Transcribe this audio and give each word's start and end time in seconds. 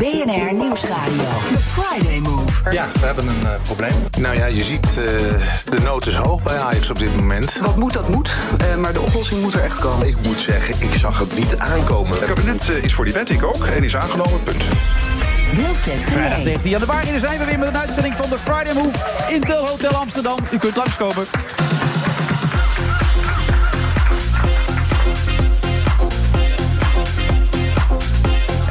BNR 0.00 0.54
Nieuwsradio. 0.54 1.24
The 1.52 1.58
Friday 1.58 2.18
Move. 2.18 2.70
Ja, 2.70 2.88
we 3.00 3.06
hebben 3.06 3.28
een 3.28 3.42
uh, 3.42 3.50
probleem. 3.62 3.92
Nou 4.20 4.36
ja, 4.36 4.46
je 4.46 4.64
ziet, 4.64 4.86
uh, 4.86 5.04
de 5.70 5.80
nood 5.82 6.06
is 6.06 6.14
hoog 6.14 6.42
bij 6.42 6.58
Ajax 6.58 6.90
op 6.90 6.98
dit 6.98 7.16
moment. 7.16 7.58
Wat 7.58 7.76
moet, 7.76 7.92
dat 7.92 8.08
moet. 8.08 8.30
Uh, 8.60 8.76
maar 8.76 8.92
de 8.92 9.00
oplossing 9.00 9.42
moet 9.42 9.54
er 9.54 9.64
echt 9.64 9.78
komen. 9.78 10.06
Ik 10.06 10.16
moet 10.22 10.38
zeggen, 10.38 10.74
ik 10.78 10.98
zag 10.98 11.18
het 11.18 11.34
niet 11.34 11.58
aankomen. 11.58 12.10
Het 12.10 12.24
kabinet 12.24 12.68
is 12.82 12.94
voor 12.94 13.04
die 13.04 13.14
wet, 13.14 13.30
ik 13.30 13.44
ook. 13.44 13.66
En 13.66 13.84
is 13.84 13.96
aangenomen, 13.96 14.42
punt. 14.42 14.64
Vrijdag 16.00 16.42
19 16.42 16.70
januari 16.70 17.18
zijn 17.18 17.38
we 17.38 17.44
weer 17.44 17.58
met 17.58 17.68
een 17.68 17.78
uitzending 17.78 18.14
van 18.14 18.28
de 18.30 18.38
Friday 18.38 18.74
Move. 18.74 18.98
Intel 19.28 19.66
Hotel 19.66 19.92
Amsterdam. 19.92 20.38
U 20.52 20.58
kunt 20.58 20.76
langskomen. 20.76 21.26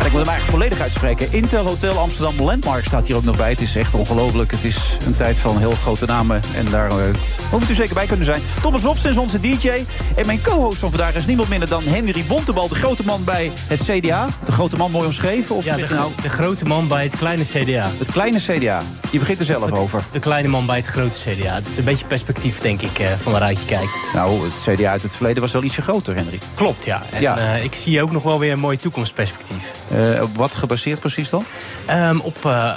Ik 0.10 0.16
moet 0.16 0.26
hem 0.26 0.34
eigenlijk 0.34 0.64
volledig 0.64 0.86
uitspreken. 0.86 1.34
Intel 1.34 1.66
Hotel 1.66 1.98
Amsterdam 1.98 2.46
Landmark 2.46 2.86
staat 2.86 3.08
hier 3.08 3.16
ook 3.16 3.24
nog 3.24 3.38
bij. 3.38 3.50
Het 3.50 3.62
is 3.62 3.76
echt 3.76 3.94
ongelooflijk. 3.94 4.52
Het 4.52 4.64
is 4.64 4.98
een 5.06 5.16
tijd 5.16 5.38
van 5.38 5.58
heel 5.58 5.72
grote 5.72 6.06
namen. 6.06 6.42
En 6.56 6.66
daar 6.70 6.92
uh, 6.92 7.04
moet 7.52 7.70
u 7.70 7.74
zeker 7.74 7.94
bij 7.94 8.06
kunnen 8.06 8.26
zijn. 8.26 8.42
Thomas 8.62 8.82
Robson 8.82 9.10
is 9.10 9.18
onze 9.18 9.40
DJ. 9.40 9.70
En 10.16 10.26
mijn 10.26 10.42
co-host 10.42 10.78
van 10.78 10.90
vandaag 10.90 11.16
is 11.16 11.26
niemand 11.26 11.50
minder 11.50 11.70
dan 11.70 11.84
Henry 11.84 12.24
Bontebal. 12.28 12.68
De 12.68 12.76
grote 12.76 13.06
man 13.06 13.24
bij 13.24 13.52
het 13.68 13.82
CDA. 13.82 14.28
De 14.46 14.52
grote 14.52 14.78
man 14.78 14.92
mooi 14.92 15.06
omschreven? 15.06 15.56
Of 15.56 15.66
ja, 15.66 15.76
de, 15.76 15.86
nou... 15.90 16.12
de 16.22 16.30
grote 16.30 16.66
man 16.66 16.88
bij 16.88 17.04
het 17.04 17.18
kleine 17.18 17.44
CDA. 17.44 17.92
Het 17.98 18.12
kleine 18.12 18.40
CDA. 18.40 18.82
Je 19.12 19.20
begint 19.20 19.40
er 19.40 19.46
zelf 19.46 19.66
het, 19.66 19.78
over. 19.78 20.04
De 20.12 20.20
kleine 20.20 20.48
man 20.48 20.66
bij 20.66 20.78
het 20.78 20.88
grote 20.88 21.18
CDA. 21.20 21.54
Het 21.54 21.68
is 21.68 21.78
een 21.78 21.84
beetje 21.84 22.06
perspectief, 22.06 22.60
denk 22.60 22.82
ik, 22.82 23.02
van 23.22 23.32
waaruit 23.32 23.60
je 23.60 23.66
kijkt. 23.66 23.92
Nou, 24.14 24.44
het 24.44 24.76
CDA 24.76 24.92
uit 24.92 25.04
het 25.04 25.16
verleden 25.16 25.42
was 25.42 25.52
wel 25.52 25.64
ietsje 25.64 25.82
groter, 25.82 26.16
Henry. 26.16 26.40
Klopt, 26.54 26.86
ja. 26.86 27.02
En 27.12 27.22
ja. 27.22 27.38
Uh, 27.38 27.64
ik 27.64 27.74
zie 27.74 28.02
ook 28.02 28.12
nog 28.12 28.24
wel 28.24 28.40
weer 28.40 28.52
een 28.52 28.60
mooi 28.60 28.78
toekomstperspectief. 28.78 29.72
Uh, 29.92 29.99
op 30.22 30.36
wat 30.36 30.56
gebaseerd 30.56 31.00
precies 31.00 31.30
dan? 31.30 31.44
Um, 31.92 32.20
op 32.20 32.38
uh, 32.46 32.72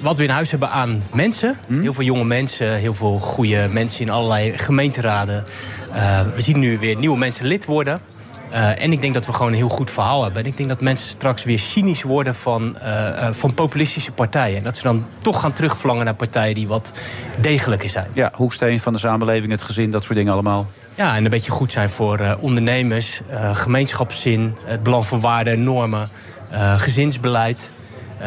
wat 0.00 0.18
we 0.18 0.24
in 0.24 0.30
huis 0.30 0.50
hebben 0.50 0.70
aan 0.70 1.02
mensen. 1.12 1.58
Hmm? 1.66 1.80
Heel 1.80 1.92
veel 1.92 2.04
jonge 2.04 2.24
mensen, 2.24 2.74
heel 2.74 2.94
veel 2.94 3.18
goede 3.18 3.68
mensen 3.70 4.00
in 4.00 4.10
allerlei 4.10 4.58
gemeenteraden. 4.58 5.44
we 6.34 6.40
zien 6.40 6.58
nu 6.58 6.78
weer 6.78 6.96
nieuwe 6.96 7.18
mensen 7.18 7.46
lid 7.46 7.64
worden. 7.64 8.00
Uh, 8.54 8.82
en 8.82 8.92
ik 8.92 9.00
denk 9.00 9.14
dat 9.14 9.26
we 9.26 9.32
gewoon 9.32 9.52
een 9.52 9.58
heel 9.58 9.68
goed 9.68 9.90
verhaal 9.90 10.22
hebben. 10.22 10.42
En 10.42 10.48
ik 10.48 10.56
denk 10.56 10.68
dat 10.68 10.80
mensen 10.80 11.08
straks 11.08 11.44
weer 11.44 11.58
cynisch 11.58 12.02
worden 12.02 12.34
van, 12.34 12.76
uh, 12.82 12.88
uh, 12.88 13.28
van 13.30 13.54
populistische 13.54 14.12
partijen. 14.12 14.56
En 14.56 14.62
dat 14.62 14.76
ze 14.76 14.82
dan 14.82 15.06
toch 15.18 15.40
gaan 15.40 15.52
terugvlangen 15.52 16.04
naar 16.04 16.14
partijen 16.14 16.54
die 16.54 16.68
wat 16.68 16.92
degelijker 17.40 17.90
zijn. 17.90 18.06
Ja, 18.12 18.32
hoeksteen 18.34 18.80
van 18.80 18.92
de 18.92 18.98
samenleving, 18.98 19.52
het 19.52 19.62
gezin, 19.62 19.90
dat 19.90 20.04
soort 20.04 20.16
dingen 20.16 20.32
allemaal. 20.32 20.66
Ja, 20.94 21.16
en 21.16 21.24
een 21.24 21.30
beetje 21.30 21.50
goed 21.50 21.72
zijn 21.72 21.88
voor 21.88 22.36
ondernemers, 22.40 23.20
gemeenschapszin, 23.52 24.56
het 24.64 24.82
belang 24.82 25.06
van 25.06 25.20
waarden 25.20 25.52
en 25.52 25.64
normen, 25.64 26.08
gezinsbeleid. 26.76 27.70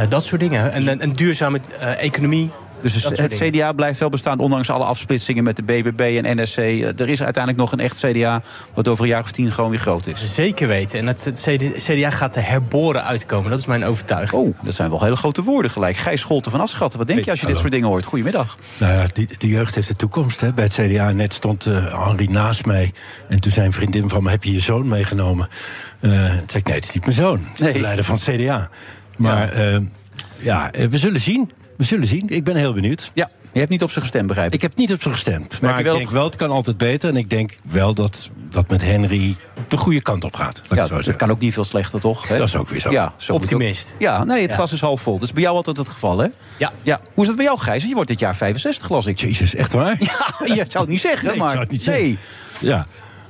dat 0.09 0.23
soort 0.23 0.41
dingen. 0.41 0.71
En 0.71 0.87
een, 0.87 1.03
een 1.03 1.13
duurzame 1.13 1.59
economie. 1.97 2.51
Dus 2.81 3.03
het 3.03 3.33
CDA 3.33 3.71
blijft 3.71 3.99
wel 3.99 4.09
bestaan, 4.09 4.39
ondanks 4.39 4.69
alle 4.69 4.83
afsplitsingen 4.83 5.43
met 5.43 5.55
de 5.55 5.63
BBB 5.63 6.21
en 6.23 6.41
NSC. 6.41 6.57
Er 6.57 7.09
is 7.09 7.23
uiteindelijk 7.23 7.57
nog 7.57 7.71
een 7.71 7.79
echt 7.79 7.99
CDA, 8.05 8.41
wat 8.73 8.87
over 8.87 9.03
een 9.03 9.09
jaar 9.09 9.21
of 9.21 9.31
tien 9.31 9.51
gewoon 9.51 9.69
weer 9.69 9.79
groot 9.79 10.07
is. 10.07 10.33
Zeker 10.33 10.67
weten. 10.67 10.99
En 10.99 11.07
het, 11.07 11.25
het 11.25 11.47
CDA 11.77 12.09
gaat 12.09 12.35
er 12.35 12.47
herboren 12.47 13.03
uitkomen. 13.03 13.49
Dat 13.49 13.59
is 13.59 13.65
mijn 13.65 13.85
overtuiging. 13.85 14.41
Oh, 14.41 14.55
dat 14.63 14.73
zijn 14.73 14.89
wel 14.89 15.03
hele 15.03 15.15
grote 15.15 15.43
woorden 15.43 15.71
gelijk. 15.71 15.95
Gijs 15.97 16.21
Scholten 16.21 16.51
van 16.51 16.61
Aschatten, 16.61 16.99
wat 16.99 17.07
denk 17.07 17.25
je 17.25 17.31
als 17.31 17.39
je 17.39 17.47
dit 17.47 17.57
soort 17.57 17.71
dingen 17.71 17.87
hoort? 17.87 18.05
Goedemiddag. 18.05 18.57
Nou 18.79 18.93
ja, 18.93 19.05
die, 19.13 19.29
die 19.37 19.49
jeugd 19.49 19.75
heeft 19.75 19.87
de 19.87 19.95
toekomst 19.95 20.41
hè. 20.41 20.53
bij 20.53 20.63
het 20.63 20.73
CDA. 20.73 21.11
Net 21.11 21.33
stond 21.33 21.65
uh, 21.65 22.05
Henri 22.05 22.27
naast 22.27 22.65
mij. 22.65 22.93
En 23.29 23.39
toen 23.39 23.51
zei 23.51 23.65
een 23.65 23.73
vriendin 23.73 24.09
van 24.09 24.23
me, 24.23 24.29
heb 24.29 24.43
je 24.43 24.53
je 24.53 24.59
zoon 24.59 24.87
meegenomen? 24.87 25.47
Uh, 25.99 26.11
toen 26.11 26.43
zei 26.47 26.59
ik, 26.59 26.67
nee, 26.67 26.75
het 26.75 26.85
is 26.85 26.93
niet 26.93 27.03
mijn 27.03 27.15
zoon. 27.15 27.39
Het 27.43 27.59
is 27.59 27.65
nee. 27.65 27.73
de 27.73 27.79
leider 27.79 28.05
van 28.05 28.15
het 28.15 28.23
CDA. 28.23 28.69
Maar 29.17 29.61
ja, 29.61 29.73
uh, 29.73 29.81
ja 30.37 30.71
we 30.89 30.97
zullen 30.97 31.19
zien. 31.19 31.51
We 31.77 31.83
zullen 31.83 32.07
zien. 32.07 32.29
Ik 32.29 32.43
ben 32.43 32.55
heel 32.55 32.73
benieuwd. 32.73 33.11
Ja, 33.13 33.29
je 33.51 33.59
hebt 33.59 33.71
niet 33.71 33.83
op 33.83 33.91
ze 33.91 34.01
gestemd, 34.01 34.27
begrijp 34.27 34.47
ik? 34.47 34.53
Ik 34.53 34.61
heb 34.61 34.75
niet 34.75 34.93
op 34.93 35.01
ze 35.01 35.09
gestemd. 35.09 35.61
Maar, 35.61 35.69
maar 35.71 35.79
ik 35.79 35.85
wel 35.85 35.95
denk 35.95 36.09
wel, 36.09 36.23
het 36.23 36.35
kan 36.35 36.49
altijd 36.49 36.77
beter. 36.77 37.09
En 37.09 37.15
ik 37.15 37.29
denk 37.29 37.55
wel 37.71 37.93
dat 37.93 38.29
dat 38.49 38.69
met 38.69 38.81
Henry 38.81 39.35
de 39.67 39.77
goede 39.77 40.01
kant 40.01 40.23
op 40.23 40.35
gaat. 40.35 40.61
Ja, 40.69 40.87
het 40.87 41.15
kan 41.15 41.31
ook 41.31 41.39
niet 41.39 41.53
veel 41.53 41.63
slechter, 41.63 41.99
toch? 41.99 42.27
Hè? 42.27 42.37
Dat 42.37 42.47
is 42.47 42.55
ook 42.55 42.69
weer 42.69 42.79
zo. 42.79 42.91
Ja, 42.91 43.13
zo 43.17 43.33
Optimist. 43.33 43.93
Ja, 43.97 44.23
nee, 44.23 44.41
het 44.41 44.49
ja. 44.49 44.55
glas 44.55 44.73
is 44.73 44.81
half 44.81 45.01
vol. 45.01 45.13
Dat 45.13 45.23
is 45.23 45.33
bij 45.33 45.41
jou 45.41 45.55
altijd 45.55 45.77
het 45.77 45.89
geval, 45.89 46.17
hè? 46.17 46.27
Ja. 46.57 46.71
ja. 46.81 46.99
Hoe 47.13 47.21
is 47.23 47.27
het 47.27 47.37
bij 47.37 47.45
jou, 47.45 47.59
Gijs? 47.59 47.83
Je 47.83 47.93
wordt 47.93 48.09
dit 48.09 48.19
jaar 48.19 48.35
65, 48.35 48.89
las 48.89 49.05
ik. 49.05 49.19
Jezus, 49.19 49.55
echt 49.55 49.73
waar? 49.73 49.97
Ja, 50.47 50.55
je 50.55 50.65
zou 50.67 50.83
het 50.83 50.87
niet 50.87 51.01
zeggen, 51.01 51.27
nee, 51.27 51.37
maar... 51.37 51.47
Ik 51.47 51.51
zou 51.51 51.63
het 51.63 51.71
niet 51.71 51.81
zeggen. 51.81 52.03
Nee. 52.03 52.17
Ja. 52.59 52.87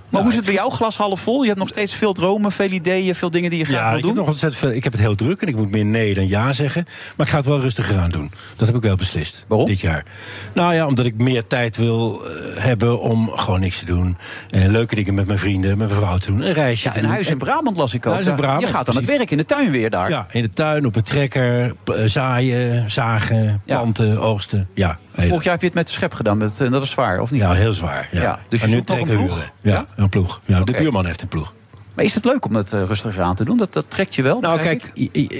Maar 0.09 0.21
hoe 0.21 0.29
is 0.31 0.37
het 0.37 0.45
bij 0.45 0.53
jou? 0.53 0.71
Glas 0.71 0.97
half 0.97 1.19
vol? 1.19 1.41
Je 1.41 1.47
hebt 1.47 1.59
nog 1.59 1.67
steeds 1.67 1.93
veel 1.93 2.13
dromen, 2.13 2.51
veel 2.51 2.69
ideeën, 2.69 3.15
veel 3.15 3.29
dingen 3.29 3.49
die 3.49 3.59
je 3.59 3.65
graag 3.65 3.79
ja, 3.79 3.91
wil 3.91 4.01
doen? 4.01 4.09
Ik 4.09 4.15
heb, 4.15 4.15
nog 4.15 4.27
ontzettend 4.27 4.61
veel, 4.61 4.71
ik 4.71 4.83
heb 4.83 4.93
het 4.93 5.01
heel 5.01 5.15
druk 5.15 5.41
en 5.41 5.47
ik 5.47 5.55
moet 5.55 5.71
meer 5.71 5.85
nee 5.85 6.13
dan 6.13 6.27
ja 6.27 6.53
zeggen. 6.53 6.85
Maar 7.17 7.25
ik 7.25 7.31
ga 7.31 7.37
het 7.37 7.47
wel 7.47 7.59
rustiger 7.59 7.99
aan 7.99 8.11
doen. 8.11 8.31
Dat 8.55 8.67
heb 8.67 8.77
ik 8.77 8.83
wel 8.83 8.95
beslist. 8.95 9.45
Waarom? 9.47 9.67
Dit 9.67 9.79
jaar. 9.79 10.05
Nou 10.53 10.73
ja, 10.73 10.85
omdat 10.85 11.05
ik 11.05 11.17
meer 11.17 11.47
tijd 11.47 11.77
wil 11.77 12.21
uh, 12.25 12.63
hebben 12.63 12.99
om 13.01 13.29
gewoon 13.29 13.59
niks 13.59 13.79
te 13.79 13.85
doen. 13.85 14.17
En 14.49 14.71
leuke 14.71 14.95
dingen 14.95 15.13
met 15.13 15.27
mijn 15.27 15.39
vrienden, 15.39 15.77
met 15.77 15.87
mijn 15.87 15.99
vrouw 15.99 16.17
te 16.17 16.27
doen. 16.27 16.41
Een 16.41 16.53
reisje 16.53 16.89
ja, 16.93 16.97
een 16.97 17.05
huis 17.05 17.29
in 17.29 17.37
Brabant 17.37 17.77
las 17.77 17.93
ik 17.93 18.05
ook. 18.05 18.13
Huis 18.13 18.27
in 18.27 18.35
Brabant, 18.35 18.61
je 18.61 18.67
gaat 18.67 18.89
aan 18.89 18.95
het 18.95 19.05
werk 19.05 19.31
in 19.31 19.37
de 19.37 19.45
tuin 19.45 19.71
weer 19.71 19.89
daar. 19.89 20.09
Ja, 20.09 20.27
in 20.31 20.41
de 20.41 20.49
tuin, 20.49 20.85
op 20.85 20.95
een 20.95 21.03
trekker, 21.03 21.75
zaaien, 22.05 22.89
zagen, 22.89 23.61
planten, 23.65 24.07
ja. 24.07 24.15
oogsten. 24.15 24.69
Ja, 24.73 24.99
Vorig 25.25 25.43
jaar 25.43 25.53
heb 25.53 25.61
je 25.61 25.67
het 25.67 25.75
met 25.75 25.87
de 25.87 25.93
schep 25.93 26.13
gedaan. 26.13 26.37
Met, 26.37 26.57
dat 26.57 26.71
was 26.71 26.89
zwaar, 26.89 27.19
of 27.19 27.31
niet? 27.31 27.41
Ja, 27.41 27.53
heel 27.53 27.73
zwaar. 27.73 28.09
Ja. 28.11 28.21
ja 28.21 28.39
dus 28.49 28.61
je 28.61 28.67
nu 28.67 28.81
nog 28.85 28.99
een 28.99 29.07
ploeg? 29.07 29.51
Ja, 29.61 29.85
een 29.97 30.09
ploeg. 30.09 30.41
Ja, 30.45 30.61
okay. 30.61 30.73
De 30.73 30.81
buurman 30.81 31.05
heeft 31.05 31.21
een 31.21 31.27
ploeg. 31.27 31.53
Maar 31.93 32.05
is 32.05 32.15
het 32.15 32.25
leuk 32.25 32.45
om 32.45 32.55
het 32.55 32.73
uh, 32.73 32.83
rustiger 32.83 33.23
aan 33.23 33.35
te 33.35 33.45
doen? 33.45 33.57
Dat, 33.57 33.73
dat 33.73 33.85
trekt 33.89 34.15
je 34.15 34.21
wel? 34.21 34.39
Nou, 34.39 34.59
kijk, 34.59 34.91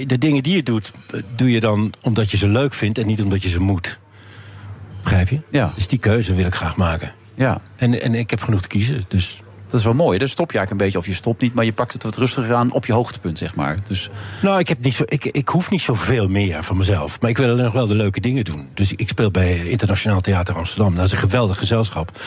de 0.08 0.18
dingen 0.18 0.42
die 0.42 0.56
je 0.56 0.62
doet, 0.62 0.90
doe 1.34 1.50
je 1.50 1.60
dan 1.60 1.92
omdat 2.02 2.30
je 2.30 2.36
ze 2.36 2.48
leuk 2.48 2.74
vindt 2.74 2.98
en 2.98 3.06
niet 3.06 3.22
omdat 3.22 3.42
je 3.42 3.48
ze 3.48 3.60
moet. 3.60 3.98
Begrijp 5.02 5.28
je? 5.28 5.40
Ja. 5.50 5.72
Dus 5.74 5.86
die 5.86 5.98
keuze 5.98 6.34
wil 6.34 6.46
ik 6.46 6.54
graag 6.54 6.76
maken. 6.76 7.12
Ja. 7.34 7.60
En, 7.76 8.02
en 8.02 8.14
ik 8.14 8.30
heb 8.30 8.42
genoeg 8.42 8.60
te 8.60 8.68
kiezen, 8.68 9.02
dus... 9.08 9.42
Dat 9.70 9.80
is 9.80 9.84
wel 9.84 9.94
mooi. 9.94 10.18
Dan 10.18 10.28
stop 10.28 10.52
je 10.52 10.58
eigenlijk 10.58 10.70
een 10.70 10.86
beetje, 10.86 11.08
of 11.08 11.14
je 11.14 11.20
stopt 11.20 11.40
niet, 11.40 11.54
maar 11.54 11.64
je 11.64 11.72
pakt 11.72 11.92
het 11.92 12.02
wat 12.02 12.16
rustiger 12.16 12.54
aan 12.54 12.72
op 12.72 12.86
je 12.86 12.92
hoogtepunt, 12.92 13.38
zeg 13.38 13.54
maar. 13.54 13.76
Dus... 13.88 14.10
Nou, 14.42 14.58
ik, 14.58 14.68
heb 14.68 14.82
niet 14.84 14.94
zo, 14.94 15.02
ik, 15.06 15.24
ik 15.24 15.48
hoef 15.48 15.70
niet 15.70 15.80
zoveel 15.80 16.28
meer 16.28 16.64
van 16.64 16.76
mezelf. 16.76 17.20
Maar 17.20 17.30
ik 17.30 17.36
wil 17.38 17.56
nog 17.56 17.72
wel 17.72 17.86
de 17.86 17.94
leuke 17.94 18.20
dingen 18.20 18.44
doen. 18.44 18.68
Dus 18.74 18.92
ik 18.92 19.08
speel 19.08 19.30
bij 19.30 19.66
Internationaal 19.66 20.20
Theater 20.20 20.56
Amsterdam. 20.56 20.94
Dat 20.94 21.06
is 21.06 21.12
een 21.12 21.18
geweldig 21.18 21.58
gezelschap. 21.58 22.20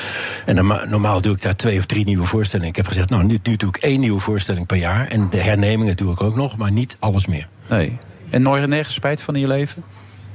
En 0.46 0.56
normaal, 0.56 0.86
normaal 0.86 1.22
doe 1.22 1.36
ik 1.36 1.42
daar 1.42 1.56
twee 1.56 1.80
of 1.80 1.86
drie 1.86 2.06
nieuwe 2.06 2.26
voorstellingen. 2.26 2.70
Ik 2.70 2.78
heb 2.78 2.88
gezegd, 2.88 3.10
nou, 3.10 3.24
nu, 3.24 3.40
nu 3.44 3.56
doe 3.56 3.70
ik 3.70 3.78
één 3.78 4.00
nieuwe 4.00 4.20
voorstelling 4.20 4.66
per 4.66 4.78
jaar. 4.78 5.08
En 5.08 5.30
de 5.30 5.42
hernemingen 5.42 5.98
doe 5.98 6.12
ik 6.12 6.22
ook 6.22 6.36
nog, 6.36 6.58
maar 6.58 6.72
niet 6.72 6.98
alles 7.00 7.28
meer. 7.28 7.48
Nee. 7.70 7.98
En 8.30 8.42
nooit 8.42 8.68
nergens 8.68 8.96
spijt 8.96 9.22
van 9.22 9.36
in 9.36 9.42
je 9.42 9.48
leven? 9.48 9.84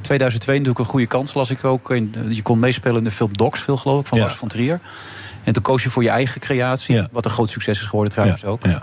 2002 0.00 0.61
doe 0.61 0.73
ik 0.73 0.78
een 0.78 0.84
goede 0.84 1.06
kans, 1.06 1.34
las 1.34 1.50
ik 1.50 1.65
ook. 1.65 1.88
Je 2.28 2.43
kon 2.43 2.59
meespelen 2.59 2.97
in 2.97 3.05
de 3.05 3.11
film 3.11 3.37
Docs, 3.37 3.62
veel 3.62 3.77
geloof 3.77 4.00
ik, 4.00 4.06
van 4.06 4.19
Ja. 4.19 4.25
Lars 4.25 4.37
van 4.37 4.49
Trier. 4.49 4.81
En 5.46 5.52
toen 5.52 5.62
koos 5.62 5.82
je 5.82 5.90
voor 5.90 6.02
je 6.02 6.08
eigen 6.08 6.40
creatie. 6.40 6.94
Ja. 6.94 7.08
Wat 7.12 7.24
een 7.24 7.30
groot 7.30 7.50
succes 7.50 7.80
is 7.80 7.86
geworden 7.86 8.12
trouwens 8.12 8.44
ook. 8.44 8.62
Ja. 8.64 8.68
Nooit 8.70 8.82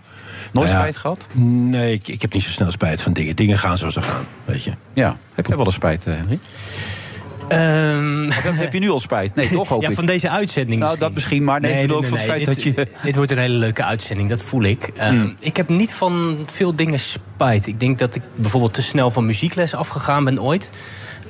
Nou 0.53 0.67
ja, 0.67 0.73
spijt 0.73 0.97
gehad? 0.97 1.27
Nee, 1.33 1.93
ik, 1.93 2.07
ik 2.07 2.21
heb 2.21 2.33
niet 2.33 2.43
zo 2.43 2.49
snel 2.49 2.71
spijt 2.71 3.01
van 3.01 3.13
dingen. 3.13 3.35
Dingen 3.35 3.57
gaan 3.59 3.77
zoals 3.77 3.93
ze 3.93 4.01
gaan, 4.01 4.25
weet 4.45 4.63
je. 4.63 4.71
Ja. 4.93 5.17
Heb 5.33 5.45
jij 5.47 5.55
wel 5.55 5.65
eens 5.65 5.75
spijt, 5.75 6.07
eh, 6.07 6.13
Henry? 6.15 6.39
Ehm, 7.47 8.29
heb- 8.31 8.73
je 8.73 8.79
nu 8.79 8.89
al 8.89 8.99
spijt? 8.99 9.35
Nee, 9.35 9.49
toch 9.49 9.67
hoop 9.67 9.81
ja, 9.83 9.89
ik. 9.89 9.95
van 9.95 10.05
deze 10.05 10.29
uitzending 10.29 10.79
Nou, 10.79 10.83
misschien. 10.91 11.07
dat 11.07 11.13
misschien, 11.13 11.43
maar 11.43 11.61
nee, 11.61 11.71
ik 11.73 11.81
bedoel 11.81 11.97
ook 11.97 12.05
van 12.05 12.17
het 12.17 12.25
feit 12.25 12.45
dit, 12.45 12.47
dat 12.47 12.63
je- 12.63 12.87
Dit 13.03 13.15
wordt 13.15 13.31
een 13.31 13.37
hele 13.37 13.53
leuke 13.57 13.83
uitzending, 13.83 14.29
dat 14.29 14.43
voel 14.43 14.63
ik. 14.63 14.89
Ehm, 14.97 15.09
Hmm. 15.09 15.33
Ik 15.39 15.57
heb 15.57 15.69
niet 15.69 15.93
van 15.93 16.37
veel 16.51 16.75
dingen 16.75 16.99
spijt. 16.99 17.67
Ik 17.67 17.79
denk 17.79 17.99
dat 17.99 18.15
ik 18.15 18.21
bijvoorbeeld 18.35 18.73
te 18.73 18.81
snel 18.81 19.11
van 19.11 19.25
muziekles 19.25 19.75
afgegaan 19.75 20.23
ben 20.23 20.41
ooit. 20.41 20.69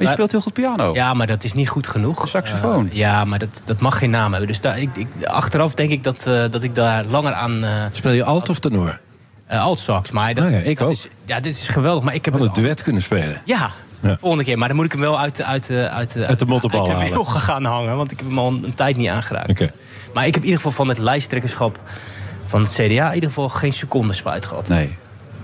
Je 0.07 0.13
speelt 0.13 0.31
heel 0.31 0.41
goed 0.41 0.53
piano. 0.53 0.93
Ja, 0.93 1.13
maar 1.13 1.27
dat 1.27 1.43
is 1.43 1.53
niet 1.53 1.69
goed 1.69 1.87
genoeg. 1.87 2.21
De 2.21 2.27
saxofoon. 2.27 2.89
Eh, 2.89 2.97
ja, 2.97 3.25
maar 3.25 3.39
dat, 3.39 3.61
dat 3.65 3.79
mag 3.79 3.97
geen 3.97 4.09
naam 4.09 4.29
hebben. 4.31 4.47
Dus 4.49 4.61
daar, 4.61 4.79
ik, 4.79 4.89
ik, 4.95 5.07
achteraf 5.25 5.73
denk 5.73 5.91
ik 5.91 6.03
dat, 6.03 6.27
eh, 6.27 6.43
dat 6.51 6.63
ik 6.63 6.75
daar 6.75 7.05
langer 7.05 7.33
aan... 7.33 7.63
eh 7.63 7.83
Speel 7.91 8.11
je 8.11 8.23
alt 8.23 8.49
of 8.49 8.59
tenor? 8.59 8.99
alt 9.47 9.79
sax, 9.79 10.11
maar 10.11 10.33
dat, 10.33 10.45
Ah 10.45 10.51
ja, 10.51 10.57
ik 10.57 10.77
dat 10.77 10.87
ook. 10.87 10.93
Is, 10.93 11.07
ja, 11.25 11.39
dit 11.39 11.55
is 11.55 11.67
geweldig. 11.67 12.03
Maar 12.03 12.13
ik 12.13 12.25
heb 12.25 12.33
Had 12.33 12.43
het 12.43 12.57
een 12.57 12.63
duet 12.63 12.81
kunnen 12.83 13.01
spelen. 13.01 13.41
Ja, 13.45 13.69
Ja. 13.99 14.17
volgende 14.19 14.43
keer. 14.43 14.57
Maar 14.57 14.67
dan 14.67 14.77
moet 14.77 14.85
ik 14.85 14.91
hem 14.91 15.01
wel 15.01 15.19
uit, 15.19 15.35
de- 15.35 15.43
uit, 15.45 15.69
uit, 15.69 16.13
de- 16.13 16.25
Uit 16.27 16.39
de 16.39 16.45
mottenbal 16.45 16.79
uit 16.79 17.09
de 17.09 17.25
gaan 17.25 17.63
hangen. 17.65 17.95
Want 17.97 18.11
ik 18.11 18.17
heb 18.19 18.27
hem 18.27 18.39
al 18.39 18.47
een, 18.47 18.63
een 18.63 18.73
tijd 18.73 18.97
niet 18.97 19.09
aangeraakt. 19.09 19.49
Oké. 19.49 19.71
Maar 20.13 20.25
ik 20.27 20.33
heb 20.33 20.43
in 20.43 20.49
ieder 20.49 20.61
geval 20.63 20.71
van 20.85 20.87
het 20.87 20.97
lijsttrekkerschap 20.97 21.79
van 22.45 22.61
het 22.61 22.71
CDA... 22.71 23.07
in 23.07 23.13
ieder 23.13 23.29
geval 23.29 23.49
geen 23.49 23.73
seconde 23.73 24.13
spijt 24.13 24.45
gehad. 24.45 24.67
Nee. 24.67 24.95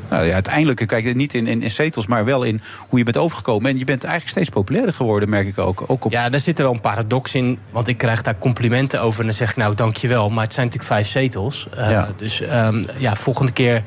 Nou, 0.10 0.26
ja, 0.26 0.34
uiteindelijk, 0.34 0.88
kijk, 0.88 1.16
niet 1.16 1.34
in, 1.34 1.48
in, 1.48 1.62
in 1.64 1.72
zetels, 1.72 2.08
maar 2.08 2.26
wel 2.26 2.44
in 2.44 2.62
hoe 2.88 2.98
je 3.00 3.06
bent 3.06 3.18
overgekomen. 3.18 3.72
En 3.72 3.78
je 3.78 3.86
bent 3.86 4.04
eigenlijk 4.04 4.32
steeds 4.36 4.50
populairder 4.50 4.94
geworden, 4.94 5.30
merk 5.30 5.48
ik 5.48 5.58
ook. 5.58 5.84
ook 5.88 6.06
op... 6.06 6.12
Ja, 6.12 6.30
daar 6.30 6.40
zit 6.40 6.58
er 6.58 6.64
wel 6.64 6.74
een 6.74 6.82
paradox 6.82 7.36
in. 7.36 7.60
Want 7.72 7.88
ik 7.88 7.98
krijg 7.98 8.22
daar 8.22 8.38
complimenten 8.38 9.02
over. 9.02 9.20
En 9.20 9.26
dan 9.26 9.36
zeg 9.36 9.50
ik, 9.50 9.56
nou, 9.56 9.76
dankjewel. 9.76 10.30
Maar 10.30 10.44
het 10.44 10.54
zijn 10.54 10.66
natuurlijk 10.66 10.94
vijf 10.94 11.08
zetels. 11.08 11.68
Uh, 11.78 11.90
Ja. 11.92 12.10
Dus 12.16 12.42
ehm, 12.42 12.84
ja, 12.98 13.16
volgende 13.16 13.52
keer 13.52 13.84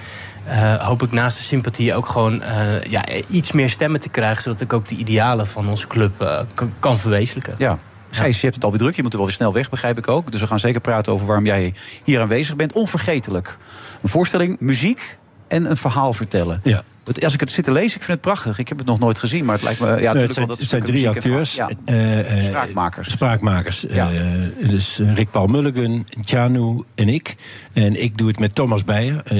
eh, 0.46 0.74
hoop 0.74 1.02
ik 1.02 1.12
naast 1.12 1.36
de 1.36 1.42
sympathie 1.42 1.94
ook 1.94 2.06
gewoon 2.06 2.42
eh, 2.42 2.82
ja, 2.82 3.04
iets 3.28 3.52
meer 3.52 3.70
stemmen 3.70 4.00
te 4.00 4.08
krijgen. 4.08 4.42
Zodat 4.42 4.60
ik 4.60 4.72
ook 4.72 4.88
de 4.88 4.94
idealen 4.94 5.46
van 5.46 5.68
onze 5.68 5.86
club 5.86 6.20
eh, 6.20 6.40
kan- 6.54 6.72
kan 6.78 6.98
verwezenlijken. 6.98 7.54
Ja. 7.58 7.78
Gijs, 8.10 8.34
je 8.36 8.42
hebt 8.42 8.54
het 8.54 8.64
alweer 8.64 8.80
druk. 8.80 8.96
Je 8.96 9.02
moet 9.02 9.12
er 9.12 9.18
wel 9.18 9.26
weer 9.26 9.36
snel 9.36 9.52
weg, 9.52 9.70
begrijp 9.70 9.98
ik 9.98 10.08
ook. 10.08 10.30
Dus 10.32 10.40
we 10.40 10.46
gaan 10.46 10.58
zeker 10.58 10.80
praten 10.80 11.12
over 11.12 11.26
waarom 11.26 11.46
jij 11.46 11.74
hier 12.04 12.20
aanwezig 12.20 12.56
bent. 12.56 12.72
Onvergetelijk. 12.72 13.58
Een 14.02 14.08
voorstelling, 14.08 14.56
muziek 14.60 15.18
en 15.52 15.70
een 15.70 15.76
verhaal 15.76 16.12
vertellen. 16.12 16.60
Ja. 16.64 16.84
Want 17.04 17.24
Als 17.24 17.34
ik 17.34 17.40
het 17.40 17.50
zit 17.50 17.64
te 17.64 17.72
lezen, 17.72 17.96
ik 17.96 18.02
vind 18.04 18.06
het 18.06 18.20
prachtig. 18.20 18.58
Ik 18.58 18.68
heb 18.68 18.78
het 18.78 18.86
nog 18.86 18.98
nooit 18.98 19.18
gezien, 19.18 19.44
maar 19.44 19.54
het 19.54 19.64
lijkt 19.64 19.80
me... 19.80 19.86
Ja, 20.00 20.12
Nee, 20.12 20.22
het 20.22 20.32
zijn, 20.32 20.46
dat 20.46 20.58
het 20.58 20.68
zijn 20.68 20.82
drie 20.82 21.08
acteurs. 21.08 21.54
Ja. 21.54 21.70
eh, 21.84 22.36
eh, 22.36 22.42
Spraakmakers. 22.42 23.10
Spraakmakers. 23.10 23.84
Ja. 23.88 24.12
Eh, 24.12 24.68
dus 24.70 24.98
eh, 24.98 25.14
Rick 25.14 25.30
Paul 25.30 25.46
Mulligan, 25.46 26.06
Tjanu 26.24 26.82
en 26.94 27.08
ik. 27.08 27.34
En 27.72 28.02
ik 28.02 28.18
doe 28.18 28.28
het 28.28 28.38
met 28.38 28.54
Thomas 28.54 28.84
Beijer, 28.84 29.22
eh, 29.24 29.38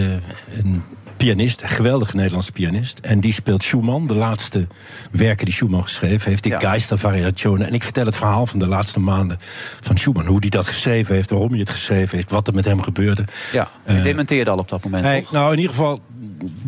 een 0.59 0.83
pianist, 1.27 1.63
een 1.63 1.69
geweldige 1.69 2.17
Nederlandse 2.17 2.53
pianist. 2.53 2.99
En 2.99 3.21
die 3.21 3.33
speelt 3.33 3.63
Schumann, 3.63 4.07
de 4.07 4.15
laatste 4.15 4.67
werken 5.11 5.45
die 5.45 5.55
Schumann 5.55 5.83
geschreven 5.83 6.31
heeft. 6.31 6.43
Die 6.43 6.53
Ja. 6.53 6.59
Geistervariationen. 6.59 7.67
En 7.67 7.75
ik 7.75 7.83
vertel 7.83 8.07
het 8.07 8.17
verhaal 8.17 8.47
van 8.47 8.59
de 8.59 8.67
laatste 8.67 9.01
maanden 9.01 9.39
van 9.81 9.97
Schumann. 9.99 10.27
Hoe 10.27 10.37
hij 10.41 10.49
dat 10.49 10.67
geschreven 10.67 11.15
heeft, 11.15 11.31
waarom 11.31 11.51
hij 11.51 11.59
het 11.59 11.71
geschreven 11.71 12.17
heeft, 12.17 12.31
wat 12.31 12.49
er 12.49 12.55
met 12.55 12.65
hem 12.65 12.83
gebeurde. 12.83 13.25
Ja, 13.53 13.69
je 13.87 13.93
Eh, 13.93 14.03
dementeerde 14.03 14.51
al 14.51 14.59
op 14.59 14.69
dat 14.69 14.85
moment, 14.85 15.05
Hij, 15.05 15.21
toch? 15.21 15.33
nou, 15.33 15.53
in 15.53 15.59
ieder 15.59 15.75
geval, 15.75 16.01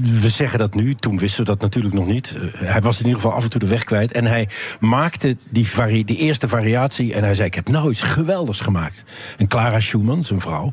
we 0.00 0.28
zeggen 0.28 0.58
dat 0.58 0.74
nu. 0.74 0.94
Toen 0.94 1.18
wisten 1.18 1.40
we 1.44 1.50
dat 1.50 1.60
natuurlijk 1.60 1.94
nog 1.94 2.06
niet. 2.06 2.36
Eh, 2.36 2.60
hij 2.70 2.80
was 2.80 2.98
in 3.00 3.06
ieder 3.06 3.20
geval 3.20 3.36
af 3.36 3.44
en 3.44 3.50
toe 3.50 3.60
de 3.60 3.66
weg 3.66 3.84
kwijt. 3.84 4.12
En 4.12 4.24
hij 4.24 4.48
maakte 4.80 5.36
die, 5.48 5.68
vari 5.68 6.04
die 6.04 6.16
eerste 6.16 6.48
variatie. 6.48 7.14
En 7.14 7.22
hij 7.24 7.34
zei, 7.34 7.46
ik 7.46 7.54
heb 7.54 7.68
nou 7.68 7.90
iets 7.90 8.00
geweldigs 8.00 8.60
gemaakt. 8.60 9.04
En 9.38 9.46
Clara 9.48 9.80
Schumann, 9.80 10.22
zijn 10.22 10.40
vrouw, 10.40 10.70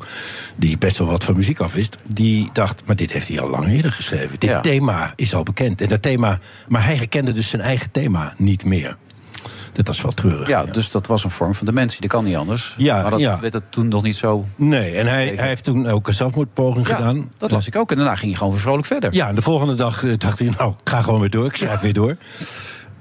die 0.55 0.77
best 0.77 0.97
wel 0.97 1.07
wat 1.07 1.23
van 1.23 1.35
muziek 1.35 1.59
afwist... 1.59 1.97
die 2.07 2.49
dacht, 2.53 2.83
maar 2.85 2.95
dit 2.95 3.11
heeft 3.11 3.27
hij 3.27 3.39
al 3.41 3.49
lang 3.49 3.65
eerder 3.71 3.91
geschreven. 3.91 4.39
Dit 4.39 4.49
Ja. 4.49 4.59
thema 4.61 5.13
is 5.15 5.33
al 5.35 5.43
bekend. 5.43 5.81
En 5.81 5.87
dat 5.87 6.01
thema, 6.01 6.39
maar 6.67 6.83
hij 6.85 6.95
herkende 6.95 7.31
dus 7.31 7.49
zijn 7.49 7.61
eigen 7.61 7.91
thema 7.91 8.33
niet 8.37 8.65
meer. 8.65 8.97
Dat 9.73 9.87
was 9.87 10.01
wel 10.01 10.11
treurig. 10.11 10.47
Ja, 10.47 10.63
dus 10.63 10.91
dat 10.91 11.07
was 11.07 11.23
een 11.23 11.31
vorm 11.31 11.55
van 11.55 11.65
dementie. 11.65 12.01
Dat 12.01 12.09
kan 12.09 12.23
niet 12.23 12.35
anders. 12.35 12.73
Ja, 12.77 13.01
maar 13.01 13.11
dat 13.11 13.19
ja. 13.19 13.39
werd 13.39 13.53
het 13.53 13.63
toen 13.69 13.87
nog 13.87 14.03
niet 14.03 14.15
zo... 14.15 14.45
Nee, 14.55 14.95
en 14.95 15.07
hij, 15.07 15.33
hij 15.35 15.47
heeft 15.47 15.63
toen 15.63 15.87
ook 15.87 16.07
een 16.07 16.13
zelfmoordpoging 16.13 16.87
Ja, 16.87 16.95
gedaan. 16.95 17.31
dat 17.37 17.51
las 17.51 17.67
ik 17.67 17.75
ook. 17.75 17.91
En 17.91 17.97
daarna 17.97 18.15
ging 18.15 18.27
hij 18.27 18.37
gewoon 18.37 18.53
weer 18.53 18.61
vrolijk 18.61 18.87
verder. 18.87 19.13
Ja, 19.13 19.27
en 19.27 19.35
de 19.35 19.41
volgende 19.41 19.75
dag 19.75 20.03
eh, 20.03 20.13
dacht 20.17 20.39
hij, 20.39 20.49
nou, 20.57 20.71
ik 20.83 20.89
ga 20.89 21.01
gewoon 21.01 21.19
weer 21.19 21.29
door. 21.29 21.45
Ik 21.45 21.55
schrijf 21.55 21.79
weer 21.79 21.93
door. 21.93 22.15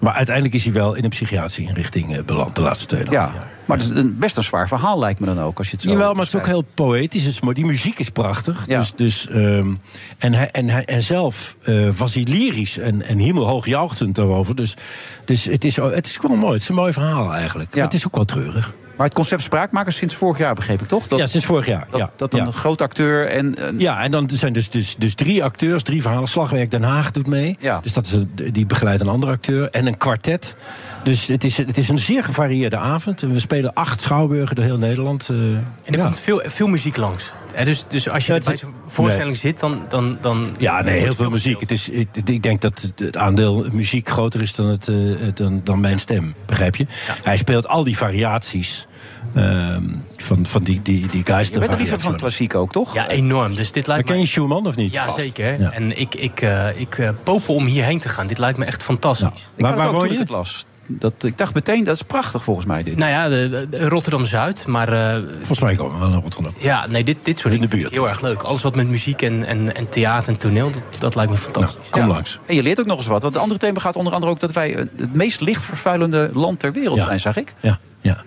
Maar 0.01 0.15
uiteindelijk 0.15 0.55
is 0.55 0.65
hij 0.65 0.73
wel 0.73 0.95
in 0.95 1.05
een 1.05 1.11
psychiatrische 1.11 1.63
inrichting 1.63 2.17
eh, 2.17 2.25
beland 2.25 2.55
de 2.57 2.61
laatste 2.61 2.87
twee 2.87 3.05
Ja, 3.05 3.11
jaar. 3.11 3.53
maar 3.65 3.77
het 3.77 3.87
is 3.87 3.97
een, 3.97 4.19
best 4.19 4.37
een 4.37 4.43
zwaar 4.43 4.69
verhaal 4.69 4.99
lijkt 4.99 5.21
me 5.21 5.27
dan 5.27 5.41
ook. 5.41 5.59
Als 5.59 5.67
je 5.67 5.73
het 5.73 5.83
zo 5.83 5.91
Jawel, 5.91 6.13
maar 6.13 6.25
het 6.25 6.35
is 6.35 6.41
ook 6.41 6.47
heel 6.47 6.65
poëtisch. 6.75 7.27
Is 7.27 7.41
mooi. 7.41 7.55
Die 7.55 7.65
muziek 7.67 7.99
is 7.99 8.11
prachtig. 8.11 8.67
Ja. 8.67 8.79
Dus, 8.79 8.93
dus, 8.97 9.29
ehm, 9.29 9.75
en, 10.19 10.33
hij, 10.35 10.51
en, 10.51 10.69
hij, 10.69 10.85
en 10.85 11.03
zelf 11.03 11.57
eh, 11.63 11.89
was 11.97 12.15
hij 12.15 12.23
lyrisch 12.23 12.79
en, 12.79 13.03
en 13.03 13.19
hemelhoog 13.19 13.67
daarover. 14.15 14.57
Dus, 14.57 14.77
dus 15.25 15.45
het, 15.45 15.65
is, 15.65 15.77
het 15.77 16.07
is 16.07 16.19
wel 16.23 16.37
mooi. 16.37 16.53
Het 16.53 16.63
is 16.63 16.69
een 16.69 16.75
mooi 16.75 16.93
verhaal 16.93 17.35
eigenlijk. 17.35 17.75
Maar 17.75 17.85
het 17.85 17.95
is 17.95 18.07
ook 18.07 18.15
wel 18.15 18.25
treurig. 18.25 18.75
Maar 19.01 19.09
het 19.09 19.19
concept 19.19 19.43
spraakmakers 19.43 19.97
sinds 19.97 20.15
vorig 20.15 20.39
jaar 20.39 20.55
begreep 20.55 20.83
ik 20.83 20.89
toch? 20.89 21.07
Dat, 21.07 21.19
ja, 21.19 21.27
sinds 21.27 21.47
vorig 21.47 21.67
jaar. 21.67 21.87
dat, 21.89 22.01
ja. 22.01 22.11
dat 22.17 22.35
een 22.35 22.45
ja. 22.45 22.51
groot 22.51 22.81
acteur 22.81 23.27
en... 23.27 23.67
een- 23.69 23.79
Ja, 23.79 24.03
en 24.03 24.11
dan 24.11 24.31
zijn 24.33 24.53
dus, 24.53 24.71
dus, 24.71 24.95
dus 24.99 25.15
drie 25.15 25.45
acteurs, 25.45 25.83
drie 25.83 26.03
verhalen. 26.03 26.29
Slagwerk 26.29 26.71
Den 26.71 26.83
Haag 26.83 27.11
doet 27.11 27.27
mee. 27.27 27.57
Ja. 27.61 27.81
Dus 27.81 27.93
dat 27.93 28.07
is 28.07 28.13
een, 28.13 28.31
die 28.53 28.67
begeleidt 28.67 29.01
een 29.01 29.09
andere 29.09 29.33
acteur. 29.33 29.71
En 29.71 29.87
een 29.87 29.97
kwartet. 29.97 30.57
Dus 31.05 31.27
het 31.27 31.45
is, 31.45 31.57
het 31.57 31.79
is 31.79 31.89
een 31.89 31.99
zeer 31.99 32.25
gevarieerde 32.25 32.77
avond. 32.77 33.23
En 33.23 33.33
we 33.33 33.41
spelen 33.41 33.73
acht 33.75 34.01
schouwburgen 34.01 34.57
door 34.57 34.65
heel 34.65 34.79
Nederland. 34.79 35.29
eh, 35.31 35.37
En 35.37 35.65
er 35.85 35.97
ja. 35.99 36.05
komt 36.05 36.21
veel, 36.21 36.43
veel 36.47 36.67
muziek 36.67 36.97
langs. 36.97 37.33
Dus, 37.65 37.85
dus 37.89 38.09
als 38.09 38.27
je 38.27 38.33
Ja, 38.33 38.39
het 38.39 38.47
bij 38.49 38.57
zo'n 38.57 38.75
voorstelling 38.87 39.37
zit, 39.37 39.61
dan... 39.61 39.83
dan, 39.89 40.19
dan 40.21 40.49
Ja, 40.59 40.83
nee, 40.83 41.01
heel 41.01 41.13
veel 41.13 41.31
muziek. 41.31 41.61
Het 41.61 41.71
is, 41.71 41.89
ik, 41.89 42.09
ik 42.25 42.43
denk 42.43 42.61
dat 42.61 42.93
het- 42.97 43.17
aandeel 43.17 43.67
muziek 43.73 44.09
groter 44.09 44.43
is 44.43 44.55
dan, 44.55 44.67
het, 44.67 44.89
eh, 44.89 44.97
dan, 45.35 45.61
dan 45.65 45.81
mijn 45.81 45.99
stem, 45.99 46.35
begrijp 46.47 46.77
je? 46.77 46.87
Hij 47.23 47.37
speelt 47.37 47.69
al 47.69 47.85
die 47.85 47.97
variaties 47.97 48.87
ehm, 49.35 49.85
van, 50.17 50.47
van 50.47 50.63
die, 50.63 50.83
die, 50.83 51.09
die 51.09 51.23
Je 51.27 51.59
bent 51.59 51.71
er 51.73 51.77
liever 51.79 52.01
van 52.01 52.17
klassiek 52.17 52.55
ook, 52.55 52.73
toch? 52.73 52.95
Ja, 52.95 53.09
enorm. 53.09 53.55
Dus 53.55 53.73
dit 53.73 53.87
Maar 53.87 53.95
lijkt 53.95 54.09
ken 54.09 54.17
me... 54.19 54.23
je 54.23 54.29
Schumann 54.29 54.67
of 54.67 54.77
niet? 54.77 54.93
Ja, 54.95 55.05
Vast. 55.05 55.17
zeker. 55.19 55.61
Ja. 55.61 55.71
En 55.73 56.01
ik, 56.01 56.15
ik, 56.15 56.41
eh, 56.41 56.81
ik 56.81 56.99
eh, 56.99 57.11
popel 57.23 57.55
om 57.55 57.65
hierheen 57.65 57.99
te 57.99 58.09
gaan. 58.09 58.27
Dit 58.27 58.39
lijkt 58.39 58.59
me 58.59 58.65
echt 58.65 58.83
fantastisch. 58.83 59.27
Ja. 59.43 59.49
Ik 59.57 59.63
Waar, 59.63 59.71
had 59.71 59.81
het 59.81 59.89
waar 59.91 59.95
ook 59.95 60.01
woon 60.07 60.13
je? 60.13 60.19
het 60.19 60.29
las. 60.29 60.67
Dat, 60.99 61.15
ik 61.25 61.39
dacht 61.39 61.55
meteen, 61.55 61.85
dat 61.85 61.95
is 61.95 62.03
prachtig 62.03 62.43
volgens 62.43 62.67
mij 62.67 62.83
dit. 62.83 62.97
Nou 62.97 63.11
ja, 63.11 63.29
de, 63.29 63.67
de- 63.71 63.89
Rotterdam-Zuid. 63.89 64.67
Maar 64.67 64.89
eh, 64.93 65.23
Volgens 65.37 65.61
mij 65.61 65.75
komen 65.75 65.93
we 65.95 65.99
wel 66.01 66.09
naar 66.09 66.21
Rotterdam. 66.21 66.55
ja, 66.59 66.87
nee, 66.89 67.05
dit, 67.05 67.17
dit 67.23 67.39
soort 67.39 67.55
In 67.55 67.61
de 67.61 67.67
dingen 67.69 67.69
vind 67.69 67.73
ik 67.73 67.81
buurt. 67.81 67.95
heel 67.95 68.09
erg 68.09 68.21
leuk. 68.21 68.43
Alles 68.49 68.63
wat 68.63 68.75
met 68.77 68.89
muziek 68.89 69.23
en, 69.23 69.45
en, 69.45 69.77
en 69.77 69.89
theater 69.89 70.29
en 70.33 70.39
toneel, 70.39 70.71
dat, 70.71 70.83
dat 71.01 71.15
lijkt 71.15 71.31
me 71.31 71.37
fantastisch. 71.37 71.75
Nou, 71.81 71.91
kom 71.91 72.01
Ja. 72.03 72.07
langs. 72.09 72.39
En 72.47 72.55
je 72.55 72.63
leert 72.63 72.81
ook 72.81 72.87
nog 72.87 72.97
eens 72.97 73.07
wat. 73.07 73.23
Want 73.23 73.35
het 73.35 73.43
andere 73.43 73.61
thema 73.61 73.81
gaat 73.81 73.97
onder 73.97 74.13
andere 74.13 74.33
ook 74.33 74.41
dat 74.41 74.53
wij 74.53 74.75
eh, 74.75 74.85
het 74.97 75.15
meest 75.15 75.41
lichtvervuilende 75.41 76.31
land 76.33 76.59
ter 76.59 76.73
wereld 76.73 76.97
Ja. 76.99 77.05
zijn, 77.05 77.21
zag 77.21 77.37
ik. 77.37 77.55
Ja, 77.61 77.79
ja. 78.01 78.23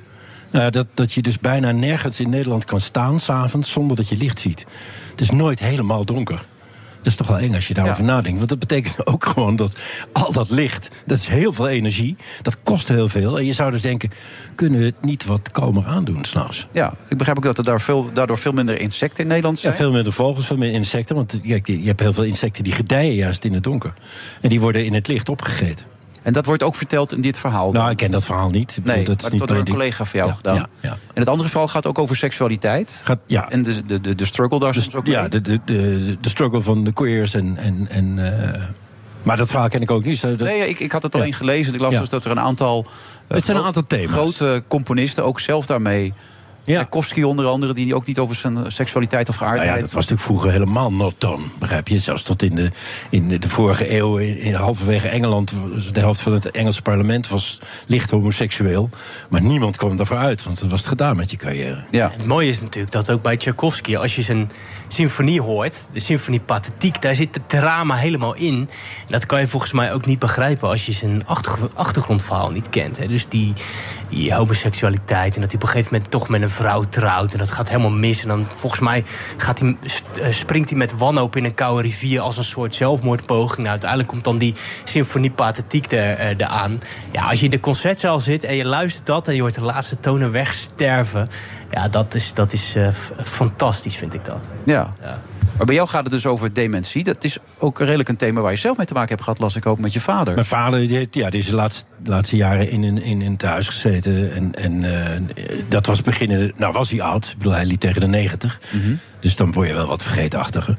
Nou, 0.51 0.69
dat, 0.69 0.88
dat 0.94 1.13
je 1.13 1.21
dus 1.21 1.39
bijna 1.39 1.71
nergens 1.71 2.19
in 2.19 2.30
Nederland 2.30 2.65
kan 2.65 2.80
staan 2.80 3.19
s'avonds 3.19 3.71
zonder 3.71 3.98
dat 3.98 4.10
je 4.10 4.18
licht 4.18 4.39
ziet. 4.39 4.65
Het 5.12 5.21
is 5.21 5.30
nooit 5.31 5.60
helemaal 5.60 6.06
donker. 6.06 6.45
Dat 7.04 7.12
is 7.12 7.16
toch 7.16 7.28
wel 7.28 7.38
eng 7.40 7.54
als 7.56 7.68
je 7.68 7.74
daarover 7.74 8.04
Ja. 8.04 8.10
nadenkt. 8.12 8.38
Want 8.38 8.50
dat 8.50 8.60
betekent 8.60 9.08
ook 9.14 9.26
gewoon 9.26 9.56
dat 9.56 9.72
al 10.12 10.32
dat 10.34 10.50
licht, 10.50 10.90
dat 11.06 11.18
is 11.18 11.28
heel 11.28 11.54
veel 11.54 11.68
energie. 11.68 12.16
Dat 12.42 12.58
kost 12.64 12.88
heel 12.88 13.10
veel. 13.10 13.38
En 13.40 13.46
je 13.46 13.54
zou 13.54 13.72
dus 13.72 13.82
denken, 13.82 14.12
kunnen 14.56 14.80
we 14.80 14.86
het 14.86 15.02
niet 15.02 15.26
wat 15.26 15.52
kalmer 15.52 15.86
aandoen 15.86 16.26
s'nachts? 16.26 16.68
Ja, 16.72 16.94
ik 17.10 17.18
begrijp 17.18 17.38
ook 17.38 17.44
dat 17.44 17.58
er 17.58 17.64
daar 17.64 17.82
veel, 17.82 18.10
daardoor 18.14 18.38
veel 18.38 18.52
minder 18.52 18.80
insecten 18.80 19.24
in 19.24 19.30
Nederland 19.30 19.56
Ja, 19.56 19.62
zijn. 19.62 19.74
veel 19.76 19.92
minder 19.92 20.14
vogels, 20.14 20.46
veel 20.46 20.58
minder 20.58 20.78
insecten. 20.78 21.16
Want 21.16 21.40
je, 21.44 21.62
je 21.66 21.88
hebt 21.88 22.00
heel 22.00 22.14
veel 22.14 22.24
insecten 22.24 22.64
die 22.64 22.74
gedijen 22.74 23.14
juist 23.14 23.46
in 23.46 23.54
het 23.54 23.64
donker. 23.64 23.94
En 24.42 24.50
die 24.50 24.60
worden 24.60 24.86
in 24.86 24.94
het 24.94 25.08
licht 25.08 25.30
opgegeten. 25.30 25.86
En 26.24 26.34
dat 26.34 26.46
wordt 26.46 26.64
ook 26.64 26.75
verteld 26.75 27.14
in 27.14 27.22
dit 27.22 27.40
verhaal. 27.40 27.72
Nou, 27.72 27.90
ik 27.92 27.98
ken 27.98 28.12
dat 28.12 28.25
verhaal 28.25 28.50
niet. 28.50 28.70
Ik 28.78 28.84
bedoel, 28.84 28.96
nee, 28.96 29.06
dat 29.06 29.16
is 29.16 29.22
maar 29.22 29.31
niet 29.31 29.40
wordt 29.40 29.54
door 29.56 29.66
een 29.68 29.72
collega 29.72 30.06
van 30.06 30.20
jou 30.20 30.31
Ja, 30.31 30.36
gedaan. 30.36 30.56
ja, 30.56 30.68
ja. 30.80 30.90
En 30.90 31.20
het 31.20 31.28
andere 31.28 31.50
verhaal 31.50 31.68
gaat 31.68 31.86
ook 31.88 32.00
over 32.00 32.16
seksualiteit. 32.16 33.02
Gaat, 33.06 33.20
ja, 33.25 33.50
En 33.50 33.62
de, 33.62 33.86
de, 34.02 34.16
de, 34.16 34.25
struggle 34.25 34.60
daar 34.60 34.78
ook 34.96 35.06
ja, 35.08 35.28
de, 35.28 35.42
de, 35.42 35.60
de, 35.66 36.18
de 36.22 36.30
struggle 36.30 36.62
van 36.62 36.84
de 36.84 36.94
queers 36.94 37.34
en. 37.34 37.58
en, 37.58 37.88
en 37.90 38.40
eh, 38.56 38.62
maar 39.24 39.38
dat 39.38 39.48
verhaal 39.50 39.70
ken 39.70 39.81
ik 39.81 39.92
ook 39.92 40.06
niet. 40.06 40.22
Dat, 40.22 40.40
Nee, 40.40 40.70
ik, 40.70 40.80
ik 40.80 40.92
had 40.92 41.04
het 41.04 41.16
alleen 41.16 41.34
gelezen. 41.34 41.74
Ik 41.74 41.80
las 41.80 41.98
dus 41.98 42.10
dat 42.10 42.25
er 42.25 42.31
een 42.31 42.40
aantal... 42.40 42.86
eh, 43.28 43.36
Het 43.36 43.46
zijn 43.46 43.58
een 43.58 43.64
gro- 43.64 43.68
aantal 43.68 43.88
thema's. 43.88 44.12
Grote 44.12 44.63
componisten 44.68 45.24
ook 45.24 45.39
zelf 45.39 45.65
daarmee... 45.65 46.13
ja. 46.63 46.74
Tchaikovsky 46.74 47.22
onder 47.22 47.46
andere, 47.46 47.74
die 47.74 47.96
ook 47.96 48.05
niet 48.05 48.20
over 48.20 48.36
zijn 48.36 48.58
eh, 48.58 48.63
seksualiteit 48.67 49.29
of 49.29 49.36
Nou 49.36 49.48
geaardheid... 49.48 49.75
ja, 49.75 49.82
dat 49.82 49.91
was 49.93 50.10
natuurlijk 50.10 50.22
vroeger 50.22 50.51
helemaal 50.51 50.93
not 50.93 51.13
done, 51.17 51.43
begrijp 51.60 51.88
je? 51.88 52.00
Zelfs 52.00 52.24
tot 52.24 52.43
in 52.43 52.55
de, 52.55 52.72
in 53.10 53.39
de 53.39 53.50
vorige 53.50 53.98
eeuw, 53.98 54.17
in, 54.17 54.38
in 54.38 54.53
halverwege 54.53 55.08
Engeland... 55.08 55.53
was 55.74 55.91
de 55.91 56.00
helft 56.00 56.22
van 56.22 56.34
het 56.34 56.51
Engelse 56.51 56.82
parlement 56.82 57.27
was 57.27 57.60
licht 57.88 58.10
homoseksueel. 58.10 58.89
Maar 59.29 59.41
niemand 59.41 59.77
kwam 59.77 59.96
daarvoor 59.96 60.17
uit, 60.17 60.43
want 60.43 60.60
dan 60.60 60.70
was 60.70 60.79
het 60.79 60.89
gedaan 60.89 61.15
met 61.15 61.32
je 61.32 61.38
carrière. 61.38 61.86
Ja. 61.91 62.12
Het 62.12 62.25
mooie 62.25 62.50
is 62.50 62.62
natuurlijk 62.62 62.93
dat 62.93 63.12
ook 63.12 63.22
bij 63.22 63.38
Tchaikovsky, 63.38 63.96
als 63.96 64.15
je 64.15 64.22
zijn 64.22 64.51
symfonie 64.88 65.41
hoort, 65.41 65.75
de 65.91 66.00
symfonie 66.00 66.39
Pathetiek, 66.39 67.01
daar 67.01 67.15
zit 67.15 67.36
het 67.36 67.50
drama 67.50 67.96
helemaal 67.96 68.36
in. 68.36 68.70
En 69.00 69.08
dat 69.08 69.25
kan 69.25 69.39
je 69.39 69.48
volgens 69.48 69.72
mij 69.72 69.93
ook 69.93 70.05
niet 70.05 70.20
begrijpen 70.20 70.70
als 70.70 70.86
je 70.86 70.91
zijn 70.91 71.27
achtergr- 71.27 71.72
achtergrondverhaal 71.74 72.50
niet 72.50 72.70
kent. 72.70 72.98
Hè. 72.98 73.08
Dus 73.08 73.27
die, 73.27 73.53
die 74.13 74.34
homoseksualiteit 74.34 75.36
en 75.36 75.41
dat 75.41 75.51
hij 75.51 75.60
op 75.60 75.63
een 75.63 75.70
gegeven 75.70 75.93
moment 75.93 76.12
toch 76.12 76.29
met 76.29 76.41
een 76.41 76.50
vrouw 76.50 76.84
trouwt 76.84 77.34
en 77.34 77.39
dat 77.39 77.51
gaat 77.51 77.70
helemaal 77.70 77.91
mis. 77.91 78.22
En 78.22 78.27
dan 78.27 78.46
volgens 78.55 78.82
mij 78.82 79.03
gaat 79.38 79.60
hij, 79.60 79.77
eh, 80.22 80.32
springt 80.32 80.70
hij 80.70 80.77
met 80.77 80.98
wanhoop 80.98 81.36
in 81.36 81.46
een 81.46 81.53
koude 81.53 81.82
rivier 81.82 82.22
als 82.22 82.38
een 82.38 82.43
soort 82.43 82.75
zelfmoordpoging. 82.75 83.58
Nou, 83.58 83.70
uiteindelijk 83.70 84.10
komt 84.10 84.24
dan 84.24 84.38
die 84.38 84.55
symfonie 84.84 85.32
Pathetiek 85.32 85.91
er, 85.91 86.17
eh, 86.17 86.29
eraan. 86.29 86.79
Ja, 87.12 87.29
als 87.29 87.39
je 87.39 87.46
in 87.46 87.51
de 87.51 87.60
concertzaal 87.60 88.20
zit 88.20 88.43
en 88.43 88.55
je 88.55 88.65
luistert 88.65 89.05
dat 89.05 89.27
en 89.27 89.36
je 89.36 89.41
hoort 89.41 89.55
de 89.55 89.62
laatste 89.62 90.00
tonen 90.00 90.32
wegsterven. 90.32 91.27
Ja, 91.72 91.88
dat 91.88 92.15
is, 92.15 92.34
dat 92.34 92.53
is 92.53 92.75
eh, 92.75 92.88
fantastisch, 93.24 93.96
vind 93.96 94.13
ik 94.13 94.25
dat. 94.25 94.50
Ja. 94.63 94.93
Ja. 95.01 95.20
Maar 95.58 95.66
bij 95.66 95.76
jou 95.76 95.88
gaat 95.88 96.04
het 96.04 96.12
dus 96.12 96.26
over 96.26 96.54
dementie. 96.54 97.04
Dat 97.04 97.24
is 97.24 97.38
ook 97.58 97.80
redelijk 97.80 98.10
een 98.10 98.16
thema 98.16 98.42
waar 98.42 98.52
je 98.52 98.58
zelf 98.58 98.78
mee 98.78 98.86
te 98.86 98.94
maken 98.94 99.10
hebt 99.10 99.24
gehad, 99.24 99.40
las 99.40 99.56
ik 99.56 99.66
ook 99.66 99.80
met 99.80 99.94
je 99.94 100.02
vader. 100.02 100.34
Mijn 100.34 100.46
vader 100.46 100.80
die 100.80 100.96
heeft, 100.96 101.16
ja, 101.16 101.30
die 101.30 101.40
is 101.40 101.48
de 101.48 101.56
laatste, 101.56 101.86
laatste 102.04 102.36
jaren 102.36 102.70
in 102.70 102.84
een, 102.84 103.02
in 103.02 103.22
een 103.22 103.38
thuis 103.38 103.68
gezeten. 103.68 104.34
En, 104.34 104.56
en 104.56 104.84
eh, 104.84 105.20
dat 105.68 105.86
was 105.86 106.02
beginnen. 106.02 106.54
Nou, 106.58 106.74
was 106.74 106.90
hij 106.90 107.02
oud. 107.02 107.26
Ik 107.26 107.38
bedoel, 107.38 107.54
hij 107.54 107.66
liep 107.66 107.80
tegen 107.80 108.02
de 108.02 108.08
90. 108.08 108.62
Dus 109.20 109.36
dan 109.36 109.52
word 109.52 109.68
je 109.68 109.74
wel 109.74 109.88
wat 109.88 110.04
vergeetachtiger. 110.04 110.78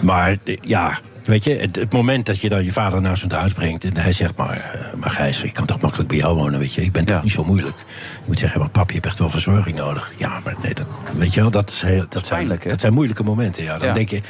Maar 0.00 0.36
ja. 0.60 0.98
Weet 1.28 1.44
je, 1.44 1.54
het, 1.56 1.76
het 1.76 1.92
moment 1.92 2.26
dat 2.26 2.40
je 2.40 2.48
dan 2.48 2.64
je 2.64 2.72
vader 2.72 3.00
naar 3.00 3.16
zo'n 3.16 3.32
huis 3.32 3.52
brengt... 3.52 3.84
en 3.84 3.96
hij 3.96 4.12
zegt, 4.12 4.36
maar, 4.36 4.56
eh, 4.56 4.94
maar 4.94 5.10
Gijs, 5.10 5.42
ik 5.42 5.52
kan 5.54 5.66
toch 5.66 5.80
makkelijk 5.80 6.08
bij 6.08 6.18
jou 6.18 6.36
wonen, 6.36 6.58
weet 6.58 6.74
je. 6.74 6.82
Ik 6.82 6.92
ben 6.92 7.04
toch 7.04 7.22
niet 7.22 7.32
zo 7.32 7.44
moeilijk. 7.44 7.76
Je 7.78 8.24
moet 8.26 8.38
zeggen, 8.38 8.60
maar 8.60 8.70
pap, 8.70 8.88
je 8.88 8.94
hebt 8.94 9.06
echt 9.06 9.18
wel 9.18 9.30
verzorging 9.30 9.76
nodig. 9.76 10.12
Ja, 10.16 10.40
maar 10.44 10.54
nee, 10.62 10.74
dat, 10.74 10.86
weet 11.16 11.34
je 11.34 11.40
wel, 11.40 11.50
dat, 11.50 11.70
is 11.70 11.82
heel, 11.82 12.04
dat, 12.08 12.26
zijn, 12.26 12.38
pijnlijk, 12.38 12.64
hè? 12.64 12.70
dat 12.70 12.80
zijn 12.80 12.92
moeilijke 12.92 13.22
momenten. 13.22 13.62
Ja. 13.62 13.78
Dan 13.78 13.88
Ja. 13.88 13.94
denk 13.94 14.08
je, 14.08 14.20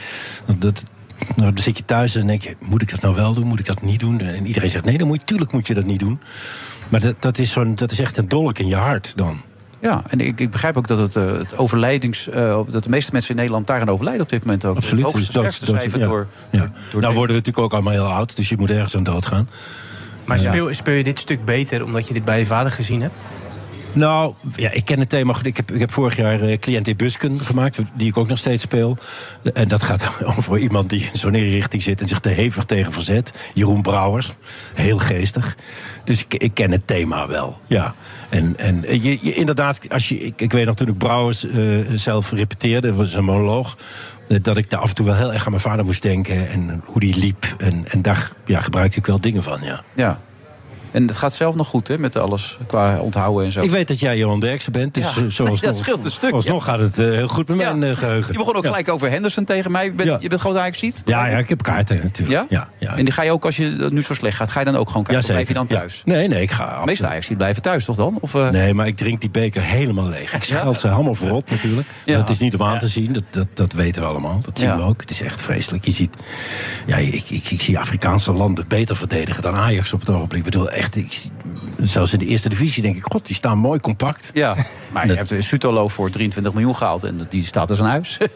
dat, 0.59 0.85
Nou, 1.37 1.53
dan 1.53 1.63
zit 1.65 1.79
je 1.79 1.85
thuis 1.85 2.13
en 2.15 2.19
dan 2.21 2.29
denk 2.29 2.43
je, 2.43 2.57
moet 2.61 2.83
ik 2.83 2.91
dat 2.91 3.01
nou 3.01 3.15
wel 3.15 3.33
doen? 3.33 3.47
Moet 3.47 3.59
ik 3.59 3.67
dat 3.67 3.83
niet 3.83 4.01
doen? 4.01 4.21
En 4.21 4.47
iedereen 4.47 4.71
zegt, 4.71 4.85
nee, 4.85 4.99
dan 4.99 5.07
moet 5.07 5.19
je, 5.21 5.25
tuurlijk 5.27 5.53
moet 5.53 5.67
je 5.67 5.75
dat 5.75 5.87
niet 5.87 6.01
doen. 6.01 6.21
Maar 6.89 7.01
dat, 7.01 7.15
dat, 7.19 7.39
is, 7.39 7.53
zo'n, 7.53 7.75
dat 7.75 7.91
is 7.91 7.99
echt 7.99 8.17
een 8.17 8.29
dolk 8.29 8.59
in 8.59 8.67
je 8.67 8.77
hart 8.77 9.13
dan. 9.17 9.43
Ja, 9.81 10.03
en 10.09 10.21
ik, 10.21 10.41
ik 10.41 10.51
begrijp 10.51 10.77
ook 10.77 10.87
dat 10.87 10.99
het, 10.99 11.17
eh, 11.17 11.33
het 11.39 11.57
overlijdings... 11.57 12.29
eh, 12.29 12.61
dat 12.69 12.85
de 12.85 12.91
meeste 12.91 13.13
mensen 13.13 13.31
in 13.31 13.37
Nederland 13.37 13.67
daaraan 13.67 13.89
overlijden 13.89 14.23
op 14.23 14.29
dit 14.29 14.45
moment 14.45 14.65
ook. 14.65 14.77
Absoluut. 14.77 15.05
Het 15.05 15.35
hoogste 15.35 15.73
Dus 15.73 15.85
ja. 15.93 15.99
door... 15.99 16.27
Ja. 16.51 16.73
door 16.91 17.01
nou 17.01 17.15
worden 17.15 17.37
we 17.37 17.41
natuurlijk 17.41 17.59
ook 17.59 17.73
allemaal 17.73 17.93
heel 17.93 18.13
oud, 18.13 18.37
dus 18.37 18.49
je 18.49 18.57
moet 18.57 18.71
ergens 18.71 18.97
aan 18.97 19.03
doodgaan. 19.03 19.49
Maar 20.25 20.39
speel, 20.39 20.75
speel 20.75 20.95
je 20.95 21.05
dit 21.05 21.19
stuk 21.19 21.45
beter 21.45 21.85
omdat 21.85 22.09
je 22.09 22.15
dit 22.15 22.25
bij 22.25 22.39
je 22.39 22.47
vader 22.47 22.71
gezien 22.71 23.03
hebt? 23.03 23.15
Nou, 23.93 24.35
ja, 24.57 24.71
ik 24.71 24.85
ken 24.85 24.99
het 24.99 25.09
thema 25.09 25.33
goed. 25.33 25.47
Ik 25.47 25.57
heb, 25.57 25.73
ik 25.73 25.81
heb 25.81 25.93
vorig 25.93 26.17
jaar 26.17 26.41
eh 26.41 26.59
Cliënt 26.59 26.89
in 26.89 26.97
Busken 26.97 27.41
gemaakt, 27.41 27.79
die 27.95 28.09
ik 28.09 28.17
ook 28.17 28.29
nog 28.29 28.39
steeds 28.39 28.63
speel. 28.63 28.97
En 29.55 29.69
dat 29.69 29.83
gaat 29.83 30.11
over 30.37 30.59
iemand 30.59 30.91
die 30.91 31.01
in 31.13 31.19
zo'n 31.19 31.37
richting 31.37 31.83
zit 31.83 32.01
en 32.01 32.09
zich 32.09 32.25
er 32.25 32.31
hevig 32.31 32.65
tegen 32.65 32.93
verzet. 32.93 33.33
Jeroen 33.55 33.83
Brouwers, 33.83 34.33
heel 34.75 34.99
geestig. 34.99 35.57
Dus 36.05 36.25
ik, 36.25 36.35
ik 36.35 36.55
ken 36.55 36.71
het 36.71 36.87
thema 36.87 37.27
wel, 37.27 37.59
ja. 37.67 37.95
En, 38.29 38.57
en 38.59 39.03
je, 39.03 39.19
inderdaad, 39.21 39.81
als 39.89 40.09
je, 40.09 40.19
ik, 40.19 40.41
ik 40.41 40.53
weet 40.53 40.67
nog 40.67 40.75
toen 40.75 40.89
ik 40.89 40.99
Brouwers 40.99 41.47
eh, 41.47 41.79
zelf 41.95 42.33
repeteerde, 42.33 42.95
was 42.95 43.15
een 43.15 43.25
monoloog... 43.25 43.77
eh, 44.29 44.39
dat 44.43 44.57
ik 44.57 44.71
daar 44.71 44.81
af 44.81 44.89
en 44.89 44.95
toe 44.95 45.07
wel 45.07 45.15
heel 45.15 45.33
erg 45.33 45.45
aan 45.45 45.51
mijn 45.51 45.63
vader 45.63 45.85
moest 45.85 46.03
denken... 46.03 46.49
en 46.49 46.83
hoe 46.85 47.01
die 47.01 47.19
liep. 47.19 47.55
En, 47.59 47.85
en 47.91 48.03
daar 48.03 48.33
ja, 48.45 48.61
gebruikte 48.61 48.99
ik 48.99 49.07
wel 49.07 49.21
dingen 49.21 49.43
van, 49.43 49.59
ja. 49.63 49.83
Ja. 49.95 50.19
En 50.91 51.07
het 51.07 51.17
gaat 51.17 51.33
zelf 51.35 51.55
nog 51.55 51.67
goed 51.67 51.89
hè, 51.89 51.99
met 51.99 52.17
alles 52.17 52.59
qua 52.67 52.99
onthouden 53.01 53.45
en 53.45 53.53
zo. 53.53 53.61
Ik 53.61 53.71
weet 53.71 53.89
dat 53.89 54.01
jij 54.01 54.17
Johan 54.19 54.41
Derksen 54.41 54.73
bent, 54.73 54.95
dus 54.95 55.05
Ja. 55.15 55.23
eh, 55.23 55.29
zoals 55.29 55.61
Dat 55.61 55.71
nog, 55.75 55.83
scheelt 55.83 56.05
een 56.05 56.11
stuk, 56.11 56.33
Alsnog 56.33 56.65
gaat 56.65 56.79
het 56.79 56.99
eh, 56.99 57.07
heel 57.11 57.29
goed 57.29 57.49
met 57.49 57.59
Ja. 57.61 57.73
mijn 57.73 57.91
eh, 57.93 57.99
geheugen. 57.99 58.33
Je 58.33 58.39
begon 58.39 58.55
ook 58.57 58.67
gelijk 58.67 58.89
over 58.89 59.11
Henderson 59.11 59.45
tegen 59.45 59.71
mij. 59.71 59.85
Je 59.85 59.93
bent, 59.93 60.09
Ja. 60.09 60.17
je 60.21 60.29
bent 60.29 60.41
groot 60.41 60.57
Ajax-ziet? 60.57 61.03
Ja, 61.05 61.27
ja, 61.27 61.39
ik 61.39 61.49
heb 61.49 61.63
kaarten 61.63 62.01
natuurlijk. 62.03 62.51
Ja? 62.51 62.69
En 62.79 63.05
die 63.05 63.13
ga 63.15 63.23
je 63.23 63.31
ook, 63.33 63.45
als 63.45 63.57
je 63.57 63.89
nu 63.91 64.03
zo 64.03 64.15
slecht 64.15 64.37
gaat, 64.37 64.51
ga 64.51 64.59
je 64.59 64.65
dan 64.67 64.77
ook 64.77 64.91
gewoon 64.91 65.07
of 65.17 65.27
blijf 65.27 65.49
je 65.49 65.55
dan 65.55 65.67
thuis? 65.67 66.03
Nee, 66.05 66.29
nee, 66.29 66.43
ik 66.43 66.51
ga 66.51 66.65
absoluut. 66.65 66.87
meeste 66.87 67.07
ajax 67.07 67.29
blijven 67.37 67.63
thuis, 67.63 67.85
toch 67.85 67.97
dan? 67.97 68.19
Of, 68.21 68.33
Nee, 68.51 68.75
maar 68.75 68.87
ik 68.87 68.97
drink 68.97 69.21
die 69.21 69.31
beker 69.31 69.63
helemaal 69.63 70.09
leeg. 70.09 70.33
Ik 70.35 70.43
scheld 70.43 70.81
ze 70.81 70.89
helemaal 70.89 71.15
verrot 71.15 71.51
natuurlijk. 71.51 71.87
Dat 72.05 72.31
is 72.31 72.39
niet 72.39 72.55
om 72.55 72.63
aan 72.63 72.79
te 72.79 72.89
zien, 72.89 73.13
dat, 73.13 73.23
dat, 73.31 73.47
dat 73.55 73.73
weten 73.73 74.03
we 74.03 74.09
allemaal. 74.09 74.41
Dat 74.45 74.59
zien 74.59 74.77
we 74.77 74.83
ook. 74.83 75.01
Het 75.01 75.11
is 75.11 75.21
echt 75.23 75.41
vreselijk. 75.41 75.85
Je 75.85 75.91
ziet, 75.91 76.17
ja, 76.87 76.97
ik, 76.97 77.31
ik, 77.31 77.51
ik 77.51 77.61
zie 77.61 77.79
Afrikaanse 77.79 78.33
landen 78.33 78.65
beter 78.69 78.97
verdedigen 78.97 79.43
dan 79.43 79.55
Ajax 79.57 79.93
op 79.93 80.01
het 80.01 80.11
ogenblik. 80.11 80.39
Ik 80.39 80.45
bedoel, 80.45 80.71
echt, 80.79 80.97
ik, 80.97 81.23
zelfs 81.81 82.13
in 82.13 82.19
de 82.19 82.27
eerste 82.27 82.49
divisie 82.49 82.83
denk 82.83 82.97
ik, 82.97 83.03
god, 83.03 83.27
die 83.27 83.37
staan 83.37 83.59
mooi 83.59 83.81
compact. 83.81 84.31
Ja, 84.35 84.57
maar 84.93 85.07
je 85.07 85.15
hebt 85.15 85.35
Sutolo 85.39 85.89
voor 85.89 86.11
23 86.11 86.53
miljoen 86.53 86.77
gehaald 86.77 87.05
en 87.05 87.21
die 87.29 87.45
staat 87.45 87.71
als 87.71 87.79
een 87.79 87.87
huis. 87.87 88.19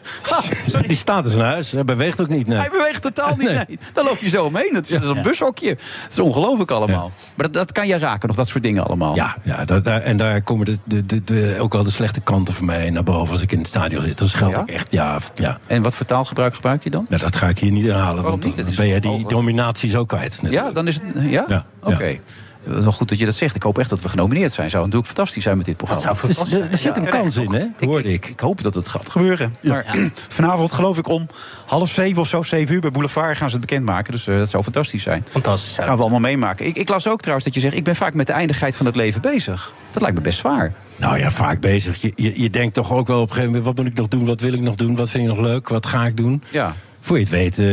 Die 0.87 0.97
staat 0.97 1.25
in 1.25 1.31
zijn 1.31 1.45
huis, 1.45 1.71
hij 1.71 1.85
beweegt 1.85 2.21
ook 2.21 2.29
niet. 2.29 2.47
Nee. 2.47 2.59
Hij 2.59 2.71
beweegt 2.71 3.03
totaal 3.03 3.37
niet. 3.37 3.47
Nee. 3.49 3.55
Nee. 3.69 3.79
Daar 3.93 4.05
loop 4.05 4.17
je 4.21 4.29
zo 4.29 4.45
omheen. 4.45 4.71
Is, 4.83 4.89
dat 4.89 5.03
is 5.03 5.09
een 5.09 5.23
bushokje. 5.23 5.69
Het 5.69 6.07
is 6.11 6.19
ongelooflijk 6.19 6.71
allemaal. 6.71 7.13
Maar 7.37 7.47
dat, 7.47 7.55
dat 7.55 7.73
kan 7.73 7.87
je 7.87 7.99
raken, 7.99 8.29
nog 8.29 8.37
dat 8.37 8.49
soort 8.49 8.63
dingen 8.63 8.85
allemaal. 8.87 9.15
Ja, 9.15 9.37
ja 9.45 9.65
dat, 9.65 9.85
daar, 9.85 10.01
en 10.01 10.17
daar 10.17 10.43
komen 10.43 10.67
de, 10.67 10.77
de, 10.85 11.07
de, 11.07 11.25
de- 11.25 11.57
ook 11.59 11.73
wel 11.73 11.83
de 11.83 11.91
slechte 11.91 12.21
kanten 12.21 12.55
van 12.55 12.65
mij 12.65 12.91
naar 12.91 13.03
boven 13.05 13.33
als 13.33 13.43
ik 13.43 13.53
in 13.53 13.59
het 13.59 13.67
stadion 13.67 14.03
zit. 14.03 14.19
Dat 14.19 14.29
geldt 14.35 14.57
ook 14.59 14.69
echt, 14.69 14.93
ja. 14.93 15.21
ja. 15.35 15.59
En 15.67 15.83
wat 15.83 15.95
voor 15.95 16.07
taalgebruik 16.07 16.55
gebruik 16.55 16.85
je 16.85 16.91
dan? 16.91 17.07
Nou, 17.09 17.23
dat 17.23 17.37
ga 17.37 17.49
ik 17.49 17.59
hier 17.59 17.73
niet 17.73 17.85
herhalen, 17.85 18.23
Waarom 18.23 18.41
want 18.41 18.57
niet? 18.57 18.67
dan 18.67 18.75
ben 18.77 18.89
jij 18.89 19.01
die 19.01 19.27
dominatie 19.27 19.91
zo 19.91 20.05
kwijt. 20.05 20.41
Ja, 20.51 20.71
dan 20.71 20.87
is 20.87 20.95
het. 20.95 21.03
Ja? 21.31 21.45
Ja, 21.49 21.65
Oké. 21.83 22.19
Het 22.65 22.77
is 22.77 22.85
wel 22.85 22.93
goed 22.93 23.09
dat 23.09 23.19
je 23.19 23.25
dat 23.25 23.35
zegt. 23.35 23.55
Ik 23.55 23.63
hoop 23.63 23.79
echt 23.79 23.91
dat 23.91 24.01
we 24.01 24.09
genomineerd 24.09 24.53
zijn. 24.53 24.71
Zou 24.71 24.83
natuurlijk 24.83 25.07
fantastisch 25.07 25.43
zijn 25.43 25.57
met 25.57 25.67
dit 25.67 25.77
programma. 25.77 26.07
Dat 26.07 26.17
zou 26.17 26.27
Dus, 26.27 26.37
fantastisch 26.37 26.67
er, 26.67 26.73
er 26.73 26.79
zit 26.79 26.97
een 26.97 27.11
kans 27.11 27.37
in, 27.37 27.53
hè? 27.53 27.87
Hoorde 27.87 28.13
ik. 28.13 28.27
Ik 28.27 28.41
hoop 28.41 28.63
dat 28.63 28.75
het 28.75 28.89
gaat 28.89 29.11
gebeuren. 29.11 29.53
Maar 29.63 29.85
vanavond 30.29 30.73
geloof 30.73 30.99
ik 30.99 31.09
om 31.09 31.29
half 31.67 31.91
zeven 31.91 32.23
of 32.23 32.29
zo, 32.29 32.43
zeven 32.43 32.75
uur 32.75 32.81
bij 32.81 32.91
Boulevard 32.91 33.37
gaan 33.37 33.51
ze 33.51 33.57
het 33.57 33.67
bekendmaken. 33.67 34.13
Dus 34.13 34.27
eh, 34.27 34.37
dat 34.37 34.51
zou 34.51 34.63
fantastisch 34.63 35.03
zijn. 35.03 35.25
Fantastisch. 35.29 35.75
Dat 35.75 35.85
gaan 35.85 35.97
we 35.97 36.03
allemaal 36.03 36.21
meemaken. 36.21 36.67
Ik, 36.67 36.77
ik 36.77 36.89
las 36.89 37.09
ook 37.09 37.21
trouwens 37.21 37.45
dat 37.45 37.55
je 37.55 37.61
zegt, 37.61 37.77
ik 37.77 37.85
ben 37.85 37.97
vaak 37.97 38.15
met 38.15 38.27
de 38.27 38.33
eindigheid 38.33 38.77
van 38.77 38.87
het 38.87 38.97
leven 38.97 39.21
bezig. 39.21 39.73
Dat 39.91 40.03
lijkt 40.03 40.17
me 40.17 40.23
best 40.23 40.39
zwaar. 40.39 40.73
Nou 40.97 41.19
ja, 41.19 41.31
vaak 41.31 41.61
bezig. 41.61 42.01
Je, 42.01 42.13
je, 42.17 42.43
je 42.43 42.51
denkt 42.51 42.75
toch 42.75 42.93
ook 42.93 43.07
wel 43.07 43.17
op 43.21 43.23
een 43.23 43.35
gegeven 43.35 43.47
moment... 43.47 43.65
wat 43.65 43.77
moet 43.77 43.87
ik 43.93 43.99
nog 43.99 44.09
doen, 44.09 44.25
wat 44.27 44.41
wil 44.41 44.53
ik 44.53 44.61
nog 44.61 44.75
doen, 44.75 44.97
wat 44.97 45.11
vind 45.11 45.23
ik 45.23 45.29
nog 45.29 45.39
leuk, 45.39 45.69
wat 45.69 45.87
ga 45.87 46.07
ik 46.07 46.17
doen? 46.17 46.43
Ja. 46.51 46.75
Voor 47.01 47.19
je 47.19 47.23
het 47.23 47.33
weet, 47.33 47.59
eh, 47.59 47.67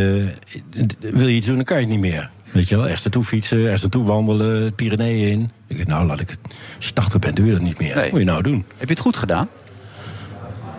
wil 1.00 1.28
je 1.28 1.36
iets 1.36 1.46
doen, 1.46 1.56
dan 1.56 1.64
kan 1.64 1.78
je 1.78 1.84
het 1.84 1.92
niet 1.92 2.02
meer. 2.02 2.30
Weet 2.52 2.68
je 2.70 2.76
wel, 2.76 2.84
ergens 2.84 3.04
naartoe 3.04 3.24
fietsen, 3.24 3.64
ergens 3.64 3.82
naartoe 3.82 4.04
wandelen, 4.04 4.76
Pyreneeën 4.76 5.32
in. 5.32 5.52
Ik 5.68 5.76
denk, 5.76 5.88
nou, 5.88 6.06
laat 6.06 6.20
ik 6.20 6.30
het... 6.30 6.40
Als 6.76 6.88
je 6.88 6.94
80 6.94 7.20
bent, 7.20 7.36
doe 7.36 7.46
je 7.46 7.52
dat 7.52 7.62
niet 7.62 7.80
meer. 7.80 7.96
Nee. 7.96 8.04
Wat 8.04 8.12
moet 8.12 8.20
je 8.20 8.26
nou 8.26 8.44
doen? 8.44 8.66
Heb 8.78 8.88
je 8.88 8.94
het 8.94 9.04
goed 9.04 9.18
gedaan? 9.18 9.50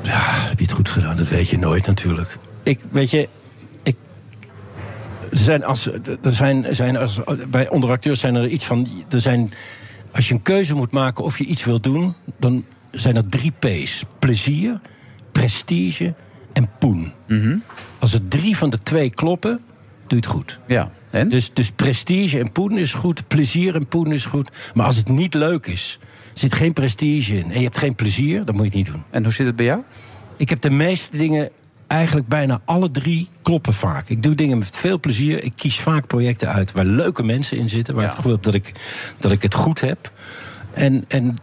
Ja, 0.02 0.20
heb 0.22 0.58
je 0.58 0.64
het 0.64 0.74
goed 0.74 0.88
gedaan? 0.88 1.16
Dat 1.16 1.28
weet 1.28 1.48
je 1.48 1.58
nooit 1.58 1.86
natuurlijk. 1.86 2.38
Ik, 2.62 2.80
weet 2.90 3.10
je, 3.10 3.28
ik, 3.82 3.96
er 5.30 5.38
zijn 5.38 5.64
als, 5.64 5.86
er 6.22 6.32
zijn, 6.32 6.74
zijn 6.74 6.96
als, 6.96 7.20
bij 7.48 7.68
onderacteurs 7.68 8.20
zijn 8.20 8.34
er 8.34 8.48
iets 8.48 8.64
van, 8.64 8.88
er 9.08 9.20
zijn, 9.20 9.52
als 10.12 10.28
je 10.28 10.34
een 10.34 10.42
keuze 10.42 10.74
moet 10.74 10.90
maken 10.90 11.24
of 11.24 11.38
je 11.38 11.44
iets 11.44 11.64
wilt 11.64 11.82
doen, 11.82 12.14
dan 12.38 12.64
zijn 12.90 13.16
er 13.16 13.28
drie 13.28 13.52
P's: 13.58 14.04
plezier, 14.18 14.80
prestige 15.32 16.14
en 16.52 16.68
poen. 16.78 17.12
Als 17.98 18.12
er 18.12 18.28
drie 18.28 18.56
van 18.56 18.70
de 18.70 18.82
twee 18.82 19.10
kloppen, 19.10 19.60
doe 20.10 20.18
je 20.18 20.26
het 20.26 20.26
goed. 20.26 20.58
Ja. 20.66 20.90
En? 21.10 21.28
Dus, 21.28 21.52
dus 21.52 21.70
prestige 21.70 22.38
en 22.38 22.52
poen 22.52 22.78
is 22.78 22.92
goed, 22.94 23.28
plezier 23.28 23.74
en 23.74 23.86
poen 23.86 24.12
is 24.12 24.24
goed. 24.24 24.50
Maar 24.74 24.86
als 24.86 24.96
het 24.96 25.08
niet 25.08 25.34
leuk 25.34 25.66
is, 25.66 25.98
zit 26.34 26.54
geen 26.54 26.72
prestige 26.72 27.36
in 27.38 27.50
en 27.52 27.56
je 27.58 27.64
hebt 27.64 27.78
geen 27.78 27.94
plezier, 27.94 28.44
dan 28.44 28.54
moet 28.54 28.72
je 28.72 28.78
het 28.78 28.86
niet 28.86 28.86
doen. 28.94 29.02
En 29.10 29.22
hoe 29.22 29.32
zit 29.32 29.46
het 29.46 29.56
bij 29.56 29.66
jou? 29.66 29.82
Ik 30.36 30.48
heb 30.48 30.60
de 30.60 30.70
meeste 30.70 31.16
dingen, 31.16 31.48
eigenlijk 31.86 32.28
bijna 32.28 32.60
alle 32.64 32.90
drie, 32.90 33.28
kloppen 33.42 33.72
vaak. 33.72 34.08
Ik 34.08 34.22
doe 34.22 34.34
dingen 34.34 34.58
met 34.58 34.76
veel 34.76 35.00
plezier. 35.00 35.44
Ik 35.44 35.52
kies 35.56 35.80
vaak 35.80 36.06
projecten 36.06 36.48
uit 36.48 36.72
waar 36.72 36.84
leuke 36.84 37.22
mensen 37.22 37.56
in 37.58 37.68
zitten. 37.68 37.94
Waar 37.94 38.02
Ja. 38.04 38.10
ik 38.10 38.16
het 38.16 38.24
gevoel 38.24 38.36
heb 38.42 38.52
dat 38.52 38.54
ik, 38.54 38.72
dat 39.18 39.30
ik 39.30 39.42
het 39.42 39.54
goed 39.54 39.80
heb. 39.80 40.12
En, 40.72 41.04
en 41.08 41.36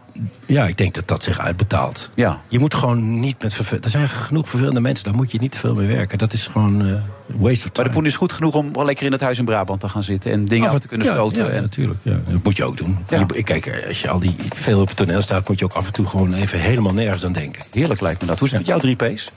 ja, 0.46 0.66
ik 0.66 0.76
denk 0.78 0.94
dat 0.94 1.08
dat 1.08 1.22
zich 1.22 1.38
uitbetaalt. 1.38 2.10
Ja. 2.14 2.40
Je 2.48 2.58
moet 2.58 2.74
gewoon 2.74 3.20
niet 3.20 3.42
met 3.42 3.54
vervelende... 3.54 3.86
Er 3.86 3.92
zijn 3.92 4.08
genoeg 4.08 4.48
vervelende 4.48 4.80
mensen, 4.80 5.04
daar 5.04 5.14
moet 5.14 5.30
je 5.30 5.38
niet 5.38 5.52
te 5.52 5.58
veel 5.58 5.74
mee 5.74 5.86
werken. 5.86 6.18
Dat 6.18 6.32
is 6.32 6.46
gewoon 6.46 6.86
eh 6.86 6.92
waste 7.26 7.58
of 7.58 7.64
Maar 7.64 7.72
time. 7.72 7.88
de 7.88 7.94
poen 7.94 8.06
is 8.06 8.16
goed 8.16 8.32
genoeg 8.32 8.54
om 8.54 8.72
wel 8.72 8.84
lekker 8.84 9.06
in 9.06 9.12
het 9.12 9.20
huis 9.20 9.38
in 9.38 9.44
Brabant 9.44 9.80
te 9.80 9.88
gaan 9.88 10.02
zitten 10.02 10.32
en 10.32 10.44
dingen 10.44 10.70
af 10.70 10.78
te 10.78 10.88
kunnen 10.88 11.06
Ja, 11.06 11.12
stoten. 11.12 11.44
Ja, 11.44 11.50
en... 11.50 11.62
natuurlijk. 11.62 12.00
Ja. 12.02 12.20
Dat 12.28 12.42
moet 12.44 12.56
je 12.56 12.64
ook 12.64 12.76
doen. 12.76 12.98
Ja. 13.08 13.26
Je- 13.34 13.42
kijk, 13.42 13.84
als 13.88 14.00
je 14.00 14.08
al 14.08 14.18
die 14.20 14.36
veel 14.54 14.80
op 14.80 14.88
het 14.88 14.96
toneel 14.96 15.22
staat... 15.22 15.48
moet 15.48 15.58
je 15.58 15.64
ook 15.64 15.72
af 15.72 15.86
en 15.86 15.92
toe 15.92 16.06
gewoon 16.06 16.34
even 16.34 16.60
helemaal 16.60 16.94
nergens 16.94 17.24
aan 17.24 17.32
denken. 17.32 17.62
Heerlijk 17.72 18.00
lijkt 18.00 18.20
me 18.20 18.26
dat. 18.26 18.38
Hoe 18.38 18.46
is 18.48 18.52
het 18.54 18.66
met 18.66 18.70
jouw 18.70 18.78
drie 18.96 18.96
P's? 19.14 19.30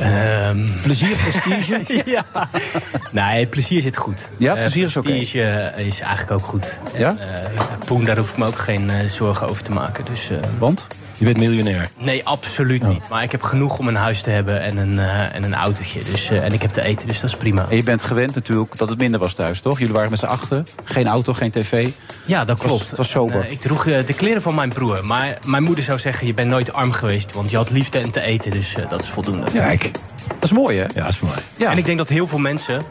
Ehm, 0.00 0.58
Plezier, 0.82 1.16
prestige... 1.16 2.02
ja. 2.10 2.24
Nee, 3.10 3.46
plezier 3.46 3.82
zit 3.82 3.96
goed. 3.96 4.30
Ja, 4.36 4.54
Eh, 4.54 4.60
plezier 4.60 4.84
is 4.84 4.96
oké. 4.96 5.08
prestige, 5.08 5.42
eh, 5.42 5.86
is 5.86 6.00
eigenlijk 6.00 6.30
ook 6.30 6.44
goed. 6.46 6.76
Ja? 6.96 7.16
Eh, 7.18 7.50
Poen, 7.86 8.04
daar 8.04 8.16
hoef 8.16 8.30
ik 8.30 8.36
me 8.36 8.46
ook 8.46 8.58
geen 8.58 8.90
zorgen 9.06 9.48
over 9.48 9.62
te 9.62 9.72
maken. 9.72 10.04
Dus, 10.04 10.30
Want? 10.58 10.86
Je 11.18 11.24
bent 11.24 11.36
miljonair. 11.36 11.88
nee, 11.98 12.24
absoluut 12.24 12.88
niet. 12.88 13.08
Maar 13.08 13.22
ik 13.22 13.32
heb 13.32 13.42
genoeg 13.42 13.78
om 13.78 13.88
een 13.88 13.94
huis 13.94 14.22
te 14.22 14.30
hebben 14.30 14.60
en 14.60 14.76
een, 14.76 14.98
eh, 14.98 15.34
en 15.34 15.42
een 15.42 15.54
autootje. 15.54 16.00
Dus, 16.10 16.30
eh, 16.30 16.44
en 16.44 16.52
ik 16.52 16.62
heb 16.62 16.70
te 16.70 16.82
eten, 16.82 17.08
dus 17.08 17.20
dat 17.20 17.30
is 17.30 17.36
prima. 17.36 17.66
En 17.70 17.76
je 17.76 17.82
bent 17.82 18.02
gewend 18.02 18.34
natuurlijk 18.34 18.78
dat 18.78 18.88
het 18.88 18.98
minder 18.98 19.20
was 19.20 19.34
thuis, 19.34 19.60
toch? 19.60 19.78
Jullie 19.78 19.94
waren 19.94 20.10
met 20.10 20.18
z'n 20.18 20.26
achten. 20.26 20.66
Geen 20.84 21.06
auto, 21.06 21.32
geen 21.32 21.50
tv. 21.50 21.88
Ja, 22.24 22.44
dat 22.44 22.58
klopt. 22.58 22.88
het 22.88 22.96
was 22.96 23.10
sober. 23.10 23.40
En, 23.40 23.46
eh, 23.46 23.52
ik 23.52 23.60
droeg 23.60 23.84
de 23.84 24.14
kleren 24.16 24.42
van 24.42 24.54
mijn 24.54 24.72
broer. 24.72 25.04
Maar 25.04 25.38
mijn 25.46 25.62
moeder 25.62 25.84
zou 25.84 25.98
zeggen, 25.98 26.26
je 26.26 26.34
bent 26.34 26.48
nooit 26.48 26.72
arm 26.72 26.92
geweest. 26.92 27.32
Want 27.32 27.50
je 27.50 27.56
had 27.56 27.70
liefde 27.70 27.98
en 27.98 28.10
te 28.10 28.20
eten, 28.20 28.50
dus 28.50 28.76
dat 28.88 29.02
is 29.02 29.08
voldoende. 29.08 29.50
Kijk. 29.52 29.90
Dat 30.26 30.44
is 30.44 30.52
mooi, 30.52 30.78
hè? 30.78 30.84
Ja, 30.84 31.04
dat 31.04 31.08
is 31.08 31.20
mooi. 31.20 31.36
Ja. 31.56 31.70
En 31.70 31.78
ik 31.78 31.84
denk 31.84 31.98
dat 31.98 32.08
heel 32.08 32.26
veel 32.26 32.38
mensen 32.38 32.82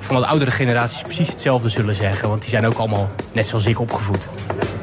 van 0.00 0.20
de 0.20 0.26
oudere 0.26 0.50
generaties 0.50 1.02
precies 1.02 1.28
hetzelfde 1.28 1.68
zullen 1.68 1.94
zeggen. 1.94 2.28
Want 2.28 2.40
die 2.40 2.50
zijn 2.50 2.66
ook 2.66 2.78
allemaal 2.78 3.10
net 3.32 3.48
zoals 3.48 3.66
ik 3.66 3.80
opgevoed. 3.80 4.28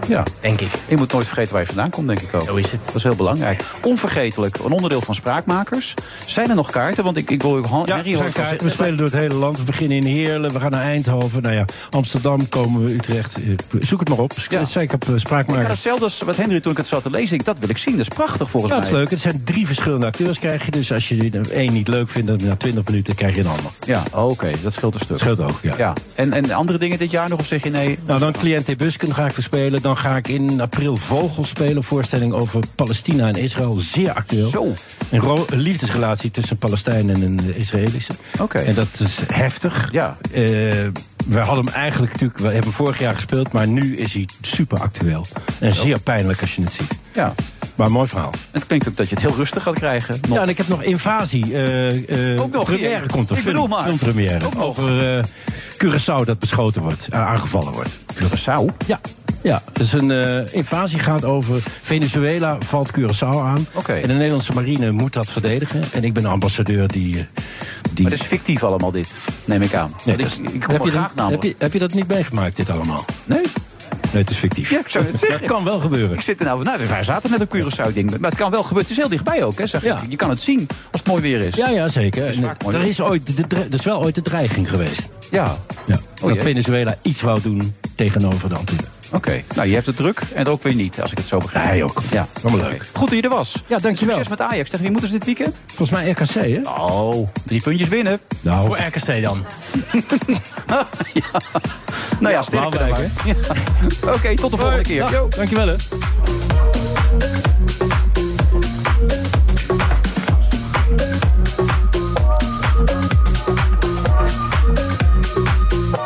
Ja. 0.10 0.24
Denk 0.40 0.62
ik. 0.62 0.68
Je 0.88 0.98
moet 0.98 1.12
nooit 1.14 1.26
vergeten 1.28 1.52
waar 1.52 1.62
je 1.62 1.68
vandaan 1.68 1.90
komt, 1.90 2.08
denk 2.08 2.20
ik 2.22 2.34
ook. 2.34 2.46
Zo 2.46 2.56
is 2.56 2.72
het. 2.72 2.86
Dat 2.86 2.96
is 2.96 3.04
heel 3.04 3.16
belangrijk. 3.16 3.64
Onvergetelijk, 3.84 4.58
een 4.58 4.72
onderdeel 4.72 5.02
van 5.02 5.16
Spraakmakers. 5.16 5.94
Zijn 6.26 6.50
er 6.50 6.56
nog 6.56 6.70
kaarten? 6.72 7.04
Want 7.04 7.18
ik, 7.18 7.30
ik 7.30 7.42
wil 7.42 7.66
Han- 7.68 7.86
Ja, 7.86 8.02
kaarten. 8.34 8.64
we 8.66 8.70
spelen 8.72 8.98
door 8.98 9.06
het 9.06 9.16
hele 9.16 9.34
land. 9.36 9.58
We 9.58 9.64
beginnen 9.64 9.98
in 9.98 10.06
Heerlen, 10.06 10.54
we 10.54 10.60
gaan 10.60 10.72
naar 10.72 10.84
Eindhoven. 10.84 11.42
Nou 11.42 11.56
ja, 11.56 11.66
Amsterdam 11.90 12.50
komen 12.50 12.84
we, 12.86 12.94
Utrecht. 12.94 13.36
Eh, 13.36 13.44
Zoek 13.82 14.00
het 14.00 14.10
maar 14.10 14.18
op. 14.18 14.34
Ja. 14.50 14.66
Zeker 14.66 14.94
op 14.96 15.02
eh, 15.02 15.08
Ik 15.08 15.14
had 15.14 15.20
Spraakmakers. 15.20 15.68
hetzelfde 15.68 16.04
als 16.04 16.22
wat 16.22 16.36
Henry 16.36 16.60
toen 16.60 16.72
ik 16.72 16.78
het 16.78 16.88
zat 16.88 17.04
te 17.04 17.10
lezen. 17.10 17.36
Ik, 17.38 17.46
dat 17.46 17.60
wil 17.60 17.70
ik 17.70 17.78
zien. 17.78 17.98
Dat 17.98 18.02
is 18.02 18.16
prachtig 18.16 18.50
volgens 18.50 18.72
Ja, 18.72 18.78
dat 18.78 18.88
is 18.88 18.92
mij. 18.94 19.00
leuk. 19.02 19.10
Het 19.10 19.22
zijn 19.22 19.42
drie 19.44 19.66
verschillende 19.66 20.06
acteurs 20.06 20.40
krijg 20.40 20.66
je. 20.66 20.72
Dus 20.72 20.92
als 20.92 21.10
je 21.10 21.30
er 21.34 21.52
één 21.52 21.74
niet 21.74 21.88
leuk 21.88 22.10
vindt, 22.10 22.28
dan 22.28 22.40
na 22.48 22.56
20 22.56 22.84
minuten 22.86 23.16
krijg 23.16 23.36
je 23.36 23.42
een 23.42 23.48
ander. 23.48 23.72
Ja, 23.86 24.04
oké. 24.14 24.52
Dat 24.64 24.74
scheelt 24.74 24.94
een 24.94 25.00
stuk. 25.00 25.10
Dat 25.10 25.20
scheelt 25.20 25.40
ook, 25.42 25.60
ja. 25.62 25.74
Ja. 25.78 25.94
En, 26.16 26.34
en 26.34 26.52
andere 26.52 26.78
dingen 26.78 26.98
dit 26.98 27.12
jaar 27.12 27.30
nog? 27.30 27.40
Of 27.40 27.46
zeg 27.46 27.64
je 27.64 27.70
nee? 27.70 28.00
Nou, 28.06 28.20
dan 28.20 28.32
Cliënt 28.32 28.78
Busken 28.78 29.14
ga 29.14 29.26
ik 29.26 29.34
verspelen. 29.34 29.82
Dan 29.82 29.98
ga 30.00 30.16
ik 30.18 30.28
in 30.28 30.62
april 30.62 30.96
Vogel 30.96 31.46
spelen. 31.46 31.84
Voorstelling 31.84 32.34
over 32.34 32.64
Palestina 32.76 33.28
en 33.28 33.36
Israël. 33.36 33.78
Zeer 33.78 34.14
actueel. 34.14 34.50
Zo. 34.50 34.74
Een, 35.10 35.46
liefdesrelatie 35.50 36.32
tussen 36.32 36.54
een 36.54 36.58
Palestijn 36.58 37.10
en 37.10 37.22
een 37.22 37.56
Israëlische. 37.56 38.14
Oké. 38.40 38.58
En 38.58 38.74
dat 38.76 38.88
is 39.00 39.18
heftig. 39.28 39.90
Ja. 39.92 40.18
Eh, 40.32 40.42
we 41.26 41.40
hadden 41.40 41.66
hem 41.66 41.74
eigenlijk 41.74 42.12
natuurlijk... 42.12 42.40
We 42.40 42.46
hebben 42.46 42.64
hem 42.64 42.74
vorig 42.74 43.00
jaar 43.00 43.16
gespeeld, 43.16 43.52
maar 43.52 43.68
nu 43.68 43.98
is 43.98 44.14
hij 44.14 44.28
super 44.42 44.80
actueel. 44.80 45.26
En 45.60 45.76
zeer 45.76 46.00
pijnlijk 46.00 46.42
als 46.42 46.56
je 46.56 46.62
het 46.62 46.74
ziet. 46.74 46.98
Ja. 47.14 47.34
Maar 47.76 47.88
een 47.88 47.94
mooi 47.94 48.08
verhaal. 48.08 48.32
Het 48.52 48.68
klinkt 48.68 48.88
ook 48.88 48.98
dat 48.98 49.10
je 49.10 49.16
het 49.16 49.24
heel 49.24 49.36
rustig 49.36 49.64
gaat 49.64 49.76
krijgen. 49.76 50.20
Nog. 50.28 50.38
Ja, 50.38 50.44
en 50.44 50.50
ik 50.50 50.58
heb 50.58 50.68
nog 50.68 50.84
Invasie. 50.84 51.54
eh 51.54 52.34
eh 52.34 52.42
Ook 52.42 52.52
nog, 52.52 52.66
première 52.66 53.06
komt 53.06 53.30
er. 53.30 53.38
Ik 53.38 53.44
bedoel 53.44 53.68
maar. 53.68 53.84
Filmpremière. 53.84 54.58
Over 54.58 55.18
eh 55.18 55.24
Curaçao 55.84 56.26
dat 56.26 56.40
beschoten 56.40 56.82
wordt. 56.82 57.08
aangevallen 57.12 57.74
wordt. 57.74 57.98
Curaçao? 58.16 58.86
Ja. 58.86 59.00
Ja, 59.42 59.62
dus 59.74 59.94
een 59.94 60.12
eh, 60.12 60.54
invasie 60.54 61.00
gaat 61.00 61.26
over 61.26 61.64
Venezuela 61.82 62.58
valt 62.66 62.92
Curaçao 63.00 63.38
aan. 63.42 63.68
En 63.88 64.02
de 64.08 64.14
Nederlandse 64.14 64.54
marine 64.54 64.92
moet 64.92 65.14
dat 65.14 65.30
verdedigen. 65.32 65.82
En 65.94 66.04
ik 66.04 66.14
ben 66.14 66.24
de 66.24 66.30
ambassadeur 66.30 66.88
die... 66.88 67.18
eh, 67.18 67.24
die... 67.94 68.04
Maar 68.04 68.12
het 68.12 68.22
is 68.22 68.28
fictief 68.28 68.64
allemaal 68.64 68.92
dit, 68.92 69.16
neem 69.46 69.62
ik 69.62 69.74
aan. 69.74 69.94
Nee, 70.06 70.18
dat 70.18 70.26
ik, 70.26 70.32
is- 70.32 70.54
ik 70.54 70.62
kom 70.62 70.74
heb, 70.74 70.84
je 70.84 70.92
graag 70.92 71.12
dat, 71.16 71.30
heb, 71.30 71.44
je, 71.44 71.56
heb 71.58 71.74
je 71.74 71.80
dat 71.80 71.94
niet 71.94 72.08
meegemaakt, 72.08 72.56
dit 72.56 72.70
allemaal? 72.70 73.06
Nee? 73.26 73.42
Nee, 74.14 74.22
het 74.22 74.30
is 74.32 74.38
fictief. 74.38 74.70
Ja, 74.70 74.80
ik 74.80 74.88
zou 74.90 75.06
het 75.06 75.18
zeggen. 75.18 75.40
Dat 75.40 75.50
kan 75.50 75.64
wel 75.64 75.80
gebeuren. 75.80 76.16
Ik 76.16 76.22
zit 76.22 76.40
er 76.40 76.46
nou... 76.46 76.64
Nou, 76.64 76.80
wij 76.88 77.04
zaten 77.04 77.32
net 77.32 77.42
op 77.42 77.56
Curaçao, 77.58 77.94
ding. 77.94 78.20
Maar 78.20 78.30
het 78.30 78.40
kan 78.40 78.52
wel 78.52 78.62
gebeuren. 78.64 78.82
Het 78.84 78.92
is 78.92 78.98
heel 78.98 79.10
dichtbij 79.10 79.44
ook, 79.44 79.58
hè, 79.58 79.66
zeg 79.68 79.84
Ja. 79.84 80.02
ik. 80.02 80.10
Je 80.10 80.16
kan 80.16 80.30
het 80.30 80.40
zien 80.40 80.68
als 80.92 81.02
het 81.02 81.08
mooi 81.08 81.22
weer 81.22 81.40
is. 81.40 81.56
Ja, 81.56 81.70
ja, 81.70 81.88
zeker. 81.88 82.28
is 82.28 82.36
En 82.36 82.42
vaak 82.44 82.64
mooi 82.64 82.76
er, 82.76 82.84
is 82.84 83.02
ooit 83.02 83.50
de, 83.50 83.56
er 83.58 83.74
is 83.74 83.84
wel 83.84 84.02
ooit 84.02 84.16
de 84.16 84.22
dreiging 84.22 84.70
geweest. 84.70 85.10
Ja. 85.32 85.58
Ja, 85.86 86.00
dat 86.22 86.34
jee. 86.34 86.40
Venezuela 86.44 86.96
iets 87.02 87.22
wou 87.22 87.42
doen 87.42 87.76
tegenover 87.96 88.50
de 88.50 88.56
Antillen. 88.56 88.86
Oké. 89.12 89.44
Nou, 89.56 89.68
je 89.68 89.74
hebt 89.74 89.86
het 89.86 89.96
druk 89.96 90.22
en 90.34 90.48
ook 90.48 90.64
weer 90.64 90.76
niet, 90.76 91.02
als 91.02 91.12
ik 91.12 91.18
het 91.18 91.28
zo 91.28 91.38
begrijp. 91.38 91.66
Hij 91.66 91.84
ook. 91.84 92.02
Ja. 92.12 92.28
Allemaal 92.44 92.70
leuk. 92.70 92.90
Goed 92.94 93.10
dat 93.10 93.18
je 93.18 93.24
er 93.24 93.30
was. 93.30 93.64
Ja, 93.68 93.78
dankjewel. 93.78 94.16
Succes 94.16 94.38
met 94.38 94.42
Ajax. 94.42 94.70
Tegen 94.70 94.84
wie 94.84 94.92
moeten 94.92 95.10
ze 95.10 95.18
dit 95.18 95.26
weekend? 95.26 95.62
Volgens 95.68 95.90
mij 95.90 96.10
RKC, 96.10 96.34
hè? 96.34 96.60
Oh, 96.70 97.28
drie 97.46 97.62
puntjes 97.62 97.90
binnen. 97.90 98.20
Nou, 98.42 98.68
Voor 98.68 98.78
RKC 98.78 99.22
dan. 99.22 99.46
Nou 102.20 102.34
ja, 102.34 102.42
sterk 102.42 102.76
Ja. 103.26 103.34
Oké, 104.14 104.36
tot 104.36 104.52
de 104.52 104.58
volgende 104.58 104.84
keer. 104.84 105.12
Yo. 105.12 105.28
dankjewel 105.28 105.68
hè. 105.68 105.76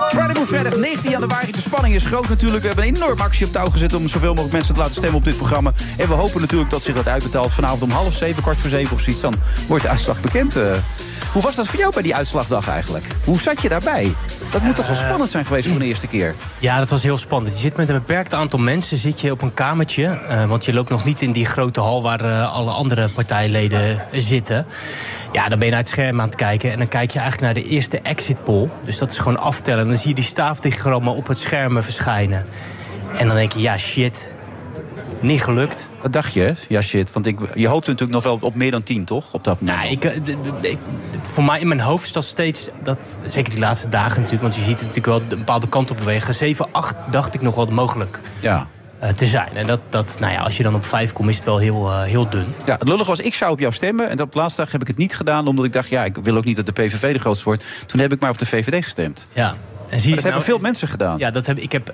Friday 0.10 0.46
vrijdag 0.46 0.76
19 0.76 1.10
januari. 1.12 1.53
De 1.74 1.80
spanning 1.80 2.04
is 2.04 2.10
groot 2.12 2.30
natuurlijk. 2.30 2.62
We 2.62 2.68
hebben 2.68 2.88
een 2.88 2.96
enorme 2.96 3.24
actie 3.24 3.46
op 3.46 3.52
touw 3.52 3.70
gezet 3.70 3.94
om 3.94 4.08
zoveel 4.08 4.28
mogelijk 4.30 4.54
mensen 4.54 4.74
te 4.74 4.80
laten 4.80 4.96
stemmen 4.96 5.18
op 5.18 5.26
dit 5.26 5.38
programma. 5.38 5.72
En 5.98 6.08
we 6.08 6.14
hopen 6.14 6.42
natuurlijk 6.42 6.70
dat 6.70 6.84
zich 6.84 6.96
dat 6.96 7.08
uitbetaalt. 7.08 7.52
Vanavond 7.52 7.82
om 7.82 7.90
half 7.90 8.14
zeven, 8.14 8.42
kwart 8.42 8.58
voor 8.58 8.70
zeven 8.70 8.96
of 8.96 9.02
zoiets. 9.02 9.22
Dan 9.22 9.36
wordt 9.68 9.84
de 9.84 9.90
uitslag 9.90 10.22
bekend. 10.22 10.56
eh. 10.56 10.72
hoe 11.34 11.42
was 11.42 11.56
dat 11.56 11.68
voor 11.68 11.80
jou 11.80 11.94
bij 11.94 12.02
die 12.02 12.16
uitslagdag 12.16 12.68
eigenlijk? 12.68 13.06
Hoe 13.26 13.40
zat 13.40 13.62
je 13.62 13.70
daarbij? 13.70 14.16
Dat 14.52 14.62
moet 14.62 14.76
toch 14.76 14.88
wel 14.88 14.96
spannend 14.96 15.32
zijn 15.32 15.46
geweest 15.46 15.68
voor 15.68 15.80
de 15.80 15.86
eerste 15.86 16.08
keer? 16.08 16.36
Ja, 16.60 16.78
dat 16.80 16.90
was 16.90 17.04
heel 17.04 17.18
spannend. 17.18 17.54
Je 17.54 17.60
zit 17.60 17.78
met 17.78 17.90
een 17.90 17.96
beperkt 17.96 18.34
aantal 18.34 18.60
mensen 18.60 18.98
zit 18.98 19.22
je 19.22 19.32
op 19.32 19.42
een 19.42 19.54
kamertje. 19.54 20.06
eh, 20.06 20.46
want 20.46 20.66
je 20.66 20.74
loopt 20.74 20.90
nog 20.90 21.04
niet 21.04 21.22
in 21.22 21.32
die 21.32 21.46
grote 21.46 21.80
hal 21.80 22.02
waar 22.02 22.22
eh, 22.22 22.54
alle 22.54 22.72
andere 22.72 23.10
partijleden 23.10 24.02
zitten. 24.12 24.66
Ja, 25.34 25.50
dan 25.50 25.58
ben 25.58 25.68
je 25.68 25.74
naar 25.74 25.82
het 25.82 25.90
scherm 25.90 26.22
aan 26.22 26.28
het 26.28 26.36
kijken. 26.36 26.72
En 26.72 26.78
dan 26.78 26.88
kijk 26.88 27.12
je 27.12 27.20
eigenlijk 27.20 27.54
naar 27.54 27.64
de 27.64 27.70
eerste 27.70 28.00
exit 28.00 28.44
poll. 28.44 28.70
Dus 28.86 28.98
dat 28.98 29.12
is 29.12 29.18
gewoon 29.18 29.40
aftellen. 29.40 29.82
En 29.82 29.88
dan 29.88 29.98
zie 29.98 30.10
je 30.10 30.16
die 30.16 30.24
staafdiagrammen 30.24 31.16
op 31.16 31.28
het 31.28 31.38
scherm 31.38 31.84
verschijnen. 31.84 32.46
En 33.18 33.28
dan 33.28 33.36
denk 33.36 33.52
je, 33.52 33.60
ja 33.60 33.78
shit, 33.78 34.28
niet 35.20 35.44
gelukt. 35.44 35.90
Wat 36.02 36.14
dacht 36.14 36.34
je? 36.34 36.42
hè? 36.42 36.52
Ja, 36.68 36.82
shit. 36.82 37.12
Want 37.12 37.26
ik, 37.26 37.40
je 37.54 37.68
hoopt 37.68 37.88
natuurlijk 37.88 38.12
nog 38.12 38.24
wel 38.24 38.38
op 38.42 38.56
meer 38.56 38.72
dan 38.72 38.84
10, 38.84 39.06
toch? 39.06 39.34
Op 39.34 39.44
dat 39.44 39.62
moment. 39.62 39.80
Nou, 39.80 39.92
ik, 39.92 40.04
eh, 40.04 40.72
ik, 40.72 40.78
voor 41.22 41.44
mij 41.44 41.60
in 41.60 41.68
mijn 41.68 41.80
hoofd 41.80 42.06
is 42.06 42.12
dat 42.12 42.26
steeds, 42.26 42.70
dat, 42.84 43.20
zeker 43.28 43.52
die 43.52 43.60
laatste 43.60 43.90
dagen 43.90 44.22
natuurlijk... 44.22 44.42
want 44.42 44.56
je 44.56 44.62
ziet 44.62 44.80
het 44.80 44.88
natuurlijk 44.88 45.06
wel 45.06 45.22
een 45.30 45.38
bepaalde 45.38 45.70
kant 45.70 45.92
op 45.92 45.98
bewegen. 45.98 46.34
7, 46.34 46.68
8 46.72 46.96
dacht 47.12 47.34
ik 47.34 47.42
nog 47.42 47.56
wel 47.56 47.66
mogelijk 47.66 48.20
Ja. 48.40 48.68
Eh, 49.04 49.10
te 49.10 49.26
zijn. 49.26 49.56
En 49.56 49.66
dat, 49.66 49.82
dat, 49.90 50.16
nou 50.20 50.34
ja, 50.34 50.42
als 50.42 50.58
je 50.58 50.64
dan 50.64 50.76
op 50.76 50.86
5 50.86 51.14
komt, 51.14 51.30
is 51.30 51.36
het 51.36 51.46
wel 51.46 51.58
heel, 51.58 51.92
eh, 51.92 52.02
heel 52.02 52.30
dun. 52.30 52.46
Ja, 52.66 52.74
het 52.74 52.88
lullige 52.88 53.10
was, 53.10 53.20
ik 53.20 53.34
zou 53.34 53.52
op 53.52 53.60
jou 53.60 53.74
stemmen. 53.74 54.10
En 54.10 54.22
op 54.22 54.32
de 54.32 54.38
laatste 54.38 54.62
dag 54.62 54.72
heb 54.72 54.82
ik 54.82 54.88
het 54.88 54.98
niet 54.98 55.16
gedaan. 55.16 55.48
Omdat 55.48 55.66
ik 55.66 55.74
dacht, 55.74 55.90
ja, 55.90 56.04
ik 56.04 56.16
wil 56.16 56.38
ook 56.38 56.46
niet 56.46 56.56
dat 56.56 56.66
de 56.66 56.72
PVV 56.72 57.14
de 57.14 57.20
grootste 57.20 57.46
wordt. 57.46 57.64
Toen 57.86 58.00
heb 58.00 58.14
ik 58.14 58.20
maar 58.20 58.30
op 58.30 58.38
de 58.38 58.46
VVD 58.46 58.84
gestemd. 58.84 59.28
Ja. 59.34 59.56
En 59.90 60.00
zie 60.00 60.10
je 60.10 60.16
dat 60.16 60.24
nou- 60.24 60.24
hebben 60.24 60.44
veel 60.44 60.58
mensen 60.58 60.88
gedaan. 60.88 61.18
Ja, 61.18 61.32
dat 61.32 61.46
heb, 61.46 61.60
ik 61.60 61.72
heb 61.72 61.94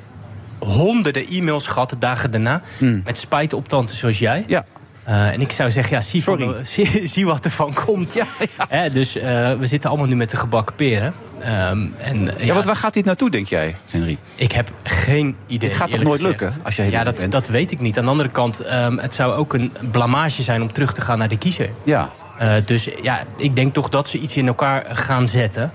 honderden 0.58 1.26
e-mails 1.28 1.68
gehad 1.68 1.90
de 1.90 1.98
dagen 1.98 2.32
daarna. 2.32 2.62
Met 2.80 3.18
spijt 3.18 3.54
op 3.54 3.68
tante 3.68 3.96
zoals 3.96 4.20
jij. 4.20 4.44
Ja. 4.48 4.66
Eh, 5.10 5.28
en 5.32 5.42
ik 5.42 5.52
zou 5.52 5.72
zeggen, 5.72 5.96
ja, 5.96 6.02
zie, 6.02 6.22
Sorry. 6.22 6.44
van- 6.46 6.66
zie, 6.86 7.08
zie 7.08 7.26
wat 7.26 7.46
er 7.46 7.52
van 7.52 7.74
komt. 7.86 8.14
Hè, 8.70 8.90
dus 8.90 9.16
eh, 9.18 9.54
we 9.54 9.66
zitten 9.68 9.90
allemaal 9.90 10.08
nu 10.08 10.16
met 10.16 10.30
de 10.30 10.38
gebakken 10.38 10.76
peren. 10.76 11.14
Ehm, 11.40 11.86
en, 11.98 12.30
Ja, 12.38 12.54
want 12.54 12.66
waar 12.66 12.76
gaat 12.76 12.94
dit 12.94 13.06
naartoe, 13.06 13.30
denk 13.30 13.48
jij, 13.48 13.76
Henry? 13.92 14.18
Ik 14.36 14.52
heb 14.52 14.72
geen 14.84 15.36
idee. 15.48 15.70
Dit 15.70 15.78
gaat 15.78 15.90
toch 15.92 16.02
nooit 16.04 16.22
gezegd. 16.22 16.42
lukken, 16.42 16.60
als 16.64 16.76
jij 16.76 16.86
heel 16.86 16.94
Ja, 16.94 17.04
dat, 17.04 17.16
bent? 17.20 17.32
dat 17.32 17.48
weet 17.48 17.72
ik 17.72 17.80
niet. 17.80 17.98
Aan 17.98 18.04
de 18.04 18.10
andere 18.10 18.30
kant, 18.30 18.60
ehm, 18.60 18.98
het 18.98 19.14
zou 19.16 19.34
ook 19.34 19.54
een 19.54 19.72
blamage 19.92 20.44
zijn 20.44 20.62
om 20.62 20.72
terug 20.74 20.94
te 20.94 21.02
gaan 21.02 21.18
naar 21.18 21.30
de 21.30 21.38
kiezer. 21.38 21.70
Ja. 21.84 22.10
Eh, 22.40 22.54
dus 22.66 22.90
ja, 23.02 23.24
ik 23.38 23.56
denk 23.56 23.74
toch 23.74 23.90
dat 23.90 24.08
ze 24.10 24.18
iets 24.18 24.38
in 24.38 24.48
elkaar 24.48 24.86
gaan 24.94 25.28
zetten. 25.28 25.72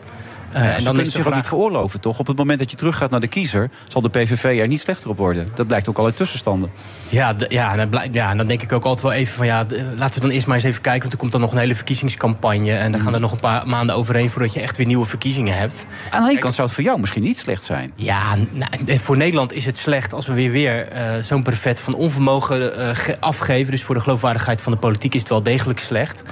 Eh, 0.54 0.76
en 0.76 0.84
dan 0.84 1.00
is 1.00 1.04
de 1.06 1.10
zich 1.12 1.22
vraag... 1.22 1.34
niet 1.36 1.46
veroorloven, 1.46 2.00
toch? 2.00 2.18
Op 2.18 2.26
het 2.26 2.36
moment 2.36 2.58
dat 2.58 2.70
je 2.70 2.76
teruggaat 2.76 3.10
naar 3.10 3.20
de 3.20 3.26
kiezer... 3.26 3.70
zal 3.88 4.02
de 4.02 4.08
PVV 4.08 4.44
er 4.60 4.66
niet 4.68 4.80
slechter 4.80 5.08
op 5.10 5.16
worden. 5.16 5.48
Dat 5.54 5.66
blijkt 5.66 5.88
ook 5.88 5.98
al 5.98 6.04
uit 6.04 6.16
tussenstanden. 6.16 6.70
Ja, 7.08 7.34
ja, 7.48 7.70
en 7.72 7.76
dan 7.76 7.88
blij- 7.88 8.08
ja, 8.12 8.30
en 8.30 8.36
dan 8.36 8.46
denk 8.46 8.62
ik 8.62 8.72
ook 8.72 8.84
altijd 8.84 9.02
wel 9.02 9.12
even 9.12 9.34
van... 9.34 9.46
ja, 9.46 9.64
d- 9.64 9.74
laten 9.96 10.14
we 10.14 10.20
dan 10.26 10.30
eerst 10.30 10.46
maar 10.46 10.56
eens 10.56 10.64
even 10.64 10.80
kijken... 10.80 11.00
want 11.00 11.12
er 11.12 11.18
komt 11.18 11.32
dan 11.32 11.40
nog 11.40 11.52
een 11.52 11.58
hele 11.58 11.74
verkiezingscampagne... 11.74 12.72
en 12.72 12.92
dan 12.92 13.00
gaan 13.00 13.14
er 13.14 13.20
nog 13.20 13.32
een 13.32 13.40
paar 13.40 13.68
maanden 13.68 13.96
overheen... 13.96 14.30
voordat 14.30 14.54
je 14.54 14.60
echt 14.60 14.76
weer 14.76 14.86
nieuwe 14.86 15.06
verkiezingen 15.06 15.56
hebt. 15.58 15.86
Aan 16.10 16.22
de 16.24 16.30
ene 16.30 16.38
kant 16.38 16.54
zou 16.54 16.66
het 16.66 16.76
voor 16.76 16.84
jou 16.84 17.00
misschien 17.00 17.22
niet 17.22 17.36
slecht 17.38 17.64
zijn. 17.64 17.92
Ja, 17.96 18.34
nou, 18.34 18.70
eh, 18.86 18.98
voor 18.98 19.16
Nederland 19.16 19.52
is 19.52 19.66
het 19.66 19.76
slecht 19.76 20.12
als 20.12 20.26
we 20.26 20.32
weer, 20.32 20.50
weer 20.50 20.88
eh, 20.88 21.22
zo'n 21.22 21.42
brevet 21.42 21.80
van 21.80 21.94
onvermogen 21.94 22.76
eh, 22.78 22.94
ge- 22.94 23.16
afgeven. 23.20 23.70
Dus 23.70 23.82
voor 23.82 23.94
de 23.94 24.00
geloofwaardigheid 24.00 24.62
van 24.62 24.72
de 24.72 24.78
politiek 24.78 25.14
is 25.14 25.20
het 25.20 25.28
wel 25.30 25.42
degelijk 25.42 25.78
slecht. 25.78 26.22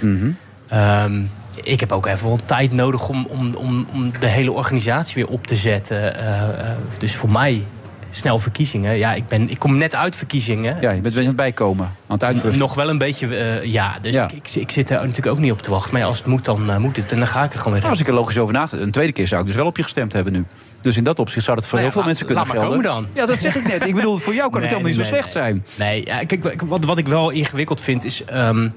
Ehm, 0.68 1.20
ik 1.62 1.80
heb 1.80 1.92
ook 1.92 2.06
even 2.06 2.26
wel 2.28 2.38
tijd 2.44 2.72
nodig 2.72 3.08
om, 3.08 3.26
om, 3.30 3.54
om, 3.54 3.86
om 3.92 4.12
de 4.20 4.26
hele 4.26 4.52
organisatie 4.52 5.14
weer 5.14 5.32
op 5.32 5.46
te 5.46 5.56
zetten. 5.56 6.16
Eh, 6.18 6.42
eh, 6.42 6.76
dus 6.98 7.14
voor 7.16 7.30
mij 7.30 7.64
snel 8.10 8.38
verkiezingen. 8.38 8.96
Ja, 8.98 9.14
ik, 9.14 9.26
ben, 9.26 9.50
ik 9.50 9.58
kom 9.58 9.76
net 9.78 9.94
uit 9.94 10.16
verkiezingen. 10.16 10.76
Ja, 10.80 10.90
je 10.90 11.00
bent 11.00 11.14
weer 11.14 11.22
aan 11.22 11.28
het 11.28 11.36
bijkomen. 11.36 11.84
Aan 11.84 11.92
het 12.14 12.24
uitdrukken. 12.24 12.60
Nog 12.60 12.74
wel 12.74 12.88
een 12.88 12.98
beetje, 12.98 13.36
eh, 13.36 13.64
ja. 13.64 13.98
Dus 14.00 14.12
Ja. 14.14 14.24
Ik, 14.24 14.32
ik, 14.32 14.54
ik 14.54 14.70
zit 14.70 14.90
er 14.90 14.96
natuurlijk 15.00 15.26
ook 15.26 15.38
niet 15.38 15.52
op 15.52 15.62
te 15.62 15.70
wachten. 15.70 15.92
Maar 15.92 16.00
ja, 16.00 16.06
als 16.06 16.18
het 16.18 16.26
moet, 16.26 16.44
dan 16.44 16.80
moet 16.80 16.96
het. 16.96 17.12
En 17.12 17.18
dan 17.18 17.26
ga 17.28 17.44
ik 17.44 17.52
er 17.52 17.56
gewoon 17.58 17.72
weer 17.72 17.80
Nou, 17.80 17.92
als 17.92 18.00
ik 18.02 18.08
er 18.08 18.14
logisch 18.14 18.38
over 18.38 18.52
na... 18.54 18.66
Een 18.70 18.90
tweede 18.90 19.12
keer 19.12 19.26
zou 19.28 19.40
ik 19.40 19.46
dus 19.46 19.56
wel 19.56 19.66
op 19.66 19.76
je 19.76 19.82
gestemd 19.82 20.12
hebben 20.12 20.32
nu. 20.32 20.44
Dus 20.80 20.96
in 20.96 21.04
dat 21.04 21.18
opzicht 21.18 21.44
zou 21.44 21.56
dat 21.56 21.66
voor 21.66 21.78
Nou 21.78 21.90
heel 21.92 22.00
veel 22.02 22.06
mensen 22.12 22.26
laat- 22.26 22.34
kunnen 22.46 22.54
laat 22.60 22.70
maar 22.70 22.80
gelden. 22.82 22.92
komen 22.92 23.12
dan. 23.14 23.22
Ja, 23.22 23.26
dat 23.30 23.38
zeg 23.38 23.54
ik 23.56 23.66
net. 23.66 23.86
Ik 23.88 23.94
bedoel, 23.94 24.18
voor 24.18 24.34
jou 24.34 24.50
kan 24.50 24.60
het 24.60 24.70
Nee, 24.70 24.78
helemaal 24.80 24.88
niet 24.88 24.96
nee, 24.96 25.06
zo 25.08 25.12
slecht 25.14 25.30
zijn. 25.30 25.64
Nee, 25.78 26.06
ja, 26.06 26.18
kijk, 26.24 26.62
wat, 26.66 26.84
wat 26.84 26.98
ik 26.98 27.08
wel 27.08 27.30
ingewikkeld 27.30 27.80
vind 27.80 28.04
is. 28.04 28.24
ehm, 28.24 28.68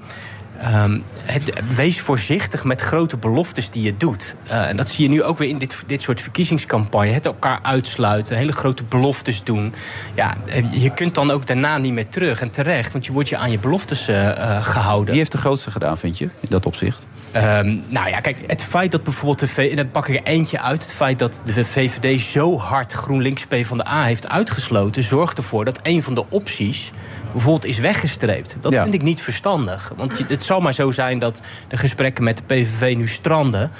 ehm, 0.60 0.98
het, 1.22 1.62
wees 1.74 2.00
voorzichtig 2.00 2.64
met 2.64 2.80
grote 2.80 3.16
beloftes 3.16 3.70
die 3.70 3.82
je 3.82 3.96
doet. 3.96 4.36
Eh, 4.46 4.68
en 4.68 4.76
dat 4.76 4.88
zie 4.88 5.04
je 5.04 5.10
nu 5.10 5.22
ook 5.22 5.38
weer 5.38 5.48
in 5.48 5.58
dit, 5.58 5.82
dit 5.86 6.02
soort 6.02 6.20
verkiezingscampagne. 6.20 7.10
Het 7.10 7.26
elkaar 7.26 7.58
uitsluiten, 7.62 8.36
hele 8.36 8.52
grote 8.52 8.84
beloftes 8.84 9.44
doen. 9.44 9.74
Ja, 10.14 10.34
eh, 10.46 10.82
je 10.82 10.90
kunt 10.90 11.14
dan 11.14 11.30
ook 11.30 11.46
daarna 11.46 11.78
niet 11.78 11.92
meer 11.92 12.08
terug. 12.08 12.40
En 12.40 12.50
terecht, 12.50 12.92
want 12.92 13.06
je 13.06 13.12
wordt 13.12 13.28
je 13.28 13.36
aan 13.36 13.50
je 13.50 13.58
beloftes 13.58 14.08
eh, 14.08 14.30
eh, 14.30 14.64
gehouden. 14.64 15.08
Wie 15.08 15.18
heeft 15.18 15.32
de 15.32 15.38
grootste 15.38 15.70
gedaan, 15.70 15.98
vind 15.98 16.18
je, 16.18 16.24
in 16.24 16.48
dat 16.48 16.66
opzicht? 16.66 17.06
Ehm, 17.32 17.76
nou 17.88 18.08
ja, 18.08 18.20
kijk, 18.20 18.36
het 18.46 18.62
feit 18.62 18.90
dat 18.90 19.02
bijvoorbeeld 19.02 19.38
de 19.38 19.48
V... 19.48 19.70
en 19.70 19.76
dan 19.76 19.90
pak 19.90 20.08
ik 20.08 20.14
er 20.14 20.32
eentje 20.32 20.60
uit. 20.60 20.82
Het 20.82 20.92
feit 20.92 21.18
dat 21.18 21.40
de 21.44 21.64
VVD 21.64 22.20
zo 22.20 22.58
hard 22.58 22.92
GroenLinks 22.92 23.46
PvdA 23.46 24.04
heeft 24.04 24.28
uitgesloten... 24.28 25.02
zorgt 25.02 25.38
ervoor 25.38 25.64
dat 25.64 25.78
een 25.82 26.02
van 26.02 26.14
de 26.14 26.24
opties 26.28 26.92
bijvoorbeeld 27.36 27.64
is 27.72 27.78
weggestreept. 27.78 28.56
Dat 28.60 28.72
Ja. 28.72 28.82
vind 28.82 28.94
ik 28.94 29.02
niet 29.02 29.22
verstandig. 29.22 29.92
Want 29.96 30.12
het 30.28 30.44
zal 30.44 30.60
maar 30.60 30.74
zo 30.74 30.90
zijn 30.90 31.18
dat 31.18 31.42
de 31.68 31.76
gesprekken 31.76 32.24
met 32.24 32.36
de 32.36 32.42
PVV 32.42 32.94
nu 32.96 33.08
stranden. 33.08 33.70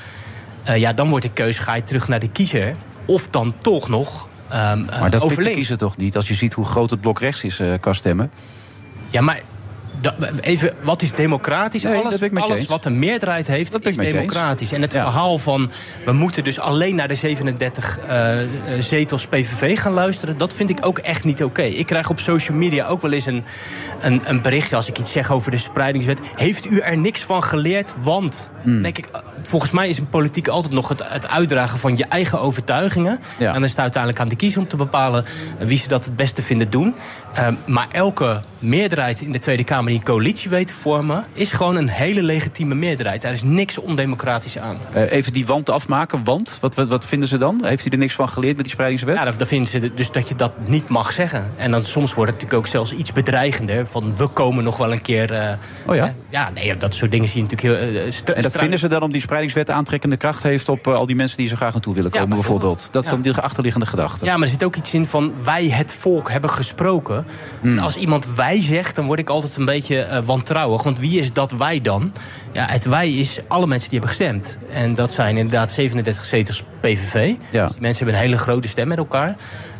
Eh, 0.64 0.76
ja, 0.76 0.92
dan 0.92 1.08
wordt 1.08 1.24
de 1.24 1.32
keus, 1.32 1.58
ga 1.58 1.74
je 1.74 1.82
terug 1.82 2.08
naar 2.08 2.20
de 2.20 2.28
kiezer... 2.28 2.76
of 3.04 3.30
dan 3.30 3.54
toch 3.58 3.88
nog 3.88 4.28
ehm 4.48 4.84
Maar 5.00 5.10
dat 5.10 5.28
pikt 5.28 5.42
de 5.42 5.50
kiezer 5.50 5.78
toch 5.78 5.96
niet? 5.96 6.16
Als 6.16 6.28
je 6.28 6.34
ziet 6.34 6.52
hoe 6.54 6.64
groot 6.64 6.90
het 6.90 7.00
blok 7.00 7.20
rechts 7.20 7.44
is 7.44 7.60
qua 7.80 7.92
stemmen. 7.92 8.30
Ja, 9.10 9.20
maar 9.20 9.40
even, 10.40 10.74
wat 10.82 11.02
is 11.02 11.12
democratisch? 11.12 11.82
Nee, 11.82 11.96
alles 11.98 12.20
alles 12.42 12.66
wat 12.66 12.84
een 12.84 12.98
meerderheid 12.98 13.46
heeft, 13.46 13.72
Dat 13.72 13.86
is 13.86 13.96
democratisch. 13.96 14.72
En 14.72 14.82
het 14.82 14.92
Ja. 14.92 15.00
verhaal 15.02 15.38
van 15.38 15.70
we 16.04 16.12
moeten 16.12 16.44
dus 16.44 16.58
alleen 16.60 16.94
naar 16.94 17.08
de 17.08 17.14
37 17.14 17.98
eh, 17.98 18.36
zetels 18.80 19.26
PVV 19.26 19.80
gaan 19.80 19.92
luisteren, 19.92 20.38
dat 20.38 20.52
vind 20.54 20.70
ik 20.70 20.86
ook 20.86 20.98
echt 20.98 21.24
niet 21.24 21.44
oké. 21.44 21.62
Ik 21.62 21.86
krijg 21.86 22.10
op 22.10 22.20
social 22.20 22.56
media 22.58 22.86
ook 22.86 23.02
wel 23.02 23.12
eens 23.12 23.26
een, 23.26 23.44
een, 24.00 24.20
een 24.24 24.42
berichtje 24.42 24.76
als 24.76 24.88
ik 24.88 24.98
iets 24.98 25.12
zeg 25.12 25.30
over 25.30 25.50
de 25.50 25.58
spreidingswet. 25.58 26.18
Heeft 26.34 26.70
u 26.70 26.78
er 26.78 26.98
niks 26.98 27.20
van 27.24 27.42
geleerd? 27.44 27.92
Want, 28.02 28.50
Hmm. 28.62 28.82
denk 28.82 28.98
ik, 28.98 29.08
volgens 29.46 29.70
mij 29.70 29.88
is 29.88 29.98
een 29.98 30.08
politiek 30.08 30.48
altijd 30.48 30.72
nog 30.72 30.88
het, 30.88 31.02
het 31.04 31.28
uitdragen 31.28 31.78
van 31.78 31.96
je 31.96 32.04
eigen 32.08 32.40
overtuigingen. 32.40 33.20
Ja. 33.38 33.46
En 33.46 33.52
dan 33.52 33.64
is 33.64 33.70
het 33.70 33.78
uiteindelijk 33.78 34.22
aan 34.22 34.28
de 34.28 34.36
kiezer 34.36 34.60
om 34.60 34.68
te 34.68 34.76
bepalen 34.76 35.24
wie 35.58 35.78
ze 35.78 35.88
dat 35.88 36.04
het 36.04 36.16
beste 36.16 36.42
vinden 36.42 36.70
doen. 36.70 36.94
Ehm, 37.34 37.54
maar 37.66 37.86
elke 37.92 38.42
meerderheid 38.58 39.20
in 39.20 39.32
de 39.32 39.38
Tweede 39.38 39.64
Kamer 39.64 39.86
die 39.88 39.98
een 39.98 40.04
coalitie 40.04 40.50
weet 40.50 40.66
te 40.66 40.72
vormen, 40.72 41.24
is 41.32 41.52
gewoon 41.52 41.76
een 41.76 41.88
hele 41.88 42.22
legitieme 42.22 42.74
meerderheid. 42.74 43.22
Daar 43.22 43.32
is 43.32 43.42
niks 43.42 43.78
ondemocratisch 43.78 44.58
aan. 44.58 44.76
Eh, 44.92 45.12
even 45.12 45.32
die 45.32 45.46
wand 45.46 45.70
afmaken, 45.70 46.24
want 46.24 46.58
wat, 46.60 46.74
wat, 46.74 46.88
wat 46.88 47.04
vinden 47.06 47.28
ze 47.28 47.38
dan? 47.38 47.60
Heeft 47.64 47.86
u 47.86 47.90
er 47.90 47.98
niks 47.98 48.14
van 48.14 48.28
geleerd 48.28 48.54
met 48.56 48.64
die 48.64 48.74
spreidingswet? 48.74 49.16
Ja, 49.16 49.24
dan, 49.24 49.34
dan 49.36 49.46
vinden 49.46 49.68
ze 49.70 49.94
dus 49.94 50.10
dat 50.12 50.28
je 50.28 50.34
dat 50.34 50.52
niet 50.66 50.88
mag 50.88 51.12
zeggen. 51.12 51.50
En 51.56 51.70
dan 51.70 51.82
soms 51.84 52.14
wordt 52.14 52.30
het 52.32 52.40
natuurlijk 52.40 52.66
ook 52.66 52.72
zelfs 52.72 52.92
iets 52.92 53.12
bedreigender. 53.12 53.86
Van 53.86 54.16
we 54.16 54.26
komen 54.26 54.64
nog 54.64 54.76
wel 54.76 54.92
een 54.92 55.02
keer. 55.02 55.32
eh, 55.32 55.52
Oh 55.86 55.94
ja? 55.94 56.04
eh, 56.04 56.10
ja, 56.28 56.50
nee, 56.54 56.76
dat 56.76 56.94
soort 56.94 57.10
dingen 57.10 57.28
zie 57.28 57.42
je 57.42 57.48
natuurlijk 57.48 57.82
heel. 57.82 58.34
En 58.34 58.42
dat 58.42 58.56
vinden 58.56 58.78
ze 58.78 58.88
dan 58.88 58.96
omdat 58.98 59.12
die 59.12 59.20
spreidingswet 59.36 59.70
aantrekkende 59.76 60.16
kracht 60.16 60.42
heeft 60.42 60.68
op 60.68 60.86
eh, 60.86 60.94
al 60.94 61.06
die 61.06 61.16
mensen 61.16 61.36
die 61.36 61.48
zo 61.48 61.56
graag 61.56 61.72
naartoe 61.72 61.94
willen 61.94 62.10
Ja, 62.12 62.18
komen, 62.20 62.34
bijvoorbeeld. 62.34 62.60
bijvoorbeeld. 62.74 62.92
Dat 62.92 63.04
is 63.04 63.10
dan 63.10 63.22
Ja. 63.22 63.32
die 63.32 63.42
achterliggende 63.42 63.86
gedachte. 63.86 64.24
Ja, 64.24 64.32
maar 64.32 64.42
er 64.42 64.48
zit 64.48 64.64
ook 64.64 64.76
iets 64.76 64.94
in 64.94 65.06
van 65.06 65.32
wij 65.44 65.68
het 65.68 65.92
volk 65.92 66.30
hebben 66.30 66.50
gesproken. 66.50 67.26
Hmm. 67.60 67.78
Als 67.78 67.96
iemand 67.96 68.34
wij 68.34 68.60
zegt, 68.62 68.96
dan 68.96 69.06
word 69.06 69.18
ik 69.18 69.30
altijd 69.30 69.56
een 69.56 69.64
beetje 69.64 70.00
eh, 70.02 70.18
wantrouwig. 70.24 70.82
Want 70.82 70.98
wie 70.98 71.18
is 71.18 71.32
dat 71.32 71.52
wij 71.52 71.80
dan? 71.80 72.12
Ja, 72.52 72.66
het 72.70 72.84
wij 72.84 73.12
is 73.12 73.40
alle 73.48 73.66
mensen 73.66 73.90
die 73.90 73.98
hebben 73.98 74.16
gestemd. 74.16 74.58
En 74.70 74.94
dat 74.94 75.12
zijn 75.12 75.36
inderdaad 75.36 75.72
37 75.72 76.24
zetels 76.24 76.64
PVV. 76.80 77.34
Ja. 77.50 77.64
Dus 77.64 77.72
die 77.72 77.80
mensen 77.82 78.04
hebben 78.04 78.14
een 78.22 78.28
hele 78.28 78.38
grote 78.42 78.68
stem 78.68 78.88
met 78.88 78.98
elkaar. 78.98 79.36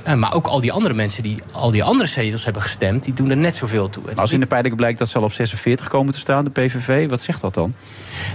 Eh, 0.06 0.14
maar 0.14 0.34
ook 0.34 0.46
al 0.46 0.60
die 0.60 0.72
andere 0.72 0.94
mensen 0.94 1.22
die 1.22 1.38
al 1.52 1.70
die 1.70 1.84
andere 1.84 2.08
zetels 2.08 2.44
hebben 2.44 2.62
gestemd... 2.62 3.04
die 3.04 3.14
doen 3.14 3.30
er 3.30 3.36
net 3.36 3.56
zoveel 3.56 3.90
toe. 3.90 4.08
Het 4.08 4.20
als 4.20 4.32
in 4.32 4.40
de 4.40 4.46
peilingen 4.46 4.76
blijkt 4.76 4.98
dat 4.98 5.08
ze 5.08 5.18
al 5.18 5.24
op 5.24 5.32
46 5.32 5.88
komen 5.88 6.12
te 6.12 6.18
staan, 6.18 6.44
de 6.44 6.50
PVV, 6.50 7.08
wat 7.08 7.20
zegt 7.20 7.40
dat 7.40 7.54
dan? 7.54 7.74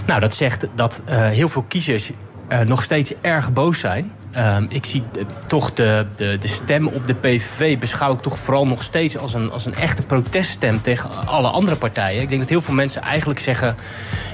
Nou, 0.06 0.20
dat 0.20 0.34
zegt 0.34 0.66
dat 0.74 1.02
eh, 1.04 1.28
heel 1.28 1.48
veel 1.48 1.62
kiezers 1.62 2.10
eh, 2.48 2.60
nog 2.60 2.82
steeds 2.82 3.12
erg 3.20 3.52
boos 3.52 3.78
zijn. 3.78 4.12
Ehm, 4.32 4.66
ik 4.68 4.84
zie 4.84 5.02
eh, 5.18 5.22
toch 5.46 5.72
de, 5.74 6.06
de, 6.16 6.36
de 6.40 6.48
stem 6.48 6.86
op 6.86 7.06
de 7.06 7.14
PVV 7.14 7.78
beschouw 7.78 8.12
ik 8.12 8.20
toch 8.20 8.38
vooral 8.38 8.66
nog 8.66 8.82
steeds 8.82 9.18
als 9.18 9.34
een, 9.34 9.50
als 9.50 9.66
een 9.66 9.74
echte 9.74 10.02
proteststem 10.02 10.80
tegen 10.82 11.10
alle 11.26 11.48
andere 11.48 11.76
partijen. 11.76 12.22
Ik 12.22 12.28
denk 12.28 12.40
dat 12.40 12.50
heel 12.50 12.60
veel 12.60 12.74
mensen 12.74 13.02
eigenlijk 13.02 13.40
zeggen: 13.40 13.76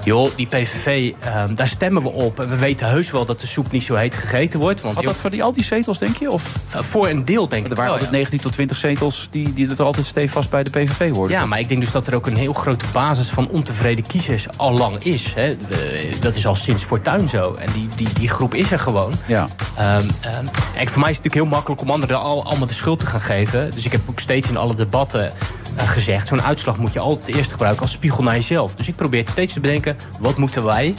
joh, 0.05 0.31
die 0.37 0.47
PVV, 0.47 1.13
ehm, 1.21 1.55
daar 1.55 1.69
stemmen 1.69 2.03
we 2.03 2.09
op. 2.09 2.41
En 2.41 2.49
we 2.49 2.57
weten 2.57 2.89
heus 2.89 3.11
wel 3.11 3.25
dat 3.25 3.41
de 3.41 3.47
soep 3.47 3.71
niet 3.73 3.85
zo 3.85 3.95
heet 3.95 4.15
gegeten 4.15 4.61
wordt. 4.61 4.81
Want 4.81 4.95
Had 4.95 5.05
dat 5.05 5.17
voor 5.17 5.31
die, 5.31 5.43
al 5.43 5.53
die 5.53 5.65
zetels, 5.65 5.99
denk 5.99 6.17
je? 6.17 6.31
Of 6.31 6.53
heel- 6.69 6.83
voor 6.83 7.09
een 7.09 7.25
deel 7.25 7.49
denk 7.49 7.65
ik 7.65 7.71
er 7.71 7.77
waren 7.77 7.93
altijd 7.93 8.11
ja. 8.11 8.17
19 8.17 8.41
tot 8.41 8.53
20 8.53 8.77
zetels 8.77 9.29
die, 9.31 9.55
die 9.55 9.71
er 9.71 9.83
altijd 9.83 10.07
stevast 10.07 10.51
bij 10.51 10.63
de 10.63 10.71
PVV 10.71 11.11
hoorden. 11.13 11.37
Ja, 11.37 11.47
maar 11.47 11.59
ik 11.61 11.69
denk 11.69 11.81
dus 11.81 11.91
dat 11.91 12.07
er 12.07 12.15
ook 12.15 12.27
een 12.27 12.37
heel 12.37 12.53
grote 12.53 12.85
basis 12.93 13.29
van 13.29 13.49
ontevreden 13.49 14.07
kiezers 14.07 14.47
al 14.57 14.73
lang 14.73 15.05
is. 15.05 15.33
Hè. 15.35 15.57
We- 15.69 16.09
Dat 16.21 16.35
is 16.37 16.47
al 16.47 16.55
sinds 16.55 16.83
Fortuyn 16.83 17.29
zo. 17.29 17.57
En 17.59 17.73
die, 17.73 17.89
die, 17.97 18.09
die 18.13 18.29
groep 18.29 18.55
is 18.55 18.71
er 18.73 18.79
gewoon. 18.79 19.13
Ja. 19.27 19.47
Ehm, 19.77 19.87
ehm, 19.97 20.47
kijk, 20.75 20.89
voor 20.89 21.01
mij 21.01 21.11
is 21.11 21.17
het 21.17 21.25
natuurlijk 21.25 21.35
heel 21.35 21.47
makkelijk 21.47 21.81
om 21.81 21.91
anderen 21.91 22.21
al, 22.21 22.45
allemaal 22.45 22.67
de 22.67 22.75
schuld 22.75 23.01
te 23.01 23.07
gaan 23.07 23.21
geven. 23.21 23.71
Dus 23.71 23.85
ik 23.85 23.93
heb 23.93 24.01
ook 24.07 24.21
steeds 24.21 24.49
in 24.49 24.57
alle 24.57 24.75
debatten 24.75 25.33
eh, 25.77 25.89
gezegd... 25.89 26.27
zo'n 26.27 26.43
uitslag 26.43 26.77
moet 26.77 26.93
je 26.93 26.99
altijd 26.99 27.37
eerst 27.37 27.51
gebruiken 27.51 27.83
als 27.83 27.93
spiegel 27.93 28.23
naar 28.23 28.35
jezelf. 28.35 28.75
Dus 28.75 28.89
ik 28.89 28.97
probeer 28.97 29.21
het 29.21 29.29
steeds 29.29 29.53
te 29.53 29.61
bedenken... 29.61 29.97
wat 30.19 30.37
moeten 30.37 30.65
wij 30.65 30.95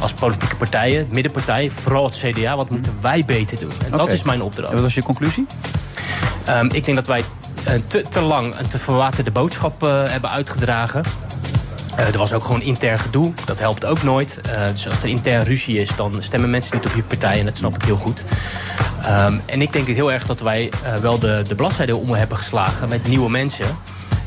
als 0.00 0.12
politieke 0.12 0.56
partijen, 0.56 1.06
middenpartijen... 1.10 1.70
vooral 1.70 2.04
het 2.04 2.16
CDA, 2.16 2.56
wat 2.56 2.70
moeten 2.70 2.96
wij 3.00 3.24
beter 3.24 3.60
doen? 3.60 3.72
En 3.84 3.98
dat 3.98 4.12
is 4.12 4.22
mijn 4.22 4.42
opdracht. 4.42 4.68
En 4.68 4.74
wat 4.74 4.82
was 4.82 4.94
je 4.94 5.02
conclusie? 5.02 5.46
Ehm, 6.44 6.66
ik 6.66 6.84
denk 6.84 6.96
dat 6.96 7.06
wij 7.06 7.24
eh, 7.64 7.74
te, 7.86 8.04
te 8.08 8.20
lang 8.20 8.58
een 8.58 8.66
te 8.66 8.78
verwaterde 8.78 9.30
boodschap 9.30 9.82
eh, 9.82 10.02
hebben 10.04 10.30
uitgedragen. 10.30 11.04
Eh, 11.96 12.06
er 12.06 12.18
was 12.18 12.32
ook 12.32 12.44
gewoon 12.44 12.62
intern 12.62 12.98
gedoe. 12.98 13.32
Dat 13.44 13.58
helpt 13.58 13.84
ook 13.84 14.02
nooit. 14.02 14.40
Eh, 14.40 14.60
dus 14.70 14.88
als 14.88 15.02
er 15.02 15.08
intern 15.08 15.44
ruzie 15.44 15.78
is, 15.80 15.90
dan 15.96 16.16
stemmen 16.18 16.50
mensen 16.50 16.76
niet 16.76 16.86
op 16.86 16.94
je 16.94 17.02
partij. 17.02 17.38
En 17.38 17.44
dat 17.44 17.56
snap 17.56 17.74
ik 17.74 17.82
heel 17.82 17.96
goed. 17.96 18.24
Ehm, 19.02 19.34
en 19.46 19.62
ik 19.62 19.72
denk 19.72 19.86
heel 19.86 20.12
erg 20.12 20.26
dat 20.26 20.40
wij 20.40 20.70
eh, 20.82 20.94
wel 20.94 21.18
de, 21.18 21.42
de 21.48 21.54
bladzijde 21.54 21.96
om 21.96 22.10
hebben 22.10 22.36
geslagen 22.36 22.88
met 22.88 23.06
nieuwe 23.08 23.30
mensen. 23.30 23.66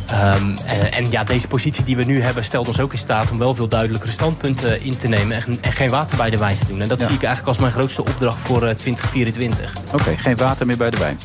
Ehm, 0.05 0.43
en, 0.65 0.91
en 0.93 1.11
ja, 1.11 1.23
deze 1.23 1.47
positie 1.47 1.83
die 1.83 1.95
we 1.95 2.03
nu 2.03 2.21
hebben 2.21 2.43
stelt 2.43 2.67
ons 2.67 2.79
ook 2.79 2.91
in 2.91 2.97
staat 2.97 3.31
om 3.31 3.37
wel 3.37 3.55
veel 3.55 3.67
duidelijkere 3.67 4.11
standpunten 4.11 4.81
in 4.81 4.97
te 4.97 5.07
nemen. 5.07 5.35
En, 5.45 5.57
en 5.61 5.71
geen 5.71 5.89
water 5.89 6.17
bij 6.17 6.29
de 6.29 6.37
wijn 6.37 6.57
te 6.57 6.65
doen. 6.65 6.81
En 6.81 6.87
dat 6.87 6.99
Ja. 6.99 7.05
zie 7.07 7.15
ik 7.15 7.23
eigenlijk 7.23 7.47
als 7.47 7.57
mijn 7.57 7.71
grootste 7.71 8.01
opdracht 8.01 8.39
voor 8.39 8.63
eh, 8.63 8.75
2024. 8.75 9.73
Oké, 9.93 10.17
geen 10.17 10.35
water 10.35 10.65
meer 10.65 10.77
bij 10.77 10.89
de 10.89 10.97
wijn. 10.97 11.19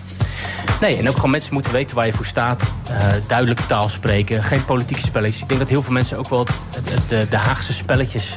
Nee, 0.81 0.97
en 0.97 1.09
ook 1.09 1.14
gewoon 1.14 1.31
mensen 1.31 1.53
moeten 1.55 1.73
weten 1.73 1.97
waar 1.97 2.07
je 2.07 2.12
voor 2.12 2.25
staat. 2.27 2.62
Eh, 2.90 3.07
duidelijke 3.27 3.66
taal 3.66 3.88
spreken. 3.88 4.43
Geen 4.43 4.64
politieke 4.64 5.03
spelletjes. 5.03 5.43
Ik 5.43 5.49
denk 5.49 5.61
dat 5.61 5.69
heel 5.69 5.83
veel 5.83 5.93
mensen 5.93 6.19
ook 6.19 6.29
wel 6.29 6.47
het, 6.75 6.90
het- 6.90 7.09
de, 7.09 7.27
de 7.31 7.37
Haagse 7.37 7.73
spelletjes 7.73 8.37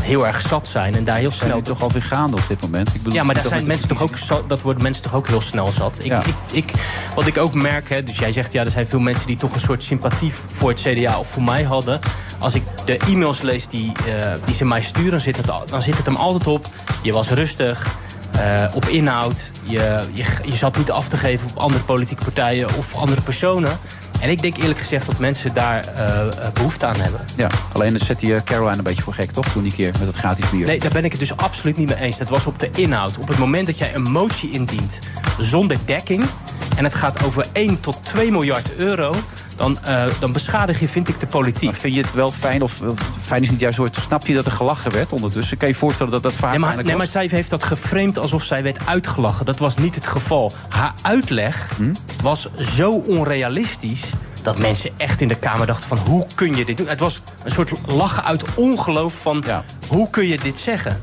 heel 0.00 0.26
erg 0.26 0.40
zat 0.40 0.66
zijn. 0.66 0.94
En 0.94 1.04
daar 1.04 1.16
heel 1.18 1.30
Zijn 1.30 1.44
snel 1.48 1.56
nu 1.56 1.62
toch 1.62 1.82
alweer 1.82 2.02
gaande 2.02 2.36
op 2.36 2.42
dit 2.48 2.60
moment? 2.60 2.88
Ik 2.94 3.02
bedoel, 3.02 3.12
ja, 3.12 3.22
maar 3.24 3.34
daar 3.34 3.44
zijn 3.46 3.66
mensen 3.66 3.88
toch 3.88 4.02
ook, 4.02 4.10
dat 4.48 4.60
worden 4.62 4.82
mensen 4.82 5.02
toch 5.02 5.14
ook 5.14 5.26
heel 5.28 5.40
snel 5.40 5.72
zat. 5.72 5.98
Ik, 5.98 6.04
Ja. 6.04 6.22
ik, 6.24 6.34
ik, 6.52 6.72
wat 7.14 7.26
ik 7.26 7.38
ook 7.38 7.54
merk, 7.54 7.88
hè, 7.88 8.02
dus 8.02 8.18
jij 8.18 8.32
zegt 8.32 8.52
ja, 8.52 8.64
er 8.64 8.70
zijn 8.70 8.86
veel 8.86 8.98
mensen 9.00 9.26
die 9.26 9.36
toch 9.36 9.54
een 9.54 9.60
soort 9.60 9.82
sympathie 9.84 10.32
voor 10.54 10.68
het 10.68 10.80
CDA 10.80 11.18
of 11.18 11.28
voor 11.30 11.42
mij 11.42 11.62
hadden. 11.62 12.00
Als 12.38 12.54
ik 12.54 12.62
de 12.84 12.96
e-mails 12.96 13.40
lees 13.40 13.68
die, 13.68 13.92
eh, 14.06 14.30
die 14.44 14.54
ze 14.54 14.64
mij 14.64 14.82
sturen, 14.82 15.10
dan 15.10 15.20
zit, 15.20 15.36
het, 15.36 15.46
dan 15.66 15.82
zit 15.82 15.96
het 15.96 16.06
hem 16.06 16.16
altijd 16.16 16.46
op. 16.46 16.66
Je 17.02 17.12
was 17.12 17.28
rustig. 17.28 17.86
Eh, 18.38 18.74
op 18.74 18.84
inhoud. 18.84 19.50
Je, 19.62 20.00
je, 20.12 20.24
je 20.44 20.56
zat 20.56 20.76
niet 20.76 20.90
af 20.90 21.08
te 21.08 21.16
geven 21.16 21.48
op 21.50 21.56
andere 21.56 21.82
politieke 21.84 22.24
partijen 22.24 22.68
of 22.76 22.94
andere 22.94 23.20
personen. 23.20 23.78
En 24.20 24.30
ik 24.30 24.42
denk 24.42 24.56
eerlijk 24.56 24.78
gezegd 24.78 25.06
dat 25.06 25.18
mensen 25.18 25.54
daar 25.54 25.86
eh, 25.86 26.20
eh, 26.20 26.52
behoefte 26.52 26.86
aan 26.86 27.00
hebben. 27.00 27.20
Ja, 27.36 27.48
alleen 27.72 27.92
dat 27.92 28.02
zette 28.02 28.26
je 28.26 28.42
Caroline 28.44 28.76
een 28.76 28.84
beetje 28.84 29.02
voor 29.02 29.14
gek, 29.14 29.30
toch? 29.30 29.48
Toen 29.48 29.62
die 29.62 29.72
keer 29.72 29.94
met 29.98 30.06
het 30.06 30.16
gratis 30.16 30.50
bier. 30.50 30.66
Nee, 30.66 30.78
daar 30.78 30.90
ben 30.90 31.04
ik 31.04 31.10
het 31.10 31.20
dus 31.20 31.36
absoluut 31.36 31.76
niet 31.76 31.88
mee 31.88 31.98
eens. 31.98 32.18
Dat 32.18 32.28
was 32.28 32.46
op 32.46 32.58
de 32.58 32.70
inhoud. 32.74 33.18
Op 33.18 33.28
het 33.28 33.38
moment 33.38 33.66
dat 33.66 33.78
jij 33.78 33.94
een 33.94 34.10
motie 34.10 34.50
indient 34.50 34.98
zonder 35.38 35.76
dekking... 35.84 36.24
en 36.76 36.84
het 36.84 36.94
gaat 36.94 37.24
over 37.24 37.46
1 37.52 37.80
tot 37.80 37.98
2 38.02 38.30
miljard 38.30 38.74
euro... 38.74 39.14
dan, 39.56 39.78
eh, 39.84 40.04
dan 40.20 40.32
beschadig 40.32 40.80
je, 40.80 40.88
vind 40.88 41.08
ik, 41.08 41.20
de 41.20 41.26
politiek. 41.26 41.70
Maar 41.70 41.80
vind 41.80 41.94
je 41.94 42.00
het 42.00 42.12
wel 42.12 42.32
fijn, 42.32 42.62
of 42.62 42.80
fijn 43.22 43.42
is 43.42 43.50
niet 43.50 43.60
juist 43.60 43.78
woord, 43.78 43.96
snap 43.96 44.26
je 44.26 44.34
dat 44.34 44.46
er 44.46 44.52
gelachen 44.52 44.92
werd 44.92 45.12
ondertussen? 45.12 45.56
Kan 45.56 45.68
je 45.68 45.74
je 45.74 45.80
voorstellen 45.80 46.12
dat 46.12 46.22
dat 46.22 46.32
vaak 46.32 46.50
Nee 46.50 46.58
maar, 46.58 46.84
nee, 46.84 46.96
maar 46.96 47.06
zij 47.06 47.26
heeft 47.30 47.50
dat 47.50 47.64
geframed 47.64 48.18
alsof 48.18 48.44
zij 48.44 48.62
werd 48.62 48.78
uitgelachen. 48.84 49.46
Dat 49.46 49.58
was 49.58 49.76
niet 49.76 49.94
het 49.94 50.06
geval. 50.06 50.52
Haar 50.68 50.94
uitleg 51.02 51.70
Hm? 51.76 51.94
was 52.22 52.48
zo 52.60 52.90
onrealistisch... 52.90 54.02
dat 54.42 54.58
mensen 54.58 54.90
echt 54.96 55.20
in 55.20 55.28
de 55.28 55.34
Kamer 55.34 55.66
dachten 55.66 55.88
van... 55.88 55.98
hoe 55.98 56.26
kun 56.34 56.56
je 56.56 56.64
dit 56.64 56.76
doen? 56.76 56.88
Het 56.88 57.00
was 57.00 57.22
een 57.44 57.50
soort 57.50 57.70
lachen 57.86 58.24
uit 58.24 58.44
ongeloof 58.54 59.14
van... 59.20 59.42
Ja. 59.46 59.64
hoe 59.86 60.10
kun 60.10 60.26
je 60.26 60.38
dit 60.38 60.58
zeggen? 60.58 61.00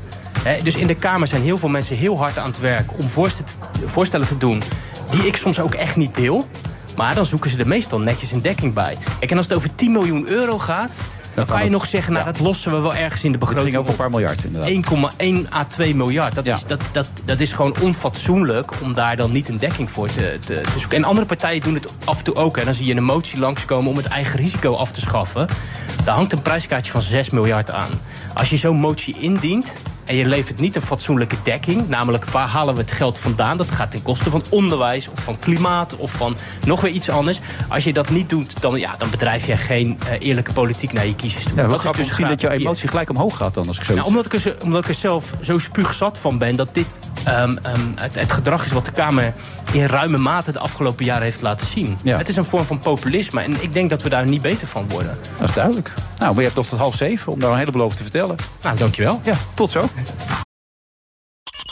Dus 0.62 0.74
in 0.74 0.86
de 0.86 0.94
Kamer 0.94 1.28
zijn 1.28 1.42
heel 1.42 1.58
veel 1.58 1.68
mensen 1.68 1.96
heel 1.96 2.18
hard 2.18 2.38
aan 2.38 2.46
het 2.46 2.60
werk... 2.60 2.98
om 2.98 3.08
voorstel- 3.08 3.44
voorstellen 3.86 4.26
te 4.26 4.38
doen 4.38 4.62
die 5.10 5.26
ik 5.26 5.36
soms 5.36 5.60
ook 5.60 5.74
echt 5.74 5.96
niet 5.96 6.14
deel... 6.14 6.48
Maar 6.96 7.14
dan 7.14 7.26
zoeken 7.26 7.50
ze 7.50 7.58
er 7.58 7.66
meestal 7.66 7.98
netjes 8.00 8.32
een 8.32 8.42
dekking 8.42 8.74
bij. 8.74 8.96
Kijk, 9.18 9.30
en 9.30 9.36
als 9.36 9.46
het 9.46 9.56
over 9.56 9.74
10 9.74 9.92
miljoen 9.92 10.28
euro 10.28 10.58
gaat... 10.58 10.96
dan 11.34 11.44
kan 11.46 11.56
je 11.56 11.62
het. 11.62 11.72
nog 11.72 11.86
zeggen, 11.86 12.12
nou, 12.12 12.24
dat 12.24 12.40
lossen 12.40 12.70
we 12.72 12.80
wel 12.80 12.94
ergens 12.94 13.24
in 13.24 13.32
de 13.32 13.38
Het 13.38 13.46
ging 13.46 13.54
begroting 13.54 13.76
over 13.76 13.90
een 13.90 13.96
paar 13.96 14.10
miljard, 14.10 14.44
inderdaad. 14.44 15.46
1,1 15.48 15.52
à 15.52 15.64
2 15.64 15.94
miljard. 15.94 16.34
Dat, 16.34 16.44
Ja. 16.44 16.54
is, 16.54 16.64
dat, 16.64 16.80
dat, 16.92 17.08
dat 17.24 17.40
is 17.40 17.52
gewoon 17.52 17.74
onfatsoenlijk 17.80 18.70
om 18.82 18.94
daar 18.94 19.16
dan 19.16 19.32
niet 19.32 19.48
een 19.48 19.58
dekking 19.58 19.90
voor 19.90 20.06
te, 20.08 20.38
te, 20.46 20.60
te 20.72 20.78
zoeken. 20.78 20.98
En 20.98 21.04
andere 21.04 21.26
partijen 21.26 21.60
doen 21.60 21.74
het 21.74 21.88
af 22.04 22.18
en 22.18 22.24
toe 22.24 22.34
ook. 22.34 22.56
En 22.56 22.64
dan 22.64 22.74
zie 22.74 22.86
je 22.86 22.96
een 22.96 23.04
motie 23.04 23.38
langskomen 23.38 23.90
om 23.90 23.96
het 23.96 24.06
eigen 24.06 24.38
risico 24.40 24.74
af 24.74 24.92
te 24.92 25.00
schaffen. 25.00 25.46
Daar 26.04 26.14
hangt 26.14 26.32
een 26.32 26.42
prijskaartje 26.42 26.92
van 26.92 27.02
6 27.02 27.30
miljard 27.30 27.70
aan. 27.70 27.90
Als 28.34 28.50
je 28.50 28.56
zo'n 28.56 28.76
motie 28.76 29.18
indient 29.18 29.76
en 30.04 30.16
je 30.16 30.26
levert 30.26 30.60
niet 30.60 30.76
een 30.76 30.82
fatsoenlijke 30.82 31.36
dekking... 31.42 31.88
namelijk 31.88 32.24
waar 32.24 32.48
halen 32.48 32.74
we 32.74 32.80
het 32.80 32.90
geld 32.90 33.18
vandaan? 33.18 33.56
Dat 33.56 33.70
gaat 33.70 33.90
ten 33.90 34.02
koste 34.02 34.30
van 34.30 34.44
onderwijs 34.50 35.08
of 35.08 35.22
van 35.22 35.38
klimaat 35.38 35.96
of 35.96 36.10
van 36.10 36.36
nog 36.66 36.80
weer 36.80 36.90
iets 36.90 37.10
anders. 37.10 37.40
Als 37.68 37.84
je 37.84 37.92
dat 37.92 38.10
niet 38.10 38.28
doet, 38.28 38.60
dan, 38.60 38.78
ja, 38.78 38.94
dan 38.98 39.10
bedrijf 39.10 39.46
je 39.46 39.56
geen 39.56 39.98
eh, 40.08 40.26
eerlijke 40.26 40.52
politiek 40.52 40.92
naar 40.92 41.06
je 41.06 41.16
kiezers 41.16 41.44
toe. 41.44 41.56
Ja, 41.56 41.66
dat 41.68 41.78
grappig 41.80 42.00
misschien 42.00 42.28
dat 42.28 42.40
jouw 42.40 42.50
emotie 42.50 42.88
gelijk 42.88 43.10
omhoog 43.10 43.36
gaat 43.36 43.54
dan, 43.54 43.66
als 43.66 43.78
ik 43.78 43.84
zo 43.84 43.94
Nou, 43.94 44.06
omdat, 44.06 44.24
ik 44.24 44.32
er, 44.32 44.56
omdat 44.62 44.82
ik 44.82 44.88
er 44.88 44.94
zelf 44.94 45.34
zo 45.42 45.58
spuugzat 45.58 46.18
van 46.18 46.38
ben 46.38 46.56
dat 46.56 46.68
dit 46.72 46.98
ehm, 47.24 47.56
ehm, 47.62 47.80
het, 47.94 48.14
het 48.14 48.32
gedrag 48.32 48.64
is 48.64 48.72
wat 48.72 48.84
de 48.84 48.92
Kamer 48.92 49.34
in 49.72 49.86
ruime 49.86 50.18
mate 50.18 50.52
de 50.52 50.58
afgelopen 50.58 51.04
jaren 51.04 51.22
heeft 51.22 51.42
laten 51.42 51.66
zien. 51.66 51.98
Ja. 52.02 52.18
Het 52.18 52.28
is 52.28 52.36
een 52.36 52.44
vorm 52.44 52.64
van 52.64 52.78
populisme 52.78 53.40
en 53.40 53.62
ik 53.62 53.74
denk 53.74 53.90
dat 53.90 54.02
we 54.02 54.08
daar 54.08 54.26
niet 54.26 54.42
beter 54.42 54.66
van 54.66 54.88
worden. 54.88 55.18
Dat 55.38 55.48
is 55.48 55.54
duidelijk. 55.54 55.92
Nou, 56.16 56.28
maar 56.30 56.34
je 56.34 56.42
hebt 56.42 56.54
toch 56.54 56.66
tot 56.66 56.78
half 56.78 56.94
zeven 56.94 57.32
om 57.32 57.40
daar 57.40 57.50
een 57.50 57.58
heleboel 57.58 57.82
over 57.82 57.96
te 57.96 58.02
vertellen. 58.02 58.36
Nou, 58.62 58.78
dankjewel. 58.78 59.20
Ja, 59.24 59.36
tot 59.54 59.70
zo. 59.70 59.88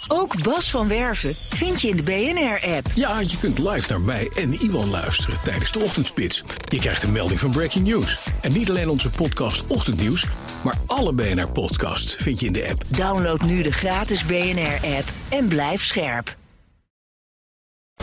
Ook 0.08 0.42
Bas 0.42 0.70
van 0.70 0.88
Werven 0.88 1.34
vind 1.34 1.80
je 1.80 1.88
in 1.88 1.96
de 1.96 2.02
BNR-app. 2.02 2.86
Ja, 2.94 3.20
je 3.20 3.38
kunt 3.38 3.58
live 3.58 3.88
naar 3.88 4.00
mij 4.00 4.30
en 4.34 4.52
Iwan 4.52 4.90
luisteren 4.90 5.38
tijdens 5.44 5.72
de 5.72 5.78
ochtendspits. 5.78 6.44
Je 6.68 6.78
krijgt 6.78 7.02
een 7.02 7.12
melding 7.12 7.40
van 7.40 7.50
Breaking 7.50 7.86
News. 7.86 8.26
En 8.40 8.52
niet 8.52 8.70
alleen 8.70 8.88
onze 8.88 9.10
podcast 9.10 9.66
Ochtendnieuws, 9.66 10.26
maar 10.64 10.78
alle 10.86 11.12
BNR-podcasts 11.12 12.14
vind 12.14 12.40
je 12.40 12.46
in 12.46 12.52
de 12.52 12.68
app. 12.70 12.84
Download 12.88 13.40
nu 13.40 13.62
de 13.62 13.72
gratis 13.72 14.24
BNR-app 14.24 15.08
en 15.28 15.48
blijf 15.48 15.84
scherp. 15.84 16.36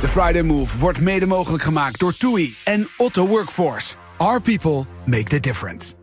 De 0.02 0.08
Friday 0.08 0.42
Move 0.42 0.78
wordt 0.78 1.00
mede 1.00 1.26
mogelijk 1.26 1.64
gemaakt 1.64 2.00
door 2.00 2.18
TUI 2.18 2.56
en 2.64 2.88
Otto 2.98 3.28
Workforce. 3.28 3.94
Our 4.18 4.42
people 4.42 4.86
make 5.06 5.24
the 5.24 5.40
difference. 5.40 5.99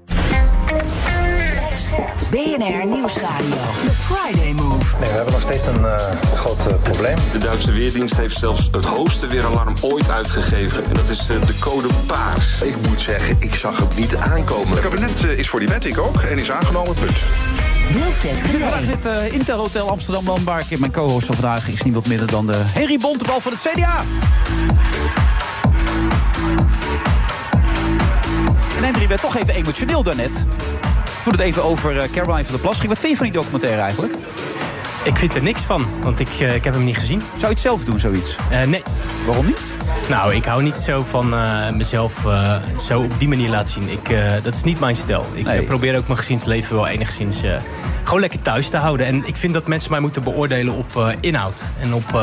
BNR 2.30 2.86
Nieuwsradio. 2.86 3.56
The 3.84 3.90
Friday 3.90 4.52
Move. 4.52 4.96
Nee, 5.00 5.08
we 5.08 5.14
hebben 5.14 5.32
nog 5.32 5.42
steeds 5.42 5.66
een 5.66 5.80
uh, 5.80 5.96
groot 6.34 6.58
uh, 6.68 6.74
probleem. 6.82 7.16
De 7.32 7.38
Duitse 7.38 7.72
Weerdienst 7.72 8.16
heeft 8.16 8.38
zelfs 8.38 8.68
het 8.72 8.84
hoogste 8.84 9.26
weeralarm 9.26 9.74
ooit 9.80 10.10
uitgegeven. 10.10 10.84
En 10.84 10.94
dat 10.94 11.08
is 11.08 11.28
uh, 11.30 11.46
de 11.46 11.58
code 11.58 11.88
paars. 12.06 12.62
Ik 12.62 12.74
moet 12.88 13.00
zeggen, 13.00 13.36
ik 13.38 13.54
zag 13.54 13.78
het 13.78 13.96
niet 13.96 14.16
aankomen. 14.16 14.68
Het 14.68 14.80
kabinet 14.80 15.24
is 15.24 15.48
voor 15.48 15.60
die 15.60 15.68
wet, 15.68 15.84
ik 15.84 15.98
ook. 15.98 16.20
En 16.20 16.38
is 16.38 16.50
aangenomen, 16.50 16.94
punt. 16.94 17.18
Wilfred 17.92 18.40
Vandaag 18.40 18.84
zit 18.84 19.06
uh, 19.06 19.32
Intel 19.32 19.58
Hotel 19.58 19.90
Amsterdam 19.90 20.26
Landbaak. 20.26 20.78
Mijn 20.78 20.92
co-host 20.92 21.26
van 21.26 21.34
vandaag 21.34 21.68
is 21.68 21.82
niet 21.82 21.94
wat 21.94 22.06
minder 22.06 22.26
dan 22.26 22.46
de 22.46 22.56
Henry 22.56 22.98
Bontebal 22.98 23.40
van 23.40 23.52
het 23.52 23.60
CDA. 23.60 24.04
En 28.76 28.84
Henry 28.84 29.08
werd 29.08 29.20
toch 29.20 29.36
even 29.36 29.54
emotioneel 29.54 30.02
daarnet. 30.02 30.46
Toen 31.26 31.34
het 31.34 31.44
even 31.44 31.64
over 31.64 31.96
uh, 31.96 32.02
Caroline 32.12 32.44
van 32.44 32.52
der 32.52 32.60
Plas. 32.60 32.82
Wat 32.82 32.98
vind 32.98 33.12
je 33.12 33.16
van 33.16 33.26
die 33.26 33.34
documentaire 33.34 33.80
eigenlijk? 33.80 34.14
Ik 35.04 35.16
vind 35.16 35.34
er 35.34 35.42
niks 35.42 35.62
van, 35.62 35.86
want 36.02 36.20
ik, 36.20 36.28
uh, 36.40 36.54
ik 36.54 36.64
heb 36.64 36.74
hem 36.74 36.84
niet 36.84 36.96
gezien. 36.96 37.20
Zou 37.20 37.40
je 37.40 37.46
het 37.46 37.58
zelf 37.58 37.84
doen, 37.84 37.98
zoiets? 37.98 38.36
Uh, 38.52 38.62
nee. 38.62 38.82
Waarom 39.26 39.46
niet? 39.46 39.60
Nou, 40.08 40.34
ik 40.34 40.44
hou 40.44 40.62
niet 40.62 40.78
zo 40.78 41.02
van 41.02 41.34
uh, 41.34 41.70
mezelf 41.70 42.24
uh, 42.24 42.56
zo 42.86 43.00
op 43.00 43.18
die 43.18 43.28
manier 43.28 43.48
laten 43.48 43.72
zien. 43.72 43.88
Ik, 43.88 44.16
dat 44.42 44.54
is 44.54 44.62
niet 44.62 44.80
mijn 44.80 44.96
stijl. 44.96 45.26
Ik 45.32 45.44
nee. 45.44 45.62
probeer 45.62 45.96
ook 45.96 46.06
mijn 46.06 46.18
gezinsleven 46.18 46.74
wel 46.76 46.86
enigszins 46.86 47.40
gewoon 48.02 48.20
lekker 48.20 48.42
thuis 48.42 48.68
te 48.68 48.76
houden. 48.76 49.06
En 49.06 49.26
ik 49.26 49.36
vind 49.36 49.54
dat 49.54 49.66
mensen 49.66 49.90
mij 49.90 50.00
moeten 50.00 50.22
beoordelen 50.22 50.74
op 50.74 51.16
inhoud 51.20 51.62
en 51.80 51.94
op 51.94 52.20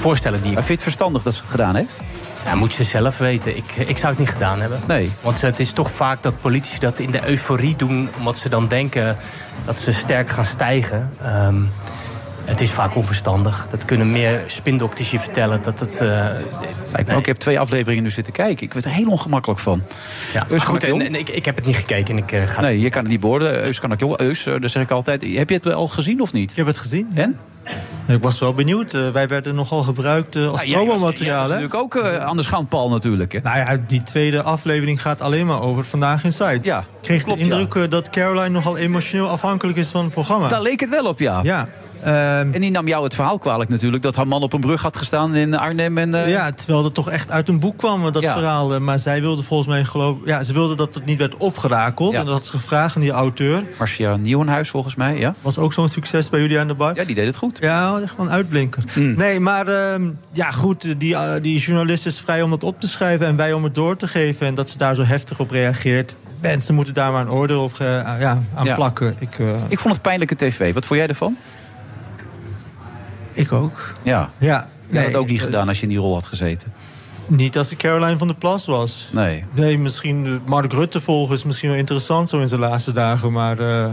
voorstellen 0.00 0.40
die 0.40 0.48
ik... 0.48 0.54
Maar 0.54 0.64
vind 0.64 0.78
je 0.78 0.84
het 0.84 0.94
verstandig 0.94 1.22
dat 1.22 1.34
ze 1.34 1.40
het 1.40 1.50
gedaan 1.50 1.74
heeft? 1.74 2.00
Ja, 2.44 2.54
moet 2.54 2.72
ze 2.72 2.84
zelf 2.84 3.18
weten. 3.18 3.56
Ik, 3.56 3.76
ik 3.76 3.98
zou 3.98 4.08
het 4.08 4.18
niet 4.18 4.28
gedaan 4.28 4.60
hebben. 4.60 4.80
Nee. 4.86 5.10
Want 5.22 5.40
het 5.40 5.58
is 5.58 5.72
toch 5.72 5.90
vaak 5.90 6.22
dat 6.22 6.40
politici 6.40 6.78
dat 6.78 6.98
in 6.98 7.10
de 7.10 7.28
euforie 7.28 7.76
doen... 7.76 8.08
omdat 8.18 8.38
ze 8.38 8.48
dan 8.48 8.68
denken 8.68 9.16
dat 9.64 9.80
ze 9.80 9.92
sterk 9.92 10.28
gaan 10.28 10.46
stijgen. 10.46 11.12
Um, 11.46 11.70
het 12.44 12.60
is 12.60 12.70
vaak 12.70 12.96
onverstandig. 12.96 13.66
Dat 13.70 13.84
kunnen 13.84 14.12
meer 14.12 14.42
spindokters 14.46 15.10
je 15.10 15.18
vertellen. 15.18 15.62
Dat 15.62 15.80
het, 15.80 15.94
uh, 15.94 16.08
Lijkt 16.92 17.08
me 17.08 17.14
ook, 17.14 17.20
ik 17.20 17.26
heb 17.26 17.36
twee 17.36 17.60
afleveringen 17.60 18.02
nu 18.02 18.10
zitten 18.10 18.32
kijken. 18.32 18.66
Ik 18.66 18.72
werd 18.72 18.84
er 18.84 18.90
heel 18.90 19.06
ongemakkelijk 19.06 19.60
van. 19.60 19.82
Ja, 20.32 20.46
Eus 20.48 20.62
goed, 20.62 20.84
en, 20.84 21.00
en 21.00 21.14
ik, 21.14 21.28
ik 21.28 21.44
heb 21.44 21.56
het 21.56 21.66
niet 21.66 21.76
gekeken. 21.76 22.16
En 22.16 22.22
ik, 22.22 22.32
uh, 22.32 22.46
ga 22.46 22.60
nee, 22.60 22.80
je 22.80 22.90
kan 22.90 23.02
het 23.02 23.10
niet 23.10 23.20
beoordelen. 23.20 23.64
Eus 23.64 23.80
kan 23.80 23.92
ook 23.92 24.00
jong. 24.00 24.18
Eus, 24.18 24.46
uh, 24.46 24.60
dat 24.60 24.70
zeg 24.70 24.82
ik 24.82 24.90
altijd. 24.90 25.22
Heb 25.22 25.48
je 25.48 25.54
het 25.54 25.72
al 25.72 25.88
gezien 25.88 26.20
of 26.20 26.32
niet? 26.32 26.50
Ik 26.50 26.56
heb 26.56 26.66
het 26.66 26.78
gezien. 26.78 27.10
En? 27.14 27.38
Ik 28.06 28.22
was 28.22 28.38
wel 28.38 28.54
benieuwd. 28.54 28.94
Uh, 28.94 29.10
wij 29.10 29.28
werden 29.28 29.54
nogal 29.54 29.82
gebruikt 29.82 30.36
uh, 30.36 30.50
als 30.50 30.66
nou, 30.66 30.84
promomateriaal. 30.84 31.48
Dat 31.48 31.58
is 31.58 31.62
natuurlijk 31.62 31.96
ook 31.96 32.04
uh, 32.04 32.16
aan 32.16 32.36
de 32.36 32.42
schandpaal 32.42 32.88
natuurlijk. 32.90 33.32
Hè? 33.32 33.40
Nou 33.42 33.58
ja, 33.58 33.78
die 33.86 34.02
tweede 34.02 34.42
aflevering 34.42 35.02
gaat 35.02 35.20
alleen 35.20 35.46
maar 35.46 35.62
over 35.62 35.84
Vandaag 35.84 36.24
in 36.24 36.32
Site. 36.32 36.58
Ja, 36.62 36.78
ik 36.78 36.84
kreeg 37.02 37.22
klopt, 37.22 37.38
de 37.38 37.44
indruk 37.44 37.74
ja. 37.74 37.86
dat 37.86 38.10
Caroline 38.10 38.48
nogal 38.48 38.76
emotioneel 38.76 39.28
afhankelijk 39.28 39.78
is 39.78 39.88
van 39.88 40.04
het 40.04 40.12
programma. 40.12 40.48
Daar 40.48 40.62
leek 40.62 40.80
het 40.80 40.90
wel 40.90 41.06
op, 41.06 41.18
ja. 41.18 41.40
Ja. 41.42 41.68
Um, 42.06 42.10
en 42.54 42.60
die 42.60 42.70
nam 42.70 42.88
jou 42.88 43.04
het 43.04 43.14
verhaal 43.14 43.38
kwalijk 43.38 43.70
natuurlijk... 43.70 44.02
dat 44.02 44.16
haar 44.16 44.28
man 44.28 44.42
op 44.42 44.52
een 44.52 44.60
brug 44.60 44.82
had 44.82 44.96
gestaan 44.96 45.34
in 45.34 45.54
Arnhem. 45.54 45.98
En, 45.98 46.14
uh... 46.14 46.28
Ja, 46.28 46.50
terwijl 46.50 46.82
dat 46.82 46.94
toch 46.94 47.10
echt 47.10 47.30
uit 47.30 47.48
een 47.48 47.58
boek 47.58 47.76
kwam, 47.76 48.12
dat 48.12 48.22
ja. 48.22 48.32
verhaal. 48.32 48.80
Maar 48.80 48.98
zij 48.98 49.20
wilde 49.20 49.42
volgens 49.42 49.68
mij 49.68 49.84
geloof... 49.84 50.16
Ja, 50.24 50.42
ze 50.42 50.52
wilde 50.52 50.76
dat 50.76 50.94
het 50.94 51.04
niet 51.04 51.18
werd 51.18 51.36
opgerakeld. 51.36 52.12
Ja. 52.12 52.18
En 52.18 52.24
dat 52.24 52.34
had 52.34 52.44
ze 52.46 52.50
gevraagd 52.50 52.94
aan 52.94 53.02
die 53.02 53.10
auteur. 53.10 53.62
Marcia 53.78 54.16
Nieuwenhuis 54.16 54.70
volgens 54.70 54.94
mij, 54.94 55.18
ja. 55.18 55.34
Was 55.40 55.58
ook 55.58 55.72
zo'n 55.72 55.88
succes 55.88 56.30
bij 56.30 56.40
jullie 56.40 56.58
aan 56.58 56.66
de 56.66 56.74
bar. 56.74 56.94
Ja, 56.94 57.04
die 57.04 57.14
deed 57.14 57.26
het 57.26 57.36
goed. 57.36 57.58
Ja, 57.60 57.98
echt 58.02 58.14
een 58.18 58.30
uitblinker. 58.30 58.82
Mm. 58.94 59.14
Nee, 59.16 59.40
maar 59.40 59.68
uh, 59.68 60.08
ja 60.32 60.50
goed, 60.50 61.00
die, 61.00 61.12
uh, 61.12 61.32
die 61.42 61.58
journalist 61.58 62.06
is 62.06 62.20
vrij 62.20 62.42
om 62.42 62.50
dat 62.50 62.64
op 62.64 62.80
te 62.80 62.88
schrijven... 62.88 63.26
en 63.26 63.36
wij 63.36 63.52
om 63.52 63.64
het 63.64 63.74
door 63.74 63.96
te 63.96 64.06
geven. 64.06 64.46
En 64.46 64.54
dat 64.54 64.70
ze 64.70 64.78
daar 64.78 64.94
zo 64.94 65.02
heftig 65.02 65.38
op 65.40 65.50
reageert... 65.50 66.16
Mensen 66.40 66.74
moeten 66.74 66.94
daar 66.94 67.12
maar 67.12 67.20
een 67.20 67.30
oordeel 67.30 67.62
op 67.62 67.76
ja, 67.78 68.42
aan 68.54 68.64
ja. 68.64 68.74
plakken. 68.74 69.16
Ik, 69.18 69.38
uh... 69.38 69.54
ik 69.68 69.78
vond 69.78 69.94
het 69.94 70.02
pijnlijke 70.02 70.36
tv. 70.36 70.74
Wat 70.74 70.86
vond 70.86 71.00
jij 71.00 71.08
ervan? 71.08 71.36
Ik 73.34 73.52
ook. 73.52 73.94
Ja. 74.02 74.30
ja. 74.38 74.68
Je 74.88 74.96
had 74.96 75.06
het 75.06 75.16
ook 75.16 75.28
niet 75.28 75.42
gedaan 75.42 75.68
als 75.68 75.76
je 75.76 75.82
in 75.82 75.88
die 75.88 75.98
rol 75.98 76.12
had 76.12 76.26
gezeten. 76.26 76.72
Niet 77.26 77.58
als 77.58 77.70
ik 77.70 77.78
Caroline 77.78 78.18
van 78.18 78.26
der 78.26 78.36
Plas 78.36 78.66
was. 78.66 79.08
Nee. 79.12 79.44
Nee, 79.54 79.78
misschien 79.78 80.40
Mark 80.46 80.72
Rutte 80.72 81.00
volgen 81.00 81.34
is 81.34 81.44
misschien 81.44 81.68
wel 81.68 81.78
interessant 81.78 82.28
zo 82.28 82.38
in 82.40 82.48
zijn 82.48 82.60
laatste 82.60 82.92
dagen. 82.92 83.32
Maar 83.32 83.60
uh, 83.60 83.86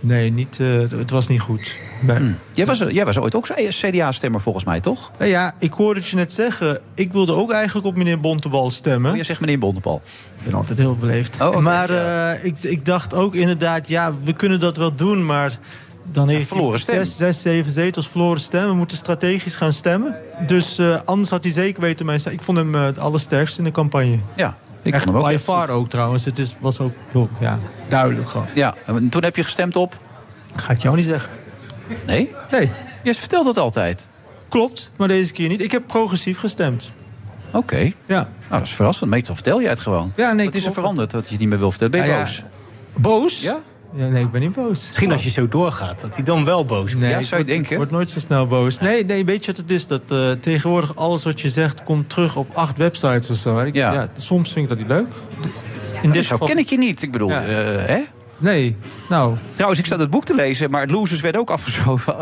nee, 0.00 0.30
niet, 0.30 0.58
uh, 0.60 0.90
het 0.90 1.10
was 1.10 1.28
niet 1.28 1.40
goed. 1.40 1.76
Nee. 2.00 2.16
Hmm. 2.16 2.38
Jij, 2.52 2.66
was, 2.66 2.78
jij 2.88 3.04
was 3.04 3.18
ooit 3.18 3.34
ook 3.34 3.48
CDA-stemmer 3.68 4.40
volgens 4.40 4.64
mij, 4.64 4.80
toch? 4.80 5.10
Nou 5.18 5.30
ja, 5.30 5.54
ik 5.58 5.72
hoorde 5.72 6.00
het 6.00 6.08
je 6.08 6.16
net 6.16 6.32
zeggen. 6.32 6.80
Ik 6.94 7.12
wilde 7.12 7.32
ook 7.32 7.52
eigenlijk 7.52 7.86
op 7.86 7.96
meneer 7.96 8.20
Bontebal 8.20 8.70
stemmen. 8.70 9.10
Oh, 9.10 9.16
je 9.16 9.22
zegt 9.22 9.40
meneer 9.40 9.58
Bontebal. 9.58 10.02
Ik 10.38 10.44
ben 10.44 10.54
altijd 10.54 10.78
heel 10.78 10.96
beleefd. 10.96 11.40
Oh, 11.40 11.46
okay. 11.46 11.60
Maar 11.60 11.90
uh, 11.90 12.44
ik, 12.44 12.54
ik 12.60 12.84
dacht 12.84 13.14
ook 13.14 13.34
inderdaad, 13.34 13.88
ja, 13.88 14.12
we 14.24 14.32
kunnen 14.32 14.60
dat 14.60 14.76
wel 14.76 14.94
doen, 14.94 15.26
maar 15.26 15.58
dan 16.10 16.28
heeft 16.28 16.54
ja, 16.54 16.68
hij 16.68 16.78
zes, 16.78 17.16
zes, 17.16 17.42
zeven 17.42 17.72
zetels 17.72 18.08
verloren 18.08 18.40
stem. 18.40 18.68
We 18.68 18.74
moeten 18.74 18.96
strategisch 18.96 19.56
gaan 19.56 19.72
stemmen. 19.72 20.16
Dus 20.46 20.78
uh, 20.78 20.98
anders 21.04 21.30
had 21.30 21.44
hij 21.44 21.52
zeker 21.52 21.82
weten 21.82 22.06
mijn 22.06 22.20
Ik 22.30 22.42
vond 22.42 22.58
hem 22.58 22.74
uh, 22.74 22.84
het 22.84 22.98
allersterkste 22.98 23.58
in 23.58 23.64
de 23.64 23.70
campagne. 23.70 24.18
Ja, 24.36 24.56
ik 24.82 24.94
Echt, 24.94 25.04
vond 25.04 25.16
hem 25.16 25.24
ook. 25.24 25.30
By 25.30 25.38
far 25.38 25.70
ook 25.70 25.88
trouwens. 25.88 26.24
Het 26.24 26.38
is, 26.38 26.56
was 26.60 26.80
ook 26.80 26.92
ja, 27.40 27.58
duidelijk 27.88 28.28
gewoon. 28.28 28.46
Ja, 28.54 28.74
en 28.86 29.08
toen 29.08 29.24
heb 29.24 29.36
je 29.36 29.42
gestemd 29.42 29.76
op? 29.76 29.98
Ga 30.54 30.72
ik 30.72 30.82
jou 30.82 30.96
niet 30.96 31.04
zeggen. 31.04 31.32
Nee? 32.06 32.34
Nee. 32.50 32.70
Je 33.02 33.14
vertelt 33.14 33.44
dat 33.44 33.58
altijd. 33.58 34.06
Klopt, 34.48 34.90
maar 34.96 35.08
deze 35.08 35.32
keer 35.32 35.48
niet. 35.48 35.62
Ik 35.62 35.72
heb 35.72 35.86
progressief 35.86 36.38
gestemd. 36.38 36.92
Oké. 37.48 37.56
Okay. 37.56 37.94
Ja. 38.06 38.14
Nou, 38.14 38.28
dat 38.48 38.62
is 38.62 38.70
verrassend. 38.70 39.10
Meestal 39.10 39.34
vertel 39.34 39.60
je 39.60 39.68
het 39.68 39.80
gewoon. 39.80 40.12
Ja, 40.16 40.32
nee, 40.32 40.44
Wat 40.44 40.54
is 40.54 40.66
er 40.66 40.72
veranderd 40.72 41.10
dat 41.10 41.24
je 41.24 41.30
het 41.30 41.40
niet 41.40 41.48
meer 41.48 41.58
wil 41.58 41.70
vertellen? 41.70 41.92
Ben 41.92 42.06
je 42.06 42.12
ah, 42.12 42.18
boos? 42.18 42.36
Ja. 42.36 43.00
Boos? 43.00 43.40
Ja? 43.40 43.58
Ja, 43.94 44.08
nee, 44.08 44.24
ik 44.24 44.30
ben 44.30 44.40
niet 44.40 44.52
boos. 44.52 44.86
Misschien 44.86 45.12
als 45.12 45.24
je 45.24 45.30
zo 45.30 45.48
doorgaat, 45.48 46.00
dat 46.00 46.14
hij 46.14 46.24
dan 46.24 46.44
wel 46.44 46.64
boos 46.64 46.78
wordt. 46.78 46.98
Nee, 46.98 47.10
ja, 47.10 47.22
zou 47.22 47.40
je 47.40 47.46
denken. 47.46 47.70
Ik 47.70 47.76
word 47.76 47.90
nooit 47.90 48.10
zo 48.10 48.18
snel 48.18 48.46
boos. 48.46 48.78
Nee, 48.78 49.04
nee 49.04 49.24
weet 49.24 49.44
je 49.44 49.50
wat 49.50 49.60
het 49.60 49.70
is? 49.70 49.86
Dat 49.86 50.02
uh, 50.12 50.30
tegenwoordig 50.30 50.96
alles 50.96 51.24
wat 51.24 51.40
je 51.40 51.50
zegt 51.50 51.82
komt 51.82 52.08
terug 52.08 52.36
op 52.36 52.54
acht 52.54 52.78
websites 52.78 53.30
of 53.30 53.36
zo. 53.36 53.58
Ik, 53.58 53.74
ja. 53.74 53.92
ja. 53.92 54.08
soms 54.14 54.52
vind 54.52 54.64
ik 54.64 54.68
dat 54.68 54.78
niet 54.78 54.88
leuk. 54.88 55.08
In 56.02 56.10
dit 56.10 56.26
geval... 56.26 56.46
ken 56.46 56.58
ik 56.58 56.68
je 56.68 56.78
niet. 56.78 57.02
Ik 57.02 57.12
bedoel, 57.12 57.28
ja. 57.28 57.42
uh, 57.42 57.48
hè? 57.86 58.00
Nee, 58.38 58.76
nou... 59.08 59.36
Trouwens, 59.52 59.80
ik 59.80 59.86
zat 59.86 59.98
het 59.98 60.10
boek 60.10 60.24
te 60.24 60.34
lezen, 60.34 60.70
maar 60.70 60.80
het 60.80 60.90
losers 60.90 61.20
werd 61.20 61.36
ook 61.36 61.50
afgeschoven. 61.50 62.14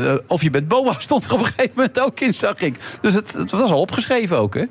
Uh, 0.00 0.14
of 0.26 0.42
je 0.42 0.50
bent 0.50 0.68
boa 0.68 0.94
stond 0.98 1.24
er 1.24 1.32
op 1.32 1.38
een 1.38 1.44
gegeven 1.44 1.72
moment 1.74 2.00
ook 2.00 2.20
in, 2.20 2.34
zag 2.34 2.60
ik. 2.60 2.76
Dus 3.00 3.14
het, 3.14 3.32
het 3.32 3.50
was 3.50 3.70
al 3.70 3.80
opgeschreven 3.80 4.38
ook, 4.38 4.54
hè? 4.54 4.64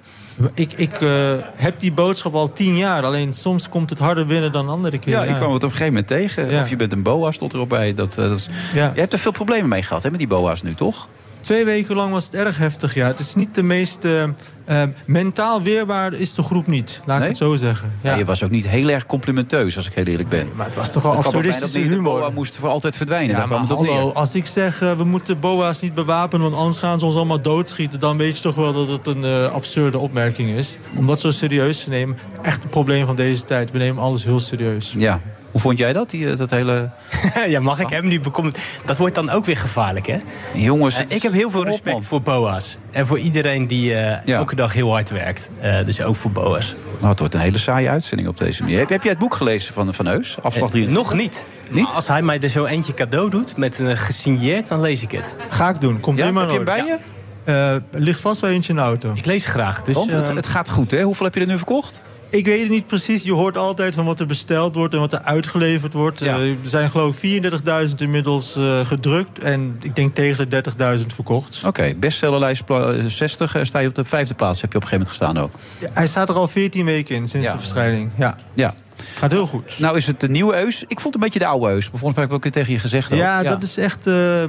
Ik, 0.54 0.74
ik 0.74 1.02
uh, 1.02 1.34
heb 1.56 1.80
die 1.80 1.92
boodschap 1.92 2.34
al 2.34 2.54
tien 2.54 2.78
jaar. 2.78 3.04
Alleen 3.04 3.34
soms 3.34 3.70
komt 3.70 3.90
het 3.90 4.00
harder 4.00 4.26
binnen 4.26 4.52
dan 4.52 4.70
andere 4.70 5.00
keer. 5.00 5.14
Ja, 5.14 5.24
ik 5.24 5.36
kwam 5.36 5.54
het 5.54 5.64
op 5.64 5.70
een 5.70 5.78
gegeven 5.78 5.86
moment 5.88 6.08
tegen. 6.08 6.50
Ja. 6.50 6.62
Of 6.62 6.70
je 6.70 6.76
bent 6.76 6.94
een 6.94 7.04
boa, 7.04 7.32
stond 7.32 7.54
erop 7.54 7.70
bij. 7.70 7.94
Dat, 7.94 8.18
uh, 8.20 8.30
dat 8.30 8.38
is... 8.38 8.50
ja. 8.74 8.92
Je 8.94 9.00
hebt 9.00 9.14
er 9.14 9.20
veel 9.20 9.32
problemen 9.32 9.70
mee 9.70 9.84
gehad, 9.84 10.04
hè, 10.04 10.10
met 10.10 10.20
die 10.20 10.28
boa's 10.28 10.62
nu, 10.62 10.76
toch? 10.76 11.08
Twee 11.42 11.66
weken 11.66 11.96
lang 11.96 12.12
was 12.12 12.26
het 12.26 12.34
erg 12.34 12.58
heftig, 12.58 12.94
ja. 12.94 13.08
Het 13.08 13.20
is 13.20 13.36
niet 13.36 13.56
de 13.56 13.64
meest... 13.64 14.06
Uh, 14.06 14.24
uh, 14.72 14.84
mentaal 15.06 15.62
weerbaar 15.62 16.14
is 16.14 16.34
de 16.34 16.44
groep 16.44 16.68
niet, 16.68 17.02
laat 17.06 17.20
nee? 17.20 17.30
ik 17.30 17.38
het 17.38 17.38
zo 17.38 17.56
zeggen. 17.56 17.92
Ja. 18.02 18.12
Ja, 18.12 18.18
je 18.18 18.26
was 18.26 18.44
ook 18.44 18.50
niet 18.50 18.68
heel 18.68 18.90
erg 18.90 19.06
complimenteus, 19.06 19.76
als 19.76 19.88
ik 19.88 19.94
heel 19.94 20.06
eerlijk 20.06 20.30
ben. 20.30 20.46
Nee, 20.46 20.54
maar 20.56 20.66
het 20.66 20.76
was 20.76 20.92
toch 20.92 21.04
wel 21.04 21.16
absurdistische 21.16 21.80
humor. 21.80 22.14
De 22.14 22.20
boa 22.20 22.30
moest 22.30 22.56
voor 22.56 22.70
altijd 22.70 22.98
verdwijnen, 22.98 23.36
ja, 23.36 23.48
hallo, 23.48 23.82
neer. 23.82 24.14
Als 24.14 24.36
ik 24.36 24.46
zeg, 24.48 24.82
uh, 24.82 24.94
we 24.94 25.04
moeten 25.04 25.40
boa's 25.40 25.82
niet 25.82 25.94
bewapenen... 25.94 26.50
want 26.50 26.60
anders 26.60 26.78
gaan 26.78 27.00
ze 27.00 27.06
ons 27.06 27.16
allemaal 27.16 27.42
doodschieten... 27.42 28.00
dan 28.00 28.18
weet 28.18 28.36
je 28.36 28.42
toch 28.42 28.56
wel 28.56 28.74
dat 28.74 28.88
het 28.88 29.08
een 29.08 29.24
uh, 29.24 29.52
absurde 29.52 29.98
opmerking 29.98 30.50
is. 30.50 30.78
Om 30.96 31.08
dat 31.08 31.20
zo 31.20 31.32
serieus 31.32 31.84
te 31.84 31.90
nemen. 31.90 32.18
Echt 32.42 32.64
een 32.64 32.70
probleem 32.70 33.06
van 33.06 33.16
deze 33.16 33.44
tijd. 33.44 33.72
We 33.72 33.78
nemen 33.78 34.04
alles 34.04 34.24
heel 34.24 34.40
serieus. 34.40 34.94
Ja. 34.98 35.22
Hoe 35.52 35.62
vond 35.62 35.78
jij 35.78 35.94
dat, 35.94 36.10
die, 36.10 36.36
dat 36.36 36.50
hele... 36.50 36.90
ja, 37.48 37.60
mag 37.60 37.80
ik 37.80 37.90
hem 37.90 38.08
nu 38.08 38.20
bekomen? 38.20 38.54
Dat 38.86 38.98
wordt 38.98 39.16
dan 39.16 39.30
ook 39.30 39.46
weer 39.46 39.58
gevaarlijk, 39.58 40.08
hè? 40.08 40.18
Jongens, 40.54 41.00
uh, 41.00 41.02
ik 41.08 41.22
heb 41.22 41.34
heel 41.34 41.50
veel 41.50 41.66
respect 41.66 41.96
op, 41.96 42.06
voor 42.06 42.22
BOA's. 42.22 42.78
En 42.92 43.08
voor 43.08 43.20
iedereen 43.20 43.68
die 43.68 43.92
uh, 43.92 44.00
ja. 44.00 44.22
elke 44.26 44.56
dag 44.56 44.74
heel 44.74 44.92
hard 44.92 45.10
werkt. 45.10 45.50
Uh, 45.64 45.86
dus 45.86 46.02
ook 46.02 46.16
voor 46.16 46.32
BOA's. 46.32 46.76
Nou, 46.98 47.10
het 47.10 47.20
wordt 47.20 47.34
een 47.34 47.40
hele 47.40 47.58
saaie 47.58 47.90
uitzending 47.90 48.30
op 48.30 48.38
deze 48.38 48.64
manier. 48.64 48.80
Heb, 48.80 48.90
heb 48.90 49.02
jij 49.02 49.12
het 49.12 49.20
boek 49.20 49.36
gelezen 49.36 49.74
van, 49.74 49.94
van 49.94 50.08
Eus? 50.08 50.38
Afslag 50.42 50.70
23? 50.70 50.98
nog 50.98 51.22
niet. 51.22 51.46
Niet? 51.70 51.84
Maar 51.84 51.94
als 51.94 52.08
hij 52.08 52.22
mij 52.22 52.40
er 52.40 52.50
zo 52.50 52.66
eentje 52.66 52.94
cadeau 52.94 53.30
doet 53.30 53.58
met 53.58 53.80
een 53.80 53.98
gesigneerd, 53.98 54.68
dan 54.68 54.82
lees 54.82 55.02
ik 55.02 55.12
het. 55.12 55.36
Ga 55.50 55.70
ik 55.70 55.82
doen. 55.82 56.00
Komt 56.00 56.18
ja? 56.18 56.24
helemaal 56.24 56.44
Heb 56.44 56.52
je 56.52 56.58
hem 56.58 56.66
bij 56.66 56.86
je? 56.86 56.98
Ja. 57.46 58.00
ligt 58.00 58.22
vast 58.22 58.42
wel 58.42 58.50
eentje 58.50 58.70
in 58.70 58.76
de 58.76 58.82
auto. 58.82 59.12
Ik 59.16 59.26
lees 59.26 59.46
graag. 59.46 59.84
Dus, 59.84 59.96
Want 59.96 60.12
het, 60.12 60.28
het 60.28 60.48
gaat 60.48 60.70
goed, 60.70 60.92
hè? 60.92 61.02
Hoeveel 61.02 61.26
heb 61.26 61.36
je 61.36 61.42
er 61.42 61.48
nu 61.48 61.58
verkocht? 61.58 62.02
Ik 62.32 62.46
weet 62.46 62.60
het 62.60 62.70
niet 62.70 62.88
precies. 62.88 63.24
Je 63.24 63.34
hoort 63.34 63.58
altijd 63.58 63.96
van 63.96 64.06
wat 64.06 64.20
er 64.20 64.26
besteld 64.26 64.76
wordt 64.76 64.94
en 64.94 65.00
wat 65.00 65.14
er 65.14 65.22
uitgeleverd 65.22 65.94
wordt. 65.94 66.20
Ja. 66.20 66.38
Uh, 66.38 66.50
er 66.50 66.58
zijn 66.62 66.90
geloof 66.90 67.24
ik 67.24 67.52
34.000 67.88 67.96
inmiddels 67.98 68.58
uh, 68.58 68.86
gedrukt. 68.86 69.40
En 69.40 69.78
ik 69.82 69.96
denk 69.96 70.16
tegen 70.16 70.50
de 70.50 70.64
30.000 71.00 71.06
verkocht. 71.06 71.58
Oké, 71.58 71.68
okay. 71.68 71.98
bestsellerlijst 71.98 72.64
60. 73.08 73.56
Sta 73.62 73.80
je 73.80 73.88
op 73.88 73.96
de 73.96 74.06
vijfde 74.06 74.34
plaats. 74.34 74.62
Heb 74.62 74.72
je 74.72 74.78
op 74.78 74.84
een 74.84 74.90
gegeven 74.90 75.16
moment 75.16 75.38
gestaan 75.38 75.38
ook. 75.38 75.52
Ja, 75.80 75.90
hij 75.94 76.08
staat 76.08 76.30
er 76.30 76.36
al 76.36 76.48
14 76.48 76.86
weken 76.86 77.16
in 77.16 77.28
sinds 77.28 77.48
ja. 77.48 77.54
de 77.54 77.60
verspreiding. 77.60 78.12
Ja. 78.18 78.36
ja. 78.54 78.74
Gaat 79.16 79.32
heel 79.32 79.48
goed. 79.48 79.80
Nou 79.80 79.98
is 79.98 80.08
het 80.08 80.20
de 80.20 80.30
nieuwe 80.30 80.56
Eus. 80.56 80.84
Ik 80.88 81.00
vond 81.00 81.04
het 81.04 81.16
een 81.16 81.20
beetje 81.20 81.40
de 81.40 81.46
oude 81.46 81.68
Eus. 81.68 81.90
Bijvoorbeeld 81.90 82.16
heb 82.16 82.40
ik 82.40 82.46
ook 82.46 82.52
tegen 82.52 82.74
je 82.74 82.80
gezegd. 82.80 83.10
Ja, 83.10 83.42
ja, 83.42 83.50
dat 83.50 83.64
is 83.64 83.78
echt... 83.78 84.08
Uh, 84.08 84.44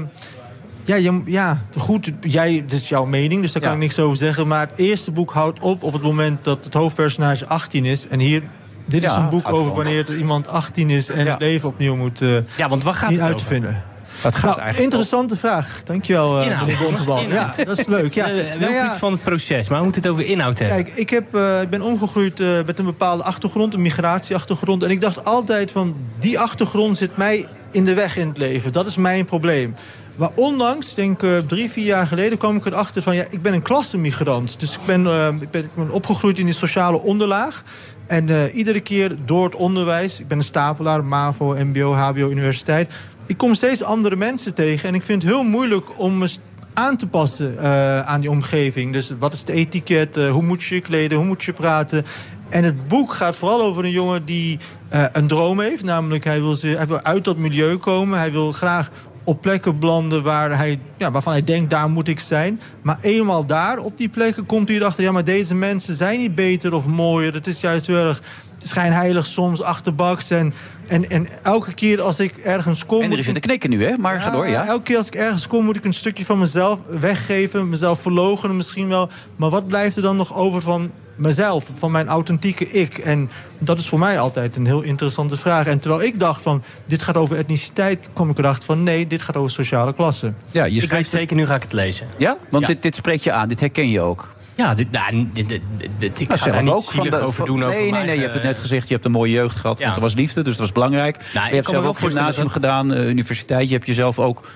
ja, 0.84 0.94
je, 0.96 1.22
ja, 1.26 1.62
goed. 1.76 2.12
Jij, 2.20 2.64
dit 2.68 2.72
is 2.72 2.88
jouw 2.88 3.04
mening, 3.04 3.40
dus 3.42 3.52
daar 3.52 3.62
kan 3.62 3.72
ik 3.72 3.78
niks 3.78 3.98
over 3.98 4.16
zeggen. 4.16 4.48
Maar 4.48 4.68
het 4.68 4.78
eerste 4.78 5.10
boek 5.10 5.32
houdt 5.32 5.60
op 5.60 5.82
op 5.82 5.92
het 5.92 6.02
moment 6.02 6.44
dat 6.44 6.64
het 6.64 6.74
hoofdpersonage 6.74 7.46
18 7.46 7.84
is. 7.84 8.08
En 8.08 8.18
hier 8.18 8.42
Dit 8.84 9.04
is 9.04 9.12
een 9.12 9.28
boek 9.28 9.52
over 9.52 9.74
wanneer 9.74 10.10
er 10.10 10.16
iemand 10.16 10.48
18 10.48 10.90
is 10.90 11.08
en 11.08 11.26
het 11.26 11.40
leven 11.40 11.68
opnieuw 11.68 11.96
moet 11.96 12.22
eh 12.22 12.28
Ja, 12.56 12.68
want 12.68 12.82
waar 12.82 12.94
gaat 12.94 13.10
het 13.10 13.20
uit 13.20 13.34
over? 13.34 13.46
te 13.46 13.52
vinden. 13.52 13.82
Dat 14.22 14.34
gaat 14.34 14.42
Nou, 14.42 14.60
eigenlijk 14.60 14.84
interessante 14.84 15.36
vraag. 15.36 15.82
Dankjewel, 15.84 16.42
Inhoud. 16.42 16.66
meneer 16.66 16.82
Bontebal. 16.82 17.22
Ja, 17.22 17.52
dat 17.64 17.78
is 17.78 17.86
leuk. 17.86 18.14
Ja. 18.14 18.26
Eh, 18.30 18.34
Nou 18.48 18.58
Wel 18.60 18.70
ja, 18.70 18.86
iets 18.86 18.96
van 18.96 19.12
het 19.12 19.22
proces, 19.22 19.68
maar 19.68 19.78
we 19.78 19.84
moeten 19.84 20.02
het 20.02 20.10
over 20.10 20.24
inhoud 20.24 20.58
hebben. 20.58 20.84
Kijk, 20.84 20.96
ik, 20.96 21.10
heb, 21.10 21.36
ik 21.62 21.70
ben 21.70 21.82
omgegroeid 21.82 22.42
met 22.66 22.78
een 22.78 22.84
bepaalde 22.84 23.22
achtergrond, 23.22 23.74
een 23.74 23.82
migratieachtergrond. 23.82 24.82
En 24.82 24.90
ik 24.90 25.00
dacht 25.00 25.24
altijd 25.24 25.70
van, 25.70 25.96
die 26.18 26.38
achtergrond 26.38 26.98
zit 26.98 27.16
mij 27.16 27.46
in 27.70 27.84
de 27.84 27.94
weg 27.94 28.16
in 28.16 28.28
het 28.28 28.38
leven. 28.38 28.72
Dat 28.72 28.86
is 28.86 28.96
mijn 28.96 29.24
probleem. 29.24 29.74
Maar 30.22 30.30
onlangs, 30.34 30.94
denk 30.94 31.22
ik 31.22 31.48
drie, 31.48 31.70
vier 31.70 31.84
jaar 31.84 32.06
geleden, 32.06 32.38
kwam 32.38 32.56
ik 32.56 32.66
erachter 32.66 33.02
van... 33.02 33.14
ja, 33.14 33.24
ik 33.30 33.42
ben 33.42 33.52
een 33.52 33.62
klassenmigrant. 33.62 34.60
Dus 34.60 34.74
ik 34.74 34.80
ben, 34.86 35.06
eh, 35.06 35.28
ik 35.40 35.50
ben, 35.50 35.90
opgegroeid 35.90 36.38
in 36.38 36.44
die 36.44 36.54
sociale 36.54 37.00
onderlaag. 37.00 37.62
En 38.06 38.28
eh, 38.28 38.54
iedere 38.54 38.80
keer 38.80 39.16
door 39.24 39.44
het 39.44 39.54
onderwijs... 39.54 40.20
ik 40.20 40.28
ben 40.28 40.38
een 40.38 40.44
stapelaar, 40.44 41.04
MAVO, 41.04 41.54
MBO, 41.54 41.92
HBO, 41.92 42.28
universiteit... 42.28 42.92
ik 43.26 43.36
kom 43.36 43.54
steeds 43.54 43.82
andere 43.82 44.16
mensen 44.16 44.54
tegen. 44.54 44.88
En 44.88 44.94
ik 44.94 45.02
vind 45.02 45.22
het 45.22 45.32
heel 45.32 45.44
moeilijk 45.44 45.98
om 45.98 46.18
me 46.18 46.28
aan 46.74 46.96
te 46.96 47.08
passen 47.08 47.58
eh, 47.58 48.00
aan 48.00 48.20
die 48.20 48.30
omgeving. 48.30 48.92
Dus 48.92 49.12
wat 49.18 49.32
is 49.32 49.44
de 49.44 49.52
etiket? 49.52 50.16
eh, 50.16 50.30
hoe 50.30 50.42
moet 50.42 50.62
je 50.62 50.80
kleden? 50.80 51.18
Hoe 51.18 51.26
moet 51.26 51.44
je 51.44 51.52
praten? 51.52 52.04
En 52.48 52.64
het 52.64 52.88
boek 52.88 53.12
gaat 53.12 53.36
vooral 53.36 53.62
over 53.62 53.84
een 53.84 53.90
jongen 53.90 54.24
die 54.24 54.58
eh, 54.88 55.04
een 55.12 55.26
droom 55.26 55.60
heeft. 55.60 55.82
Namelijk, 55.82 56.24
hij 56.24 56.40
wil, 56.40 56.56
hij 56.60 56.86
wil 56.86 57.02
uit 57.02 57.24
dat 57.24 57.36
milieu 57.36 57.76
komen. 57.76 58.18
Hij 58.18 58.32
wil 58.32 58.52
graag 58.52 58.90
op 59.24 59.40
plekken 59.40 59.78
belanden 59.78 60.22
waar 60.22 60.56
hij, 60.56 60.78
ja, 60.96 61.10
waarvan 61.10 61.32
hij 61.32 61.42
denkt, 61.42 61.70
daar 61.70 61.90
moet 61.90 62.08
ik 62.08 62.20
zijn. 62.20 62.60
Maar 62.82 62.98
eenmaal 63.00 63.46
daar, 63.46 63.78
op 63.78 63.96
die 63.96 64.08
plekken, 64.08 64.46
komt 64.46 64.68
hij 64.68 64.76
erachter... 64.76 65.02
ja, 65.04 65.12
maar 65.12 65.24
deze 65.24 65.54
mensen 65.54 65.94
zijn 65.94 66.18
niet 66.18 66.34
beter 66.34 66.74
of 66.74 66.86
mooier. 66.86 67.34
Het 67.34 67.46
is 67.46 67.60
juist 67.60 67.86
heel 67.86 68.06
erg 68.06 68.22
schijnheilig 68.68 69.26
soms, 69.26 69.62
achterbaks. 69.62 70.30
En, 70.30 70.54
en, 70.88 71.10
en 71.10 71.26
elke 71.42 71.74
keer 71.74 72.00
als 72.00 72.20
ik 72.20 72.36
ergens 72.36 72.86
kom... 72.86 72.96
En 72.98 73.02
er 73.02 73.08
moet 73.08 73.18
is 73.18 73.26
ik- 73.26 73.32
het 73.32 73.42
te 73.42 73.48
knikken 73.48 73.70
nu, 73.70 73.84
hè? 73.84 73.96
Maar 73.98 74.20
ga 74.20 74.30
door, 74.30 74.48
ja. 74.48 74.66
Elke 74.66 74.82
keer 74.82 74.96
als 74.96 75.06
ik 75.06 75.14
ergens 75.14 75.46
kom, 75.46 75.64
moet 75.64 75.76
ik 75.76 75.84
een 75.84 75.92
stukje 75.94 76.24
van 76.24 76.38
mezelf 76.38 76.78
weggeven. 77.00 77.68
Mezelf 77.68 78.00
verloochenen 78.00 78.56
misschien 78.56 78.88
wel. 78.88 79.08
Maar 79.36 79.50
wat 79.50 79.66
blijft 79.68 79.96
er 79.96 80.02
dan 80.02 80.16
nog 80.16 80.34
over 80.36 80.60
van 80.62 80.90
mezelf? 81.16 81.64
Van 81.78 81.90
mijn 81.90 82.08
authentieke 82.08 82.68
ik? 82.70 82.98
En 82.98 83.30
dat 83.58 83.78
is 83.78 83.88
voor 83.88 83.98
mij 83.98 84.18
altijd 84.18 84.56
een 84.56 84.66
heel 84.66 84.82
interessante 84.82 85.36
vraag. 85.36 85.66
En 85.66 85.78
terwijl 85.78 86.02
ik 86.02 86.20
dacht 86.20 86.42
van, 86.42 86.62
dit 86.86 87.02
gaat 87.02 87.16
over 87.16 87.36
etniciteit... 87.36 88.08
kwam 88.12 88.30
ik 88.30 88.38
erachter 88.38 88.64
van, 88.64 88.82
nee, 88.82 89.06
dit 89.06 89.22
gaat 89.22 89.36
over 89.36 89.50
sociale 89.50 89.94
klasse. 89.94 90.32
Ja, 90.50 90.64
je 90.64 90.70
ik 90.70 90.80
weet 90.80 90.88
schrijft... 90.88 91.10
zeker, 91.10 91.36
nu 91.36 91.46
ga 91.46 91.54
ik 91.54 91.62
het 91.62 91.72
lezen. 91.72 92.06
Ja? 92.18 92.36
Want 92.50 92.62
Ja. 92.62 92.68
Dit, 92.68 92.82
dit 92.82 92.94
spreekt 92.94 93.22
je 93.24 93.32
aan, 93.32 93.48
dit 93.48 93.60
herken 93.60 93.90
je 93.90 94.00
ook. 94.00 94.34
Ja, 94.54 94.74
dit, 94.74 94.90
nou, 94.90 95.28
dit, 95.32 95.48
dit, 95.48 95.60
dit- 95.76 95.90
dit- 95.98 96.20
ik 96.20 96.28
Nou, 96.28 96.40
ga 96.40 96.50
daar 96.50 96.62
niet 96.62 96.72
ook 96.72 96.82
van 96.90 97.10
de- 97.10 97.20
over 97.20 97.32
van- 97.32 97.46
doen. 97.46 97.58
Nee, 97.58 97.68
over 97.68 97.80
nee, 97.80 97.90
mijn 97.90 98.06
nee, 98.06 98.14
je 98.16 98.20
hebt 98.22 98.34
het 98.34 98.42
net 98.42 98.58
gezegd. 98.58 98.86
Je 98.88 98.92
hebt 98.94 99.06
een 99.06 99.12
mooie 99.12 99.32
jeugd 99.32 99.56
gehad, 99.56 99.78
Ja. 99.78 99.84
want 99.84 99.96
er 99.96 100.02
was 100.02 100.14
liefde, 100.14 100.42
dus 100.42 100.52
dat 100.52 100.60
was 100.60 100.72
belangrijk. 100.72 101.16
Nou, 101.34 101.44
je 101.44 101.48
ik 101.50 101.56
hebt 101.56 101.68
zelf 101.68 101.86
ook 101.86 101.98
gymnasium 101.98 102.44
dat- 102.44 102.52
gedaan, 102.52 102.92
eh, 102.94 103.06
universiteit. 103.08 103.68
Je 103.68 103.74
hebt 103.74 103.86
jezelf 103.86 104.18
ook 104.18 104.48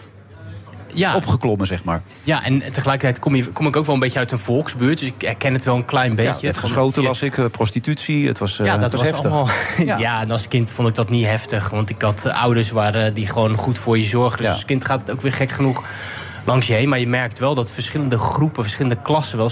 Ja. 0.95 1.15
opgeklommen, 1.15 1.67
zeg 1.67 1.85
maar. 1.85 2.03
Ja, 2.25 2.45
en 2.45 2.59
tegelijkertijd 2.59 3.19
kom, 3.19 3.35
je, 3.35 3.47
kom 3.49 3.67
ik 3.67 3.77
ook 3.77 3.87
wel 3.87 3.95
een 3.95 4.01
beetje 4.01 4.19
uit 4.19 4.31
een 4.33 4.39
volksbuurt. 4.39 4.99
Dus 4.99 5.09
ik 5.09 5.15
herken 5.19 5.53
het 5.53 5.65
wel 5.65 5.77
een 5.77 5.85
klein 5.85 6.15
beetje. 6.15 6.37
Ja, 6.41 6.47
het 6.49 6.59
geschoten 6.59 7.03
las 7.03 7.23
ik, 7.23 7.39
eh, 7.39 7.45
prostitutie. 7.51 8.27
Het 8.27 8.39
was, 8.39 8.59
eh, 8.59 8.67
Ja, 8.67 8.73
dat 8.79 8.83
het 8.83 8.93
was, 8.93 9.01
was, 9.01 9.11
heftig. 9.11 9.31
allemaal. 9.31 9.55
Ja. 9.87 9.99
Ja. 9.99 10.21
en 10.21 10.31
als 10.31 10.49
kind 10.49 10.73
vond 10.73 10.89
ik 10.89 10.95
dat 10.95 11.11
niet 11.11 11.27
heftig. 11.27 11.71
Want 11.71 11.91
ik 11.91 12.03
had 12.03 12.27
eh, 12.27 12.43
ouders 12.43 12.71
waren, 12.71 13.15
die 13.15 13.27
gewoon 13.27 13.57
goed 13.57 13.79
voor 13.79 13.99
je 13.99 14.05
zorgden. 14.05 14.45
Dus 14.45 14.53
als 14.55 14.65
kind 14.65 14.85
gaat 14.85 15.01
het 15.01 15.11
ook 15.11 15.21
weer 15.21 15.33
gek 15.33 15.51
genoeg 15.51 15.85
langs 16.47 16.67
je 16.67 16.73
heen. 16.75 16.89
Maar 16.89 16.99
je 16.99 17.07
merkt 17.07 17.39
wel 17.39 17.55
dat 17.55 17.73
verschillende 17.73 18.19
groepen, 18.19 18.63
verschillende 18.63 18.99
klassen... 19.03 19.39
wel 19.39 19.51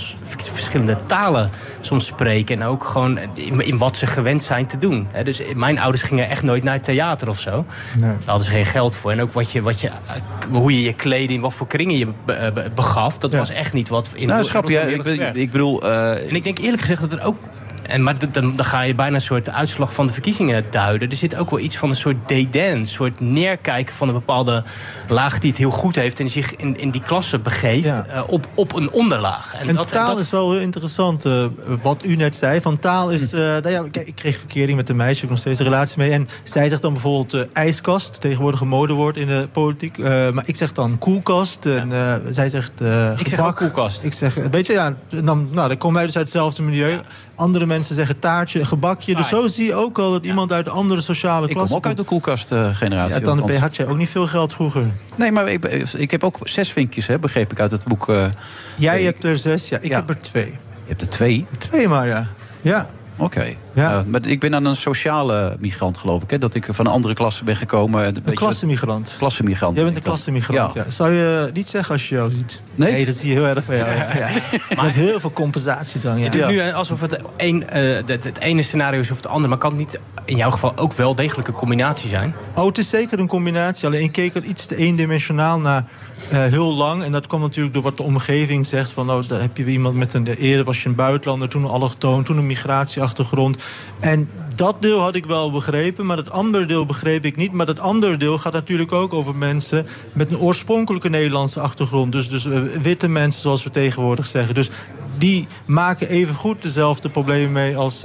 verschillende 0.52 0.98
talen 1.07 1.50
soms 1.80 2.07
spreken. 2.07 2.61
En 2.61 2.66
ook 2.66 2.85
gewoon 2.85 3.18
in, 3.35 3.61
in 3.66 3.78
wat 3.78 3.96
ze 3.96 4.07
gewend 4.07 4.42
zijn 4.42 4.66
te 4.66 4.76
doen. 4.76 5.07
Hè, 5.11 5.24
dus 5.24 5.40
mijn 5.54 5.80
ouders 5.80 6.02
gingen 6.02 6.28
echt 6.28 6.42
nooit 6.42 6.62
naar 6.62 6.74
het 6.74 6.85
theater 6.85 7.28
of 7.28 7.40
zo. 7.40 7.50
Nee. 7.98 8.11
Daar 8.11 8.16
hadden 8.24 8.44
ze 8.46 8.50
geen 8.52 8.66
geld 8.66 8.94
voor. 8.96 9.11
En 9.11 9.20
ook 9.22 9.33
wat 9.33 9.50
je, 9.50 9.62
wat 9.62 9.80
je, 9.80 9.88
eh, 9.88 9.94
hoe 10.50 10.72
je 10.72 10.83
je 10.83 10.92
kleding, 10.94 11.40
wat 11.42 11.54
voor 11.54 11.66
kringen 11.66 11.98
je 11.98 12.07
be- 12.24 12.50
be- 12.54 12.70
begaf... 12.74 13.18
dat 13.18 13.33
Ja. 13.33 13.38
was 13.38 13.50
echt 13.50 13.72
niet 13.72 13.88
wat 13.88 14.09
in 14.14 14.26
Nou, 14.26 14.38
in 14.40 14.46
je, 14.46 14.52
Rotterdam 14.96 15.26
ik, 15.28 15.35
ik 15.35 15.50
bedoel... 15.50 15.83
eh, 15.83 16.11
En 16.28 16.35
ik 16.35 16.44
denk 16.44 16.59
eerlijk 16.59 16.80
gezegd 16.80 17.00
dat 17.00 17.12
er 17.12 17.24
ook. 17.24 17.37
En, 17.87 18.03
maar 18.03 18.14
dan, 18.33 18.57
dan 18.57 18.64
ga 18.64 18.81
je 18.81 18.94
bijna 18.94 19.14
een 19.14 19.20
soort 19.20 19.51
uitslag 19.51 19.94
van 19.94 20.07
de 20.07 20.12
verkiezingen 20.12 20.64
duiden. 20.70 21.11
Er 21.11 21.16
zit 21.16 21.37
ook 21.37 21.51
wel 21.51 21.59
iets 21.59 21.77
van 21.77 21.88
een 21.90 21.97
soort 21.97 22.16
dédain. 22.27 22.77
Een 22.79 22.87
soort 22.87 23.20
neerkijken 23.20 23.94
van 23.94 24.09
een 24.09 24.14
bepaalde 24.14 24.62
laag 25.09 25.38
die 25.38 25.51
het 25.51 25.59
heel 25.59 25.70
goed 25.70 25.94
heeft. 25.94 26.20
En 26.20 26.31
zich 26.31 26.57
in, 26.57 26.79
in 26.81 26.90
die 26.90 27.03
klasse 27.07 27.38
begeeft 27.38 27.85
Ja. 27.85 28.07
eh, 28.07 28.23
op, 28.27 28.47
op 28.55 28.75
een 28.75 28.90
onderlaag. 28.90 29.55
En 29.55 29.75
dat, 29.75 29.88
taal 29.88 30.07
dat- 30.07 30.20
is 30.20 30.31
wel 30.31 30.53
heel 30.53 30.61
interessant, 30.61 31.25
eh, 31.25 31.44
wat 31.83 32.05
u 32.05 32.16
net 32.16 32.37
zei. 32.37 32.61
Van 32.61 32.79
taal 32.79 33.11
is... 33.11 33.31
Hm. 33.31 33.37
eh, 33.37 33.42
nou 33.42 33.70
ja, 33.70 33.85
ik 34.05 34.14
kreeg 34.14 34.38
verkering 34.38 34.77
met 34.77 34.88
een 34.88 34.97
meisje, 34.97 35.14
ik 35.14 35.20
heb 35.20 35.31
nog 35.31 35.38
steeds 35.38 35.59
een 35.59 35.64
relatie 35.64 35.99
mee. 35.99 36.11
En 36.11 36.29
zij 36.42 36.68
zegt 36.68 36.83
dan 36.83 36.92
bijvoorbeeld 36.92 37.47
ijskast, 37.53 38.20
tegenwoordig 38.20 38.61
een 38.61 38.68
modewoord 38.68 39.16
in 39.16 39.27
de 39.27 39.49
politiek. 39.53 39.99
Maar 39.99 40.42
ik 40.47 40.57
zeg 40.57 40.73
dan 40.73 40.99
koelkast. 40.99 41.66
En 41.66 41.92
zij 42.29 42.49
zegt 42.49 42.73
Ik 43.18 43.27
zeg 43.29 43.40
ook 43.47 43.57
koelkast. 43.57 44.03
Ik 44.03 44.12
zeg, 44.12 44.35
weet 44.51 44.66
je, 44.66 44.73
ja, 44.73 44.94
dan, 45.09 45.49
nou, 45.53 45.68
dan 45.68 45.77
komen 45.79 45.97
wij 45.97 46.07
dus 46.07 46.16
uit 46.16 46.25
hetzelfde 46.25 46.62
milieu. 46.62 47.01
Andere 47.37 47.66
mensen 47.66 47.94
zeggen 47.94 48.18
taartje, 48.18 48.64
gebakje. 48.64 49.14
Dus 49.16 49.29
zo 49.29 49.47
zie 49.49 49.64
je 49.66 49.75
ook 49.75 49.99
al 49.99 50.11
dat 50.11 50.25
iemand 50.25 50.53
uit 50.53 50.66
een 50.66 50.73
andere 50.73 51.01
sociale 51.01 51.40
ik 51.42 51.47
kom 51.49 51.57
klasse 51.57 51.75
ook 51.77 51.87
uit 51.87 51.97
de 51.97 52.03
koelkastgeneratie. 52.03 53.14
Ja, 53.14 53.20
dan 53.20 53.51
had 53.61 53.77
jij 53.77 53.87
ook 53.87 53.97
niet 53.97 54.09
veel 54.09 54.27
geld 54.27 54.53
vroeger. 54.55 54.90
Nee, 55.16 55.33
maar 55.33 55.49
ik, 55.49 55.64
ik 55.92 56.11
heb 56.11 56.25
ook 56.25 56.38
zes 56.42 56.73
vinkjes, 56.73 57.07
hè, 57.07 57.18
begreep 57.18 57.53
ik 57.53 57.61
uit 57.61 57.70
het 57.70 57.85
boek. 57.85 58.09
eh, 58.09 58.27
Jij 58.77 58.99
ik- 58.99 59.05
hebt 59.05 59.25
er 59.25 59.38
zes, 59.38 59.68
ja, 59.68 59.79
ik 59.81 59.90
Ja. 59.90 59.97
heb 59.97 60.09
er 60.09 60.20
twee. 60.20 60.47
Je 60.51 60.57
hebt 60.90 61.01
er 61.03 61.09
twee. 61.09 61.47
Twee 61.59 61.88
maar, 61.88 62.07
ja. 62.07 62.27
Ja. 62.61 62.87
Oké. 63.16 63.55
Ja. 63.74 63.90
Ja, 63.90 64.05
maar 64.07 64.27
ik 64.27 64.40
ben 64.40 64.50
dan 64.50 64.64
een 64.64 64.77
sociale 64.77 65.57
migrant, 65.61 65.98
geloof 65.98 66.22
ik. 66.22 66.31
Hè? 66.31 66.38
Dat 66.38 66.55
ik 66.55 66.66
van 66.70 66.87
een 66.87 66.92
andere 66.92 67.14
klasse 67.14 67.44
ben 67.44 67.57
gekomen. 67.57 68.07
Een, 68.07 68.22
Een 68.24 68.35
klassenmigrant. 68.35 69.14
Klassenmigrant. 69.18 69.74
Jij 69.74 69.85
ben 69.85 69.92
bent 69.92 70.05
een 70.05 70.11
klassenmigrant, 70.11 70.74
Ja. 70.74 70.83
ja. 70.85 70.90
Zou 70.90 71.12
je 71.12 71.50
niet 71.53 71.68
zeggen 71.68 71.92
als 71.92 72.09
je 72.09 72.14
jou 72.14 72.33
ziet? 72.33 72.61
Nee? 72.74 73.05
dat 73.05 73.14
zie 73.14 73.29
je 73.29 73.35
heel 73.35 73.46
erg 73.46 73.64
van 73.64 73.77
jou. 73.77 73.90
Ja, 73.90 74.16
ja. 74.16 74.29
Je 74.29 74.81
hebt 74.81 74.94
heel 74.94 75.20
veel 75.20 75.33
compensatie 75.33 76.00
dan. 76.00 76.18
Ja. 76.18 76.24
Je 76.24 76.31
doet 76.31 76.46
nu 76.46 76.59
eh, 76.59 76.74
alsof 76.74 77.00
het, 77.00 77.20
een, 77.37 77.68
eh, 77.68 77.94
het, 78.07 78.24
het 78.24 78.38
ene 78.38 78.62
scenario 78.62 79.00
is 79.00 79.11
of 79.11 79.16
het 79.16 79.27
andere. 79.27 79.48
Maar 79.48 79.59
kan 79.59 79.70
het 79.70 79.79
niet 79.79 80.00
in 80.24 80.37
jouw 80.37 80.50
geval 80.50 80.72
ook 80.77 80.92
wel 80.92 81.14
degelijk 81.14 81.48
een 81.48 81.55
combinatie 81.55 82.09
zijn? 82.09 82.35
Oh, 82.55 82.66
het 82.66 82.79
is 82.79 82.88
zeker 82.88 83.18
een 83.18 83.27
combinatie. 83.27 83.87
Alleen 83.87 84.03
ik 84.03 84.12
keek 84.12 84.35
er 84.35 84.44
iets 84.44 84.66
te 84.66 84.77
eendimensionaal 84.77 85.61
naar 85.61 85.85
eh, 86.31 86.38
heel 86.38 86.74
lang. 86.74 87.03
En 87.03 87.12
dat 87.12 87.27
kwam 87.27 87.40
natuurlijk 87.40 87.74
door 87.74 87.83
wat 87.83 87.96
de 87.96 88.03
omgeving 88.03 88.66
zegt. 88.66 88.92
Van, 88.92 89.11
oh, 89.11 89.29
daar 89.29 89.40
heb 89.40 89.57
je 89.57 89.64
iemand 89.64 89.94
met 89.94 90.14
een... 90.14 90.27
Eerder 90.27 90.64
was 90.64 90.83
je 90.83 90.88
een 90.88 90.94
buitenlander, 90.94 91.48
toen 91.48 91.64
een 91.64 91.70
allochtoon, 91.70 92.24
toen 92.24 92.38
een 92.38 92.46
migratieachtergrond. 93.05 93.62
En 94.01 94.31
dat 94.55 94.77
deel 94.81 95.01
had 95.01 95.14
ik 95.14 95.27
wel 95.27 95.51
begrepen, 95.51 96.07
maar 96.07 96.17
het 96.17 96.31
andere 96.31 96.67
deel 96.67 96.87
begreep 96.87 97.25
ik 97.25 97.37
niet. 97.37 97.53
Maar 97.53 97.67
dat 97.67 97.79
andere 97.79 98.17
deel 98.17 98.38
gaat 98.38 98.53
natuurlijk 98.53 98.93
ook 98.93 99.12
over 99.12 99.37
mensen 99.37 99.87
met 100.12 100.31
een 100.31 100.38
oorspronkelijke 100.38 101.09
Nederlandse 101.09 101.61
achtergrond. 101.61 102.12
Dus, 102.12 102.29
dus 102.29 102.45
eh, 102.45 102.61
witte 102.83 103.09
mensen, 103.09 103.43
zoals 103.43 103.64
we 103.64 103.71
tegenwoordig 103.71 104.27
zeggen. 104.27 104.55
Dus 104.55 104.71
die 105.19 105.47
maken 105.67 106.09
evengoed 106.09 106.62
dezelfde 106.62 107.09
problemen 107.09 107.53
mee 107.53 107.77
als 107.77 108.05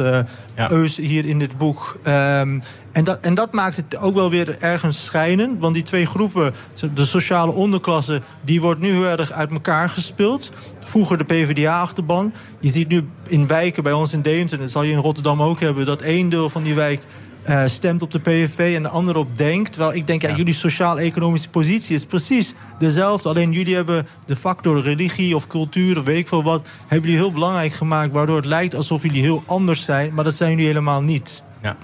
Ja. 0.56 0.72
Eus 0.72 0.98
hier 0.98 1.26
in 1.26 1.40
dit 1.40 1.58
boek. 1.58 2.00
Ehm, 2.04 2.60
en, 3.00 3.06
dat, 3.06 3.20
en 3.20 3.34
dat 3.34 3.54
maakt 3.54 3.76
het 3.76 3.98
ook 3.98 4.14
wel 4.14 4.30
weer 4.30 4.58
ergens 4.62 5.06
schijnend. 5.06 5.60
Want 5.60 5.74
die 5.74 5.84
twee 5.84 6.06
groepen, 6.06 6.54
de 6.94 7.06
sociale 7.06 7.52
onderklasse... 7.52 8.22
die 8.42 8.62
wordt 8.62 8.80
nu 8.80 8.92
heel 8.92 9.06
erg 9.06 9.32
uit 9.32 9.52
elkaar 9.52 9.90
gespeeld. 9.90 10.52
Vroeger 10.80 11.18
de 11.18 11.24
PvdA-achterban. 11.24 12.34
Je 12.60 12.70
ziet 12.70 12.88
nu 12.88 13.10
in 13.28 13.48
wijken 13.48 13.84
bij 13.84 13.94
ons 13.94 14.14
in 14.14 14.22
Deventer... 14.22 14.58
en 14.58 14.64
dat 14.64 14.72
zal 14.72 14.84
je 14.84 14.92
in 14.92 14.98
Rotterdam 14.98 15.42
ook 15.42 15.60
hebben... 15.60 15.86
dat 15.86 16.02
één 16.02 16.30
deel 16.30 16.50
van 16.50 16.64
die 16.64 16.74
wijk 16.74 17.04
eh, 17.44 17.64
stemt 17.66 18.02
op 18.02 18.12
de 18.12 18.20
PVV 18.20 18.76
en 18.76 18.84
de 18.84 18.90
ander 18.90 19.16
op 19.16 19.36
denkt. 19.36 19.72
Terwijl 19.74 19.96
ik 19.96 20.08
denk, 20.08 20.22
ja, 20.22 20.36
jullie 20.36 20.54
sociaal-economische 20.54 21.50
positie 21.50 21.96
is 21.96 22.06
precies 22.06 22.54
dezelfde. 22.80 23.30
Alleen 23.30 23.52
jullie 23.52 23.76
hebben 23.76 24.08
de 24.26 24.36
factor 24.36 24.82
religie 24.82 25.36
of 25.36 25.48
cultuur 25.48 25.98
of 25.98 26.04
weet 26.04 26.18
ik 26.18 26.28
veel 26.28 26.44
wat... 26.44 26.68
hebben 26.88 27.10
jullie 27.10 27.26
heel 27.26 27.34
belangrijk 27.34 27.74
gemaakt... 27.74 28.12
waardoor 28.12 28.36
het 28.36 28.46
lijkt 28.46 28.76
alsof 28.76 29.02
jullie 29.02 29.22
heel 29.22 29.44
anders 29.46 29.84
zijn. 29.84 30.14
Maar 30.14 30.24
dat 30.24 30.36
zijn 30.36 30.50
jullie 30.50 30.66
helemaal 30.66 31.02
niet. 31.02 31.44
Ja. 31.62 31.78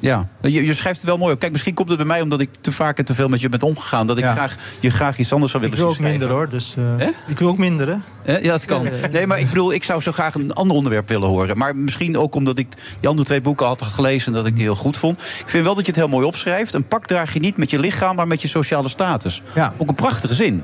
Ja, 0.00 0.28
je, 0.40 0.64
je 0.64 0.74
schrijft 0.74 1.00
het 1.00 1.08
wel 1.08 1.18
mooi 1.18 1.32
op. 1.32 1.38
Kijk, 1.40 1.52
misschien 1.52 1.74
komt 1.74 1.88
het 1.88 1.96
bij 1.96 2.06
mij 2.06 2.20
omdat 2.20 2.40
ik 2.40 2.48
te 2.60 2.72
vaak 2.72 2.98
en 2.98 3.04
te 3.04 3.14
veel 3.14 3.28
met 3.28 3.40
je 3.40 3.48
ben 3.48 3.62
omgegaan. 3.62 4.06
Dat 4.06 4.18
ik 4.18 4.24
Ja. 4.24 4.32
graag, 4.32 4.56
je 4.80 4.90
graag 4.90 5.18
iets 5.18 5.32
anders 5.32 5.52
zou 5.52 5.64
Ik 5.64 5.70
willen 5.70 5.84
wil 5.84 5.94
zien 5.94 6.04
ook 6.04 6.10
minder 6.10 6.30
hoor. 6.30 6.48
Dus, 6.48 6.74
eh, 6.98 7.06
ik 7.26 7.38
wil 7.38 7.48
ook 7.48 7.58
minder 7.58 7.88
hè. 7.88 8.38
Ja, 8.38 8.50
dat 8.50 8.64
kan. 8.64 8.82
Ja, 8.82 8.90
ja, 8.90 8.96
ja. 8.96 9.08
Nee, 9.08 9.26
maar 9.26 9.38
ik 9.38 9.46
bedoel, 9.48 9.72
ik 9.72 9.84
zou 9.84 10.00
zo 10.00 10.12
graag 10.12 10.34
een 10.34 10.52
ander 10.52 10.76
onderwerp 10.76 11.08
willen 11.08 11.28
horen. 11.28 11.58
Maar 11.58 11.76
misschien 11.76 12.18
ook 12.18 12.34
omdat 12.34 12.58
ik 12.58 12.68
die 13.00 13.08
andere 13.08 13.26
twee 13.26 13.40
boeken 13.40 13.66
had 13.66 13.82
gelezen... 13.82 14.26
en 14.26 14.32
dat 14.32 14.46
ik 14.46 14.56
die 14.56 14.64
heel 14.64 14.74
goed 14.74 14.96
vond. 14.96 15.18
Ik 15.18 15.48
vind 15.48 15.64
wel 15.64 15.74
dat 15.74 15.84
je 15.84 15.90
het 15.90 16.00
heel 16.00 16.08
mooi 16.08 16.26
opschrijft. 16.26 16.74
Een 16.74 16.86
pak 16.86 17.06
draag 17.06 17.32
je 17.32 17.40
niet 17.40 17.56
met 17.56 17.70
je 17.70 17.78
lichaam, 17.78 18.16
maar 18.16 18.26
met 18.26 18.42
je 18.42 18.48
sociale 18.48 18.88
status. 18.88 19.42
Ja. 19.54 19.74
Ook 19.76 19.88
een 19.88 19.94
prachtige 19.94 20.34
zin. 20.34 20.62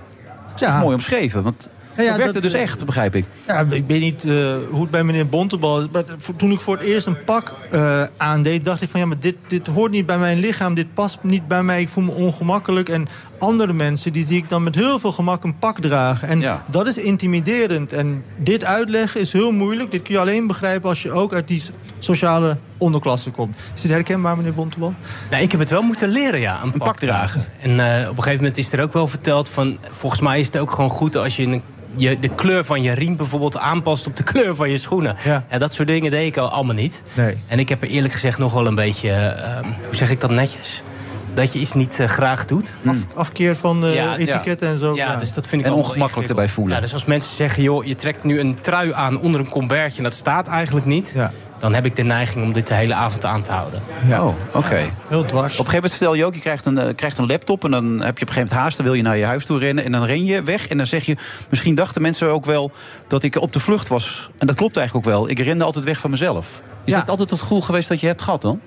Dat 0.57 0.68
is 0.68 0.81
mooi 0.81 0.94
omschreven, 0.94 1.42
want 1.42 1.70
Ja, 1.96 2.02
ja, 2.02 2.09
dat 2.09 2.16
werkte 2.16 2.32
dat, 2.40 2.42
dus 2.42 2.61
echt, 2.61 2.85
begrijp 2.85 3.14
ik. 3.14 3.24
Ja, 3.46 3.61
ik 3.70 3.85
weet 3.87 4.00
niet 4.00 4.24
eh, 4.24 4.56
hoe 4.70 4.80
het 4.80 4.90
bij 4.90 5.04
meneer 5.04 5.28
Bontebal 5.28 5.80
is. 5.80 5.87
Maar 5.92 6.04
toen 6.37 6.50
ik 6.52 6.61
voor 6.61 6.76
het 6.76 6.87
eerst 6.87 7.06
een 7.06 7.24
pak 7.24 7.52
eh, 7.70 8.02
aandeed, 8.16 8.64
dacht 8.64 8.82
ik 8.82 8.88
van 8.88 9.00
ja, 9.00 9.06
maar 9.06 9.18
dit, 9.18 9.37
dit 9.48 9.66
hoort 9.66 9.90
niet 9.90 10.06
bij 10.06 10.18
mijn 10.18 10.38
lichaam. 10.38 10.74
Dit 10.74 10.94
past 10.94 11.18
niet 11.22 11.48
bij 11.48 11.62
mij. 11.62 11.80
Ik 11.80 11.88
voel 11.88 12.04
me 12.04 12.11
ongemakkelijk. 12.12 12.88
En 12.88 13.06
andere 13.38 13.72
mensen, 13.72 14.12
die 14.12 14.24
zie 14.24 14.36
ik 14.36 14.49
dan 14.49 14.62
met 14.62 14.74
heel 14.74 14.99
veel 14.99 15.12
gemak 15.12 15.44
een 15.44 15.59
pak 15.59 15.80
dragen. 15.80 16.28
En 16.28 16.40
Ja. 16.40 16.62
dat 16.70 16.86
is 16.86 16.99
intimiderend. 16.99 17.92
En 17.92 18.24
dit 18.36 18.64
uitleggen 18.64 19.20
is 19.20 19.32
heel 19.32 19.53
moeilijk. 19.53 19.90
Dit 19.90 20.03
kun 20.03 20.14
je 20.14 20.20
alleen 20.20 20.47
begrijpen 20.47 20.88
als 20.88 21.03
je 21.03 21.11
ook 21.12 21.34
uit 21.34 21.49
die 21.49 21.62
sociale 22.07 22.57
onderklasse 22.78 23.30
komt. 23.30 23.57
Is 23.74 23.82
dit 23.82 23.90
herkenbaar, 23.90 24.36
meneer 24.36 24.54
Bontebal? 24.54 24.94
Nou, 25.30 25.42
ik 25.42 25.50
heb 25.50 25.61
het 25.61 25.70
wel 25.70 25.82
moeten 25.82 26.09
leren, 26.09 26.40
ja. 26.40 26.62
Een, 26.62 26.72
Een 26.72 26.78
pak 26.78 26.98
dragen. 26.98 27.44
En 27.61 27.70
eh, 27.70 28.02
op 28.09 28.16
een 28.16 28.22
gegeven 28.22 28.36
moment 28.36 28.59
is 28.59 28.72
er 28.72 28.82
ook 28.82 28.92
wel 28.92 29.07
verteld 29.07 29.48
van... 29.48 29.78
volgens 29.90 30.20
mij 30.20 30.40
is 30.40 30.46
het 30.46 30.59
ook 30.59 30.70
gewoon 30.70 30.90
goed 30.90 31.16
als 31.16 31.36
je, 31.36 31.42
een, 31.42 31.62
je 31.96 32.14
de 32.14 32.28
kleur 32.28 32.64
van 32.64 32.82
je 32.82 32.92
riem 32.92 33.16
bijvoorbeeld 33.16 33.57
aanpast... 33.59 34.07
op 34.07 34.16
de 34.16 34.22
kleur 34.32 34.54
van 34.54 34.70
je 34.70 34.76
schoenen. 34.76 35.16
Ja. 35.24 35.44
dat 35.59 35.72
soort 35.72 35.88
dingen 35.88 36.11
deed 36.11 36.26
ik 36.26 36.36
al 36.36 36.48
allemaal 36.48 36.74
niet. 36.74 37.02
Nee. 37.14 37.36
En 37.46 37.59
ik 37.59 37.68
heb 37.68 37.82
er 37.82 37.88
eerlijk 37.88 38.12
gezegd 38.12 38.38
nog 38.38 38.52
wel 38.52 38.66
een 38.66 38.74
beetje... 38.74 39.11
eh, 39.11 39.57
hoe 39.84 39.94
zeg 39.94 40.11
ik 40.11 40.20
dat 40.20 40.30
netjes? 40.30 40.82
Dat 41.37 41.53
je 41.53 41.59
iets 41.59 41.72
niet 41.72 42.01
eh, 42.01 42.07
graag 42.09 42.45
doet. 42.45 42.76
Af, 42.87 42.97
afkeer 43.14 43.57
van 43.57 43.80
de 43.80 43.87
Ja, 43.87 44.16
etiketten 44.16 44.68
en 44.68 44.78
zo. 44.78 44.95
Ja, 44.95 45.16
dus 45.16 45.32
dat 45.32 45.47
vind 45.47 45.62
ik 45.62 45.68
En 45.68 45.74
ongemakkelijk 45.74 46.28
erbij 46.28 46.49
voelen. 46.49 46.74
Ja, 46.74 46.80
dus 46.80 46.93
als 46.93 47.05
mensen 47.05 47.34
zeggen, 47.34 47.62
joh, 47.62 47.84
je 47.84 47.95
trekt 47.95 48.24
nu 48.24 48.41
een 48.41 48.61
trui 48.61 48.93
aan 48.93 49.20
onder 49.20 49.41
een 49.41 49.49
combertje... 49.49 49.97
en 49.99 50.03
dat 50.05 50.14
staat 50.14 50.49
eigenlijk 50.49 50.87
niet... 50.87 51.12
Ja. 51.14 51.32
dan 51.59 51.74
heb 51.74 51.84
ik 51.87 51.97
de 51.97 52.03
neiging 52.03 52.45
om 52.45 52.53
dit 52.53 52.66
de 52.66 52.74
hele 52.74 52.95
avond 52.95 53.24
aan 53.24 53.43
te 53.43 53.53
houden. 53.53 53.82
Ja. 54.07 54.24
Oh, 54.24 54.34
oké. 54.53 54.78
Heel 55.09 55.24
dwars. 55.24 55.59
Op 55.59 55.66
een 55.66 55.72
gegeven 55.72 55.74
moment 55.74 55.91
vertel 55.93 56.14
je 56.14 56.24
ook, 56.24 56.34
je 56.34 56.41
krijgt 56.41 56.66
een, 56.66 56.78
eh, 56.78 56.95
krijgt 56.95 57.18
een 57.18 57.26
laptop... 57.26 57.64
en 57.64 57.70
dan 57.70 57.84
heb 57.84 57.95
je 57.99 58.01
op 58.01 58.09
een 58.09 58.16
gegeven 58.18 58.34
moment 58.43 58.53
haast, 58.53 58.76
dan 58.76 58.87
wil 58.87 58.95
je 58.95 59.03
naar 59.03 59.16
je 59.16 59.24
huis 59.24 59.45
toe 59.45 59.59
rennen... 59.59 59.84
en 59.84 59.93
dan 59.93 60.05
ren 60.05 60.24
je 60.24 60.43
weg 60.43 60.68
en 60.68 60.76
dan 60.76 60.87
zeg 60.87 61.07
je... 61.07 61.16
misschien 61.51 61.74
dachten 61.74 62.03
mensen 62.03 62.28
ook 62.28 62.45
wel 62.45 62.70
dat 63.09 63.22
ik 63.22 63.41
op 63.41 63.53
de 63.53 63.61
vlucht 63.61 63.89
was. 63.89 64.30
En 64.39 64.47
dat 64.47 64.57
klopt 64.57 64.76
eigenlijk 64.76 65.07
ook 65.07 65.12
wel. 65.12 65.28
Ik 65.28 65.39
rende 65.39 65.64
altijd 65.64 65.84
weg 65.84 65.99
van 65.99 66.11
mezelf. 66.11 66.62
Is 66.84 66.93
Ja. 66.93 66.99
dat 66.99 67.09
altijd 67.09 67.30
het 67.30 67.41
gevoel 67.41 67.61
geweest 67.61 67.89
dat 67.89 68.01
je 68.01 68.07
hebt 68.07 68.22
gehad 68.22 68.43
dan? 68.43 68.61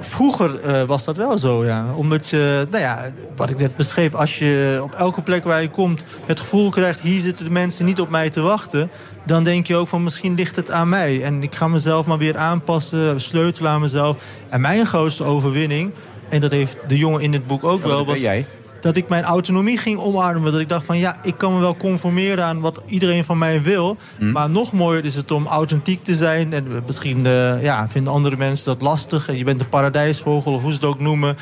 Vroeger 0.00 0.60
eh, 0.60 0.82
was 0.82 1.04
dat 1.04 1.16
wel 1.16 1.38
zo, 1.38 1.64
ja. 1.64 1.86
Omdat 1.94 2.30
je, 2.30 2.66
nou 2.70 2.82
ja, 2.82 3.10
wat 3.36 3.50
ik 3.50 3.58
net 3.58 3.76
beschreef... 3.76 4.14
als 4.14 4.38
je 4.38 4.80
op 4.82 4.94
elke 4.94 5.22
plek 5.22 5.44
waar 5.44 5.62
je 5.62 5.70
komt 5.70 6.04
het 6.26 6.40
gevoel 6.40 6.70
krijgt... 6.70 7.00
hier 7.00 7.20
zitten 7.20 7.44
de 7.44 7.50
mensen 7.50 7.84
niet 7.84 8.00
op 8.00 8.10
mij 8.10 8.30
te 8.30 8.40
wachten... 8.40 8.90
dan 9.26 9.44
denk 9.44 9.66
je 9.66 9.76
ook 9.76 9.88
van 9.88 10.02
misschien 10.02 10.34
ligt 10.34 10.56
het 10.56 10.70
aan 10.70 10.88
mij. 10.88 11.22
En 11.22 11.42
ik 11.42 11.54
ga 11.54 11.68
mezelf 11.68 12.06
maar 12.06 12.18
weer 12.18 12.36
aanpassen, 12.36 13.20
sleutelen 13.20 13.70
aan 13.70 13.80
mezelf. 13.80 14.22
En 14.48 14.60
mijn 14.60 14.86
grootste 14.86 15.24
overwinning... 15.24 15.92
en 16.28 16.40
dat 16.40 16.50
heeft 16.50 16.76
de 16.86 16.98
jongen 16.98 17.20
in 17.20 17.30
dit 17.30 17.46
boek 17.46 17.64
ook 17.64 17.84
wel... 17.84 18.06
was 18.06 18.20
jij. 18.20 18.46
Dat 18.80 18.96
ik 18.96 19.08
mijn 19.08 19.24
autonomie 19.24 19.78
ging 19.78 19.98
omarmen. 19.98 20.52
Dat 20.52 20.60
ik 20.60 20.68
dacht 20.68 20.84
van 20.84 20.98
ja, 20.98 21.18
ik 21.22 21.34
kan 21.38 21.54
me 21.54 21.60
wel 21.60 21.76
conformeren 21.76 22.44
aan 22.44 22.60
wat 22.60 22.82
iedereen 22.86 23.24
van 23.24 23.38
mij 23.38 23.62
wil. 23.62 23.96
Hm. 24.18 24.32
Maar 24.32 24.50
nog 24.50 24.72
mooier 24.72 25.04
is 25.04 25.14
het 25.14 25.30
om 25.30 25.46
authentiek 25.46 26.04
te 26.04 26.14
zijn. 26.14 26.52
En 26.52 26.66
misschien 26.86 27.26
eh, 27.26 27.62
ja, 27.62 27.88
vinden 27.88 28.12
andere 28.12 28.36
mensen 28.36 28.64
dat 28.66 28.80
lastig. 28.82 29.28
En 29.28 29.36
je 29.36 29.44
bent 29.44 29.60
een 29.60 29.68
paradijsvogel 29.68 30.52
of 30.52 30.60
hoe 30.62 30.70
ze 30.70 30.76
het 30.76 30.86
ook 30.86 31.00
noemen. 31.00 31.36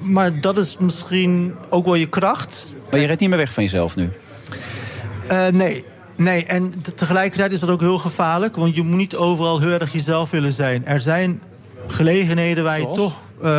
Maar 0.00 0.40
dat 0.40 0.58
is 0.58 0.76
misschien 0.78 1.54
ook 1.70 1.84
wel 1.84 1.94
je 1.94 2.08
kracht. 2.08 2.74
Maar 2.90 3.00
je 3.00 3.06
redt 3.06 3.20
niet 3.20 3.28
meer 3.28 3.38
weg 3.38 3.52
van 3.52 3.62
jezelf 3.62 3.96
nu. 3.96 4.12
Eh, 5.28 5.46
nee. 5.48 5.84
Nee, 6.16 6.44
en 6.44 6.82
te- 6.82 6.94
tegelijkertijd 6.94 7.52
is 7.52 7.60
dat 7.60 7.70
ook 7.70 7.80
heel 7.80 7.98
gevaarlijk. 7.98 8.56
Want 8.56 8.76
je 8.76 8.82
moet 8.82 8.96
niet 8.96 9.16
overal 9.16 9.60
heel 9.60 9.70
erg 9.70 9.92
jezelf 9.92 10.30
willen 10.30 10.52
zijn. 10.52 10.86
Er 10.86 11.00
zijn 11.00 11.42
gelegenheden 11.92 12.64
waar 12.64 12.80
je 12.80 12.90
toch... 12.94 13.22
eh, 13.40 13.50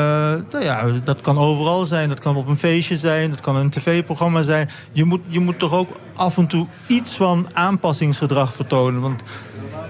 nou 0.52 0.64
ja, 0.64 0.88
dat 1.04 1.22
kan 1.22 1.38
overal 1.38 1.86
zijn. 1.86 2.10
Dat 2.10 2.20
kan 2.20 2.36
op 2.36 2.48
een 2.48 2.58
feestje 2.58 2.98
zijn. 2.98 3.30
Dat 3.30 3.40
kan 3.40 3.56
een 3.56 3.70
tv-programma 3.70 4.42
zijn. 4.42 4.70
Je 4.92 5.04
moet, 5.06 5.22
je 5.28 5.40
moet 5.40 5.60
toch 5.60 5.74
ook 5.74 5.90
af 6.16 6.38
en 6.38 6.48
toe 6.48 6.68
iets 6.88 7.16
van 7.16 7.48
aanpassingsgedrag 7.54 8.54
vertonen. 8.54 9.02
Want 9.02 9.24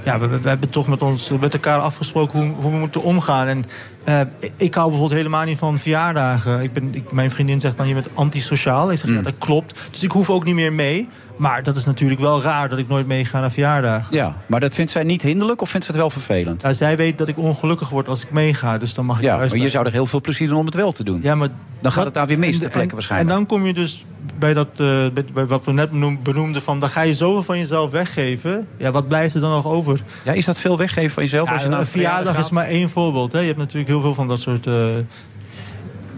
ja, 0.07 0.19
we, 0.19 0.27
we- 0.39 0.47
hebben 0.49 0.69
toch 0.69 0.87
met, 0.87 1.01
ons, 1.01 1.29
met 1.39 1.53
elkaar 1.53 1.79
afgesproken 1.79 2.39
hoe, 2.39 2.53
hoe 2.61 2.71
we 2.71 2.77
moeten 2.77 3.01
omgaan. 3.03 3.47
En 3.47 3.63
eh, 4.03 4.19
ik- 4.55 4.73
hou 4.73 4.89
bijvoorbeeld 4.89 5.17
helemaal 5.19 5.45
niet 5.45 5.57
van 5.57 5.77
verjaardagen. 5.79 6.61
Ik 6.63 6.73
ben, 6.73 6.95
ik, 6.95 7.11
mijn 7.11 7.31
vriendin 7.31 7.59
zegt 7.59 7.77
dan, 7.77 7.87
je 7.87 7.93
bent 7.93 8.09
antisociaal. 8.13 8.91
Ik 8.91 8.97
zeg, 8.97 9.09
ja, 9.15 9.21
dat 9.21 9.33
klopt. 9.37 9.79
Dus 9.91 10.03
ik 10.03 10.11
hoef 10.11 10.29
ook 10.29 10.43
niet 10.43 10.55
meer 10.55 10.73
mee. 10.73 11.07
Maar 11.37 11.63
dat 11.63 11.77
is 11.77 11.85
natuurlijk 11.85 12.19
wel 12.19 12.41
raar 12.41 12.69
dat 12.69 12.79
ik 12.79 12.87
nooit 12.87 13.07
meega 13.07 13.39
naar 13.39 13.51
verjaardagen. 13.51 14.15
Ja, 14.15 14.35
maar 14.45 14.59
dat 14.59 14.73
vindt 14.73 14.91
zij 14.91 15.03
niet 15.03 15.21
hinderlijk 15.21 15.61
of 15.61 15.69
vindt 15.69 15.85
ze 15.85 15.91
het 15.91 16.01
wel 16.01 16.09
vervelend? 16.09 16.61
Ja, 16.61 16.73
zij 16.73 16.97
weet 16.97 17.17
dat 17.17 17.27
ik 17.27 17.37
ongelukkig 17.37 17.89
word 17.89 18.07
als 18.07 18.23
ik 18.23 18.31
meega. 18.31 18.77
Dus 18.77 18.93
dan 18.93 19.05
mag 19.05 19.17
ik 19.17 19.23
Ja, 19.23 19.37
maar 19.37 19.57
je 19.57 19.69
zou 19.69 19.85
er 19.85 19.91
heel 19.91 20.07
veel 20.07 20.21
plezier 20.21 20.47
doen 20.47 20.57
om 20.59 20.65
het 20.65 20.75
wel 20.75 20.91
te 20.91 21.03
doen. 21.03 21.19
Ja, 21.23 21.35
maar 21.35 21.49
Dan 21.81 21.91
gaat 21.91 22.05
het 22.05 22.13
daar 22.13 22.27
weer 22.27 22.39
mis 22.39 22.55
en- 22.55 22.61
ter 22.61 22.69
plekke 22.69 22.87
en- 22.89 22.93
waarschijnlijk. 22.93 23.29
En 23.31 23.35
dan 23.37 23.45
kom 23.45 23.65
je 23.65 23.73
dus 23.73 24.05
bij, 24.39 24.53
dat, 24.53 24.67
eh, 24.75 25.05
bij, 25.33 25.45
wat 25.45 25.65
we 25.65 25.71
net 25.73 25.89
benoem- 25.91 26.19
benoemden... 26.23 26.61
van 26.61 26.79
dan 26.79 26.89
ga 26.89 27.01
je 27.01 27.13
zoveel 27.13 27.43
van 27.43 27.57
jezelf 27.57 27.91
weggeven. 27.91 28.67
Ja, 28.77 28.91
wat 28.91 29.07
blijft 29.07 29.35
er 29.35 29.41
dan 29.41 29.49
nog 29.51 29.65
over? 29.65 29.99
Ja, 30.23 30.31
is 30.33 30.45
dat 30.45 30.59
veel 30.59 30.77
weggeven 30.77 31.11
van 31.11 31.23
jezelf? 31.23 31.47
Ja, 31.47 31.53
als 31.53 31.63
je 31.63 31.69
een 31.69 31.85
verjaardag 31.87 32.37
is 32.37 32.49
maar 32.49 32.65
één 32.65 32.89
voorbeeld. 32.89 33.31
Hè. 33.31 33.39
Je 33.39 33.45
hebt 33.45 33.57
natuurlijk 33.57 33.87
heel 33.87 34.01
veel 34.01 34.13
van 34.13 34.27
dat 34.27 34.39
soort... 34.39 34.67
eh, 34.67 34.85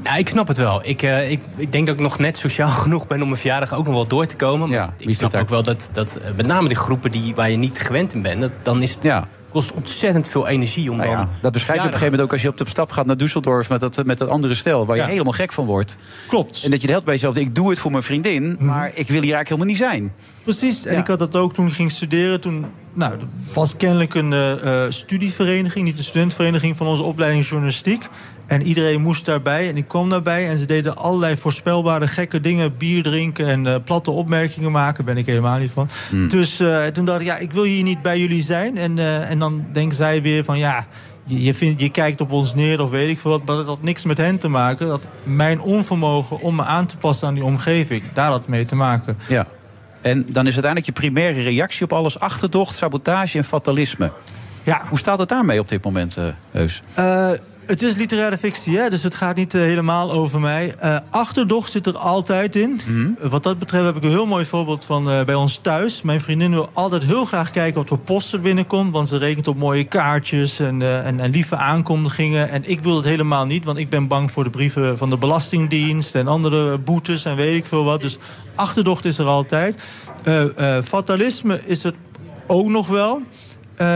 Ja, 0.04 0.16
ik 0.16 0.30
snap 0.30 0.48
het 0.48 0.58
wel. 0.58 0.82
Ik, 0.84 1.02
eh, 1.02 1.32
ik, 1.32 1.40
ik 1.56 1.72
denk 1.72 1.86
dat 1.88 1.96
ik 1.96 2.02
nog 2.02 2.20
net 2.20 2.38
sociaal 2.38 2.70
genoeg 2.84 3.08
ben 3.08 3.22
om 3.22 3.28
mijn 3.28 3.40
verjaardag 3.40 3.74
ook 3.74 3.86
nog 3.86 3.94
wel 3.94 4.08
door 4.08 4.26
te 4.26 4.36
komen. 4.36 4.70
Maar 4.70 4.78
Ja, 4.78 4.94
ik 4.98 5.16
snap 5.16 5.34
ook 5.36 5.50
wel 5.50 5.64
dat, 5.64 5.90
dat 5.94 6.20
met 6.36 6.48
name 6.48 6.68
de 6.68 6.76
groepen 6.76 7.12
die, 7.12 7.36
waar 7.36 7.50
je 7.50 7.58
niet 7.58 7.80
gewend 7.80 8.14
in 8.14 8.22
bent... 8.22 8.42
Dat, 8.42 8.52
dan 8.64 8.82
is 8.82 8.94
het, 8.94 9.04
Ja. 9.04 9.28
Kost 9.50 9.72
ontzettend 9.72 10.28
veel 10.28 10.48
energie 10.48 10.92
om 10.92 10.98
Nou 10.98 11.10
ja, 11.10 11.16
dan... 11.16 11.28
dat 11.42 11.52
beschrijf 11.52 11.80
je 11.80 11.86
op 11.88 11.94
een 11.94 11.98
gegeven 12.00 12.12
moment 12.12 12.22
ook 12.22 12.34
als 12.34 12.42
je 12.42 12.48
op 12.50 12.58
de 12.58 12.68
stap 12.68 12.92
gaat 12.92 13.06
naar 13.06 13.16
Düsseldorf 13.16 13.70
met 13.70 13.80
dat, 13.80 14.06
met 14.06 14.18
dat 14.18 14.30
andere 14.30 14.54
stel, 14.54 14.86
waar 14.86 14.96
je 14.96 15.02
Ja. 15.02 15.08
helemaal 15.08 15.34
gek 15.34 15.52
van 15.54 15.66
wordt. 15.66 15.98
Klopt. 16.28 16.64
En 16.64 16.72
dat 16.72 16.82
je 16.82 16.88
de 16.88 16.94
hele 16.94 17.04
tijd 17.04 17.04
bij 17.04 17.14
jezelf 17.14 17.34
denkt, 17.34 17.50
ik 17.50 17.56
doe 17.56 17.70
het 17.70 17.80
voor 17.80 17.92
mijn 17.92 18.04
vriendin, 18.04 18.58
maar 18.60 18.88
ik 18.88 19.08
wil 19.08 19.22
hier 19.22 19.34
eigenlijk 19.36 19.48
helemaal 19.50 19.68
niet 19.68 19.78
zijn. 19.78 20.14
Precies, 20.44 20.86
en 20.86 20.94
Ja. 20.94 21.00
ik 21.00 21.08
had 21.08 21.20
dat 21.20 21.36
ook 21.36 21.54
toen 21.54 21.68
ik 21.68 21.74
ging 21.74 21.92
studeren. 21.92 22.42
Toen 22.42 22.66
nou, 22.94 23.14
was 23.54 23.78
kennelijk 23.78 24.14
een 24.14 24.34
eh, 24.34 24.84
eh, 24.86 24.92
studievereniging, 24.92 25.86
niet 25.86 25.98
een 25.98 26.04
studentenvereniging 26.04 26.78
van 26.78 26.88
onze 26.88 27.04
opleiding 27.04 27.46
journalistiek. 27.48 28.06
En 28.50 28.62
iedereen 28.62 29.02
moest 29.02 29.26
daarbij 29.26 29.70
en 29.70 29.78
ik 29.78 29.88
kwam 29.88 30.10
daarbij. 30.10 30.50
En 30.50 30.58
ze 30.58 30.66
deden 30.66 30.98
allerlei 30.98 31.38
voorspelbare 31.38 32.08
gekke 32.08 32.40
dingen. 32.40 32.78
Bier 32.78 33.04
drinken 33.04 33.48
en 33.48 33.68
eh, 33.68 33.76
platte 33.84 34.12
opmerkingen 34.12 34.72
maken. 34.72 35.06
Ben 35.06 35.18
ik 35.18 35.26
helemaal 35.26 35.58
niet 35.58 35.72
van. 35.72 35.90
Dus 36.30 36.60
eh, 36.60 36.86
toen 36.86 37.06
dacht 37.06 37.20
ik, 37.20 37.26
ja, 37.26 37.38
ik 37.38 37.52
wil 37.52 37.64
hier 37.64 37.84
niet 37.84 38.02
bij 38.02 38.20
jullie 38.20 38.42
zijn. 38.42 38.78
En, 38.78 39.00
eh, 39.00 39.30
en 39.30 39.40
dan 39.40 39.66
denken 39.72 39.96
zij 39.96 40.22
weer 40.22 40.44
van, 40.44 40.58
ja... 40.58 40.88
Je, 41.24 41.44
je, 41.44 41.54
vindt, 41.54 41.82
je 41.82 41.90
kijkt 41.90 42.22
op 42.22 42.32
ons 42.32 42.54
neer 42.56 42.82
of 42.82 42.90
weet 42.90 43.10
ik 43.10 43.20
veel 43.20 43.32
wat. 43.32 43.46
Maar 43.46 43.56
dat 43.56 43.66
had 43.66 43.84
niks 43.84 44.06
met 44.06 44.18
hen 44.18 44.38
te 44.38 44.48
maken. 44.48 44.88
Dat 44.88 45.08
mijn 45.24 45.62
onvermogen 45.62 46.40
om 46.40 46.56
me 46.56 46.64
aan 46.64 46.86
te 46.86 46.98
passen 46.98 47.28
aan 47.28 47.34
die 47.34 47.44
omgeving... 47.44 48.04
daar 48.14 48.30
had 48.30 48.48
mee 48.48 48.66
te 48.66 48.76
maken. 48.76 49.18
Ja. 49.28 49.48
En 50.02 50.26
dan 50.28 50.48
is 50.48 50.54
uiteindelijk 50.54 50.86
je 50.86 50.92
primaire 50.92 51.42
reactie 51.42 51.84
op 51.84 51.94
alles 51.94 52.20
achterdocht, 52.20 52.76
sabotage 52.76 53.38
en 53.38 53.44
fatalisme. 53.44 54.12
Ja. 54.64 54.82
Hoe 54.90 54.98
staat 54.98 55.20
het 55.20 55.30
daarmee 55.30 55.60
op 55.60 55.68
dit 55.70 55.84
moment, 55.84 56.18
eh 56.18 56.26
Heus? 56.52 56.82
Eh, 56.94 57.30
het 57.70 57.82
is 57.82 57.96
literaire 57.96 58.38
fictie, 58.38 58.78
hè? 58.78 58.90
dus 58.90 59.04
het 59.04 59.16
gaat 59.16 59.36
niet 59.36 59.54
eh, 59.54 59.62
helemaal 59.62 60.12
over 60.12 60.40
mij. 60.40 60.76
Eh, 60.80 60.98
achterdocht 61.10 61.72
zit 61.72 61.86
er 61.86 61.98
altijd 61.98 62.56
in. 62.56 62.82
Eh, 63.22 63.30
Wat 63.30 63.44
dat 63.44 63.60
betreft 63.60 63.86
heb 63.86 63.96
ik 63.96 64.04
een 64.04 64.10
heel 64.10 64.26
mooi 64.26 64.46
voorbeeld 64.46 64.86
van 64.86 65.04
bij 65.04 65.36
ons 65.36 65.58
thuis. 65.58 66.02
Mijn 66.02 66.22
vriendin 66.22 66.52
wil 66.52 66.70
altijd 66.74 67.04
heel 67.04 67.26
graag 67.26 67.52
kijken 67.52 67.76
wat 67.76 67.88
voor 67.88 67.98
post 67.98 68.34
er 68.34 68.42
binnenkomt. 68.42 68.94
Want 68.94 69.08
ze 69.08 69.18
rekent 69.18 69.48
op 69.48 69.58
mooie 69.58 69.84
kaartjes 69.84 70.60
en, 70.60 71.04
en, 71.04 71.20
en 71.20 71.32
lieve 71.32 71.56
aankondigingen. 71.56 72.50
En 72.50 72.70
ik 72.70 72.84
wil 72.84 72.96
het 72.96 73.06
helemaal 73.06 73.46
niet, 73.46 73.66
want 73.66 73.78
ik 73.78 73.90
ben 73.90 74.08
bang 74.08 74.32
voor 74.32 74.44
de 74.44 74.50
brieven 74.50 74.98
van 74.98 75.10
de 75.10 75.18
Belastingdienst... 75.18 76.16
en 76.16 76.28
andere 76.28 76.78
boetes 76.78 77.26
en 77.26 77.36
weet 77.36 77.58
ik 77.58 77.66
veel 77.66 77.84
wat. 77.84 78.02
Dus 78.02 78.18
achterdocht 78.56 79.06
is 79.06 79.18
er 79.18 79.26
altijd. 79.26 79.84
Fatalisme 80.84 81.62
is 81.66 81.84
er 81.84 81.94
ook 82.48 82.68
nog 82.68 82.88
wel... 82.88 83.22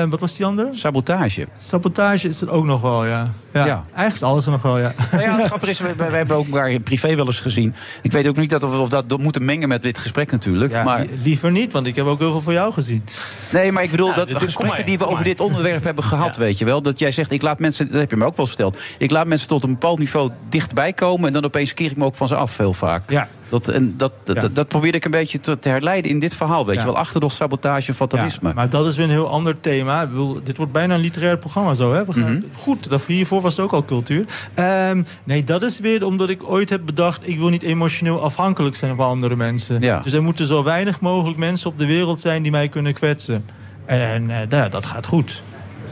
Wat 0.09 0.19
was 0.19 0.35
die 0.35 0.45
andere? 0.45 0.69
Sabotage. 0.73 1.47
Sabotage 1.61 2.27
is 2.27 2.41
er 2.41 2.49
ook 2.49 2.65
nog 2.65 2.81
wel, 2.81 3.05
ja. 3.05 3.33
Ja, 3.53 3.65
Ja. 3.65 3.81
eigenlijk 3.85 4.15
is 4.15 4.23
alles 4.23 4.45
nog 4.45 4.61
wel, 4.61 4.79
ja. 4.79 4.93
Nou 5.11 5.23
ja, 5.23 5.35
het 5.37 5.45
grappige 5.45 5.71
is, 5.71 5.79
wij, 5.79 5.95
wij 5.95 6.17
hebben 6.17 6.35
ook 6.37 6.45
elkaar 6.47 6.79
privé 6.79 7.15
wel 7.15 7.25
eens 7.25 7.39
gezien. 7.39 7.73
Ik 8.01 8.11
weet 8.11 8.27
ook 8.27 8.35
niet 8.37 8.49
dat 8.49 8.61
we 8.61 8.67
of 8.67 8.89
dat 8.89 9.17
moeten 9.17 9.45
mengen 9.45 9.67
met 9.67 9.81
dit 9.81 9.97
gesprek 9.97 10.31
natuurlijk. 10.31 10.71
Ja, 10.71 10.83
maar, 10.83 10.99
li- 10.99 11.09
Liever 11.23 11.51
niet, 11.51 11.73
want 11.73 11.87
ik 11.87 11.95
heb 11.95 12.05
ook 12.05 12.19
heel 12.19 12.31
veel 12.31 12.41
voor 12.41 12.53
jou 12.53 12.73
gezien. 12.73 13.03
nee, 13.51 13.71
maar 13.71 13.83
ik 13.83 13.91
bedoel, 13.91 14.07
dat 14.13 14.15
dit- 14.15 14.25
dit- 14.27 14.35
kom 14.37 14.45
gesprekken 14.45 14.77
maar, 14.77 14.85
die 14.85 14.97
we 14.97 15.03
over 15.03 15.15
maar. 15.15 15.23
dit 15.23 15.39
onderwerp 15.39 15.83
hebben 15.83 16.03
gehad, 16.03 16.35
weet 16.37 16.57
je 16.57 16.65
wel. 16.65 16.81
Dat 16.81 16.99
jij 16.99 17.11
zegt, 17.11 17.31
ik 17.31 17.41
laat 17.41 17.59
mensen, 17.59 17.91
dat 17.91 17.99
heb 17.99 18.09
je 18.09 18.15
me 18.17 18.25
ook 18.25 18.35
wel 18.37 18.45
eens 18.45 18.55
verteld. 18.55 18.79
Ik 18.97 19.11
laat 19.11 19.27
mensen 19.27 19.47
tot 19.47 19.63
een 19.63 19.71
bepaald 19.71 19.99
niveau 19.99 20.29
dichtbij 20.49 20.93
komen. 20.93 21.27
En 21.27 21.33
dan 21.33 21.43
opeens 21.45 21.73
keer 21.73 21.91
ik 21.91 21.97
me 21.97 22.05
ook 22.05 22.15
van 22.15 22.27
ze 22.27 22.35
af, 22.35 22.57
heel 22.57 22.73
vaak. 22.73 23.09
Ja. 23.09 23.27
Dat, 23.49 23.67
en 23.67 23.93
dat, 23.97 24.11
dat, 24.23 24.35
Ja. 24.35 24.47
dat 24.53 24.67
probeerde 24.67 24.97
ik 24.97 25.05
een 25.05 25.11
beetje 25.11 25.39
te, 25.39 25.59
te 25.59 25.69
herleiden 25.69 26.11
in 26.11 26.19
dit 26.19 26.35
verhaal, 26.35 26.65
weet 26.65 26.75
Ja. 26.75 26.81
je 26.81 26.87
wel. 26.87 26.97
Achterdocht, 26.97 27.35
sabotage, 27.35 27.93
fatalisme. 27.93 28.47
Ja, 28.47 28.53
maar 28.53 28.69
dat 28.69 28.87
is 28.87 28.95
weer 28.95 29.05
een 29.05 29.11
heel 29.11 29.29
ander 29.29 29.59
thema. 29.61 30.01
Ik 30.01 30.09
bedoel, 30.09 30.39
dit 30.43 30.57
wordt 30.57 30.71
bijna 30.71 30.93
een 30.93 30.99
literair 30.99 31.37
programma 31.37 31.73
zo, 31.73 31.93
hè? 31.93 32.05
We 32.05 32.13
gaan, 32.13 32.33
Mhm. 32.33 32.41
Goed, 32.55 32.89
dat, 32.89 33.01
hiervoor 33.05 33.41
was 33.43 33.55
het 33.55 33.65
ook 33.65 33.71
al 33.71 33.85
cultuur. 33.85 34.25
Ehm, 34.53 35.03
nee, 35.23 35.43
dat 35.43 35.63
is 35.63 35.79
weer 35.79 36.05
omdat 36.05 36.29
ik 36.29 36.49
ooit 36.49 36.69
heb 36.69 36.85
bedacht... 36.85 37.27
ik 37.27 37.37
wil 37.39 37.49
niet 37.49 37.63
emotioneel 37.63 38.21
afhankelijk 38.21 38.75
zijn 38.75 38.95
van 38.95 39.07
andere 39.07 39.35
mensen. 39.35 39.81
Ja. 39.81 39.99
Dus 39.99 40.13
er 40.13 40.23
moeten 40.23 40.45
zo 40.45 40.63
weinig 40.63 40.99
mogelijk 40.99 41.37
mensen 41.37 41.69
op 41.69 41.79
de 41.79 41.85
wereld 41.85 42.19
zijn... 42.19 42.41
die 42.41 42.51
mij 42.51 42.69
kunnen 42.69 42.93
kwetsen. 42.93 43.45
En 43.85 44.25
nou, 44.25 44.69
dat 44.69 44.85
gaat 44.85 45.05
goed. 45.05 45.43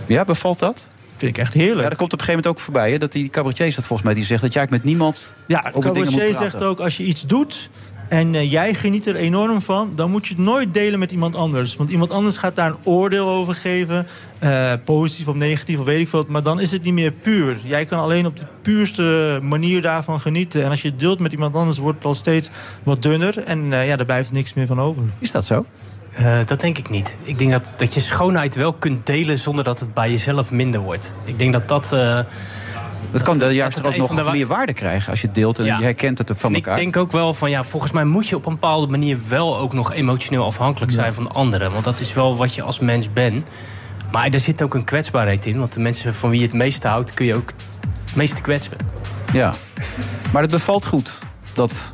Ja, 0.05 0.25
bevalt 0.25 0.59
dat? 0.59 0.87
Vind 1.21 1.37
ik 1.37 1.43
echt 1.43 1.53
heerlijk. 1.53 1.81
Ja, 1.81 1.89
dat 1.89 1.97
komt 1.97 2.13
op 2.13 2.19
een 2.19 2.25
gegeven 2.25 2.43
moment 2.43 2.47
ook 2.47 2.59
voorbij. 2.59 2.91
Hè? 2.91 2.97
Dat 2.97 3.11
die 3.11 3.29
cabaretier 3.29 3.75
dat 3.75 3.85
volgens 3.85 4.01
mij 4.01 4.13
die 4.13 4.23
zegt 4.23 4.41
dat 4.41 4.53
jij 4.53 4.67
met 4.69 4.83
niemand 4.83 5.33
Ja, 5.47 5.71
cabaretier 5.79 6.33
zegt 6.33 6.63
ook, 6.63 6.79
als 6.79 6.97
je 6.97 7.03
iets 7.03 7.25
doet 7.25 7.69
en 8.11 8.35
eh, 8.35 8.51
jij 8.51 8.73
geniet 8.73 9.05
er 9.05 9.15
enorm 9.15 9.61
van... 9.61 9.91
dan 9.95 10.11
moet 10.11 10.27
je 10.27 10.33
het 10.33 10.43
nooit 10.43 10.73
delen 10.73 10.99
met 10.99 11.11
iemand 11.11 11.35
anders. 11.35 11.75
Want 11.75 11.89
iemand 11.89 12.11
anders 12.11 12.37
gaat 12.37 12.55
daar 12.55 12.69
een 12.69 12.77
oordeel 12.83 13.29
over 13.29 13.53
geven. 13.53 14.07
eh, 14.39 14.73
positief 14.85 15.27
of 15.27 15.35
negatief 15.35 15.79
of 15.79 15.85
weet 15.85 15.99
ik 15.99 16.07
veel. 16.07 16.25
Maar 16.27 16.43
dan 16.43 16.59
is 16.59 16.71
het 16.71 16.83
niet 16.83 16.93
meer 16.93 17.11
puur. 17.11 17.57
Jij 17.63 17.85
kan 17.85 17.99
alleen 17.99 18.25
op 18.25 18.37
de 18.37 18.45
puurste 18.61 19.39
manier 19.41 19.81
daarvan 19.81 20.19
genieten. 20.19 20.63
En 20.63 20.69
als 20.69 20.81
je 20.81 20.89
het 20.89 20.99
deelt 20.99 21.19
met 21.19 21.31
iemand 21.31 21.55
anders, 21.55 21.77
wordt 21.77 21.97
het 21.97 22.07
al 22.07 22.15
steeds 22.15 22.49
wat 22.83 23.01
dunner. 23.01 23.37
En 23.43 23.73
eh, 23.73 23.87
ja, 23.87 23.95
daar 23.95 24.05
blijft 24.05 24.31
niks 24.31 24.53
meer 24.53 24.67
van 24.67 24.79
over. 24.79 25.03
Is 25.19 25.31
dat 25.31 25.45
zo? 25.45 25.65
Eh, 26.11 26.39
dat 26.45 26.61
denk 26.61 26.77
ik 26.77 26.89
niet. 26.89 27.17
Ik 27.23 27.37
denk 27.37 27.51
dat, 27.51 27.71
dat 27.77 27.93
je 27.93 27.99
schoonheid 27.99 28.55
wel 28.55 28.73
kunt 28.73 29.05
delen 29.05 29.37
zonder 29.37 29.63
dat 29.63 29.79
het 29.79 29.93
bij 29.93 30.09
jezelf 30.11 30.51
minder 30.51 30.81
wordt. 30.81 31.13
Ik 31.25 31.39
denk 31.39 31.53
dat 31.53 31.67
dat. 31.67 31.93
eh, 31.93 32.19
Dat 33.11 33.21
kan 33.21 33.37
dan 33.37 33.53
juist 33.53 33.77
dat 33.77 33.87
ook 33.87 33.97
nog 33.97 34.23
wa- 34.23 34.31
meer 34.31 34.47
waarde 34.47 34.73
krijgen 34.73 35.11
als 35.11 35.21
je 35.21 35.25
het 35.27 35.35
deelt 35.35 35.59
en 35.59 35.65
Ja. 35.65 35.77
je 35.77 35.83
herkent 35.83 36.17
het 36.17 36.31
van 36.35 36.49
en 36.49 36.55
elkaar. 36.55 36.73
ik 36.77 36.79
denk 36.83 36.97
ook 36.97 37.11
wel 37.11 37.33
van 37.33 37.49
ja, 37.49 37.63
volgens 37.63 37.91
mij 37.91 38.03
moet 38.05 38.27
je 38.27 38.35
op 38.35 38.45
een 38.45 38.53
bepaalde 38.53 38.87
manier 38.87 39.17
wel 39.27 39.57
ook 39.59 39.73
nog 39.73 39.93
emotioneel 39.93 40.45
afhankelijk 40.45 40.91
zijn 40.91 41.13
van 41.13 41.31
anderen. 41.31 41.71
Want 41.71 41.83
dat 41.83 41.99
is 41.99 42.13
wel 42.13 42.35
wat 42.37 42.55
je 42.55 42.61
als 42.63 42.79
mens 42.79 43.13
bent. 43.13 43.49
Maar 44.11 44.29
er 44.29 44.39
zit 44.39 44.61
ook 44.61 44.73
een 44.73 44.83
kwetsbaarheid 44.83 45.45
in. 45.45 45.59
Want 45.59 45.73
de 45.73 45.79
mensen 45.79 46.13
van 46.13 46.29
wie 46.29 46.39
je 46.39 46.45
het 46.45 46.55
meeste 46.55 46.87
houdt, 46.87 47.13
kun 47.13 47.25
je 47.25 47.35
ook 47.35 47.51
het 48.05 48.15
meeste 48.15 48.41
kwetsen. 48.41 48.77
Ja. 49.33 49.53
Maar 50.33 50.41
het 50.41 50.51
bevalt 50.51 50.85
goed, 50.85 51.19
dat 51.53 51.91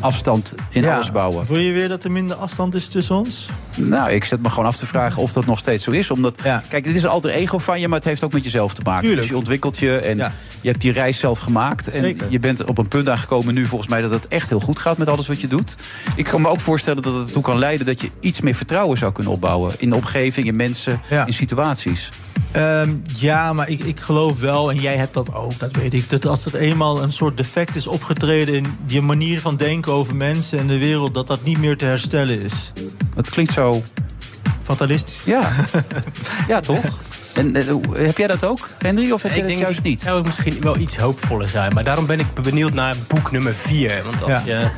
afstand 0.00 0.54
in 0.70 0.82
Ja. 0.82 0.94
alles 0.94 1.12
bouwen. 1.12 1.46
Voel 1.46 1.58
je 1.58 1.72
weer 1.72 1.88
dat 1.88 2.04
er 2.04 2.10
minder 2.12 2.36
afstand 2.36 2.74
is 2.74 2.88
tussen 2.88 3.16
ons? 3.16 3.48
Nou, 3.76 4.10
ik 4.10 4.24
zet 4.24 4.42
me 4.42 4.48
gewoon 4.50 4.66
af 4.66 4.76
te 4.76 4.86
vragen 4.86 5.22
of 5.22 5.32
dat 5.32 5.46
nog 5.46 5.58
steeds 5.58 5.84
zo 5.84 5.90
is. 5.90 6.10
Omdat, 6.10 6.40
kijk, 6.68 6.84
dit 6.84 6.96
is 6.96 7.02
een 7.02 7.08
alter 7.08 7.30
ego 7.30 7.58
van 7.58 7.80
je, 7.80 7.88
maar 7.88 7.98
het 7.98 8.08
heeft 8.08 8.24
ook 8.24 8.32
met 8.32 8.44
jezelf 8.44 8.74
te 8.74 8.82
maken. 8.84 9.02
Tuurlijk. 9.02 9.20
Dus 9.20 9.30
je 9.30 9.36
ontwikkelt 9.36 9.78
je 9.78 9.98
en 9.98 10.16
je 10.60 10.68
hebt 10.68 10.80
die 10.80 10.92
reis 10.92 11.18
zelf 11.18 11.38
gemaakt. 11.38 11.88
En 11.88 12.16
je 12.28 12.38
bent 12.38 12.64
op 12.64 12.78
een 12.78 12.88
punt 12.88 13.08
aangekomen 13.08 13.54
nu 13.54 13.66
volgens 13.66 13.90
mij 13.90 14.00
dat 14.00 14.10
het 14.10 14.28
echt 14.28 14.48
heel 14.48 14.60
goed 14.60 14.78
gaat 14.78 14.98
met 14.98 15.08
alles 15.08 15.26
wat 15.26 15.40
je 15.40 15.48
doet. 15.48 15.76
Ik 16.16 16.24
kan 16.24 16.40
me 16.40 16.48
ook 16.48 16.60
voorstellen 16.60 17.02
dat 17.02 17.14
het 17.14 17.26
ertoe 17.26 17.42
kan 17.42 17.58
leiden 17.58 17.86
dat 17.86 18.00
je 18.00 18.10
iets 18.20 18.40
meer 18.40 18.54
vertrouwen 18.54 18.98
zou 18.98 19.12
kunnen 19.12 19.32
opbouwen. 19.32 19.72
In 19.78 19.90
de 19.90 19.96
omgeving, 19.96 20.46
in 20.46 20.56
mensen, 20.56 21.00
in 21.26 21.32
situaties. 21.32 22.08
Ehm, 22.52 22.94
ja, 23.16 23.52
maar 23.52 23.68
ik, 23.68 23.84
ik 23.84 24.00
geloof 24.00 24.40
wel, 24.40 24.70
en 24.70 24.80
jij 24.80 24.96
hebt 24.96 25.14
dat 25.14 25.34
ook, 25.34 25.58
dat 25.58 25.76
weet 25.76 25.94
ik... 25.94 26.10
dat 26.10 26.26
als 26.26 26.46
er 26.46 26.56
eenmaal 26.56 27.02
een 27.02 27.12
soort 27.12 27.36
defect 27.36 27.76
is 27.76 27.86
opgetreden... 27.86 28.54
in 28.54 28.66
je 28.86 29.00
manier 29.00 29.40
van 29.40 29.56
denken 29.56 29.92
over 29.92 30.16
mensen 30.16 30.58
en 30.58 30.66
de 30.66 30.78
wereld... 30.78 31.14
dat 31.14 31.26
dat 31.26 31.44
niet 31.44 31.58
meer 31.58 31.76
te 31.76 31.84
herstellen 31.84 32.42
is. 32.42 32.72
Het 33.14 33.30
klinkt 33.30 33.52
zo... 33.52 33.63
Fatalistisch. 34.62 35.24
Ja, 35.24 35.52
ja 36.48 36.60
toch? 36.60 36.82
En 37.34 37.56
eh, 37.56 37.74
heb 38.06 38.18
jij 38.18 38.26
dat 38.26 38.44
ook, 38.44 38.68
Henry, 38.78 39.10
of 39.10 39.22
heb 39.22 39.30
jij 39.30 39.40
ik 39.40 39.46
dat 39.46 39.52
denk 39.56 39.64
juist 39.64 39.82
niet? 39.82 40.02
zou 40.02 40.24
misschien 40.24 40.60
wel 40.60 40.76
iets 40.76 40.96
hoopvoller 40.96 41.48
zijn. 41.48 41.74
Maar 41.74 41.84
daarom 41.84 42.06
ben 42.06 42.20
ik 42.20 42.26
benieuwd 42.42 42.72
naar 42.72 42.94
boek 43.08 43.30
nummer 43.32 43.54
4. 43.54 44.02
Want 44.04 44.22
als 44.22 44.32
Ja. 44.32 44.42
je, 44.60 44.70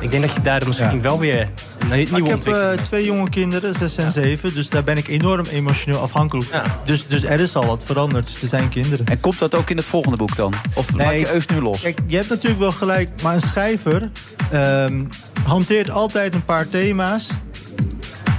ik 0.00 0.10
denk 0.10 0.22
dat 0.22 0.34
je 0.34 0.40
daar 0.40 0.66
misschien 0.66 1.02
wel 1.02 1.18
weer 1.18 1.48
een 1.78 1.88
nieuwe 1.88 2.18
ik 2.18 2.26
heb 2.44 2.54
eh, 2.54 2.70
twee 2.82 3.04
jonge 3.04 3.28
kinderen, 3.28 3.74
zes 3.74 3.96
en 3.96 4.12
zeven... 4.12 4.54
dus 4.54 4.68
daar 4.68 4.82
ben 4.82 4.96
ik 4.96 5.08
enorm 5.08 5.44
emotioneel 5.46 6.00
afhankelijk 6.00 6.48
van. 6.50 6.62
Dus, 6.84 7.06
dus 7.06 7.24
er 7.24 7.40
is 7.40 7.56
al 7.56 7.66
wat 7.66 7.84
veranderd. 7.84 8.38
Er 8.42 8.48
zijn 8.48 8.68
kinderen. 8.68 9.06
En 9.06 9.20
komt 9.20 9.38
dat 9.38 9.54
ook 9.54 9.70
in 9.70 9.76
het 9.76 9.86
volgende 9.86 10.16
boek 10.16 10.36
dan? 10.36 10.52
Of 10.74 10.92
maak 10.92 11.12
je 11.12 11.32
Eus 11.32 11.46
nu 11.46 11.60
los? 11.60 11.80
Kijk, 11.80 11.98
je 12.06 12.16
hebt 12.16 12.28
natuurlijk 12.28 12.60
wel 12.60 12.72
gelijk, 12.72 13.22
maar 13.22 13.34
een 13.34 13.40
schrijver 13.40 14.10
ehm, 14.50 15.04
hanteert 15.44 15.90
altijd 15.90 16.34
een 16.34 16.44
paar 16.44 16.68
thema's 16.68 17.28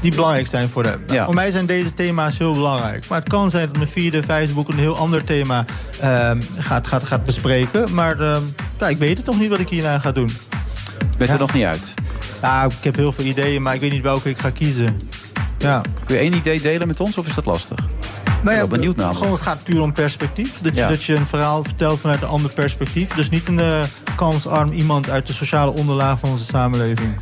die 0.03 0.15
belangrijk 0.15 0.47
zijn 0.47 0.69
voor 0.69 0.83
hem. 0.83 1.03
Nou, 1.07 1.25
Voor 1.25 1.33
mij 1.33 1.51
zijn 1.51 1.65
deze 1.65 1.93
thema's 1.93 2.37
heel 2.37 2.53
belangrijk. 2.53 3.07
Maar 3.07 3.19
het 3.19 3.29
kan 3.29 3.49
zijn 3.49 3.67
dat 3.67 3.77
mijn 3.77 3.87
vierde, 3.89 4.23
vijfde 4.23 4.53
boek 4.53 4.69
een 4.69 4.77
heel 4.77 4.97
ander 4.97 5.23
thema 5.23 5.65
ehm, 5.99 6.41
gaat, 6.57 6.87
gaat, 6.87 7.03
gaat 7.03 7.25
bespreken. 7.25 7.93
Maar 7.93 8.19
ehm, 8.19 8.41
ja, 8.79 8.87
ik 8.87 8.97
weet 8.97 9.17
het 9.17 9.25
nog 9.25 9.39
niet 9.39 9.49
wat 9.49 9.59
ik 9.59 9.69
hierna 9.69 9.99
ga 9.99 10.11
doen. 10.11 10.29
Bent 11.17 11.29
er 11.29 11.39
nog 11.39 11.53
niet 11.53 11.63
uit? 11.63 11.93
Ja, 12.41 12.63
ik 12.63 12.83
heb 12.83 12.95
heel 12.95 13.11
veel 13.11 13.25
ideeën, 13.25 13.61
maar 13.61 13.73
ik 13.73 13.79
weet 13.79 13.91
niet 13.91 14.03
welke 14.03 14.29
ik 14.29 14.37
ga 14.37 14.49
kiezen. 14.49 14.99
Ja. 15.57 15.81
Kun 16.05 16.15
je 16.15 16.21
één 16.21 16.33
idee 16.33 16.61
delen 16.61 16.87
met 16.87 16.99
ons 16.99 17.17
of 17.17 17.27
is 17.27 17.33
dat 17.33 17.45
lastig? 17.45 17.79
Nou 18.43 18.57
ja, 18.57 18.67
benieuwd 18.67 18.95
namelijk. 18.95 19.17
Gewoon, 19.19 19.33
het 19.33 19.43
gaat 19.43 19.63
puur 19.63 19.81
om 19.81 19.93
perspectief. 19.93 20.61
Dat 20.61 20.77
je, 20.77 20.85
dat 20.85 21.03
je 21.03 21.15
een 21.15 21.27
verhaal 21.27 21.63
vertelt 21.63 21.99
vanuit 21.99 22.21
een 22.21 22.27
ander 22.27 22.53
perspectief. 22.53 23.09
Dus 23.09 23.29
niet 23.29 23.47
een 23.47 23.59
eh, 23.59 23.83
kansarm 24.15 24.71
iemand 24.71 25.09
uit 25.09 25.27
de 25.27 25.33
sociale 25.33 25.71
onderlaag 25.71 26.19
van 26.19 26.29
onze 26.29 26.43
samenleving. 26.43 27.15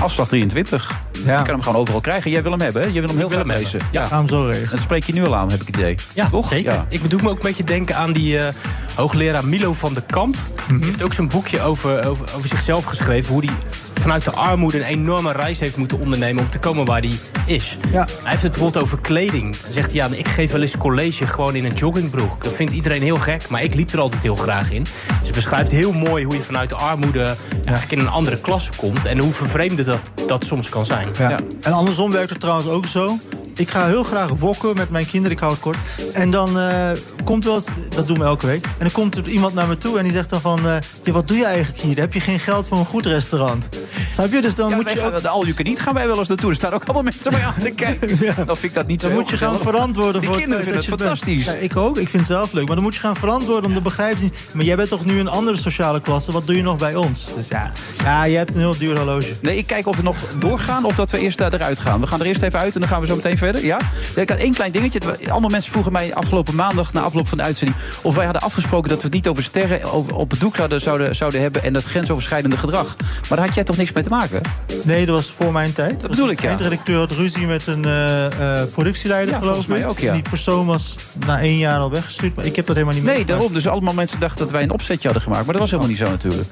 Afslag 0.00 0.28
23. 0.28 1.00
Je 1.24 1.32
kan 1.32 1.46
hem 1.46 1.62
gewoon 1.62 1.80
overal 1.80 2.00
krijgen. 2.00 2.30
Jij 2.30 2.42
wil 2.42 2.50
hem 2.50 2.60
hebben, 2.60 2.82
hè? 2.82 2.88
Je 2.88 3.00
wil 3.00 3.08
hem 3.08 3.18
heel 3.18 3.28
wil 3.28 3.38
graag 3.38 3.52
hem 3.52 3.62
lezen. 3.62 3.80
hebben. 3.80 4.00
Ja. 4.00 4.06
Ga 4.06 4.16
hem 4.16 4.28
zo 4.28 4.44
regelen. 4.44 4.70
Dat 4.70 4.80
spreek 4.80 5.04
je 5.04 5.12
nu 5.12 5.24
al 5.24 5.36
aan, 5.36 5.50
heb 5.50 5.60
ik 5.60 5.66
het 5.66 5.76
idee. 5.76 5.94
Ja, 6.14 6.28
Toch? 6.28 6.48
zeker. 6.48 6.72
Ja. 6.72 6.86
Ik 6.88 7.10
doe 7.10 7.22
me 7.22 7.28
ook 7.28 7.36
een 7.36 7.42
beetje 7.42 7.64
denken 7.64 7.96
aan 7.96 8.12
die 8.12 8.38
eh, 8.38 8.54
hoogleraar 8.94 9.44
Milo 9.44 9.72
van 9.72 9.94
de 9.94 10.02
Kamp. 10.06 10.36
Mhm. 10.66 10.76
Die 10.76 10.84
heeft 10.84 11.02
ook 11.02 11.12
zo'n 11.12 11.28
boekje 11.28 11.60
over, 11.60 12.06
over, 12.06 12.26
over 12.36 12.48
zichzelf 12.48 12.84
geschreven. 12.84 13.32
Hoe 13.32 13.44
hij 13.44 13.54
vanuit 14.02 14.24
de 14.24 14.30
armoede 14.30 14.78
een 14.78 14.84
enorme 14.84 15.32
reis 15.32 15.60
heeft 15.60 15.76
moeten 15.76 15.98
ondernemen... 16.00 16.42
om 16.42 16.50
te 16.50 16.58
komen 16.58 16.84
waar 16.84 17.00
hij 17.00 17.18
is. 17.46 17.76
Ja. 17.92 18.04
Hij 18.22 18.30
heeft 18.30 18.42
het 18.42 18.52
bijvoorbeeld 18.52 18.84
over 18.84 18.98
kleding. 19.00 19.56
Dan 19.56 19.72
zegt 19.72 19.92
hij, 19.92 20.00
ja, 20.00 20.16
ik 20.16 20.28
geef 20.28 20.52
wel 20.52 20.60
eens 20.60 20.76
college 20.76 21.26
gewoon 21.26 21.54
in 21.54 21.64
een 21.64 21.74
joggingbroek. 21.74 22.42
Dat 22.42 22.52
vindt 22.52 22.72
iedereen 22.72 23.02
heel 23.02 23.16
gek, 23.16 23.48
maar 23.48 23.62
ik 23.62 23.74
liep 23.74 23.90
er 23.90 23.98
altijd 24.00 24.22
heel 24.22 24.36
graag 24.36 24.70
in. 24.70 24.86
Dus 25.20 25.30
beschrijft 25.30 25.70
heel 25.70 25.92
mooi 25.92 26.24
hoe 26.24 26.34
je 26.34 26.40
vanuit 26.40 26.68
de 26.68 26.74
armoede... 26.74 27.36
eigenlijk 27.54 27.90
in 27.90 27.98
een 27.98 28.08
andere 28.08 28.40
klasse 28.40 28.70
komt. 28.76 29.04
En 29.04 29.18
hoe 29.18 29.32
vervreemd 29.32 29.84
dat, 29.84 30.12
dat 30.26 30.44
soms 30.44 30.68
kan 30.68 30.86
zijn. 30.86 31.08
Ja. 31.18 31.38
En 31.60 31.72
andersom 31.72 32.10
werkt 32.10 32.30
het 32.30 32.40
trouwens 32.40 32.68
ook 32.68 32.86
zo. 32.86 33.16
Ik 33.56 33.70
ga 33.70 33.86
heel 33.86 34.02
graag 34.02 34.28
wokken 34.28 34.76
met 34.76 34.90
mijn 34.90 35.06
kinderen, 35.06 35.32
ik 35.32 35.38
hou 35.42 35.52
het 35.52 35.60
kort. 35.62 35.76
En 36.12 36.30
dan 36.30 36.58
eh, 36.58 36.90
komt 37.24 37.44
wel 37.44 37.54
eens, 37.54 37.66
dat 37.94 38.06
doen 38.06 38.18
we 38.18 38.24
elke 38.24 38.46
week. 38.46 38.64
En 38.66 38.72
dan 38.78 38.90
komt 38.90 39.16
er 39.16 39.28
iemand 39.28 39.54
naar 39.54 39.66
me 39.68 39.76
toe 39.76 39.98
en 39.98 40.04
die 40.04 40.12
zegt 40.12 40.30
dan 40.30 40.40
van... 40.40 40.66
eh, 40.66 40.76
ja, 41.04 41.12
wat 41.12 41.28
doe 41.28 41.36
je 41.36 41.44
eigenlijk 41.44 41.82
hier? 41.82 41.96
Heb 41.98 42.12
je 42.14 42.20
geen 42.20 42.38
geld 42.38 42.68
voor 42.68 42.78
een 42.78 42.84
goed 42.86 43.06
restaurant? 43.06 43.68
Snap 44.12 44.32
je? 44.32 44.40
Dus 44.40 44.54
dan 44.54 44.68
Ja, 44.70 44.76
moet 44.76 44.92
je 44.92 44.98
gaan- 44.98 45.14
ook... 45.34 45.56
De 45.56 45.62
eat 45.64 45.80
gaan 45.80 45.94
wij 45.94 46.06
wel 46.06 46.18
eens 46.18 46.28
naartoe. 46.28 46.50
Er 46.50 46.56
staan 46.56 46.72
ook 46.72 46.84
allemaal 46.84 47.02
mensen 47.02 47.30
bij 47.30 47.44
aan 47.44 47.54
te 47.62 47.70
kijken. 47.84 48.08
Dan 48.46 48.56
vind 48.56 48.62
ik 48.62 48.74
dat 48.74 48.86
niet 48.86 49.00
zo 49.00 49.06
Dan 49.06 49.16
heel 49.16 49.20
moet 49.26 49.30
je 49.30 49.36
gaan 49.46 49.58
verantwoorden 49.58 50.20
Die 50.20 50.30
voor 50.30 50.38
kinderen 50.38 50.64
vinden 50.64 50.82
het 50.82 50.90
fantastisch. 50.98 51.44
Ja, 51.44 51.52
ik 51.52 51.76
ook, 51.76 51.96
ik 51.98 52.08
vind 52.08 52.28
het 52.28 52.36
zelf 52.36 52.52
leuk. 52.52 52.66
Maar 52.66 52.74
dan 52.74 52.84
moet 52.84 52.94
je 52.94 53.00
gaan 53.00 53.16
verantwoorden 53.16 53.64
om 53.70 53.74
te 53.74 53.82
begrijpen. 53.82 54.32
Maar 54.52 54.64
jij 54.64 54.76
bent 54.76 54.88
toch 54.88 55.04
nu 55.04 55.18
een 55.20 55.28
andere 55.28 55.56
sociale 55.56 56.00
klasse? 56.00 56.32
Wat 56.32 56.46
doe 56.46 56.56
je 56.56 56.62
nog 56.62 56.78
bij 56.78 56.94
ons? 56.94 57.28
Dus 57.36 57.48
ja, 57.48 57.72
ja 58.04 58.24
je 58.24 58.36
hebt 58.36 58.54
een 58.54 58.60
heel 58.60 58.76
duur 58.78 58.96
horloge. 58.96 59.32
Nee, 59.40 59.56
ik 59.56 59.66
kijk 59.66 59.86
of 59.86 59.96
we 59.96 60.02
nog 60.02 60.16
doorgaan 60.38 60.84
of 60.84 60.94
dat 60.94 61.10
we 61.10 61.18
eerst 61.18 61.38
daar 61.38 61.52
eruit 61.54 61.78
gaan. 61.78 62.00
We 62.00 62.06
gaan 62.06 62.20
er 62.20 62.26
eerst 62.26 62.42
even 62.42 62.58
uit 62.58 62.74
en 62.74 62.80
dan 62.80 62.88
gaan 62.88 63.00
we 63.00 63.06
zo 63.06 63.14
meteen 63.14 63.38
verder. 63.42 63.64
Ja? 63.64 63.78
Ik 64.14 64.28
had 64.28 64.38
één 64.38 64.54
klein 64.54 64.72
dingetje. 64.72 65.00
Allemaal 65.28 65.50
mensen 65.50 65.70
vroegen 65.72 65.92
mij 65.92 66.14
afgelopen 66.14 66.54
maandag... 66.54 66.92
na 66.92 67.00
afloop 67.00 67.28
van 67.28 67.38
de 67.38 67.44
uitzending... 67.44 67.80
of 68.02 68.14
wij 68.14 68.24
hadden 68.24 68.42
afgesproken 68.42 68.88
dat 68.88 68.98
we 68.98 69.04
het 69.04 69.14
niet 69.14 69.28
over 69.28 69.42
sterren... 69.42 69.92
op 70.14 70.30
het 70.30 70.40
doek 70.40 70.56
zouden, 70.56 70.80
zouden, 70.80 71.16
zouden 71.16 71.40
hebben... 71.40 71.62
en 71.62 71.72
dat 71.72 71.84
grensoverschrijdende 71.84 72.56
gedrag. 72.56 72.96
Maar 73.28 73.38
daar 73.38 73.46
had 73.46 73.54
jij 73.54 73.64
toch 73.64 73.76
niks 73.76 73.92
mee 73.92 74.02
te 74.02 74.08
maken? 74.08 74.40
Nee, 74.82 75.06
dat 75.06 75.14
was 75.16 75.32
voor 75.36 75.52
mijn 75.52 75.72
tijd. 75.72 76.00
Dat 76.00 76.10
bedoel 76.10 76.30
ik, 76.30 76.36
ja. 76.36 76.42
De 76.42 76.48
eindredacteur 76.48 76.98
had 76.98 77.12
ruzie 77.12 77.46
met 77.46 77.66
een 77.66 77.84
eh, 77.84 78.62
productieleider, 78.72 79.30
Ja, 79.34 79.38
geloof 79.40 79.54
volgens 79.54 79.78
mij 79.78 79.86
ook, 79.88 79.98
ja. 79.98 80.12
Die 80.12 80.22
persoon 80.22 80.66
was 80.66 80.96
na 81.26 81.40
één 81.40 81.58
jaar 81.58 81.78
al 81.78 81.90
weggestuurd. 81.90 82.34
Maar 82.36 82.44
ik 82.44 82.56
heb 82.56 82.66
dat 82.66 82.74
helemaal 82.76 82.96
niet 82.96 83.04
Nee, 83.04 83.14
meegemaakt. 83.14 83.40
daarom. 83.40 83.62
Dus 83.62 83.72
allemaal 83.72 83.94
mensen 83.94 84.20
dachten 84.20 84.38
dat 84.38 84.50
wij 84.50 84.62
een 84.62 84.70
opzetje 84.70 85.02
hadden 85.04 85.22
gemaakt. 85.22 85.42
Maar 85.44 85.52
dat 85.52 85.60
was 85.62 85.70
helemaal 85.70 85.90
niet 85.92 86.00
zo 86.00 86.08
natuurlijk. 86.10 86.48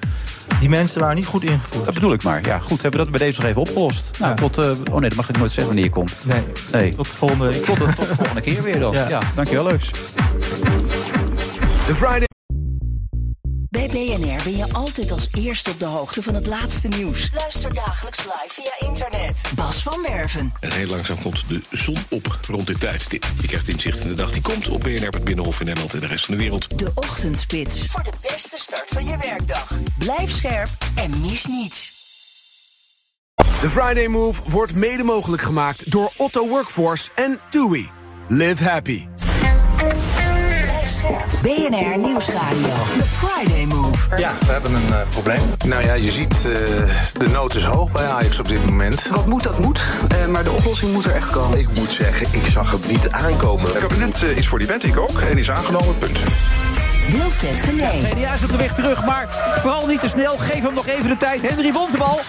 Die 0.60 0.68
mensen 0.68 1.00
waren 1.00 1.16
niet 1.16 1.26
goed 1.26 1.44
ingevoerd. 1.44 1.84
Dat 1.84 1.94
bedoel 1.94 2.12
ik 2.12 2.22
maar. 2.22 2.40
Ja, 2.46 2.58
goed, 2.58 2.82
hebben 2.82 3.00
we 3.00 3.06
dat 3.06 3.16
bij 3.18 3.26
deze 3.26 3.40
nog 3.40 3.48
even 3.48 3.60
opgelost. 3.60 4.10
Nou, 4.18 4.36
tot... 4.36 4.58
eh, 4.58 4.64
oh 4.90 4.98
nee, 5.00 5.08
dat 5.08 5.14
mag 5.14 5.28
ik 5.28 5.38
nooit 5.38 5.50
zeggen 5.50 5.66
wanneer 5.66 5.84
je 5.84 5.90
komt. 5.90 6.16
Nee, 6.22 6.40
nee. 6.72 6.79
Tot 6.88 7.10
de 7.10 7.16
volgende 7.16 7.46
week. 7.46 7.64
Tot, 7.64 7.78
de- 7.78 7.92
tot 7.96 8.08
de 8.08 8.14
volgende 8.14 8.40
keer 8.40 8.62
weer 8.62 8.78
dan. 8.78 8.92
Ja. 8.92 9.08
Ja, 9.08 9.20
dankjewel, 9.34 9.64
Leus. 9.64 9.90
De 11.86 11.94
Friday... 11.94 12.28
Bij 13.70 13.88
BNR 13.88 14.42
ben 14.44 14.56
je 14.56 14.66
altijd 14.72 15.10
als 15.10 15.28
eerste 15.38 15.70
op 15.70 15.78
de 15.78 15.84
hoogte 15.84 16.22
van 16.22 16.34
het 16.34 16.46
laatste 16.46 16.88
nieuws. 16.88 17.30
Luister 17.34 17.74
dagelijks 17.74 18.18
live 18.24 18.48
via 18.62 18.88
internet. 18.88 19.40
Bas 19.54 19.82
van 19.82 20.02
Werven. 20.08 20.52
En 20.60 20.72
heel 20.72 20.86
langzaam 20.86 21.22
komt 21.22 21.44
de 21.48 21.60
zon 21.70 21.96
op 22.10 22.38
rond 22.48 22.66
dit 22.66 22.80
tijdstip. 22.80 23.24
Je 23.40 23.46
krijgt 23.46 23.68
inzicht 23.68 24.00
in 24.00 24.08
de 24.08 24.14
dag 24.14 24.30
die 24.30 24.42
komt 24.42 24.68
op 24.68 24.80
BNR, 24.80 25.08
het 25.08 25.24
Binnenhof 25.24 25.60
in 25.60 25.66
Nederland 25.66 25.94
en 25.94 26.00
de 26.00 26.06
rest 26.06 26.24
van 26.24 26.34
de 26.34 26.40
wereld. 26.40 26.78
De 26.78 26.90
Ochtendspits. 26.94 27.86
Voor 27.86 28.02
de 28.02 28.12
beste 28.30 28.56
start 28.58 28.86
van 28.88 29.06
je 29.06 29.16
werkdag. 29.16 29.78
Blijf 29.98 30.30
scherp 30.30 30.68
en 30.94 31.20
mis 31.20 31.46
niets. 31.46 31.99
De 33.60 33.68
Friday 33.68 34.06
Move 34.06 34.40
wordt 34.46 34.74
mede 34.74 35.02
mogelijk 35.02 35.42
gemaakt 35.42 35.90
door 35.90 36.12
Otto 36.16 36.48
Workforce 36.48 37.10
en 37.14 37.38
TUI. 37.50 37.90
Live 38.28 38.64
happy. 38.64 39.06
BNR 41.42 41.98
Nieuwsradio. 41.98 42.68
The 42.96 43.04
Friday 43.04 43.64
Move. 43.64 44.16
Ja, 44.16 44.34
we 44.40 44.52
hebben 44.52 44.74
een 44.74 44.92
eh, 44.92 45.00
probleem. 45.10 45.40
Nou 45.66 45.84
ja, 45.84 45.92
je 45.92 46.10
ziet, 46.10 46.34
eh, 46.34 46.42
de 47.18 47.28
nood 47.32 47.54
is 47.54 47.64
hoog 47.64 47.92
bij 47.92 48.06
Ajax 48.06 48.38
op 48.38 48.48
dit 48.48 48.64
moment. 48.64 49.08
Wat 49.08 49.26
moet, 49.26 49.42
dat 49.42 49.58
moet. 49.58 49.80
Eh, 50.08 50.26
maar 50.26 50.44
de 50.44 50.50
oplossing 50.50 50.92
moet 50.92 51.04
er 51.04 51.14
echt 51.14 51.30
komen. 51.30 51.58
Ik 51.58 51.68
moet 51.74 51.90
zeggen, 51.90 52.26
ik 52.30 52.50
zag 52.50 52.70
hem 52.70 52.80
niet 52.86 53.10
aankomen. 53.10 53.72
Het 53.72 53.78
kabinet 53.78 54.22
is 54.22 54.48
voor 54.48 54.58
die 54.58 54.68
wet, 54.68 54.84
ik 54.84 54.98
ook. 54.98 55.20
En 55.20 55.38
is 55.38 55.50
aangenomen, 55.50 55.98
punt. 55.98 56.18
Wilfred 57.08 57.60
Genee. 57.60 58.02
CDA 58.02 58.32
is 58.32 58.42
op 58.42 58.50
de 58.50 58.56
weg 58.56 58.74
terug, 58.74 59.04
maar 59.04 59.28
vooral 59.58 59.86
niet 59.86 60.00
te 60.00 60.08
snel. 60.08 60.38
Geef 60.38 60.62
hem 60.62 60.74
nog 60.74 60.86
even 60.86 61.08
de 61.08 61.16
tijd. 61.16 61.48
Henry 61.48 61.72
Bontebal. 61.72 62.20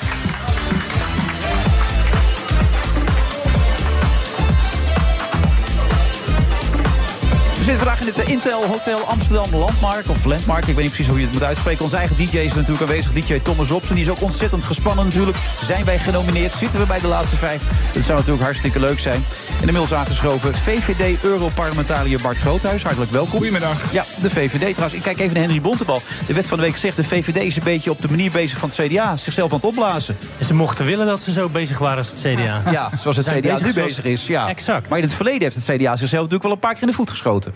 We 7.61 7.67
zitten 7.67 7.87
vandaag 7.87 8.07
in 8.07 8.13
het 8.13 8.29
Intel 8.29 8.65
Hotel 8.65 8.99
Amsterdam 8.99 9.55
Landmark. 9.55 10.09
Of 10.09 10.25
Landmark, 10.25 10.65
ik 10.65 10.75
weet 10.75 10.83
niet 10.83 10.93
precies 10.93 11.07
hoe 11.07 11.19
je 11.19 11.23
het 11.25 11.33
moet 11.33 11.43
uitspreken. 11.43 11.83
Onze 11.83 11.95
eigen 11.95 12.15
DJ 12.15 12.37
is 12.37 12.53
natuurlijk 12.53 12.81
aanwezig. 12.81 13.13
DJ 13.13 13.39
Thomas 13.39 13.69
Robson. 13.69 13.95
Die 13.95 14.03
is 14.03 14.09
ook 14.09 14.21
ontzettend 14.21 14.63
gespannen 14.63 15.05
natuurlijk. 15.05 15.37
Zijn 15.63 15.85
wij 15.85 15.99
genomineerd? 15.99 16.53
Zitten 16.53 16.79
we 16.79 16.85
bij 16.85 16.99
de 16.99 17.07
laatste 17.07 17.35
vijf? 17.35 17.63
Dat 17.93 18.03
zou 18.03 18.17
natuurlijk 18.17 18.43
hartstikke 18.43 18.79
leuk 18.79 18.99
zijn. 18.99 19.23
En 19.47 19.67
inmiddels 19.67 19.93
aangeschoven 19.93 20.55
VVD-Europarlementariër 20.55 22.21
Bart 22.21 22.37
Groothuis. 22.37 22.83
Hartelijk 22.83 23.11
welkom. 23.11 23.37
Goedemiddag. 23.37 23.91
Ja, 23.91 24.05
de 24.21 24.29
VVD 24.29 24.59
trouwens. 24.59 24.93
Ik 24.93 25.01
kijk 25.01 25.19
even 25.19 25.33
naar 25.33 25.43
Henry 25.43 25.61
Bontebal. 25.61 26.01
Er 26.27 26.33
werd 26.33 26.47
van 26.47 26.57
de 26.57 26.63
week 26.63 26.73
gezegd... 26.73 26.95
de 26.95 27.03
VVD 27.03 27.37
is 27.37 27.55
een 27.55 27.63
beetje 27.63 27.91
op 27.91 28.01
de 28.01 28.09
manier 28.09 28.31
bezig 28.31 28.57
van 28.57 28.69
het 28.69 28.77
CDA. 28.77 29.17
Zichzelf 29.17 29.49
aan 29.49 29.57
het 29.57 29.65
opblazen. 29.65 30.17
En 30.37 30.45
ze 30.45 30.53
mochten 30.53 30.85
willen 30.85 31.05
dat 31.05 31.21
ze 31.21 31.31
zo 31.31 31.49
bezig 31.49 31.77
waren 31.77 31.97
als 31.97 32.07
het 32.07 32.19
CDA. 32.19 32.61
Ja, 32.71 32.89
zoals 32.99 33.17
het 33.17 33.25
Zijn 33.25 33.41
CDA 33.41 33.59
nu 33.61 33.73
bezig 33.73 34.05
is. 34.05 34.27
Ja. 34.27 34.47
Exact. 34.47 34.89
Maar 34.89 34.97
in 34.97 35.03
het 35.03 35.13
verleden 35.13 35.41
heeft 35.41 35.55
het 35.55 35.65
CDA 35.65 35.95
zichzelf 35.95 36.11
natuurlijk 36.11 36.43
wel 36.43 36.51
een 36.51 36.59
paar 36.59 36.73
keer 36.73 36.81
in 36.81 36.87
de 36.87 36.93
voet 36.93 37.09
geschoten. 37.09 37.50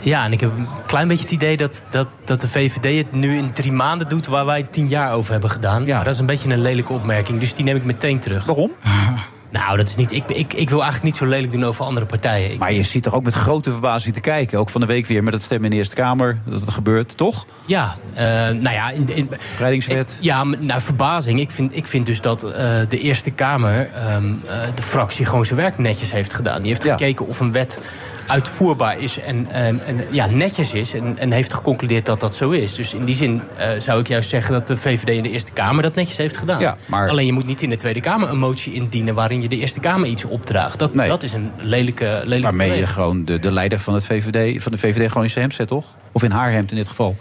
Ja, 0.00 0.24
en 0.24 0.32
ik 0.32 0.40
heb 0.40 0.50
een 0.56 0.68
klein 0.86 1.08
beetje 1.08 1.24
het 1.24 1.32
idee 1.32 1.56
dat, 1.56 1.82
dat, 1.90 2.08
dat 2.24 2.40
de 2.40 2.48
VVD 2.48 3.04
het 3.04 3.12
nu 3.12 3.36
in 3.36 3.52
drie 3.52 3.72
maanden 3.72 4.08
doet... 4.08 4.26
waar 4.26 4.46
wij 4.46 4.62
tien 4.62 4.88
jaar 4.88 5.12
over 5.12 5.32
hebben 5.32 5.50
gedaan. 5.50 5.84
Ja. 5.84 6.02
Dat 6.02 6.14
is 6.14 6.20
een 6.20 6.26
beetje 6.26 6.52
een 6.52 6.60
lelijke 6.60 6.92
opmerking, 6.92 7.40
dus 7.40 7.54
die 7.54 7.64
neem 7.64 7.76
ik 7.76 7.84
meteen 7.84 8.20
terug. 8.20 8.44
Waarom? 8.44 8.72
Nou, 9.52 9.76
dat 9.76 9.88
is 9.88 9.94
niet, 9.94 10.12
ik, 10.12 10.22
ik, 10.28 10.52
ik 10.54 10.68
wil 10.70 10.82
eigenlijk 10.82 11.02
niet 11.02 11.16
zo 11.16 11.26
lelijk 11.26 11.52
doen 11.52 11.64
over 11.64 11.84
andere 11.84 12.06
partijen. 12.06 12.52
Ik- 12.52 12.58
Maar 12.58 12.72
je 12.72 12.82
ziet 12.82 13.02
toch 13.02 13.14
ook 13.14 13.22
met 13.22 13.34
grote 13.34 13.70
verbazing 13.70 14.14
te 14.14 14.20
kijken. 14.20 14.58
Ook 14.58 14.70
van 14.70 14.80
de 14.80 14.86
week 14.86 15.06
weer 15.06 15.22
met 15.24 15.32
het 15.32 15.42
stemmen 15.42 15.64
in 15.64 15.70
de 15.70 15.76
Eerste 15.76 15.94
Kamer. 15.94 16.38
Dat 16.44 16.60
het 16.60 16.70
gebeurt, 16.70 17.16
toch? 17.16 17.46
Ja, 17.66 17.94
eh, 18.14 18.24
nou 18.48 18.70
ja... 18.70 18.90
In, 18.90 19.08
in, 19.14 19.30
Spreidingswet. 19.54 20.16
ja, 20.20 20.44
nou, 20.44 20.80
verbazing. 20.80 21.40
Ik 21.40 21.50
vind, 21.50 21.76
ik 21.76 21.86
vind 21.86 22.06
dus 22.06 22.20
dat 22.20 22.42
eh, 22.42 22.50
de 22.88 22.98
Eerste 22.98 23.30
Kamer, 23.30 23.90
ehm, 23.94 24.24
eh, 24.46 24.56
de 24.74 24.82
fractie, 24.82 25.24
gewoon 25.26 25.46
zijn 25.46 25.58
werk 25.60 25.78
netjes 25.78 26.12
heeft 26.12 26.34
gedaan. 26.34 26.58
Die 26.62 26.70
heeft 26.70 26.84
gekeken 26.84 27.26
of 27.26 27.40
een 27.40 27.52
wet 27.52 27.78
uitvoerbaar 28.26 28.98
is 28.98 29.18
en, 29.20 29.46
en, 29.50 29.80
en 29.86 30.04
ja, 30.10 30.26
netjes 30.26 30.72
is. 30.72 30.94
En, 30.94 31.18
en 31.18 31.30
heeft 31.32 31.54
geconcludeerd 31.54 32.06
dat 32.06 32.20
dat 32.20 32.34
zo 32.34 32.50
is. 32.50 32.74
Dus 32.74 32.94
in 32.94 33.04
die 33.04 33.14
zin 33.14 33.42
zou 33.78 34.00
ik 34.00 34.08
juist 34.08 34.28
zeggen 34.30 34.52
dat 34.52 34.66
de 34.66 34.76
VVD 34.76 35.08
in 35.08 35.22
de 35.22 35.30
Eerste 35.30 35.52
Kamer 35.52 35.82
dat 35.82 35.94
netjes 35.94 36.16
heeft 36.16 36.36
gedaan. 36.36 36.60
Ja, 36.60 36.76
maar- 36.86 37.08
Alleen 37.08 37.26
je 37.26 37.32
moet 37.32 37.46
niet 37.46 37.62
in 37.62 37.70
de 37.70 37.76
Tweede 37.76 38.00
Kamer 38.00 38.28
een 38.28 38.38
motie 38.38 38.72
indienen 38.72 39.14
waarin 39.14 39.39
je 39.42 39.48
de 39.48 39.56
Eerste 39.56 39.80
Kamer 39.80 40.08
iets 40.08 40.24
opdraagt. 40.24 40.78
Dat, 40.78 40.94
dat 40.94 41.22
is 41.22 41.32
een 41.32 41.50
lelijke, 41.56 42.20
lelijke 42.24 42.42
Waarmee 42.42 42.78
je 42.78 42.86
gewoon 42.86 43.24
de, 43.24 43.38
de 43.38 43.52
leider 43.52 43.78
van, 43.78 43.94
het 43.94 44.06
VVD, 44.06 44.62
van 44.62 44.72
de 44.72 44.78
VVD 44.78 45.08
gewoon 45.08 45.22
in 45.22 45.30
zijn 45.30 45.44
hemd 45.44 45.56
zet, 45.56 45.68
toch? 45.68 45.94
Of 46.12 46.22
in 46.22 46.30
haar 46.30 46.52
hemd 46.52 46.70
in 46.70 46.76
dit 46.76 46.88
geval. 46.88 47.16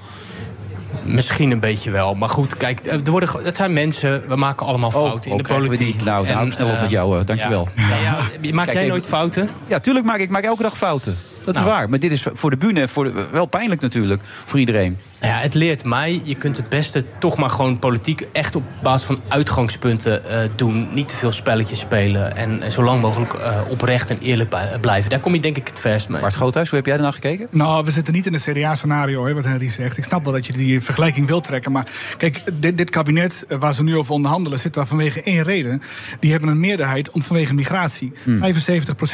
Misschien 1.03 1.51
een 1.51 1.59
beetje 1.59 1.91
wel. 1.91 2.15
Maar 2.15 2.29
goed, 2.29 2.57
kijk, 2.57 2.85
er 2.85 3.11
worden, 3.11 3.29
het 3.43 3.57
zijn 3.57 3.73
mensen. 3.73 4.23
We 4.27 4.35
maken 4.35 4.65
allemaal 4.65 4.91
fouten 4.91 5.31
in 5.31 5.37
oh, 5.37 5.43
de 5.43 5.53
politiek. 5.53 6.03
Nou, 6.03 6.25
dan 6.25 6.35
hou 6.35 6.47
ik 6.47 6.53
snel 6.53 6.67
op 6.67 6.73
eh, 6.73 6.81
met 6.81 6.89
jou, 6.89 7.19
eh, 7.19 7.25
dankjewel. 7.25 7.67
Ja. 7.75 7.87
Ja, 7.89 7.97
ja, 8.01 8.17
maak 8.53 8.65
Kijk 8.65 8.65
jij 8.65 8.75
even- 8.75 8.87
nooit 8.87 9.07
fouten? 9.07 9.49
Ja, 9.67 9.79
tuurlijk 9.79 10.05
maak 10.05 10.19
ik, 10.19 10.29
maak 10.29 10.43
elke 10.43 10.61
dag 10.63 10.77
fouten. 10.77 11.17
Dat 11.45 11.55
is 11.55 11.61
Nou. 11.61 11.73
waar. 11.73 11.89
Maar 11.89 11.99
dit 11.99 12.11
is 12.11 12.25
voor 12.33 12.49
de 12.49 12.57
bühne 12.57 12.87
voor 12.87 13.03
de- 13.03 13.27
wel 13.31 13.45
pijnlijk 13.45 13.81
natuurlijk. 13.81 14.21
Voor 14.45 14.59
iedereen. 14.59 14.97
Ja, 15.21 15.39
het 15.39 15.53
leert 15.53 15.83
mij, 15.83 16.21
je 16.23 16.35
kunt 16.35 16.57
het 16.57 16.69
beste 16.69 17.05
toch 17.19 17.37
maar 17.37 17.49
gewoon 17.49 17.79
politiek 17.79 18.27
echt 18.31 18.55
op 18.55 18.63
basis 18.83 19.07
van 19.07 19.21
uitgangspunten 19.27 20.25
eh, 20.29 20.49
doen. 20.55 20.87
Niet 20.93 21.07
te 21.07 21.15
veel 21.15 21.31
spelletjes 21.31 21.79
spelen 21.79 22.35
en, 22.35 22.61
en 22.61 22.71
zo 22.71 22.83
lang 22.83 23.01
mogelijk 23.01 23.33
eh, 23.33 23.61
oprecht 23.69 24.09
en 24.09 24.19
eerlijk 24.19 24.55
blijven. 24.81 25.09
Daar 25.09 25.19
kom 25.19 25.33
je 25.33 25.39
denk 25.39 25.57
ik 25.57 25.67
het 25.67 25.79
verst 25.79 26.09
mee. 26.09 26.21
Bart 26.21 26.33
Groothuis, 26.33 26.69
hoe 26.69 26.77
heb 26.77 26.87
jij 26.87 26.95
ernaar 26.95 27.13
gekeken? 27.13 27.47
Nou, 27.51 27.85
we 27.85 27.91
zitten 27.91 28.13
niet 28.13 28.25
in 28.25 28.33
een 28.33 28.39
CDA-scenario, 28.39 29.25
hè, 29.25 29.33
wat 29.33 29.43
Henry 29.43 29.69
zegt. 29.69 29.97
Ik 29.97 30.03
snap 30.03 30.23
wel 30.23 30.33
dat 30.33 30.45
je 30.45 30.53
die 30.53 30.81
vergelijking 30.81 31.27
wil 31.27 31.41
trekken. 31.41 31.71
Maar 31.71 31.87
kijk, 32.17 32.43
dit, 32.53 32.77
dit 32.77 32.89
kabinet 32.89 33.45
eh, 33.47 33.59
waar 33.59 33.73
ze 33.73 33.83
nu 33.83 33.97
over 33.97 34.13
onderhandelen... 34.13 34.59
zit 34.59 34.73
daar 34.73 34.87
vanwege 34.87 35.21
één 35.21 35.43
reden. 35.43 35.81
Die 36.19 36.31
hebben 36.31 36.49
een 36.49 36.59
meerderheid 36.59 37.11
om 37.11 37.21
vanwege 37.21 37.53
migratie. 37.53 38.13
75% 38.27 38.31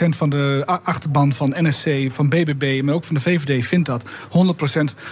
van 0.10 0.30
de 0.30 0.64
achterban 0.84 1.34
van 1.34 1.54
NSC, 1.58 1.90
van 2.08 2.30
BBB... 2.30 2.82
maar 2.84 2.94
ook 2.94 3.04
van 3.04 3.16
de 3.16 3.22
VVD 3.22 3.66
vindt 3.66 3.88
dat. 3.88 4.06
100% 4.06 4.10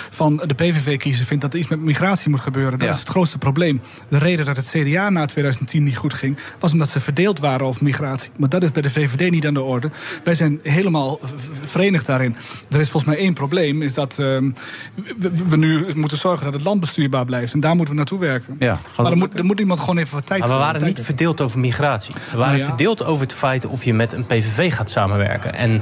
van 0.09 0.41
de 0.45 0.55
PVV-kiezer 0.83 1.25
vindt 1.25 1.43
dat 1.43 1.53
er 1.53 1.59
iets 1.59 1.67
met 1.67 1.79
migratie 1.79 2.29
moet 2.29 2.39
gebeuren. 2.41 2.79
Dat 2.79 2.87
Ja. 2.87 2.93
is 2.93 2.99
het 2.99 3.09
grootste 3.09 3.37
probleem. 3.37 3.81
De 4.07 4.17
reden 4.17 4.45
dat 4.45 4.57
het 4.57 4.69
CDA 4.69 5.09
na 5.09 5.25
2010 5.25 5.83
niet 5.83 5.97
goed 5.97 6.13
ging... 6.13 6.37
was 6.59 6.71
omdat 6.71 6.89
ze 6.89 6.99
verdeeld 6.99 7.39
waren 7.39 7.65
over 7.65 7.83
migratie. 7.83 8.31
Maar 8.37 8.49
dat 8.49 8.63
is 8.63 8.71
bij 8.71 8.81
de 8.81 8.89
VVD 8.89 9.31
niet 9.31 9.47
aan 9.47 9.53
de 9.53 9.61
orde. 9.61 9.89
Wij 10.23 10.33
zijn 10.33 10.59
helemaal 10.63 11.19
verenigd 11.65 12.05
daarin. 12.05 12.35
Er 12.69 12.79
is 12.79 12.89
volgens 12.89 13.13
mij 13.13 13.21
één 13.23 13.33
probleem. 13.33 13.81
Is 13.81 13.93
dat 13.93 14.19
ehm, 14.19 14.51
we, 15.17 15.31
we 15.47 15.57
nu 15.57 15.85
moeten 15.95 16.17
zorgen 16.17 16.45
dat 16.45 16.53
het 16.53 16.63
land 16.63 16.79
bestuurbaar 16.79 17.25
blijft. 17.25 17.53
En 17.53 17.59
daar 17.59 17.75
moeten 17.75 17.93
we 17.93 17.99
naartoe 17.99 18.19
werken. 18.19 18.55
Ja, 18.59 18.79
maar 18.97 19.11
er 19.11 19.17
moet, 19.17 19.37
er 19.37 19.45
moet 19.45 19.59
iemand 19.59 19.79
gewoon 19.79 19.97
even 19.97 20.15
wat 20.15 20.25
tijd 20.25 20.39
Maar 20.39 20.49
we 20.49 20.55
waren 20.55 20.85
niet 20.85 21.01
verdeeld 21.01 21.41
over 21.41 21.59
migratie. 21.59 22.13
We 22.13 22.37
waren 22.37 22.45
Nou 22.47 22.57
ja. 22.57 22.65
verdeeld 22.65 23.03
over 23.03 23.23
het 23.23 23.33
feit 23.33 23.65
of 23.65 23.83
je 23.83 23.93
met 23.93 24.13
een 24.13 24.25
PVV 24.25 24.73
gaat 24.73 24.89
samenwerken. 24.89 25.53
En 25.53 25.81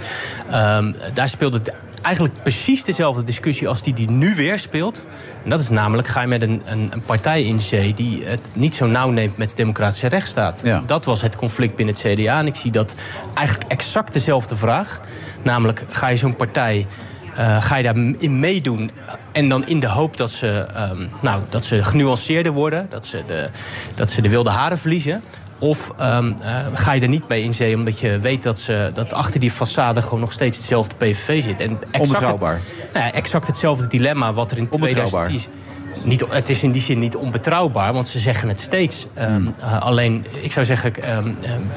ehm, 0.49 0.91
daar 1.13 1.29
speelde 1.29 1.57
het 1.57 1.73
eigenlijk 2.01 2.43
precies 2.43 2.83
dezelfde 2.83 3.23
discussie 3.23 3.67
als 3.67 3.81
die 3.81 3.93
die 3.93 4.09
nu 4.09 4.35
weer 4.35 4.59
speelt. 4.59 5.05
En 5.43 5.49
dat 5.49 5.61
is 5.61 5.69
namelijk, 5.69 6.07
ga 6.07 6.21
je 6.21 6.27
met 6.27 6.41
een, 6.41 6.61
een, 6.65 6.89
een 6.93 7.03
partij 7.03 7.43
in 7.43 7.61
zee... 7.61 7.93
die 7.93 8.25
het 8.25 8.49
niet 8.53 8.75
zo 8.75 8.85
nauw 8.85 9.09
neemt 9.09 9.37
met 9.37 9.49
de 9.49 9.55
democratische 9.55 10.07
rechtsstaat. 10.07 10.63
Dat 10.85 11.05
was 11.05 11.21
het 11.21 11.35
conflict 11.35 11.75
binnen 11.75 11.95
het 11.95 12.03
CDA. 12.03 12.39
En 12.39 12.47
ik 12.47 12.55
zie 12.55 12.71
dat 12.71 12.95
eigenlijk 13.33 13.71
exact 13.71 14.13
dezelfde 14.13 14.55
vraag. 14.55 15.01
Namelijk, 15.41 15.85
ga 15.89 16.07
je 16.07 16.17
zo'n 16.17 16.35
partij... 16.35 16.87
eh, 17.35 17.63
ga 17.63 17.75
je 17.75 17.83
daarin 17.83 18.39
meedoen 18.39 18.91
en 19.31 19.49
dan 19.49 19.65
in 19.67 19.79
de 19.79 19.87
hoop 19.87 20.17
dat 20.17 20.31
ze, 20.31 20.65
ehm, 20.73 21.05
nou, 21.21 21.41
dat 21.49 21.65
ze 21.65 21.83
genuanceerder 21.83 22.51
worden, 22.51 22.87
dat 22.89 23.05
ze, 23.05 23.23
de, 23.27 23.49
dat 23.95 24.11
ze 24.11 24.21
de 24.21 24.29
wilde 24.29 24.49
haren 24.49 24.77
verliezen? 24.77 25.23
Of 25.61 25.93
ehm, 25.97 26.33
eh, 26.41 26.55
ga 26.73 26.91
je 26.91 27.01
er 27.01 27.07
niet 27.07 27.27
mee 27.27 27.43
in 27.43 27.53
zee 27.53 27.75
omdat 27.75 27.99
je 27.99 28.19
weet 28.19 28.43
dat, 28.43 28.59
ze, 28.59 28.91
dat 28.93 29.13
achter 29.13 29.39
die 29.39 29.51
façade 29.51 30.01
gewoon 30.01 30.19
nog 30.19 30.31
steeds 30.31 30.57
hetzelfde 30.57 30.95
PVV 30.95 31.43
zit? 31.43 31.59
En 31.59 31.69
exact 31.69 31.99
Onbetrouwbaar. 31.99 32.53
Het, 32.53 32.93
nou 32.93 33.05
ja, 33.05 33.11
exact 33.11 33.47
hetzelfde 33.47 33.87
dilemma 33.87 34.33
wat 34.33 34.51
er 34.51 34.57
in 34.57 34.67
Onbetrouwbaar. 34.71 35.25
2010 35.25 35.59
niet, 36.03 36.25
het 36.29 36.49
is 36.49 36.63
in 36.63 36.71
die 36.71 36.81
zin 36.81 36.99
niet 36.99 37.15
onbetrouwbaar, 37.15 37.93
want 37.93 38.07
ze 38.07 38.19
zeggen 38.19 38.49
het 38.49 38.59
steeds. 38.59 39.07
Ehm, 39.13 39.47
eh, 39.59 39.81
alleen, 39.81 40.25
ik 40.41 40.51
zou 40.51 40.65
zeggen, 40.65 41.03
ehm, 41.03 41.29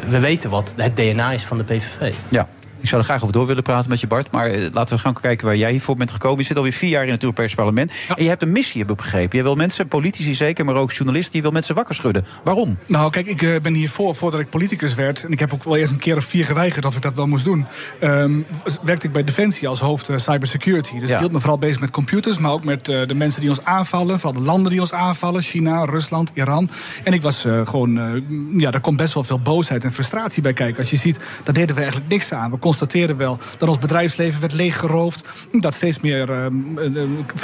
we 0.06 0.20
weten 0.20 0.50
wat 0.50 0.74
het 0.76 0.96
DNA 0.96 1.32
is 1.32 1.44
van 1.44 1.56
de 1.56 1.64
PVV. 1.64 2.14
Ja. 2.28 2.48
Ik 2.84 2.90
zou 2.90 3.02
er 3.02 3.08
graag 3.08 3.22
over 3.22 3.32
door 3.32 3.46
willen 3.46 3.62
praten 3.62 3.90
met 3.90 4.00
je, 4.00 4.06
Bart. 4.06 4.30
Maar 4.30 4.46
eh, 4.46 4.66
laten 4.72 4.96
we 4.96 5.02
gaan 5.02 5.14
kijken 5.20 5.46
waar 5.46 5.56
jij 5.56 5.70
hiervoor 5.70 5.96
bent 5.96 6.12
gekomen. 6.12 6.38
Je 6.38 6.44
zit 6.44 6.56
alweer 6.56 6.72
vier 6.72 6.90
jaar 6.90 7.06
in 7.06 7.12
het 7.12 7.22
Europees 7.22 7.54
Parlement. 7.54 7.92
En 8.16 8.22
je 8.22 8.28
hebt 8.28 8.42
een 8.42 8.52
missie, 8.52 8.80
heb 8.80 8.90
ik 8.90 8.96
begrepen. 8.96 9.38
Je 9.38 9.44
wil 9.44 9.54
mensen, 9.54 9.88
politici 9.88 10.34
zeker, 10.34 10.64
maar 10.64 10.74
ook 10.74 10.92
journalisten... 10.92 11.36
je 11.36 11.42
wil 11.42 11.50
mensen 11.50 11.74
wakker 11.74 11.94
schudden. 11.94 12.24
Waarom? 12.42 12.78
Nou, 12.86 13.10
kijk, 13.10 13.26
ik 13.26 13.42
eh, 13.42 13.60
ben 13.60 13.74
hiervoor, 13.74 14.14
voordat 14.14 14.40
ik 14.40 14.50
politicus 14.50 14.94
werd... 14.94 15.24
en 15.24 15.32
ik 15.32 15.38
heb 15.38 15.52
ook 15.52 15.64
wel 15.64 15.76
eerst 15.76 15.92
een 15.92 15.98
keer 15.98 16.16
of 16.16 16.24
vier 16.24 16.44
geweigerd 16.44 16.84
of 16.84 16.96
ik 16.96 17.02
dat 17.02 17.14
wel 17.14 17.26
moest 17.26 17.44
doen... 17.44 17.66
ehm, 18.00 18.40
werkte 18.82 19.06
ik 19.06 19.12
bij 19.12 19.24
Defensie 19.24 19.68
als 19.68 19.80
hoofd 19.80 20.08
eh, 20.08 20.16
cybersecurity. 20.16 20.98
Dus 20.98 21.08
Ja. 21.08 21.14
ik 21.14 21.20
hield 21.20 21.32
me 21.32 21.40
vooral 21.40 21.58
bezig 21.58 21.80
met 21.80 21.90
computers... 21.90 22.38
maar 22.38 22.52
ook 22.52 22.64
met 22.64 22.84
de 22.84 23.14
mensen 23.14 23.40
die 23.40 23.50
ons 23.50 23.64
aanvallen. 23.64 24.20
Vooral 24.20 24.40
de 24.40 24.46
landen 24.46 24.70
die 24.70 24.80
ons 24.80 24.92
aanvallen. 24.92 25.42
China, 25.42 25.84
Rusland, 25.84 26.30
Iran. 26.34 26.70
En 27.04 27.12
ik 27.12 27.22
was 27.22 27.46
gewoon... 27.64 28.22
ja, 28.56 28.70
daar 28.70 28.80
komt 28.80 28.96
best 28.96 29.14
wel 29.14 29.24
veel 29.24 29.40
boosheid 29.40 29.84
en 29.84 29.92
frustratie 29.92 30.42
bij 30.42 30.52
kijken. 30.52 30.78
Als 30.78 30.90
je 30.90 30.96
ziet, 30.96 31.20
daar 31.44 31.54
deden 31.54 31.74
we 31.74 31.80
eigenlijk 31.80 32.10
niks 32.10 32.32
aan. 32.32 32.50
We 32.50 32.56
constateerden 32.78 33.16
wel 33.16 33.38
dat 33.58 33.68
ons 33.68 33.78
bedrijfsleven 33.78 34.40
werd 34.40 34.52
leeggeroofd... 34.52 35.24
dat 35.52 35.74
steeds 35.74 36.00
meer 36.00 36.30
eh, 36.30 36.46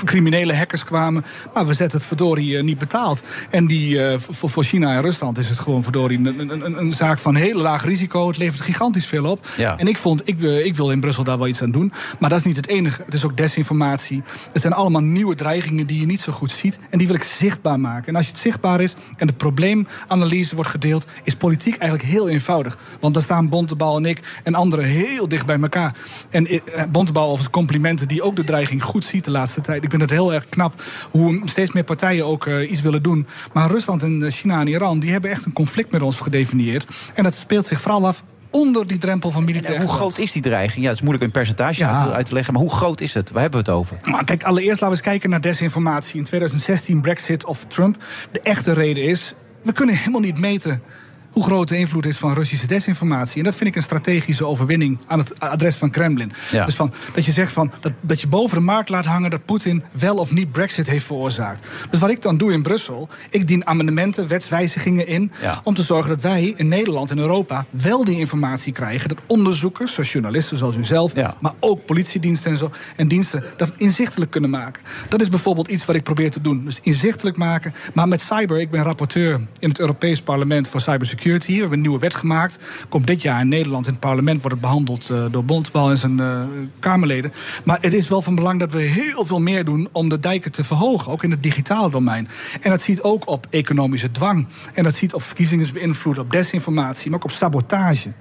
criminele 0.04 0.54
hackers 0.54 0.84
kwamen. 0.84 1.24
Maar 1.54 1.66
we 1.66 1.74
zetten 1.74 1.98
het 1.98 2.06
verdorie 2.06 2.62
niet 2.62 2.78
betaald. 2.78 3.22
En 3.50 3.66
die, 3.66 4.18
voor, 4.18 4.50
voor 4.50 4.64
China 4.64 4.94
en 4.94 5.02
Rusland 5.02 5.38
is 5.38 5.48
het 5.48 5.58
gewoon 5.58 5.82
verdorie 5.82 6.18
een, 6.18 6.38
een, 6.38 6.64
een, 6.64 6.78
een 6.78 6.92
zaak 6.92 7.18
van 7.18 7.34
heel 7.34 7.60
laag 7.60 7.84
risico. 7.84 8.28
Het 8.28 8.38
levert 8.38 8.60
gigantisch 8.60 9.06
veel 9.06 9.24
op. 9.24 9.46
Ja. 9.56 9.78
En 9.78 9.86
ik 9.86 9.96
vond, 9.96 10.22
ik, 10.24 10.40
ik 10.40 10.74
wil 10.74 10.90
in 10.90 11.00
Brussel 11.00 11.24
daar 11.24 11.38
wel 11.38 11.46
iets 11.46 11.62
aan 11.62 11.70
doen. 11.70 11.92
Maar 12.18 12.30
dat 12.30 12.38
is 12.38 12.44
niet 12.44 12.56
het 12.56 12.68
enige. 12.68 13.02
Het 13.04 13.14
is 13.14 13.24
ook 13.24 13.36
desinformatie. 13.36 14.22
Het 14.52 14.62
zijn 14.62 14.72
allemaal 14.72 15.02
nieuwe 15.02 15.34
dreigingen 15.34 15.86
die 15.86 16.00
je 16.00 16.06
niet 16.06 16.20
zo 16.20 16.32
goed 16.32 16.52
ziet. 16.52 16.80
En 16.90 16.98
die 16.98 17.06
wil 17.06 17.16
ik 17.16 17.22
zichtbaar 17.22 17.80
maken. 17.80 18.08
En 18.08 18.16
als 18.16 18.26
het 18.26 18.38
zichtbaar 18.38 18.80
is 18.80 18.94
en 19.16 19.26
de 19.26 19.32
probleemanalyse 19.32 20.54
wordt 20.54 20.70
gedeeld... 20.70 21.06
is 21.22 21.34
politiek 21.34 21.76
eigenlijk 21.76 22.10
heel 22.10 22.28
eenvoudig. 22.28 22.78
Want 23.00 23.14
dan 23.14 23.22
staan 23.22 23.48
Bontebal 23.48 23.96
en 23.96 24.06
ik 24.06 24.40
en 24.44 24.54
anderen 24.54 24.84
heel 24.84 25.19
dicht 25.28 25.46
bij 25.46 25.60
elkaar. 25.60 25.94
En 26.30 26.46
eh, 26.46 26.60
Bontebal 26.90 27.30
over 27.30 27.50
complimenten 27.50 28.08
die 28.08 28.22
ook 28.22 28.36
de 28.36 28.44
dreiging 28.44 28.82
goed 28.82 29.04
ziet 29.04 29.24
de 29.24 29.30
laatste 29.30 29.60
tijd. 29.60 29.84
Ik 29.84 29.90
vind 29.90 30.02
het 30.02 30.10
heel 30.10 30.34
erg 30.34 30.48
knap 30.48 30.82
hoe 31.10 31.40
steeds 31.44 31.72
meer 31.72 31.84
partijen 31.84 32.26
ook 32.26 32.46
eh, 32.46 32.70
iets 32.70 32.80
willen 32.80 33.02
doen. 33.02 33.26
Maar 33.52 33.70
Rusland 33.70 34.02
en 34.02 34.22
eh, 34.22 34.30
China 34.30 34.60
en 34.60 34.66
Iran 34.66 34.98
die 34.98 35.10
hebben 35.10 35.30
echt 35.30 35.44
een 35.44 35.52
conflict 35.52 35.90
met 35.90 36.02
ons 36.02 36.20
gedefinieerd. 36.20 36.86
En 37.14 37.22
dat 37.22 37.34
speelt 37.34 37.66
zich 37.66 37.80
vooral 37.80 38.06
af 38.06 38.24
onder 38.50 38.86
die 38.86 38.98
drempel 38.98 39.30
van 39.30 39.44
militair 39.44 39.74
En 39.74 39.82
hoe 39.82 39.90
groot 39.90 40.18
is 40.18 40.32
die 40.32 40.42
dreiging? 40.42 40.82
Ja, 40.82 40.86
het 40.86 40.96
is 40.96 41.02
moeilijk 41.02 41.24
in 41.24 41.30
percentage 41.30 41.80
Ja. 41.80 42.02
uit, 42.02 42.12
uit 42.12 42.26
te 42.26 42.34
leggen. 42.34 42.52
Maar 42.52 42.62
hoe 42.62 42.72
groot 42.72 43.00
is 43.00 43.14
het? 43.14 43.30
Waar 43.30 43.42
hebben 43.42 43.64
we 43.64 43.70
het 43.70 43.78
over? 43.78 43.96
Maar 44.04 44.24
kijk, 44.24 44.42
allereerst 44.42 44.80
laten 44.80 44.86
we 44.86 44.92
eens 44.92 45.00
kijken 45.00 45.30
naar 45.30 45.40
desinformatie. 45.40 46.18
In 46.18 46.24
2016, 46.24 47.00
Brexit 47.00 47.44
of 47.44 47.64
Trump. 47.64 47.96
De 48.32 48.40
echte 48.40 48.72
reden 48.72 49.02
is, 49.04 49.34
we 49.62 49.72
kunnen 49.72 49.96
helemaal 49.96 50.20
niet 50.20 50.38
meten 50.38 50.82
hoe 51.32 51.44
groot 51.44 51.68
de 51.68 51.76
invloed 51.76 52.06
is 52.06 52.16
van 52.16 52.34
Russische 52.34 52.66
desinformatie. 52.66 53.38
En 53.38 53.44
dat 53.44 53.54
vind 53.54 53.68
ik 53.68 53.76
een 53.76 53.82
strategische 53.82 54.46
overwinning 54.46 54.98
aan 55.06 55.18
het 55.18 55.40
adres 55.40 55.76
van 55.76 55.90
Kremlin. 55.90 56.32
Ja. 56.50 56.64
Dus 56.64 56.74
van, 56.74 56.92
dat 57.14 57.24
je 57.24 57.32
zegt 57.32 57.52
van, 57.52 57.72
dat, 57.80 57.92
dat 58.00 58.20
je 58.20 58.26
boven 58.26 58.56
de 58.56 58.64
markt 58.64 58.88
laat 58.88 59.04
hangen 59.04 59.30
dat 59.30 59.44
Poetin 59.44 59.82
wel 59.92 60.16
of 60.16 60.32
niet 60.32 60.52
Brexit 60.52 60.86
heeft 60.86 61.04
veroorzaakt. 61.04 61.66
Dus 61.90 62.00
wat 62.00 62.10
ik 62.10 62.22
dan 62.22 62.36
doe 62.36 62.52
in 62.52 62.62
Brussel, 62.62 63.08
ik 63.30 63.48
dien 63.48 63.66
amendementen, 63.66 64.28
wetswijzigingen 64.28 65.06
in. 65.06 65.32
Ja. 65.42 65.60
om 65.64 65.74
te 65.74 65.82
zorgen 65.82 66.10
dat 66.10 66.20
wij 66.20 66.54
in 66.56 66.68
Nederland 66.68 67.10
en 67.10 67.18
Europa 67.18 67.66
wel 67.70 68.04
die 68.04 68.18
informatie 68.18 68.72
krijgen. 68.72 69.08
Dat 69.08 69.18
onderzoekers, 69.26 69.94
zoals 69.94 70.12
journalisten 70.12 70.56
zoals 70.56 70.76
u 70.76 70.84
zelf, 70.84 71.14
maar 71.40 71.52
ook 71.60 71.84
politiediensten 71.84 72.50
en, 72.50 72.56
zo, 72.56 72.70
en 72.96 73.08
diensten 73.08 73.44
dat 73.56 73.72
inzichtelijk 73.76 74.30
kunnen 74.30 74.50
maken. 74.50 74.82
Dat 75.08 75.20
is 75.20 75.28
bijvoorbeeld 75.28 75.68
iets 75.68 75.84
wat 75.84 75.96
ik 75.96 76.02
probeer 76.02 76.30
te 76.30 76.40
doen. 76.40 76.64
Dus 76.64 76.78
inzichtelijk 76.82 77.36
maken. 77.36 77.74
Maar 77.94 78.08
met 78.08 78.20
cyber, 78.20 78.60
ik 78.60 78.70
ben 78.70 78.82
rapporteur 78.82 79.40
in 79.58 79.68
het 79.68 79.80
Europees 79.80 80.22
Parlement 80.22 80.68
voor 80.68 80.80
cybersecurity. 80.80 81.19
We 81.22 81.52
hebben 81.52 81.72
een 81.72 81.80
nieuwe 81.80 81.98
wet 81.98 82.14
gemaakt. 82.14 82.58
Komt 82.88 83.06
dit 83.06 83.22
jaar 83.22 83.40
in 83.40 83.48
Nederland 83.48 83.86
in 83.86 83.92
het 83.92 84.00
parlement 84.00 84.40
wordt 84.40 84.56
het 84.56 84.66
behandeld 84.66 85.10
eh, 85.10 85.24
door 85.30 85.44
Bondsbal 85.44 85.90
en 85.90 85.98
zijn 85.98 86.20
eh, 86.20 86.42
Kamerleden. 86.78 87.32
Maar 87.64 87.78
het 87.80 87.92
is 87.92 88.08
wel 88.08 88.22
van 88.22 88.34
belang 88.34 88.60
dat 88.60 88.72
we 88.72 88.80
heel 88.80 89.26
veel 89.26 89.40
meer 89.40 89.64
doen 89.64 89.88
om 89.92 90.08
de 90.08 90.18
dijken 90.18 90.52
te 90.52 90.64
verhogen, 90.64 91.12
ook 91.12 91.22
in 91.22 91.30
het 91.30 91.42
digitale 91.42 91.90
domein. 91.90 92.28
En 92.60 92.70
dat 92.70 92.80
ziet 92.80 93.02
ook 93.02 93.28
op 93.28 93.46
economische 93.50 94.12
dwang. 94.12 94.46
En 94.74 94.84
dat 94.84 94.94
ziet 94.94 95.14
op 95.14 95.22
verkiezingsbeïnvloed, 95.22 96.18
op 96.18 96.30
desinformatie, 96.30 97.10
maar 97.10 97.18
ook 97.18 97.24
op 97.24 97.30
sabotage. 97.30 98.12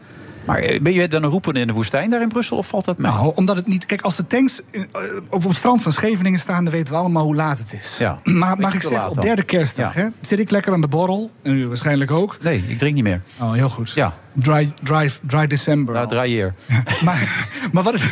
Maar 0.50 0.60
eh, 0.60 0.82
ben 0.82 0.94
je 0.94 1.08
dan 1.08 1.24
een 1.24 1.30
roepen 1.30 1.54
in 1.56 1.68
de 1.68 1.74
woestijn 1.74 2.10
daar 2.10 2.22
in 2.22 2.28
Brussel 2.28 2.58
of 2.58 2.68
valt 2.68 2.86
dat 2.86 2.98
mee? 2.98 3.12
Nou, 3.12 3.32
omdat 3.36 3.56
het 3.56 3.68
niet. 3.68 3.86
Kijk, 3.86 4.02
als 4.02 4.16
de 4.16 4.28
tanks 4.28 4.62
eh, 4.72 4.82
op 5.30 5.44
het 5.44 5.56
strand 5.58 5.82
van 5.82 5.92
Scheveningen 5.94 6.40
staan, 6.40 6.64
dan 6.64 6.74
weten 6.74 6.94
we 6.94 7.00
allemaal 7.00 7.24
hoe 7.24 7.36
laat 7.36 7.58
het 7.60 7.74
is. 7.74 7.96
Ja. 8.00 8.20
Maar 8.40 8.60
mag 8.60 8.74
ik 8.74 8.82
zeggen, 8.82 9.10
op 9.10 9.22
derde 9.22 9.44
kerstdag 9.44 9.96
Ja. 9.96 10.02
hè, 10.02 10.08
zit 10.20 10.40
ik 10.40 10.50
lekker 10.52 10.74
aan 10.74 10.82
de 10.82 10.88
borrel. 10.88 11.32
En 11.42 11.54
u 11.54 11.68
waarschijnlijk 11.68 12.12
ook. 12.12 12.38
Nee, 12.42 12.64
ik 12.68 12.78
drink 12.78 12.96
niet 12.96 13.04
meer. 13.04 13.22
Oh, 13.42 13.54
heel 13.54 13.70
goed. 13.70 13.92
Ja. 13.92 14.16
Dry, 14.34 14.72
dry, 14.84 15.12
dry 15.28 15.48
December. 15.48 15.94
Nou, 15.96 16.08
draai 16.08 16.32
hier. 16.32 16.54
maar, 17.06 17.48
maar 17.72 17.84
wat 17.84 17.94
het, 17.94 18.04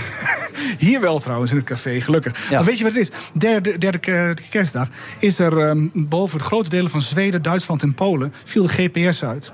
hier 0.87 1.01
wel 1.01 1.19
trouwens 1.19 1.51
in 1.51 1.57
het 1.57 1.65
café, 1.65 2.01
gelukkig. 2.01 2.49
Maar 2.51 2.63
weet 2.63 2.77
je 2.77 2.83
wat 2.83 2.93
het 2.93 3.01
is? 3.01 3.11
Derde, 3.33 3.77
derde 3.77 3.97
ke- 3.97 4.33
kerstdag 4.49 4.87
is 5.19 5.39
er 5.39 5.67
ehm, 5.69 5.87
boven 5.93 6.39
grote 6.39 6.69
delen 6.69 6.91
van 6.91 7.01
Zweden, 7.01 7.41
Duitsland 7.41 7.81
en 7.83 7.93
Polen 7.93 8.33
viel 8.43 8.63
de 8.67 8.69
GPS 8.69 9.23
uit. 9.23 9.53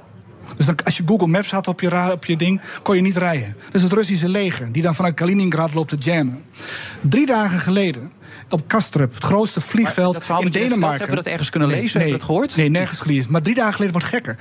Dus 0.58 0.68
als 0.84 0.98
je 0.98 1.04
Google 1.06 1.28
Maps 1.28 1.52
had 1.52 1.68
op 1.68 1.82
je, 1.82 2.12
op 2.12 2.26
je 2.26 2.36
ding, 2.36 2.62
kon 2.84 2.96
je 2.96 3.02
niet 3.02 3.18
rijden. 3.18 3.56
Dat 3.66 3.76
is 3.76 3.82
het 3.82 3.92
Russische 3.92 4.30
leger, 4.30 4.72
die 4.72 4.82
dan 4.82 4.96
vanuit 4.96 5.16
Kaliningrad 5.16 5.74
loopt 5.74 5.90
te 5.90 5.96
jammen. 5.96 6.44
Drie 7.02 7.26
dagen 7.26 7.60
geleden, 7.60 8.12
op 8.50 8.68
Kastrup, 8.68 9.14
het 9.14 9.24
grootste 9.24 9.62
vliegveld 9.62 10.30
in 10.40 10.50
Denemarken. 10.50 10.90
hebben 10.90 11.10
we 11.10 11.16
dat 11.16 11.26
ergens 11.26 11.50
kunnen 11.50 11.70
lezen? 11.70 12.00
Hebben 12.00 12.06
we 12.06 12.12
dat 12.12 12.24
gehoord? 12.24 12.56
Nee, 12.56 12.70
nergens 12.70 13.00
gelezen. 13.00 13.32
Maar 13.32 13.42
drie 13.42 13.56
dagen 13.56 13.74
geleden 13.74 13.94
wordt 13.94 14.12
het 14.12 14.16
gekker. 14.16 14.38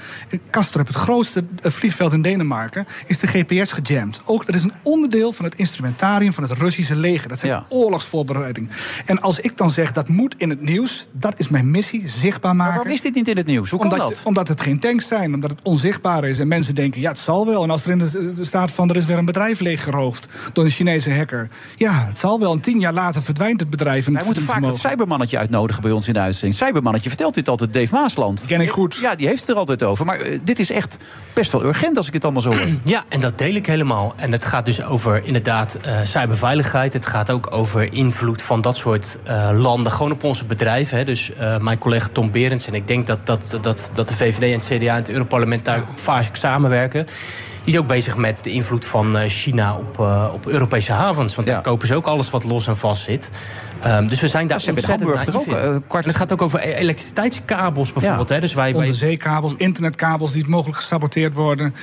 Kastrup, 0.50 0.86
het 0.86 0.96
grootste 0.96 1.44
eh, 1.62 1.70
vliegveld 1.70 2.12
in 2.12 2.22
Denemarken, 2.22 2.86
is 3.07 3.18
de 3.18 3.26
GPS 3.26 3.72
gejamd. 3.72 4.22
Ook 4.24 4.46
dat 4.46 4.55
is 4.55 4.62
een 4.62 4.72
onderdeel 4.82 5.32
van 5.32 5.44
het 5.44 5.55
instrumentarium 5.55 6.32
van 6.32 6.42
het 6.42 6.53
Russische 6.53 6.96
leger. 6.96 7.28
Dat 7.28 7.38
zijn 7.38 7.62
oorlogsvoorbereiding. 7.68 8.70
En 9.07 9.20
als 9.20 9.40
ik 9.40 9.57
dan 9.57 9.70
zeg 9.70 9.92
dat 9.92 10.09
moet 10.09 10.34
in 10.38 10.50
het 10.50 10.61
nieuws, 10.61 11.07
dat 11.12 11.34
is 11.36 11.48
mijn 11.48 11.70
missie, 11.70 12.09
zichtbaar 12.09 12.57
maken. 12.57 12.74
waarom 12.74 12.92
is 12.92 13.00
dit 13.00 13.14
niet 13.14 13.28
in 13.28 13.36
het 13.36 13.46
nieuws? 13.46 13.70
Hoe 13.70 13.80
kan 13.80 13.90
omdat, 13.90 14.09
dat? 14.09 14.20
Omdat 14.24 14.48
het 14.48 14.61
geen 14.61 14.78
tanks 14.78 15.07
zijn, 15.07 15.34
omdat 15.34 15.50
het 15.50 15.61
onzichtbaar 15.62 16.24
is. 16.24 16.38
En 16.38 16.48
mensen 16.48 16.74
denken, 16.74 17.00
ja, 17.00 17.09
het 17.09 17.18
zal 17.18 17.46
wel. 17.46 17.62
En 17.62 17.70
als 17.70 17.84
er 17.84 17.90
in 17.90 17.98
de, 17.98 18.32
de 18.34 18.44
staat 18.44 18.70
van, 18.70 18.90
er 18.90 18.96
is 18.96 19.05
weer 19.05 19.18
een 19.18 19.24
bedrijf 19.24 19.61
leeggeroofd 19.61 20.28
door 20.53 20.64
een 20.64 20.70
Chinese 20.70 21.14
hacker. 21.14 21.48
Ja, 21.76 22.07
het 22.07 22.18
zal 22.18 22.40
wel. 22.40 22.53
En 22.53 22.61
tien 22.61 22.80
jaar 22.80 22.92
later 22.92 23.22
verdwijnt 23.22 23.61
het 23.61 23.70
bedrijf. 23.70 23.91
En 23.97 24.12
Wij 24.12 24.24
moeten 24.24 24.43
vaak 24.43 24.64
het 24.64 24.76
cybermannetje 24.76 25.38
uitnodigen 25.38 25.82
bij 25.82 25.90
ons 25.90 26.07
in 26.09 26.12
de 26.12 26.20
uitzending. 26.20 26.55
Cybermannetje 26.55 27.09
vertelt 27.09 27.34
dit 27.34 27.49
altijd, 27.49 27.72
Dave 27.72 27.95
Maasland. 27.95 28.45
Ken 28.47 28.61
ik 28.61 28.70
goed. 28.70 28.99
Ja, 29.01 29.14
die 29.14 29.26
heeft 29.26 29.40
het 29.40 29.49
er 29.49 29.57
altijd 29.57 29.82
over. 29.82 30.07
Maar 30.07 30.18
eh, 30.18 30.38
dit 30.45 30.59
is 30.59 30.70
echt 30.70 30.99
best 31.32 31.53
wel 31.53 31.64
urgent 31.64 31.97
als 31.97 32.07
ik 32.07 32.12
het 32.12 32.24
allemaal 32.24 32.43
zo 32.43 32.51
hoor. 32.51 32.66
Ja, 32.84 33.05
en 33.09 33.20
dat 33.20 33.38
deel 33.38 33.55
ik 33.55 33.66
helemaal. 33.66 34.12
En 34.16 34.32
het 34.32 34.45
gaat 34.45 34.66
dus 34.66 34.84
over 34.84 35.24
inderdaad 35.24 35.74
eh, 35.74 35.95
cyberveiligheid. 36.05 36.93
Het 36.93 37.07
gaat 37.07 37.30
ook 37.30 37.53
over 37.53 37.93
invloed 37.93 38.43
van 38.43 38.61
dat 38.61 38.76
soort 38.76 39.18
eh, 39.24 39.51
landen 39.55 39.93
gewoon 39.93 40.12
op 40.12 40.24
onze 40.24 40.45
bedrijven. 40.45 40.99
Hè. 40.99 41.05
Dus 41.05 41.34
eh, 41.34 41.59
mijn 41.59 41.78
collega 41.78 42.09
Tom 42.12 42.30
Berends, 42.30 42.66
en 42.66 42.74
ik 42.74 42.86
denk 42.86 43.07
dat, 43.07 43.26
dat, 43.26 43.59
dat, 43.61 43.90
dat 43.95 44.09
de 44.09 44.14
VVD 44.14 44.43
en 44.43 44.59
het 44.59 44.66
CDA 44.66 44.90
en 44.90 44.95
het 44.95 45.11
Europarlement 45.11 45.64
daar 45.64 45.84
vaak 45.95 46.36
samenwerken. 46.36 47.07
Die 47.64 47.74
is 47.74 47.80
ook 47.80 47.86
bezig 47.86 48.16
met 48.16 48.45
de 48.45 48.51
invloed 48.51 48.84
van 48.84 49.18
eh, 49.18 49.28
China 49.28 49.76
op, 49.76 50.01
eh, 50.01 50.30
op 50.32 50.47
Europese 50.47 50.93
havens. 50.93 51.34
Want 51.34 51.49
daar 51.49 51.62
kopen 51.62 51.86
ze 51.86 51.95
ook 51.95 52.07
alles 52.07 52.30
wat 52.30 52.45
los 52.45 52.66
en 52.66 52.76
vast 52.76 53.03
zit. 53.03 53.28
Ehm, 53.83 54.07
dus 54.07 54.20
we 54.20 54.28
zijn 54.28 54.47
daar 54.47 54.62
in 54.64 54.70
ontzettend 54.70 55.09
Hamburg 55.09 55.37
ook, 55.37 55.47
eh, 55.47 55.74
En 55.74 55.83
het 56.07 56.16
gaat 56.16 56.33
ook 56.33 56.43
over 56.43 56.61
e- 56.61 56.72
elektriciteitskabels 56.72 57.93
bijvoorbeeld. 57.93 58.28
Hè. 58.28 58.41
Dus 58.41 58.55
wij, 58.55 58.74
Onderzeekabels, 58.74 59.55
internetkabels 59.57 60.33
die 60.33 60.49
mogelijk 60.49 60.78
gesaboteerd 60.78 61.35
worden. 61.35 61.74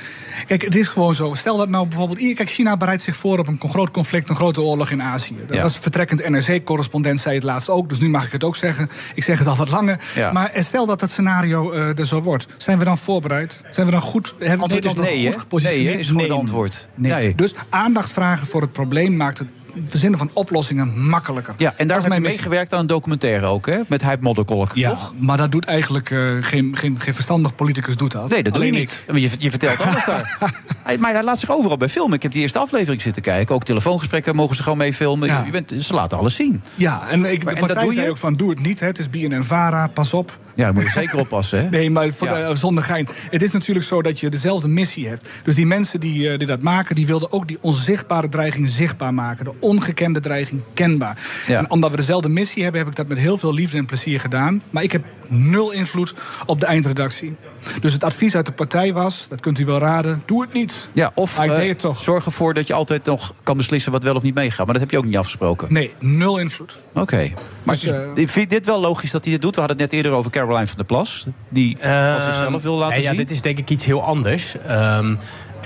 Kijk, 0.46 0.62
het 0.62 0.74
is 0.74 0.88
gewoon 0.88 1.14
zo. 1.14 1.34
Stel 1.34 1.56
dat 1.56 1.68
nou 1.68 1.86
bijvoorbeeld... 1.86 2.34
Kijk, 2.34 2.50
China 2.50 2.76
bereidt 2.76 3.02
zich 3.02 3.16
voor 3.16 3.38
op 3.38 3.48
een 3.48 3.60
groot 3.68 3.90
conflict, 3.90 4.30
een 4.30 4.36
grote 4.36 4.60
oorlog 4.60 4.90
in 4.90 5.02
Azië. 5.02 5.36
Dat 5.46 5.56
Ja. 5.56 5.62
was 5.62 5.78
vertrekkend 5.78 6.28
NRC-correspondent, 6.28 7.20
zei 7.20 7.34
het 7.34 7.44
laatst 7.44 7.68
ook. 7.68 7.88
Dus 7.88 7.98
nu 7.98 8.08
mag 8.08 8.26
ik 8.26 8.32
het 8.32 8.44
ook 8.44 8.56
zeggen. 8.56 8.90
Ik 9.14 9.24
zeg 9.24 9.38
het 9.38 9.48
al 9.48 9.56
wat 9.56 9.70
langer. 9.70 9.98
Ja. 10.14 10.32
Maar 10.32 10.50
stel 10.54 10.86
dat 10.86 11.00
dat 11.00 11.10
scenario 11.10 11.72
eh, 11.72 11.98
er 11.98 12.06
zo 12.06 12.22
wordt. 12.22 12.46
Zijn 12.56 12.78
we 12.78 12.84
dan 12.84 12.98
voorbereid? 12.98 13.62
Zijn 13.70 13.86
we 13.86 13.92
dan 13.92 14.00
goed? 14.02 14.34
Hebben 14.38 14.60
Antwoord 14.60 14.84
is 14.84 14.94
Nederland 14.94 15.14
nee, 15.14 15.24
goed 15.24 15.34
hè? 15.34 15.40
gepositioneerd? 15.40 15.84
Nee, 15.84 15.94
hè, 15.94 16.00
is 16.00 16.06
gewoon 16.06 16.22
het 16.22 16.32
antwoord. 16.32 16.88
Nee. 16.94 17.12
Nee. 17.12 17.34
Dus 17.34 17.54
aandacht 17.68 18.12
vragen 18.12 18.46
voor 18.46 18.60
het 18.60 18.72
probleem 18.72 19.16
maakt 19.16 19.38
het 19.38 19.48
verzinnen 19.88 20.18
van 20.18 20.30
oplossingen 20.32 21.08
makkelijker. 21.08 21.54
Ja, 21.58 21.74
en 21.76 21.86
daar 21.86 21.98
is 21.98 22.06
mijn 22.08 22.22
meegewerkt 22.22 22.72
aan 22.74 22.80
een 22.80 22.86
documentaire 22.86 23.46
ook, 23.46 23.66
hè? 23.66 23.78
Met 23.86 24.02
Hype 24.02 24.22
Modderkolk, 24.22 24.72
ja, 24.74 24.90
toch? 24.90 25.12
maar 25.18 25.36
dat 25.36 25.52
doet 25.52 25.64
eigenlijk 25.64 26.10
eh, 26.10 26.18
geen, 26.40 26.76
geen, 26.76 27.00
geen 27.00 27.14
verstandig 27.14 27.54
politicus 27.54 27.96
doet 27.96 28.12
dat. 28.12 28.28
Nee, 28.28 28.42
dat 28.42 28.52
doe 28.54 28.62
je 28.64 28.68
Alleen 28.68 28.80
niet. 28.80 29.02
Maar 29.10 29.18
Je, 29.18 29.30
je 29.38 29.50
vertelt 29.50 29.80
alles 29.86 30.04
daar. 30.04 30.38
Hij- 30.84 30.98
maar 30.98 31.12
hij 31.12 31.22
laat 31.22 31.38
zich 31.38 31.50
overal 31.50 31.76
bij 31.76 31.88
filmen. 31.88 32.14
Ik 32.16 32.22
heb 32.22 32.32
die 32.32 32.42
eerste 32.42 32.58
aflevering 32.58 33.02
zitten 33.02 33.22
kijken. 33.22 33.54
Ook 33.54 33.64
telefoongesprekken 33.64 34.34
mogen 34.36 34.56
ze 34.56 34.62
gewoon 34.62 34.78
mee 34.78 34.94
filmen. 34.94 35.28
Ja. 35.28 35.42
Je 35.44 35.50
bent, 35.50 35.72
ze 35.78 35.94
laten 35.94 36.18
alles 36.18 36.34
zien. 36.34 36.62
Ja, 36.74 37.08
en 37.08 37.24
ik, 37.24 37.24
Maar- 37.24 37.28
de 37.28 37.34
en 37.36 37.44
dat 37.44 37.58
partij 37.66 37.82
doe 37.82 37.92
zei 37.92 38.04
je? 38.04 38.10
ook 38.10 38.18
van 38.18 38.34
doe 38.34 38.50
het 38.50 38.60
niet. 38.60 38.80
Hè. 38.80 38.86
Het 38.86 38.98
is 38.98 39.10
BNN-Vara, 39.10 39.86
pas 39.86 40.12
op. 40.14 40.38
Ja, 40.60 40.72
moet 40.72 40.82
je 40.82 40.90
zeker 40.90 41.18
oppassen, 41.18 41.62
hè? 41.62 41.68
Nee, 41.68 41.90
maar 41.90 42.12
voor 42.12 42.28
Ja. 42.28 42.34
de, 42.34 42.40
eh, 42.40 42.54
zonder 42.54 42.84
gein. 42.84 43.08
Het 43.30 43.42
is 43.42 43.50
natuurlijk 43.50 43.86
zo 43.86 44.02
dat 44.02 44.20
je 44.20 44.28
dezelfde 44.28 44.68
missie 44.68 45.08
hebt. 45.08 45.28
Dus 45.44 45.54
die 45.54 45.66
mensen 45.66 46.00
die, 46.00 46.30
eh, 46.30 46.38
die 46.38 46.46
dat 46.46 46.62
maken, 46.62 46.94
die 46.94 47.06
wilden 47.06 47.32
ook 47.32 47.48
die 47.48 47.58
onzichtbare 47.60 48.28
dreiging 48.28 48.68
zichtbaar 48.68 49.14
maken. 49.14 49.44
De 49.44 49.52
ongekende 49.60 50.20
dreiging 50.20 50.60
kenbaar. 50.74 51.18
Ja. 51.46 51.58
En 51.58 51.70
omdat 51.70 51.90
we 51.90 51.96
dezelfde 51.96 52.28
missie 52.28 52.62
hebben, 52.62 52.80
heb 52.80 52.90
ik 52.90 52.96
dat 52.96 53.08
met 53.08 53.18
heel 53.18 53.38
veel 53.38 53.54
liefde 53.54 53.78
en 53.78 53.86
plezier 53.86 54.20
gedaan. 54.20 54.62
Maar 54.70 54.82
ik 54.82 54.92
heb 54.92 55.04
nul 55.30 55.70
invloed 55.70 56.14
op 56.46 56.60
de 56.60 56.66
eindredactie. 56.66 57.36
Dus 57.80 57.92
het 57.92 58.04
advies 58.04 58.36
uit 58.36 58.46
de 58.46 58.52
partij 58.52 58.92
was, 58.92 59.26
dat 59.28 59.40
kunt 59.40 59.58
u 59.58 59.64
wel 59.64 59.78
raden, 59.78 60.22
doe 60.26 60.42
het 60.42 60.52
niet. 60.52 60.88
Ja, 60.92 61.10
of 61.14 61.36
Maar 61.36 61.46
ik 61.46 61.52
eh, 61.52 61.58
deed 61.58 61.68
het 61.68 61.78
toch. 61.78 61.98
zorg 62.02 62.24
ervoor 62.24 62.54
dat 62.54 62.66
je 62.66 62.72
altijd 62.74 63.04
nog 63.04 63.32
kan 63.42 63.56
beslissen 63.56 63.92
wat 63.92 64.02
wel 64.02 64.14
of 64.14 64.22
niet 64.22 64.34
meegaat. 64.34 64.64
Maar 64.64 64.72
dat 64.74 64.82
heb 64.82 64.90
je 64.90 64.98
ook 64.98 65.04
niet 65.04 65.16
afgesproken. 65.16 65.72
Nee, 65.72 65.92
nul 65.98 66.38
invloed. 66.38 66.78
Oké. 66.94 67.32
Maar 67.62 67.74
Dus, 67.74 67.84
eh, 67.84 68.00
ik 68.14 68.28
vind 68.28 68.50
dit 68.50 68.66
wel 68.66 68.80
logisch 68.80 69.10
dat 69.10 69.24
hij 69.24 69.32
dit 69.32 69.42
doet. 69.42 69.54
We 69.54 69.60
hadden 69.60 69.78
het 69.80 69.90
net 69.90 69.96
eerder 69.96 70.18
over 70.18 70.30
Caroline 70.30 70.66
van 70.66 70.76
der 70.76 70.86
Plas. 70.86 71.26
Die 71.48 71.76
van 71.80 72.20
zichzelf 72.22 72.62
wil 72.62 72.74
laten 72.74 72.94
nee, 72.94 73.02
ja, 73.02 73.08
zien. 73.08 73.18
dit 73.18 73.30
is 73.30 73.42
denk 73.42 73.58
ik 73.58 73.70
iets 73.70 73.84
heel 73.84 74.02
anders. 74.02 74.56
Ehm, 74.66 75.14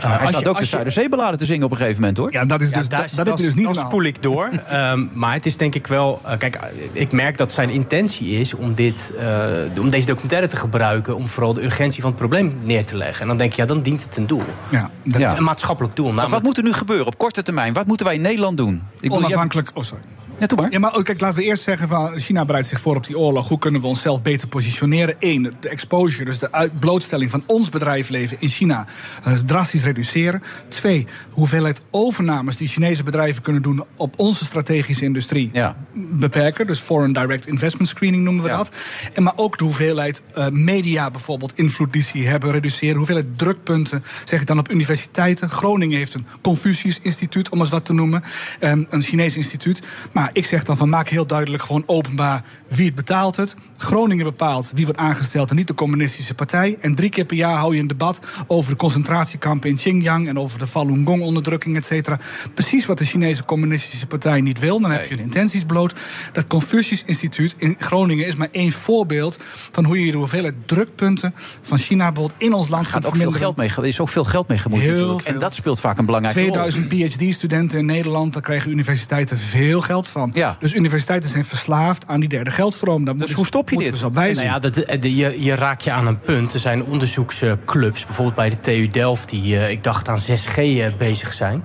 hij 0.01 0.28
staat 0.28 0.47
ook 0.47 0.59
de 0.59 0.64
Zuiderzeebeladen 0.64 1.38
te 1.38 1.45
zingen 1.47 1.64
op 1.64 1.70
een 1.70 1.76
gegeven 1.76 2.01
moment, 2.01 2.18
hoor. 2.18 2.32
Ja, 2.32 2.45
dat 2.45 2.61
is 2.61 2.70
dus, 2.70 2.88
daar- 2.88 3.01
dat, 3.01 3.12
dat 3.16 3.26
heb 3.26 3.36
je 3.38 3.45
dus 3.45 3.55
niet 3.55 3.64
Dan 3.64 3.74
gedaan. 3.74 3.88
spoel 3.90 4.03
ik 4.05 4.22
door. 4.22 4.49
Ehm, 4.66 5.07
maar 5.12 5.32
het 5.32 5.47
is 5.47 5.57
denk 5.57 5.74
ik 5.74 5.86
wel... 5.86 6.20
eh, 6.24 6.38
kijk, 6.38 6.55
eh, 6.55 6.68
ik 6.92 7.12
merk 7.12 7.36
dat 7.38 7.53
zijn 7.53 7.70
intentie 7.70 8.28
is 8.40 8.55
om, 8.55 8.74
dit, 8.74 9.12
eh, 9.18 9.47
om 9.80 9.90
deze 9.90 10.07
documentaire 10.07 10.49
te 10.49 10.57
gebruiken... 10.57 11.16
om 11.16 11.26
vooral 11.28 11.53
de 11.55 11.64
urgentie 11.64 12.01
van 12.01 12.11
het 12.11 12.18
probleem 12.18 12.59
neer 12.62 12.84
te 12.84 12.97
leggen. 12.97 13.22
En 13.22 13.28
dan 13.28 13.36
denk 13.36 13.51
ik, 13.51 13.57
ja, 13.57 13.66
dan 13.66 13.82
dient 13.82 14.03
het 14.05 14.16
een 14.16 14.26
doel. 14.26 14.42
Ja, 14.68 14.90
Dat 15.05 15.20
Ja. 15.20 15.32
is 15.32 15.38
een 15.38 15.45
maatschappelijk 15.45 15.97
doel. 15.97 16.12
Maar 16.12 16.28
wat 16.28 16.42
moet 16.42 16.57
er 16.57 16.62
nu 16.62 16.72
gebeuren 16.72 17.07
op 17.07 17.18
korte 17.18 17.42
termijn? 17.42 17.72
Wat 17.72 17.86
moeten 17.86 18.07
wij 18.07 18.14
in 18.14 18.20
Nederland 18.20 18.57
doen? 18.57 18.82
Ik 19.01 19.12
Onafhankelijk. 19.12 19.70
Oh, 19.74 19.82
sorry. 19.84 20.03
Ja, 20.45 20.51
doe 20.51 20.59
maar. 20.62 20.72
Ja, 20.72 20.78
maar 20.78 20.97
ook, 20.97 21.05
kijk, 21.05 21.20
laten 21.20 21.38
we 21.38 21.45
eerst 21.45 21.62
zeggen 21.62 21.88
van 21.88 22.18
China 22.18 22.45
bereidt 22.45 22.68
zich 22.68 22.80
voor 22.80 22.97
op 22.97 23.07
die 23.07 23.18
oorlog. 23.18 23.49
Hoe 23.49 23.59
kunnen 23.59 23.80
we 23.80 23.86
onszelf 23.86 24.22
beter 24.22 24.49
positioneren? 24.49 25.14
Eén, 25.18 25.55
de 25.61 25.68
exposure, 25.68 26.24
dus 26.24 26.38
de 26.38 26.53
uit- 26.53 26.80
blootstelling 26.80 27.30
van 27.30 27.42
ons 27.47 27.68
bedrijfsleven 27.68 28.36
in 28.40 28.49
China 28.49 28.86
eh, 29.24 29.32
drastisch 29.34 29.84
reduceren. 29.84 30.42
Twee, 30.68 31.07
hoeveelheid 31.30 31.82
overnames 31.90 32.57
die 32.57 32.68
Chinese 32.68 33.03
bedrijven 33.03 33.42
kunnen 33.42 33.62
doen 33.62 33.84
op 33.97 34.14
onze 34.16 34.45
strategische 34.45 35.05
industrie 35.05 35.51
Ja. 35.53 35.76
beperken. 35.95 36.66
Dus 36.66 36.78
foreign 36.78 37.12
direct 37.12 37.47
investment 37.47 37.88
screening 37.88 38.22
noemen 38.24 38.42
we 38.42 38.49
Ja. 38.51 38.57
dat. 38.57 38.72
En 39.12 39.22
maar 39.22 39.32
ook 39.36 39.59
de 39.59 39.64
hoeveelheid 39.64 40.22
eh, 40.34 40.49
media 40.49 41.11
bijvoorbeeld 41.11 41.53
invloed 41.57 41.92
die 41.92 42.03
ze 42.03 42.18
hebben 42.18 42.51
reduceren. 42.51 42.97
Hoeveelheid 42.97 43.38
drukpunten, 43.38 44.05
zeg 44.24 44.40
ik 44.40 44.47
dan 44.47 44.59
op 44.59 44.70
universiteiten. 44.70 45.51
Groningen 45.51 45.99
heeft 45.99 46.14
een 46.14 46.26
Confucius 46.42 46.99
Instituut, 47.03 47.49
om 47.49 47.61
eens 47.61 47.70
wat 47.70 47.84
te 47.84 47.95
noemen. 47.95 48.22
Ehm, 48.61 48.84
een 48.90 49.03
Chinees 49.03 49.36
instituut. 49.36 49.82
Maar 50.12 50.30
ik 50.35 50.47
zeg 50.47 50.64
dan 50.64 50.76
van 50.76 50.89
maak 50.89 51.09
heel 51.09 51.26
duidelijk 51.26 51.62
gewoon 51.62 51.82
openbaar 51.87 52.45
wie 52.68 52.87
het 52.87 52.95
betaalt 52.95 53.37
het. 53.37 53.57
Groningen 53.76 54.24
bepaalt 54.24 54.72
wie 54.74 54.85
wordt 54.85 55.01
aangesteld 55.01 55.51
en 55.51 55.57
niet 55.57 55.66
de 55.66 55.74
communistische 55.74 56.35
partij. 56.35 56.76
En 56.80 56.95
drie 56.95 57.11
keer 57.11 57.24
per 57.24 57.37
jaar 57.37 57.59
hou 57.59 57.74
je 57.74 57.80
een 57.80 57.87
debat 57.87 58.20
over 58.47 58.70
de 58.70 58.76
concentratiekampen 58.76 59.70
in 59.70 59.76
Xinjiang 59.76 60.28
en 60.28 60.39
over 60.39 60.59
de 60.59 60.66
Falun 60.66 61.07
Gong-onderdrukking, 61.07 61.76
et 61.76 61.85
cetera. 61.85 62.20
Precies 62.55 62.87
wat 62.87 62.99
de 62.99 63.05
Chinese 63.05 63.45
communistische 63.45 64.07
partij 64.07 64.41
niet 64.41 64.59
wil. 64.59 64.80
Dan 64.80 64.91
heb 64.91 65.09
je 65.09 65.16
de 65.16 65.22
intenties 65.22 65.64
bloot. 65.64 65.95
Dat 66.32 66.47
Confucius 66.47 67.03
Instituut 67.07 67.55
in 67.59 67.76
Groningen 67.78 68.26
is 68.26 68.37
maar 68.37 68.49
één 68.53 68.72
voorbeeld 68.72 69.39
van 69.72 69.85
hoe 69.85 70.05
je 70.05 70.11
de 70.11 70.16
hoeveelheid 70.16 70.55
drukpunten 70.66 71.35
van 71.62 71.78
China 71.78 72.12
bijvoorbeeld 72.12 72.43
in 72.43 72.53
ons 72.53 72.68
land 72.68 72.89
gaat 72.89 73.07
ook 73.07 73.16
veel 73.16 73.32
geld 73.32 73.57
mee, 73.57 73.70
er 73.76 73.87
is 73.87 74.01
ook 74.01 74.09
veel 74.09 74.24
geld 74.24 74.49
mee 74.49 74.59
gemoeid 74.59 74.87
natuurlijk. 74.87 75.26
En 75.26 75.39
dat 75.39 75.55
speelt 75.55 75.80
vaak 75.80 75.99
een 75.99 76.05
belangrijke 76.05 76.41
rol. 76.41 76.51
2000 76.51 76.89
PhD-studenten 76.89 77.78
in 77.78 77.87
Nederland, 77.87 78.32
daar 78.32 78.43
krijgen 78.43 78.70
universiteiten 78.70 79.39
veel 79.39 79.80
geld 79.80 80.09
van. 80.15 80.31
Dus 80.59 80.75
universiteiten 80.75 81.31
zijn 81.31 81.45
verslaafd 81.45 82.07
aan 82.07 82.21
die 82.21 82.29
derde 82.29 82.51
geldstroom. 82.51 83.19
Dus 83.19 83.33
hoe 83.33 83.47
stop 83.47 83.71
je 83.71 83.77
dit? 83.79 84.01
Wijzen. 84.12 84.45
Nou 84.47 84.55
ja, 84.55 84.71
dat, 84.71 84.75
de- 85.03 85.17
je, 85.17 85.43
je 85.45 85.55
raakt 85.55 85.85
je 85.85 85.93
aan 85.93 86.07
een 86.07 86.21
punt. 86.21 86.53
Er 86.53 86.61
zijn 86.61 86.85
onderzoeksclubs, 86.85 88.05
bijvoorbeeld 88.07 88.37
bij 88.37 88.51
de 88.51 88.61
TU 88.61 88.89
Delft... 88.89 89.29
die, 89.29 89.57
eh, 89.59 89.71
ik 89.71 89.85
dacht, 89.85 90.09
aan 90.09 90.19
6G 90.19 90.57
eh, 90.57 90.87
bezig 90.99 91.33
zijn. 91.33 91.65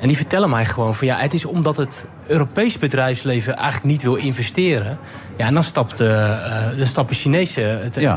En 0.00 0.08
die 0.08 0.16
vertellen 0.16 0.50
mij 0.50 0.64
gewoon 0.64 0.94
van... 0.94 1.06
ja, 1.06 1.18
het 1.18 1.34
is 1.34 1.44
omdat 1.44 1.76
het 1.76 2.06
Europees 2.26 2.78
bedrijfsleven 2.78 3.56
eigenlijk 3.56 3.86
niet 3.86 4.02
wil 4.02 4.14
investeren... 4.14 4.98
Ja, 5.40 5.46
en 5.46 5.54
dan, 5.54 5.64
stapt, 5.64 5.98
dan 5.98 6.86
stappen 6.86 7.16
Chinese 7.16 7.62
eh, 7.62 8.16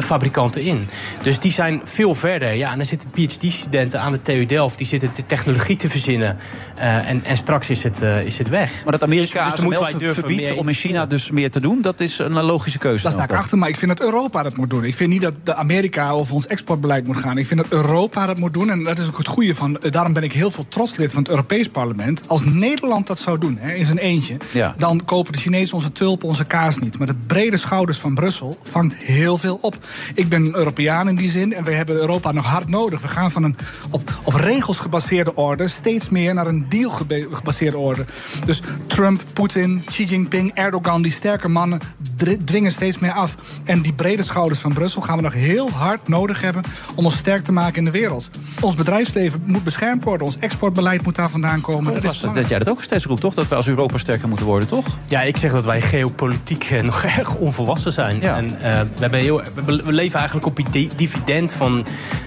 fabrikanten 0.00 0.62
in. 0.62 0.88
Dus 1.22 1.38
die 1.38 1.52
zijn 1.52 1.80
veel 1.84 2.14
verder. 2.14 2.54
Ja, 2.54 2.70
en 2.70 2.76
dan 2.76 2.86
zitten 2.86 3.10
PhD-studenten 3.10 4.00
aan 4.00 4.12
de 4.12 4.22
TU 4.22 4.46
Delft... 4.46 4.78
die 4.78 4.86
zitten 4.86 5.10
de 5.14 5.26
technologie 5.26 5.76
te 5.76 5.88
verzinnen. 5.88 6.36
eh, 6.76 7.08
en, 7.08 7.24
en 7.24 7.36
straks 7.36 7.70
is 7.70 7.82
het, 7.82 8.02
eh, 8.02 8.24
is 8.24 8.38
het 8.38 8.48
weg. 8.48 8.70
Maar 8.84 8.92
dat 8.92 9.02
Amerika 9.02 9.44
dus, 9.44 9.54
dan 9.54 9.64
moeten 9.64 9.82
wij 9.82 9.92
durven 9.92 10.14
verbiedt 10.14 10.54
om 10.54 10.68
in 10.68 10.74
China 10.74 11.06
dus 11.06 11.30
meer 11.30 11.50
te 11.50 11.60
doen... 11.60 11.80
dat 11.80 12.00
is 12.00 12.18
een 12.18 12.42
logische 12.42 12.78
keuze. 12.78 13.02
Daar 13.02 13.12
sta 13.12 13.22
ik 13.22 13.30
achter, 13.30 13.58
maar 13.58 13.68
ik 13.68 13.76
vind 13.76 13.98
dat 13.98 14.06
Europa 14.06 14.42
dat 14.42 14.56
moet 14.56 14.70
doen. 14.70 14.84
Ik 14.84 14.94
vind 14.94 15.10
niet 15.10 15.22
dat 15.22 15.34
de 15.42 15.54
Amerika 15.54 16.10
over 16.10 16.34
ons 16.34 16.46
exportbeleid 16.46 17.06
moet 17.06 17.16
gaan. 17.16 17.38
Ik 17.38 17.46
vind 17.46 17.60
dat 17.60 17.72
Europa 17.72 18.26
dat 18.26 18.38
moet 18.38 18.52
doen. 18.52 18.70
En 18.70 18.84
dat 18.84 18.98
is 18.98 19.06
ook 19.08 19.18
het 19.18 19.28
goede 19.28 19.54
van. 19.54 19.80
Daarom 19.90 20.12
ben 20.12 20.22
ik 20.22 20.32
heel 20.32 20.50
veel 20.50 20.66
trots 20.68 20.96
lid 20.96 21.12
van 21.12 21.22
het 21.22 21.30
Europees 21.30 21.68
Parlement. 21.68 22.24
Als 22.26 22.44
Nederland 22.44 23.06
dat 23.06 23.18
zou 23.18 23.38
doen, 23.38 23.56
hè, 23.60 23.74
in 23.74 23.84
zijn 23.84 23.98
eentje, 23.98 24.36
Ja. 24.52 24.74
dan 24.78 25.04
kopen 25.04 25.32
de 25.32 25.38
Chinezen 25.38 25.74
onze 25.74 25.92
tulpen, 25.92 26.28
onze 26.28 26.44
kaas 26.52 26.78
niet. 26.78 26.98
Maar 26.98 27.06
de 27.06 27.14
brede 27.26 27.56
schouders 27.56 27.98
van 27.98 28.14
Brussel 28.14 28.58
vangt 28.62 28.96
heel 28.96 29.38
veel 29.38 29.58
op. 29.60 29.76
Ik 30.14 30.28
ben 30.28 30.54
Europeaan 30.54 31.08
in 31.08 31.16
die 31.16 31.30
zin 31.30 31.52
en 31.52 31.64
we 31.64 31.72
hebben 31.72 31.94
Europa 31.94 32.32
nog 32.32 32.46
hard 32.46 32.68
nodig. 32.68 33.00
We 33.00 33.08
gaan 33.08 33.30
van 33.30 33.42
een 33.42 33.56
op, 33.90 34.20
op 34.22 34.34
regels 34.34 34.78
gebaseerde 34.78 35.34
orde 35.34 35.68
steeds 35.68 36.08
meer 36.08 36.34
naar 36.34 36.46
een 36.46 36.66
deal 36.68 36.90
gebaseerde 37.30 37.78
orde. 37.78 38.04
Dus 38.44 38.62
Trump, 38.86 39.22
Poetin, 39.32 39.82
Xi 39.84 40.04
Jinping, 40.04 40.50
Erdogan, 40.54 41.02
die 41.02 41.12
sterke 41.12 41.48
mannen 41.48 41.80
dwingen 42.44 42.72
steeds 42.72 42.98
meer 42.98 43.12
af. 43.12 43.36
En 43.64 43.82
die 43.82 43.92
brede 43.92 44.22
schouders 44.22 44.60
van 44.60 44.72
Brussel 44.72 45.02
gaan 45.02 45.16
we 45.16 45.22
nog 45.22 45.32
heel 45.32 45.70
hard 45.70 46.08
nodig 46.08 46.40
hebben 46.40 46.62
om 46.94 47.04
ons 47.04 47.16
sterk 47.16 47.44
te 47.44 47.52
maken 47.52 47.76
in 47.76 47.84
de 47.84 47.90
wereld. 47.90 48.30
Ons 48.60 48.74
bedrijfsleven 48.74 49.42
moet 49.44 49.64
beschermd 49.64 50.04
worden, 50.04 50.26
ons 50.26 50.38
exportbeleid 50.38 51.02
moet 51.02 51.16
daar 51.16 51.30
vandaan 51.30 51.60
komen. 51.60 51.94
Dat 51.94 52.12
is 52.12 52.20
Dat, 52.20 52.34
dat 52.34 52.48
jij 52.48 52.58
dat 52.58 52.68
ook 52.68 52.82
steeds 52.82 53.04
roept, 53.04 53.20
toch? 53.20 53.34
Dat 53.34 53.48
we 53.48 53.54
als 53.54 53.68
Europa 53.68 53.98
sterker 53.98 54.28
moeten 54.28 54.46
worden, 54.46 54.68
toch? 54.68 54.86
Ja, 55.06 55.22
ik 55.22 55.36
zeg 55.36 55.52
dat 55.52 55.64
wij 55.64 55.80
geopolitiek 55.80 56.41
eh, 56.50 56.82
nog 56.90 57.02
erg 57.02 57.34
onvolwassen 57.34 57.92
zijn. 57.92 58.22
En, 58.22 58.60
eh, 58.60 58.80
we, 58.80 59.00
hebben 59.00 59.20
heel, 59.20 59.42
we 59.64 59.92
leven 59.92 60.18
eigenlijk 60.18 60.46
op 60.46 60.58
die 60.70 60.88
dividend 60.96 61.52
van 61.52 61.86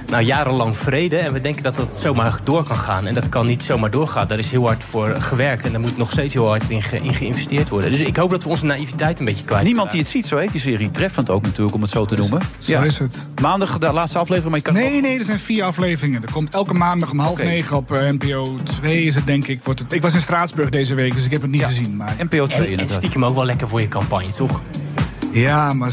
nou, 0.09 0.24
jarenlang 0.24 0.78
vrede. 0.78 1.18
En 1.18 1.34
we 1.34 1.39
denken 1.39 1.63
dat 1.63 1.76
dat 1.76 1.99
zomaar 1.99 2.39
door 2.43 2.63
kan 2.63 2.78
gaan. 2.78 3.07
En 3.07 3.13
dat 3.13 3.30
kan 3.30 3.45
niet 3.45 3.63
zomaar 3.63 3.91
doorgaan. 3.91 4.28
Daar 4.28 4.39
is 4.39 4.51
heel 4.51 4.66
hard 4.66 4.84
voor 4.84 5.16
gewerkt. 5.20 5.66
En 5.66 5.72
daar 5.72 5.82
moet 5.82 5.97
nog 5.97 6.11
steeds 6.11 6.34
heel 6.34 6.47
hard 6.47 6.70
in, 6.70 6.82
ge- 6.82 6.99
in 7.01 7.13
geïnvesteerd 7.13 7.70
worden. 7.70 7.91
Dus 7.91 7.99
ik 7.99 8.18
hoop 8.18 8.30
dat 8.30 8.43
we 8.43 8.49
onze 8.49 8.66
naïviteit 8.66 9.20
een 9.20 9.26
beetje 9.26 9.45
kwijt 9.45 9.63
Niemand 9.63 9.91
die 9.91 9.99
het 9.99 10.09
ziet, 10.09 10.26
zo 10.26 10.38
heet 10.38 10.51
die 10.51 10.61
serie. 10.61 10.91
Treffend 10.91 11.30
ook 11.30 11.41
natuurlijk, 11.41 11.76
om 11.76 11.82
het 11.82 11.91
zo 11.91 12.05
te 12.05 12.16
noemen. 12.16 12.41
Zo 12.59 12.82
is 12.82 12.99
het. 12.99 13.28
Maandag 13.41 13.78
de 13.78 13.91
laatste 13.91 14.18
aflevering, 14.18 14.49
maar 14.49 14.59
je 14.59 14.66
kan 14.66 14.74
Nee, 14.91 15.01
nee, 15.01 15.20
er 15.20 15.26
zijn 15.26 15.39
vier 15.39 15.63
afleveringen. 15.63 16.22
Er 16.24 16.32
komt 16.32 16.53
elke 16.53 16.74
maandag 16.74 17.11
om 17.11 17.20
half 17.20 17.38
negen 17.43 17.76
op 17.78 17.91
eh, 17.91 18.09
NPO 18.09 18.57
2 18.63 19.03
is 19.03 19.16
het, 19.16 19.26
denk 19.28 19.47
ik. 19.47 19.63
Wordt 19.63 19.80
het, 19.80 19.93
ik 19.93 20.01
was 20.01 20.13
in 20.13 20.22
Straatsburg 20.22 20.70
deze 20.70 20.93
week, 20.93 21.13
dus 21.13 21.26
ik 21.26 21.32
heb 21.32 21.41
het 21.41 21.51
niet 21.51 21.63
gezien. 21.63 21.95
Maar... 21.95 22.16
NPO 22.20 22.47
2 22.47 22.72
En, 22.74 22.80
en 22.80 22.89
stiekem 22.89 23.26
ook 23.26 23.36
wel 23.36 23.45
lekker 23.45 23.68
voor 23.68 23.82
je 23.82 23.88
կամ 23.96 24.12
պահին 24.12 24.36
ծուխ։ 24.36 24.95
Ja, 25.42 25.74
maar 25.74 25.90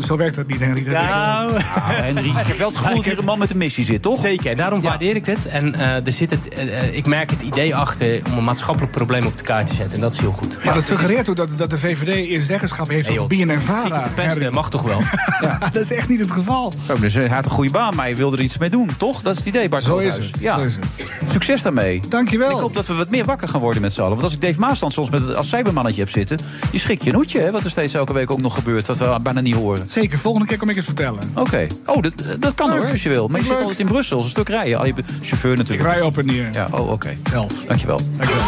zo, 0.00 0.16
werkt 0.16 0.34
dat 0.34 0.46
niet, 0.46 0.60
Henry. 0.60 0.84
Dat 0.84 0.92
Nou, 0.92 1.56
is- 1.56 1.64
Henry, 1.76 2.28
ik 2.28 2.46
heb 2.46 2.56
wel 2.56 2.68
het 2.68 2.76
gevoel 2.76 2.94
dat 2.96 3.04
hier 3.04 3.18
een 3.18 3.24
man 3.24 3.38
met 3.38 3.50
een 3.50 3.56
missie 3.58 3.84
zit, 3.84 4.02
toch? 4.02 4.20
Zeker, 4.20 4.50
en 4.50 4.56
daarom 4.56 4.80
waardeer 4.80 5.14
ik 5.16 5.24
dit. 5.24 5.46
En 5.46 5.74
eh, 5.74 6.06
er 6.06 6.12
zit 6.12 6.30
het, 6.30 6.48
eh, 6.48 6.78
eh, 6.82 6.94
ik 6.96 7.06
merk 7.06 7.30
het 7.30 7.42
idee 7.42 7.74
achter 7.76 8.20
om 8.30 8.38
een 8.38 8.44
maatschappelijk 8.44 8.92
probleem 8.92 9.26
op 9.26 9.36
de 9.38 9.42
kaart 9.44 9.66
te 9.66 9.74
zetten. 9.74 9.94
En 9.96 10.00
dat 10.00 10.14
is 10.14 10.20
heel 10.20 10.32
goed. 10.32 10.64
Maar 10.64 10.74
dat 10.74 10.84
suggereert 10.84 11.28
ook 11.28 11.36
dat, 11.36 11.50
dat 11.56 11.70
de 11.70 11.78
VVD 11.78 12.08
eerst 12.08 12.46
zeggenschap 12.46 12.88
heeft 12.88 13.06
Hey, 13.08 13.18
over 13.18 13.36
joh, 13.36 13.46
BNN 13.46 13.54
en 13.54 13.60
Ziek 13.82 14.02
te 14.02 14.10
pesten, 14.14 14.52
mag 14.52 14.70
toch 14.70 14.82
wel? 14.82 15.02
dat 15.72 15.82
is 15.82 15.92
echt 15.92 16.08
niet 16.08 16.20
het 16.20 16.30
geval. 16.30 16.72
Oh, 16.90 17.00
dus 17.00 17.14
hij 17.14 17.28
had 17.28 17.44
een 17.44 17.50
goede 17.50 17.72
baan, 17.72 17.94
maar 17.94 18.04
hij 18.04 18.16
wilde 18.16 18.36
er 18.36 18.42
iets 18.42 18.58
mee 18.58 18.70
doen, 18.70 18.90
toch? 18.96 19.22
Dat 19.22 19.32
is 19.32 19.38
het 19.38 19.48
idee, 19.48 19.68
Bart 19.68 19.82
Zo 19.82 19.96
is 19.96 20.16
het, 20.16 20.40
Ja. 20.40 20.58
zo 20.58 20.64
is 20.64 20.74
het. 20.80 21.12
Succes 21.30 21.62
daarmee. 21.62 22.00
Dankjewel. 22.08 22.50
Ik 22.50 22.56
hoop 22.56 22.74
dat 22.74 22.86
we 22.86 22.94
wat 22.94 23.10
meer 23.10 23.24
wakker 23.24 23.48
gaan 23.48 23.60
worden 23.60 23.82
met 23.82 23.92
z'n 23.92 24.00
allen. 24.00 24.10
Want 24.12 24.22
als 24.22 24.32
ik 24.32 24.40
Dave 24.40 24.60
Maasland 24.60 24.92
soms 24.92 25.10
met, 25.10 25.34
als 25.34 25.48
cybermannetje 25.48 26.00
heb 26.00 26.10
zitten... 26.10 26.38
je 26.72 26.78
schrik 26.78 27.02
je 27.02 27.08
een 27.10 27.16
hoedje, 27.16 27.40
hè, 27.40 27.50
wat 27.50 27.64
er 27.64 27.70
steeds 27.70 27.94
elke 27.94 28.12
week 28.12 28.30
ook 28.30 28.40
nog 28.40 28.54
gebeurt... 28.54 28.85
wat 28.86 28.98
we 28.98 29.18
bijna 29.22 29.40
niet 29.40 29.54
horen. 29.54 29.88
Zeker, 29.88 30.18
volgende 30.18 30.46
keer 30.46 30.58
kom 30.58 30.68
ik 30.68 30.74
het 30.74 30.84
vertellen. 30.84 31.20
Oké. 31.34 31.66
Oh, 31.86 32.02
dat, 32.02 32.12
dat 32.38 32.54
kan 32.54 32.68
Leuk. 32.68 32.78
hoor, 32.78 32.90
als 32.90 33.02
je 33.02 33.08
wil. 33.08 33.28
Maar 33.28 33.40
je 33.40 33.46
zit 33.46 33.56
altijd 33.56 33.80
in 33.80 33.86
Brussel, 33.86 34.18
een 34.18 34.28
stuk 34.28 34.48
rijden. 34.48 34.78
Al 34.78 34.86
je 34.86 34.94
chauffeur 35.22 35.56
natuurlijk. 35.56 35.88
Ik 35.88 35.94
rij 35.94 36.02
op 36.02 36.18
en 36.18 36.26
neer. 36.26 36.48
Ja, 36.52 36.68
oh, 36.70 36.90
oké. 36.90 37.16
Zelf. 37.30 37.52
Dankjewel. 37.66 38.00
Dankjewel. 38.16 38.44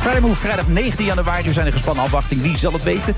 Friday 0.00 0.20
Move, 0.20 0.40
vrijdag 0.40 0.68
19 0.68 1.04
januari. 1.04 1.46
We 1.46 1.52
zijn 1.52 1.66
in 1.66 1.72
gespannen 1.72 2.04
afwachting. 2.04 2.42
Wie 2.42 2.56
zal 2.56 2.72
het 2.72 2.82
weten? 2.82 3.14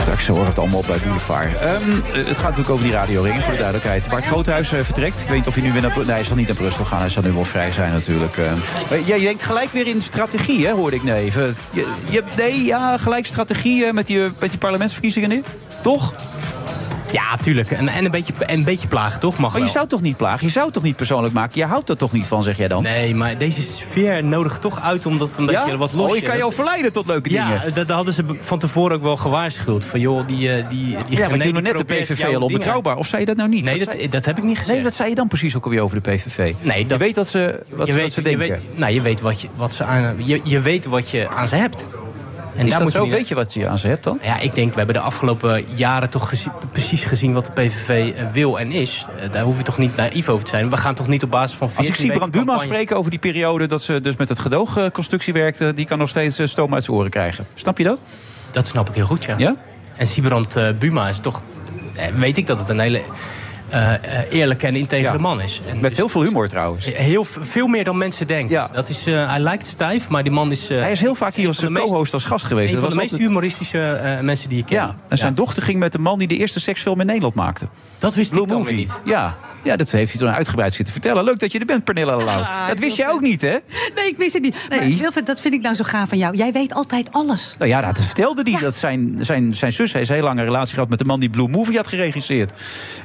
Straks 0.00 0.26
horen 0.26 0.46
het 0.46 0.58
allemaal 0.58 0.78
op 0.78 0.86
bij 0.86 0.98
Boulevard. 1.04 1.58
Ehm, 1.58 1.90
het 2.12 2.26
gaat 2.26 2.42
natuurlijk 2.42 2.70
over 2.70 2.84
die 2.84 2.92
radioringen, 2.92 3.42
voor 3.42 3.52
de 3.52 3.58
duidelijkheid. 3.58 4.08
Bart 4.08 4.26
Groothuis 4.26 4.72
eh, 4.72 4.80
vertrekt. 4.80 5.20
Ik 5.20 5.28
weet 5.28 5.36
niet 5.36 5.46
of 5.46 5.54
hij 5.54 5.62
nu 5.62 5.72
weer 5.72 5.82
naar... 5.82 5.96
Nee, 5.96 6.06
hij 6.06 6.24
zal 6.24 6.36
niet 6.36 6.46
naar 6.46 6.56
Brussel 6.56 6.84
gaan. 6.84 7.00
Hij 7.00 7.08
zal 7.08 7.22
nu 7.22 7.32
wel 7.32 7.44
vrij 7.44 7.72
zijn 7.72 7.92
natuurlijk. 7.92 8.36
Eh, 8.36 8.52
maar 8.90 9.00
jij 9.00 9.18
denkt 9.18 9.42
gelijk 9.42 9.70
weer 9.70 9.86
in 9.86 10.00
strategie, 10.00 10.66
hè, 10.66 10.72
hoorde 10.72 10.96
ik 10.96 11.02
nee 11.02 11.24
even. 11.24 11.56
Je, 11.70 11.92
je, 12.10 12.22
nee, 12.36 12.64
ja, 12.64 12.98
gelijk 12.98 13.26
strategie 13.26 13.84
eh, 13.84 13.92
met, 13.92 14.06
die, 14.06 14.24
eh, 14.24 14.30
met 14.38 14.50
die 14.50 14.58
parlementsverkiezingen 14.58 15.28
nu? 15.28 15.42
Toch? 15.82 16.14
Ja, 17.12 17.36
tuurlijk. 17.42 17.70
En, 17.70 17.88
en 17.88 18.04
een, 18.04 18.10
beetje, 18.10 18.32
en 18.46 18.58
een 18.58 18.64
beetje 18.64 18.88
plagen, 18.88 19.20
toch? 19.20 19.38
Mag 19.38 19.52
Maar 19.52 19.62
je 19.62 19.68
zou 19.68 19.86
toch 19.86 20.00
niet 20.02 20.16
plagen? 20.16 20.46
Je 20.46 20.52
zou 20.52 20.64
het 20.64 20.74
toch 20.74 20.82
niet 20.82 20.96
persoonlijk 20.96 21.34
maken? 21.34 21.58
Je 21.58 21.64
houdt 21.66 21.88
er 21.88 21.96
toch 21.96 22.12
niet 22.12 22.26
van, 22.26 22.42
zeg 22.42 22.56
jij 22.56 22.68
dan? 22.68 22.82
Nee, 22.82 23.14
maar 23.14 23.38
deze 23.38 23.62
sfeer 23.62 24.24
nodigt 24.24 24.60
toch 24.60 24.82
uit 24.82 25.06
om 25.06 25.18
dat 25.18 25.34
een 25.38 25.44
Ja? 25.46 25.60
beetje 25.64 25.76
wat 25.78 25.92
los 25.92 26.10
Oh, 26.10 26.16
je 26.16 26.22
kan 26.22 26.36
jou 26.36 26.52
verleiden 26.52 26.92
tot 26.92 27.06
leuke 27.06 27.28
dingen. 27.28 27.48
Ja, 27.50 27.62
dat, 27.64 27.74
dat 27.74 27.88
hadden 27.90 28.14
ze 28.14 28.24
van 28.40 28.58
tevoren 28.58 28.96
ook 28.96 29.02
wel 29.02 29.16
gewaarschuwd. 29.16 29.84
Van 29.84 30.00
joh, 30.00 30.26
die, 30.26 30.52
eh, 30.52 30.68
die, 30.68 30.96
die 31.08 31.18
Ja, 31.18 31.28
maar 31.28 31.46
ik 31.46 31.52
doe 31.52 31.62
net 31.62 31.78
de 31.78 31.84
PVV 31.84 32.24
al 32.34 32.42
onbetrouwbaar. 32.42 32.96
Of 32.96 33.06
zei 33.06 33.20
je 33.20 33.26
dat 33.26 33.36
nou 33.36 33.48
niet? 33.48 33.64
Nee, 33.64 33.78
dat, 33.78 33.88
zei- 33.90 34.08
dat 34.08 34.24
heb 34.24 34.38
ik 34.38 34.44
niet 34.44 34.58
gezegd. 34.58 34.74
Nee, 34.76 34.84
wat 34.84 34.94
zei 34.94 35.08
je 35.08 35.14
dan 35.14 35.28
precies 35.28 35.56
ook 35.56 35.64
alweer 35.64 35.80
over 35.80 36.02
de 36.02 36.10
PVV? 36.10 36.54
Nee, 36.60 36.86
dat- 36.86 36.98
je 36.98 37.04
weet 37.04 37.14
dat 37.14 37.26
ze, 37.28 37.62
wat, 37.68 37.86
je 37.86 37.92
ze- 37.92 37.98
weet, 37.98 38.02
wat 38.04 38.12
ze 38.24 38.30
je 38.30 38.36
denken. 38.36 38.48
weet, 38.48 38.78
nou, 38.78 38.92
je 38.92 39.00
weet 39.00 39.20
wat 39.20 39.40
je, 39.40 39.48
wat 39.54 39.74
ze 39.74 39.84
aan, 39.84 40.14
je, 40.24 40.40
je 40.44 40.60
weet 40.60 40.84
wat 40.86 41.10
je 41.10 41.28
aan 41.28 41.48
ze 41.48 41.54
hebt. 41.56 41.86
En 42.56 42.64
Is 42.64 42.70
daar 42.70 42.78
dat 42.84 42.92
moet 42.94 43.02
zo? 43.02 43.08
Weet 43.16 43.28
je 43.28 43.34
wat 43.34 43.54
je 43.54 43.68
aan 43.68 43.78
ze 43.78 43.86
hebt 43.88 44.04
dan? 44.04 44.18
Ja, 44.22 44.38
ik 44.40 44.54
denk, 44.54 44.70
we 44.70 44.76
hebben 44.76 44.94
de 44.94 45.00
afgelopen 45.00 45.64
jaren 45.74 46.10
toch 46.10 46.28
gezi- 46.28 46.50
precies 46.72 47.04
gezien 47.04 47.32
wat 47.32 47.46
de 47.46 47.52
PVV 47.52 48.12
eh, 48.16 48.24
wil 48.32 48.58
en 48.58 48.72
is. 48.72 49.06
Eh, 49.20 49.32
Daar 49.32 49.42
hoef 49.42 49.56
je 49.56 49.62
toch 49.62 49.78
niet 49.78 49.96
naïef 49.96 50.28
over 50.28 50.44
te 50.44 50.50
zijn. 50.50 50.70
We 50.70 50.76
gaan 50.76 50.94
toch 50.94 51.06
niet 51.08 51.22
op 51.22 51.30
basis 51.30 51.56
van 51.56 51.70
14 51.70 51.88
Als 51.90 51.98
ik 51.98 52.04
zie 52.06 52.16
Brand 52.16 52.32
campagne- 52.32 52.62
spreken 52.62 52.96
over 52.96 53.10
die 53.10 53.18
periode... 53.20 53.66
dat 53.66 53.82
ze 53.82 54.00
dus 54.00 54.16
met 54.16 54.28
het 54.28 54.38
gedoogconstructie 54.38 55.32
werkte... 55.32 55.72
die 55.74 55.86
kan 55.86 55.98
nog 55.98 56.08
steeds 56.08 56.38
eh, 56.38 56.46
stoom 56.46 56.74
uit 56.74 56.84
zijn 56.84 56.96
oren 56.96 57.10
krijgen. 57.10 57.46
Snap 57.54 57.78
je 57.78 57.84
dat? 57.84 57.98
Dat 58.50 58.66
snap 58.66 58.88
ik 58.88 58.94
heel 58.94 59.06
goed, 59.06 59.24
ja. 59.24 59.34
Ja? 59.38 59.54
En 59.96 60.06
Sibrand 60.06 60.56
eh, 60.56 60.68
Buma 60.78 61.08
is 61.08 61.18
toch... 61.18 61.42
eh, 61.94 62.06
weet 62.06 62.36
ik 62.36 62.46
dat 62.46 62.58
het 62.58 62.68
een 62.68 62.78
hele 62.78 63.02
eh, 63.72 63.94
eh, 63.94 64.00
eerlijke 64.32 64.66
en 64.66 64.76
integere 64.76 65.12
Ja. 65.16 65.20
man 65.20 65.40
is. 65.40 65.60
En 65.68 65.80
Met 65.80 65.96
heel 65.96 66.08
veel 66.08 66.22
humor 66.22 66.48
trouwens. 66.48 66.84
Heel, 66.92 67.24
veel 67.24 67.66
meer 67.66 67.84
dan 67.84 67.98
mensen 67.98 68.26
denken. 68.26 68.68
Dat 68.72 68.88
is, 68.88 69.06
eh, 69.06 69.28
hij 69.30 69.38
lijkt 69.40 69.66
stijf, 69.66 70.08
maar 70.08 70.22
die 70.22 70.32
man 70.32 70.50
is... 70.50 70.68
eh, 70.70 70.80
Hij 70.80 70.92
is 70.92 71.00
heel 71.00 71.14
vaak 71.14 71.34
hier 71.34 71.48
als 71.48 71.64
co-host 71.74 72.12
als 72.14 72.24
gast 72.24 72.44
geweest. 72.44 72.74
Een 72.74 72.80
Dat 72.80 72.84
van 72.88 72.90
de 72.92 72.96
meest 73.00 73.10
altijd- 73.12 73.28
humoristische 73.28 73.78
eh, 73.92 74.20
mensen 74.20 74.48
die 74.48 74.58
ik 74.58 74.66
ken. 74.66 74.76
Ja, 74.76 74.96
en 75.08 75.18
zijn 75.18 75.34
dochter 75.34 75.62
ging 75.62 75.78
met 75.78 75.92
de 75.92 75.98
man 75.98 76.18
die 76.18 76.28
de 76.28 76.36
eerste 76.36 76.60
seksfilm 76.60 77.00
in 77.00 77.06
Nederland 77.06 77.34
maakte. 77.34 77.66
Dat 77.98 78.14
wist 78.14 78.30
Blue 78.30 78.42
ik 78.42 78.48
dan 78.48 78.58
Movie. 78.58 78.74
weer 78.76 78.84
niet. 78.84 79.00
Ja. 79.04 79.36
ja, 79.62 79.76
dat 79.76 79.90
heeft 79.90 80.12
hij 80.12 80.20
toen 80.20 80.30
uitgebreid 80.30 80.74
zitten 80.74 80.92
vertellen. 80.94 81.24
Leuk 81.24 81.38
dat 81.38 81.52
je 81.52 81.58
er 81.58 81.66
bent, 81.66 81.84
Pernilla 81.84 82.16
Lau. 82.16 82.44
dat 82.68 82.78
wist 82.78 82.96
jij 82.96 83.08
ook 83.10 83.20
niet, 83.20 83.42
hè? 83.42 83.56
Nee, 83.94 84.08
ik 84.08 84.16
wist 84.18 84.32
het 84.32 84.42
niet. 84.42 84.56
Maar 84.68 84.78
Nee. 84.78 84.96
Wilfred, 84.96 85.26
dat 85.26 85.40
vind 85.40 85.54
ik 85.54 85.60
nou 85.62 85.74
zo 85.74 85.84
gaaf 85.84 86.08
van 86.08 86.18
jou. 86.18 86.36
Jij 86.36 86.52
weet 86.52 86.74
altijd 86.74 87.08
alles. 87.12 87.54
Nou 87.58 87.70
ja, 87.70 87.80
dat 87.80 88.00
vertelde 88.00 88.50
hij. 88.50 88.60
Dat 88.60 88.74
zijn, 88.74 89.18
zijn, 89.20 89.54
zijn 89.54 89.72
zus 89.72 89.92
heeft 89.92 90.08
een 90.08 90.14
heel 90.14 90.24
lange 90.24 90.42
relatie 90.42 90.74
gehad 90.74 90.88
met 90.88 90.98
de 90.98 91.04
man 91.04 91.20
die 91.20 91.30
Blue 91.30 91.48
Movie 91.48 91.76
had 91.76 91.86
geregisseerd. 91.86 92.52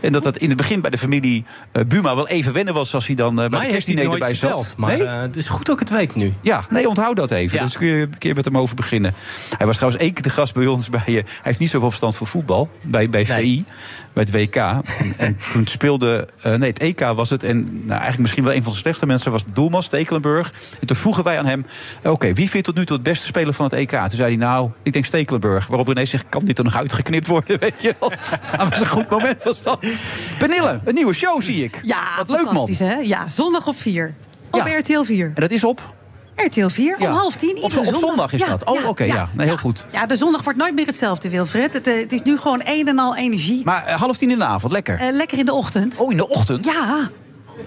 En 0.01 0.11
dat 0.11 0.23
dat 0.23 0.37
in 0.37 0.49
de 0.49 0.55
het 0.57 0.67
begin 0.67 0.81
bij 0.81 0.91
de 0.91 0.97
familie 0.97 1.45
eh, 1.71 1.83
Buma 1.87 2.15
wel 2.15 2.27
even 2.27 2.53
wennen 2.53 2.73
was... 2.73 2.93
als 2.93 3.07
hij 3.07 3.15
dan 3.15 3.41
eh, 3.41 3.49
bij 3.49 3.59
de 3.59 3.73
heeft 3.73 3.87
hij 3.87 3.95
nooit 3.95 4.11
erbij 4.11 4.35
zat. 4.35 4.73
maar 4.77 4.97
nee? 4.97 5.07
eh, 5.07 5.21
het 5.21 5.37
is 5.37 5.47
goed 5.47 5.65
dat 5.65 5.73
ik 5.73 5.87
het 5.87 5.97
weet 5.97 6.15
nu. 6.15 6.33
Ja, 6.41 6.65
nee, 6.69 6.87
onthoud 6.87 7.15
dat 7.15 7.31
even. 7.31 7.57
Ja. 7.57 7.63
Dus 7.63 7.77
kun 7.77 7.87
je 7.87 8.01
een 8.01 8.17
keer 8.17 8.35
met 8.35 8.45
hem 8.45 8.57
over 8.57 8.75
beginnen. 8.75 9.13
Hij 9.57 9.65
was 9.67 9.75
trouwens 9.75 10.03
één 10.03 10.13
keer 10.13 10.23
de 10.23 10.29
gast 10.29 10.53
bij 10.53 10.65
ons. 10.65 10.89
Bij, 10.89 11.01
hij 11.05 11.23
heeft 11.41 11.59
niet 11.59 11.69
zoveel 11.69 11.89
verstand 11.89 12.15
van 12.15 12.27
voetbal. 12.27 12.69
Bij, 12.85 13.09
bij 13.09 13.25
VI, 13.25 13.65
bij 14.13 14.23
het 14.23 14.31
WK. 14.31 14.55
En, 14.55 14.83
en 15.17 15.37
toen 15.53 15.67
speelde... 15.67 16.27
nee, 16.43 16.69
het 16.69 16.79
EK 16.79 16.99
was 16.99 17.29
het. 17.29 17.43
En 17.43 17.63
nou, 17.63 17.89
eigenlijk 17.89 18.19
misschien 18.19 18.43
wel 18.43 18.53
een 18.53 18.63
van 18.63 18.71
de 18.71 18.77
slechtste 18.77 19.05
mensen... 19.05 19.31
was 19.31 19.43
doelman 19.53 19.83
Stekelenburg. 19.83 20.53
En 20.79 20.87
toen 20.87 20.95
vroegen 20.95 21.23
wij 21.23 21.37
aan 21.39 21.45
hem... 21.45 21.65
Oké, 22.03 22.33
wie 22.33 22.49
vindt 22.49 22.65
tot 22.65 22.75
nu 22.75 22.85
toe 22.85 22.95
het 22.95 23.05
beste 23.05 23.25
speler 23.25 23.53
van 23.53 23.65
het 23.65 23.73
EK? 23.73 23.89
Toen 23.89 24.09
zei 24.09 24.27
hij, 24.27 24.35
nou, 24.35 24.69
ik 24.83 24.93
denk 24.93 25.05
Stekelenburg. 25.05 25.67
Waarop 25.67 25.87
René 25.87 26.05
zegt, 26.05 26.25
kan 26.29 26.45
dit 26.45 26.57
er 26.57 26.63
nog 26.63 26.75
uitgeknipt 26.75 27.27
worden? 27.27 27.59
Weet 27.67 27.81
je 27.81 27.95
wel? 27.99 28.09
Dat 28.57 28.69
was 28.69 28.79
een 28.79 28.87
goed 28.87 29.09
moment, 29.09 29.43
was 29.43 29.63
dat. 29.63 29.85
Pernille, 30.47 30.79
een 30.85 30.93
nieuwe 30.93 31.13
show 31.13 31.41
zie 31.41 31.63
ik. 31.63 31.79
Ja, 31.83 31.97
Wat 32.17 32.27
leuk, 32.29 32.37
man. 32.37 32.45
fantastisch 32.45 32.79
hè? 32.79 32.93
Ja, 32.95 33.27
zondag 33.27 33.67
op 33.67 33.75
4. 33.77 34.13
Op 34.51 34.67
Ja. 34.67 34.77
RTL 34.77 35.03
4. 35.03 35.25
En 35.35 35.41
dat 35.41 35.51
is 35.51 35.63
op? 35.63 35.95
RTL 36.35 36.67
4, 36.67 36.95
Ja. 36.99 37.09
om 37.09 37.15
half 37.17 37.35
tien. 37.35 37.57
Op, 37.61 37.77
op 37.77 37.95
zondag 37.95 38.33
is 38.33 38.45
dat? 38.45 38.65
Oh, 38.65 38.87
oké, 38.87 39.03
ja. 39.03 39.29
Nee, 39.33 39.47
heel 39.47 39.57
goed. 39.57 39.85
Ja, 39.91 40.05
de 40.05 40.15
zondag 40.15 40.43
wordt 40.43 40.59
nooit 40.59 40.75
meer 40.75 40.85
hetzelfde, 40.85 41.29
Wilfred. 41.29 41.73
Het, 41.73 41.87
eh, 41.87 41.99
het 41.99 42.13
is 42.13 42.21
nu 42.21 42.37
gewoon 42.37 42.61
een 42.65 42.87
en 42.87 42.99
al 42.99 43.15
energie. 43.15 43.61
Maar 43.65 43.85
eh, 43.85 43.99
half 43.99 44.17
tien 44.17 44.31
in 44.31 44.37
de 44.37 44.43
avond, 44.45 44.71
lekker. 44.73 44.99
Eh, 44.99 45.11
lekker 45.11 45.37
in 45.37 45.45
de 45.45 45.53
ochtend. 45.53 45.97
Oh, 45.99 46.11
in 46.11 46.17
de 46.17 46.29
ochtend? 46.29 46.65
Ja. 46.65 47.09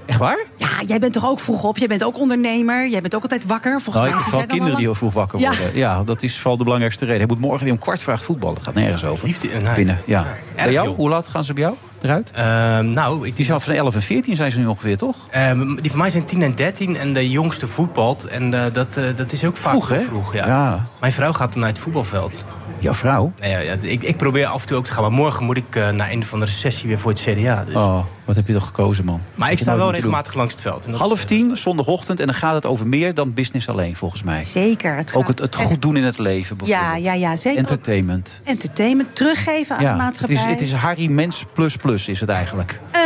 Echt 0.06 0.18
waar? 0.18 0.44
Ja, 0.56 0.68
jij 0.86 0.98
bent 0.98 1.12
toch 1.12 1.28
ook 1.28 1.40
vroeg 1.40 1.64
op? 1.64 1.78
Jij 1.78 1.88
bent 1.88 2.04
ook 2.04 2.18
ondernemer. 2.18 2.88
Jij 2.88 3.00
bent 3.00 3.14
ook 3.14 3.22
altijd 3.22 3.46
wakker. 3.46 3.80
Volgens 3.80 4.10
Nou, 4.10 4.30
mij 4.30 4.40
ik 4.42 4.48
kinderen 4.48 4.64
die 4.64 4.74
al 4.74 4.78
heel 4.78 4.94
vroeg 4.94 5.12
wakker 5.12 5.38
Ja. 5.38 5.48
worden. 5.48 5.76
Ja. 5.76 6.02
dat 6.02 6.22
is 6.22 6.36
vooral 6.38 6.56
de 6.56 6.64
belangrijkste 6.64 7.04
reden. 7.04 7.20
Hij 7.20 7.28
moet 7.28 7.40
morgen 7.40 7.64
weer 7.64 7.72
om 7.72 7.78
kwart 7.78 8.00
vraag 8.00 8.22
voetballen. 8.22 8.54
Dat 8.54 8.64
gaat 8.64 8.74
nergens 8.74 9.04
over. 9.04 9.26
Liefde, 9.26 9.48
nee. 9.48 9.74
Binnen, 9.74 10.02
ja. 10.06 10.26
Bij 10.56 10.72
jou? 10.72 10.88
Hoe 10.88 11.08
laat 11.08 11.28
gaan 11.28 11.44
ze 11.44 11.52
bij 11.52 11.62
jou 11.62 11.74
eruit? 12.02 12.30
Ehm, 12.34 12.90
nou, 12.90 13.26
ik 13.26 13.36
Die 13.36 13.44
zijn 13.44 13.60
van 13.60 13.74
11 13.74 13.94
en 13.94 14.02
14 14.02 14.36
zijn 14.36 14.50
ze 14.50 14.58
nu 14.58 14.66
ongeveer, 14.66 14.96
toch? 14.96 15.16
Ehm, 15.30 15.76
die 15.76 15.90
van 15.90 16.00
mij 16.00 16.10
zijn 16.10 16.24
10 16.24 16.42
en 16.42 16.54
13 16.54 16.96
en 16.96 17.12
de 17.12 17.30
jongste 17.30 17.66
voetbalt. 17.68 18.24
En 18.24 18.54
eh, 18.54 18.72
dat, 18.72 18.96
eh, 18.96 19.04
dat 19.16 19.32
is 19.32 19.44
ook 19.44 19.56
vaak 19.56 19.72
Vroeg, 19.72 19.88
hè? 19.88 20.00
vroeg. 20.00 20.34
Ja. 20.34 20.46
Ja. 20.46 20.86
Mijn 21.00 21.12
vrouw 21.12 21.32
gaat 21.32 21.54
naar 21.54 21.68
het 21.68 21.78
voetbalveld. 21.78 22.44
Jouw 22.78 22.94
vrouw? 22.94 23.32
Nou 23.38 23.52
ja, 23.52 23.58
ja, 23.58 23.76
ik, 23.80 24.02
ik 24.02 24.16
probeer 24.16 24.46
af 24.46 24.60
en 24.62 24.68
toe 24.68 24.76
ook 24.76 24.84
te 24.84 24.92
gaan. 24.92 25.02
Maar 25.02 25.12
morgen 25.12 25.44
moet 25.44 25.56
ik 25.56 25.76
eh, 25.76 25.88
naar 25.88 26.10
een 26.10 26.24
van 26.24 26.38
de 26.38 26.44
recessie 26.44 26.88
weer 26.88 26.98
voor 26.98 27.10
het 27.10 27.20
CDA. 27.20 27.64
Dus. 27.64 27.74
Oh, 27.74 27.98
wat 28.30 28.38
heb 28.44 28.46
je 28.46 28.52
toch 28.60 28.66
gekozen, 28.66 29.04
man. 29.04 29.20
maar 29.34 29.50
ik 29.52 29.58
sta 29.58 29.76
wel 29.76 29.84
doen. 29.86 29.94
regelmatig 29.94 30.34
langs 30.34 30.52
het 30.52 30.62
veld. 30.62 30.84
En 30.84 30.90
dat 30.90 31.00
Half 31.00 31.18
is, 31.18 31.24
tien, 31.24 31.56
zondagochtend. 31.56 32.20
En 32.20 32.26
dan 32.26 32.34
gaat 32.34 32.54
het 32.54 32.66
over 32.66 32.86
meer 32.86 33.14
dan 33.14 33.34
business 33.34 33.68
alleen, 33.68 33.96
volgens 33.96 34.22
mij. 34.22 34.44
Zeker. 34.44 34.96
Het 34.96 35.14
Ook 35.14 35.28
het, 35.28 35.38
het 35.38 35.54
echt- 35.56 35.64
goed 35.64 35.82
doen 35.82 35.96
in 35.96 36.02
het 36.04 36.18
leven, 36.18 36.56
Ja, 36.64 36.64
bijvoorbeeld. 36.80 37.04
ja, 37.04 37.12
ja, 37.12 37.36
zeker. 37.36 37.58
Entertainment. 37.58 38.40
entertainment 38.44 39.16
teruggeven 39.16 39.74
aan 39.76 39.80
de 39.82 39.86
Ja, 39.88 39.92
het 39.94 40.02
maatschappij. 40.02 40.36
is, 40.36 40.44
het 40.44 40.60
is 40.60 40.72
Harry 40.72 41.10
Mens 41.10 41.44
plus 41.52 41.76
plus 41.76 42.08
is 42.08 42.20
het 42.20 42.28
eigenlijk. 42.28 42.80
Eh, 42.90 43.00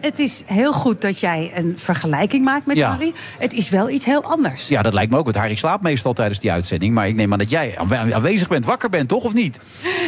het 0.00 0.18
is 0.18 0.42
heel 0.46 0.72
goed 0.72 1.00
dat 1.00 1.20
jij 1.20 1.50
een 1.54 1.72
vergelijking 1.76 2.44
maakt 2.44 2.66
met 2.66 2.76
Ja. 2.76 2.88
Harry. 2.90 3.12
Het 3.38 3.52
is 3.52 3.68
wel 3.68 3.90
iets 3.90 4.04
heel 4.04 4.22
anders. 4.22 4.68
Ja, 4.68 4.82
dat 4.82 4.92
lijkt 4.92 5.10
me 5.12 5.18
ook. 5.18 5.24
Want 5.24 5.36
Harry 5.36 5.56
slaapt 5.56 5.82
meestal 5.82 6.12
tijdens 6.12 6.40
die 6.40 6.52
uitzending. 6.52 6.94
Maar 6.94 7.08
ik 7.08 7.14
neem 7.14 7.32
aan 7.32 7.38
dat 7.38 7.50
jij 7.50 7.74
aanwe- 7.78 8.14
aanwezig 8.14 8.48
bent, 8.48 8.64
wakker 8.64 8.88
bent, 8.88 9.08
toch? 9.08 9.24
Of 9.24 9.34
niet? 9.34 9.60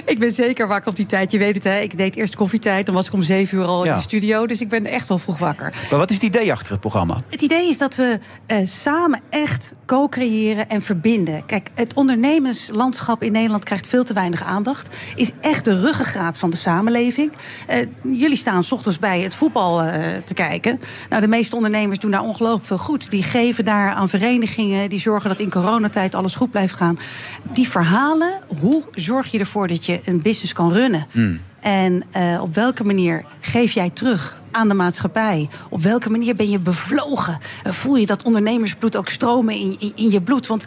Ik 0.04 0.18
ben 0.18 0.30
zeker 0.32 0.68
wakker 0.68 0.90
op 0.90 0.96
die 0.96 1.06
tijd. 1.06 1.32
Je 1.32 1.38
weet 1.38 1.54
het, 1.54 1.64
hè? 1.64 1.78
Ik 1.78 1.96
deed 1.96 2.16
eerst 2.16 2.34
koffietijd. 2.36 2.86
Dan 2.86 2.94
was 2.94 3.06
ik 3.06 3.12
om 3.12 3.22
zeven 3.22 3.58
uur 3.58 3.64
al 3.64 3.84
Ja. 3.84 3.90
in 3.90 3.96
de 3.96 4.02
studio. 4.02 4.46
Dus 4.46 4.60
ik 4.60 4.68
ben 4.68 4.86
echt 4.86 5.08
wel 5.08 5.18
vroeg 5.18 5.38
wakker. 5.38 5.72
Maar 5.90 5.98
wat 5.98 6.08
is 6.10 6.16
het 6.16 6.24
idee 6.24 6.52
achter 6.52 6.70
het 6.72 6.80
programma? 6.80 7.16
Het 7.28 7.42
idee 7.42 7.68
is 7.68 7.78
dat 7.78 7.94
we 7.96 8.18
eh, 8.46 8.58
samen 8.64 9.20
echt 9.30 9.72
co-creëren 9.86 10.68
en 10.68 10.82
verbinden. 10.82 11.46
Kijk, 11.46 11.68
het 11.74 11.94
ondernemerslandschap 11.94 13.22
in 13.22 13.32
Nederland 13.32 13.64
krijgt 13.64 13.86
veel 13.86 14.04
te 14.04 14.12
weinig 14.12 14.42
aandacht. 14.44 14.88
Is 15.14 15.30
echt 15.40 15.64
de 15.64 15.80
ruggengraat 15.80 16.38
van 16.38 16.50
de 16.50 16.56
samenleving. 16.56 17.32
Eh, 17.66 17.78
jullie 18.02 18.36
staan 18.36 18.62
's 18.64 18.72
ochtends 18.72 18.98
bij 18.98 19.20
het 19.20 19.34
voetbal 19.34 19.69
eh, 19.78 20.16
te 20.24 20.34
kijken. 20.34 20.80
Nou, 21.08 21.20
de 21.20 21.28
meeste 21.28 21.56
ondernemers 21.56 21.98
doen 21.98 22.10
daar 22.10 22.22
ongelooflijk 22.22 22.64
veel 22.64 22.78
goed. 22.78 23.10
Die 23.10 23.22
geven 23.22 23.64
daar 23.64 23.92
aan 23.92 24.08
verenigingen. 24.08 24.88
Die 24.88 25.00
zorgen 25.00 25.28
dat 25.28 25.38
in 25.38 25.50
coronatijd 25.50 26.14
alles 26.14 26.34
goed 26.34 26.50
blijft 26.50 26.74
gaan. 26.74 26.98
Die 27.52 27.68
verhalen, 27.68 28.40
hoe 28.60 28.82
zorg 28.94 29.30
je 29.30 29.38
ervoor 29.38 29.66
dat 29.66 29.86
je 29.86 30.00
een 30.04 30.22
business 30.22 30.52
kan 30.52 30.72
runnen? 30.72 31.06
En 31.60 32.02
eh, 32.10 32.38
op 32.42 32.54
welke 32.54 32.84
manier 32.84 33.24
geef 33.40 33.72
jij 33.72 33.90
terug 33.90 34.40
aan 34.50 34.68
de 34.68 34.74
maatschappij? 34.74 35.48
Op 35.68 35.82
welke 35.82 36.10
manier 36.10 36.36
ben 36.36 36.50
je 36.50 36.58
bevlogen? 36.58 37.38
Eh, 37.62 37.72
voel 37.72 37.96
je 37.96 38.06
dat 38.06 38.22
ondernemersbloed 38.22 38.96
ook 38.96 39.08
stromen 39.08 39.54
in, 39.54 39.76
in, 39.78 39.92
in 39.94 40.10
je 40.10 40.22
bloed? 40.22 40.46
Want 40.46 40.66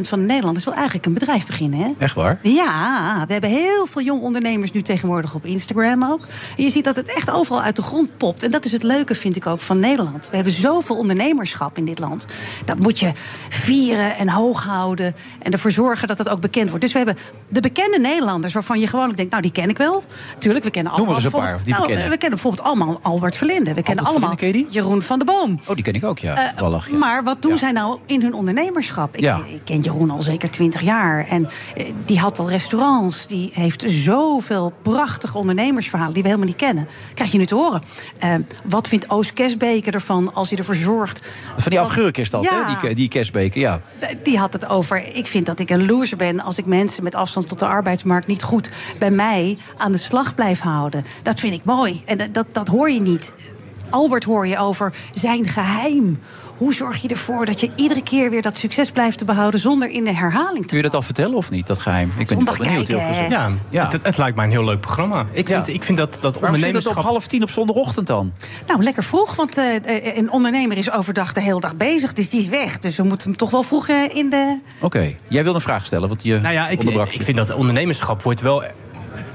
van 0.00 0.18
de 0.18 0.24
Nederlanders 0.24 0.64
wil 0.64 0.74
eigenlijk 0.74 1.06
een 1.06 1.12
bedrijf 1.12 1.46
beginnen. 1.46 1.78
Hè? 1.78 1.90
Echt 1.98 2.14
waar? 2.14 2.38
Ja, 2.42 3.24
we 3.26 3.32
hebben 3.32 3.50
heel 3.50 3.86
veel 3.86 4.02
jong 4.02 4.22
ondernemers 4.22 4.72
nu 4.72 4.82
tegenwoordig 4.82 5.34
op 5.34 5.44
Instagram 5.44 6.04
ook. 6.04 6.26
En 6.56 6.64
je 6.64 6.70
ziet 6.70 6.84
dat 6.84 6.96
het 6.96 7.14
echt 7.14 7.30
overal 7.30 7.62
uit 7.62 7.76
de 7.76 7.82
grond 7.82 8.16
popt. 8.16 8.42
En 8.42 8.50
dat 8.50 8.64
is 8.64 8.72
het 8.72 8.82
leuke, 8.82 9.14
vind 9.14 9.36
ik 9.36 9.46
ook, 9.46 9.60
van 9.60 9.80
Nederland. 9.80 10.28
We 10.30 10.34
hebben 10.34 10.52
zoveel 10.52 10.96
ondernemerschap 10.96 11.76
in 11.76 11.84
dit 11.84 11.98
land. 11.98 12.26
Dat 12.64 12.78
moet 12.78 12.98
je 12.98 13.12
vieren 13.48 14.16
en 14.16 14.28
hoog 14.28 14.64
houden. 14.64 15.14
En 15.38 15.52
ervoor 15.52 15.70
zorgen 15.70 16.08
dat 16.08 16.18
het 16.18 16.28
ook 16.28 16.40
bekend 16.40 16.68
wordt. 16.68 16.84
Dus 16.84 16.92
we 16.92 16.98
hebben 16.98 17.16
de 17.48 17.60
bekende 17.60 17.98
Nederlanders 17.98 18.52
waarvan 18.52 18.80
je 18.80 18.86
gewoon 18.86 19.12
denkt... 19.12 19.30
nou, 19.30 19.42
die 19.42 19.52
ken 19.74 19.86
ik 19.86 19.90
wel. 19.90 20.04
Tuurlijk, 20.38 20.64
we 20.64 20.70
kennen 20.70 20.92
Noem 20.92 21.00
allemaal... 21.00 21.18
er 21.18 21.24
eens 21.24 21.34
een 21.34 21.40
paar, 21.40 21.56
die 21.56 21.64
we 21.64 21.70
nou, 21.70 21.86
kennen. 21.86 22.10
we 22.10 22.16
kennen 22.16 22.30
bijvoorbeeld 22.30 22.66
allemaal 22.66 22.98
Albert 23.02 23.36
Verlinde. 23.36 23.74
We 23.74 23.82
kennen 23.82 24.04
allemaal 24.04 24.36
Jeroen 24.68 25.02
van 25.02 25.18
de 25.18 25.24
Boom. 25.24 25.60
Oh, 25.66 25.74
die 25.74 25.84
ken 25.84 25.94
ik 25.94 26.04
ook, 26.04 26.18
ja. 26.18 26.52
Eh, 26.54 26.80
ja. 26.90 26.98
Maar 26.98 27.24
wat 27.24 27.42
doen 27.42 27.58
zij 27.58 27.72
nou 27.72 27.98
in 28.06 28.22
hun 28.22 28.34
ondernemerschap? 28.34 29.16
Ik, 29.16 29.36
ik 29.36 29.60
ken 29.64 29.80
Jeroen 29.80 30.10
al 30.10 30.22
zeker 30.22 30.50
twintig 30.50 30.80
jaar. 30.80 31.26
En 31.26 31.48
eh, 31.76 31.92
die 32.04 32.18
had 32.18 32.38
al 32.38 32.48
restaurants. 32.48 33.26
Die 33.26 33.50
heeft 33.54 33.84
zoveel 33.86 34.72
prachtige 34.82 35.38
ondernemersverhalen 35.38 36.12
die 36.12 36.22
we 36.22 36.28
helemaal 36.28 36.50
niet 36.50 36.60
kennen. 36.60 36.88
Krijg 37.14 37.32
je 37.32 37.38
nu 37.38 37.46
te 37.46 37.54
horen. 37.54 37.82
Eh, 38.18 38.34
wat 38.64 38.88
vindt 38.88 39.10
Oost 39.10 39.32
Kesbeke 39.32 39.90
ervan 39.90 40.34
als 40.34 40.48
hij 40.48 40.58
ervoor 40.58 40.74
zorgt? 40.74 41.20
Van 41.56 41.70
die 41.70 41.80
augurk 41.80 42.16
is 42.16 42.30
dat, 42.30 42.48
hè? 42.48 42.88
Die, 42.88 42.94
die 42.94 43.08
kerstbeker, 43.08 43.60
ja. 43.60 43.80
Die 44.22 44.38
had 44.38 44.52
het 44.52 44.68
over. 44.68 45.14
Ik 45.14 45.26
vind 45.26 45.46
dat 45.46 45.58
ik 45.58 45.70
een 45.70 45.86
loser 45.86 46.16
ben 46.16 46.40
als 46.40 46.58
ik 46.58 46.66
mensen 46.66 47.02
met 47.02 47.14
afstand 47.14 47.48
tot 47.48 47.58
de 47.58 47.66
arbeidsmarkt 47.66 48.26
niet 48.26 48.42
goed 48.42 48.70
bij 48.98 49.10
mij 49.10 49.58
aan 49.76 49.92
de 49.92 49.98
slag 49.98 50.34
blijf 50.34 50.60
houden. 50.60 51.04
Dat 51.22 51.40
vind 51.40 51.54
ik 51.54 51.64
mooi. 51.64 52.02
En 52.06 52.18
dat, 52.18 52.34
dat, 52.34 52.46
dat 52.52 52.68
hoor 52.68 52.90
je 52.90 53.00
niet. 53.00 53.32
Albert 53.90 54.24
hoor 54.24 54.46
je 54.46 54.58
over 54.58 54.92
zijn 55.14 55.46
geheim. 55.48 56.18
Hoe 56.56 56.74
zorg 56.74 57.02
je 57.02 57.08
ervoor 57.08 57.46
dat 57.46 57.60
je 57.60 57.70
iedere 57.76 58.02
keer 58.02 58.30
weer 58.30 58.42
dat 58.42 58.56
succes 58.58 58.90
blijft 58.90 59.18
te 59.18 59.24
behouden 59.24 59.60
zonder 59.60 59.88
in 59.88 60.04
de 60.04 60.14
herhaling 60.14 60.60
te 60.60 60.66
Kun 60.66 60.76
je 60.76 60.82
dat 60.82 60.94
al 60.94 61.02
vertellen 61.02 61.34
of 61.34 61.50
niet, 61.50 61.66
dat 61.66 61.80
geheim? 61.80 62.08
Ik 62.08 62.16
ben 62.16 62.26
wel 62.26 62.36
Zondag 62.36 62.56
benieuwd, 62.56 62.86
kijken, 62.86 63.04
heel 63.04 63.14
gezegd. 63.14 63.30
Ja, 63.30 63.50
Ja. 63.70 63.88
Het, 63.88 64.02
het 64.02 64.16
lijkt 64.16 64.36
mij 64.36 64.44
een 64.44 64.50
heel 64.50 64.64
leuk 64.64 64.80
programma. 64.80 65.26
Ik 65.32 65.48
vind, 65.48 65.66
Ja. 65.66 65.72
ik 65.72 65.82
vind 65.82 65.98
dat, 65.98 66.18
dat 66.20 66.20
Waarom 66.20 66.32
zit 66.32 66.42
het 66.42 66.52
ondernemerschap... 66.54 66.96
op 66.96 67.02
half 67.02 67.26
tien 67.26 67.42
op 67.42 67.50
zondagochtend 67.50 68.06
dan? 68.06 68.32
Nou, 68.66 68.82
lekker 68.82 69.04
vroeg, 69.04 69.34
want 69.34 69.56
eh, 69.56 69.76
eh, 69.76 70.16
een 70.16 70.32
ondernemer 70.32 70.76
is 70.76 70.90
overdag 70.90 71.32
de 71.32 71.40
hele 71.40 71.60
dag 71.60 71.76
bezig. 71.76 72.12
Dus 72.12 72.30
die 72.30 72.40
is 72.40 72.48
weg. 72.48 72.78
Dus 72.78 72.96
we 72.96 73.02
moeten 73.02 73.28
hem 73.28 73.36
toch 73.36 73.50
wel 73.50 73.62
vroeg 73.62 73.88
eh, 73.88 73.96
in 74.16 74.30
de... 74.30 74.60
Oké, 74.80 75.14
jij 75.28 75.44
wil 75.44 75.54
een 75.54 75.60
vraag 75.60 75.86
stellen, 75.86 76.08
want 76.08 76.22
je 76.22 76.38
Nou 76.38 76.54
ja, 76.54 76.68
ik, 76.68 76.78
onderbrak 76.78 77.08
ik 77.08 77.22
vind 77.22 77.36
dat 77.36 77.54
ondernemerschap 77.54 78.22
wordt 78.22 78.40
wel 78.40 78.62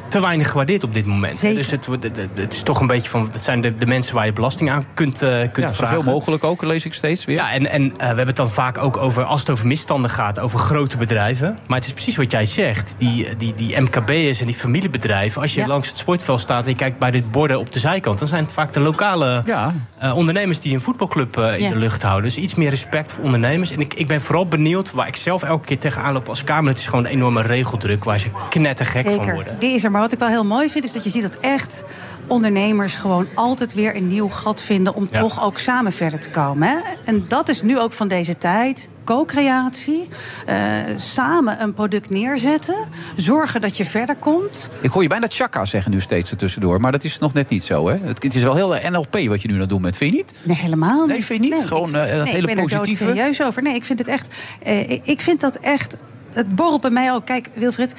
te 0.07 0.21
weinig 0.21 0.49
gewaardeerd 0.49 0.83
op 0.83 0.93
dit 0.93 1.05
moment. 1.05 1.37
Zeker. 1.37 1.57
Dus 1.57 1.71
het, 1.71 1.85
wordt- 1.85 2.03
het, 2.03 2.15
het 2.33 2.53
is 2.53 2.61
toch 2.61 2.79
een 2.79 2.87
beetje 2.87 3.09
van... 3.09 3.29
Het 3.31 3.43
zijn 3.43 3.61
de, 3.61 3.75
de 3.75 3.85
mensen 3.85 4.15
waar 4.15 4.25
je 4.25 4.33
belasting 4.33 4.71
aan 4.71 4.85
kunt, 4.93 5.21
eh 5.21 5.29
kunt 5.51 5.69
ja, 5.69 5.73
vragen. 5.73 5.95
zoveel 5.97 6.11
mogelijk 6.13 6.43
ook, 6.43 6.61
lees 6.63 6.85
ik 6.85 6.93
steeds 6.93 7.25
weer. 7.25 7.35
Ja, 7.35 7.51
en, 7.51 7.69
en 7.69 7.83
eh, 7.91 7.97
we 7.97 8.05
hebben 8.05 8.27
het 8.27 8.35
dan 8.35 8.49
vaak 8.49 8.77
ook 8.77 8.97
over, 8.97 9.23
als 9.23 9.39
het 9.39 9.49
over 9.49 9.67
misstanden 9.67 10.09
gaat, 10.11 10.39
over 10.39 10.59
grote 10.59 10.97
bedrijven. 10.97 11.57
Maar 11.67 11.77
het 11.77 11.87
is 11.87 11.93
precies 11.93 12.15
wat 12.15 12.31
jij 12.31 12.45
zegt. 12.45 12.93
Die, 12.97 13.27
die, 13.37 13.53
die 13.55 13.81
MKB'ers 13.81 14.39
en 14.39 14.45
die 14.45 14.55
familiebedrijven. 14.55 15.41
Als 15.41 15.53
je 15.53 15.59
Ja. 15.61 15.67
langs 15.67 15.87
het 15.89 15.97
sportveld 15.97 16.39
staat 16.39 16.63
en 16.63 16.69
je 16.69 16.75
kijkt 16.75 16.99
bij 16.99 17.11
de 17.11 17.21
borden 17.23 17.59
op 17.59 17.71
de 17.71 17.79
zijkant, 17.79 18.19
dan 18.19 18.27
zijn 18.27 18.43
het 18.43 18.53
vaak 18.53 18.73
de 18.73 18.79
lokale 18.79 19.41
Ja. 19.45 19.73
eh, 19.97 20.15
ondernemers 20.17 20.61
die 20.61 20.73
een 20.73 20.81
voetbalclub 20.81 21.37
in 21.37 21.61
Ja. 21.63 21.69
de 21.69 21.75
lucht 21.75 22.01
houden. 22.01 22.23
Dus 22.23 22.37
iets 22.37 22.55
meer 22.55 22.69
respect 22.69 23.11
voor 23.11 23.23
ondernemers. 23.23 23.71
En 23.71 23.79
ik, 23.79 23.93
ik 23.93 24.07
ben 24.07 24.21
vooral 24.21 24.47
benieuwd, 24.47 24.91
waar 24.91 25.07
ik 25.07 25.15
zelf 25.15 25.43
elke 25.43 25.65
keer 25.65 25.79
tegenaan 25.79 26.13
loop 26.13 26.29
als 26.29 26.43
Kamerlid, 26.43 26.77
is 26.79 26.85
gewoon 26.87 27.05
een 27.05 27.11
enorme 27.11 27.41
regeldruk 27.41 28.03
waar 28.03 28.19
ze 28.19 28.27
knettergek 28.49 29.03
van 29.05 29.13
Zeker, 29.13 29.33
worden. 29.33 29.55
die 29.59 29.73
is 29.73 29.83
er. 29.83 29.91
Maar 29.95 30.03
wat 30.03 30.13
ik 30.13 30.19
wel 30.19 30.27
heel 30.29 30.45
mooi 30.45 30.69
vind, 30.69 30.83
is 30.83 30.91
dat 30.91 31.03
je 31.03 31.09
ziet 31.09 31.21
dat 31.21 31.37
echt 31.39 31.83
ondernemers 32.27 32.93
gewoon 32.95 33.27
altijd 33.35 33.73
weer 33.73 33.95
een 33.95 34.07
nieuw 34.07 34.27
gat 34.29 34.61
vinden 34.61 34.95
om 34.95 35.07
Ja. 35.11 35.19
toch 35.19 35.43
ook 35.43 35.57
samen 35.59 35.91
verder 35.91 36.19
te 36.19 36.29
komen. 36.29 36.67
Hè? 36.67 36.75
En 37.05 37.25
dat 37.27 37.49
is 37.49 37.61
nu 37.61 37.79
ook 37.79 37.93
van 37.93 38.07
deze 38.07 38.37
tijd. 38.37 38.89
Co-creatie, 39.03 40.07
eh, 40.45 40.57
samen 40.95 41.61
een 41.61 41.73
product 41.73 42.09
neerzetten, 42.09 42.75
zorgen 43.15 43.61
dat 43.61 43.77
je 43.77 43.85
verder 43.85 44.15
komt. 44.15 44.69
Ik 44.81 44.89
hoor 44.89 45.01
je 45.01 45.07
bijna 45.07 45.27
chaka 45.29 45.65
zeggen 45.65 45.91
nu 45.91 46.01
steeds 46.01 46.31
ertussendoor, 46.31 46.79
maar 46.79 46.91
dat 46.91 47.03
is 47.03 47.19
nog 47.19 47.33
net 47.33 47.49
niet 47.49 47.63
zo, 47.63 47.87
hè? 47.87 47.97
Het, 48.03 48.23
het 48.23 48.35
is 48.35 48.43
wel 48.43 48.55
heel 48.55 48.75
NLP 48.91 49.27
wat 49.27 49.41
je 49.41 49.47
nu 49.47 49.53
aan 49.53 49.59
het 49.59 49.69
doen 49.69 49.81
bent, 49.81 49.97
vind 49.97 50.11
je 50.11 50.17
niet? 50.17 50.33
Nee, 50.43 50.55
helemaal 50.57 50.99
niet. 50.99 51.07
Nee, 51.07 51.25
vind 51.25 51.43
je 51.43 51.53
niet? 51.55 51.65
Gewoon, 51.65 51.95
eh, 51.95 52.01
dat 52.15 52.23
nee, 52.23 52.33
hele 52.33 52.47
ik 52.47 52.55
ben 52.55 52.63
positieve? 52.65 53.05
er 53.05 53.15
serieus 53.15 53.41
over. 53.41 53.61
Nee, 53.61 53.75
ik 53.75 53.85
vind 53.85 53.99
het 53.99 54.07
echt. 54.07 54.27
eh, 54.63 54.89
ik- 54.89 55.05
ik 55.05 55.21
vind 55.21 55.41
dat 55.41 55.55
echt. 55.55 55.97
Het 56.33 56.55
borrelt 56.55 56.81
bij 56.81 56.89
mij 56.91 57.13
ook. 57.13 57.25
Kijk, 57.25 57.49
Wilfried, 57.53 57.93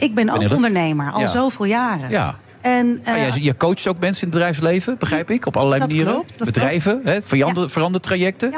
ik 0.00 0.14
ben 0.14 0.30
ook 0.30 0.52
ondernemer 0.52 1.10
al 1.12 1.20
Ja. 1.20 1.26
zoveel 1.26 1.64
jaren. 1.66 2.10
Ja. 2.10 2.34
En, 2.60 2.98
eh, 3.02 3.06
Maar 3.06 3.18
jij- 3.18 3.38
je 3.42 3.56
coacht 3.56 3.86
ook 3.86 3.98
mensen 3.98 4.22
in 4.22 4.28
het 4.28 4.36
bedrijfsleven, 4.38 4.96
begrijp 4.98 5.30
ik, 5.30 5.46
op 5.46 5.56
allerlei 5.56 5.80
Dat 5.80 5.88
manieren. 5.90 6.12
klopt, 6.14 6.44
Bedrijven, 6.44 7.00
hè, 7.04 7.22
verander, 7.22 7.70
verandertrajecten. 7.70 8.52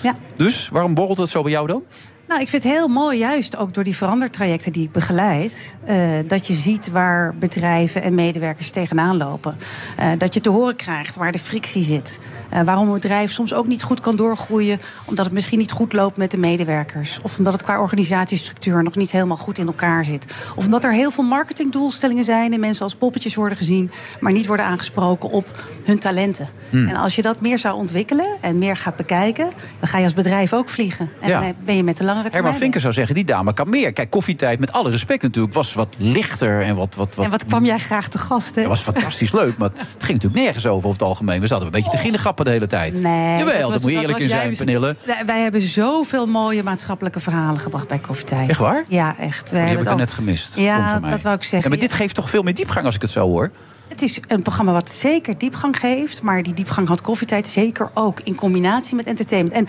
ja. 0.00 0.14
Dus 0.36 0.68
waarom 0.72 0.94
borrelt 0.94 1.18
het 1.18 1.28
zo 1.28 1.42
bij 1.42 1.50
jou 1.52 1.66
dan? 1.66 1.82
Nou, 2.30 2.42
ik 2.42 2.48
vind 2.48 2.62
het 2.62 2.72
heel 2.72 2.88
mooi, 2.88 3.18
juist 3.18 3.56
ook 3.56 3.74
door 3.74 3.84
die 3.84 3.96
verandertrajecten 3.96 4.72
die 4.72 4.84
ik 4.84 4.92
begeleid, 4.92 5.74
eh, 5.84 6.10
dat 6.26 6.46
je 6.46 6.54
ziet 6.54 6.90
waar 6.90 7.34
bedrijven 7.38 8.02
en 8.02 8.14
medewerkers 8.14 8.70
tegenaan 8.70 9.16
lopen. 9.16 9.56
Eh, 9.96 10.10
dat 10.18 10.34
je 10.34 10.40
te 10.40 10.50
horen 10.50 10.76
krijgt 10.76 11.16
waar 11.16 11.32
de 11.32 11.38
frictie 11.38 11.82
zit. 11.82 12.20
Eh, 12.50 12.62
waarom 12.62 12.86
een 12.86 12.94
bedrijf 12.94 13.32
soms 13.32 13.54
ook 13.54 13.66
niet 13.66 13.82
goed 13.82 14.00
kan 14.00 14.16
doorgroeien, 14.16 14.80
omdat 15.04 15.24
het 15.24 15.34
misschien 15.34 15.58
niet 15.58 15.70
goed 15.70 15.92
loopt 15.92 16.16
met 16.16 16.30
de 16.30 16.38
medewerkers. 16.38 17.18
Of 17.22 17.38
omdat 17.38 17.52
het 17.52 17.62
qua 17.62 17.80
organisatiestructuur 17.80 18.82
nog 18.82 18.96
niet 18.96 19.10
helemaal 19.10 19.36
goed 19.36 19.58
in 19.58 19.66
elkaar 19.66 20.04
zit. 20.04 20.26
Of 20.54 20.64
omdat 20.64 20.84
er 20.84 20.92
heel 20.92 21.10
veel 21.10 21.24
marketingdoelstellingen 21.24 22.24
zijn 22.24 22.52
en 22.52 22.60
mensen 22.60 22.84
als 22.84 22.94
poppetjes 22.94 23.34
worden 23.34 23.58
gezien, 23.58 23.90
maar 24.20 24.32
niet 24.32 24.46
worden 24.46 24.66
aangesproken 24.66 25.30
op 25.30 25.64
hun 25.84 25.98
talenten. 25.98 26.48
Hmm. 26.70 26.88
En 26.88 26.96
als 26.96 27.16
je 27.16 27.22
dat 27.22 27.40
meer 27.40 27.58
zou 27.58 27.76
ontwikkelen 27.76 28.26
en 28.40 28.58
meer 28.58 28.76
gaat 28.76 28.96
bekijken, 28.96 29.50
dan 29.78 29.88
ga 29.88 29.98
je 29.98 30.04
als 30.04 30.14
bedrijf 30.14 30.52
ook 30.52 30.68
vliegen. 30.68 31.10
En 31.20 31.28
Ja. 31.28 31.40
dan 31.40 31.54
ben 31.64 31.76
je 31.76 31.84
met 31.84 31.96
de 31.96 32.04
langere 32.22 32.30
termijn. 32.30 32.44
Herman 32.44 32.60
Vinker 32.60 32.80
zou 32.80 32.92
zeggen, 32.92 33.14
die 33.14 33.24
dame 33.24 33.52
kan 33.52 33.70
meer. 33.70 33.92
Kijk, 33.92 34.10
koffietijd, 34.10 34.58
met 34.58 34.72
alle 34.72 34.90
respect 34.90 35.22
natuurlijk, 35.22 35.54
was 35.54 35.74
wat 35.74 35.88
lichter 35.96 36.62
en 36.62 36.76
wat... 36.76 36.94
wat, 36.94 37.14
wat 37.14 37.24
En 37.24 37.30
wat 37.30 37.46
kwam 37.46 37.64
jij 37.64 37.78
graag 37.78 38.08
te 38.08 38.18
gast, 38.18 38.54
hè? 38.54 38.60
Dat 38.60 38.70
was 38.70 38.80
fantastisch 38.80 39.32
leuk, 39.32 39.56
maar 39.56 39.68
het 39.68 40.04
ging 40.04 40.12
natuurlijk 40.12 40.42
nergens 40.42 40.66
over 40.66 40.78
over 40.80 40.90
het 40.90 41.02
algemeen. 41.02 41.40
We 41.40 41.46
zaten 41.46 41.66
een 41.66 41.72
beetje 41.72 41.90
te 41.90 41.96
ginnegappen 41.96 42.44
de 42.44 42.50
hele 42.50 42.66
tijd. 42.66 43.00
Nee, 43.02 43.38
Jawel, 43.38 43.60
dat 43.60 43.70
was- 43.70 43.82
moet 43.82 43.92
je 43.92 44.00
eerlijk 44.00 44.18
in 44.18 44.28
zijn, 44.28 44.56
Pernille. 44.56 44.96
Wij- 45.26 45.40
hebben 45.40 45.60
zoveel 45.60 46.26
mooie 46.26 46.62
maatschappelijke 46.62 47.20
verhalen 47.20 47.60
gebracht 47.60 47.88
bij 47.88 47.98
Koffietijd. 47.98 48.48
Echt 48.48 48.58
waar? 48.58 48.84
Ja, 48.88 49.18
echt. 49.18 49.50
Die 49.50 49.58
heb 49.58 49.80
ik 49.80 49.88
er 49.88 49.96
net 49.96 50.12
gemist. 50.12 50.56
Ja, 50.56 51.00
dat 51.00 51.22
wou 51.22 51.34
ik 51.34 51.42
zeggen. 51.42 51.62
Ja, 51.62 51.68
maar 51.68 51.78
dit 51.78 51.92
geeft 51.92 52.14
toch 52.14 52.30
veel 52.30 52.42
meer 52.42 52.54
diepgang 52.54 52.86
als 52.86 52.94
ik 52.94 53.02
het 53.02 53.10
zo 53.10 53.28
hoor. 53.28 53.50
Het 53.88 54.02
is 54.02 54.18
een 54.26 54.42
programma 54.42 54.72
wat 54.72 54.88
zeker 54.88 55.38
diepgang 55.38 55.78
geeft. 55.78 56.22
Maar 56.22 56.42
die 56.42 56.54
diepgang 56.54 56.88
had 56.88 57.00
Koffietijd 57.00 57.46
zeker 57.46 57.90
ook. 57.94 58.20
In 58.20 58.34
combinatie 58.34 58.96
met 58.96 59.06
entertainment. 59.06 59.54
En 59.56 59.68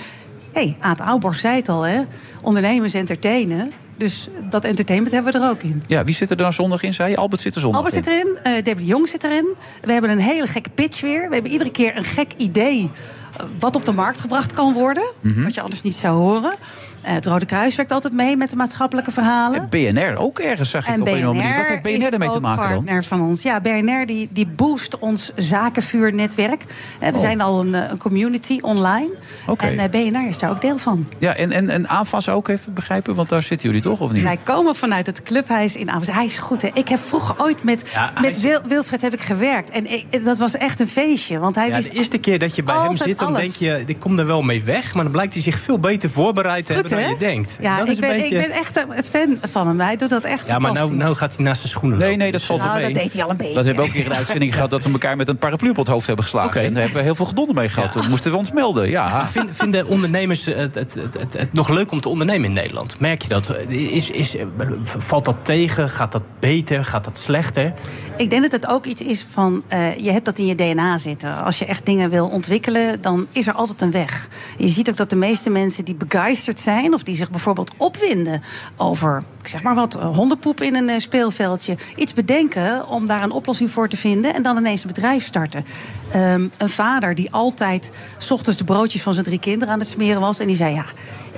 hey, 0.53 0.77
Aad 0.79 1.01
Ouborg 1.01 1.39
zei 1.39 1.55
het 1.55 1.69
al, 1.69 1.81
hè. 1.81 2.01
Ondernemers 2.41 2.93
entertainen. 2.93 3.71
Dus 3.97 4.29
dat 4.49 4.63
entertainment 4.63 5.13
hebben 5.13 5.33
we 5.33 5.39
er 5.39 5.49
ook 5.49 5.61
in. 5.63 5.83
Ja, 5.87 6.03
wie 6.03 6.15
zit 6.15 6.29
er 6.29 6.37
dan 6.37 6.53
zondag 6.53 6.83
in, 6.83 6.93
zei 6.93 7.09
je? 7.09 7.17
Albert 7.17 7.41
zit 7.41 7.55
er 7.55 7.61
zondag 7.61 7.79
Albert 7.81 7.97
in. 7.97 8.03
zit 8.03 8.13
erin, 8.13 8.37
eh 8.43 8.63
Debbie 8.63 8.85
de 8.85 8.91
Jong 8.91 9.07
zit 9.09 9.23
erin. 9.23 9.45
We 9.81 9.91
hebben 9.91 10.11
een 10.11 10.19
hele 10.19 10.47
gekke 10.47 10.69
pitch 10.69 11.01
weer. 11.01 11.27
We 11.27 11.33
hebben 11.33 11.51
iedere 11.51 11.71
keer 11.71 11.97
een 11.97 12.03
gek 12.03 12.31
idee 12.37 12.89
eh, 13.37 13.45
wat 13.59 13.75
op 13.75 13.85
de 13.85 13.91
markt 13.91 14.19
gebracht 14.19 14.51
kan 14.53 14.73
worden. 14.73 15.03
Mhm. 15.21 15.43
Wat 15.43 15.53
je 15.53 15.61
anders 15.61 15.81
niet 15.81 15.95
zou 15.95 16.17
horen. 16.17 16.53
Eh, 17.01 17.13
het 17.13 17.25
Rode 17.25 17.45
Kruis 17.45 17.75
werkt 17.75 17.91
altijd 17.91 18.13
mee 18.13 18.37
met 18.37 18.49
de 18.49 18.55
maatschappelijke 18.55 19.11
verhalen. 19.11 19.67
BNR 19.69 20.15
ook 20.17 20.39
ergens, 20.39 20.69
zag 20.69 20.87
ik 20.87 20.93
En 20.93 21.01
op 21.01 21.07
een 21.07 21.13
of 21.13 21.19
andere 21.23 21.33
manier. 21.37 21.57
Wat 21.57 21.65
BNR 21.65 21.69
heeft 21.71 21.83
BNR 21.83 22.07
is 22.07 22.13
ermee 22.13 22.29
te 22.29 22.39
maken 22.39 22.69
dan? 22.69 22.77
partner 22.77 23.03
van 23.03 23.21
ons. 23.21 23.41
Ja, 23.41 23.61
BNR 23.61 24.05
die, 24.05 24.29
die 24.31 24.47
boost 24.47 24.99
ons 24.99 25.31
zakenvuurnetwerk. 25.35 26.63
Eh, 26.99 27.09
we 27.09 27.15
Oh. 27.15 27.19
zijn 27.21 27.41
al 27.41 27.59
een, 27.59 27.75
eh, 27.75 27.89
een 27.89 27.97
community 27.97 28.57
online. 28.61 29.09
Oké. 29.47 29.65
En 29.65 29.91
BNR 29.91 30.27
is 30.29 30.37
daar 30.37 30.49
ook 30.49 30.61
deel 30.61 30.77
van. 30.77 31.07
Ja, 31.17 31.35
en, 31.35 31.51
en, 31.51 31.69
en 31.69 31.87
AFAS 31.87 32.29
ook 32.29 32.47
even 32.47 32.73
begrijpen, 32.73 33.15
want 33.15 33.29
daar 33.29 33.41
zitten 33.43 33.67
jullie 33.67 33.83
toch, 33.83 33.99
of 33.99 34.11
niet? 34.11 34.23
Wij 34.23 34.37
komen 34.43 34.75
vanuit 34.75 35.05
het 35.05 35.23
clubhuis 35.23 35.75
in 35.75 35.89
Avers. 35.91 36.11
Hij 36.11 36.25
is 36.25 36.37
goed, 36.37 36.61
hè? 36.61 36.69
Ik 36.73 36.87
heb 36.87 36.99
vroeger 36.99 37.35
ooit 37.37 37.63
met, 37.63 37.83
Ja, 37.93 38.11
met 38.21 38.35
is- 38.35 38.41
Wil- 38.41 38.61
Wilfred 38.67 39.01
heb 39.01 39.13
ik 39.13 39.21
gewerkt. 39.21 39.69
En 39.69 39.91
ik- 39.91 40.25
dat 40.25 40.37
was 40.37 40.57
echt 40.57 40.79
een 40.79 40.87
feestje. 40.89 41.39
Want 41.39 41.55
hij 41.55 41.67
Ja, 41.67 41.75
wist 41.75 41.91
de 41.91 41.97
eerste 41.97 42.17
keer 42.17 42.39
dat 42.39 42.55
je 42.55 42.63
bij 42.63 42.75
hem 42.75 42.97
zit, 42.97 43.19
dan 43.19 43.27
alles. 43.27 43.39
denk 43.41 43.53
je, 43.77 43.83
ik 43.85 43.99
kom 43.99 44.19
er 44.19 44.25
wel 44.25 44.41
mee 44.41 44.63
weg. 44.63 44.93
Maar 44.93 45.03
dan 45.03 45.11
blijkt 45.11 45.33
hij 45.33 45.41
zich 45.41 45.59
veel 45.59 45.79
beter 45.79 46.09
voorbereid 46.09 46.65
te 46.65 46.73
Goed, 46.73 46.81
hebben 46.81 46.90
dan 46.95 47.03
hè? 47.05 47.09
je 47.09 47.17
denkt. 47.17 47.57
Ja, 47.61 47.77
dat 47.77 47.85
ik 47.85 47.91
is 47.93 47.99
ben, 47.99 48.09
een 48.09 48.17
beetje... 48.17 48.35
ik 48.35 48.47
ben 48.47 48.57
echt 48.57 48.77
een 48.77 49.03
fan 49.03 49.37
van 49.51 49.67
hem. 49.67 49.79
Hij 49.79 49.95
doet 49.95 50.09
dat 50.09 50.23
echt 50.23 50.47
ja, 50.47 50.59
maar 50.59 50.73
nou, 50.73 50.95
nou 50.95 51.15
gaat 51.15 51.35
hij 51.35 51.45
naast 51.45 51.59
zijn 51.59 51.71
schoenen 51.71 51.97
Nee, 51.97 52.15
nee, 52.15 52.31
dat 52.31 52.43
valt 52.43 52.59
Nou, 52.59 52.71
wel 52.71 52.81
dat 52.81 52.91
mee. 52.93 53.03
deed 53.03 53.13
hij 53.13 53.23
al 53.23 53.29
een 53.29 53.37
beetje. 53.37 53.53
Dat 53.53 53.65
hebben 53.65 53.83
we 53.83 53.89
ook 53.89 53.95
een 53.95 54.01
keer 54.01 54.11
een 54.11 54.17
uitzending 54.17 54.53
gehad 54.53 54.69
dat 54.69 54.83
we 54.83 54.91
elkaar 54.91 55.17
met 55.17 55.29
een 55.29 55.37
paraplu 55.37 55.69
op 55.69 55.75
het 55.75 55.87
hoofd 55.87 56.07
hebben 56.07 56.25
geslagen. 56.25 56.61
En 56.61 56.73
daar 56.73 56.81
hebben 56.83 56.99
we 56.99 57.05
heel 57.05 57.15
veel 57.15 57.25
gedonder 57.25 57.55
mee 57.55 57.69
gehad. 57.69 57.91
Toen 57.91 58.09
moesten 58.09 58.31
we 58.31 58.37
ons 58.37 58.51
melden. 58.51 58.89
Ja. 58.89 59.27
Vind- 59.27 59.49
Vinden 59.53 59.87
ondernemers 59.87 60.45
het, 60.45 60.75
het, 60.75 60.93
het, 60.93 61.13
het, 61.19 61.33
het 61.37 61.53
nog 61.53 61.69
leuk 61.69 61.91
om 61.91 62.01
te 62.01 62.09
ondernemen 62.09 62.45
in 62.47 62.53
Nederland? 62.53 62.99
Merk 62.99 63.21
je 63.21 63.27
dat? 63.29 63.55
Is, 63.67 64.09
is, 64.09 64.35
valt 64.83 65.25
dat 65.25 65.37
tegen? 65.41 65.89
Gaat 65.89 66.11
dat 66.11 66.23
beter? 66.39 66.85
Gaat 66.85 67.03
dat 67.03 67.17
slechter? 67.19 67.73
Ik 68.21 68.29
denk 68.29 68.41
dat 68.41 68.51
het 68.51 68.67
ook 68.67 68.85
iets 68.85 69.01
is 69.01 69.25
van, 69.31 69.63
eh, 69.67 69.97
je 69.97 70.11
hebt 70.11 70.25
dat 70.25 70.39
in 70.39 70.45
je 70.45 70.55
DNA 70.55 70.97
zitten. 70.97 71.43
Als 71.43 71.59
je 71.59 71.65
echt 71.65 71.85
dingen 71.85 72.09
wil 72.09 72.27
ontwikkelen, 72.27 73.01
dan 73.01 73.27
is 73.31 73.47
er 73.47 73.53
altijd 73.53 73.81
een 73.81 73.91
weg. 73.91 74.27
Je 74.57 74.67
ziet 74.67 74.89
ook 74.89 74.97
dat 74.97 75.09
de 75.09 75.15
meeste 75.15 75.49
mensen 75.49 75.85
die 75.85 75.95
begeisterd 75.95 76.59
zijn... 76.59 76.93
of 76.93 77.03
die 77.03 77.15
zich 77.15 77.29
bijvoorbeeld 77.29 77.71
opwinden 77.77 78.41
over, 78.77 79.23
ik 79.41 79.47
zeg 79.47 79.63
maar 79.63 79.75
wat... 79.75 79.95
eh, 79.95 80.15
hondenpoep 80.15 80.61
in 80.61 80.75
een 80.75 80.89
eh, 80.89 80.99
speelveldje, 80.99 81.77
iets 81.95 82.13
bedenken... 82.13 82.87
om 82.87 83.05
daar 83.05 83.23
een 83.23 83.31
oplossing 83.31 83.71
voor 83.71 83.87
te 83.87 83.97
vinden 83.97 84.33
en 84.33 84.41
dan 84.41 84.57
ineens 84.57 84.81
een 84.81 84.93
bedrijf 84.93 85.25
starten. 85.25 85.65
Ehm, 86.11 86.47
een 86.57 86.69
vader 86.69 87.15
die 87.15 87.31
altijd... 87.31 87.91
s 88.17 88.31
ochtends 88.31 88.57
de 88.57 88.65
broodjes 88.65 89.01
van 89.01 89.13
zijn 89.13 89.25
drie 89.25 89.39
kinderen 89.39 89.73
aan 89.73 89.79
het 89.79 89.89
smeren 89.89 90.21
was... 90.21 90.39
en 90.39 90.47
die 90.47 90.55
zei, 90.55 90.73
ja, 90.73 90.85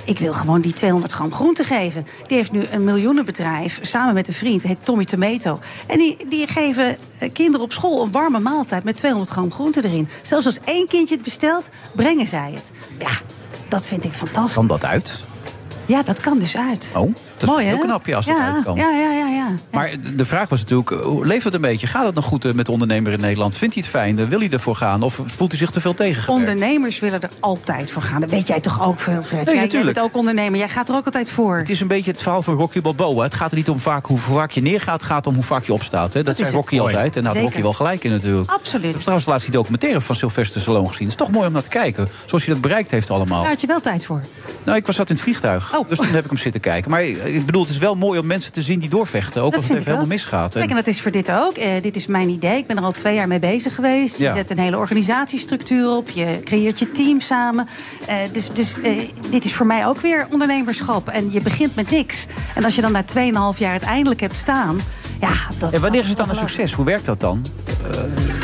ik 0.04 0.18
wil 0.18 0.32
gewoon 0.32 0.60
die 0.60 0.72
200 0.72 1.12
gram 1.12 1.32
groente 1.32 1.64
geven. 1.64 2.06
Die 2.26 2.36
heeft 2.36 2.52
nu 2.52 2.64
een 2.70 2.84
miljoenenbedrijf 2.84 3.78
samen 3.82 4.14
met 4.14 4.28
een 4.28 4.34
vriend, 4.34 4.62
heet 4.62 4.84
Tommy 4.84 5.04
Tomato. 5.04 5.58
En 5.86 5.98
die, 5.98 6.16
die 6.28 6.46
geven 6.46 6.73
eh, 6.78 7.32
kinderen 7.32 7.66
op 7.66 7.72
school 7.72 8.02
een 8.02 8.10
warme 8.10 8.38
maaltijd 8.38 8.84
met 8.84 8.96
200 8.96 9.32
gram 9.32 9.52
groente 9.52 9.84
erin. 9.84 10.08
Zelfs 10.22 10.46
als 10.46 10.58
één 10.64 10.88
kindje 10.88 11.14
het 11.14 11.24
bestelt, 11.24 11.68
brengen 11.94 12.26
zij 12.26 12.52
het. 12.54 12.72
Ja, 12.98 13.12
dat 13.68 13.86
vind 13.86 14.04
ik 14.04 14.12
fantastisch. 14.12 14.54
Kan 14.54 14.66
dat 14.66 14.84
uit? 14.84 15.22
Ja, 15.86 16.02
dat 16.02 16.20
kan 16.20 16.38
dus 16.38 16.56
uit. 16.56 16.88
Oh, 16.96 17.12
dat 17.36 17.48
Mooi, 17.48 17.64
is 17.64 17.70
heel 17.70 17.78
knap 17.78 18.06
ja, 18.06 18.16
als 18.16 18.26
dat 18.26 18.36
ja, 18.36 18.54
uit 18.54 18.64
kan. 18.64 18.76
Ja, 18.76 18.90
ja, 18.90 19.10
ja, 19.10 19.26
ja. 19.28 19.48
Maar 19.70 19.90
de 20.16 20.24
vraag 20.24 20.48
was 20.48 20.60
natuurlijk, 20.60 20.90
eh, 20.90 20.98
hoe 20.98 21.26
leeft 21.26 21.44
het 21.44 21.54
een 21.54 21.60
beetje? 21.60 21.86
Gaat 21.86 22.06
het 22.06 22.14
nog 22.14 22.24
goed 22.24 22.44
eh, 22.44 22.52
met 22.52 22.66
de 22.66 22.72
ondernemer 22.72 23.12
in 23.12 23.20
Nederland? 23.20 23.56
Vindt 23.56 23.74
hij 23.74 23.82
het 23.82 23.92
fijn? 23.92 24.18
Eh, 24.18 24.26
Wil 24.26 24.38
hij 24.38 24.50
ervoor 24.50 24.76
gaan? 24.76 25.02
Of 25.02 25.20
voelt 25.26 25.50
hij 25.50 25.60
zich 25.60 25.70
te 25.70 25.80
veel 25.80 25.94
tegengewerkt? 25.94 26.48
Ondernemers 26.48 26.98
willen 26.98 27.20
er 27.20 27.30
altijd 27.40 27.90
voor 27.90 28.02
gaan. 28.02 28.20
Dat 28.20 28.30
weet 28.30 28.48
jij 28.48 28.60
toch 28.60 28.82
ook, 28.82 29.00
Wilfred? 29.00 29.46
Nee, 29.46 29.54
jij, 29.54 29.66
jij 29.66 29.84
bent 29.84 30.00
ook 30.00 30.16
ondernemer. 30.16 30.58
Jij 30.58 30.68
gaat 30.68 30.88
er 30.88 30.94
ook 30.94 31.04
altijd 31.04 31.30
voor. 31.30 31.56
Het 31.56 31.70
is 31.70 31.80
een 31.80 31.88
beetje 31.88 32.10
het 32.10 32.22
verhaal 32.22 32.42
van 32.42 32.54
Rocky 32.54 32.80
Balboa. 32.80 33.22
Het 33.22 33.34
gaat 33.34 33.50
er 33.50 33.56
niet 33.56 33.68
om 33.68 33.80
vaak 33.80 34.06
hoe 34.06 34.18
vaak 34.18 34.50
je 34.50 34.62
neergaat, 34.62 35.00
het 35.00 35.10
gaat 35.10 35.26
om 35.26 35.34
hoe 35.34 35.44
vaak 35.44 35.64
je 35.64 35.72
opstaat. 35.72 36.12
Hè? 36.12 36.22
Dat, 36.22 36.26
Dat 36.26 36.36
zei 36.36 36.48
het. 36.48 36.56
Rocky 36.56 36.76
Mooi. 36.76 36.94
altijd. 36.94 37.16
En 37.16 37.22
daar 37.22 37.34
had. 37.34 37.42
Rocky 37.42 37.62
wel 37.62 37.72
gelijk 37.72 38.04
in 38.04 38.10
natuurlijk. 38.10 38.50
Absoluut. 38.50 38.84
Ik 38.84 38.90
heb 38.90 39.00
trouwens 39.00 39.28
laatst 39.28 39.44
die 39.44 39.54
documentaire 39.54 40.00
van 40.00 40.16
Sylvester 40.16 40.60
Stallone 40.60 40.88
gezien. 40.88 41.08
Het 41.08 41.20
is 41.20 41.26
toch 41.26 41.34
mooi 41.34 41.46
om 41.46 41.52
naar 41.52 41.62
te 41.62 41.68
kijken. 41.68 42.08
Zoals 42.26 42.44
hij 42.44 42.52
dat 42.52 42.62
bereikt 42.62 42.90
heeft 42.90 43.10
allemaal. 43.10 43.40
Daar 43.40 43.50
had 43.50 43.60
je 43.60 43.66
wel 43.66 43.80
tijd 43.80 44.06
voor. 44.06 44.20
Nou, 44.64 44.78
ik 44.78 44.86
was 44.86 44.96
zat 44.96 45.08
in 45.08 45.14
het 45.14 45.24
vliegtuig. 45.24 45.76
Oh. 45.76 45.88
Dus 45.88 45.98
toen 45.98 46.06
heb 46.06 46.24
ik 46.24 46.30
hem 46.30 46.38
zitten 46.38 46.60
kijken. 46.60 46.90
Maar 46.90 47.02
ik 47.24 47.46
bedoel, 47.46 47.60
het 47.62 47.70
is 47.70 47.78
wel 47.78 47.94
mooi 47.94 48.18
om 48.18 48.26
mensen 48.26 48.52
te 48.52 48.62
zien 48.62 48.78
die 48.78 48.88
doorvechten. 48.88 49.42
Ook 49.42 49.50
Dat 49.52 49.54
als 49.60 49.68
het 49.68 49.72
even 49.72 49.84
helemaal 49.86 50.06
misgaat. 50.08 50.54
Kijk, 50.54 50.70
en 50.70 50.76
dat 50.76 50.86
is 50.86 51.00
voor 51.00 51.10
dit 51.10 51.30
ook. 51.30 51.56
Eh, 51.56 51.82
dit 51.82 51.96
is 51.96 52.06
mijn 52.06 52.28
idee. 52.28 52.56
Ik 52.58 52.66
ben 52.66 52.76
er 52.76 52.82
al 52.82 52.92
twee 52.92 53.14
jaar 53.14 53.28
mee 53.28 53.38
bezig 53.38 53.74
geweest. 53.74 54.18
Je 54.18 54.24
Ja. 54.24 54.34
zet 54.34 54.50
een 54.50 54.58
hele 54.58 54.78
organisatiestructuur 54.78 55.88
op. 55.96 56.10
Je 56.10 56.40
creëert 56.44 56.78
je 56.78 56.90
team 56.90 57.20
samen. 57.20 57.68
Eh, 58.06 58.16
dus 58.32 58.52
dus 58.52 58.80
eh, 58.80 58.98
dit 59.30 59.44
is 59.44 59.54
voor 59.54 59.66
mij 59.66 59.86
ook 59.86 60.00
weer 60.00 60.26
ondernemerschap. 60.32 61.08
En 61.08 61.32
je 61.32 61.40
begint 61.40 61.74
met 61.74 61.90
niks. 61.90 62.26
En 62.54 62.64
als 62.64 62.74
je 62.74 62.80
dan 62.80 62.92
na 62.92 63.02
2,5 63.04 63.58
jaar 63.58 63.70
uiteindelijk 63.70 64.20
hebt 64.20 64.36
staan... 64.36 64.80
Ja, 65.20 65.34
dat, 65.58 65.72
En 65.72 65.80
wanneer 65.80 66.02
is 66.02 66.08
het 66.08 66.16
dan 66.16 66.28
een 66.28 66.34
succes? 66.34 66.72
Hoe 66.72 66.84
werkt 66.84 67.06
dat 67.06 67.20
dan? 67.20 67.44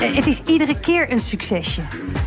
Eh, 0.01 0.15
Het 0.17 0.27
is 0.27 0.43
iedere 0.47 0.81
keer 0.81 1.13
een 1.13 1.21
succesje. 1.21 1.81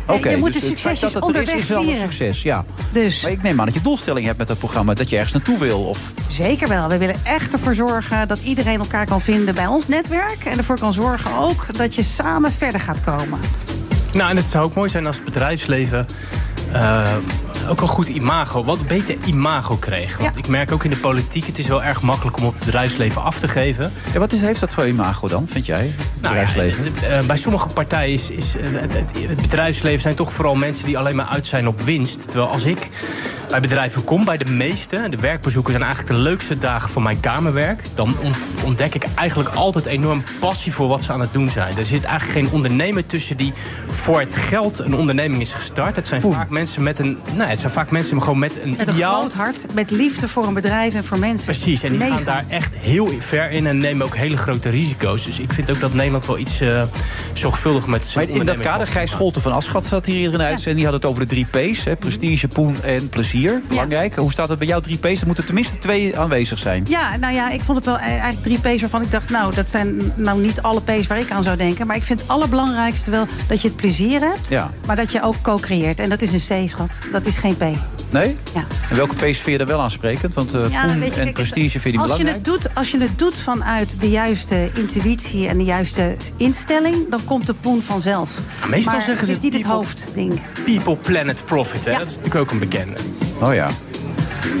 Eh, 0.06 0.30
je 0.30 0.36
moet 0.36 0.52
dus 0.52 0.62
de 0.62 0.68
het 0.68 0.80
feit 0.80 1.00
dat 1.00 1.14
het 1.14 1.36
er 1.36 1.42
is, 1.42 1.54
is 1.54 1.68
wel 1.68 1.88
een 1.88 1.96
succes, 1.96 2.42
ja. 2.42 2.64
Dus. 2.92 3.22
Maar 3.22 3.30
ik 3.30 3.42
neem 3.42 3.60
aan 3.60 3.66
dat 3.66 3.74
je 3.74 3.82
doelstelling 3.82 4.26
hebt 4.26 4.38
met 4.38 4.48
dat 4.48 4.58
programma. 4.58 4.94
Dat 4.94 5.10
je 5.10 5.16
ergens 5.16 5.32
naartoe 5.32 5.58
wil. 5.58 5.80
Of... 5.80 6.12
Zeker 6.28 6.68
wel. 6.68 6.88
We 6.88 6.98
willen 6.98 7.16
echt 7.24 7.52
ervoor 7.52 7.74
zorgen 7.74 8.28
dat 8.28 8.40
iedereen 8.40 8.78
elkaar 8.78 9.06
kan 9.06 9.20
vinden 9.20 9.54
bij 9.54 9.66
ons 9.66 9.88
netwerk. 9.88 10.44
En 10.44 10.58
ervoor 10.58 10.78
kan 10.78 10.92
zorgen 10.92 11.36
ook 11.36 11.76
dat 11.76 11.94
je 11.94 12.02
samen 12.02 12.52
verder 12.52 12.80
gaat 12.80 13.00
komen. 13.00 13.38
Nou, 14.14 14.30
en 14.30 14.36
het 14.36 14.46
zou 14.46 14.64
ook 14.64 14.74
mooi 14.74 14.90
zijn 14.90 15.06
als 15.06 15.16
het 15.16 15.24
bedrijfsleven 15.24 16.06
eh, 16.72 17.06
ook 17.68 17.80
een 17.80 17.88
goed 17.88 18.08
imago, 18.08 18.64
wat 18.64 18.86
beter 18.86 19.16
imago 19.24 19.76
kreeg. 19.76 20.16
Want 20.18 20.36
ik 20.36 20.46
merk 20.48 20.72
ook 20.72 20.84
in 20.84 20.90
de 20.90 20.96
politiek, 20.96 21.46
het 21.46 21.58
is 21.58 21.66
wel 21.66 21.82
erg 21.82 22.02
makkelijk 22.02 22.36
om 22.36 22.44
op 22.44 22.54
het 22.54 22.64
bedrijfsleven 22.64 23.22
af 23.22 23.38
te 23.38 23.48
geven. 23.48 23.92
Ja, 24.12 24.18
wat 24.18 24.32
is, 24.32 24.40
heeft 24.40 24.60
dat 24.60 24.74
voor 24.74 24.86
imago 24.86 25.28
dan, 25.28 25.48
vind 25.48 25.66
jij? 25.66 25.84
Het 25.96 26.20
Nou 26.20 26.36
ja, 26.36 26.44
bedrijfsleven? 26.44 27.10
eh, 27.18 27.26
bij 27.26 27.36
sommige 27.36 27.68
partijen 27.68 28.12
is, 28.12 28.30
is 28.30 28.56
eh, 28.56 28.62
het, 28.72 28.92
het- 28.92 29.28
het 29.28 29.40
bedrijfsleven 29.42 30.00
zijn 30.00 30.14
toch 30.14 30.32
vooral 30.32 30.54
mensen 30.54 30.84
die 30.86 30.98
alleen 30.98 31.16
maar 31.16 31.26
uit 31.26 31.46
zijn 31.46 31.68
op 31.68 31.80
winst. 31.80 32.22
Terwijl 32.30 32.48
als 32.50 32.64
ik 32.64 32.88
bij 33.48 33.60
bedrijven 33.60 34.04
kom, 34.04 34.24
bij 34.24 34.36
de 34.36 34.50
meeste, 34.50 35.06
de 35.10 35.16
werkbezoeken 35.16 35.72
zijn 35.72 35.84
eigenlijk 35.84 36.14
de 36.16 36.20
leukste 36.22 36.58
dagen 36.58 36.90
van 36.90 37.02
mijn 37.02 37.20
kamerwerk. 37.20 37.82
Dan 37.94 38.14
on- 38.22 38.34
ontdek 38.64 38.94
ik 38.94 39.04
eigenlijk 39.14 39.50
altijd 39.54 39.86
enorm 39.86 40.22
passie 40.40 40.72
voor 40.72 40.88
wat 40.88 41.04
ze 41.04 41.12
aan 41.12 41.20
het 41.20 41.32
doen 41.32 41.50
zijn. 41.50 41.78
Er 41.78 41.86
zit 41.86 42.04
eigenlijk 42.04 42.38
geen 42.38 42.54
ondernemer 42.54 43.06
tussen 43.06 43.36
die 43.36 43.52
voor 44.04 44.20
het 44.20 44.36
geld 44.36 44.78
een 44.78 44.94
onderneming 44.94 45.42
is 45.42 45.52
gestart. 45.52 45.96
Het 45.96 46.06
zijn 46.06 46.22
vaak 46.22 46.50
mensen 46.50 46.82
met 46.82 46.98
een, 46.98 47.18
nou, 47.34 47.50
het 47.50 47.60
zijn 47.60 47.72
vaak 47.72 47.90
mensen 47.90 48.22
gewoon 48.22 48.38
met 48.38 48.62
een 48.62 48.70
Met 48.70 48.88
een 48.88 48.94
ideaal. 48.94 49.18
groot 49.20 49.34
hart, 49.34 49.66
met 49.74 49.90
liefde 49.90 50.28
voor 50.28 50.44
een 50.46 50.54
bedrijf 50.54 50.94
en 50.94 51.04
voor 51.04 51.18
mensen. 51.18 51.44
Precies, 51.44 51.82
en 51.82 51.98
die 51.98 52.00
gaan 52.00 52.24
daar 52.24 52.44
echt 52.48 52.74
heel 52.76 53.10
ver 53.18 53.50
in 53.50 53.66
en 53.66 53.78
nemen 53.78 54.06
ook 54.06 54.16
hele 54.16 54.36
grote 54.36 54.68
risico's. 54.68 55.24
Dus 55.24 55.38
ik 55.38 55.52
vind 55.52 55.70
ook 55.70 55.80
dat 55.80 55.94
Nederland 55.94 56.26
wel 56.26 56.38
iets 56.38 56.60
eh 56.60 56.82
zorgvuldig 57.32 57.86
met 57.86 58.06
zijn 58.06 58.28
Maar 58.28 58.38
in 58.38 58.46
dat 58.46 58.60
kader, 58.60 58.86
Gijs 58.86 59.10
Scholten 59.10 59.42
van 59.42 59.52
Aschat 59.52 59.86
zat 59.86 60.06
hier 60.06 60.28
in 60.28 60.34
een 60.34 60.40
uitzending. 60.40 60.76
Die 60.76 60.84
had 60.84 60.94
het 60.94 61.04
over 61.04 61.20
de 61.22 61.28
drie 61.28 61.46
P's. 61.50 61.84
Hè, 61.84 61.96
prestige, 61.96 62.48
poen 62.48 62.82
en 62.82 63.08
plezier. 63.08 63.62
Belangrijk. 63.68 64.14
Hoe 64.14 64.32
staat 64.32 64.48
het 64.48 64.58
bij 64.58 64.68
jou 64.68 64.82
drie 64.82 64.98
P's? 64.98 65.20
Er 65.20 65.26
moeten 65.26 65.44
tenminste 65.44 65.78
twee 65.78 66.18
aanwezig 66.18 66.58
zijn. 66.58 66.84
Ja, 66.88 67.16
nou 67.16 67.34
ja, 67.34 67.50
ik 67.50 67.62
vond 67.62 67.76
het 67.76 67.86
wel 67.86 67.96
e- 67.96 68.00
eigenlijk 68.00 68.42
drie 68.42 68.58
P's 68.74 68.80
waarvan 68.80 69.02
ik 69.02 69.10
dacht... 69.10 69.30
nou, 69.30 69.54
dat 69.54 69.70
zijn 69.70 70.12
nou 70.14 70.40
niet 70.40 70.62
alle 70.62 70.80
P's 70.82 71.06
waar 71.06 71.18
ik 71.18 71.30
aan 71.30 71.42
zou 71.42 71.56
denken. 71.56 71.86
Maar 71.86 71.96
ik 71.96 72.04
vind 72.04 72.20
het 72.20 72.28
allerbelangrijkste 72.28 73.10
wel 73.10 73.26
dat 73.46 73.62
je 73.62 73.68
het 73.68 73.76
plezier 73.76 73.93
hebt... 74.02 74.48
Ja. 74.48 74.70
maar 74.86 74.96
dat 74.96 75.12
je 75.12 75.22
ook 75.22 75.40
co-creëert. 75.42 76.00
En 76.00 76.08
dat 76.08 76.22
is 76.22 76.32
een 76.48 76.64
C, 76.64 76.68
schat. 76.68 76.98
Dat 77.12 77.26
is 77.26 77.36
geen 77.36 77.56
P. 77.56 77.64
Nee? 78.10 78.36
Ja. 78.54 78.66
En 78.90 78.96
welke 78.96 79.14
P's 79.14 79.20
vind 79.20 79.44
je 79.44 79.58
er 79.58 79.66
wel 79.66 79.80
aansprekend? 79.80 80.34
Want 80.34 80.54
uh, 80.54 80.70
Ja, 80.70 80.86
poen 80.86 80.98
weet 80.98 81.14
je, 81.14 81.18
en 81.18 81.22
kijk, 81.22 81.34
prestige 81.34 81.80
vind 81.80 81.84
je 81.84 81.90
die 81.90 82.00
als 82.00 82.10
je, 82.10 82.16
belangrijk? 82.16 82.46
het 82.46 82.62
doet, 82.62 82.74
als 82.74 82.90
je 82.90 83.00
het 83.00 83.18
doet 83.18 83.38
vanuit 83.38 84.00
de 84.00 84.08
juiste 84.10 84.70
intuïtie 84.74 85.48
en 85.48 85.58
de 85.58 85.64
juiste 85.64 86.16
instelling, 86.36 87.10
dan 87.10 87.24
komt 87.24 87.46
de 87.46 87.54
poen 87.54 87.82
vanzelf. 87.82 88.40
meestal 88.68 88.92
maar 88.92 89.02
zeggen 89.02 89.26
het 89.26 89.28
is 89.28 89.36
ze 89.36 89.42
niet 89.42 89.52
het 89.52 89.62
people- 89.62 89.76
hoofdding. 89.78 90.40
People, 90.64 90.96
planet, 90.96 91.44
profit. 91.44 91.84
Hè? 91.84 91.90
Ja. 91.90 91.98
Dat 91.98 92.06
is 92.10 92.16
natuurlijk 92.16 92.44
ook 92.44 92.50
een 92.50 92.58
bekende. 92.58 92.96
Oh 93.40 93.54
ja. 93.54 93.68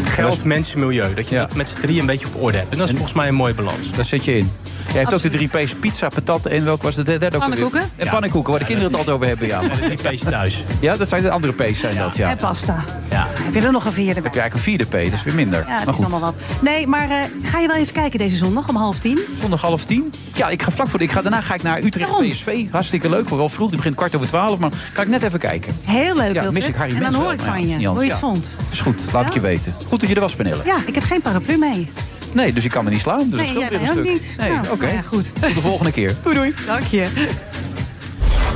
Geld, 0.04 0.44
mensen, 0.44 0.78
milieu. 0.78 1.14
Dat 1.14 1.28
je 1.28 1.36
dat 1.36 1.54
met 1.54 1.68
z'n 1.68 1.80
drieën 1.80 2.00
een 2.00 2.06
beetje 2.06 2.26
op 2.26 2.42
orde 2.42 2.58
hebt. 2.58 2.72
En 2.72 2.78
dat 2.78 2.86
is 2.88 2.94
volgens 2.94 3.16
mij 3.16 3.28
een 3.28 3.34
mooie 3.34 3.54
balans. 3.54 3.90
Daar 3.90 4.04
zit 4.04 4.24
je 4.24 4.36
in. 4.36 4.52
Jij 4.94 5.02
hebt 5.02 5.14
ook 5.14 5.22
de 5.22 5.28
drie 5.28 5.48
P's, 5.48 5.74
pizza, 5.74 6.08
patat 6.08 6.46
en 6.46 6.64
welke 6.64 6.82
was 6.82 6.94
de 6.94 7.02
derde? 7.02 7.26
ook 7.26 7.32
alweer? 7.32 7.48
Pannenkoeken? 7.48 7.90
En 7.96 8.08
pannenkoeken, 8.08 8.50
waar 8.50 8.60
de 8.60 8.66
kinderen 8.66 8.90
het 8.90 8.98
altijd 8.98 9.16
over 9.16 9.28
hebben. 9.28 9.46
Ja. 9.46 9.60
Dat 9.60 9.76
zijn 9.76 9.90
de 9.90 9.96
drie 9.96 10.14
P's 10.14 10.22
thuis. 10.22 10.64
ja, 10.80 10.96
dat 10.96 11.08
zijn 11.08 11.22
de 11.22 11.30
andere 11.30 11.52
P's 11.52 11.78
zijn 11.80 11.96
dat, 11.96 12.16
ja. 12.16 12.30
En 12.30 12.36
pasta. 12.36 12.84
Ja. 13.10 13.26
Heb 13.30 13.54
je 13.54 13.60
er 13.60 13.72
nog 13.72 13.84
een 13.84 13.92
vierde 13.92 14.14
bij? 14.14 14.22
Heb 14.22 14.34
je 14.34 14.40
eigenlijk 14.40 14.54
een 14.54 14.60
vierde 14.60 14.84
P, 14.84 15.10
dat 15.10 15.18
is 15.18 15.22
weer 15.24 15.34
minder. 15.34 15.64
Ja, 15.66 15.76
het 15.76 15.84
maar 15.84 15.94
is 15.94 16.00
allemaal 16.00 16.20
wat. 16.20 16.34
Nee, 16.60 16.86
maar 16.86 17.10
eh, 17.10 17.16
ga 17.42 17.58
je 17.58 17.66
wel 17.66 17.76
even 17.76 17.92
kijken 17.92 18.18
deze 18.18 18.36
zondag 18.36 18.68
om 18.68 18.76
half 18.76 18.98
tien? 18.98 19.18
Zondag 19.40 19.60
half 19.60 19.84
tien? 19.84 20.12
Ja, 20.34 20.48
ik 20.48 20.62
ga 20.62 20.70
vlak 20.70 20.88
voor. 20.88 21.00
Ik 21.00 21.12
ga, 21.12 21.22
daarna 21.22 21.40
ga 21.40 21.54
ik 21.54 21.62
naar 21.62 21.82
Utrecht 21.82 22.10
Waarom? 22.10 22.30
PSV. 22.30 22.64
Hartstikke 22.70 23.08
leuk. 23.08 23.28
Wel 23.28 23.48
vroeg. 23.48 23.68
Die 23.68 23.76
begint 23.76 23.94
kwart 23.94 24.14
over 24.16 24.28
twaalf. 24.28 24.58
Maar 24.58 24.70
ga 24.92 25.02
ik 25.02 25.08
net 25.08 25.22
even 25.22 25.38
kijken. 25.38 25.76
Heel 25.82 26.16
leuk, 26.16 26.34
Ja, 26.34 26.50
mis 26.50 26.66
ik 26.66 26.74
Harry 26.74 26.96
En 26.96 27.02
dan 27.02 27.14
hoor 27.14 27.32
ik 27.32 27.40
van 27.40 27.56
dat 27.56 27.68
je 27.80 27.86
hoe 27.88 28.04
je 28.04 28.10
het 28.10 28.18
vond. 28.18 28.56
Is 28.70 28.80
goed, 28.80 29.02
laat 29.12 29.26
ik 29.26 29.32
je 29.32 29.40
weten. 29.40 29.74
Goed 29.88 30.00
dat 30.00 30.08
je 30.08 30.14
er 30.14 30.20
was, 30.20 30.34
Pernille. 30.34 30.62
Ja, 30.64 30.76
ik 30.86 30.94
heb 30.94 31.04
geen 31.04 31.20
paraplu 31.20 31.56
mee. 31.56 31.90
Nee, 32.34 32.52
dus 32.52 32.64
ik 32.64 32.70
kan 32.70 32.84
me 32.84 32.90
niet 32.90 33.00
slaan. 33.00 33.28
Dus 33.30 33.38
Nee, 33.40 33.48
scheelt 33.48 33.60
jij 33.60 33.70
weer 33.70 33.78
een 33.88 33.94
mij 33.94 34.02
ook 34.12 34.18
stuk. 34.18 34.28
niet. 34.28 34.36
Nee, 34.38 34.50
Nou, 34.50 34.68
oké. 34.70 34.82
nou 34.84 34.94
ja, 34.96 35.02
goed. 35.02 35.34
Tot 35.40 35.54
de 35.54 35.60
volgende 35.60 35.92
keer. 35.92 36.16
Doei 36.22 36.34
doei. 36.36 36.54
Dank 36.66 36.82
je. 36.84 37.08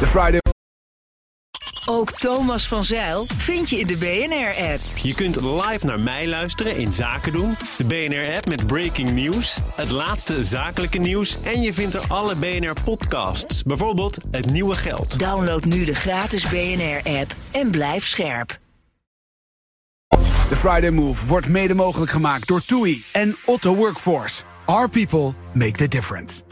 The 0.00 0.06
Friday 0.06 0.38
Ook 1.86 2.12
Thomas 2.12 2.68
van 2.68 2.84
Zeil 2.84 3.24
vind 3.36 3.70
je 3.70 3.78
in 3.78 3.86
de 3.86 3.96
BNR-app. 3.96 4.80
Je 5.02 5.14
kunt 5.14 5.36
live 5.40 5.86
naar 5.86 6.00
mij 6.00 6.28
luisteren 6.28 6.76
in 6.76 6.92
Zaken 6.92 7.32
doen, 7.32 7.56
de 7.76 7.84
BNR-app 7.84 8.48
met 8.48 8.66
breaking 8.66 9.10
news, 9.12 9.58
het 9.76 9.90
laatste 9.90 10.44
zakelijke 10.44 10.98
nieuws 10.98 11.36
en 11.42 11.62
je 11.62 11.72
vindt 11.72 11.94
er 11.94 12.02
alle 12.08 12.34
BNR-podcasts, 12.36 13.62
bijvoorbeeld 13.62 14.18
Het 14.30 14.50
Nieuwe 14.50 14.76
Geld. 14.76 15.18
Download 15.18 15.64
nu 15.64 15.84
de 15.84 15.94
gratis 15.94 16.48
BNR-app 16.48 17.34
en 17.50 17.70
blijf 17.70 18.06
scherp. 18.06 18.58
The 20.48 20.56
Friday 20.56 20.90
Move 20.90 21.26
wordt 21.26 21.48
mede 21.48 21.74
mogelijk 21.74 22.10
gemaakt 22.10 22.48
door 22.48 22.64
TUI 22.64 23.04
en 23.12 23.36
Otto 23.44 23.74
Workforce. 23.74 24.42
Our 24.64 24.88
people 24.88 25.32
make 25.52 25.72
the 25.72 25.88
difference. 25.88 26.42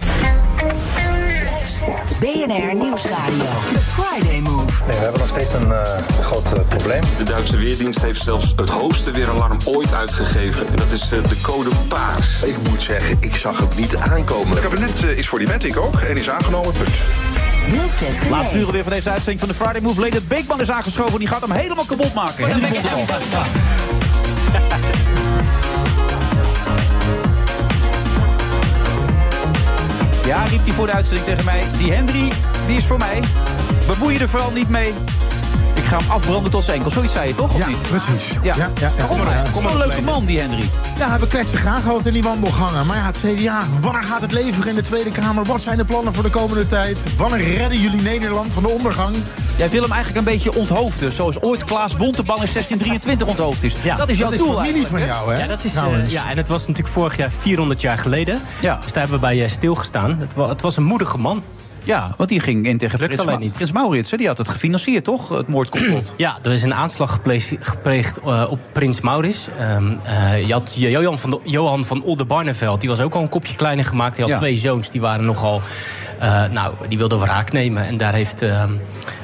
BNR 2.20 2.74
Nieuwsradio. 2.74 3.44
The 3.72 3.80
Friday 3.80 4.40
Move. 4.40 4.86
Nee, 4.86 4.96
we 4.96 5.02
hebben 5.02 5.20
nog 5.20 5.28
steeds 5.28 5.52
een 5.52 5.72
eh, 5.72 6.02
groot 6.20 6.52
eh, 6.52 6.68
probleem. 6.68 7.02
De 7.18 7.24
Duitse 7.24 7.56
Weerdienst 7.56 8.02
heeft 8.02 8.22
zelfs 8.22 8.52
het 8.56 8.68
hoogste 8.68 9.10
weeralarm 9.10 9.58
ooit 9.64 9.92
uitgegeven. 9.92 10.68
En 10.68 10.76
dat 10.76 10.92
is 10.92 11.02
eh, 11.02 11.22
de 11.28 11.40
code 11.42 11.70
paars. 11.88 12.42
Ik 12.42 12.56
moet 12.70 12.82
zeggen, 12.82 13.16
ik 13.20 13.36
zag 13.36 13.58
het 13.58 13.76
niet 13.76 13.96
aankomen. 13.96 14.50
Het 14.50 14.60
kabinet 14.60 15.02
is 15.02 15.28
voor 15.28 15.38
die 15.38 15.48
wet, 15.48 15.64
ik 15.64 15.76
ook. 15.76 16.00
En 16.00 16.16
is 16.16 16.30
aangenomen, 16.30 16.72
punt. 16.72 16.96
Wilfred. 17.70 18.28
Laatste 18.30 18.58
uren 18.58 18.72
weer 18.72 18.82
van 18.82 18.92
deze 18.92 19.10
uitzending 19.10 19.40
van 19.40 19.48
de 19.48 19.54
Friday 19.54 19.80
Move. 19.80 20.00
Leendert 20.00 20.28
Beekman 20.28 20.60
is 20.60 20.70
aangeschoven. 20.70 21.18
Die 21.18 21.28
gaat 21.28 21.40
hem 21.40 21.50
helemaal 21.50 21.84
kapot 21.84 22.14
maken. 22.14 22.48
Bonteman. 22.48 23.46
Ja, 30.26 30.42
riep 30.44 30.64
hij 30.64 30.74
voor 30.74 30.86
de 30.86 30.92
uitzending 30.92 31.26
tegen 31.26 31.44
mij. 31.44 31.62
Die 31.78 31.92
Henry, 31.92 32.32
die 32.66 32.76
is 32.76 32.84
voor 32.84 32.98
mij. 32.98 33.20
Bemoei 33.86 34.14
je 34.14 34.20
er 34.20 34.28
vooral 34.28 34.50
niet 34.50 34.68
mee. 34.68 34.92
Ik 35.86 35.92
ga 35.92 35.98
hem 35.98 36.10
afbranden 36.10 36.50
tot 36.50 36.64
zijn 36.64 36.76
enkel. 36.76 36.90
Zoiets 36.90 37.12
zei 37.12 37.28
je 37.28 37.34
toch, 37.34 37.52
of 37.54 37.58
Ja, 37.58 37.66
niet? 37.68 37.82
precies. 37.82 38.30
Ja. 38.42 38.54
Ja, 38.56 38.70
ja, 38.80 38.92
ja. 38.96 39.04
Kom 39.04 39.18
maar. 39.18 39.34
Ja, 39.34 39.42
Kom 39.52 39.62
maar 39.62 39.72
een 39.72 39.78
leuke 39.78 40.02
man, 40.02 40.24
die 40.24 40.38
Henry. 40.40 40.68
Ja, 40.98 41.18
we 41.18 41.26
kletsen 41.26 41.58
graag 41.58 41.82
gewoon 41.82 42.04
in 42.04 42.12
die 42.12 42.22
wandelgangen. 42.22 42.86
Maar 42.86 42.96
ja, 42.96 43.04
het 43.06 43.24
CDA, 43.26 43.66
wanneer 43.80 44.02
gaat 44.02 44.20
het 44.20 44.32
leveren 44.32 44.68
in 44.68 44.74
de 44.74 44.80
Tweede 44.80 45.10
Kamer? 45.10 45.44
Wat 45.44 45.60
zijn 45.60 45.76
de 45.76 45.84
plannen 45.84 46.14
voor 46.14 46.22
de 46.22 46.30
komende 46.30 46.66
tijd? 46.66 46.98
Wanneer 47.16 47.56
redden 47.56 47.80
jullie 47.80 48.00
Nederland 48.02 48.54
van 48.54 48.62
de 48.62 48.68
ondergang? 48.68 49.16
Jij 49.56 49.70
wil 49.70 49.82
hem 49.82 49.92
eigenlijk 49.92 50.26
een 50.26 50.32
beetje 50.32 50.54
onthoofden. 50.54 51.12
Zoals 51.12 51.40
ooit 51.40 51.64
Klaas 51.64 51.96
Bontebal 51.96 52.42
in 52.42 52.48
1623 52.52 53.26
onthoofd 53.26 53.62
is. 53.64 53.74
dat 53.96 54.08
is 54.10 54.18
jouw 54.18 54.30
dat 54.30 54.38
is 54.40 54.46
doel 54.46 54.54
familie 54.56 54.72
eigenlijk, 54.74 55.04
van 55.04 55.14
jou, 55.14 55.32
hè? 55.34 55.40
Ja, 55.40 55.46
dat 55.46 55.64
is, 55.64 55.74
eh, 55.74 56.08
ja, 56.08 56.30
en 56.30 56.36
het 56.36 56.48
was 56.48 56.60
natuurlijk 56.60 56.88
vorig 56.94 57.16
jaar 57.16 57.30
400 57.30 57.80
jaar 57.80 57.98
geleden. 57.98 58.40
Ja. 58.60 58.74
Dus 58.82 58.92
daar 58.92 59.02
hebben 59.08 59.20
we 59.20 59.26
bij 59.26 59.44
eh, 59.44 59.50
stilgestaan. 59.50 60.16
Het, 60.20 60.34
wa- 60.34 60.48
het 60.48 60.60
was 60.62 60.76
een 60.76 60.84
moedige 60.84 61.18
man. 61.18 61.42
Ja, 61.86 62.14
want 62.16 62.28
die 62.28 62.40
ging 62.40 62.66
in 62.66 62.78
tegen 62.78 62.98
Prins, 62.98 63.24
Ma- 63.24 63.36
niet. 63.38 63.52
Prins 63.52 63.72
Maurits. 63.72 64.10
hè? 64.10 64.16
Die 64.16 64.26
had 64.26 64.38
het 64.38 64.48
gefinancierd, 64.48 65.04
toch? 65.04 65.28
Het 65.28 65.48
moordcomplot. 65.48 66.14
Ja, 66.26 66.36
er 66.42 66.52
is 66.52 66.62
een 66.62 66.74
aanslag 66.74 67.12
gepleegd, 67.12 67.52
gepleegd 67.60 68.18
eh, 68.20 68.44
op 68.48 68.58
Prins 68.72 69.00
Maurits. 69.00 69.48
Ehm, 69.58 69.92
eh, 70.02 70.46
je 70.46 70.52
had 70.52 70.74
Johan 70.76 71.18
van, 71.18 71.30
de, 71.30 71.40
Johan 71.44 71.84
van 71.84 72.02
Oldenbarneveld. 72.02 72.80
Die 72.80 72.88
was 72.88 73.00
ook 73.00 73.14
al 73.14 73.22
een 73.22 73.28
kopje 73.28 73.56
kleiner 73.56 73.84
gemaakt. 73.84 74.14
Die 74.16 74.24
had 74.24 74.32
Ja. 74.32 74.38
twee 74.38 74.56
zoons, 74.56 74.90
die 74.90 75.00
waren 75.00 75.24
nogal... 75.24 75.62
eh, 76.18 76.44
nou, 76.50 76.74
die 76.88 76.98
wilden 76.98 77.18
wraak 77.20 77.52
nemen. 77.52 77.86
En 77.86 77.96
daar 77.96 78.14
heeft 78.14 78.42
ehm, 78.42 78.70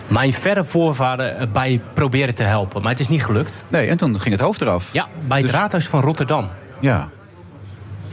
mijn 0.08 0.32
verre 0.32 0.64
voorvader 0.64 1.50
bij 1.52 1.80
proberen 1.94 2.34
te 2.34 2.42
helpen. 2.42 2.82
Maar 2.82 2.90
het 2.90 3.00
is 3.00 3.08
niet 3.08 3.24
gelukt. 3.24 3.64
Nee, 3.68 3.88
en 3.88 3.96
toen 3.96 4.20
ging 4.20 4.34
het 4.34 4.44
hoofd 4.44 4.60
eraf. 4.60 4.88
Ja, 4.92 5.06
bij 5.28 5.38
het 5.38 5.46
Dus- 5.46 5.56
raadhuis 5.56 5.86
van 5.88 6.00
Rotterdam. 6.00 6.48
Ja. 6.80 7.08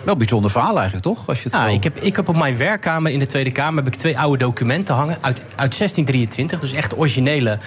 Wel 0.09 0.17
bijzonder 0.17 0.51
verhaal 0.51 0.75
eigenlijk, 0.75 1.03
toch? 1.03 1.27
Als 1.27 1.43
je 1.43 1.49
het 1.51 1.73
ik, 1.73 1.83
heb, 1.83 1.97
ik 1.97 2.15
heb 2.15 2.29
op 2.29 2.37
mijn 2.37 2.57
werkkamer 2.57 3.11
in 3.11 3.19
de 3.19 3.27
Tweede 3.27 3.51
Kamer 3.51 3.83
heb 3.83 3.93
ik 3.93 3.99
twee 3.99 4.19
oude 4.19 4.37
documenten 4.37 4.95
hangen 4.95 5.17
uit, 5.21 5.39
uit 5.39 5.77
1623. 5.77 6.59
Dus 6.59 6.71
echt 6.71 6.97
originele 6.97 7.59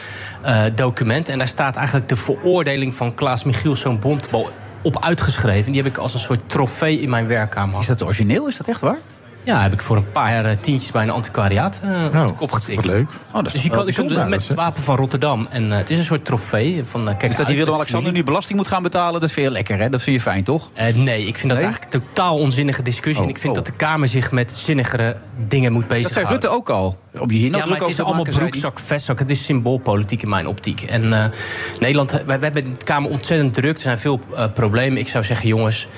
eh, 0.43 0.65
documenten. 0.75 1.33
En 1.33 1.39
daar 1.39 1.49
staat 1.49 1.77
eigenlijk 1.77 2.09
de 2.09 2.17
veroordeling 2.17 2.95
van 2.95 3.15
Klaas 3.15 3.45
Michielszoon 3.45 3.99
Bontebal 3.99 4.51
op 4.83 5.03
uitgeschreven. 5.03 5.73
Die 5.73 5.83
heb 5.83 5.91
ik 5.91 5.99
als 5.99 6.15
een 6.15 6.21
soort 6.21 6.43
trofee 6.47 7.01
in 7.01 7.11
mijn 7.11 7.27
werkkamer 7.27 7.79
Is 7.79 7.87
dat 7.87 8.03
origineel? 8.03 8.49
Is 8.49 8.57
dat 8.57 8.69
echt 8.69 8.81
waar? 8.81 8.99
Ja, 9.45 9.63
heb 9.63 9.73
ik 9.73 9.81
voor 9.81 9.97
een 9.97 10.13
paar 10.13 10.33
jaar 10.33 10.45
eh, 10.45 10.57
tientjes 10.57 10.91
bij 10.91 11.03
een 11.03 11.11
antiquariaat 11.11 11.81
eh 12.13 12.27
op 12.27 12.37
kop 12.37 12.53
getikt. 12.53 12.77
Wat 12.77 12.85
leuk. 12.85 13.11
Oh, 13.11 13.35
dat 13.35 13.47
is 13.47 13.53
Dus 13.53 13.63
je 13.63 13.69
wel 13.69 13.79
kan, 13.79 13.87
je 13.87 13.93
kunt 13.93 14.07
bijzonder. 14.07 14.31
met 14.31 14.47
het 14.49 14.57
wapen 14.57 14.83
van 14.83 14.97
Rotterdam. 14.97 15.47
En 15.51 15.73
eh, 15.73 15.79
het 15.79 15.91
is 15.91 15.99
een 15.99 16.05
soort 16.05 16.25
trofee. 16.25 16.85
Van, 16.85 17.01
eh, 17.01 17.07
kijk 17.07 17.21
Dus 17.21 17.37
dat 17.37 17.47
die 17.47 17.57
Willem-Alexander 17.57 18.13
nu 18.13 18.23
belasting 18.23 18.59
moet 18.59 18.69
gaan 18.69 18.83
betalen, 18.83 19.21
dat 19.21 19.33
vind 19.33 19.47
je 19.47 19.53
lekker, 19.53 19.79
hè? 19.79 19.89
Dat 19.89 20.03
vind 20.03 20.17
je 20.17 20.23
fijn, 20.23 20.45
toch? 20.45 20.71
Eh, 20.75 20.95
nee, 20.95 21.27
ik 21.27 21.39
vind 21.39 21.53
dat 21.53 21.63
eigenlijk 21.63 21.95
een 21.95 22.01
totaal 22.01 22.37
onzinnige 22.37 22.83
discussie. 22.83 23.23
Oh, 23.23 23.29
en 23.29 23.35
ik 23.35 23.41
vind 23.41 23.57
oh. 23.57 23.65
dat 23.65 23.73
de 23.73 23.79
Kamer 23.79 24.09
zich 24.09 24.33
met 24.33 24.53
zinnigere 24.53 25.17
dingen 25.49 25.73
moet 25.73 25.83
Dat 25.83 25.91
zei 25.91 26.03
bezighouden. 26.03 26.33
Rutte 26.33 26.57
ook 26.57 26.71
al. 26.71 26.99
Om 27.19 27.31
je 27.31 27.37
hier 27.37 27.57
ja, 27.57 27.67
maar 27.67 27.79
het 27.79 27.89
is 27.89 28.01
allemaal 28.01 28.25
broekzak, 28.25 28.79
vestzak. 28.79 29.19
Het 29.19 29.31
is 29.31 29.45
symboolpolitiek 29.45 30.23
in 30.23 30.29
mijn 30.29 30.47
optiek. 30.47 30.83
En 30.83 31.13
eh, 31.13 31.25
Nederland, 31.81 32.11
we, 32.11 32.25
we 32.25 32.33
hebben 32.33 32.65
in 32.65 32.75
de 32.79 32.85
Kamer 32.85 33.11
ontzettend 33.11 33.55
druk. 33.55 33.75
Er 33.75 33.81
zijn 33.81 33.99
veel 33.99 34.21
eh, 34.37 34.45
problemen. 34.55 34.99
Ik 34.99 35.09
zou 35.09 35.25
zeggen, 35.25 35.49
jongens... 35.49 35.89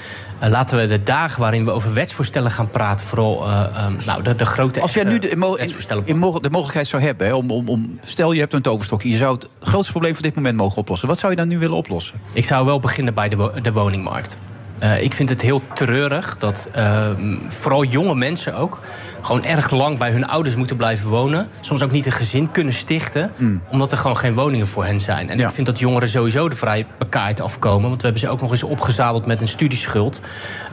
eh, 0.45 0.51
laten 0.51 0.79
we 0.79 0.87
de 0.87 1.03
dagen 1.03 1.41
waarin 1.41 1.65
we 1.65 1.71
over 1.71 1.95
wetsvoorstellen 1.95 2.51
gaan 2.51 2.71
praten... 2.71 3.07
vooral 3.07 3.47
eh, 3.47 3.61
eh, 3.61 3.87
nou, 4.07 4.23
de, 4.23 4.35
de 4.35 4.45
grote 4.47 4.81
Als 4.81 4.95
jij 4.95 5.05
nu 5.05 5.19
de, 5.19 5.29
in, 5.29 5.41
wetsvoorstellen... 5.41 6.07
in 6.07 6.19
mo- 6.19 6.41
de 6.41 6.51
mogelijkheid 6.51 6.87
zou 6.87 7.03
hebben, 7.03 7.27
hè, 7.27 7.35
om, 7.35 7.51
om, 7.51 7.69
om, 7.69 7.99
stel 8.05 8.33
je 8.33 8.41
hebt 8.41 8.53
een 8.53 8.62
toverstokje, 8.62 9.09
je 9.09 9.16
zou 9.16 9.35
het 9.35 9.49
grootste 9.61 9.91
probleem 9.93 10.15
van 10.15 10.23
dit 10.23 10.35
moment 10.35 10.57
mogen 10.57 10.79
oplossen. 10.79 11.09
Wat 11.09 11.19
zou 11.19 11.33
je 11.33 11.39
dan 11.39 11.49
nu 11.49 11.59
willen 11.59 11.77
oplossen? 11.77 12.21
Ik 12.33 12.45
zou 12.45 12.66
wel 12.66 12.81
beginnen 12.81 13.15
bij 13.15 13.29
de, 13.29 13.37
wo- 13.37 13.53
de 13.62 13.73
woningmarkt. 13.73 14.39
Eh, 14.79 15.03
ik 15.03 15.15
vind 15.15 15.29
het 15.29 15.41
heel 15.41 15.62
treurig 15.75 16.39
dat 16.39 16.69
eh, 16.73 17.09
vooral 17.49 17.85
jonge 17.85 18.15
mensen 18.15 18.55
ook... 18.55 18.81
gewoon 19.25 19.45
erg 19.45 19.71
lang 19.71 19.99
bij 19.99 20.11
hun 20.11 20.27
ouders 20.27 20.55
moeten 20.57 20.77
blijven 20.77 21.09
wonen. 21.09 21.49
Soms 21.61 21.83
ook 21.83 21.91
niet 21.91 22.07
een 22.07 22.13
gezin 22.13 22.51
kunnen 22.51 22.73
stichten... 22.75 23.31
omdat 23.71 23.93
er 23.93 23.99
gewoon 23.99 24.17
geen 24.17 24.35
woningen 24.35 24.67
voor 24.67 24.85
hen 24.85 25.01
zijn. 25.01 25.31
En 25.31 25.41
ik 25.41 25.51
vind 25.51 25.67
dat 25.67 25.79
jongeren 25.79 26.09
sowieso 26.09 26.49
de 26.49 26.57
vrij 26.57 26.87
bekaaid 26.99 27.41
afkomen. 27.41 27.83
Want 27.89 27.97
we 27.97 28.03
hebben 28.03 28.21
ze 28.21 28.29
ook 28.29 28.41
nog 28.41 28.51
eens 28.51 28.63
opgezadeld 28.63 29.27
met 29.27 29.41
een 29.41 29.49
studieschuld. 29.49 30.21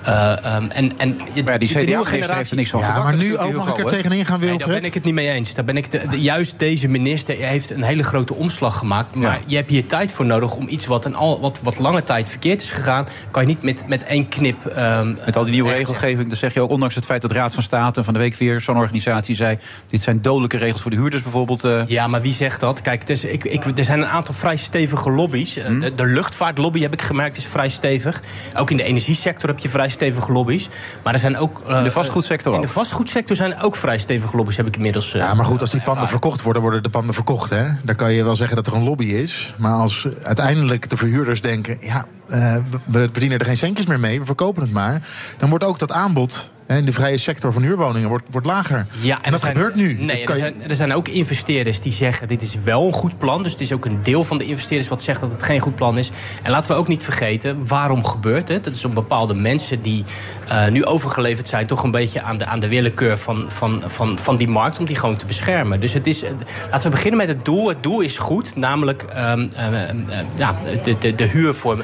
Eh, 0.03 0.45
ehm, 0.45 0.69
en, 0.69 0.91
en 0.97 1.15
Maar 1.17 1.51
ja, 1.51 1.57
die 1.57 1.67
CDA-minister 1.67 2.35
heeft 2.35 2.49
er 2.51 2.55
niks 2.57 2.69
van 2.69 2.79
Ja, 2.79 2.85
gebakken 2.85 3.17
maar 3.17 3.23
nu 3.25 3.37
ook 3.37 3.53
mag 3.53 3.69
ik 3.69 3.77
er 3.77 3.85
tegenin 3.85 4.25
gaan, 4.25 4.39
Nee, 4.39 4.49
Wilfred? 4.49 4.67
daar 4.69 4.79
ben 4.79 4.87
ik 4.87 4.93
het 4.93 5.03
niet 5.03 5.13
mee 5.13 5.29
eens. 5.29 5.53
Daar 5.53 5.65
ben 5.65 5.77
ik 5.77 5.91
de, 5.91 6.01
de- 6.09 6.21
juist 6.21 6.59
deze 6.59 6.87
minister 6.87 7.35
heeft 7.35 7.69
een 7.69 7.83
hele 7.83 8.03
grote 8.03 8.33
omslag 8.33 8.77
gemaakt. 8.77 9.15
Maar 9.15 9.39
je 9.45 9.55
hebt 9.55 9.69
hier 9.69 9.85
tijd 9.87 10.11
voor 10.11 10.25
nodig 10.25 10.55
om 10.55 10.67
iets 10.67 10.85
wat, 10.85 11.05
een 11.05 11.15
al, 11.15 11.39
wat, 11.39 11.59
wat 11.63 11.79
lange 11.79 12.03
tijd 12.03 12.29
verkeerd 12.29 12.61
is 12.61 12.69
gegaan... 12.69 13.05
kan 13.31 13.41
je 13.41 13.47
niet 13.47 13.63
met, 13.63 13.83
met 13.87 14.03
één 14.03 14.27
knip... 14.29 14.65
ehm, 14.65 15.13
Met 15.25 15.35
al 15.37 15.43
die 15.43 15.53
nieuwe 15.53 15.69
echt- 15.69 15.77
regelgeving, 15.77 16.27
dan 16.27 16.37
zeg 16.37 16.53
je 16.53 16.61
ook, 16.61 16.69
ondanks 16.69 16.95
het 16.95 17.05
feit 17.05 17.21
dat 17.21 17.31
de 17.31 17.37
Raad 17.37 17.53
van 17.53 17.63
State 17.63 18.03
van 18.03 18.13
de 18.13 18.19
week 18.19 18.35
weer 18.47 18.61
zo'n 18.61 18.77
organisatie 18.77 19.35
zei: 19.35 19.57
dit 19.87 20.01
zijn 20.01 20.21
dodelijke 20.21 20.57
regels 20.57 20.81
voor 20.81 20.91
de 20.91 20.97
huurders 20.97 21.23
bijvoorbeeld. 21.23 21.63
eh, 21.63 21.81
Ja, 21.87 22.07
maar 22.07 22.21
wie 22.21 22.33
zegt 22.33 22.59
dat? 22.59 22.81
Kijk, 22.81 22.99
het 22.99 23.09
is, 23.09 23.23
ik, 23.23 23.43
ik, 23.43 23.65
er 23.77 23.83
zijn 23.83 23.99
een 23.99 24.07
aantal 24.07 24.33
vrij 24.33 24.55
stevige 24.55 25.11
lobby's. 25.11 25.55
Eh, 25.57 25.79
De, 25.79 25.95
de 25.95 26.05
luchtvaartlobby 26.05 26.81
heb 26.81 26.93
ik 26.93 27.01
gemerkt 27.01 27.37
is 27.37 27.45
vrij 27.45 27.69
stevig. 27.69 28.21
Ook 28.55 28.71
in 28.71 28.77
de 28.77 28.83
energiesector 28.83 29.49
heb 29.49 29.59
je 29.59 29.69
vrij 29.69 29.89
stevige 29.89 30.31
lobby's. 30.31 30.69
Maar 31.03 31.13
er 31.13 31.19
zijn 31.19 31.37
ook... 31.37 31.61
eh, 31.67 31.77
In 31.77 31.83
de 31.83 31.91
vastgoedsector 31.91 32.53
In 32.53 32.61
de 32.61 32.67
ook. 32.67 32.73
vastgoedsector 32.73 33.35
zijn 33.35 33.61
ook 33.61 33.75
vrij 33.75 33.97
stevige 33.97 34.35
lobby's, 34.35 34.57
heb 34.57 34.67
ik 34.67 34.75
inmiddels... 34.75 35.13
eh, 35.13 35.19
Ja, 35.21 35.33
maar 35.33 35.45
goed, 35.45 35.61
als 35.61 35.69
die 35.69 35.79
panden 35.79 36.03
ervaren. 36.03 36.19
verkocht 36.21 36.41
worden, 36.41 36.61
worden 36.61 36.83
de 36.83 36.89
panden 36.89 37.13
verkocht. 37.13 37.49
Hè? 37.49 37.63
Dan 37.83 37.95
kan 37.95 38.13
je 38.13 38.23
wel 38.23 38.35
zeggen 38.35 38.55
dat 38.55 38.67
er 38.67 38.73
een 38.73 38.83
lobby 38.83 39.05
is. 39.05 39.53
Maar 39.57 39.73
als 39.73 40.07
uiteindelijk 40.23 40.89
de 40.89 40.97
verhuurders 40.97 41.41
denken... 41.41 41.77
ja, 41.79 42.05
eh, 42.27 42.55
we- 42.85 43.09
verdienen 43.11 43.39
er 43.39 43.45
geen 43.45 43.57
centjes 43.57 43.85
meer 43.85 43.99
mee, 43.99 44.19
we 44.19 44.25
verkopen 44.25 44.61
het 44.61 44.71
maar... 44.71 45.01
dan 45.37 45.49
wordt 45.49 45.63
ook 45.63 45.79
dat 45.79 45.91
aanbod 45.91 46.51
in 46.77 46.85
de 46.85 46.93
vrije 46.93 47.17
sector 47.17 47.53
van 47.53 47.61
huurwoningen 47.61 48.09
wordt, 48.09 48.25
wordt 48.31 48.47
lager. 48.47 48.85
Ja, 49.01 49.19
en, 49.21 49.31
dat 49.31 49.39
zijn- 49.39 49.55
gebeurt 49.55 49.75
nu. 49.75 49.93
Nee, 49.93 50.19
Dat 50.19 50.29
er 50.29 50.35
zijn, 50.35 50.53
er 50.69 50.75
zijn 50.75 50.93
ook 50.93 51.07
investeerders 51.07 51.81
die 51.81 51.91
zeggen: 51.93 52.27
dit 52.27 52.41
is 52.41 52.55
wel 52.63 52.85
een 52.87 52.93
goed 52.93 53.17
plan. 53.17 53.41
Dus 53.41 53.51
het 53.51 53.61
is 53.61 53.71
ook 53.73 53.85
een 53.85 53.99
deel 54.03 54.23
van 54.23 54.37
de 54.37 54.45
investeerders 54.45 54.89
wat 54.89 55.01
zegt 55.01 55.21
dat 55.21 55.31
het 55.31 55.43
geen 55.43 55.59
goed 55.59 55.75
plan 55.75 55.97
is. 55.97 56.11
En 56.41 56.51
laten 56.51 56.71
we 56.71 56.77
ook 56.77 56.87
niet 56.87 57.03
vergeten 57.03 57.67
waarom 57.67 58.03
gebeurt 58.05 58.47
het. 58.47 58.65
Het 58.65 58.75
is 58.75 58.85
om 58.85 58.93
bepaalde 58.93 59.33
mensen 59.33 59.81
die 59.81 60.03
eh, 60.47 60.67
nu 60.67 60.85
overgeleverd 60.85 61.47
zijn, 61.47 61.65
toch 61.67 61.83
een 61.83 61.91
beetje 61.91 62.21
aan 62.21 62.37
de, 62.37 62.45
aan 62.45 62.59
de 62.59 62.67
willekeur 62.67 63.17
van, 63.17 63.45
van, 63.47 63.83
van, 63.85 64.17
van 64.19 64.37
die 64.37 64.47
markt, 64.47 64.79
om 64.79 64.85
die 64.85 64.95
gewoon 64.95 65.15
te 65.15 65.25
beschermen. 65.25 65.79
Dus 65.79 65.93
het 65.93 66.07
is, 66.07 66.23
eh, 66.23 66.31
laten 66.71 66.83
we 66.85 66.89
beginnen 66.95 67.17
met 67.19 67.27
het 67.27 67.45
doel. 67.45 67.67
Het 67.67 67.83
doel 67.83 68.01
is 68.01 68.17
goed, 68.17 68.55
namelijk 68.55 69.03
ehm, 69.03 69.47
eh, 69.55 69.89
eh, 69.89 69.95
ja, 70.35 70.55
de, 70.83 70.95
de, 70.99 71.15
de 71.15 71.27
huur 71.27 71.53
voor, 71.53 71.77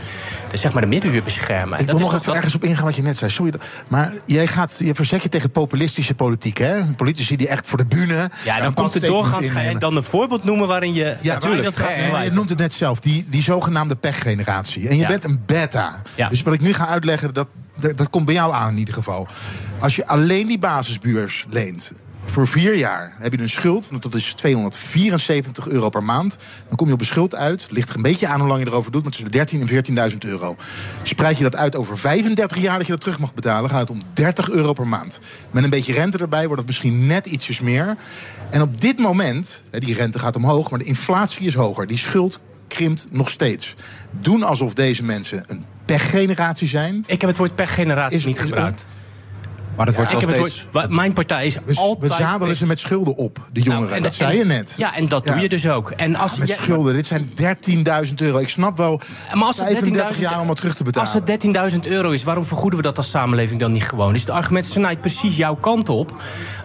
de, 0.50 0.58
zeg 0.58 0.72
maar 0.74 0.82
de 0.82 0.88
middenhuur 0.88 1.24
beschermen. 1.24 1.80
Ik 1.80 1.88
Dat 1.88 1.96
wil 1.96 1.96
is 1.96 2.02
nog 2.02 2.12
toch 2.12 2.22
even 2.22 2.36
ergens 2.36 2.56
op 2.56 2.64
ingaan 2.64 2.86
wat 2.86 2.96
je 2.96 3.02
net 3.02 3.18
zei. 3.18 3.32
Sorry, 3.32 3.52
dat- 3.52 3.66
maar 3.88 4.14
jij 4.26 4.48
gaat, 4.48 4.77
je 4.78 4.96
verzet 4.96 5.24
je 5.24 5.30
tegen 5.30 5.52
populistische 5.52 6.14
politiek, 6.14 6.58
hè? 6.58 6.84
Politici 6.86 7.36
die 7.36 7.48
echt 7.48 7.68
voor 7.68 7.78
de 7.78 7.86
bühne. 7.86 8.30
Ja, 8.46 8.60
dan 8.62 8.74
komt 8.74 8.94
het 8.94 9.06
doorgaans. 9.06 9.48
Ga 9.50 9.60
je 9.62 9.78
dan 9.78 9.96
een 9.96 10.04
voorbeeld 10.04 10.44
noemen 10.44 10.68
waarin 10.68 10.94
je 10.94 11.18
Ja, 11.22 11.34
natuurlijk 11.34 11.64
dat 11.64 11.78
gaat 11.78 11.94
gaat. 11.94 12.24
Je 12.24 12.32
noemt 12.32 12.50
het 12.50 12.60
net 12.60 12.74
zelf, 12.74 13.00
die, 13.00 13.26
die 13.30 13.42
zogenaamde 13.44 13.96
pechgeneratie. 13.96 14.88
En 14.90 14.96
je 14.96 15.02
Ja. 15.02 15.08
bent 15.08 15.24
een 15.24 15.40
beta. 15.46 16.02
Ja. 16.16 16.30
Dus 16.30 16.42
wat 16.42 16.54
ik 16.54 16.62
nu 16.62 16.74
ga 16.74 16.88
uitleggen, 16.88 17.34
dat, 17.34 17.48
dat, 17.80 17.98
dat 17.98 18.10
komt 18.10 18.26
bij 18.26 18.34
jou 18.34 18.54
aan 18.54 18.72
in 18.72 18.78
ieder 18.78 18.94
geval. 18.94 19.28
Als 19.80 19.96
je 19.96 20.08
alleen 20.08 20.48
die 20.48 20.60
basisbuurs 20.60 21.46
leent. 21.50 21.92
Voor 22.30 22.48
vier 22.48 22.76
jaar 22.76 23.14
heb 23.18 23.34
je 23.34 23.40
een 23.40 23.50
schuld, 23.50 23.90
want 23.90 24.04
dat 24.04 24.16
is 24.16 24.34
274 24.34 25.68
euro 25.68 25.90
per 25.90 26.04
maand. 26.04 26.38
Dan 26.68 26.78
kom 26.78 26.88
je 26.88 26.94
op 26.94 27.00
een 27.00 27.06
schuld 27.06 27.36
uit. 27.36 27.68
Ligt 27.70 27.90
er 27.90 27.96
een 27.96 28.02
beetje 28.02 28.28
aan 28.28 28.40
hoe 28.40 28.50
lang 28.50 28.60
je 28.64 28.68
erover 28.68 28.92
doet, 28.92 29.02
maar 29.02 29.12
tussen 29.12 29.32
de 29.32 29.38
13 29.38 29.62
en 29.96 30.12
14.000 30.12 30.18
euro. 30.18 30.56
Spreid 31.04 31.38
je 31.38 31.44
dat 31.44 31.56
uit 31.56 31.76
over 31.76 31.98
35 31.98 32.58
jaar 32.58 32.78
dat 32.78 32.86
je 32.86 32.92
dat 32.92 33.02
terug 33.02 33.20
mag 33.20 33.34
betalen, 33.34 33.70
gaat 33.70 33.80
het 33.80 33.90
om 33.90 34.02
30 34.14 34.50
euro 34.50 34.74
per 34.74 34.88
maand. 34.88 35.20
Met 35.52 35.64
een 35.64 35.70
beetje 35.70 35.94
rente 35.94 36.18
erbij 36.18 36.46
wordt 36.46 36.58
het 36.58 36.68
misschien 36.68 37.08
net 37.08 37.26
ietsjes 37.26 37.60
meer. 37.60 37.96
En 38.50 38.62
op 38.62 38.82
dit 38.82 39.00
moment, 39.00 39.64
die 39.72 39.94
rente 39.94 40.20
gaat 40.20 40.36
omhoog, 40.36 40.70
maar 40.70 40.80
de 40.80 40.86
inflatie 40.86 41.48
is 41.48 41.54
hoger. 41.54 41.88
Die 41.88 41.98
schuld 41.98 42.40
krimpt 42.68 43.08
nog 43.12 43.30
steeds. 43.30 43.76
Doen 44.12 44.44
alsof 44.44 44.74
deze 44.74 45.04
mensen 45.04 45.44
een 45.46 45.66
pechgeneratie 45.86 46.68
zijn. 46.68 47.04
Ik 47.08 47.22
heb 47.22 47.30
het 47.30 47.40
woord 47.40 47.56
pechgeneratie 47.56 48.26
niet 48.26 48.40
gebruikt. 48.40 48.88
Maar 49.78 49.86
het 49.86 49.96
wordt 49.96 50.12
ik 50.12 50.20
wel 50.20 50.28
heb 50.30 50.38
het 50.40 50.48
steeds... 50.52 50.68
woord- 50.72 50.90
mijn 50.90 51.14
partij 51.14 51.46
is 51.46 51.54
We, 51.56 51.62
we 51.66 51.76
altijd... 51.80 52.12
zadelen 52.14 52.56
ze 52.56 52.66
met 52.66 52.80
schulden 52.80 53.16
op, 53.16 53.48
de 53.52 53.62
jongeren. 53.62 53.84
Nou, 53.86 53.96
en- 53.96 54.04
dat 54.04 54.14
zei 54.14 54.38
je 54.38 54.46
net. 54.46 54.74
Ja, 54.78 54.96
en 54.96 55.08
dat 55.08 55.26
doe 55.26 55.36
Ja. 55.36 55.42
je 55.42 55.50
dus 55.50 55.68
ook. 55.68 55.92
En 55.92 56.16
als, 56.16 56.38
Met 56.38 56.48
jij- 56.48 56.58
schulden, 56.58 56.94
dit 56.94 57.06
zijn 57.06 57.30
13.000 58.08 58.14
euro. 58.22 58.38
Ik 58.38 58.50
snap 58.50 58.78
wel, 58.78 59.02
Maar 59.34 59.44
als 59.44 59.58
het 59.58 59.68
35 59.68 60.16
13.000 60.18 60.22
jaar 60.22 60.42
om 60.42 60.48
het 60.48 60.58
terug 60.58 60.76
te 60.76 60.84
betalen. 60.84 61.10
Als 61.10 61.20
het 61.20 61.28
13.000 61.86 61.88
euro 61.88 62.12
is, 62.12 62.24
waarom 62.24 62.46
vergoeden 62.46 62.80
we 62.80 62.86
dat 62.86 62.98
als 62.98 63.10
samenleving 63.10 63.60
dan 63.60 63.72
niet 63.72 63.84
gewoon? 63.88 64.14
Dus 64.14 64.26
de 64.26 64.32
argumenten 64.32 64.72
snijdt 64.72 65.02
precies 65.02 65.36
jouw 65.36 65.56
kant 65.56 65.90
op. 65.90 66.16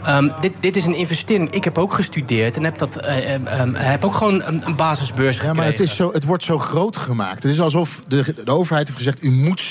Ehm, 0.04 0.28
dit, 0.40 0.52
dit 0.60 0.76
is 0.76 0.84
een 0.84 0.94
investering. 0.96 1.50
Ik 1.50 1.64
heb 1.64 1.78
ook 1.78 1.92
gestudeerd 1.92 2.56
en 2.56 2.64
heb, 2.64 2.78
dat, 2.78 2.96
eh, 2.96 3.34
ehm, 3.34 3.46
ehm, 3.46 3.74
heb 3.74 4.04
ook 4.04 4.14
gewoon 4.14 4.42
een, 4.42 4.62
een 4.66 4.76
basisbeurs 4.76 5.36
Ja, 5.36 5.42
gekregen. 5.42 5.56
maar 5.56 5.66
het, 5.66 5.80
is 5.80 5.96
zo, 5.96 6.12
het 6.12 6.24
wordt 6.24 6.42
zo 6.44 6.58
groot 6.58 6.96
gemaakt. 6.96 7.42
Het 7.42 7.52
is 7.52 7.60
alsof 7.60 8.02
de, 8.08 8.34
de 8.44 8.50
overheid 8.50 8.86
heeft 8.86 8.98
gezegd... 8.98 9.22
u 9.24 9.30
moet 9.30 9.62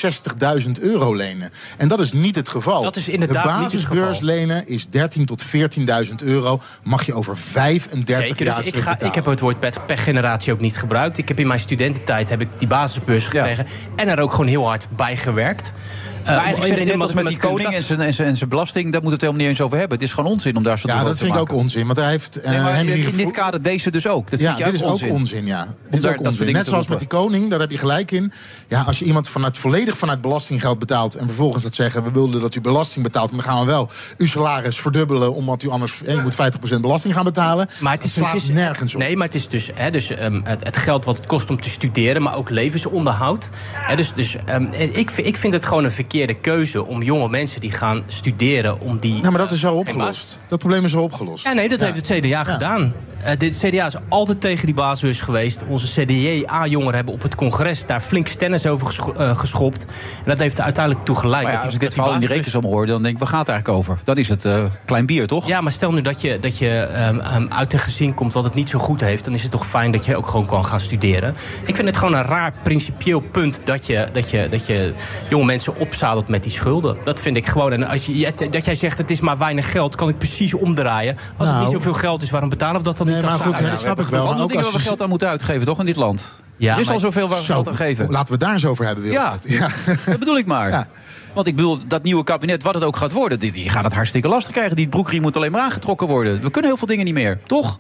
60.000 0.65 0.71
euro 0.81 1.13
lenen. 1.15 1.49
En 1.77 1.87
dat 1.87 1.99
is 1.99 2.11
niet 2.13 2.35
het 2.35 2.49
geval. 2.49 2.83
Dat 2.83 2.95
is 2.95 3.09
inderdaad 3.09 3.30
de 3.31 3.41
basisbeurs 3.43 4.19
lenen 4.19 4.67
is 4.67 4.85
13.000 4.85 5.23
tot 5.25 5.45
14.000 5.45 6.15
euro. 6.23 6.61
Mag 6.83 7.05
je 7.05 7.13
over 7.13 7.37
35 7.37 8.27
Zeker, 8.27 8.45
jaar 8.45 8.63
dus 8.63 8.73
ik, 8.73 8.75
ga, 8.75 8.99
ik 8.99 9.15
heb 9.15 9.25
het 9.25 9.39
woord 9.39 9.59
pech- 9.59 9.85
pechgeneratie 9.85 10.53
ook 10.53 10.59
niet 10.61 10.77
gebruikt. 10.77 11.17
Ik 11.17 11.27
heb 11.27 11.39
in 11.39 11.47
mijn 11.47 11.59
studententijd 11.59 12.29
heb 12.29 12.41
ik 12.41 12.47
die 12.57 12.67
basisbeurs 12.67 13.25
gekregen... 13.25 13.67
en 13.95 14.07
er 14.07 14.19
ook 14.19 14.31
gewoon 14.31 14.47
heel 14.47 14.67
hard 14.67 14.87
bij 14.95 15.17
gewerkt. 15.17 15.73
Eh, 16.23 16.27
Maar 16.35 16.43
eigenlijk 16.43 16.73
zeg 16.73 16.83
je 16.87 16.91
net 16.91 17.01
als 17.01 17.13
met 17.13 17.27
die 17.27 17.37
koning 17.37 17.73
en 17.73 17.83
zijn, 17.83 18.01
en, 18.01 18.13
zijn, 18.13 18.27
en 18.27 18.35
zijn 18.35 18.49
belasting... 18.49 18.91
daar 18.91 19.01
moeten 19.01 19.09
we 19.09 19.13
het 19.13 19.21
helemaal 19.21 19.41
niet 19.41 19.49
eens 19.51 19.61
over 19.65 19.77
hebben. 19.77 19.97
Het 19.97 20.07
is 20.07 20.13
gewoon 20.13 20.31
onzin 20.31 20.55
om 20.57 20.63
daar 20.63 20.79
zo 20.79 20.87
Ja, 20.87 20.93
druk 20.93 21.07
dat 21.07 21.11
over 21.13 21.27
te 21.27 21.33
vind 21.33 21.47
ik 21.49 21.53
ook 21.55 21.61
onzin. 21.61 21.85
Want 21.85 21.97
hij 21.97 22.09
heeft 22.09 22.41
eh, 22.41 22.51
Nee, 22.51 22.59
maar 22.59 22.75
Henry 22.75 23.03
in 23.05 23.15
dit 23.17 23.31
kader 23.31 23.61
deze 23.61 23.91
dus 23.91 24.07
ook. 24.07 24.29
Dat 24.31 24.39
ja, 24.39 24.45
vind 24.45 24.57
je 24.57 24.63
dit 24.65 24.73
is 24.73 24.81
onzin. 24.81 25.09
ook 25.09 25.13
onzin, 25.15 25.45
ja. 25.45 25.67
Dit 25.83 25.93
is 25.95 26.01
daar 26.01 26.11
ook 26.11 26.17
dat 26.17 26.27
onzin. 26.27 26.51
Net 26.53 26.63
te 26.63 26.69
zoals 26.69 26.87
met 26.87 26.99
die 26.99 27.07
koning, 27.07 27.49
daar 27.49 27.59
heb 27.59 27.71
je 27.71 27.77
gelijk 27.77 28.11
in. 28.11 28.31
Ja, 28.67 28.81
als 28.81 28.99
je 28.99 29.05
iemand 29.05 29.29
vanuit, 29.29 29.57
volledig 29.57 29.97
vanuit 29.97 30.21
belastinggeld 30.21 30.79
betaalt... 30.79 31.15
en 31.15 31.25
vervolgens 31.25 31.63
gaat 31.63 31.75
zeggen, 31.75 32.03
we 32.03 32.11
wilden 32.11 32.41
dat 32.41 32.55
u 32.55 32.61
belasting 32.61 33.03
betaalt... 33.05 33.31
maar 33.31 33.45
dan 33.45 33.53
gaan 33.53 33.65
we 33.65 33.71
wel 33.71 33.89
uw 34.17 34.27
salaris 34.27 34.79
verdubbelen... 34.79 35.33
omdat 35.33 35.63
u 35.63 35.69
anders, 35.69 36.01
eh, 36.05 36.13
je 36.13 36.21
moet 36.21 36.35
50% 36.77 36.79
belasting 36.81 37.13
gaan 37.13 37.23
betalen. 37.23 37.69
Maar 37.79 37.93
het 37.93 38.03
is, 38.03 38.13
Dat 38.13 38.23
slaat 38.23 38.33
het 38.33 38.41
is 38.41 38.49
nergens 38.49 38.93
op. 38.95 39.01
Nee, 39.01 39.15
maar 39.17 39.25
het 39.27 39.35
is 39.35 39.47
dus, 39.47 39.69
hè, 39.73 39.91
dus 39.91 40.09
ehm, 40.09 40.39
het, 40.43 40.63
het 40.63 40.77
geld 40.77 41.05
wat 41.05 41.17
het 41.17 41.25
kost 41.25 41.49
om 41.49 41.61
te 41.61 41.69
studeren, 41.69 42.21
maar 42.21 42.35
ook 42.35 42.49
levensonderhoud. 42.49 43.49
Hè, 43.73 43.95
dus 43.95 44.13
dus 44.15 44.35
ehm, 44.45 44.63
ik, 44.73 45.09
vind- 45.09 45.27
ik 45.27 45.37
vind 45.37 45.53
het 45.53 45.65
gewoon 45.65 45.83
een 45.83 45.91
verkeerde 45.91 46.09
keuze 46.41 46.85
om 46.85 47.03
jonge 47.03 47.29
mensen 47.29 47.61
die 47.61 47.71
gaan 47.71 48.03
studeren, 48.07 48.79
om 48.79 48.97
die. 48.97 49.19
Ja, 49.23 49.29
maar 49.29 49.39
dat 49.39 49.51
is 49.51 49.59
zo 49.59 49.69
geen 49.69 49.77
opgelost. 49.79 50.39
Dat 50.47 50.59
probleem 50.59 50.85
is 50.85 50.91
zo 50.91 51.01
opgelost. 51.01 51.43
Ja, 51.43 51.53
nee, 51.53 51.69
dat 51.69 51.79
heeft 51.79 52.07
het 52.07 52.19
CDA 52.19 52.43
gedaan. 52.43 52.93
Eh 53.23 53.37
dit 53.37 53.57
CDA 53.57 53.85
is 53.85 53.95
altijd 54.09 54.41
tegen 54.41 54.65
die 54.65 54.75
basisbeurs 54.75 55.21
geweest. 55.21 55.63
Onze 55.67 56.01
CDA-jongeren 56.01 56.95
hebben 56.95 57.13
op 57.13 57.21
het 57.21 57.35
congres 57.35 57.85
daar 57.85 58.01
flink 58.01 58.27
stennis 58.27 58.65
over 58.65 58.87
gescho- 58.87 59.13
eh, 59.13 59.37
geschopt. 59.37 59.83
En 59.83 60.23
dat 60.25 60.39
heeft 60.39 60.57
er 60.57 60.63
uiteindelijk 60.63 61.05
toe 61.05 61.15
geleid. 61.15 61.43
Maar 61.43 61.51
ja, 61.51 61.57
dat 61.57 61.65
als 61.65 61.73
ik 61.73 61.79
dit 61.79 61.89
dat 61.89 61.97
die 61.97 62.03
verhaal 62.03 62.21
in 62.21 62.27
die 62.27 62.29
basisbeurs- 62.29 62.55
rekensom 62.55 62.77
hoor... 62.79 62.87
dan 62.87 63.01
denk 63.01 63.13
ik, 63.13 63.19
waar 63.19 63.29
gaat 63.29 63.39
het 63.39 63.49
eigenlijk 63.49 63.79
over? 63.79 63.99
Dan 64.03 64.17
is 64.17 64.29
het 64.29 64.45
eh, 64.45 64.63
klein 64.85 65.05
bier, 65.05 65.27
toch? 65.27 65.47
Ja, 65.47 65.61
maar 65.61 65.71
stel 65.71 65.91
nu 65.91 66.01
dat 66.01 66.21
je, 66.21 66.39
dat 66.39 66.57
je 66.57 66.69
ehm, 66.79 67.19
ehm, 67.19 67.45
uit 67.49 67.73
een 67.73 67.79
gezin 67.79 68.13
komt 68.13 68.33
wat 68.33 68.43
het 68.43 68.53
niet 68.53 68.69
zo 68.69 68.79
goed 68.79 69.01
heeft... 69.01 69.25
dan 69.25 69.33
is 69.33 69.41
het 69.41 69.51
toch 69.51 69.65
fijn 69.67 69.91
dat 69.91 70.05
je 70.05 70.15
ook 70.15 70.27
gewoon 70.27 70.45
kan 70.45 70.65
gaan 70.65 70.79
studeren. 70.79 71.35
Ik 71.65 71.75
vind 71.75 71.87
het 71.87 71.97
gewoon 71.97 72.13
een 72.13 72.23
raar 72.25 72.53
principieel 72.63 73.19
punt... 73.19 73.61
dat 73.65 73.85
je, 73.85 74.07
dat 74.11 74.29
je, 74.29 74.47
dat 74.49 74.67
je 74.67 74.93
jonge 75.29 75.45
mensen 75.45 75.77
opzadelt 76.01 76.27
met 76.27 76.43
die 76.43 76.51
schulden. 76.51 76.97
Dat 77.03 77.19
vind 77.19 77.37
ik 77.37 77.45
gewoon. 77.45 77.71
En 77.71 77.83
als 77.87 78.05
je, 78.05 78.33
dat 78.49 78.65
jij 78.65 78.75
zegt 78.75 78.97
het 78.97 79.11
is 79.11 79.19
maar 79.19 79.37
weinig 79.37 79.71
geld... 79.71 79.95
kan 79.95 80.09
ik 80.09 80.17
precies 80.17 80.53
omdraaien. 80.53 81.15
Als 81.15 81.47
het 81.47 81.57
Nou. 81.57 81.59
niet 81.59 81.69
zoveel 81.73 81.93
geld 81.93 82.21
is, 82.21 82.29
waarom 82.29 82.49
betalen 82.49 82.77
we 82.77 82.83
dat 82.83 82.97
dan 82.97 83.07
niet 83.07 83.15
als 83.15 83.23
maar 83.25 83.33
goed, 83.33 83.55
zaken? 83.55 83.69
dat 83.69 83.79
snap 83.79 83.99
ik 83.99 84.05
wel. 84.05 84.19
Maar 84.19 84.27
Andere 84.27 84.43
ook 84.43 84.49
dingen 84.49 84.63
waar 84.63 84.73
we 84.73 84.79
je- 84.79 84.85
geld 84.87 85.01
aan 85.01 85.09
moeten 85.09 85.27
uitgeven, 85.27 85.65
toch, 85.65 85.79
in 85.79 85.85
dit 85.85 85.95
land? 85.95 86.39
Ja, 86.57 86.73
er 86.73 86.79
is 86.79 86.89
al 86.89 86.99
zoveel 86.99 87.27
waar 87.27 87.37
we 87.37 87.43
Zo, 87.45 87.53
geld 87.53 87.67
aan 87.67 87.75
geven. 87.75 88.09
Laten 88.09 88.25
we 88.27 88.31
het 88.33 88.39
daar 88.41 88.53
eens 88.53 88.65
over 88.65 88.85
hebben, 88.85 89.03
Wilfred. 89.03 89.45
Ja, 89.59 89.69
dat 90.05 90.19
bedoel 90.19 90.37
ik 90.37 90.45
maar. 90.45 90.69
Ja. 90.69 90.87
Want 91.33 91.47
ik 91.47 91.55
bedoel, 91.55 91.77
dat 91.87 92.03
nieuwe 92.03 92.23
kabinet, 92.23 92.63
wat 92.63 92.73
het 92.73 92.83
ook 92.83 92.95
gaat 92.95 93.11
worden... 93.11 93.39
die, 93.39 93.51
die 93.51 93.69
gaat 93.69 93.83
het 93.83 93.93
hartstikke 93.93 94.27
lastig 94.27 94.51
krijgen. 94.53 94.75
Die 94.75 94.87
broekriem 94.89 95.21
moet 95.21 95.35
alleen 95.35 95.51
maar 95.51 95.61
aangetrokken 95.61 96.07
worden. 96.07 96.33
We 96.41 96.49
kunnen 96.51 96.69
heel 96.69 96.77
veel 96.79 96.87
dingen 96.87 97.05
niet 97.05 97.13
meer, 97.13 97.39
toch? 97.43 97.79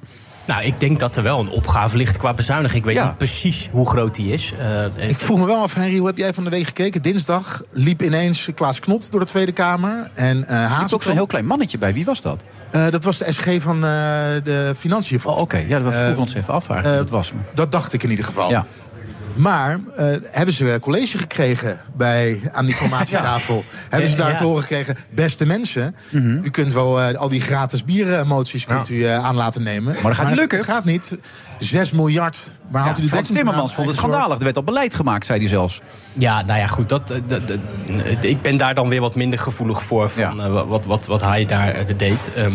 Nou, 0.51 0.63
ik 0.63 0.79
denk 0.79 0.99
dat 0.99 1.15
er 1.15 1.23
wel 1.23 1.39
een 1.39 1.49
opgave 1.49 1.97
ligt 1.97 2.17
qua 2.17 2.33
bezuiniging. 2.33 2.79
Ik 2.79 2.85
weet 2.85 2.95
Ja. 2.95 3.03
niet 3.05 3.17
precies 3.17 3.69
hoe 3.71 3.89
groot 3.89 4.15
die 4.15 4.33
is. 4.33 4.53
Eh, 4.59 5.09
Ik 5.09 5.19
vroeg 5.19 5.39
me 5.39 5.45
wel 5.45 5.61
af, 5.61 5.73
Henry, 5.73 5.97
hoe 5.97 6.07
heb 6.07 6.17
jij 6.17 6.33
van 6.33 6.43
de 6.43 6.49
week 6.49 6.65
gekeken? 6.65 7.01
Dinsdag 7.01 7.61
liep 7.71 8.01
ineens 8.01 8.47
Klaas 8.55 8.79
Knot 8.79 9.11
door 9.11 9.19
de 9.19 9.25
Tweede 9.25 9.51
Kamer. 9.51 10.09
En 10.13 10.47
eh 10.47 10.77
Er 10.79 10.85
is 10.85 10.93
ook 10.93 11.03
zo'n 11.03 11.13
heel 11.13 11.25
klein 11.25 11.45
mannetje 11.45 11.77
bij. 11.77 11.93
Wie 11.93 12.05
was 12.05 12.21
dat? 12.21 12.43
Eh, 12.71 12.89
dat 12.89 13.03
was 13.03 13.17
de 13.17 13.31
SG 13.31 13.47
van 13.61 13.75
eh, 13.75 13.81
de 14.43 14.73
Financiën. 14.77 15.19
Oh, 15.23 15.37
oké. 15.37 15.57
Ja, 15.67 15.81
we 15.81 15.91
vroegen 15.91 16.17
ons 16.17 16.33
even 16.33 16.53
af 16.53 16.69
eigenlijk. 16.69 16.99
eh, 16.99 17.05
dat 17.05 17.09
was 17.09 17.31
me. 17.31 17.39
Dat 17.53 17.71
dacht 17.71 17.93
ik 17.93 18.03
in 18.03 18.09
ieder 18.09 18.25
geval. 18.25 18.49
Ja. 18.49 18.65
Maar 19.35 19.79
eh, 19.95 20.05
hebben 20.23 20.53
ze 20.53 20.77
college 20.81 21.17
gekregen 21.17 21.79
bij, 21.95 22.41
aan 22.51 22.65
die 22.65 22.75
formatietafel? 22.83 23.63
Hebben 23.89 24.09
ze 24.09 24.15
daar 24.15 24.31
Ja. 24.31 24.37
te 24.37 24.43
horen 24.43 24.61
gekregen? 24.61 24.95
Beste 25.09 25.45
mensen, 25.45 25.95
u 26.43 26.49
kunt 26.49 26.73
wel 26.73 27.01
eh, 27.01 27.17
al 27.19 27.29
die 27.29 27.41
gratis 27.41 27.83
biermoties 27.85 28.65
kunt 28.65 28.89
u, 28.89 29.05
eh, 29.05 29.25
aan 29.25 29.35
laten 29.35 29.63
nemen. 29.63 29.95
dat 30.03 30.15
gaat 30.15 30.27
niet 30.27 30.35
lukken. 30.35 30.57
Het 30.57 30.67
gaat 30.67 30.85
niet. 30.85 31.17
6 31.59 31.91
miljard. 31.91 32.47
U 32.73 32.77
Ja, 32.77 32.93
die 32.93 33.07
Frans 33.09 33.27
Timmermans 33.27 33.73
vond 33.73 33.87
het 33.87 33.95
schandalig. 33.95 34.37
Er 34.37 34.43
werd 34.43 34.55
al 34.57 34.63
beleid 34.63 34.95
gemaakt, 34.95 35.25
zei 35.25 35.39
hij 35.39 35.47
zelfs. 35.47 35.81
Ja, 36.13 36.41
nou 36.41 36.59
ja, 36.59 36.67
goed. 36.67 36.89
Dat, 36.89 37.07
dat, 37.07 37.47
dat- 37.47 37.57
ik 38.21 38.41
ben 38.41 38.57
daar 38.57 38.75
dan 38.75 38.87
weer 38.89 39.01
wat 39.01 39.15
minder 39.15 39.39
gevoelig 39.39 39.83
voor. 39.83 40.09
Van, 40.09 40.35
Ja. 40.37 40.49
wat, 40.65 40.85
wat, 40.85 41.05
wat 41.05 41.21
hij 41.21 41.45
daar 41.45 41.75
deed. 41.97 42.29
Ehm, 42.35 42.53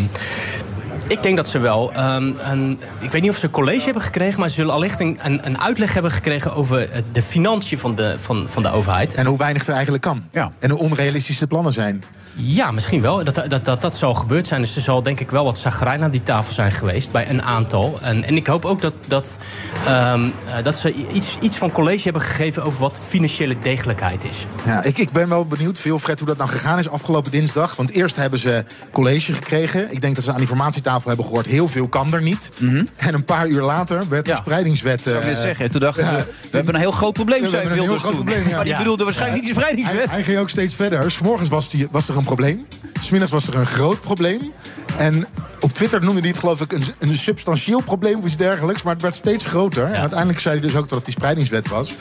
ik 1.07 1.23
denk 1.23 1.37
dat 1.37 1.47
ze 1.47 1.59
wel 1.59 1.91
ehm, 1.91 2.31
een. 2.37 2.79
Ik 2.99 3.11
weet 3.11 3.21
niet 3.21 3.31
of 3.31 3.37
ze 3.37 3.45
een 3.45 3.51
college 3.51 3.83
hebben 3.83 4.01
gekregen. 4.01 4.39
maar 4.39 4.49
ze 4.49 4.55
zullen 4.55 4.73
allicht 4.73 4.99
een, 4.99 5.19
een, 5.21 5.45
een 5.45 5.61
uitleg 5.61 5.93
hebben 5.93 6.11
gekregen. 6.11 6.53
over 6.53 6.89
eh, 6.89 7.01
de 7.11 7.21
financiën 7.21 7.79
van 7.79 7.95
de, 7.95 8.15
van, 8.19 8.45
van 8.49 8.63
de 8.63 8.69
overheid. 8.69 9.13
En 9.13 9.25
hoe 9.25 9.37
weinig 9.37 9.67
er 9.67 9.73
eigenlijk 9.73 10.03
kan. 10.03 10.23
Ja. 10.31 10.51
En 10.59 10.69
hoe 10.69 10.79
onrealistisch 10.79 11.37
de 11.37 11.47
plannen 11.47 11.73
zijn. 11.73 12.03
Ja, 12.39 12.71
misschien 12.71 13.01
wel. 13.01 13.23
Dat, 13.23 13.35
dat, 13.49 13.65
dat, 13.65 13.81
dat 13.81 13.95
zal 13.95 14.13
gebeurd 14.13 14.47
zijn. 14.47 14.61
Dus 14.61 14.75
er 14.75 14.81
zal 14.81 15.03
denk 15.03 15.19
ik 15.19 15.31
wel 15.31 15.43
wat 15.43 15.57
zagrijn 15.59 16.03
aan 16.03 16.11
die 16.11 16.23
tafel 16.23 16.53
zijn 16.53 16.71
geweest. 16.71 17.11
Bij 17.11 17.29
een 17.29 17.41
aantal. 17.43 17.99
En, 18.01 18.23
en 18.23 18.35
ik 18.35 18.47
hoop 18.47 18.65
ook 18.65 18.81
dat, 18.81 18.93
dat, 19.07 19.37
ehm, 19.85 20.21
eh, 20.57 20.63
dat 20.63 20.77
ze 20.77 20.93
iets, 21.13 21.37
iets 21.41 21.57
van 21.57 21.71
college 21.71 22.03
hebben 22.03 22.21
gegeven. 22.21 22.63
over 22.63 22.79
wat 22.79 22.99
financiële 23.07 23.55
degelijkheid 23.61 24.23
is. 24.29 24.45
Ja, 24.65 24.83
ik, 24.83 24.97
ik 24.97 25.11
ben 25.11 25.29
wel 25.29 25.45
benieuwd, 25.45 25.83
Wilfred, 25.83 26.19
hoe 26.19 26.27
dat 26.27 26.37
nou 26.37 26.49
gegaan 26.49 26.79
is 26.79 26.89
afgelopen 26.89 27.31
dinsdag. 27.31 27.75
Want 27.75 27.89
eerst 27.89 28.15
hebben 28.15 28.39
ze 28.39 28.63
college 28.91 29.33
gekregen. 29.33 29.91
Ik 29.91 30.01
denk 30.01 30.15
dat 30.15 30.23
ze 30.23 30.31
aan 30.31 30.37
die 30.37 30.47
formatietafel 30.47 31.07
hebben 31.07 31.25
gehoord... 31.25 31.45
heel 31.45 31.67
veel 31.67 31.87
kan 31.87 32.13
er 32.13 32.21
niet. 32.21 32.51
En 32.95 33.13
een 33.13 33.25
paar 33.25 33.47
uur 33.47 33.61
later 33.61 34.03
werd 34.09 34.25
de 34.25 34.31
Ja. 34.31 34.37
spreidingswet... 34.37 35.01
Zou 35.01 35.15
ik 35.17 35.23
eh, 35.23 35.35
zeggen. 35.35 35.71
Toen 35.71 35.81
dachten 35.81 36.03
ja. 36.03 36.09
ze, 36.09 36.15
we 36.51 36.57
hebben 36.57 36.73
een 36.73 36.79
heel 36.79 36.91
groot 36.91 37.13
probleem, 37.13 37.41
We 37.41 37.49
zei 37.49 37.61
hebben 37.61 37.71
een 37.79 37.83
heel 37.83 37.93
Wilders 37.93 38.03
groot 38.03 38.15
toen. 38.15 38.25
probleem, 38.25 38.49
ja. 38.49 38.55
Maar 38.55 38.63
die 38.63 38.73
Ja. 38.73 38.77
bedoelde 38.79 39.03
waarschijnlijk 39.03 39.43
niet 39.43 39.53
die 39.53 39.63
Hij, 39.63 39.71
spreidingswet. 39.73 40.15
hij 40.15 40.23
ging 40.23 40.39
ook 40.39 40.49
steeds 40.49 40.75
verder. 40.75 41.11
S'morgens 41.11 41.49
was, 41.49 41.69
die, 41.69 41.87
was 41.91 42.09
er 42.09 42.17
een 42.17 42.25
probleem. 42.27 42.67
Smiddags 43.01 43.31
was 43.31 43.47
er 43.47 43.55
een 43.55 43.65
groot 43.65 44.01
probleem. 44.01 44.51
En 44.97 45.25
op 45.59 45.73
Twitter 45.73 46.03
noemde 46.03 46.19
hij 46.19 46.29
het 46.29 46.39
geloof 46.39 46.61
ik 46.61 46.71
een, 46.73 46.83
een 46.99 47.17
substantieel 47.17 47.81
probleem 47.81 48.17
of 48.19 48.25
iets 48.25 48.37
dergelijks. 48.37 48.83
Maar 48.83 48.93
het 48.93 49.01
werd 49.01 49.15
steeds 49.15 49.45
groter. 49.45 49.83
En 49.85 49.99
uiteindelijk 49.99 50.39
zei 50.39 50.59
hij 50.59 50.67
dus 50.67 50.75
ook 50.75 50.87
dat 50.89 50.97
het 50.97 51.05
die 51.05 51.13
spreidingswet 51.13 51.67
was. 51.67 51.91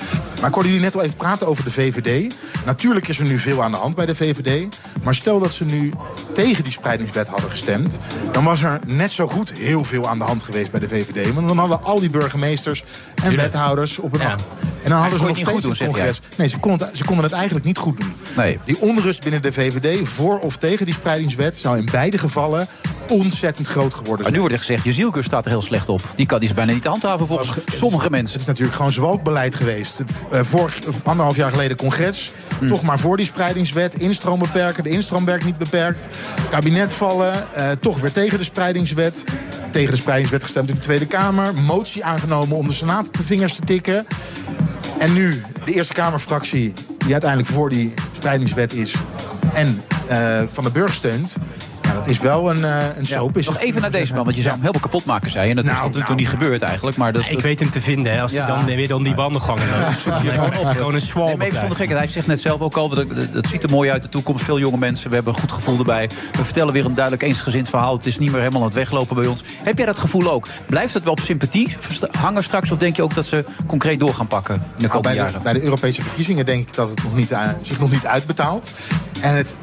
Maar 0.41 0.49
ik 0.49 0.55
hoorde 0.55 0.69
jullie 0.69 0.85
net 0.85 0.95
al 0.97 1.03
even 1.03 1.17
praten 1.17 1.47
over 1.47 1.65
de 1.65 1.71
VVD. 1.71 2.35
Natuurlijk 2.65 3.09
is 3.09 3.19
er 3.19 3.25
nu 3.25 3.39
veel 3.39 3.63
aan 3.63 3.71
de 3.71 3.77
hand 3.77 3.95
bij 3.95 4.07
de 4.07 4.15
VVD. 4.15 4.67
Maar 5.03 5.15
stel 5.15 5.39
dat 5.41 5.53
ze 5.53 5.65
nu 5.65 5.93
tegen 6.35 6.65
die 6.65 6.73
spreidingswet 6.73 7.29
hadden 7.29 7.51
gestemd... 7.51 7.99
dan 8.33 8.45
was 8.45 8.63
er 8.63 8.81
net 8.87 9.11
zo 9.13 9.27
goed 9.27 9.53
heel 9.53 9.85
veel 9.85 10.09
aan 10.09 10.19
de 10.19 10.25
hand 10.25 10.43
geweest 10.43 10.71
bij 10.71 10.81
de 10.81 10.89
VVD. 10.89 11.35
Want 11.35 11.49
dan 11.49 11.59
hadden 11.59 11.83
al 11.83 12.01
die 12.01 12.11
burgemeesters 12.11 12.85
en 13.25 13.37
wethouders 13.37 13.99
op 13.99 14.13
een... 14.15 14.21
Ja. 14.21 14.35
En 14.83 14.93
dan 14.93 15.01
hadden 15.01 15.19
ze 15.19 15.27
nog 15.27 15.37
steeds 15.37 15.65
een 15.65 15.75
doen, 15.75 15.77
congres. 15.93 16.21
Nee, 16.37 16.49
ze 16.49 16.59
konden, 16.59 16.87
het- 16.87 16.97
ze 16.97 17.05
konden 17.05 17.25
het 17.25 17.33
eigenlijk 17.35 17.65
niet 17.65 17.79
goed 17.79 18.01
doen. 18.01 18.13
Nee. 18.37 18.59
Die 18.65 18.81
onrust 18.81 19.23
binnen 19.23 19.43
de 19.43 19.53
VVD, 19.53 20.09
voor 20.09 20.39
of 20.39 20.57
tegen 20.57 20.85
die 20.87 20.95
spreidingswet... 20.95 21.57
zou 21.57 21.79
in 21.79 21.89
beide 21.91 22.19
gevallen 22.19 22.67
ontzettend 23.09 23.67
groot 23.67 23.95
geworden 23.95 24.23
Maar 24.23 24.33
nu 24.33 24.39
wordt 24.39 24.55
er 24.55 24.61
gezegd, 24.61 24.85
Jezielke 24.85 25.23
staat 25.23 25.45
er 25.45 25.51
heel 25.51 25.63
slecht 25.63 25.89
op. 25.89 26.03
Die 26.15 26.27
kan 26.27 26.41
die 26.41 26.49
is 26.49 26.55
bijna 26.55 26.73
niet 26.73 26.85
handhaven 26.85 27.27
volgens 27.27 27.51
sommige 27.67 28.11
mensen. 28.11 28.33
Het 28.33 28.41
is 28.41 28.47
natuurlijk 28.47 28.77
gewoon 28.77 28.93
zwalkbeleid 28.93 29.55
geweest. 29.55 30.03
Eh, 30.31 30.41
Vorig, 30.43 30.79
of 30.89 30.97
anderhalf 31.05 31.37
jaar 31.37 31.51
geleden 31.51 31.77
congres. 31.77 32.33
Hmm. 32.59 32.69
Toch 32.69 32.83
maar 32.83 32.99
voor 32.99 33.17
die 33.17 33.27
spreidingswet. 33.27 33.95
Instroom 33.95 34.39
beperken, 34.39 34.83
de 34.83 34.91
instroom 34.91 35.25
werd 35.25 35.45
niet 35.45 35.59
beperkt. 35.59 36.09
Kabinet 36.51 36.93
vallen, 36.93 37.55
eh, 37.55 37.71
toch 37.81 38.01
weer 38.01 38.13
tegen 38.13 38.39
de 38.39 38.45
spreidingswet. 38.45 39.25
Tegen 39.71 39.91
de 39.91 39.97
spreidingswet 39.97 40.43
gestemd 40.43 40.69
in 40.69 40.75
de 40.75 40.81
Tweede 40.81 41.07
Kamer. 41.07 41.55
Motie 41.55 42.05
aangenomen 42.05 42.57
om 42.57 42.67
de 42.67 42.73
Senaat 42.73 43.07
op 43.07 43.17
de 43.17 43.25
vingers 43.25 43.55
te 43.55 43.63
tikken. 43.63 44.07
En 44.99 45.13
nu 45.13 45.43
de 45.65 45.73
Eerste 45.73 45.93
Kamerfractie, 45.93 46.73
die 46.99 47.13
uiteindelijk 47.13 47.51
voor 47.51 47.71
die 47.71 47.95
spreidingswet 48.13 48.73
is... 48.73 48.95
en 49.55 49.83
eh, 50.07 50.43
van 50.49 50.65
de 50.65 50.71
burger 50.71 50.95
steunt. 50.95 51.37
Ja, 51.87 51.93
dat 51.95 52.09
is 52.09 52.19
wel 52.19 52.51
een, 52.51 52.65
eh 52.65 52.85
een 52.99 53.07
soap. 53.07 53.37
is 53.37 53.47
Nog 53.47 53.61
even 53.61 53.81
naar 53.81 53.91
deze 53.91 54.15
man, 54.15 54.25
want 54.25 54.37
je 54.37 54.43
zou 54.43 54.55
hem 54.55 54.63
helemaal 54.65 54.83
kapot 54.83 55.05
maken, 55.05 55.31
zei 55.31 55.45
je. 55.45 55.51
En 55.51 55.57
dat 55.57 55.65
is 55.65 55.71
Nou, 55.71 55.83
tot 55.83 55.91
nu 55.93 55.99
toe 55.99 56.05
nou. 56.15 56.19
niet 56.21 56.29
gebeurd 56.29 56.63
eigenlijk. 56.63 56.97
Maar 56.97 57.13
dat, 57.13 57.25
Ik 57.29 57.41
weet 57.41 57.61
hem 57.61 57.71
te 57.71 57.81
vinden, 57.81 58.13
hè, 58.13 58.21
als 58.23 58.33
Ja. 58.33 58.45
hij 58.47 58.55
dan 58.57 58.65
weer 58.65 58.89
dan 58.89 59.03
die 59.03 59.15
wandelgangen 59.15 59.69
loopt. 59.81 59.99
Zoek 59.99 60.19
je 60.23 60.31
gewoon 60.31 60.57
op, 60.57 60.67
gewoon 60.67 60.95
een 60.95 61.01
zwalbe 61.01 61.29
Nee, 61.29 61.37
maar 61.39 61.47
even 61.47 61.59
zonder 61.59 61.77
gekheid. 61.79 61.99
Hij 61.99 62.09
zegt 62.09 62.27
net 62.27 62.41
zelf 62.41 62.61
ook 62.61 62.77
al, 62.77 62.89
dat, 62.89 63.07
dat 63.33 63.47
ziet 63.47 63.63
er 63.63 63.71
mooi 63.71 63.91
uit 63.91 64.03
de 64.03 64.09
toekomst. 64.09 64.45
Veel 64.45 64.59
jonge 64.59 64.79
mensen, 64.79 65.09
we 65.09 65.15
hebben 65.15 65.35
een 65.35 65.41
goed 65.41 65.53
gevoel 65.53 65.79
erbij. 65.79 66.11
We 66.33 66.45
vertellen 66.45 66.73
weer 66.73 66.85
een 66.85 66.95
duidelijk 66.95 67.25
eensgezind 67.25 67.69
verhaal. 67.69 67.95
Het 67.97 68.07
is 68.07 68.19
niet 68.19 68.31
meer 68.31 68.41
helemaal 68.41 68.61
aan 68.61 68.67
het 68.67 68.77
weglopen 68.77 69.17
bij 69.17 69.27
ons. 69.27 69.43
Heb 69.63 69.77
jij 69.77 69.87
dat 69.87 69.99
gevoel 69.99 70.31
ook? 70.31 70.47
Blijft 70.67 70.95
het 70.95 71.03
wel 71.03 71.13
op 71.13 71.21
sympathie 71.21 71.77
hangen 72.21 72.45
straks? 72.45 72.71
Of 72.71 72.79
denk 72.79 72.97
je 72.97 73.03
ook 73.03 73.15
dat 73.15 73.27
ze 73.27 73.45
concreet 73.67 74.01
door 74.01 74.15
gaan 74.15 74.29
pakken 74.29 74.55
in 74.55 74.61
de 74.61 74.87
Nou, 74.87 74.89
komende 74.91 75.03
bij, 75.03 75.13
de, 75.27 75.31
jaren? 75.33 75.43
bij 75.43 75.53
de 75.53 75.63
Europese 75.63 76.03
verkiezingen 76.03 76.47
denk 76.47 76.69
ik 76.69 76.75
dat 76.75 76.89
het 76.89 77.03
nog 77.03 77.15
niet, 77.17 77.31
eh, 77.31 77.41
zich 77.63 77.79
nog 77.81 77.91
niet 77.91 78.07
uitbetaalt. 78.07 78.71
En 79.21 79.35
het, 79.37 79.59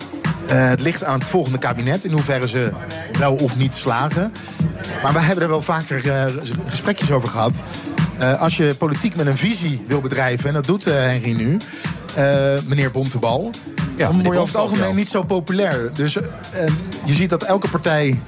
eh, 0.47 0.67
het 0.67 0.81
ligt 0.81 1.03
aan 1.03 1.19
het 1.19 1.27
volgende 1.27 1.57
kabinet 1.57 2.03
in 2.03 2.11
hoeverre 2.14 2.48
ze 2.48 2.72
wel 3.19 3.35
of 3.35 3.57
niet 3.57 3.76
slagen. 3.76 4.34
Maar 5.03 5.14
we 5.14 5.19
hebben 5.19 5.44
er 5.44 5.49
wel 5.49 5.61
vaker 5.61 6.11
eh, 6.11 6.26
gesprekjes 6.68 7.11
over 7.11 7.30
gehad. 7.30 7.61
Eh, 8.18 8.41
als 8.41 8.57
je 8.57 8.76
politiek 8.76 9.15
met 9.15 9.27
een 9.27 9.38
visie 9.38 9.84
wil 9.88 10.02
bedrijven, 10.02 10.48
en 10.48 10.53
dat 10.53 10.65
doet 10.65 10.88
eh, 10.88 10.94
Henry 10.94 11.31
nu, 11.31 11.57
meneer 12.68 12.91
Bontebal. 12.91 13.52
dan 13.98 14.22
word 14.22 14.35
je 14.35 14.41
over 14.41 14.53
het 14.53 14.56
algemeen 14.56 14.88
ja. 14.88 14.94
niet 14.94 15.07
zo 15.07 15.23
populair. 15.23 15.90
Dus 15.94 16.14
je 17.06 17.14
ziet 17.14 17.30
dat 17.30 17.44
elke 17.44 17.69
partij 17.69 18.19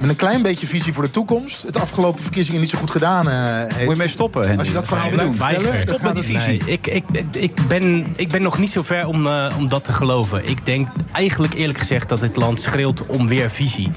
met 0.00 0.10
een 0.10 0.16
klein 0.16 0.42
beetje 0.42 0.66
visie 0.66 0.92
voor 0.92 1.02
de 1.02 1.10
toekomst... 1.10 1.62
het 1.62 1.80
afgelopen 1.80 2.22
verkiezingen 2.22 2.60
niet 2.60 2.70
zo 2.70 2.78
goed 2.78 2.90
gedaan 2.90 3.28
eh, 3.28 3.34
heeft. 3.38 3.84
Moet 3.84 3.94
je 3.94 3.98
mee 3.98 4.08
stoppen, 4.08 4.40
Henry? 4.42 4.58
Als 4.58 4.68
je 4.68 4.74
dat 4.74 4.86
verhaal 4.86 5.08
blijft 5.10 5.62
doen? 5.62 5.80
Stop 5.80 6.02
met 6.02 6.14
die 6.14 6.24
visie. 6.24 6.62
Nee, 6.64 6.72
ik, 6.72 6.86
ik, 6.86 7.04
ik, 7.32 7.68
ben, 7.68 8.06
ik 8.16 8.28
ben 8.28 8.42
nog 8.42 8.58
niet 8.58 8.70
zo 8.70 8.82
ver 8.82 9.06
om, 9.06 9.26
eh, 9.26 9.54
om 9.58 9.68
dat 9.68 9.84
te 9.84 9.92
geloven. 9.92 10.48
Ik 10.48 10.66
denk 10.66 10.88
eigenlijk 11.12 11.54
eerlijk 11.54 11.78
gezegd 11.78 12.08
dat 12.08 12.20
dit 12.20 12.36
land 12.36 12.60
schreeuwt 12.60 13.06
om 13.06 13.28
weer 13.28 13.50
visie. 13.50 13.90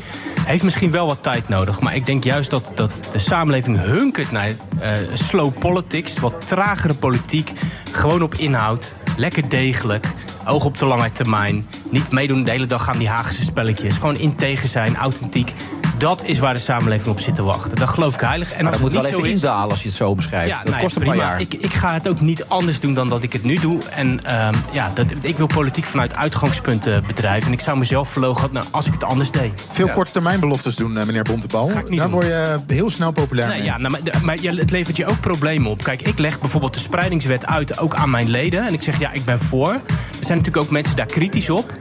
Heeft 0.46 0.64
misschien 0.64 0.92
wel 0.92 1.08
wat 1.08 1.24
tijd 1.24 1.50
nodig. 1.50 1.80
Maar 1.80 1.96
ik 1.96 2.06
denk 2.06 2.24
juist 2.24 2.50
dat, 2.50 2.72
dat 2.76 3.00
de 3.12 3.20
samenleving 3.20 3.82
hunkert 3.82 4.32
naar 4.32 4.50
eh, 4.80 4.92
slow 5.14 5.58
politics. 5.60 6.20
Wat 6.20 6.48
tragere 6.48 6.94
politiek. 6.94 7.52
Gewoon 7.92 8.22
op 8.22 8.34
inhoud. 8.34 8.96
Lekker 9.18 9.50
degelijk. 9.50 10.08
Oog 10.46 10.66
op 10.66 10.78
de 10.78 10.86
lange 10.86 11.12
termijn. 11.12 11.66
Niet 11.92 12.12
meedoen 12.12 12.44
de 12.44 12.52
hele 12.52 12.66
dag 12.66 12.90
aan 12.90 12.98
die 12.98 13.10
Haagse 13.10 13.44
spelletjes. 13.44 13.96
Gewoon 13.96 14.18
integer 14.18 14.70
zijn, 14.70 14.96
authentiek. 14.96 15.54
Dat 16.00 16.22
is 16.24 16.40
waar 16.40 16.54
de 16.54 16.60
samenleving 16.60 17.08
op 17.08 17.20
zit 17.20 17.36
te 17.36 17.44
wachten. 17.44 17.76
Dat 17.78 17.90
geloof 17.90 18.14
ik 18.14 18.20
heilig. 18.22 18.52
En 18.52 18.64
Maar 18.64 18.72
als 18.74 18.82
dat 18.82 18.82
moet 18.82 18.92
wel 18.92 19.02
niet 19.02 19.12
even 19.12 19.26
zo 19.26 19.32
is, 19.34 19.42
indalen 19.42 19.70
als 19.70 19.82
je 19.82 19.88
het 19.88 19.98
zo 19.98 20.16
beschrijft. 20.16 20.50
dat 20.50 20.64
nou 20.66 20.82
kost 20.82 20.96
een 20.96 21.04
paar 21.04 21.16
jaar. 21.16 21.42
Ik, 21.42 21.54
ik 21.54 21.74
ga 21.74 21.94
het 21.94 22.08
ook 22.08 22.22
niet 22.22 22.46
anders 22.48 22.80
doen 22.80 22.94
dan 22.94 23.10
dat 23.10 23.24
ik 23.24 23.34
het 23.34 23.44
nu 23.44 23.56
doe. 23.60 23.78
En 23.90 24.24
ehm, 24.24 24.54
ja, 24.72 24.92
dat, 24.94 25.06
ik 25.22 25.38
wil 25.38 25.48
politiek 25.48 25.86
vanuit 25.86 26.16
uitgangspunten 26.16 27.04
bedrijven. 27.08 27.48
En 27.48 27.54
ik 27.54 27.60
zou 27.62 27.78
mezelf 27.78 28.10
verlogen 28.10 28.50
nou, 28.52 28.66
als 28.72 28.86
ik 28.86 28.94
het 28.94 29.04
anders 29.04 29.32
deed. 29.32 29.66
Veel 29.72 29.90
korte 29.90 30.12
termijn 30.12 30.40
beloftes 30.40 30.76
doen, 30.76 30.98
eh, 30.98 31.06
meneer 31.06 31.24
Bontebal. 31.24 31.72
Daar 31.90 32.10
word 32.10 32.26
je 32.26 32.58
heel 32.68 32.90
snel 32.90 33.12
populair 33.12 33.48
Nee, 33.50 33.58
mee. 33.58 33.68
ja, 33.68 33.78
nou, 33.78 33.92
maar, 33.92 34.04
de- 34.04 34.14
maar 34.22 34.38
je- 34.42 34.52
het 34.60 34.72
levert 34.72 34.98
je 34.98 35.06
ook 35.06 35.20
problemen 35.20 35.72
op. 35.72 35.84
Kijk, 35.84 36.02
ik 36.02 36.20
leg 36.20 36.40
bijvoorbeeld 36.40 36.74
de 36.74 36.80
spreidingswet 36.80 37.46
uit, 37.46 37.78
ook 37.80 37.94
aan 37.96 38.10
mijn 38.10 38.30
leden. 38.30 38.68
En 38.68 38.74
ik 38.74 38.82
zeg, 38.82 39.00
ja, 39.00 39.12
ik 39.12 39.26
ben 39.26 39.40
voor. 39.40 39.72
Er 39.72 40.26
zijn 40.26 40.38
natuurlijk 40.38 40.66
ook 40.66 40.72
mensen 40.72 40.96
daar 40.96 41.06
kritisch 41.06 41.50
op. 41.50 41.74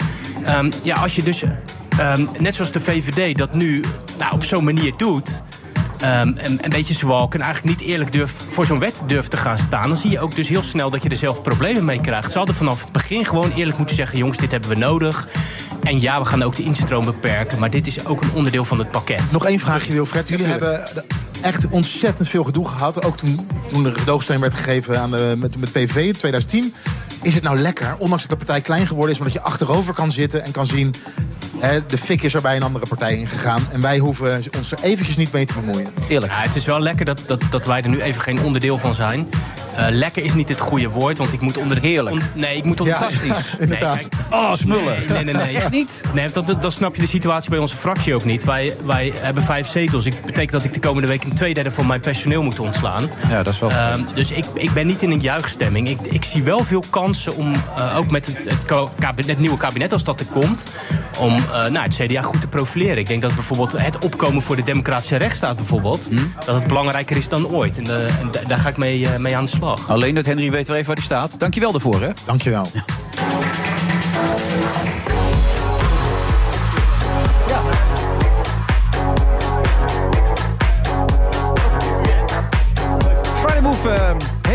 Ehm, 0.44 0.70
ja, 0.82 0.96
als 0.96 1.14
je 1.16 1.22
dus, 1.22 1.42
ehm, 1.98 2.24
net 2.38 2.54
zoals 2.54 2.72
de 2.72 2.80
VVD 2.80 3.38
dat 3.38 3.54
nu 3.54 3.84
nou, 4.18 4.34
op 4.34 4.44
zo'n 4.44 4.64
manier 4.64 4.92
doet... 4.96 5.42
ehm, 5.98 6.28
een, 6.28 6.58
een 6.62 6.70
beetje 6.70 6.94
zwalk 6.94 7.34
en 7.34 7.40
eigenlijk 7.40 7.78
niet 7.78 7.88
eerlijk 7.88 8.12
durf, 8.12 8.32
voor 8.48 8.66
zo'n 8.66 8.78
wet 8.78 9.02
durft 9.06 9.30
te 9.30 9.36
gaan 9.36 9.58
staan... 9.58 9.88
dan 9.88 9.96
zie 9.96 10.10
je 10.10 10.20
ook 10.20 10.34
dus 10.34 10.48
heel 10.48 10.62
snel 10.62 10.90
dat 10.90 11.02
je 11.02 11.08
er 11.08 11.16
zelf 11.16 11.42
problemen 11.42 11.84
mee 11.84 12.00
krijgt. 12.00 12.32
Ze 12.32 12.38
hadden 12.38 12.56
vanaf 12.56 12.82
het 12.82 12.92
begin 12.92 13.24
gewoon 13.24 13.52
eerlijk 13.52 13.78
moeten 13.78 13.96
zeggen... 13.96 14.18
jongens, 14.18 14.38
dit 14.38 14.50
hebben 14.50 14.70
we 14.70 14.76
nodig. 14.76 15.28
En 15.82 16.00
ja, 16.00 16.20
we 16.20 16.24
gaan 16.24 16.42
ook 16.42 16.56
de 16.56 16.62
instroom 16.62 17.04
beperken. 17.04 17.58
Maar 17.58 17.70
dit 17.70 17.86
is 17.86 18.06
ook 18.06 18.22
een 18.22 18.32
onderdeel 18.34 18.64
van 18.64 18.78
het 18.78 18.90
pakket. 18.90 19.32
Nog 19.32 19.46
één 19.46 19.58
vraagje, 19.58 19.92
Wilfred. 19.92 20.28
Jullie 20.28 20.46
hebben 20.46 20.88
echt 21.40 21.68
ontzettend 21.70 22.28
veel 22.28 22.44
gedoe 22.44 22.68
gehad. 22.68 23.04
Ook 23.04 23.16
toen, 23.16 23.48
toen 23.68 23.86
er 23.86 23.94
gedoogsteun 23.98 24.40
werd 24.40 24.54
gegeven 24.54 25.00
aan 25.00 25.10
de, 25.10 25.34
met, 25.38 25.56
met 25.56 25.72
PVV 25.72 25.96
in 26.06 26.12
2010. 26.12 26.74
Is 27.22 27.34
het 27.34 27.42
nou 27.42 27.58
lekker, 27.58 27.94
ondanks 27.98 28.22
dat 28.26 28.38
de 28.38 28.44
partij 28.44 28.60
klein 28.60 28.86
geworden 28.86 29.12
is... 29.12 29.18
maar 29.20 29.28
dat 29.28 29.36
je 29.36 29.42
achterover 29.42 29.94
kan 29.94 30.12
zitten 30.12 30.44
en 30.44 30.50
kan 30.52 30.66
zien... 30.66 30.94
Hè, 31.58 31.86
de 31.86 31.98
fik 31.98 32.22
is 32.22 32.34
er 32.34 32.40
bij 32.42 32.56
een 32.56 32.62
andere 32.62 32.86
partij 32.86 33.16
ingegaan. 33.16 33.66
En 33.72 33.80
wij 33.80 33.98
hoeven 33.98 34.42
ons 34.56 34.72
er 34.72 34.78
eventjes 34.82 35.16
niet 35.16 35.32
mee 35.32 35.44
te 35.44 35.52
bemoeien. 35.54 35.88
Eerlijk. 36.08 36.32
Ja, 36.32 36.38
het 36.40 36.54
is 36.54 36.64
wel 36.64 36.80
lekker 36.80 37.04
dat, 37.04 37.22
dat, 37.26 37.40
dat 37.50 37.66
wij 37.66 37.82
er 37.82 37.88
nu 37.88 38.00
even 38.00 38.20
geen 38.20 38.40
onderdeel 38.42 38.78
van 38.78 38.94
zijn. 38.94 39.28
Eh, 39.76 39.86
lekker 39.90 40.24
is 40.24 40.34
niet 40.34 40.48
het 40.48 40.60
goede 40.60 40.88
woord, 40.88 41.18
want 41.18 41.32
ik 41.32 41.40
moet 41.40 41.56
onder 41.56 41.80
de... 41.80 41.88
Heerlijk. 41.88 42.16
on- 42.16 42.22
nee, 42.34 42.56
ik 42.56 42.64
moet 42.64 42.80
onder 42.80 42.94
Ja, 42.94 43.00
fantastisch. 43.10 43.56
inderdaad. 43.58 43.94
Nee, 43.96 44.08
kijk, 44.08 44.32
Oh, 44.32 44.54
smullen. 44.54 44.84
Nee, 44.84 45.24
nee, 45.24 45.34
nee. 45.34 45.44
nee. 45.44 45.56
Echt 45.56 45.70
niet? 45.70 46.02
Nee, 46.14 46.28
want 46.28 46.46
dat, 46.46 46.62
dan 46.62 46.72
snap 46.72 46.94
je 46.94 47.00
de 47.00 47.08
situatie 47.08 47.50
bij 47.50 47.58
onze 47.58 47.76
fractie 47.76 48.14
ook 48.14 48.24
niet. 48.24 48.44
Wij, 48.44 48.76
wij 48.84 49.12
hebben 49.20 49.42
vijf 49.42 49.68
zetels. 49.68 50.04
Ik 50.06 50.14
betekent 50.24 50.50
dat 50.52 50.64
ik 50.64 50.74
de 50.74 50.80
komende 50.80 51.08
week 51.08 51.27
een 51.28 51.34
twee 51.34 51.54
derde 51.54 51.70
van 51.70 51.86
mijn 51.86 52.00
personeel 52.00 52.42
moet 52.42 52.58
ontslaan. 52.58 53.10
Ja, 53.28 53.42
dat 53.42 53.52
is 53.52 53.60
wel... 53.60 53.70
Ehm, 53.70 54.00
dus 54.14 54.30
ik, 54.30 54.44
ik 54.54 54.72
ben 54.72 54.86
niet 54.86 55.02
in 55.02 55.10
een 55.10 55.20
juichstemming. 55.20 55.88
Ik, 55.88 56.00
ik 56.00 56.24
zie 56.24 56.42
wel 56.42 56.64
veel 56.64 56.82
kansen 56.90 57.36
om, 57.36 57.54
eh, 57.76 57.96
ook 57.96 58.10
met 58.10 58.26
het, 58.26 58.50
het, 58.50 58.64
kabinet, 58.98 59.26
het 59.26 59.38
nieuwe 59.38 59.56
kabinet 59.56 59.92
als 59.92 60.04
dat 60.04 60.20
er 60.20 60.26
komt... 60.26 60.64
om 61.18 61.36
eh, 61.36 61.42
nou, 61.52 61.78
het 61.78 61.94
CDA 61.94 62.22
goed 62.22 62.40
te 62.40 62.46
profileren. 62.46 62.98
Ik 62.98 63.06
denk 63.06 63.22
dat 63.22 63.34
bijvoorbeeld 63.34 63.72
het 63.72 63.98
opkomen 63.98 64.42
voor 64.42 64.56
de 64.56 64.64
democratische 64.64 65.16
rechtsstaat 65.16 65.56
bijvoorbeeld... 65.56 66.08
dat 66.46 66.54
het 66.54 66.66
belangrijker 66.66 67.16
is 67.16 67.28
dan 67.28 67.48
ooit. 67.48 67.78
En, 67.78 67.86
eh, 67.86 68.20
en 68.20 68.30
daar 68.46 68.58
ga 68.58 68.68
ik 68.68 68.76
mee, 68.76 69.08
mee 69.18 69.36
aan 69.36 69.44
de 69.44 69.50
slag. 69.50 69.90
Alleen 69.90 70.14
dat 70.14 70.26
Henry 70.26 70.50
weet 70.50 70.68
wel 70.68 70.76
even 70.76 70.86
waar 70.86 70.96
hij 70.96 71.04
staat. 71.04 71.38
Dankjewel 71.38 71.72
daarvoor, 71.72 72.02
hè? 72.02 72.10
Dankjewel. 72.24 72.70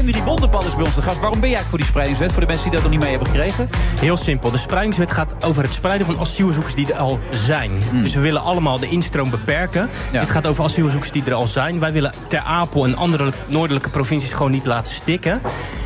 Henry 0.05 0.23
Bondenpal 0.23 0.65
is 0.65 0.75
bij 0.75 0.85
ons 0.85 0.95
de 0.95 1.01
gast. 1.01 1.19
Waarom 1.19 1.39
ben 1.39 1.49
jij 1.49 1.57
eigenlijk 1.57 1.69
voor 1.69 1.77
die 1.77 1.87
spreidingswet? 1.87 2.31
Voor 2.31 2.41
de 2.41 2.47
mensen 2.47 2.63
die 2.63 2.73
dat 2.73 2.81
nog 2.81 2.91
niet 2.91 2.99
mee 3.01 3.09
hebben 3.09 3.27
gekregen? 3.27 3.69
Heel 3.99 4.17
simpel. 4.17 4.51
De 4.51 4.57
spreidingswet 4.57 5.11
gaat 5.11 5.45
over 5.45 5.63
het 5.63 5.73
spreiden 5.73 6.05
van 6.07 6.19
asielzoekers 6.19 6.75
die 6.75 6.93
er 6.93 6.99
al 6.99 7.19
zijn. 7.29 7.71
Dus 8.01 8.13
we 8.13 8.19
willen 8.19 8.41
allemaal 8.41 8.79
de 8.79 8.89
instroom 8.89 9.29
beperken. 9.29 9.89
Ja. 10.11 10.19
Het 10.19 10.29
gaat 10.29 10.47
over 10.47 10.63
asielzoekers 10.63 11.11
die 11.11 11.23
er 11.25 11.33
al 11.33 11.47
zijn. 11.47 11.79
Wij 11.79 11.91
willen 11.91 12.11
Ter 12.27 12.39
Apel 12.39 12.85
en 12.85 12.95
andere 12.95 13.31
noordelijke 13.47 13.89
provincies 13.89 14.33
gewoon 14.33 14.51
niet 14.51 14.65
laten 14.65 14.93
stikken. 14.93 15.41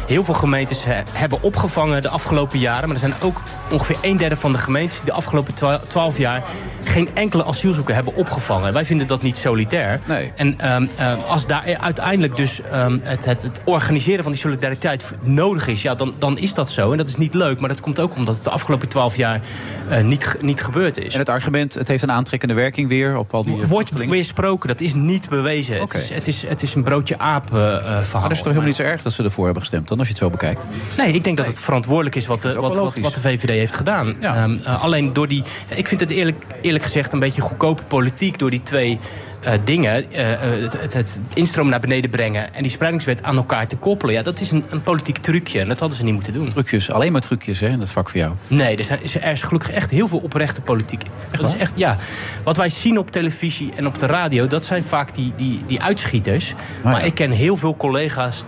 Heel 0.07 0.23
veel 0.23 0.33
gemeentes 0.33 0.83
he- 0.83 1.01
hebben 1.11 1.41
opgevangen 1.41 2.01
de 2.01 2.09
afgelopen 2.09 2.59
jaren. 2.59 2.85
Maar 2.85 2.93
er 2.93 2.99
zijn 2.99 3.13
ook 3.21 3.41
ongeveer 3.71 3.97
een 4.01 4.17
derde 4.17 4.35
van 4.35 4.51
de 4.51 4.57
gemeentes... 4.57 4.95
die 4.97 5.05
de 5.05 5.11
afgelopen 5.11 5.53
twa- 5.53 5.79
twaalf 5.87 6.17
jaar 6.17 6.43
geen 6.83 7.09
enkele 7.13 7.45
asielzoeker 7.45 7.95
hebben 7.95 8.15
opgevangen. 8.15 8.73
Wij 8.73 8.85
vinden 8.85 9.07
dat 9.07 9.21
niet 9.21 9.37
solidair. 9.37 9.99
Nee. 10.05 10.31
En 10.35 10.59
ehm, 10.59 10.85
ehm, 10.95 11.17
als 11.27 11.45
daar 11.45 11.77
uiteindelijk 11.81 12.35
dus 12.35 12.61
ehm, 12.61 12.97
het, 13.03 13.25
het, 13.25 13.43
het 13.43 13.61
organiseren 13.65 14.05
van 14.15 14.31
die 14.31 14.41
solidariteit 14.41 15.05
nodig 15.21 15.67
is... 15.67 15.81
Ja, 15.81 15.95
dan, 15.95 16.13
dan 16.19 16.37
is 16.37 16.53
dat 16.53 16.69
zo. 16.69 16.91
En 16.91 16.97
dat 16.97 17.09
is 17.09 17.15
niet 17.15 17.33
leuk. 17.33 17.59
Maar 17.59 17.69
dat 17.69 17.79
komt 17.79 17.99
ook 17.99 18.15
omdat 18.15 18.35
het 18.35 18.43
de 18.43 18.49
afgelopen 18.49 18.87
twaalf 18.87 19.15
jaar 19.15 19.41
eh, 19.89 20.03
niet, 20.03 20.35
niet 20.41 20.61
gebeurd 20.63 20.97
is. 20.97 21.13
En 21.13 21.19
het 21.19 21.29
argument, 21.29 21.73
het 21.73 21.87
heeft 21.87 22.03
een 22.03 22.11
aantrekkende 22.11 22.53
werking 22.53 22.89
weer 22.89 23.17
op 23.17 23.33
al 23.33 23.43
die... 23.43 23.61
eh, 23.61 23.67
Wordt 23.67 24.05
weersproken, 24.05 24.67
dat 24.67 24.81
is 24.81 24.93
niet 24.93 25.29
bewezen. 25.29 25.79
Het, 25.79 25.93
is, 25.93 26.09
het, 26.09 26.27
is, 26.27 26.41
het 26.47 26.61
is 26.61 26.73
een 26.73 26.83
broodje 26.83 27.17
aap 27.19 27.45
eh, 27.45 27.51
verhaal. 27.51 28.05
Maar 28.11 28.21
dat 28.21 28.31
is 28.31 28.37
toch 28.37 28.45
helemaal 28.45 28.63
niet 28.65 28.75
zo 28.75 28.83
erg 28.83 29.01
dat 29.01 29.13
ze 29.13 29.23
ervoor 29.23 29.43
hebben 29.45 29.61
gestemd, 29.63 29.87
dan 29.87 29.97
als 29.99 30.07
je 30.07 30.13
het 30.13 30.23
zo 30.23 30.29
bekijkt? 30.29 30.63
Nee, 30.97 31.13
ik 31.13 31.23
denk 31.23 31.37
dat 31.37 31.45
het 31.47 31.59
verantwoordelijk 31.59 32.15
is 32.15 32.25
wat 32.25 32.41
de, 32.41 32.53
wat, 32.53 32.75
wat, 32.75 33.13
de 33.13 33.21
VVD 33.21 33.49
heeft 33.49 33.75
gedaan. 33.75 34.21
Ehm, 34.21 34.57
eh, 34.63 34.83
alleen 34.83 35.13
door 35.13 35.27
die. 35.27 35.43
Ik 35.75 35.87
vind 35.87 35.99
het 35.99 36.09
eerlijk, 36.09 36.43
eerlijk 36.61 36.83
gezegd 36.83 37.13
een 37.13 37.19
beetje 37.19 37.41
goedkope 37.41 37.83
politiek 37.83 38.39
door 38.39 38.49
die 38.49 38.63
twee. 38.63 38.99
Eh, 39.47 39.53
dingen, 39.63 40.11
eh, 40.11 40.33
eh, 40.33 40.39
het, 40.61 40.81
het, 40.81 40.93
het 40.93 41.19
instroom 41.33 41.69
naar 41.69 41.79
beneden 41.79 42.09
brengen 42.09 42.53
en 42.53 42.61
die 42.61 42.71
spreidingswet 42.71 43.23
aan 43.23 43.35
elkaar 43.35 43.67
te 43.67 43.77
koppelen, 43.77 44.13
ja, 44.13 44.21
dat 44.21 44.39
is 44.39 44.51
een, 44.51 44.63
een 44.69 44.83
politiek 44.83 45.17
trucje 45.17 45.59
en 45.59 45.67
dat 45.67 45.79
hadden 45.79 45.97
ze 45.97 46.03
niet 46.03 46.13
moeten 46.13 46.33
doen. 46.33 46.49
Trucjes, 46.49 46.91
alleen 46.91 47.11
maar 47.11 47.21
trucjes 47.21 47.59
hè, 47.59 47.67
in 47.67 47.79
dat 47.79 47.91
vak 47.91 48.09
voor 48.09 48.19
jou. 48.19 48.33
Nee, 48.47 48.77
er, 48.77 48.83
zijn, 48.83 48.99
er 49.21 49.31
is 49.31 49.43
gelukkig 49.43 49.71
echt 49.71 49.91
heel 49.91 50.07
veel 50.07 50.19
oprechte 50.19 50.61
politiek. 50.61 51.01
Echt, 51.31 51.41
dat 51.41 51.53
is 51.53 51.59
echt, 51.59 51.71
ja, 51.75 51.97
wat 52.43 52.57
wij 52.57 52.69
zien 52.69 52.97
op 52.97 53.11
televisie 53.11 53.71
en 53.75 53.87
op 53.87 53.97
de 53.97 54.05
radio, 54.05 54.47
dat 54.47 54.65
zijn 54.65 54.83
vaak 54.83 55.15
die, 55.15 55.33
die, 55.35 55.61
die 55.65 55.81
uitschieters. 55.81 56.53
Maar 56.83 57.05
ik 57.05 57.13
ken 57.13 57.31
heel 57.31 57.57
veel 57.57 57.77
collega's 57.77 58.43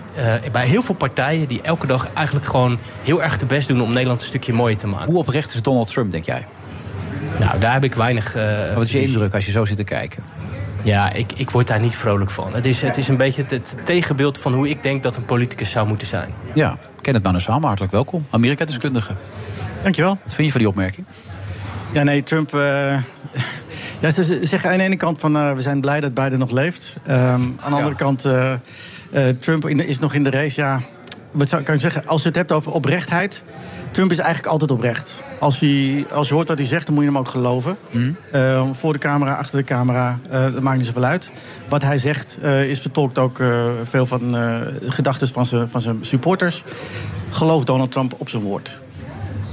bij 0.51 0.65
heel 0.67 0.81
veel 0.81 0.95
partijen 0.95 1.47
die 1.47 1.61
elke 1.61 1.87
dag 1.87 2.07
eigenlijk 2.13 2.45
gewoon 2.45 2.79
heel 3.03 3.23
erg 3.23 3.37
de 3.37 3.45
best 3.45 3.67
doen 3.67 3.81
om 3.81 3.93
Nederland 3.93 4.21
een 4.21 4.27
stukje 4.27 4.53
mooier 4.53 4.77
te 4.77 4.87
maken. 4.87 5.05
Hoe 5.05 5.17
oprecht 5.17 5.53
is 5.53 5.61
Donald 5.61 5.87
Trump, 5.87 6.11
denk 6.11 6.25
jij? 6.25 6.45
Nou, 7.39 7.59
daar 7.59 7.73
heb 7.73 7.83
ik 7.83 7.93
weinig. 7.93 8.35
eh, 8.35 8.73
Wat 8.75 8.83
is 8.83 8.91
je 8.91 9.01
indruk 9.01 9.33
als 9.33 9.45
je 9.45 9.51
zo 9.51 9.65
zit 9.65 9.77
te 9.77 9.83
kijken? 9.83 10.23
Ja, 10.83 11.11
ik, 11.13 11.31
ik 11.35 11.49
word 11.49 11.67
daar 11.67 11.79
niet 11.79 11.95
vrolijk 11.95 12.31
van. 12.31 12.53
Het 12.53 12.65
is, 12.65 12.81
het 12.81 12.97
is 12.97 13.07
een 13.07 13.17
beetje 13.17 13.41
het, 13.41 13.51
het 13.51 13.75
tegenbeeld 13.83 14.37
van 14.37 14.53
hoe 14.53 14.69
ik 14.69 14.83
denk 14.83 15.03
dat 15.03 15.15
een 15.15 15.25
politicus 15.25 15.71
zou 15.71 15.87
moeten 15.87 16.07
zijn. 16.07 16.29
Ja, 16.53 16.77
Kenneth 17.01 17.23
Manusama, 17.23 17.65
hartelijk 17.67 17.91
welkom. 17.93 18.25
Amerika-deskundige. 18.29 19.13
Dankjewel. 19.83 20.17
Wat 20.23 20.33
vind 20.33 20.45
je 20.45 20.51
van 20.51 20.59
die 20.59 20.69
opmerking? 20.69 21.05
Ja, 21.91 22.03
nee, 22.03 22.23
Trump. 22.23 22.53
eh, 22.53 22.59
ja, 24.01 24.11
ze 24.11 24.25
ze 24.25 24.39
zeggen 24.43 24.71
aan 24.71 24.77
de 24.77 24.83
ene 24.83 24.95
kant 24.97 25.19
van 25.19 25.35
eh, 25.37 25.53
we 25.53 25.61
zijn 25.61 25.81
blij 25.81 25.99
dat 25.99 26.13
Biden 26.13 26.39
nog 26.39 26.51
leeft. 26.51 26.95
Ehm, 27.03 27.19
aan 27.59 27.71
de 27.71 27.75
andere 27.75 27.95
kant, 27.95 28.25
eh, 28.25 28.53
eh, 29.11 29.35
Trump 29.39 29.67
in 29.67 29.77
de- 29.77 29.87
is 29.87 29.99
nog 29.99 30.13
in 30.13 30.23
de 30.23 30.29
race. 30.29 30.61
Ja, 30.61 30.81
wat 31.31 31.49
zou, 31.49 31.63
kan 31.63 31.75
je 31.75 31.81
zeggen? 31.81 32.05
Als 32.07 32.21
je 32.21 32.27
het 32.27 32.37
hebt 32.37 32.51
over 32.51 32.71
oprechtheid. 32.71 33.43
Trump 33.91 34.11
is 34.11 34.17
eigenlijk 34.17 34.51
altijd 34.51 34.71
oprecht. 34.71 35.23
Als, 35.39 35.59
hij, 35.59 36.05
als 36.13 36.27
je 36.27 36.33
hoort 36.33 36.47
wat 36.47 36.57
hij 36.57 36.67
zegt, 36.67 36.85
dan 36.85 36.95
moet 36.95 37.03
je 37.03 37.09
hem 37.09 37.19
ook 37.19 37.27
geloven. 37.27 37.77
Eh, 38.31 38.69
voor 38.71 38.93
de 38.93 38.99
camera, 38.99 39.33
achter 39.33 39.57
de 39.57 39.63
camera, 39.63 40.19
eh, 40.29 40.43
dat 40.43 40.61
maakt 40.61 40.77
niet 40.77 40.85
zoveel 40.85 41.03
uit. 41.03 41.31
Wat 41.69 41.81
hij 41.83 41.97
zegt 41.99 42.37
eh, 42.41 42.69
is 42.69 42.79
vertolkt 42.79 43.17
ook 43.17 43.39
eh, 43.39 43.65
veel 43.83 44.05
van 44.05 44.35
eh 44.35 44.59
gedachten 44.87 45.27
van 45.27 45.45
zijn, 45.45 45.67
van 45.69 45.81
zijn 45.81 45.97
supporters. 46.01 46.63
Geloof 47.29 47.63
Donald 47.63 47.91
Trump 47.91 48.13
op 48.17 48.29
zijn 48.29 48.43
woord. 48.43 48.79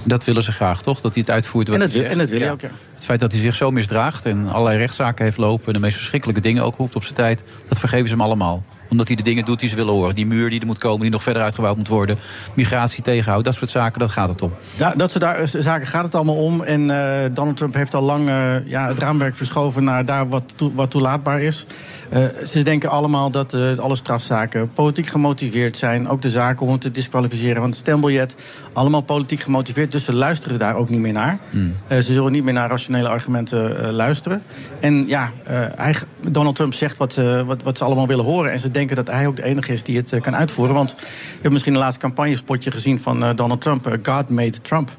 Dat 0.03 0.25
willen 0.25 0.43
ze 0.43 0.53
graag, 0.53 0.83
toch? 0.83 1.01
Dat 1.01 1.15
hij 1.15 1.23
het 1.27 1.35
uitvoert 1.35 1.69
wat 1.69 1.77
En 1.77 1.83
dat 1.83 1.93
hij 1.93 2.01
wil- 2.01 2.09
zegt. 2.11 2.21
en 2.23 2.27
dat 2.27 2.39
wil 2.39 2.47
hij 2.47 2.53
ook, 2.55 2.61
ja. 2.61 2.71
Het 2.95 3.05
feit 3.05 3.21
dat 3.21 3.33
hij 3.33 3.41
zich 3.41 3.55
zo 3.55 3.71
misdraagt 3.71 4.27
en 4.27 4.49
allerlei 4.49 4.79
rechtszaken 4.79 5.25
heeft 5.25 5.37
lopen... 5.37 5.67
en 5.67 5.73
de 5.73 5.79
meest 5.81 5.97
verschrikkelijke 5.97 6.41
dingen 6.41 6.63
ook 6.63 6.77
roept 6.77 6.97
op 6.97 7.03
zijn 7.03 7.15
tijd... 7.15 7.43
dat 7.69 7.79
vergeven 7.79 8.07
ze 8.09 8.13
hem 8.15 8.23
allemaal. 8.23 8.63
Omdat 8.89 9.07
hij 9.07 9.17
de 9.17 9.23
dingen 9.23 9.45
doet 9.45 9.61
die 9.61 9.69
ze 9.69 9.77
willen 9.77 9.93
horen. 9.95 10.15
Die 10.15 10.27
muur 10.27 10.51
die 10.51 10.61
er 10.61 10.67
moet 10.67 10.79
komen, 10.79 11.01
die 11.01 11.11
nog 11.11 11.23
verder 11.23 11.43
uitgebouwd 11.43 11.77
moet 11.77 11.89
worden. 11.89 12.19
Migratie 12.55 13.03
tegenhouden, 13.03 13.45
dat 13.45 13.55
soort 13.61 13.71
zaken, 13.71 14.01
dat 14.01 14.11
gaat 14.11 14.29
het 14.29 14.43
om. 14.43 14.53
Ja, 14.77 14.91
dat 14.97 15.11
soort 15.11 15.23
daar- 15.25 15.49
zaken 15.49 15.87
gaat 15.87 16.05
het 16.05 16.15
allemaal 16.15 16.37
om. 16.37 16.63
En 16.63 16.91
eh, 16.91 17.31
Donald 17.33 17.57
Trump 17.57 17.75
heeft 17.75 17.95
al 17.95 18.03
lang 18.03 18.29
eh, 18.29 18.67
ja, 18.67 18.89
het 18.89 18.99
raamwerk 18.99 19.35
verschoven 19.37 19.85
naar 19.85 20.05
daar 20.05 20.29
wat, 20.29 20.55
wat 20.75 20.91
toelaatbaar 20.91 21.41
is. 21.41 21.67
Eh, 22.11 22.25
ze 22.25 22.63
denken 22.63 22.91
allemaal 22.91 23.31
dat 23.31 23.55
eh, 23.55 23.79
alle 23.79 23.97
strafzaken 23.97 24.73
politiek 24.73 25.07
gemotiveerd 25.07 25.77
zijn. 25.77 26.09
Ook 26.09 26.23
de 26.23 26.31
zaken 26.31 26.67
om 26.67 26.73
het 26.73 26.81
te 26.81 26.91
disqualificeren 26.91 27.57
van 27.61 27.71
het 27.71 27.79
stembiljet. 27.79 28.35
Allemaal 28.73 29.01
politiek 29.01 29.41
gemotiveerd. 29.41 29.93
Dus 29.93 30.05
ze 30.05 30.15
luisteren 30.15 30.59
daar 30.59 30.75
ook 30.77 30.89
niet 30.89 31.01
meer 31.01 31.13
naar. 31.13 31.39
Eh, 31.87 31.97
ze 31.99 32.13
zullen 32.13 32.33
niet 32.33 32.45
meer 32.45 32.53
naar 32.53 32.71
rationele 32.71 33.09
argumenten 33.09 33.85
eh, 33.85 33.91
luisteren. 33.91 34.43
En 34.81 35.05
ja, 35.09 35.31
eh, 35.45 35.61
hij, 35.75 35.95
Donald 36.31 36.57
Trump 36.57 36.75
zegt 36.75 36.97
wat, 36.97 37.13
ze- 37.13 37.43
wat, 37.47 37.63
wat 37.63 37.79
ze 37.79 37.85
allemaal 37.85 38.07
willen 38.07 38.25
horen. 38.25 38.53
En 38.53 38.59
ze 38.59 38.71
denken 38.77 38.97
dat 38.97 39.07
hij 39.11 39.27
ook 39.27 39.37
de 39.37 39.45
enige 39.45 39.73
is 39.73 39.83
die 39.83 39.97
het 39.97 40.13
eh, 40.13 40.21
kan 40.21 40.37
uitvoeren. 40.37 40.75
Want 40.75 40.95
je 40.99 41.39
hebt 41.39 41.53
misschien 41.53 41.73
de 41.73 41.79
laatste 41.79 42.01
campagnespotje 42.01 42.71
gezien 42.71 43.01
van 43.01 43.25
eh, 43.25 43.31
Donald 43.35 43.61
Trump. 43.61 43.87
eh, 43.87 43.93
God 44.15 44.29
made 44.29 44.61
Trump. 44.61 44.97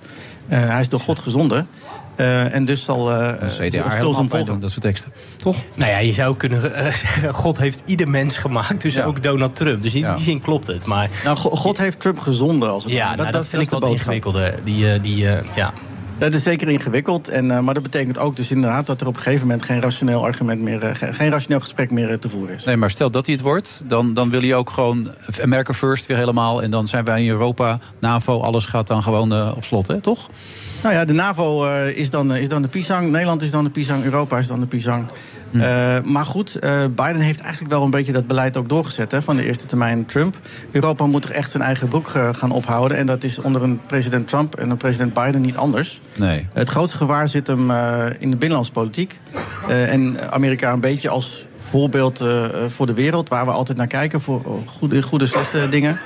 Eh, 0.48 0.60
hij 0.70 0.80
is 0.80 0.90
door 0.90 1.00
God 1.00 1.20
gezonden. 1.20 1.68
Eh, 2.16 2.54
en 2.54 2.66
dus 2.66 2.84
zal 2.84 3.12
uh, 3.12 3.32
CDA 3.48 3.92
veel 3.92 4.14
zijn 4.14 4.30
volgen. 4.30 4.60
dat 4.60 4.70
soort 4.70 4.82
teksten. 4.82 5.12
Toch? 5.38 5.56
Nou 5.74 5.92
ja, 5.92 5.98
je 5.98 6.14
zou 6.14 6.38
kunnen 6.38 6.62
zeggen, 7.02 7.34
God 7.34 7.58
heeft 7.58 7.82
ieder 7.86 8.10
mens 8.10 8.38
gemaakt, 8.38 8.82
dus 8.82 9.02
ook 9.02 9.24
Donald 9.24 9.56
Trump. 9.56 9.82
Dus 9.82 9.94
in 9.96 10.14
die 10.16 10.24
zin 10.24 10.42
klopt 10.42 10.68
het. 10.68 10.86
Maar, 10.86 11.10
nou, 11.24 11.38
Go- 11.38 11.50
God 11.56 11.78
heeft 11.78 12.00
Trump 12.00 12.20
gezonden 12.20 12.70
als 12.70 12.84
het 12.84 12.94
Ja, 12.94 13.16
nou, 13.16 13.32
dat, 13.32 13.48
vind 13.48 13.62
is 13.62 13.68
ik 13.68 13.74
de 13.74 13.80
wat 13.80 13.90
boodschap. 13.90 14.14
ingewikkelder. 14.14 14.60
Die, 14.64 15.02
die, 15.02 15.26
ja. 15.56 15.74
Dat 16.20 16.34
is 16.34 16.44
zeker 16.44 16.68
ingewikkeld. 16.70 17.28
En, 17.28 17.52
eh, 17.52 17.60
maar 17.60 17.74
dat 17.74 17.84
betekent 17.84 18.18
ook 18.18 18.36
dus 18.36 18.52
inderdaad 18.52 18.86
dat 18.86 19.02
er 19.02 19.08
op 19.08 19.16
een 19.16 19.22
gegeven 19.22 19.48
moment 19.48 19.66
geen 19.66 19.82
rationeel 19.82 20.24
argument 20.24 20.62
meer, 20.62 20.82
eh, 20.84 20.96
ge- 20.96 21.14
geen 21.14 21.30
rationeel 21.30 21.60
gesprek 21.60 21.92
meer 21.92 22.10
eh, 22.10 22.18
te 22.18 22.30
voeren 22.30 22.56
is. 22.56 22.64
Nee, 22.64 22.78
maar 22.78 22.92
stel 22.92 23.12
dat 23.12 23.26
hij 23.26 23.36
het 23.36 23.44
wordt, 23.44 23.84
dan, 23.88 24.14
dan 24.14 24.30
wil 24.30 24.42
hij 24.42 24.56
ook 24.56 24.70
gewoon 24.70 25.12
America 25.42 25.74
First 25.74 26.06
weer 26.06 26.18
helemaal. 26.18 26.64
En 26.64 26.72
dan 26.72 26.88
zijn 26.88 27.04
wij 27.04 27.24
in 27.24 27.30
Europa, 27.30 27.80
NAVO, 28.00 28.40
alles 28.42 28.66
gaat 28.66 28.88
dan 28.88 29.04
gewoon 29.04 29.56
op 29.56 29.64
slot, 29.64 29.88
hè? 29.88 30.02
toch? 30.02 30.30
Nou 30.84 30.96
ja, 30.96 31.06
de 31.06 31.14
NAVO 31.14 31.66
is, 31.86 32.10
dan, 32.10 32.36
is 32.36 32.50
dan 32.50 32.62
de 32.62 32.68
pisang. 32.68 33.12
Nederland 33.12 33.42
is 33.42 33.52
dan 33.52 33.64
de 33.64 33.70
pisang. 33.70 34.04
Europa 34.04 34.38
is 34.38 34.48
dan 34.48 34.60
de 34.60 34.68
pisang. 34.68 35.06
Hm. 35.52 35.60
Eh, 35.60 36.02
maar 36.04 36.26
goed, 36.26 36.56
eh, 36.56 36.86
Biden 36.96 37.22
heeft 37.22 37.40
eigenlijk 37.40 37.74
wel 37.74 37.84
een 37.84 37.90
beetje 37.90 38.12
dat 38.12 38.28
beleid 38.28 38.58
ook 38.58 38.70
doorgezet 38.70 39.12
hè, 39.12 39.22
van 39.22 39.36
de 39.36 39.46
eerste 39.46 39.66
termijn 39.66 40.06
Trump. 40.06 40.40
Europa 40.72 41.06
moet 41.06 41.22
toch 41.22 41.32
echt 41.32 41.52
zijn 41.52 41.64
eigen 41.64 41.88
broek 41.88 42.10
eh, 42.10 42.30
gaan 42.34 42.52
ophouden. 42.52 42.98
En 42.98 43.06
dat 43.06 43.24
is 43.24 43.40
onder 43.40 43.64
een 43.64 43.80
president 43.86 44.28
Trump 44.28 44.56
en 44.56 44.70
een 44.70 44.78
president 44.78 45.14
Biden 45.14 45.42
niet 45.42 45.58
anders. 45.58 46.02
Nee. 46.16 46.48
Het 46.54 46.70
grootste 46.70 46.98
gevaar 46.98 47.30
zit 47.30 47.48
hem 47.48 47.72
in 48.20 48.32
de 48.32 48.38
binnenlandse 48.38 48.72
politiek. 48.72 49.20
Eh, 49.68 49.94
en 49.94 50.32
Amerika 50.32 50.72
een 50.72 50.80
beetje 50.80 51.10
als 51.10 51.46
voorbeeld 51.68 52.22
eh, 52.22 52.46
voor 52.68 52.86
de 52.86 52.94
wereld, 52.94 53.30
waar 53.30 53.46
we 53.46 53.52
altijd 53.52 53.78
naar 53.78 53.88
kijken 53.88 54.22
voor 54.22 54.42
eh, 54.46 54.52
goede, 54.68 55.02
goede 55.02 55.26
slechte 55.26 55.68
dingen. 55.68 56.00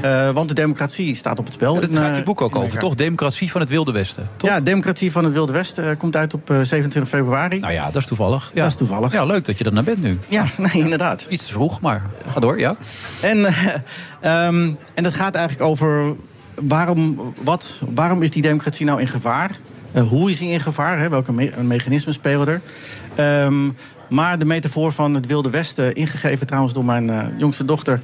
Eh, 0.00 0.30
want 0.30 0.48
de 0.48 0.54
democratie 0.54 1.14
staat 1.14 1.38
op 1.38 1.44
het 1.44 1.54
spel. 1.54 1.74
Daar 1.74 1.82
in, 1.82 1.96
gaat 1.96 2.10
eh, 2.10 2.16
je 2.16 2.22
boek 2.22 2.40
ook 2.40 2.56
over, 2.56 2.78
toch? 2.78 2.94
Democratie 2.94 3.50
van 3.50 3.60
het 3.60 3.70
Wilde 3.70 3.92
Westen. 3.92 4.28
Toch? 4.36 4.50
Ja, 4.50 4.60
Democratie 4.60 5.12
van 5.12 5.24
het 5.24 5.32
Wilde 5.32 5.52
Westen 5.52 5.90
eh, 5.90 5.96
komt 5.96 6.16
uit 6.16 6.34
op 6.34 6.50
eh, 6.50 6.60
27 6.62 7.08
februari. 7.08 7.58
Nou 7.58 7.72
ja, 7.72 7.84
dat 7.84 7.96
is 7.96 8.06
toevallig. 8.06 8.50
Ja. 8.54 8.62
Dat 8.62 8.70
is 8.70 8.76
toevallig. 8.76 9.12
Ja, 9.12 9.24
leuk 9.24 9.44
dat 9.44 9.58
je 9.58 9.64
er 9.64 9.72
naar 9.72 9.84
bent 9.84 10.02
nu. 10.02 10.18
Ja, 10.28 10.44
nee, 10.56 10.82
inderdaad. 10.82 11.26
Iets 11.28 11.46
te 11.46 11.52
vroeg, 11.52 11.80
maar 11.80 12.02
ga 12.32 12.40
door, 12.40 12.58
ja. 12.58 12.76
En, 13.22 13.44
eh, 13.44 13.66
ehm, 14.20 14.70
en 14.94 15.02
dat 15.02 15.14
gaat 15.14 15.34
eigenlijk 15.34 15.68
over 15.70 16.14
waarom, 16.62 17.34
wat, 17.42 17.80
waarom 17.94 18.22
is 18.22 18.30
die 18.30 18.42
democratie 18.42 18.86
nou 18.86 19.00
in 19.00 19.08
gevaar? 19.08 19.50
Eh, 19.92 20.02
hoe 20.02 20.30
is 20.30 20.38
die 20.38 20.50
in 20.50 20.60
gevaar? 20.60 20.98
Hè? 20.98 21.08
Welke 21.08 21.32
me 21.32 21.52
mechanismen 21.62 22.14
spelen 22.14 22.48
er? 22.48 22.60
Ehm, 23.14 23.70
maar 24.10 24.38
de 24.38 24.44
metafoor 24.44 24.92
van 24.92 25.14
het 25.14 25.26
Wilde 25.26 25.50
Westen, 25.50 25.94
ingegeven 25.94 26.46
trouwens 26.46 26.74
door 26.74 26.84
mijn 26.84 27.10
eh, 27.10 27.26
jongste 27.36 27.64
dochter, 27.64 28.00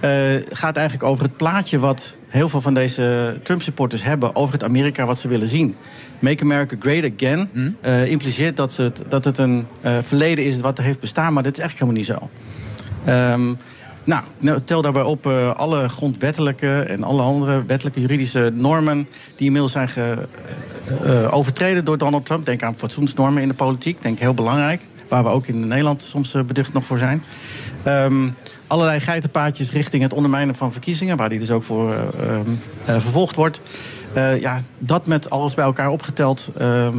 eh, 0.00 0.10
gaat 0.48 0.76
eigenlijk 0.76 1.08
over 1.08 1.24
het 1.24 1.36
plaatje 1.36 1.78
wat 1.78 2.14
heel 2.28 2.48
veel 2.48 2.60
van 2.60 2.74
deze 2.74 3.38
Trump-supporters 3.42 4.02
hebben 4.02 4.36
over 4.36 4.52
het 4.52 4.64
Amerika 4.64 5.06
wat 5.06 5.18
ze 5.18 5.28
willen 5.28 5.48
zien. 5.48 5.76
Make 6.18 6.42
America 6.42 6.76
Great 6.78 7.12
Again 7.12 7.48
eh, 7.80 8.10
impliceert 8.10 8.56
dat 8.56 8.76
het, 8.76 9.02
dat 9.08 9.24
het 9.24 9.38
een 9.38 9.66
verleden 10.02 10.44
is 10.44 10.60
wat 10.60 10.78
er 10.78 10.84
heeft 10.84 11.00
bestaan, 11.00 11.32
maar 11.32 11.42
dat 11.42 11.52
is 11.52 11.58
eigenlijk 11.58 11.96
helemaal 11.96 12.18
niet 12.18 12.30
zo. 12.30 13.10
Ehm, 13.10 13.54
nou, 14.04 14.22
nou, 14.38 14.60
tel 14.64 14.82
daarbij 14.82 15.02
op 15.02 15.26
alle 15.56 15.88
grondwettelijke 15.88 16.80
en 16.80 17.02
alle 17.02 17.22
andere 17.22 17.64
wettelijke 17.66 18.00
juridische 18.00 18.52
normen 18.54 19.08
die 19.36 19.46
inmiddels 19.46 19.72
zijn 19.72 19.88
ge, 19.88 20.28
overtreden 21.30 21.84
door 21.84 21.98
Donald 21.98 22.26
Trump. 22.26 22.44
Denk 22.44 22.62
aan 22.62 22.78
fatsoensnormen 22.78 23.42
in 23.42 23.48
de 23.48 23.54
politiek, 23.54 24.02
denk 24.02 24.18
heel 24.18 24.34
belangrijk, 24.34 24.80
waar 25.10 25.22
we 25.22 25.28
ook 25.28 25.46
in 25.46 25.68
Nederland 25.68 26.02
soms 26.02 26.34
eh, 26.34 26.42
beducht 26.42 26.72
nog 26.72 26.84
voor 26.84 26.98
zijn. 26.98 27.22
Ehm, 27.82 28.28
allerlei 28.66 29.00
geitenpaadjes 29.00 29.72
richting 29.72 30.02
het 30.02 30.12
ondermijnen 30.12 30.54
van 30.54 30.72
verkiezingen, 30.72 31.16
waar 31.16 31.28
hij 31.28 31.38
dus 31.38 31.50
ook 31.50 31.62
voor 31.62 31.92
eh, 31.92 32.02
ehm, 32.02 32.50
eh, 32.84 33.00
vervolgd 33.00 33.36
wordt. 33.36 33.60
Eh, 34.12 34.40
ja, 34.40 34.60
dat 34.78 35.06
met 35.06 35.30
alles 35.30 35.54
bij 35.54 35.64
elkaar 35.64 35.88
opgeteld 35.88 36.50
ehm, 36.58 36.98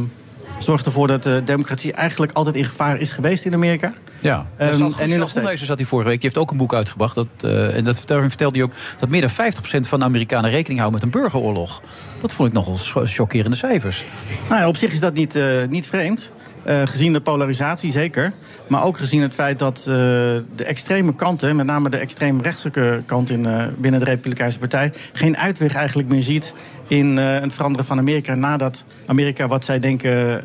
zorgt 0.58 0.86
ervoor 0.86 1.06
dat 1.06 1.22
de 1.22 1.42
democratie 1.44 1.92
eigenlijk 1.92 2.32
altijd 2.32 2.56
in 2.56 2.64
gevaar 2.64 2.98
is 2.98 3.10
geweest 3.10 3.44
in 3.44 3.54
Amerika. 3.54 3.92
Ja. 4.22 4.46
En 4.56 5.08
nu 5.08 5.16
nog 5.16 5.28
steeds. 5.28 5.62
Zat 5.62 5.78
hij 5.78 5.86
vorige 5.86 6.08
week. 6.08 6.20
Die 6.20 6.30
heeft 6.30 6.42
ook 6.42 6.50
een 6.50 6.56
boek 6.56 6.74
uitgebracht. 6.74 7.14
Dat, 7.14 7.26
eh, 7.40 7.76
en 7.76 7.84
dat 7.84 7.96
vertelde, 7.96 8.28
vertelde 8.28 8.58
hij 8.58 8.64
ook 8.66 8.72
dat 8.98 9.08
meer 9.08 9.20
dan 9.20 9.30
50% 9.30 9.88
van 9.88 9.98
de 9.98 10.04
Amerikanen 10.04 10.50
rekening 10.50 10.80
houden 10.80 11.00
met 11.00 11.14
een 11.14 11.20
burgeroorlog. 11.20 11.82
Dat 12.20 12.32
vond 12.32 12.48
ik 12.48 12.54
nogal 12.54 12.76
chockerende 13.04 13.56
cijfers. 13.56 14.04
Nou 14.48 14.60
ja, 14.60 14.68
op 14.68 14.76
zich 14.76 14.92
is 14.92 15.00
dat 15.00 15.14
niet, 15.14 15.36
eh, 15.36 15.44
niet 15.68 15.86
vreemd. 15.86 16.30
Eh, 16.64 16.82
gezien 16.84 17.12
de 17.12 17.20
polarisatie 17.20 17.92
zeker. 17.92 18.32
Maar 18.66 18.84
ook 18.84 18.98
gezien 18.98 19.22
het 19.22 19.34
feit 19.34 19.58
dat 19.58 19.78
eh, 19.78 19.84
de 19.84 20.64
extreme 20.64 21.14
kanten, 21.14 21.56
met 21.56 21.66
name 21.66 21.88
de 21.88 21.96
extreem 21.96 22.40
rechtse 22.40 23.02
kant 23.06 23.30
in, 23.30 23.46
eh, 23.46 23.64
binnen 23.78 24.00
de 24.00 24.06
Republikeinse 24.06 24.58
Partij, 24.58 24.92
geen 25.12 25.36
uitweg 25.36 25.74
eigenlijk 25.74 26.08
meer 26.08 26.22
ziet 26.22 26.54
in 26.86 27.16
het 27.16 27.54
veranderen 27.54 27.86
van 27.86 27.98
Amerika. 27.98 28.34
Nadat 28.34 28.84
Amerika 29.06 29.48
wat 29.48 29.64
zij 29.64 29.78
denken 29.78 30.40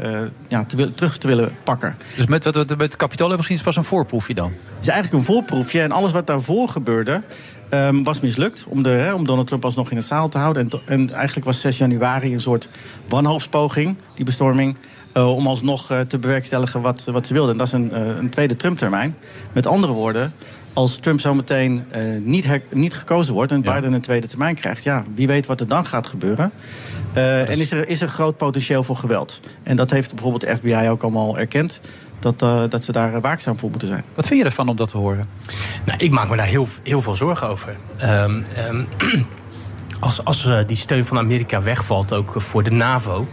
ja, 0.48 0.66
te 0.66 0.94
terug 0.94 1.18
te 1.18 1.28
willen 1.28 1.52
pakken. 1.64 1.98
Dus 2.16 2.28
met 2.28 2.44
wat 2.44 2.56
we 2.56 2.76
met 2.78 2.92
het 3.02 3.20
hebben 3.20 3.38
gezien 3.38 3.58
is 3.58 3.64
pas 3.64 3.76
een 3.76 3.84
voorproefje 3.84 4.34
dan. 4.34 4.52
Het 4.76 4.86
is 4.86 4.88
eigenlijk 4.88 5.14
een 5.14 5.34
voorproefje. 5.34 5.82
En 5.82 5.92
alles 5.92 6.12
wat 6.12 6.28
daarvoor 6.28 6.70
gebeurde, 6.70 7.22
ehm, 7.70 8.04
was 8.04 8.20
mislukt. 8.20 8.66
Om, 8.68 8.84
de, 8.84 9.12
om 9.16 9.26
Donald 9.26 9.48
Trump 9.48 9.66
alsnog 9.66 9.92
in 9.92 9.98
het 9.98 10.06
zaal 10.06 10.30
te 10.30 10.38
houden. 10.38 10.70
En, 10.70 10.80
en 10.86 11.14
eigenlijk 11.14 11.46
was 11.46 11.62
6 11.62 11.78
januari 11.78 12.34
een 12.34 12.42
soort 12.42 12.70
wanhoopspoging, 13.08 13.96
die 14.16 14.26
bestorming. 14.26 14.76
Eh, 15.18 15.36
om 15.36 15.48
alsnog 15.48 15.92
eh, 15.92 16.00
te 16.00 16.20
bewerkstelligen 16.20 16.82
wat, 16.82 17.04
wat 17.12 17.28
ze 17.28 17.34
wilden. 17.34 17.52
En 17.52 17.58
dat 17.58 17.68
is 17.68 17.74
een, 17.74 17.92
eh, 17.92 18.18
een 18.18 18.30
tweede 18.30 18.56
Trump-termijn. 18.56 19.16
Met 19.54 19.68
andere 19.68 19.94
woorden, 19.94 20.34
als 20.74 20.98
Trump 20.98 21.20
zometeen 21.20 21.86
eh 21.90 22.02
niet, 22.22 22.46
her- 22.46 22.62
niet 22.72 22.94
gekozen 22.94 23.34
wordt 23.34 23.52
en 23.52 23.62
Biden 23.62 23.94
een 23.94 24.02
tweede 24.02 24.28
termijn 24.28 24.56
krijgt, 24.56 24.84
ja, 24.84 25.04
wie 25.16 25.28
weet 25.28 25.46
wat 25.46 25.60
er 25.60 25.68
dan 25.68 25.86
gaat 25.86 26.08
gebeuren. 26.08 26.52
Uh, 27.16 27.50
En 27.50 27.60
is 27.60 27.72
er, 27.72 27.88
is 27.88 28.02
er 28.02 28.08
groot 28.08 28.38
potentieel 28.38 28.84
voor 28.84 28.96
geweld. 28.96 29.42
En 29.64 29.76
dat 29.76 29.90
heeft 29.90 30.14
bijvoorbeeld 30.14 30.42
de 30.42 30.56
FBI 30.56 30.90
ook 30.90 31.04
allemaal 31.04 31.38
erkend. 31.38 31.80
Dat, 32.20 32.42
uh, 32.42 32.64
dat 32.70 32.86
we 32.86 32.92
daar 32.92 33.22
waakzaam 33.22 33.60
voor 33.60 33.70
moeten 33.70 33.88
zijn. 33.88 34.04
Wat 34.16 34.28
vind 34.28 34.40
je 34.40 34.46
ervan 34.46 34.70
om 34.70 34.76
dat 34.76 34.90
te 34.90 34.98
horen? 34.98 35.26
Nou, 35.86 36.00
ik 36.00 36.12
maak 36.12 36.30
me 36.30 36.36
daar 36.36 36.46
heel, 36.46 36.68
heel 36.84 37.02
veel 37.02 37.16
zorgen 37.16 37.48
over. 37.48 37.76
Um, 38.04 38.44
um, 38.70 38.88
als 40.00 40.24
als 40.24 40.46
uh, 40.46 40.60
die 40.68 40.78
steun 40.78 41.06
van 41.06 41.18
Amerika 41.18 41.62
wegvalt, 41.62 42.14
ook 42.14 42.42
voor 42.42 42.64
de 42.64 42.72
NAVO, 42.72 43.28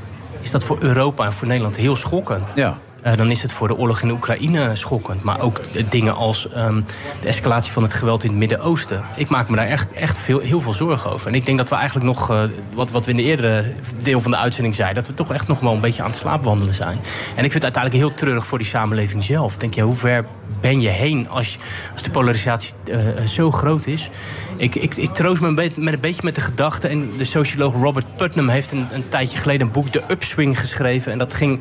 is 0.45 0.51
dat 0.51 0.65
voor 0.65 0.77
Europa 0.81 1.25
en 1.25 1.33
voor 1.33 1.49
Nederland 1.49 1.77
heel 1.77 1.97
schokkend. 1.97 2.53
Ja. 2.55 2.79
Uh, 3.07 3.17
dan 3.17 3.31
is 3.31 3.43
het 3.43 3.53
voor 3.53 3.69
de 3.69 3.77
oorlog 3.77 4.03
in 4.03 4.11
Oekraïne 4.11 4.77
schokkend. 4.77 5.23
Maar 5.23 5.41
ook 5.41 5.61
dingen 5.89 6.15
als 6.15 6.49
um, 6.57 6.85
de 7.21 7.29
escalatie 7.29 7.73
van 7.73 7.83
het 7.83 7.95
geweld 7.95 8.23
in 8.23 8.29
het 8.29 8.39
Midden-Oosten. 8.39 9.03
Ik 9.17 9.29
maak 9.29 9.49
me 9.49 9.57
daar 9.57 9.67
echt, 9.67 9.93
echt 9.93 10.19
veel, 10.19 10.39
heel 10.39 10.61
veel 10.61 10.75
zorgen 10.75 11.13
over. 11.13 11.29
En 11.29 11.35
ik 11.35 11.47
denk 11.47 11.59
dat 11.59 11.69
we 11.69 11.75
eigenlijk 11.75 12.07
nog, 12.07 12.31
uh, 12.31 12.43
wat, 12.75 12.91
wat 12.91 13.05
we 13.05 13.11
in 13.11 13.17
de 13.17 13.23
eerdere 13.23 13.73
deel 14.03 14.21
van 14.21 14.31
de 14.31 14.37
uitzending 14.37 14.75
zeiden... 14.75 15.03
dat 15.03 15.07
we 15.07 15.17
toch 15.17 15.33
echt 15.33 15.49
nog 15.49 15.61
wel 15.61 15.73
een 15.73 15.81
beetje 15.81 16.03
aan 16.03 16.09
het 16.09 16.19
slaapwandelen 16.19 16.75
zijn. 16.75 16.99
En 17.37 17.45
ik 17.45 17.53
vind 17.53 17.53
het 17.53 17.63
uiteindelijk 17.63 18.05
heel 18.05 18.15
treurig 18.15 18.47
voor 18.47 18.59
die 18.59 18.67
samenleving 18.67 19.25
zelf. 19.25 19.57
Denk 19.57 19.75
je, 19.75 19.83
hoe 19.83 19.95
ver 19.95 20.27
ben 20.61 20.81
je 20.81 20.89
heen 20.89 21.29
als, 21.29 21.59
als 21.93 22.03
de 22.03 22.11
polarisatie 22.11 22.73
uh, 22.85 23.27
zo 23.27 23.51
groot 23.51 23.87
is? 23.87 24.11
Ik, 24.57 24.75
ik, 24.75 24.97
ik 24.97 25.15
troost 25.15 25.41
me 25.41 25.49
een 25.49 25.55
beetje 25.55 25.81
met, 25.81 25.95
een 25.95 26.01
beetje 26.01 26.23
met 26.25 26.35
de 26.35 26.41
gedachte... 26.41 26.89
en 26.89 27.11
de 27.19 27.25
socioloog 27.25 27.75
Robert 27.75 28.17
Putnam 28.17 28.49
heeft 28.49 28.73
een, 28.73 28.87
een 28.91 29.09
tijdje 29.09 29.39
geleden 29.39 29.67
een 29.67 29.73
boek... 29.73 29.93
De 29.93 30.03
Upswing 30.09 30.61
geschreven. 30.61 31.13
En 31.13 31.19
dat 31.19 31.35
ging 31.35 31.61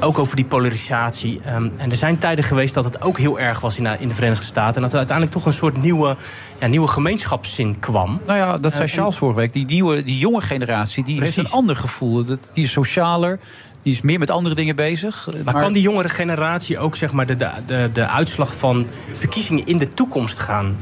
ook 0.00 0.18
over 0.18 0.36
die 0.36 0.44
polarisatie. 0.44 0.79
Um, 0.88 1.72
en 1.76 1.90
er 1.90 1.96
zijn 1.96 2.18
tijden 2.18 2.44
geweest 2.44 2.74
dat 2.74 2.84
het 2.84 3.02
ook 3.02 3.18
heel 3.18 3.40
erg 3.40 3.60
was 3.60 3.78
in, 3.78 3.86
in 3.86 4.08
de 4.08 4.14
Verenigde 4.14 4.44
Staten. 4.44 4.74
En 4.74 4.82
dat 4.82 4.90
er 4.90 4.98
uiteindelijk 4.98 5.36
toch 5.36 5.46
een 5.46 5.52
soort 5.52 5.82
nieuwe, 5.82 6.16
ja, 6.60 6.66
nieuwe 6.66 6.88
gemeenschapszin 6.88 7.78
kwam. 7.78 8.20
Nou 8.26 8.38
ja, 8.38 8.58
dat 8.58 8.72
zei 8.72 8.84
uh, 8.84 8.90
Charles 8.90 9.16
vorige 9.16 9.38
week. 9.38 9.52
Die, 9.52 9.64
nieuwe, 9.64 10.02
die 10.02 10.18
jonge 10.18 10.40
generatie 10.40 11.04
die 11.04 11.20
heeft 11.20 11.36
een 11.36 11.50
ander 11.50 11.76
gevoel. 11.76 12.24
Die 12.24 12.38
is 12.54 12.72
socialer. 12.72 13.40
Die 13.82 13.92
is 13.92 14.00
meer 14.00 14.18
met 14.18 14.30
andere 14.30 14.54
dingen 14.54 14.76
bezig. 14.76 15.28
Maar, 15.32 15.44
maar... 15.44 15.62
kan 15.62 15.72
die 15.72 15.82
jongere 15.82 16.08
generatie 16.08 16.78
ook 16.78 16.96
zeg 16.96 17.12
maar, 17.12 17.26
de, 17.26 17.36
de, 17.66 17.90
de 17.92 18.08
uitslag 18.08 18.56
van 18.56 18.86
verkiezingen 19.12 19.66
in 19.66 19.78
de 19.78 19.88
toekomst 19.88 20.38
gaan 20.38 20.76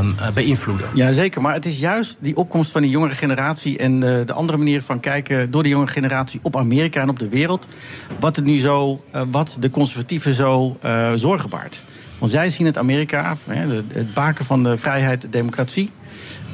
um, 0.00 0.14
beïnvloeden? 0.34 0.88
Ja, 0.94 1.12
zeker. 1.12 1.40
Maar 1.40 1.54
het 1.54 1.66
is 1.66 1.78
juist 1.78 2.16
die 2.20 2.36
opkomst 2.36 2.70
van 2.70 2.82
die 2.82 2.90
jongere 2.90 3.14
generatie 3.14 3.78
en 3.78 4.00
de, 4.00 4.22
de 4.26 4.32
andere 4.32 4.58
manier 4.58 4.82
van 4.82 5.00
kijken 5.00 5.50
door 5.50 5.62
de 5.62 5.68
jongere 5.68 5.92
generatie 5.92 6.40
op 6.42 6.56
Amerika 6.56 7.00
en 7.00 7.08
op 7.08 7.18
de 7.18 7.28
wereld. 7.28 7.66
Wat 8.20 8.36
het 8.36 8.44
nu 8.44 8.58
zo, 8.58 9.04
uh, 9.14 9.22
wat 9.30 9.56
de 9.60 9.70
conservatieven 9.70 10.34
zo 10.34 10.78
uh, 10.84 11.12
zorgen 11.14 11.50
baart. 11.50 11.82
Want 12.18 12.32
zij 12.32 12.50
zien 12.50 12.66
het 12.66 12.78
Amerika, 12.78 13.36
het 13.92 14.14
baken 14.14 14.44
van 14.44 14.62
de 14.62 14.76
vrijheid, 14.76 15.20
de 15.20 15.28
democratie. 15.28 15.90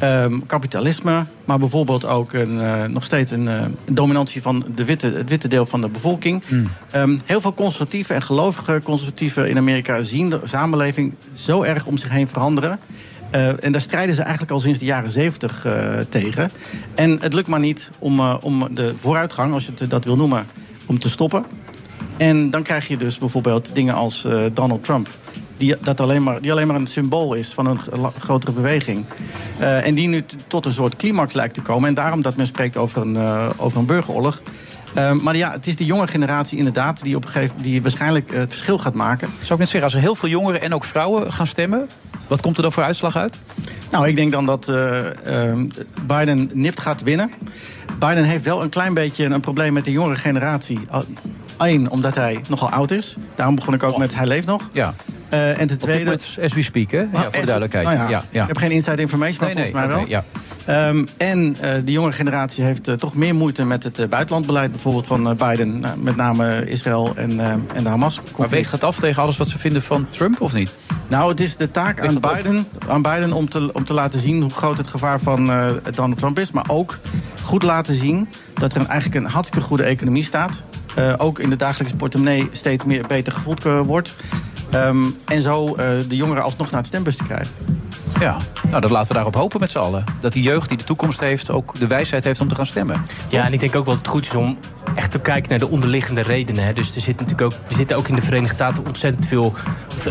Um, 0.03 0.47
kapitalisme, 0.47 1.27
maar 1.45 1.59
bijvoorbeeld 1.59 2.07
ook 2.07 2.33
een, 2.33 2.55
uh, 2.55 2.85
nog 2.85 3.05
steeds 3.05 3.31
een 3.31 3.47
uh, 3.47 3.63
dominantie 3.93 4.43
van 4.43 4.65
de 4.75 4.85
witte, 4.85 5.07
het 5.07 5.29
witte 5.29 5.49
deel 5.49 5.67
van 5.67 5.81
de 5.81 5.89
bevolking. 5.89 6.43
Mm. 6.49 6.69
Um, 6.95 7.19
heel 7.25 7.41
veel 7.41 7.55
conservatieven 7.55 8.15
en 8.15 8.23
gelovige 8.23 8.81
conservatieven 8.85 9.49
in 9.49 9.57
Amerika 9.57 10.03
zien 10.03 10.31
de 10.31 10.41
samenleving 10.45 11.15
zo 11.35 11.63
erg 11.63 11.87
om 11.87 11.97
zich 11.97 12.11
heen 12.11 12.29
veranderen. 12.29 12.79
Uh, 13.35 13.65
en 13.65 13.73
daar 13.73 13.81
strijden 13.81 14.15
ze 14.15 14.23
eigenlijk 14.23 14.53
al 14.53 14.61
sinds 14.61 14.79
de 14.79 14.85
jaren 14.85 15.11
zeventig 15.11 15.67
tegen. 16.09 16.51
En 16.95 17.19
het 17.21 17.33
lukt 17.33 17.49
maar 17.49 17.61
niet 17.61 17.91
om, 17.99 18.21
om 18.21 18.75
de 18.75 18.97
vooruitgang, 18.97 19.53
als 19.53 19.67
je 19.67 19.73
het, 19.77 19.91
dat 19.91 20.05
wil 20.05 20.17
noemen, 20.17 20.47
om 20.87 20.99
te 20.99 21.09
stoppen. 21.09 21.45
En 22.17 22.51
dan 22.51 22.63
krijg 22.63 22.89
je 22.89 22.97
dus 22.97 23.19
bijvoorbeeld 23.19 23.71
dingen 23.75 23.95
als 23.95 24.27
Donald 24.53 24.85
Trump 24.85 25.09
die, 25.57 25.77
dat 25.81 26.01
alleen 26.01 26.23
maar, 26.23 26.41
die 26.41 26.53
alleen 26.53 26.67
maar 26.67 26.77
een 26.77 26.87
symbool 26.87 27.35
is 27.35 27.53
van 27.53 27.67
een 27.67 27.79
grotere 28.19 28.53
beweging. 28.53 29.05
Uh, 29.61 29.87
en 29.87 29.95
die 29.95 30.09
nu 30.09 30.25
tot 30.47 30.67
een 30.67 30.73
soort 30.73 30.97
climax 30.97 31.35
lijkt 31.35 31.55
te 31.55 31.63
komen. 31.63 31.89
En 31.89 31.95
daarom 31.95 32.23
dat 32.23 32.37
men 32.37 32.47
spreekt 32.47 32.77
over 32.77 33.03
een, 33.03 33.15
uh, 33.15 33.49
over 33.57 33.79
een 33.79 33.87
burgeroorlog. 33.87 34.43
Uh, 34.97 35.13
maar 35.13 35.37
ja, 35.37 35.53
het 35.53 35.67
is 35.67 35.77
de 35.77 35.85
jonge 35.85 36.07
generatie 36.07 36.59
inderdaad 36.59 37.03
die, 37.03 37.17
op 37.17 37.25
een 37.25 37.31
gegeven, 37.31 37.57
die 37.63 37.83
waarschijnlijk 37.83 38.33
het 38.35 38.53
verschil 38.53 38.79
gaat 38.79 38.95
maken. 38.95 39.29
Zou 39.41 39.53
ik 39.53 39.59
net 39.59 39.69
zeggen, 39.69 39.83
als 39.83 39.95
er 39.95 40.01
heel 40.01 40.15
veel 40.15 40.29
jongeren 40.29 40.61
en 40.61 40.75
ook 40.75 40.85
vrouwen 40.85 41.33
gaan 41.33 41.47
stemmen... 41.47 41.89
wat 42.29 42.41
komt 42.41 42.57
er 42.57 42.63
dan 42.63 42.73
voor 42.73 42.83
uitslag 42.83 43.17
uit? 43.17 43.39
Nou, 43.91 44.09
ik 44.09 44.17
denk 44.17 44.33
dan 44.33 44.47
dat 44.47 44.73
Biden 46.07 46.51
nipt 46.55 46.81
gaat 46.81 47.03
winnen. 47.03 47.31
Biden 47.99 48.25
heeft 48.25 48.45
wel 48.45 48.63
een 48.63 48.69
klein 48.69 48.95
beetje 48.95 49.25
een 49.25 49.41
probleem 49.41 49.73
met 49.73 49.85
de 49.85 49.93
jongere 49.93 50.17
generatie. 50.17 50.81
Eén, 51.57 51.91
omdat 51.91 52.15
hij 52.15 52.41
nogal 52.49 52.71
oud 52.71 52.91
is. 52.91 53.17
Daarom 53.35 53.55
begon 53.55 53.75
ik 53.75 53.83
ook 53.83 53.93
oh. 53.93 53.99
met 53.99 54.15
hij 54.15 54.27
leeft 54.27 54.47
nog. 54.47 54.71
Ja. 54.73 54.95
Uh, 55.33 55.61
en 55.61 55.67
ten 55.67 55.79
tweede. 55.79 56.19
As 56.43 56.53
we 56.53 56.63
speak, 56.63 56.91
hè? 56.91 56.99
Ja, 56.99 57.09
voor 57.13 57.33
de 57.33 57.41
duidelijkheid. 57.41 57.87
Nou 57.87 57.97
ja, 57.97 58.09
ja, 58.09 58.23
ja, 58.31 58.43
Ik 58.43 58.49
heb 58.49 58.57
geen 58.57 58.71
inside 58.71 59.01
information, 59.01 59.45
maar 59.45 59.55
nee, 59.55 59.73
volgens 59.73 59.89
nee, 59.89 59.97
mij 59.97 60.17
wel. 60.17 60.23
Okay, 60.67 60.89
um, 60.89 61.05
en 61.17 61.57
uh, 61.63 61.75
de 61.85 61.93
jongere 61.93 62.13
generatie 62.13 62.65
heeft 62.65 62.89
uh, 62.89 62.95
toch 62.95 63.15
meer 63.15 63.35
moeite 63.35 63.65
met 63.65 63.83
het 63.83 64.09
buitenlandbeleid, 64.09 64.71
bijvoorbeeld 64.71 65.07
van 65.07 65.37
Biden. 65.37 65.83
met 66.01 66.17
name 66.17 66.69
Israël 66.69 67.13
en, 67.17 67.41
en 67.75 67.83
de 67.83 67.89
Hamas. 67.89 68.15
-conflict. 68.15 68.39
Maar 68.39 68.49
weegt 68.49 68.73
het 68.73 68.85
af 68.85 68.99
tegen 68.99 69.23
alles 69.23 69.37
wat 69.37 69.49
ze 69.49 69.59
vinden 69.59 69.83
van 69.83 70.07
Trump 70.11 70.41
of 70.41 70.53
niet? 70.53 70.75
Nou, 71.09 71.31
het 71.31 71.41
is 71.41 71.57
de 71.57 71.71
taak 71.71 72.01
aan 72.01 72.21
Biden, 72.21 72.67
aan 72.89 73.03
Biden 73.03 73.33
om, 73.33 73.49
te, 73.49 73.71
om 73.73 73.85
te 73.85 73.95
laten 73.95 74.21
zien 74.21 74.41
hoe 74.41 74.51
groot 74.51 74.79
het 74.79 74.87
gevaar 74.87 75.21
van 75.21 75.47
Donald 75.91 76.19
Trump 76.19 76.39
is. 76.39 76.51
Maar 76.51 76.65
ook 76.67 76.99
goed 77.43 77.63
laten 77.63 77.95
zien 77.95 78.29
dat 78.55 78.73
er 78.73 78.81
een, 78.81 78.87
eigenlijk 78.87 79.25
een 79.25 79.31
hartstikke 79.31 79.67
goede 79.67 79.83
economie 79.83 80.25
staat. 80.25 80.63
ook 81.17 81.39
in 81.39 81.51
de 81.51 81.57
dagelijkse 81.57 81.97
portemonnee 81.97 82.49
steeds 82.53 82.85
meer 82.85 83.07
beter 83.07 83.33
gevoeld 83.33 83.63
wordt. 83.63 84.15
Um, 84.75 85.17
en 85.27 85.43
zo 85.43 85.67
uh, 85.67 85.75
de 86.09 86.17
jongeren 86.17 86.43
alsnog 86.43 86.71
naar 86.71 86.81
het 86.81 86.89
stembus 86.89 87.17
te 87.17 87.25
krijgen. 87.25 87.55
Ja, 88.21 88.37
nou, 88.69 88.81
dat 88.81 88.91
laten 88.91 89.09
we 89.09 89.15
daarop 89.15 89.35
hopen 89.35 89.61
met 89.61 89.71
z'n 89.71 89.79
allen. 89.79 90.05
Dat 90.21 90.33
die 90.33 90.43
jeugd 90.43 90.69
die 90.69 90.79
de 90.79 90.85
toekomst 90.85 91.21
heeft 91.21 91.51
ook 91.51 91.79
de 91.79 91.87
wijsheid 91.87 92.25
heeft 92.25 92.41
om 92.41 92.49
te 92.49 92.55
gaan 92.55 92.67
stemmen. 92.67 93.03
Ja, 93.29 93.45
en 93.45 93.53
ik 93.53 93.61
denk 93.61 93.77
ook 93.77 93.85
wel 93.85 93.95
dat 93.95 94.05
het 94.05 94.13
goed 94.13 94.27
is 94.27 94.35
om 94.35 94.59
echt 94.97 95.11
te 95.11 95.19
kijken 95.19 95.51
naar 95.51 95.59
de 95.59 95.69
onderliggende 95.69 96.23
redenen. 96.23 96.65
Hè. 96.65 96.73
Dus 96.73 96.95
er, 96.95 97.01
zit 97.01 97.21
natuurlijk 97.21 97.53
ook, 97.53 97.61
er 97.69 97.77
zitten 97.77 97.97
ook 97.97 98.09
in 98.09 98.15
de 98.15 98.23
Verenigde 98.23 98.55
Staten 98.55 98.87
ontzettend 98.87 99.27
veel, 99.27 99.55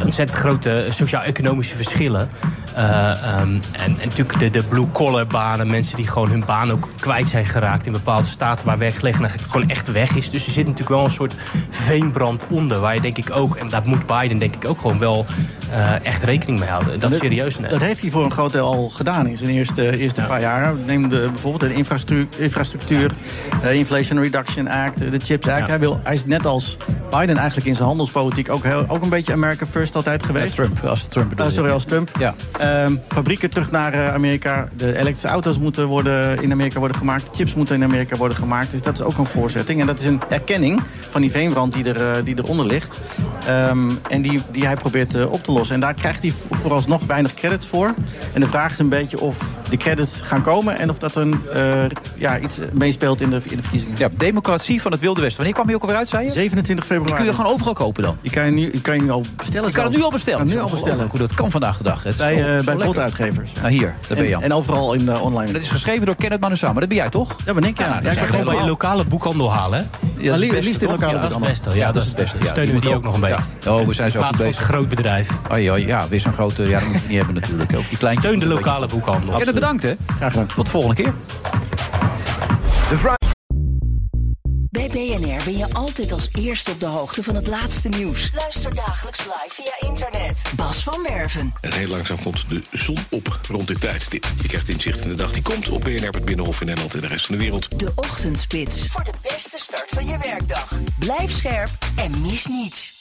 ontzettend 0.03 0.40
grote 0.40 0.88
sociaal-economische 0.90 1.76
verschillen. 1.76 2.30
Uh, 2.78 3.12
um, 3.40 3.60
en, 3.72 3.99
en 3.99 4.07
natuurlijk 4.07 4.40
de, 4.40 4.49
de 4.49 4.64
blue-collar 4.64 5.28
banen, 5.28 5.70
mensen 5.70 5.95
die 5.95 6.07
gewoon 6.07 6.30
hun 6.30 6.44
baan 6.45 6.72
ook 6.72 6.90
kwijt 6.99 7.30
zijn 7.30 7.45
geraakt 7.45 7.86
in 7.86 7.91
bepaalde 7.91 8.28
staten 8.28 8.66
waar 8.66 8.78
werkgelegenheid 8.78 9.41
gewoon 9.41 9.70
echt 9.70 9.91
weg 9.91 10.16
is. 10.16 10.30
Dus 10.30 10.45
er 10.45 10.52
zit 10.52 10.68
natuurlijk 10.68 10.95
wel 10.95 11.03
een 11.03 11.12
soort 11.12 11.34
veenbrand 11.70 12.45
onder, 12.49 12.80
waar 12.80 12.95
je 12.95 13.02
denk 13.02 13.18
ik 13.18 13.32
ook, 13.32 13.56
en 13.56 13.70
daar 13.70 13.82
moet 13.86 14.06
Biden 14.06 14.38
denk 14.38 14.56
ik 14.56 14.70
ook 14.70 14.80
gewoon 14.80 14.99
wel 14.99 15.26
uh, 15.72 16.06
echt 16.06 16.24
rekening 16.24 16.60
mee 16.60 16.70
houden. 16.70 16.99
Dat 16.99 17.12
is 17.12 17.18
serieus 17.18 17.56
nemen. 17.56 17.70
Dat 17.70 17.82
heeft 17.82 18.02
hij 18.02 18.10
voor 18.12 18.24
een 18.24 18.32
groot 18.32 18.52
deel 18.52 18.66
al 18.66 18.90
gedaan 18.90 19.28
in 19.28 19.38
zijn 19.38 19.49
eerste, 19.49 19.98
eerste 19.98 20.22
ja. 20.22 20.28
paar 20.28 20.41
jaar. 20.41 20.74
Neem 20.86 21.10
de, 21.10 21.30
bijvoorbeeld 21.32 21.72
de 21.72 21.78
infrastructuur, 21.78 22.41
infrastructuur 22.44 23.12
uh, 23.64 23.74
Inflation 23.74 24.22
Reduction 24.22 24.70
Act, 24.84 25.00
de 25.00 25.20
Chips 25.24 25.48
Act. 25.48 25.60
Ja. 25.60 25.66
Hij, 25.66 25.80
wil, 25.80 26.00
hij 26.04 26.14
is 26.14 26.26
net 26.26 26.46
als 26.46 26.78
Biden 27.10 27.38
eigenlijk 27.38 27.68
in 27.68 27.76
zijn 27.76 27.88
handelspolitiek 27.88 28.50
ook, 28.50 28.64
heel, 28.64 28.86
ook 28.88 29.04
een 29.04 29.10
beetje 29.10 29.34
America 29.34 29.66
First 29.66 29.96
altijd 29.96 30.24
geweest. 30.24 30.48
Ja, 30.48 30.54
Trump, 30.54 30.84
als 30.84 31.08
Trump 31.08 31.40
uh, 31.40 31.50
Sorry, 31.50 31.72
als 31.72 31.86
Trump. 31.86 32.12
Ja. 32.20 32.36
Um, 32.86 33.02
fabrieken 33.08 33.50
terug 33.50 33.72
naar 33.72 33.94
uh, 33.94 34.14
Amerika. 34.14 34.68
De 34.76 34.88
elektrische 34.98 35.28
auto's 35.28 35.60
moeten 35.60 35.86
worden 35.86 36.42
in 36.42 36.52
Amerika 36.52 36.80
worden 36.80 36.98
gemaakt. 36.98 37.36
Chips 37.36 37.54
moeten 37.54 37.76
in 37.76 37.84
Amerika 37.84 38.18
worden 38.18 38.38
gemaakt. 38.38 38.72
Dus 38.72 38.82
dat 38.82 38.94
is 38.94 39.06
ook 39.06 39.18
een 39.18 39.26
voorzetting. 39.26 39.80
En 39.80 39.88
dat 39.88 40.00
is 40.00 40.06
een 40.06 40.22
erkenning 40.30 40.82
van 41.10 41.22
die 41.22 41.32
veenbrand 41.32 41.74
die, 41.74 41.94
er, 41.94 42.18
uh, 42.18 42.26
die 42.26 42.38
eronder 42.38 42.66
ligt. 42.66 43.00
Um, 43.50 44.00
en 44.10 44.22
die, 44.22 44.42
die 44.52 44.66
hij 44.66 44.76
probeert 44.76 45.16
uh, 45.16 45.32
op 45.32 45.44
te 45.44 45.52
lossen. 45.52 45.76
En 45.76 45.82
daar 45.82 45.94
krijgt 45.94 46.22
hij 46.22 46.34
vooralsnog 46.50 47.06
weinig 47.06 47.34
credits 47.34 47.68
voor. 47.68 47.94
En 48.34 48.42
de 48.42 48.48
vraag 48.48 48.72
is 48.72 48.80
een 48.80 48.90
beetje 48.90 49.20
of 49.20 49.38
de 49.70 49.78
credits 49.78 50.22
gaan 50.22 50.42
komen... 50.42 50.78
en 50.78 50.90
of 50.90 51.00
dat 51.00 51.16
een, 51.16 51.42
ja, 52.18 52.40
iets 52.40 52.58
meespeelt 52.74 53.22
in 53.22 53.30
de, 53.30 53.42
in 53.44 53.56
de 53.56 53.62
verkiezingen. 53.62 53.96
Ja, 53.98 54.10
democratie 54.18 54.65
van 54.66 54.92
het 54.92 55.02
Wilde 55.02 55.22
Westen. 55.22 55.38
Wanneer 55.38 55.56
kwam 55.56 55.70
je 55.70 55.76
ook 55.76 55.82
alweer 55.82 55.98
uit, 55.98 56.08
zei 56.08 56.24
je? 56.24 56.32
27 56.32 56.86
februari. 56.86 57.12
Die 57.12 57.16
kun 57.16 57.26
je 57.26 57.36
gewoon 57.36 57.52
overal 57.52 57.74
kopen 57.74 58.04
dan? 58.04 58.18
Die 58.22 58.32
kan 58.32 58.46
je 58.46 58.52
nu, 58.52 58.70
kan 58.70 58.96
je 58.96 59.02
nu 59.02 59.10
al 59.10 59.24
bestellen. 59.38 59.68
Je 59.68 59.74
kan 59.74 59.84
het 59.84 59.96
nu 59.96 60.04
al 60.04 60.12
bestellen? 60.12 60.48
nu 60.48 60.60
al 60.60 60.70
bestellen. 60.70 61.08
Hoe 61.10 61.20
dat 61.20 61.34
kan 61.34 61.52
vandaag 61.52 61.78
de 61.78 61.84
dag. 61.84 62.04
Het 62.04 62.18
bij 62.18 62.62
bij 62.66 62.76
potuitgevers. 62.76 63.52
Nou, 63.54 63.70
hier, 63.70 63.96
daar 64.08 64.18
ben 64.18 64.28
je 64.28 64.36
en, 64.36 64.42
en 64.42 64.54
overal 64.54 64.94
in 64.94 65.06
de 65.06 65.20
online. 65.20 65.52
Dat 65.52 65.62
is 65.62 65.70
geschreven 65.70 66.06
door 66.06 66.16
Kenneth 66.16 66.42
Manusama. 66.42 66.80
Dat 66.80 66.90
ben 66.90 66.98
jij 66.98 67.10
toch? 67.10 67.36
Ja, 67.46 67.54
ben 67.54 67.64
ik. 67.64 67.78
Ja, 67.78 67.86
ja, 67.86 68.00
ja, 68.04 68.10
ja 68.10 68.16
kan 68.16 68.24
gewoon 68.24 68.46
bij 68.46 68.56
je 68.56 68.64
lokale 68.64 69.04
boekhandel 69.04 69.54
halen. 69.54 69.90
Ja, 70.18 70.36
liefst, 70.36 70.64
liefst 70.64 70.82
in 70.82 70.90
lokale 70.90 71.20
boekhandel. 71.20 71.76
Ja, 71.76 71.92
dat 71.92 72.04
is 72.04 72.08
het 72.08 72.18
beste. 72.18 72.38
Steunen 72.44 72.74
we 72.74 72.82
die 72.82 72.94
ook 72.94 73.04
nog 73.04 73.14
een 73.14 73.20
beetje. 73.20 73.44
Oh, 73.68 73.86
we 73.86 73.94
zijn 73.94 74.12
zo 74.12 74.22
goed 74.22 74.38
bezig. 74.38 74.66
groot 74.66 74.90
bedrijf. 74.90 75.30
Oh, 75.52 75.60
ja, 75.60 75.76
ja, 75.76 76.08
weer 76.08 76.20
zo'n 76.20 76.34
grote... 76.34 76.64
Ja, 76.64 76.80
dat 76.80 76.88
moet 76.88 77.02
je 77.02 77.08
niet 77.08 77.18
hebben 77.18 77.36
natuurlijk. 77.36 77.76
Ook 77.76 77.90
die 77.90 78.18
Steun 78.18 78.40
de 78.40 78.48
lokale 78.48 78.88
boekhandel. 78.88 79.34
Kenneth, 79.34 79.54
bedankt 79.54 79.84
hè. 79.84 79.96
Graag 80.18 80.32
gedaan. 80.32 80.48
Tot 80.56 80.66
de 80.66 80.72
volgende 80.72 80.96
keer. 80.96 81.14
Bij 84.76 84.90
BNR 84.90 85.44
ben 85.44 85.58
je 85.58 85.74
altijd 85.74 86.12
als 86.12 86.30
eerste 86.32 86.72
op 86.72 86.80
de 86.80 86.86
hoogte 86.86 87.24
van 87.24 87.36
het 87.36 87.48
laatste 87.48 87.90
nieuws. 87.90 88.32
Luister 88.34 88.76
dagelijks 88.76 89.20
live 89.20 89.50
via 89.50 89.90
internet. 89.90 90.42
Bas 90.56 90.84
van 90.84 91.04
Werven. 91.04 91.54
En 91.62 91.74
heel 91.74 91.88
langzaam 91.88 92.22
komt 92.22 92.50
de 92.50 92.62
zon 92.72 92.98
op 93.10 93.40
rond 93.50 93.68
dit 93.68 93.82
tijdstip. 93.82 94.26
Je 94.42 94.48
krijgt 94.48 94.70
inzicht 94.70 95.02
in 95.02 95.10
de 95.10 95.16
dag 95.16 95.32
die 95.32 95.42
komt 95.42 95.70
op 95.70 95.82
BNR, 95.82 96.10
het 96.10 96.26
Binnenhof 96.26 96.60
in 96.60 96.66
Nederland 96.66 96.96
en 96.96 97.02
de 97.02 97.08
rest 97.08 97.26
van 97.26 97.36
de 97.36 97.42
wereld. 97.42 97.80
De 97.80 97.92
Ochtendspits. 97.96 98.88
Voor 98.88 99.04
de 99.04 99.14
beste 99.22 99.58
start 99.58 99.90
van 99.90 100.08
je 100.08 100.18
werkdag. 100.18 100.80
Blijf 101.00 101.32
scherp 101.32 101.70
en 101.96 102.22
mis 102.22 102.46
niets. 102.46 102.94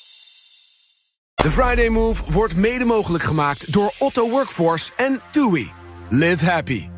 De 1.34 1.50
Friday 1.50 1.88
Move 1.88 2.32
wordt 2.32 2.56
mede 2.56 2.84
mogelijk 2.84 3.24
gemaakt 3.24 3.72
door 3.72 3.94
Otto 3.98 4.30
Workforce 4.30 4.90
en 4.96 5.20
TUI. 5.30 5.72
Live 6.08 6.44
happy. 6.44 6.93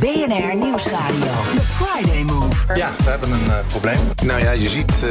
BNR 0.00 0.56
Nieuwsradio. 0.56 1.32
The 1.54 1.60
Friday 1.60 2.22
Move. 2.22 2.74
Ja, 2.74 2.92
we 3.04 3.10
hebben 3.10 3.32
een 3.32 3.50
eh, 3.50 3.66
probleem. 3.66 3.98
Nou 4.24 4.40
ja, 4.40 4.50
je 4.50 4.68
ziet, 4.68 4.92
eh, 4.92 5.10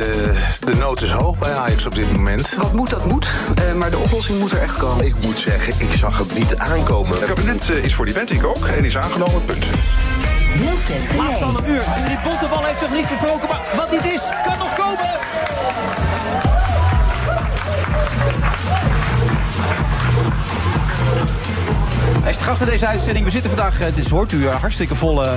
de 0.65 0.75
nood 0.79 1.01
is 1.01 1.11
hoog 1.11 1.37
bij 1.37 1.53
Ajax 1.53 1.85
op 1.85 1.95
dit 1.95 2.11
moment. 2.11 2.55
Wat 2.55 2.73
moet, 2.73 2.89
dat 2.89 3.05
moet. 3.05 3.27
Eh, 3.55 3.73
maar 3.73 3.89
de 3.89 3.97
oplossing 3.97 4.39
moet 4.39 4.51
er 4.51 4.61
echt 4.61 4.77
komen. 4.77 5.05
Ik 5.05 5.15
moet 5.21 5.39
zeggen, 5.39 5.73
ik 5.77 5.97
zag 5.97 6.17
het 6.17 6.33
niet 6.33 6.57
aankomen. 6.57 7.11
Het 7.11 7.25
kabinet 7.25 7.69
is 7.69 7.95
voor 7.95 8.05
die 8.05 8.13
wet 8.13 8.31
ik 8.31 8.45
ook 8.45 8.65
en 8.65 8.85
is 8.85 8.97
aangenomen, 8.97 9.45
punt. 9.45 9.65
Wilfred 10.55 11.15
Laatste 11.17 11.43
half 11.43 11.67
uur. 11.67 11.83
En 11.95 12.05
die 12.05 12.17
heeft 12.65 12.79
zich 12.79 12.91
niet 12.91 13.05
versproken, 13.05 13.47
maar 13.47 13.61
wat 13.75 13.91
niet 13.91 14.05
is, 14.05 14.21
kan 14.43 14.57
nog 14.57 14.75
komen. 14.75 15.58
Hij 22.21 22.29
is 22.31 22.37
de 22.37 22.43
gast 22.43 22.61
in 22.61 22.67
deze 22.67 22.87
uitzending. 22.87 23.25
We 23.25 23.31
zitten 23.31 23.49
vandaag, 23.49 23.79
het 23.79 23.97
is 23.97 24.09
hoort 24.09 24.31
u, 24.31 24.47
een 24.47 24.57
hartstikke 24.57 24.95
volle 24.95 25.29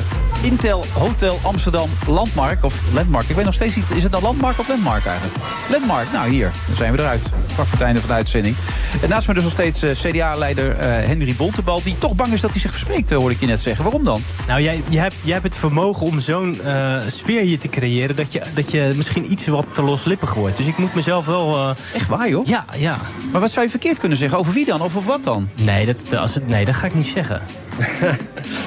Intel 0.43 0.85
Hotel 0.93 1.39
Amsterdam 1.43 1.89
Landmark. 2.07 2.65
Of 2.65 2.81
Landmark, 2.93 3.29
ik 3.29 3.37
weet 3.37 3.45
nog 3.45 3.55
steeds 3.55 3.77
niet, 3.77 3.91
is 3.95 4.03
het 4.03 4.13
nou 4.13 4.25
Landmark 4.25 4.59
of 4.59 4.69
Landmark 4.69 5.07
eigenlijk? 5.07 5.37
Landmark, 5.71 6.13
nou 6.13 6.29
hier, 6.31 6.51
dan 6.67 6.77
zijn 6.77 6.93
we 6.93 6.99
eruit. 6.99 7.31
Vlak 7.47 7.67
voor 7.67 7.79
het 7.79 7.87
einde 7.87 8.01
van 8.01 8.09
de 8.09 8.15
uitzending. 8.15 8.57
En 9.03 9.09
naast 9.09 9.29
me 9.29 9.35
dus 9.35 9.43
nog 9.43 9.53
steeds 9.53 9.83
eh, 9.83 9.91
CDA-leider 9.91 10.71
eh, 10.77 10.89
Henry 11.07 11.35
Bontebal... 11.37 11.83
die 11.83 11.99
toch 11.99 12.15
bang 12.15 12.33
is 12.33 12.41
dat 12.41 12.51
hij 12.51 12.61
zich 12.61 12.71
verspreekt, 12.71 13.11
eh, 13.11 13.19
hoorde 13.19 13.35
ik 13.35 13.41
je 13.41 13.47
net 13.47 13.61
zeggen. 13.61 13.85
Waarom 13.85 14.05
dan? 14.05 14.21
Nou, 14.47 14.63
jij, 14.63 14.83
jij, 14.89 15.03
hebt, 15.03 15.15
jij 15.23 15.33
hebt 15.33 15.45
het 15.45 15.57
vermogen 15.57 16.07
om 16.07 16.21
zo'n 16.21 16.61
eh, 16.63 16.97
sfeer 17.07 17.41
hier 17.41 17.59
te 17.59 17.69
creëren... 17.69 18.17
Dat 18.17 18.33
je, 18.33 18.43
dat 18.55 18.71
je 18.71 18.93
misschien 18.97 19.33
iets 19.33 19.47
wat 19.47 19.67
te 19.73 19.83
loslippig 19.83 20.35
wordt. 20.35 20.57
Dus 20.57 20.67
ik 20.67 20.79
moet 20.79 20.95
mezelf 20.95 21.27
wel... 21.27 21.57
eh, 21.57 21.71
Echt 21.95 22.09
waar, 22.09 22.29
joh? 22.29 22.47
Ja, 22.47 22.65
ja. 22.77 22.97
Maar 23.33 23.41
wat 23.41 23.51
zou 23.51 23.65
je 23.65 23.71
verkeerd 23.71 23.99
kunnen 23.99 24.19
zeggen? 24.19 24.39
Over 24.39 24.53
wie 24.53 24.65
dan? 24.65 24.83
Over 24.83 25.03
wat 25.03 25.25
dan? 25.25 25.49
Nee, 25.63 25.87
dat, 25.87 26.17
als 26.17 26.35
het, 26.35 26.49
nee 26.49 26.65
dat 26.65 26.72
ga 26.75 26.87
ik 26.87 26.95
niet 26.95 27.07
zeggen. 27.07 27.43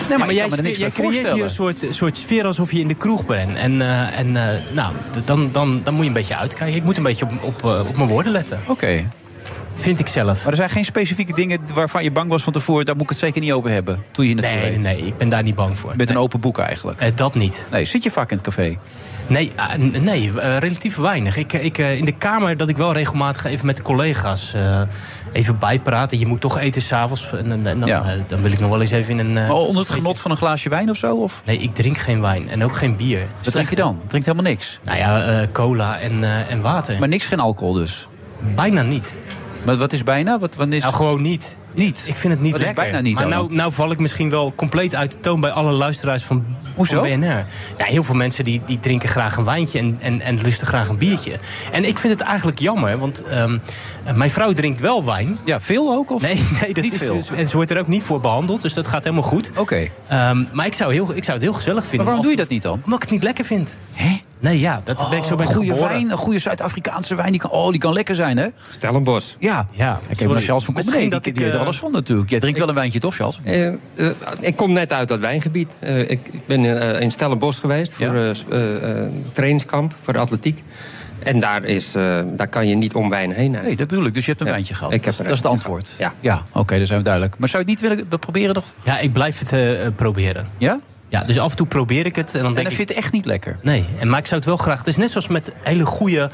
Nee, 0.10 0.18
maar, 0.18 0.34
jij, 0.34 0.49
er 0.49 0.91
creëert 0.91 1.34
hier 1.34 1.44
een 1.44 1.49
soort, 1.49 1.86
soort 1.90 2.18
sfeer 2.18 2.45
alsof 2.45 2.72
je 2.72 2.80
in 2.80 2.88
de 2.88 2.94
kroeg 2.94 3.26
bent. 3.26 3.57
En, 3.57 3.82
eh, 3.82 4.19
en 4.19 4.38
eh, 4.38 4.57
nou, 4.73 4.94
dan, 5.26 5.49
dan, 5.52 5.82
dan 5.84 5.94
moet 5.94 6.03
je 6.03 6.07
een 6.07 6.15
beetje 6.15 6.38
uitkijken. 6.38 6.76
Ik 6.77 6.84
moet 6.84 6.98
een 6.98 7.03
beetje 7.03 7.26
op, 7.26 7.44
op, 7.44 7.64
eh, 7.64 7.80
op 7.88 7.95
mijn 7.98 8.10
woorden 8.10 8.32
letten. 8.32 8.60
Oké. 8.68 9.06
Vind 9.76 9.99
ik 9.99 10.07
zelf. 10.07 10.39
Maar 10.43 10.52
er 10.52 10.56
zijn 10.57 10.69
geen 10.69 10.85
specifieke 10.85 11.34
dingen 11.34 11.60
waarvan 11.73 12.03
je 12.03 12.11
bang 12.11 12.30
was 12.30 12.43
van 12.43 12.53
tevoren... 12.53 12.85
daar 12.85 12.93
moet 12.95 13.03
ik 13.03 13.10
het 13.10 13.18
zeker 13.18 13.41
niet 13.41 13.52
over 13.52 13.69
hebben, 13.69 14.03
toen 14.11 14.26
je 14.27 14.35
het 14.35 14.41
Nee, 14.45 14.60
weet. 14.61 14.81
nee, 14.81 14.97
ik 14.97 15.18
ben 15.18 15.30
daar 15.30 15.43
niet 15.43 15.56
bang 15.56 15.77
voor. 15.77 15.91
Je 15.91 15.97
bent 15.97 16.10
een 16.10 16.18
open 16.18 16.39
boek 16.39 16.57
eigenlijk. 16.57 16.99
Eh, 16.99 17.10
dat 17.15 17.35
niet. 17.35 17.65
Nee, 17.72 17.85
zit 17.85 18.03
je 18.03 18.11
vaak 18.11 18.31
in 18.31 18.38
het 18.38 18.45
café? 18.45 18.77
Nee, 19.27 19.52
n- 19.77 19.93
nee 20.03 20.31
eh, 20.39 20.57
relatief 20.57 20.95
weinig. 20.95 21.38
Ik, 21.38 21.53
ik, 21.53 21.77
eh, 21.77 21.97
in 21.97 22.06
de 22.06 22.11
kamer 22.11 22.57
dat 22.57 22.69
ik 22.69 22.77
wel 22.77 22.93
regelmatig 22.93 23.45
even 23.45 23.65
met 23.65 23.77
de 23.77 23.84
collega's 23.84 24.53
eh, 24.53 24.81
even 25.31 25.60
bijpraten. 25.60 26.19
Je 26.19 26.26
moet 26.27 26.41
toch 26.41 26.60
eten 26.60 26.81
s'avonds. 26.81 27.31
En, 27.34 27.52
en, 27.52 27.68
en 27.68 27.80
dan, 27.80 27.89
Ja. 27.89 28.02
eh, 28.03 28.10
dan 28.27 28.41
wil 28.41 28.52
ik 28.52 28.60
nog 28.60 28.69
wel 28.69 28.81
eens 28.81 28.91
even 28.91 29.19
in 29.19 29.26
een... 29.26 29.38
eh, 29.38 29.47
Maar 29.47 29.57
onder 29.57 29.81
het 29.84 29.91
genot 29.91 30.19
van 30.19 30.31
een 30.31 30.38
glaasje 30.38 30.69
wijn 30.69 30.89
of 30.89 30.97
zo? 30.97 31.15
Of? 31.15 31.41
Nee, 31.45 31.57
ik 31.57 31.76
drink 31.76 31.97
geen 31.97 32.22
wijn 32.22 32.49
en 32.49 32.64
ook 32.64 32.76
geen 32.76 32.95
bier. 32.95 33.22
Wat 33.43 33.53
drink 33.53 33.69
je 33.69 33.76
dan? 33.76 33.99
Drinkt 34.07 34.27
helemaal 34.27 34.52
niks? 34.52 34.80
Nou 34.84 34.97
ja, 34.97 35.26
eh, 35.26 35.47
cola 35.52 35.99
en, 35.99 36.23
eh, 36.23 36.52
en 36.52 36.61
water. 36.61 36.99
Maar 36.99 37.07
niks, 37.07 37.26
geen 37.26 37.39
alcohol 37.39 37.73
dus? 37.73 38.07
Bijna 38.56 38.81
niet. 38.81 39.14
Maar 39.66 39.78
wat 39.78 39.94
is 39.94 40.04
bijna? 40.04 40.40
Wat, 40.40 40.56
wat 40.56 40.68
is... 40.68 40.82
Nou, 40.82 40.94
gewoon 40.94 41.22
niet. 41.22 41.58
Niet? 41.74 42.04
Ik 42.08 42.16
vind 42.16 42.34
het 42.34 42.42
niet 42.42 42.52
Wat 42.52 42.62
is 42.62 42.66
lekker. 42.66 42.84
bijna 42.84 43.02
niet 43.02 43.16
maar 43.16 43.28
nou, 43.28 43.54
nou 43.54 43.72
val 43.72 43.92
ik 43.92 44.00
misschien 44.00 44.30
wel 44.30 44.54
compleet 44.56 44.96
uit 44.96 45.12
de 45.12 45.20
toon 45.20 45.40
bij 45.40 45.52
alle 45.52 45.72
luisteraars 45.72 46.24
van, 46.24 46.46
Hoezo? 46.76 47.00
van 47.00 47.20
BNR. 47.20 47.46
Ja, 47.78 47.86
heel 47.86 48.04
veel 48.04 48.16
mensen 48.16 48.44
die, 48.44 48.62
die 48.66 48.80
drinken 48.80 49.10
graag 49.10 49.38
een 49.38 49.44
wijntje 49.44 49.80
en, 49.80 49.98
en, 50.02 50.22
en 50.22 50.42
lusten 50.42 50.68
graag 50.68 50.90
een 50.90 50.98
biertje. 50.98 51.40
En 51.72 51.86
ik 51.86 51.98
vind 51.98 52.14
het 52.14 52.22
eigenlijk 52.22 52.60
jammer, 52.60 52.98
want 52.98 53.24
ehm, 53.24 53.58
mijn 54.16 54.30
vrouw 54.30 54.54
drinkt 54.54 54.80
wel 54.80 55.06
wijn. 55.06 55.38
Ja, 55.46 55.60
veel 55.60 55.94
ook? 55.94 56.12
Of? 56.12 56.22
Nee, 56.22 56.44
nee 56.62 56.74
dat 56.74 56.84
Niet 56.84 56.94
is, 56.94 57.00
veel? 57.00 57.22
En 57.36 57.48
ze 57.50 57.56
wordt 57.56 57.72
er 57.72 57.80
ook 57.80 57.88
niet 57.88 58.04
voor 58.04 58.20
behandeld, 58.20 58.62
dus 58.62 58.74
dat 58.74 58.88
gaat 58.88 59.04
helemaal 59.04 59.30
goed. 59.30 59.52
Oké. 59.58 59.88
Ehm, 60.08 60.44
maar 60.52 60.66
ik 60.66 60.74
zou, 60.74 60.94
heel, 60.94 61.16
ik 61.16 61.24
zou 61.24 61.38
het 61.38 61.46
heel 61.46 61.54
gezellig 61.54 61.84
vinden. 61.86 61.98
Maar 61.98 62.06
waarom 62.06 62.22
doe 62.22 62.32
je 62.32 62.38
dat 62.38 62.50
niet 62.50 62.62
dan? 62.62 62.74
Omdat 62.74 62.94
ik 62.96 63.02
het 63.02 63.12
niet 63.12 63.24
lekker 63.24 63.46
vind. 63.46 63.78
Hè? 63.94 64.20
Nee, 64.40 64.60
ja, 64.60 64.82
dat 64.84 65.10
ben 65.10 65.18
ik 65.18 65.24
zo 65.24 65.36
ben 65.36 65.45
ik 65.48 65.52
goede 65.53 65.68
geboren. 65.70 65.90
wijn, 65.90 66.12
een 66.12 66.18
goede 66.18 66.40
Zuid-Afrikaanse 66.40 67.16
wijn, 67.16 67.32
die 67.32 67.40
kan, 67.41 67.49
oh, 67.49 67.70
die 67.72 67.80
kan 67.80 67.94
lekker 67.94 68.16
zijn, 68.16 68.38
hè? 68.38 68.48
Stellenbosch. 68.72 69.34
Ja. 69.40 69.68
Ja, 69.72 69.99
Ik 70.07 70.20
heb 70.20 70.30
naar 70.32 70.41
Charles 70.41 70.64
van 70.64 70.74
Commene, 70.74 71.10
dat 71.10 71.24
die, 71.24 71.32
ik, 71.32 71.38
die 71.38 71.44
weet 71.45 71.53
er 71.53 71.60
eh, 71.60 71.66
alles 71.66 71.78
van 71.78 71.91
natuurlijk. 71.91 72.30
Jij 72.30 72.40
drinkt 72.40 72.60
wel 72.60 72.68
een 72.70 72.76
wijntje, 72.76 72.99
toch, 72.99 73.16
Charles? 73.16 73.40
Eh, 73.44 73.68
eh, 73.68 73.74
ik 74.40 74.56
kom 74.56 74.74
net 74.74 74.94
uit 74.94 75.07
dat 75.07 75.20
wijngebied. 75.20 75.68
Eh, 75.80 75.99
ik, 75.99 76.10
ik 76.32 76.45
ben 76.45 76.66
in 77.02 77.12
Stellenbosch 77.12 77.60
geweest 77.60 77.94
voor 77.94 78.06
Ja. 78.06 78.14
eh, 78.14 78.30
eh, 78.49 79.03
eh, 79.03 79.12
trainingskamp 79.32 79.94
voor 80.02 80.14
de 80.14 80.20
atletiek. 80.20 80.64
En 81.24 81.40
daar, 81.40 81.64
is, 81.64 81.95
eh, 81.95 82.20
daar 82.36 82.48
kan 82.48 82.68
je 82.68 82.76
niet 82.76 82.94
om 82.94 83.10
wijn 83.10 83.30
heen. 83.30 83.36
eigenlijk. 83.38 83.68
Nee, 83.68 83.76
dat 83.76 83.88
bedoel 83.88 84.06
ik. 84.06 84.14
Dus 84.14 84.24
je 84.24 84.30
hebt 84.30 84.41
een 84.41 84.48
Ja, 84.48 84.53
wijntje 84.53 84.74
gehad. 84.74 84.94
ik 84.94 85.06
heb 85.06 85.14
dat, 85.18 85.22
is- 85.22 85.28
dat 85.28 85.38
is 85.38 85.44
het 85.44 85.48
antwoord. 85.52 85.94
gehad, 85.98 86.14
Ja, 86.20 86.45
oké, 86.52 86.78
dan 86.78 86.88
zijn 86.88 86.99
we 86.99 87.06
duidelijk. 87.06 87.40
Maar 87.40 87.49
zou 87.49 87.64
je 87.66 87.72
het 87.72 87.82
niet 87.82 87.90
willen 87.90 88.20
proberen 88.20 88.56
nog? 88.56 88.64
Ja, 88.84 88.99
ik 88.99 89.14
blijf 89.14 89.49
het 89.49 89.95
proberen. 89.95 90.48
Ja? 90.57 90.80
Ja, 91.16 91.24
dus 91.24 91.40
af 91.40 91.52
en 91.52 91.58
toe 91.58 91.68
probeer 91.68 92.06
ik 92.06 92.16
het. 92.16 92.36
En 92.36 92.40
dan 92.40 92.48
En 92.50 92.54
denk 92.56 92.68
ik, 92.68 92.76
vind 92.76 92.90
je 92.90 92.96
het 92.96 93.04
echt 93.04 93.14
niet 93.14 93.26
lekker. 93.26 93.58
Nee, 93.62 93.86
en, 94.00 94.10
maar 94.10 94.20
ik 94.20 94.26
zou 94.26 94.36
het 94.36 94.46
wel 94.50 94.58
graag... 94.58 94.78
Het 94.78 94.88
is 94.88 94.96
net 94.98 95.12
zoals 95.12 95.28
met 95.28 95.52
hele 95.64 95.86
goede, 95.86 96.30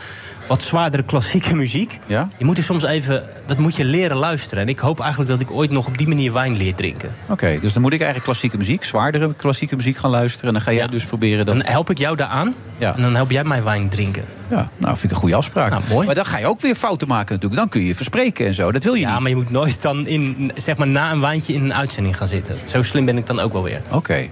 wat 0.48 0.62
zwaardere 0.64 1.04
klassieke 1.04 1.56
muziek. 1.56 2.00
Ja? 2.06 2.30
Je 2.38 2.46
moet 2.46 2.58
er 2.58 2.64
soms 2.64 2.84
even... 2.84 3.24
Dat 3.46 3.58
moet 3.58 3.76
je 3.76 3.86
leren 3.86 4.18
luisteren. 4.18 4.64
En 4.64 4.70
ik 4.70 4.80
hoop 4.80 5.00
eigenlijk 5.00 5.30
dat 5.32 5.40
ik 5.40 5.52
ooit 5.52 5.72
nog 5.72 5.88
op 5.88 5.98
die 5.98 6.08
manier 6.08 6.34
wijn 6.34 6.58
leer 6.58 6.76
drinken. 6.76 7.16
Oké, 7.28 7.60
dus 7.62 7.74
dan 7.74 7.82
moet 7.82 7.92
ik 7.92 8.00
eigenlijk 8.00 8.30
klassieke 8.30 8.58
muziek, 8.58 8.84
zwaardere 8.84 9.34
klassieke 9.36 9.76
muziek 9.76 9.98
gaan 9.98 10.10
luisteren. 10.12 10.48
En 10.48 10.54
dan 10.54 10.62
ga 10.62 10.72
jij 10.72 10.88
dus 10.88 11.04
proberen 11.04 11.46
dat... 11.46 11.56
Dan 11.56 11.66
help 11.66 11.90
ik 11.90 11.98
jou 11.98 12.16
daaraan. 12.16 12.56
Ja. 12.78 12.96
En 12.96 13.02
dan 13.02 13.16
help 13.16 13.32
jij 13.32 13.44
mij 13.44 13.64
wijn 13.64 13.90
drinken. 13.90 14.24
Ja, 14.50 14.70
nou 14.78 14.98
vind 14.98 15.04
ik 15.04 15.12
een 15.12 15.16
goede 15.16 15.36
afspraak. 15.36 15.70
Nou, 15.70 15.84
mooi. 15.90 16.06
Maar 16.06 16.16
dan 16.16 16.26
ga 16.26 16.38
je 16.38 16.48
ook 16.48 16.62
weer 16.62 16.76
fouten 16.76 17.08
maken 17.08 17.34
natuurlijk. 17.34 17.62
Dan 17.62 17.70
kun 17.70 17.82
je 17.82 17.96
verspreken 17.96 18.46
en 18.48 18.54
zo. 18.56 18.72
Dat 18.72 18.84
wil 18.84 18.94
je 18.94 19.00
Ja, 19.00 19.12
niet. 19.12 19.20
maar 19.20 19.30
je 19.30 19.36
moet 19.36 19.50
nooit 19.50 19.82
dan 19.82 20.08
in, 20.08 20.52
zeg 20.56 20.78
maar, 20.78 20.88
na 20.88 21.12
een 21.12 21.20
wijntje 21.22 21.54
in 21.54 21.64
een 21.64 21.74
uitzending 21.74 22.18
gaan 22.18 22.28
zitten. 22.28 22.58
Zo 22.66 22.82
slim 22.82 23.06
ben 23.06 23.18
ik 23.18 23.28
dan 23.28 23.40
ook 23.40 23.54
wel 23.54 23.64
weer. 23.64 23.82
Oké. 23.90 24.28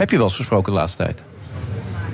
Heb 0.00 0.10
je 0.10 0.16
wel 0.16 0.26
eens 0.26 0.34
versproken 0.36 0.72
de 0.72 0.78
laatste 0.78 1.02
tijd? 1.04 1.22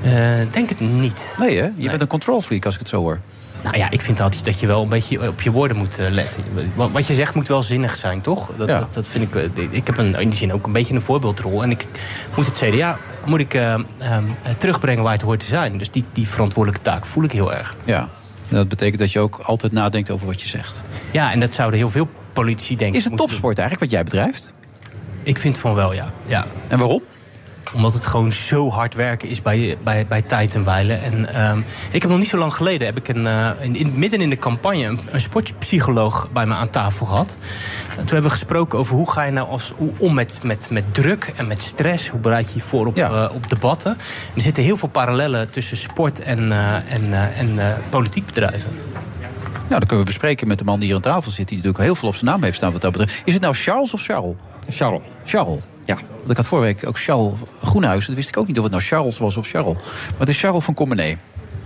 Eh, 0.02 0.52
denk 0.52 0.68
het 0.68 0.80
niet. 0.80 1.34
Nee 1.38 1.56
hè? 1.58 1.68
Je 1.76 1.88
bent 1.88 2.00
een 2.00 2.06
control 2.06 2.40
freak 2.40 2.64
als 2.64 2.74
ik 2.74 2.80
het 2.80 2.88
zo 2.88 3.00
hoor. 3.00 3.20
Nou 3.62 3.76
ja, 3.78 3.90
ik 3.90 4.00
vind 4.00 4.20
altijd 4.20 4.44
dat 4.44 4.60
je 4.60 4.66
wel 4.66 4.82
een 4.82 4.88
beetje 4.88 5.28
op 5.28 5.40
je 5.40 5.50
woorden 5.50 5.76
moet 5.76 5.98
eh, 5.98 6.10
letten. 6.10 6.44
Wat 6.74 7.06
je 7.06 7.14
zegt 7.14 7.34
moet 7.34 7.48
wel 7.48 7.62
zinnig 7.62 7.96
zijn, 7.96 8.20
toch? 8.20 8.50
Dat, 8.56 8.68
Ja. 8.68 8.78
dat, 8.78 8.94
dat 8.94 9.06
vind 9.06 9.34
ik. 9.34 9.34
eh, 9.56 9.72
Ik 9.72 9.86
heb 9.86 9.98
een, 9.98 10.14
in 10.14 10.28
die 10.28 10.38
zin 10.38 10.52
ook 10.52 10.66
een 10.66 10.72
beetje 10.72 10.94
een 10.94 11.00
voorbeeldrol. 11.00 11.62
En 11.62 11.70
ik 11.70 11.86
moet 12.36 12.46
het 12.46 12.56
CDA 12.58 12.98
moet 13.26 13.40
ik, 13.40 13.54
eh, 13.54 13.72
ehm, 13.74 13.84
eh, 13.98 14.52
terugbrengen 14.58 15.02
waar 15.02 15.12
het 15.12 15.22
hoort 15.22 15.40
te 15.40 15.46
zijn. 15.46 15.78
Dus 15.78 15.90
die, 15.90 16.04
die 16.12 16.28
verantwoordelijke 16.28 16.84
taak 16.84 17.06
voel 17.06 17.24
ik 17.24 17.32
heel 17.32 17.54
erg. 17.54 17.76
Ja. 17.84 18.00
En 18.48 18.56
dat 18.56 18.68
betekent 18.68 18.98
dat 18.98 19.12
je 19.12 19.18
ook 19.20 19.38
altijd 19.42 19.72
nadenkt 19.72 20.10
over 20.10 20.26
wat 20.26 20.40
je 20.42 20.48
zegt. 20.48 20.82
Ja, 21.10 21.32
en 21.32 21.40
dat 21.40 21.52
zouden 21.52 21.78
heel 21.78 21.88
veel 21.88 22.08
politici 22.32 22.76
denken. 22.76 22.98
Is 22.98 23.04
het 23.04 23.16
topsport 23.16 23.58
eigenlijk 23.58 23.80
wat 23.80 24.00
jij 24.00 24.04
bedrijft? 24.04 24.52
Ik 25.22 25.38
vind 25.38 25.58
van 25.58 25.74
wel, 25.74 25.92
ja. 25.92 26.12
ja. 26.26 26.46
En 26.68 26.78
waarom? 26.78 27.02
Omdat 27.76 27.94
het 27.94 28.06
gewoon 28.06 28.32
zo 28.32 28.70
hard 28.70 28.94
werken 28.94 29.28
is 29.28 29.42
bij, 29.42 29.76
bij, 29.82 30.06
bij 30.06 30.22
tijd 30.22 30.54
en 30.54 30.64
wijlen. 30.64 31.02
En 31.02 31.34
ehm, 31.34 31.58
ik 31.90 32.02
heb 32.02 32.10
nog 32.10 32.18
niet 32.20 32.28
zo 32.28 32.38
lang 32.38 32.54
geleden, 32.54 32.86
heb 32.86 32.96
ik 32.96 33.08
een, 33.08 33.26
eh, 33.26 33.50
in, 33.60 33.76
in- 33.76 33.92
midden 33.94 34.20
in 34.20 34.30
de 34.30 34.38
campagne, 34.38 34.84
een, 34.84 34.98
een 35.10 35.20
sportpsycholoog 35.20 36.28
bij 36.32 36.46
me 36.46 36.54
aan 36.54 36.70
tafel 36.70 37.06
gehad. 37.06 37.36
En 37.88 37.96
toen 37.96 38.04
hebben 38.06 38.22
we 38.22 38.30
gesproken 38.30 38.78
over 38.78 38.94
hoe 38.94 39.10
ga 39.12 39.22
je 39.22 39.32
nou 39.32 39.48
als, 39.48 39.72
hoe 39.76 39.90
om 39.98 40.14
met, 40.14 40.38
met, 40.42 40.70
met 40.70 40.94
druk 40.94 41.32
en 41.36 41.46
met 41.46 41.62
stress. 41.62 42.08
Hoe 42.08 42.20
bereid 42.20 42.46
je 42.48 42.54
je 42.54 42.60
voor 42.60 42.86
op, 42.86 42.96
eh, 42.96 43.28
op 43.34 43.48
debatten. 43.48 43.90
En 43.92 43.98
er 44.34 44.42
zitten 44.42 44.62
heel 44.62 44.76
veel 44.76 44.88
parallellen 44.88 45.50
tussen 45.50 45.76
sport 45.76 46.20
en, 46.20 46.52
eh, 46.52 46.74
en, 46.74 47.12
eh, 47.12 47.40
en 47.40 47.58
eh, 47.58 47.74
politiek 47.88 48.26
bedrijven. 48.26 48.70
Nou, 49.68 49.80
dat 49.80 49.88
kunnen 49.88 49.98
we 50.06 50.12
bespreken 50.12 50.48
met 50.48 50.58
de 50.58 50.64
man 50.64 50.76
die 50.78 50.86
hier 50.86 50.96
aan 50.96 51.02
tafel 51.02 51.30
zit... 51.30 51.48
die 51.48 51.56
natuurlijk 51.56 51.84
heel 51.84 51.94
veel 51.94 52.08
op 52.08 52.14
zijn 52.14 52.30
naam 52.30 52.42
heeft 52.42 52.56
staan 52.56 52.72
wat 52.72 52.80
dat 52.80 52.92
betreft. 52.92 53.22
Is 53.24 53.32
het 53.32 53.42
nou 53.42 53.54
Charles 53.54 53.94
of 53.94 54.02
Charles? 54.02 54.34
Charles. 54.68 55.02
Charles? 55.24 55.58
Ja. 55.86 55.94
Want 56.18 56.30
ik 56.30 56.36
had 56.36 56.46
vorige 56.46 56.66
week 56.74 56.88
ook 56.88 56.98
Charles 56.98 57.32
Groenhuis. 57.62 58.06
Dat 58.06 58.14
wist 58.14 58.28
ik 58.28 58.36
ook 58.36 58.46
niet 58.46 58.56
of 58.56 58.62
het 58.62 58.72
nou 58.72 58.84
Charles 58.84 59.18
was 59.18 59.36
of 59.36 59.48
Charles. 59.48 59.74
Maar 59.82 60.18
het 60.18 60.28
is 60.28 60.40
Charles 60.40 60.64
van 60.64 60.74
Commenee. 60.74 61.16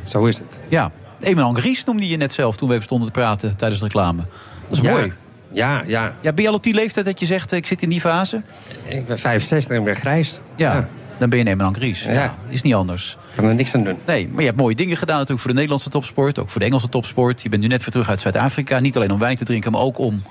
Zo 0.05 0.25
is 0.25 0.39
het. 0.39 0.47
Ja. 0.69 0.91
Eenmaal 1.21 1.53
Gries 1.53 1.85
noemde 1.85 2.09
je 2.09 2.17
net 2.17 2.33
zelf 2.33 2.57
toen 2.57 2.69
we 2.69 2.75
even 2.75 2.87
stonden 2.87 3.07
te 3.07 3.13
praten 3.13 3.57
tijdens 3.57 3.81
de 3.81 3.87
reclame. 3.87 4.23
Dat 4.69 4.79
is 4.79 4.81
Ja. 4.85 4.91
mooi. 4.91 5.13
Ja, 5.53 5.83
ja. 5.87 6.15
Ja, 6.21 6.33
ben 6.33 6.43
je 6.43 6.49
al 6.51 6.57
op 6.57 6.63
die 6.63 6.75
leeftijd 6.75 7.07
dat 7.07 7.21
je 7.21 7.27
zegt, 7.27 7.53
eh, 7.53 7.59
ik 7.59 7.67
zit 7.67 7.83
in 7.83 7.89
die 7.89 8.01
fase? 8.01 8.43
Ik 8.85 9.07
ben 9.07 9.19
65 9.19 9.71
en 9.71 9.79
ik 9.79 9.85
ben 9.85 9.95
grijs. 9.97 10.41
Ja, 10.57 10.89
dan 11.19 11.29
ben 11.31 11.39
je 11.39 11.51
een 11.51 11.75
Gries. 11.75 12.05
Ja. 12.05 12.13
Ja. 12.13 12.35
Is 12.49 12.63
niet 12.63 12.75
anders. 12.75 13.17
Ik 13.31 13.37
kan 13.37 13.45
er 13.45 13.55
niks 13.55 13.75
aan 13.75 13.83
doen. 13.85 13.99
Nee, 14.07 14.29
maar 14.29 14.41
je 14.41 14.47
hebt 14.47 14.59
mooie 14.61 14.75
dingen 14.75 14.97
gedaan 14.97 15.15
natuurlijk 15.15 15.41
voor 15.41 15.49
de 15.51 15.57
Nederlandse 15.57 15.91
topsport. 15.91 16.39
Ook 16.39 16.51
voor 16.51 16.61
de 16.61 16.67
Engelse 16.67 16.89
topsport. 16.89 17.43
Je 17.43 17.49
bent 17.49 17.63
nu 17.63 17.69
net 17.69 17.81
weer 17.81 17.91
terug 17.91 18.09
uit 18.09 18.21
Zuid-Afrika. 18.21 18.79
Niet 18.79 18.97
alleen 18.97 19.11
om 19.13 19.19
wijn 19.19 19.37
te 19.37 19.45
drinken, 19.45 19.73
maar 19.73 19.81
ook 19.81 19.99
om... 19.99 20.23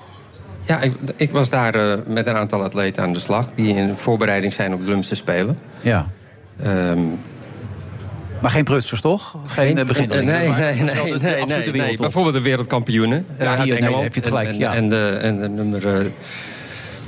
Ja, 0.70 0.80
ik, 0.80 0.92
ik 1.16 1.30
was 1.30 1.50
daar 1.50 1.74
eh, 1.74 1.98
met 2.06 2.26
een 2.26 2.36
aantal 2.36 2.62
atleten 2.62 3.02
aan 3.02 3.12
de 3.12 3.18
slag... 3.18 3.48
die 3.54 3.74
in 3.74 3.96
voorbereiding 3.96 4.52
zijn 4.52 4.72
op 4.72 4.80
de 4.80 4.86
Olympische 4.86 5.14
Spelen. 5.14 5.58
Ja. 5.80 6.06
Ehm, 6.62 6.98
Maar 8.40 8.50
geen 8.50 8.64
prutsers, 8.64 9.00
toch? 9.00 9.36
Geen 9.46 9.78
eh, 9.78 9.84
beginnelingen. 9.84 10.34
Nee, 10.34 10.48
nee, 10.48 10.82
nee, 11.14 11.44
nee, 11.46 11.72
nee. 11.72 11.96
Bijvoorbeeld 11.96 12.34
de 12.34 12.40
wereldkampioenen 12.40 13.26
eh, 13.38 13.44
Ja, 13.44 13.50
uit 13.50 13.62
hier, 13.62 13.72
nee, 13.72 13.78
Engeland. 13.82 14.02
heb 14.02 14.14
je 14.14 14.20
het 14.20 14.28
gelijk, 14.28 14.48
En, 14.48 14.58
ja. 14.58 14.74
en, 14.74 14.88
de, 14.88 15.18
en 15.22 15.40
de 15.40 15.48
nummer, 15.48 15.94
eh, 15.94 16.04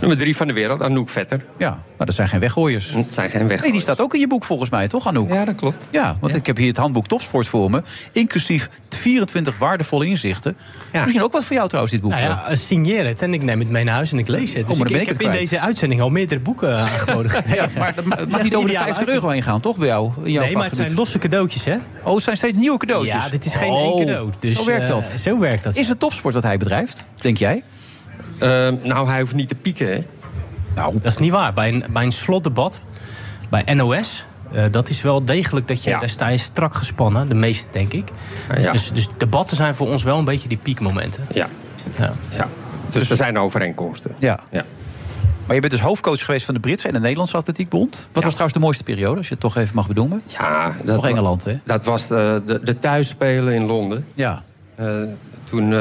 Nummer 0.02 0.20
drie 0.20 0.36
van 0.36 0.46
de 0.46 0.52
wereld, 0.52 0.82
Anouk 0.82 1.08
Vetter. 1.08 1.44
Ja, 1.58 1.78
maar 1.96 2.06
dat 2.06 2.14
zijn 2.14 2.28
geen 2.28 2.40
weggooiers. 2.40 2.92
Het 2.92 3.14
zijn 3.14 3.30
geen 3.30 3.30
weggooiers. 3.30 3.62
Nee, 3.62 3.72
die 3.72 3.80
staat 3.80 4.00
ook 4.00 4.14
in 4.14 4.20
je 4.20 4.26
boek 4.26 4.44
volgens 4.44 4.70
mij, 4.70 4.88
toch 4.88 5.06
Anouk? 5.06 5.32
Ja, 5.32 5.44
dat 5.44 5.54
klopt. 5.54 5.86
Ja, 5.90 6.16
want 6.20 6.34
ik 6.34 6.46
heb 6.46 6.56
hier 6.56 6.68
het 6.68 6.76
handboek 6.76 7.06
Topsport 7.06 7.46
voor 7.46 7.70
me. 7.70 7.82
Inclusief 8.12 8.68
24 8.88 9.58
waardevolle 9.58 10.06
inzichten. 10.06 10.56
Misschien 10.92 11.22
ook 11.22 11.32
wat 11.32 11.44
voor 11.44 11.56
jou 11.56 11.66
trouwens, 11.68 11.94
dit 11.94 12.02
boek. 12.02 12.12
Nou 12.12 12.22
ja, 12.22 12.54
signeer 12.54 13.06
het 13.06 13.22
en 13.22 13.34
ik 13.34 13.42
neem 13.42 13.58
het 13.58 13.68
mee 13.68 13.84
naar 13.84 13.94
huis 13.94 14.12
en 14.12 14.18
ik 14.18 14.28
lees 14.28 14.54
het. 14.54 14.66
Dus 14.68 14.78
maar 14.78 14.88
dan 14.88 14.96
ik, 14.96 15.02
ik 15.02 15.08
ik 15.12 15.18
heb 15.18 15.26
in 15.32 15.38
deze 15.38 15.60
uitzending 15.60 16.00
al 16.00 16.10
meerdere 16.10 16.40
boeken 16.40 16.76
aangeboden 16.78 17.30
gekregen. 17.40 17.70
Ja, 17.74 17.78
maar 17.78 17.94
dat 17.94 18.28
mag 18.30 18.42
niet 18.42 18.54
over 18.54 18.68
de 18.70 18.76
50 18.76 19.08
euro 19.08 19.28
heen 19.28 19.42
gaan, 19.42 19.60
toch 19.60 19.76
bij 19.76 19.86
jou? 19.88 20.10
Nee, 20.22 20.56
maar 20.56 20.64
het 20.64 20.76
zijn 20.76 20.94
losse 20.94 21.18
cadeautjes, 21.18 21.64
hè? 21.64 21.76
Oh, 22.02 22.14
het 22.14 22.24
zijn 22.24 22.36
steeds 22.36 22.58
nieuwe 22.58 22.78
cadeautjes. 22.78 23.24
Ja, 23.24 23.30
dit 23.30 23.44
is 23.44 23.54
geen 23.54 23.70
Oh, 23.70 23.96
één 23.96 24.06
cadeau. 24.06 24.30
Dus, 24.38 24.54
zo 24.54 24.64
werkt 24.64 24.84
eh, 24.84 24.90
dat. 24.90 25.06
zo 25.06 25.38
werkt 25.38 25.62
dat. 25.62 25.76
Is 25.76 25.88
het 25.88 25.98
topsport 25.98 26.34
wat 26.34 26.42
hij 26.42 26.56
bedrijft, 26.58 27.04
denk 27.20 27.36
jij? 27.38 27.62
Ehm, 28.42 28.76
nou, 28.82 29.08
hij 29.08 29.20
hoeft 29.20 29.34
niet 29.34 29.48
te 29.48 29.54
pieken, 29.54 29.88
hè? 29.88 29.98
Nou, 30.74 30.92
dat 30.92 31.12
is 31.12 31.18
niet 31.18 31.30
waar. 31.30 31.52
Bij 31.52 31.68
een, 31.68 31.84
bij 31.90 32.04
een 32.04 32.12
slotdebat, 32.12 32.80
bij 33.48 33.74
NOS, 33.74 34.26
eh, 34.52 34.64
dat 34.70 34.88
is 34.88 35.02
wel 35.02 35.24
degelijk 35.24 35.68
dat 35.68 35.82
je, 35.82 35.90
daar 35.90 36.08
sta 36.08 36.28
je 36.28 36.38
strak 36.38 36.74
gespannen, 36.74 37.28
de 37.28 37.34
meeste 37.34 37.68
denk 37.70 37.92
ik. 37.92 38.08
Ja. 38.56 38.72
Dus, 38.72 38.90
dus 38.92 39.08
debatten 39.16 39.56
zijn 39.56 39.74
voor 39.74 39.88
ons 39.88 40.02
wel 40.02 40.18
een 40.18 40.24
beetje 40.24 40.48
die 40.48 40.58
piekmomenten. 40.62 41.26
Ja. 41.32 41.46
Ja. 41.98 42.12
ja. 42.28 42.48
Dus 42.90 43.10
er 43.10 43.16
zijn 43.16 43.38
overeenkomsten. 43.38 44.14
Ja. 44.18 44.38
ja. 44.50 44.64
Maar 45.46 45.54
je 45.54 45.60
bent 45.60 45.72
dus 45.72 45.82
hoofdcoach 45.82 46.24
geweest 46.24 46.44
van 46.44 46.54
de 46.54 46.60
Britse 46.60 46.86
en 46.86 46.92
de 46.92 47.00
Nederlandse 47.00 47.36
Atletiekbond. 47.36 48.08
Wat 48.12 48.22
was 48.22 48.32
trouwens 48.32 48.58
de 48.58 48.64
mooiste 48.64 48.84
periode, 48.84 49.16
als 49.16 49.26
je 49.26 49.32
het 49.32 49.42
toch 49.42 49.56
even 49.56 49.74
mag 49.74 49.86
benoemen? 49.86 50.22
Ja, 50.26 50.74
dat 50.84 50.94
Nog 50.94 51.06
Engeland, 51.06 51.44
hè? 51.44 51.58
Dat 51.64 51.84
was 51.84 52.02
eh, 52.02 52.36
de, 52.46 52.60
de 52.62 52.78
thuisspelen 52.78 53.54
in 53.54 53.66
Londen. 53.66 54.06
Ja. 54.14 54.42
Eh, 54.74 55.02
toen 55.44 55.62
eh, 55.62 55.78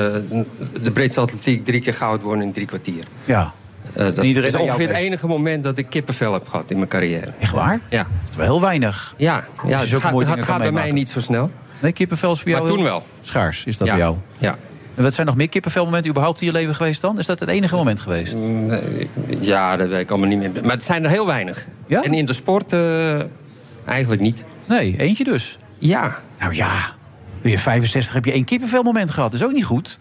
de 0.82 0.92
Britse 0.94 1.20
atletiek 1.20 1.66
drie 1.66 1.82
keer 1.82 1.94
goud 1.94 2.22
won 2.22 2.42
in 2.42 2.52
drie 2.52 2.66
kwartier. 2.66 3.04
Ja. 3.26 3.54
Eh, 3.94 4.06
dat 4.06 4.24
is 4.24 4.56
ongeveer 4.56 4.88
het 4.88 4.98
enige 4.98 5.28
moment 5.28 5.64
dat 5.64 5.78
ik 5.78 5.90
kippenvel 5.90 6.34
heb 6.34 6.48
gehad 6.48 6.72
in 6.72 6.78
mijn 6.78 6.90
carrière. 6.90 7.34
Echt 7.40 7.52
waar? 7.52 7.80
Ja. 7.90 7.98
Dat 7.98 8.30
is 8.30 8.36
wel 8.36 8.46
heel 8.46 8.62
weinig. 8.62 9.14
Ja, 9.18 9.44
ja 9.68 9.80
het 9.80 9.90
gaat, 9.90 10.28
het 10.28 10.46
gaat 10.46 10.58
bij 10.58 10.72
mij 10.72 10.92
niet 10.92 11.10
zo 11.10 11.20
snel. 11.20 11.52
Nee, 11.80 11.92
kippenvel 11.92 12.32
is 12.32 12.44
bij 12.44 12.54
jou 12.54 12.66
Maar 12.66 12.76
toen 12.76 12.84
wel. 12.84 13.06
Schaars 13.22 13.66
is 13.66 13.78
dat 13.78 13.88
Ja. 13.88 13.94
bij 13.94 14.04
jou. 14.04 14.16
Ja. 14.38 14.58
En 14.96 15.04
wat 15.04 15.14
zijn 15.14 15.28
nog 15.28 15.36
meer 15.36 15.50
kippenvelmomenten 15.50 16.10
überhaupt 16.10 16.42
in 16.42 16.48
je 16.48 16.54
leven 16.54 16.76
geweest 16.76 17.02
dan? 17.02 17.20
Is 17.20 17.26
dat 17.26 17.40
het 17.40 17.50
enige 17.50 17.76
moment 17.76 18.02
geweest? 18.02 18.38
Mm, 18.38 18.66
nee, 18.66 19.10
Ja, 19.40 19.78
dat 19.78 19.88
weet 19.88 20.00
ik 20.02 20.10
allemaal 20.10 20.28
niet 20.28 20.40
meer. 20.40 20.52
Maar 20.64 20.72
het 20.72 20.84
zijn 20.84 21.04
er 21.04 21.10
heel 21.10 21.26
weinig. 21.26 21.66
En 21.88 22.14
in 22.14 22.26
de 22.26 22.34
sport 22.34 22.76
eigenlijk 23.86 24.22
niet. 24.22 24.46
Nee, 24.66 24.96
eentje 24.98 25.24
dus. 25.24 25.58
Ja. 25.78 26.18
Nou 26.40 26.56
ja, 26.56 26.96
je 27.42 27.58
65 27.60 28.14
heb 28.14 28.26
je 28.26 28.32
één 28.32 28.44
kippenvelmoment 28.46 29.12
gehad. 29.12 29.32
Dat 29.32 29.40
is 29.42 29.46
ook 29.48 29.54
niet 29.54 29.66
goed. 29.66 29.98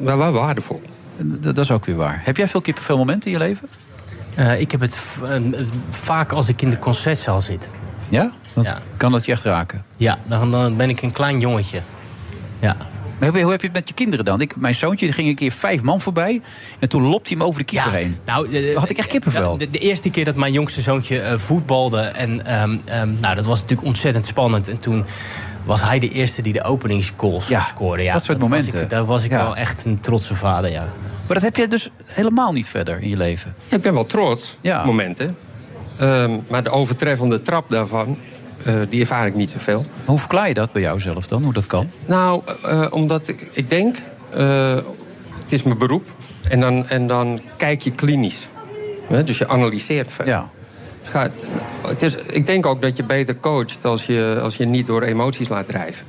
Maar 0.00 0.18
wel 0.18 0.32
waardevol. 0.32 0.82
Dat, 1.16 1.42
dat 1.42 1.58
is 1.64 1.70
ook 1.70 1.84
weer 1.84 1.96
waar. 1.96 2.20
Heb 2.24 2.36
jij 2.36 2.48
veel 2.48 2.60
kippenvelmomenten 2.60 3.30
in 3.32 3.38
je 3.38 3.44
leven? 3.44 3.68
Eh, 4.34 4.60
ik 4.60 4.70
heb 4.70 4.80
het 4.80 5.00
eh, 5.24 5.36
vaak 5.90 6.32
als 6.32 6.48
ik 6.48 6.62
in 6.62 6.70
de 6.70 6.78
concertzaal 6.78 7.40
zit. 7.40 7.70
Ja? 8.08 8.30
Dat- 8.52 8.76
Kan 8.96 9.12
dat 9.12 9.24
je 9.26 9.32
echt 9.32 9.42
raken? 9.42 9.84
Ja, 9.96 10.18
dan, 10.26 10.50
dan 10.50 10.76
ben 10.76 10.88
ik 10.88 11.02
een 11.02 11.12
klein 11.12 11.40
jongetje. 11.40 11.80
Ja. 12.58 12.76
Maar 13.18 13.28
hoe, 13.28 13.40
hoe 13.40 13.50
heb 13.50 13.60
je 13.60 13.66
het 13.66 13.76
met 13.76 13.88
je 13.88 13.94
kinderen 13.94 14.24
dan? 14.24 14.40
Ik, 14.40 14.56
mijn 14.56 14.74
zoontje 14.74 15.12
ging 15.12 15.28
een 15.28 15.34
keer 15.34 15.50
vijf 15.52 15.82
man 15.82 16.00
voorbij. 16.00 16.42
En 16.78 16.88
toen 16.88 17.02
lopte 17.02 17.28
hij 17.28 17.38
hem 17.38 17.46
over 17.46 17.60
de 17.60 17.66
keeper 17.66 17.92
heen. 17.92 18.16
Nou, 18.26 18.54
eh, 18.54 18.76
had 18.76 18.90
ik 18.90 18.98
echt 18.98 19.08
kippenvel. 19.08 19.56
De, 19.58 19.70
de 19.70 19.78
eerste 19.78 20.10
keer 20.10 20.24
dat 20.24 20.36
mijn 20.36 20.52
jongste 20.52 20.80
zoontje 20.80 21.20
eh, 21.20 21.38
voetbalde. 21.38 22.00
En 22.00 22.46
ehm, 22.46 22.76
ehm, 22.84 23.20
nou, 23.20 23.34
dat 23.34 23.44
was 23.44 23.60
natuurlijk 23.60 23.88
ontzettend 23.88 24.26
spannend. 24.26 24.68
En 24.68 24.78
toen 24.78 25.04
was 25.64 25.80
hij 25.82 25.98
de 25.98 26.08
eerste 26.08 26.42
die 26.42 26.52
de 26.52 26.62
openingsgoals 26.64 27.48
scoorde. 27.68 28.02
Ja, 28.02 28.12
dat 28.12 28.24
soort 28.24 28.38
was 28.38 28.48
momenten. 28.48 28.82
ik- 28.82 28.90
daar 28.90 29.04
was 29.04 29.24
ik 29.24 29.30
Ja. 29.30 29.42
wel 29.42 29.56
echt 29.56 29.84
een 29.84 30.00
trotse 30.00 30.34
vader, 30.34 30.70
ja. 30.70 30.84
Maar 31.26 31.34
dat 31.34 31.42
heb 31.42 31.56
je 31.56 31.68
dus 31.68 31.90
helemaal 32.04 32.52
niet 32.52 32.68
verder 32.68 33.00
in 33.00 33.08
je 33.08 33.16
leven. 33.16 33.54
Ik 33.68 33.80
ben 33.82 33.94
wel 33.94 34.06
trots, 34.06 34.56
Ja. 34.60 34.84
momenten. 34.84 35.36
Ehm, 35.96 36.30
maar 36.48 36.62
de 36.62 36.70
overtreffende 36.70 37.42
trap 37.42 37.70
daarvan, 37.70 38.18
eh, 38.64 38.74
die 38.88 39.00
ervaar 39.00 39.26
ik 39.26 39.34
niet 39.34 39.50
zoveel. 39.50 39.78
Maar 39.78 39.86
hoe 40.06 40.18
verklaar 40.18 40.48
je 40.48 40.54
dat 40.54 40.72
bij 40.72 40.82
jou 40.82 41.00
zelf 41.00 41.26
dan? 41.26 41.42
Hoe 41.42 41.52
dat 41.52 41.66
kan? 41.66 41.90
Nou, 42.06 42.42
eh, 42.64 42.86
omdat 42.90 43.28
ik, 43.28 43.48
ik 43.52 43.70
denk, 43.70 43.96
eh, 44.30 44.74
het 45.42 45.52
is 45.52 45.62
mijn 45.62 45.78
beroep. 45.78 46.04
En 46.48 46.60
dan, 46.60 46.88
en 46.88 47.06
dan 47.06 47.40
kijk 47.56 47.80
je 47.82 47.90
klinisch. 47.90 48.48
Hè, 49.08 49.22
dus 49.22 49.38
je 49.38 49.48
analyseert 49.48 50.12
veel. 50.12 50.26
Ja. 50.26 50.48
Het 51.10 51.18
gaat, 51.20 51.44
het 51.86 52.02
is, 52.02 52.16
ik 52.16 52.46
denk 52.46 52.66
ook 52.66 52.80
dat 52.80 52.96
je 52.96 53.04
beter 53.04 53.36
coacht 53.40 53.84
als 53.84 54.06
je, 54.06 54.38
als 54.42 54.56
je 54.56 54.64
niet 54.64 54.86
door 54.86 55.02
emoties 55.02 55.48
laat 55.48 55.66
drijven. 55.66 56.06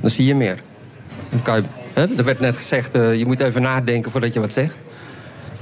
Dan 0.00 0.10
zie 0.10 0.26
je 0.26 0.34
meer. 0.34 0.58
Dan 1.30 1.42
kan 1.42 1.56
je, 1.56 1.62
hè, 1.92 2.06
er 2.16 2.24
werd 2.24 2.40
net 2.40 2.56
gezegd, 2.56 2.94
eh, 2.94 3.14
je 3.14 3.26
moet 3.26 3.40
even 3.40 3.62
nadenken 3.62 4.10
voordat 4.10 4.34
je 4.34 4.40
wat 4.40 4.52
zegt. 4.52 4.76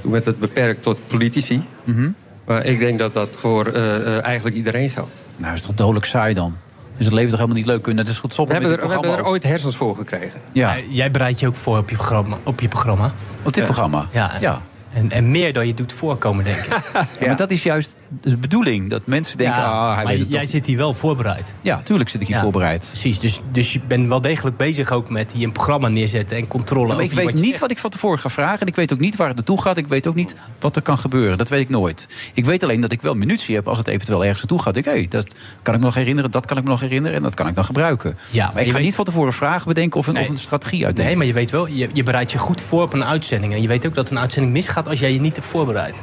Toen 0.01 0.11
werd 0.11 0.25
het 0.25 0.39
beperkt 0.39 0.81
tot 0.81 1.01
politici. 1.07 1.63
Mhm. 1.83 2.09
Maar 2.45 2.65
ik 2.65 2.79
denk 2.79 2.99
dat 2.99 3.13
dat 3.13 3.35
voor 3.39 3.67
eh, 3.67 3.95
eh, 3.95 4.23
eigenlijk 4.23 4.55
iedereen 4.55 4.89
geldt. 4.89 5.11
Nou, 5.37 5.53
is 5.53 5.61
toch 5.61 5.75
dodelijk 5.75 6.05
saai 6.05 6.33
dan? 6.33 6.57
Is 6.97 7.05
het 7.05 7.13
leven 7.13 7.29
toch 7.29 7.39
helemaal 7.39 7.59
niet 7.59 7.69
leuk 7.69 7.81
kunnen? 7.81 8.03
Het 8.03 8.13
is 8.13 8.19
goed 8.19 8.35
We 8.35 8.53
hebben, 8.53 8.71
er, 8.71 8.87
we 8.87 8.93
hebben 8.93 9.17
er 9.17 9.25
ooit 9.25 9.43
hersens 9.43 9.75
voor 9.75 9.95
gekregen. 9.95 10.41
Ja. 10.51 10.75
Jij 10.89 11.11
bereidt 11.11 11.39
je 11.39 11.47
ook 11.47 11.55
voor 11.55 11.77
op 11.77 11.89
je 11.89 11.95
programma. 11.95 12.37
Op, 12.43 12.59
je 12.59 12.67
programma. 12.67 13.11
Op 13.43 13.53
dit 13.53 13.55
Ja. 13.55 13.63
programma? 13.63 14.07
Ja. 14.11 14.31
Ja. 14.39 14.61
En, 14.97 15.11
en 15.11 15.31
meer 15.31 15.53
dan 15.53 15.67
je 15.67 15.73
doet 15.73 15.91
voorkomen, 15.93 16.43
denk 16.45 16.57
ik. 16.57 16.65
Ja, 17.19 17.27
Maar 17.27 17.35
dat 17.35 17.51
is 17.51 17.63
juist 17.63 17.95
de 18.21 18.37
bedoeling. 18.37 18.89
Dat 18.89 19.07
mensen 19.07 19.37
denken, 19.37 19.59
Ja, 19.61 19.67
ah, 19.67 19.85
hij 19.95 20.03
maar 20.03 20.05
weet 20.13 20.19
het 20.21 20.31
jij 20.31 20.41
toch. 20.41 20.49
zit 20.49 20.65
hier 20.65 20.77
wel 20.77 20.93
voorbereid. 20.93 21.53
Ja, 21.61 21.79
tuurlijk 21.83 22.09
zit 22.09 22.21
ik 22.21 22.27
hier 22.27 22.39
voorbereid. 22.39 22.85
Precies, 22.89 23.19
dus, 23.19 23.41
dus 23.51 23.73
je 23.73 23.79
bent 23.87 24.07
wel 24.07 24.21
degelijk 24.21 24.57
bezig 24.57 24.91
ook 24.91 25.09
met 25.09 25.31
hier 25.31 25.45
een 25.45 25.51
programma 25.51 25.87
neerzetten 25.87 26.37
en 26.37 26.47
controle 26.47 26.93
maar 26.95 27.03
ik 27.03 27.11
weet 27.11 27.25
wat 27.25 27.33
niet 27.33 27.59
wat 27.59 27.71
ik 27.71 27.77
van 27.77 27.89
tevoren 27.89 28.19
ga 28.19 28.29
vragen. 28.29 28.59
En 28.59 28.67
ik 28.67 28.75
weet 28.75 28.93
ook 28.93 28.99
niet 28.99 29.15
waar 29.15 29.27
het 29.27 29.35
naartoe 29.35 29.61
gaat. 29.61 29.77
Ik 29.77 29.87
weet 29.87 30.07
ook 30.07 30.15
niet 30.15 30.35
wat 30.59 30.75
er 30.75 30.81
kan 30.81 30.97
gebeuren. 30.97 31.37
Dat 31.37 31.49
weet 31.49 31.61
ik 31.61 31.69
nooit. 31.69 32.07
Ik 32.33 32.45
weet 32.45 32.63
alleen 32.63 32.81
dat 32.81 32.91
ik 32.91 33.01
wel 33.01 33.13
munitie 33.15 33.55
heb 33.55 33.67
als 33.67 33.77
het 33.77 33.87
eventueel 33.87 34.21
ergens 34.21 34.39
naartoe 34.39 34.61
gaat. 34.61 34.75
Ik, 34.75 34.85
hey, 34.85 35.05
dat 35.09 35.35
kan 35.61 35.73
ik 35.73 35.79
me 35.79 35.85
nog 35.85 35.95
herinneren, 35.95 36.31
dat 36.31 36.45
kan 36.45 36.57
ik 36.57 36.63
me 36.63 36.69
nog 36.69 36.79
herinneren. 36.79 37.17
En 37.17 37.23
dat 37.23 37.33
kan 37.33 37.47
ik 37.47 37.55
dan 37.55 37.65
gebruiken. 37.65 38.17
Ja, 38.31 38.43
maar 38.45 38.53
maar 38.53 38.61
ik 38.63 38.67
ga 38.69 38.73
weet- 38.75 38.83
niet 38.85 38.95
van 38.95 39.05
tevoren 39.05 39.33
vragen 39.33 39.67
bedenken 39.67 39.99
of 39.99 40.07
een, 40.07 40.17
of 40.17 40.29
een 40.29 40.37
strategie 40.37 40.85
uitdenken. 40.85 41.05
Nee, 41.05 41.15
maar 41.15 41.25
je 41.25 41.33
weet 41.33 41.51
wel, 41.51 41.67
je, 41.67 41.89
je 41.93 42.03
bereidt 42.03 42.31
je 42.31 42.37
goed 42.37 42.61
voor 42.61 42.81
op 42.81 42.93
een 42.93 43.05
uitzending. 43.05 43.53
En 43.53 43.61
je 43.61 43.67
weet 43.67 43.85
ook 43.87 43.95
dat 43.95 44.09
een 44.09 44.19
uitzending 44.19 44.53
misgaat 44.53 44.86
als 44.87 44.99
jij 44.99 45.13
je 45.13 45.19
niet 45.19 45.35
hebt 45.35 45.47
voorbereid. 45.47 46.01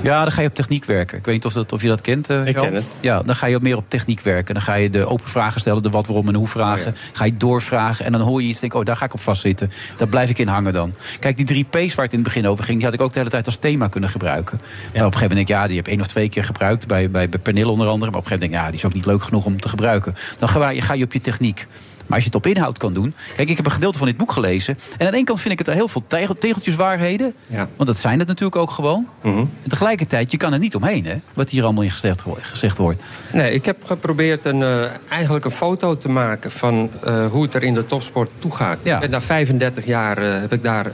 Ja, 0.00 0.22
dan 0.22 0.32
ga 0.32 0.40
je 0.40 0.48
op 0.48 0.54
techniek 0.54 0.84
werken. 0.84 1.18
Ik 1.18 1.24
weet 1.24 1.34
niet 1.34 1.44
of, 1.44 1.52
dat, 1.52 1.72
of 1.72 1.82
je 1.82 1.88
dat 1.88 2.00
kent. 2.00 2.30
eh, 2.30 2.46
Ik 2.46 2.54
ken 2.54 2.74
het. 2.74 2.84
Ja, 3.00 3.22
dan 3.22 3.34
ga 3.36 3.46
je 3.46 3.58
meer 3.62 3.76
op 3.76 3.84
techniek 3.88 4.20
werken. 4.20 4.54
Dan 4.54 4.62
ga 4.62 4.74
je 4.74 4.90
de 4.90 5.06
open 5.06 5.28
vragen 5.28 5.60
stellen, 5.60 5.82
de 5.82 5.90
wat, 5.90 6.06
waarom 6.06 6.28
en 6.28 6.34
hoe 6.34 6.46
vragen. 6.46 6.94
Ga 7.12 7.24
je 7.24 7.36
doorvragen 7.36 8.04
en 8.04 8.12
dan 8.12 8.20
hoor 8.20 8.40
je 8.42 8.46
iets 8.48 8.54
en 8.54 8.60
denk 8.60 8.74
oh, 8.74 8.84
daar 8.84 8.96
ga 8.96 9.04
ik 9.04 9.14
op 9.14 9.20
vastzitten. 9.20 9.70
Daar 9.96 10.08
blijf 10.08 10.30
ik 10.30 10.38
in 10.38 10.48
hangen 10.48 10.72
dan. 10.72 10.94
Kijk, 11.18 11.36
die 11.36 11.46
drie 11.46 11.64
P's 11.64 11.94
waar 11.94 12.04
het 12.04 12.14
in 12.14 12.18
het 12.18 12.28
begin 12.28 12.46
over 12.48 12.64
ging... 12.64 12.76
die 12.76 12.86
had 12.86 12.94
ik 12.94 13.00
ook 13.00 13.12
de 13.12 13.18
hele 13.18 13.30
tijd 13.30 13.46
als 13.46 13.56
thema 13.56 13.88
kunnen 13.88 14.10
gebruiken. 14.10 14.58
Maar 14.60 14.66
op 14.66 14.94
een 14.94 15.00
gegeven 15.00 15.20
moment 15.20 15.30
denk 15.36 15.48
ik, 15.48 15.54
ja, 15.54 15.66
die 15.66 15.76
heb 15.76 15.86
ik 15.86 15.92
één 15.92 16.00
of 16.00 16.06
twee 16.06 16.28
keer 16.28 16.44
gebruikt. 16.44 16.86
Bij, 16.86 17.10
bij, 17.10 17.28
bij 17.28 17.40
Pernil 17.40 17.70
onder 17.70 17.86
andere. 17.88 18.10
Maar 18.10 18.20
op 18.20 18.24
een 18.24 18.30
gegeven 18.30 18.50
moment 18.50 18.50
denk 18.50 18.52
ik, 18.52 18.58
ja, 18.60 18.66
die 18.70 18.78
is 18.78 18.84
ook 18.86 18.94
niet 18.94 19.06
leuk 19.06 19.22
genoeg 19.22 19.44
om 19.44 19.60
te 19.60 19.68
gebruiken. 19.68 20.14
Dan 20.38 20.48
ga 20.48 20.68
je, 20.68 20.80
ga 20.80 20.94
je 20.94 21.04
op 21.04 21.12
je 21.12 21.20
techniek. 21.20 21.66
Maar 22.06 22.16
als 22.16 22.24
je 22.24 22.24
het 22.24 22.34
op 22.34 22.46
inhoud 22.46 22.78
kan 22.78 22.94
doen... 22.94 23.14
Kijk, 23.36 23.48
ik 23.48 23.56
heb 23.56 23.66
een 23.66 23.72
gedeelte 23.72 23.98
van 23.98 24.06
dit 24.06 24.16
boek 24.16 24.32
gelezen. 24.32 24.78
En 24.98 25.06
aan 25.06 25.10
de 25.10 25.16
ene 25.16 25.26
kant 25.26 25.40
vind 25.40 25.52
ik 25.52 25.58
het 25.58 25.68
er 25.68 25.74
heel 25.74 25.88
veel 25.88 26.04
tegel, 26.06 26.34
tegeltjeswaarheden. 26.34 27.34
Ja. 27.46 27.68
Want 27.76 27.88
dat 27.88 27.98
zijn 27.98 28.18
het 28.18 28.28
natuurlijk 28.28 28.56
ook 28.56 28.70
gewoon. 28.70 29.08
Mhm. 29.22 29.38
En 29.38 29.68
tegelijkertijd, 29.68 30.30
je 30.30 30.36
kan 30.36 30.52
er 30.52 30.58
niet 30.58 30.74
omheen, 30.74 31.04
hè? 31.04 31.16
Wat 31.34 31.50
hier 31.50 31.64
allemaal 31.64 31.82
in 31.82 31.90
gezegd, 31.90 32.22
gezegd 32.40 32.78
wordt. 32.78 33.02
Nee, 33.32 33.52
ik 33.52 33.64
heb 33.64 33.84
geprobeerd 33.84 34.44
een, 34.44 34.62
eh, 34.62 34.84
eigenlijk 35.08 35.44
een 35.44 35.50
foto 35.50 35.96
te 35.96 36.08
maken 36.08 36.50
van 36.50 36.90
eh, 37.04 37.26
hoe 37.26 37.42
het 37.42 37.54
er 37.54 37.62
in 37.62 37.74
de 37.74 37.86
topsport 37.86 38.30
toegaat. 38.38 38.78
Ik 38.82 39.00
ben 39.00 39.10
na 39.10 39.20
35 39.20 39.86
jaar 39.86 40.18
eh, 40.18 40.40
heb 40.40 40.52
ik 40.52 40.62
daar 40.62 40.86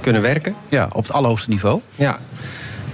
kunnen 0.00 0.22
werken. 0.22 0.54
Ja, 0.68 0.88
op 0.92 1.02
het 1.02 1.12
allerhoogste 1.12 1.50
niveau. 1.50 1.80
Ja. 1.94 2.18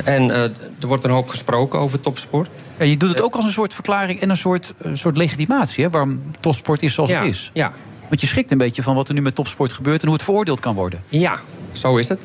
En 0.05 0.31
eh, 0.31 0.43
er 0.81 0.87
wordt 0.87 1.05
een 1.05 1.11
hoop 1.11 1.29
gesproken 1.29 1.79
over 1.79 2.01
topsport. 2.01 2.49
Ja, 2.79 2.85
je 2.85 2.97
doet 2.97 3.09
het 3.09 3.21
ook 3.23 3.35
als 3.35 3.45
een 3.45 3.51
soort 3.53 3.75
verklaring 3.75 4.21
en 4.21 4.31
een 4.31 4.37
soort, 4.37 4.75
een 4.79 4.99
soort 4.99 5.17
legitimatie, 5.17 5.85
hè? 5.85 5.91
Waarom 5.91 6.23
topsport 6.41 6.83
is 6.83 6.95
zoals 6.95 7.11
Ja, 7.11 7.19
het 7.19 7.29
is. 7.29 7.51
Ja. 7.53 7.73
Want 8.09 8.21
je 8.21 8.27
schrikt 8.27 8.51
een 8.51 8.59
beetje 8.59 8.83
van 8.83 8.95
wat 8.95 9.09
er 9.09 9.15
nu 9.15 9.23
met 9.23 9.35
topsport 9.35 9.73
gebeurt 9.73 10.01
en 10.01 10.07
hoe 10.07 10.17
het 10.17 10.25
veroordeeld 10.25 10.61
kan 10.61 10.75
worden. 10.75 11.03
Ja, 11.09 11.41
zo 11.73 11.97
is 11.97 12.09
het. 12.09 12.21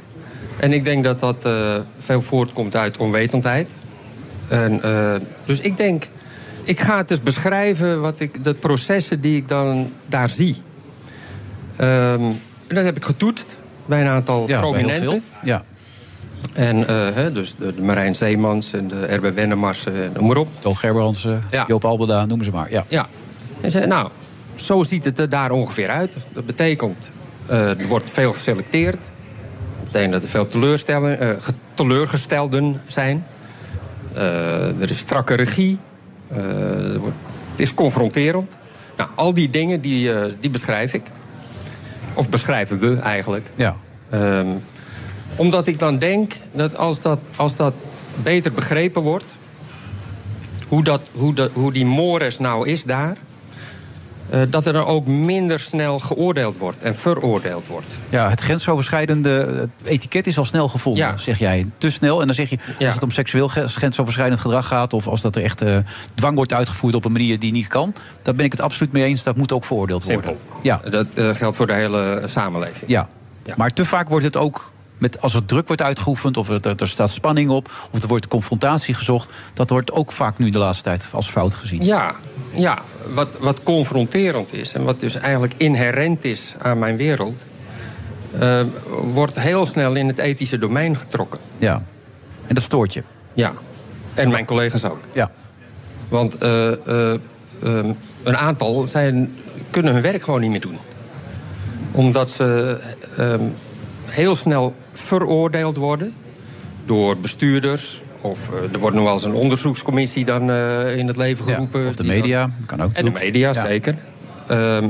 En 0.58 0.74
ik 0.74 0.86
denk 0.86 1.04
dat 1.04 1.20
dat 1.20 1.46
eh, 1.46 1.76
veel 2.00 2.22
voortkomt 2.22 2.76
uit 2.76 2.98
onwetendheid. 2.98 3.72
En, 4.48 4.84
eh, 4.84 5.16
dus 5.46 5.60
ik 5.60 5.78
denk, 5.78 6.08
ik 6.64 6.80
ga 6.80 6.98
het 6.98 7.12
eens 7.12 7.22
beschrijven, 7.22 8.02
wat 8.02 8.20
ik, 8.20 8.44
de 8.44 8.54
processen 8.54 9.22
die 9.22 9.38
ik 9.38 9.48
dan 9.48 9.92
daar 10.06 10.30
zie. 10.30 10.56
En 11.76 12.40
dat 12.68 12.84
heb 12.84 12.96
ik 12.96 13.04
getoetst 13.04 13.58
bij 13.86 14.02
een 14.02 14.08
aantal 14.08 14.40
Ja, 14.40 14.46
bij 14.46 14.56
heel 14.56 14.72
prominenten. 14.72 15.10
veel. 15.10 15.22
Ja. 15.44 15.64
En 16.54 16.88
eh, 16.88 17.34
dus 17.34 17.56
de, 17.56 17.74
Marijn 17.82 18.16
Zeemans 18.16 18.74
en 18.74 18.88
de 18.88 19.06
Erbe 19.06 19.32
Wennemars, 19.32 19.86
eh, 19.86 19.94
noem 20.16 20.28
maar 20.28 20.38
op. 20.38 20.48
Toon 20.60 20.78
Gerbrands, 20.78 21.28
Ja. 21.52 21.66
Joop 21.68 21.86
Albeda, 21.86 22.26
noem 22.26 22.44
ze 22.44 22.52
maar. 22.52 22.72
Ja. 22.72 22.86
Ja. 22.88 23.08
En 23.62 23.72
zei, 23.72 23.88
nou, 23.88 24.10
zo 24.56 24.84
ziet 24.84 25.06
het 25.06 25.20
er 25.20 25.30
daar 25.30 25.52
ongeveer 25.52 25.90
uit. 25.90 26.14
Dat 26.34 26.46
betekent, 26.46 27.10
eh, 27.46 27.70
er 27.80 27.88
wordt 27.88 28.10
veel 28.10 28.32
geselecteerd. 28.32 28.98
Dat 29.78 29.86
betekent 29.92 30.12
dat 30.12 30.24
er 30.24 30.30
veel 30.30 30.48
teleurgestelden 31.74 32.82
zijn. 32.88 33.26
Er 34.80 34.90
is 34.90 34.98
strakke 34.98 35.34
regie. 35.34 35.78
Wordt- 37.00 37.16
het 37.52 37.60
is 37.60 37.74
confronterend. 37.74 38.52
Nou, 38.98 39.10
al 39.16 39.34
die 39.34 39.50
dingen 39.50 39.82
die, 39.82 40.12
die 40.40 40.50
beschrijf 40.50 40.94
ik. 40.94 41.02
Of 42.14 42.30
beschrijven 42.30 42.80
we 42.80 42.96
eigenlijk. 42.96 43.50
Ja. 43.56 43.76
Ehm, 44.10 44.48
Omdat 45.36 45.68
ik 45.68 45.80
dan 45.80 45.98
denk 45.98 46.34
dat 46.52 46.78
als 46.78 47.02
dat, 47.02 47.20
als 47.36 47.56
dat 47.56 47.74
beter 48.24 48.52
begrepen 48.52 49.02
wordt... 49.02 49.26
hoe, 50.68 50.84
dat, 50.84 51.02
hoe, 51.12 51.34
dat, 51.34 51.52
hoe 51.54 51.72
die 51.74 51.86
mores 51.86 52.40
nou 52.40 52.68
is 52.70 52.84
daar... 52.84 53.18
eh, 54.30 54.42
dat 54.50 54.66
er 54.66 54.74
dan 54.74 54.86
ook 54.86 55.06
minder 55.08 55.60
snel 55.60 56.00
geoordeeld 56.00 56.58
wordt 56.58 56.82
en 56.82 56.96
veroordeeld 56.96 57.68
wordt. 57.68 57.98
Ja, 58.10 58.30
het 58.30 58.42
grensoverschrijdende 58.42 59.68
etiket 59.84 60.28
is 60.28 60.38
al 60.38 60.46
snel 60.46 60.70
gevonden, 60.70 61.04
Ja. 61.06 61.18
zeg 61.18 61.40
jij. 61.40 61.66
Te 61.78 61.90
snel. 61.90 62.20
En 62.22 62.26
dan 62.26 62.36
zeg 62.36 62.50
je, 62.50 62.58
Ja. 62.78 62.86
als 62.86 62.96
het 62.96 63.04
om 63.04 63.12
seksueel 63.12 63.48
grensoverschrijdend 63.48 64.40
gedrag 64.42 64.68
gaat... 64.68 64.94
of 64.94 65.08
als 65.08 65.22
dat 65.22 65.36
er 65.36 65.44
echt 65.44 65.62
eh, 65.62 65.78
dwang 66.16 66.36
wordt 66.36 66.54
uitgevoerd 66.54 66.96
op 66.96 67.06
een 67.06 67.12
manier 67.12 67.40
die 67.40 67.52
niet 67.52 67.68
kan... 67.68 67.94
daar 68.22 68.36
ben 68.36 68.46
ik 68.46 68.52
het 68.52 68.62
absoluut 68.62 68.92
mee 68.92 69.04
eens. 69.04 69.24
Dat 69.24 69.36
moet 69.36 69.52
ook 69.52 69.66
veroordeeld 69.66 70.04
worden. 70.04 70.26
Simpel. 70.26 70.60
Ja. 70.62 70.82
Dat 70.90 71.06
eh, 71.14 71.30
geldt 71.36 71.56
voor 71.56 71.68
de 71.68 71.74
hele 71.74 72.24
samenleving. 72.26 72.84
Ja. 72.92 73.08
maar 73.56 73.74
te 73.74 73.86
vaak 73.86 74.10
wordt 74.10 74.26
het 74.26 74.38
ook... 74.38 74.72
Met, 75.02 75.22
als 75.22 75.34
er 75.34 75.46
druk 75.46 75.68
wordt 75.68 75.82
uitgeoefend, 75.82 76.38
of 76.38 76.50
er, 76.50 76.76
er 76.78 76.88
staat 76.88 77.10
spanning 77.10 77.50
op... 77.50 77.72
of 77.92 78.02
er 78.02 78.08
wordt 78.08 78.28
confrontatie 78.28 78.94
gezocht... 78.94 79.30
dat 79.54 79.70
wordt 79.70 79.92
ook 79.92 80.12
vaak 80.12 80.38
nu 80.38 80.50
de 80.50 80.58
laatste 80.58 80.84
tijd 80.84 81.08
als 81.12 81.30
fout 81.30 81.56
gezien. 81.56 81.86
Ja, 81.86 82.16
ja 82.54 82.82
wat, 83.14 83.28
wat 83.40 83.64
confronterend 83.64 84.54
is 84.54 84.74
en 84.74 84.84
wat 84.84 85.00
dus 85.00 85.16
eigenlijk 85.16 85.54
inherent 85.58 86.24
is 86.24 86.56
aan 86.62 86.80
mijn 86.80 86.98
wereld... 86.98 87.42
eh, 88.40 88.62
wordt 89.14 89.40
heel 89.40 89.66
snel 89.66 89.96
in 89.96 90.08
het 90.08 90.18
ethische 90.18 90.58
domein 90.58 90.98
getrokken. 90.98 91.40
Ja. 91.58 91.84
En 92.48 92.56
dat 92.56 92.64
stoort 92.64 92.94
je. 92.94 93.04
Ja. 93.34 93.54
En 94.14 94.30
mijn 94.30 94.46
collega's 94.46 94.84
ook. 94.84 95.00
Ja. 95.12 95.32
Want 96.10 96.38
eh, 96.38 96.72
eh, 96.88 97.20
ehm, 97.64 97.92
een 98.24 98.38
aantal 98.38 98.88
zijn, 98.88 99.36
kunnen 99.70 99.94
hun 99.94 100.02
werk 100.02 100.24
gewoon 100.24 100.42
niet 100.42 100.52
meer 100.52 100.62
doen. 100.62 100.78
Omdat 101.92 102.32
ze 102.32 102.80
ehm, 103.18 103.44
heel 104.12 104.36
snel 104.36 104.76
veroordeeld 104.94 105.78
worden 105.78 106.14
door 106.86 107.18
bestuurders. 107.18 108.02
Of 108.22 108.50
eh, 108.54 108.74
er 108.74 108.80
wordt 108.80 108.96
nog 108.96 109.06
wel 109.06 109.14
eens 109.14 109.24
een 109.24 109.34
onderzoekscommissie 109.34 110.26
dan 110.26 110.50
eh, 110.50 110.98
in 110.98 111.08
het 111.08 111.18
leven 111.18 111.46
geroepen. 111.46 111.88
of 111.88 111.96
de 111.96 112.04
media, 112.04 112.40
dan- 112.42 112.54
kan 112.66 112.82
ook 112.82 112.94
En 112.94 113.06
de 113.06 113.12
media, 113.12 113.48
Ja. 113.54 113.66
zeker. 113.66 113.98
Ehm, 114.48 114.88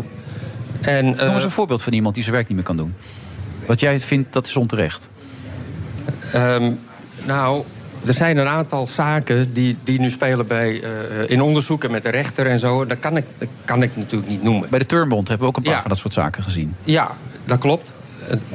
en, 0.81 1.05
Noem 1.05 1.19
eens 1.19 1.37
eh, 1.37 1.43
een 1.43 1.51
voorbeeld 1.51 1.81
van 1.83 1.93
iemand 1.93 2.13
die 2.15 2.23
zijn 2.23 2.35
werk 2.35 2.47
niet 2.47 2.57
meer 2.57 2.65
kan 2.65 2.77
doen. 2.77 2.93
Wat 3.65 3.79
jij 3.79 3.99
vindt, 3.99 4.33
dat 4.33 4.47
is 4.47 4.55
onterecht. 4.57 5.07
Ehm, 6.33 6.71
nou, 7.25 7.63
er 8.05 8.13
zijn 8.13 8.37
een 8.37 8.47
aantal 8.47 8.87
zaken 8.87 9.53
die, 9.53 9.77
die 9.83 9.99
nu 9.99 10.09
spelen 10.09 10.47
bij, 10.47 10.81
in 11.27 11.41
onderzoeken 11.41 11.91
met 11.91 12.03
de 12.03 12.09
rechter 12.09 12.45
en 12.47 12.59
zo. 12.59 12.85
Dat 12.85 12.99
kan 12.99 13.17
ik, 13.17 13.25
dat 13.37 13.47
kan 13.65 13.83
ik 13.83 13.95
natuurlijk 13.95 14.31
niet 14.31 14.43
noemen. 14.43 14.69
Bij 14.69 14.79
de 14.79 14.85
Turnbond 14.85 15.27
hebben 15.27 15.47
we 15.47 15.51
ook 15.51 15.57
een 15.57 15.63
paar 15.63 15.73
Ja. 15.73 15.81
van 15.81 15.89
dat 15.89 15.99
soort 15.99 16.13
zaken 16.13 16.43
gezien. 16.43 16.75
Ja, 16.83 17.11
dat 17.45 17.59
klopt. 17.59 17.93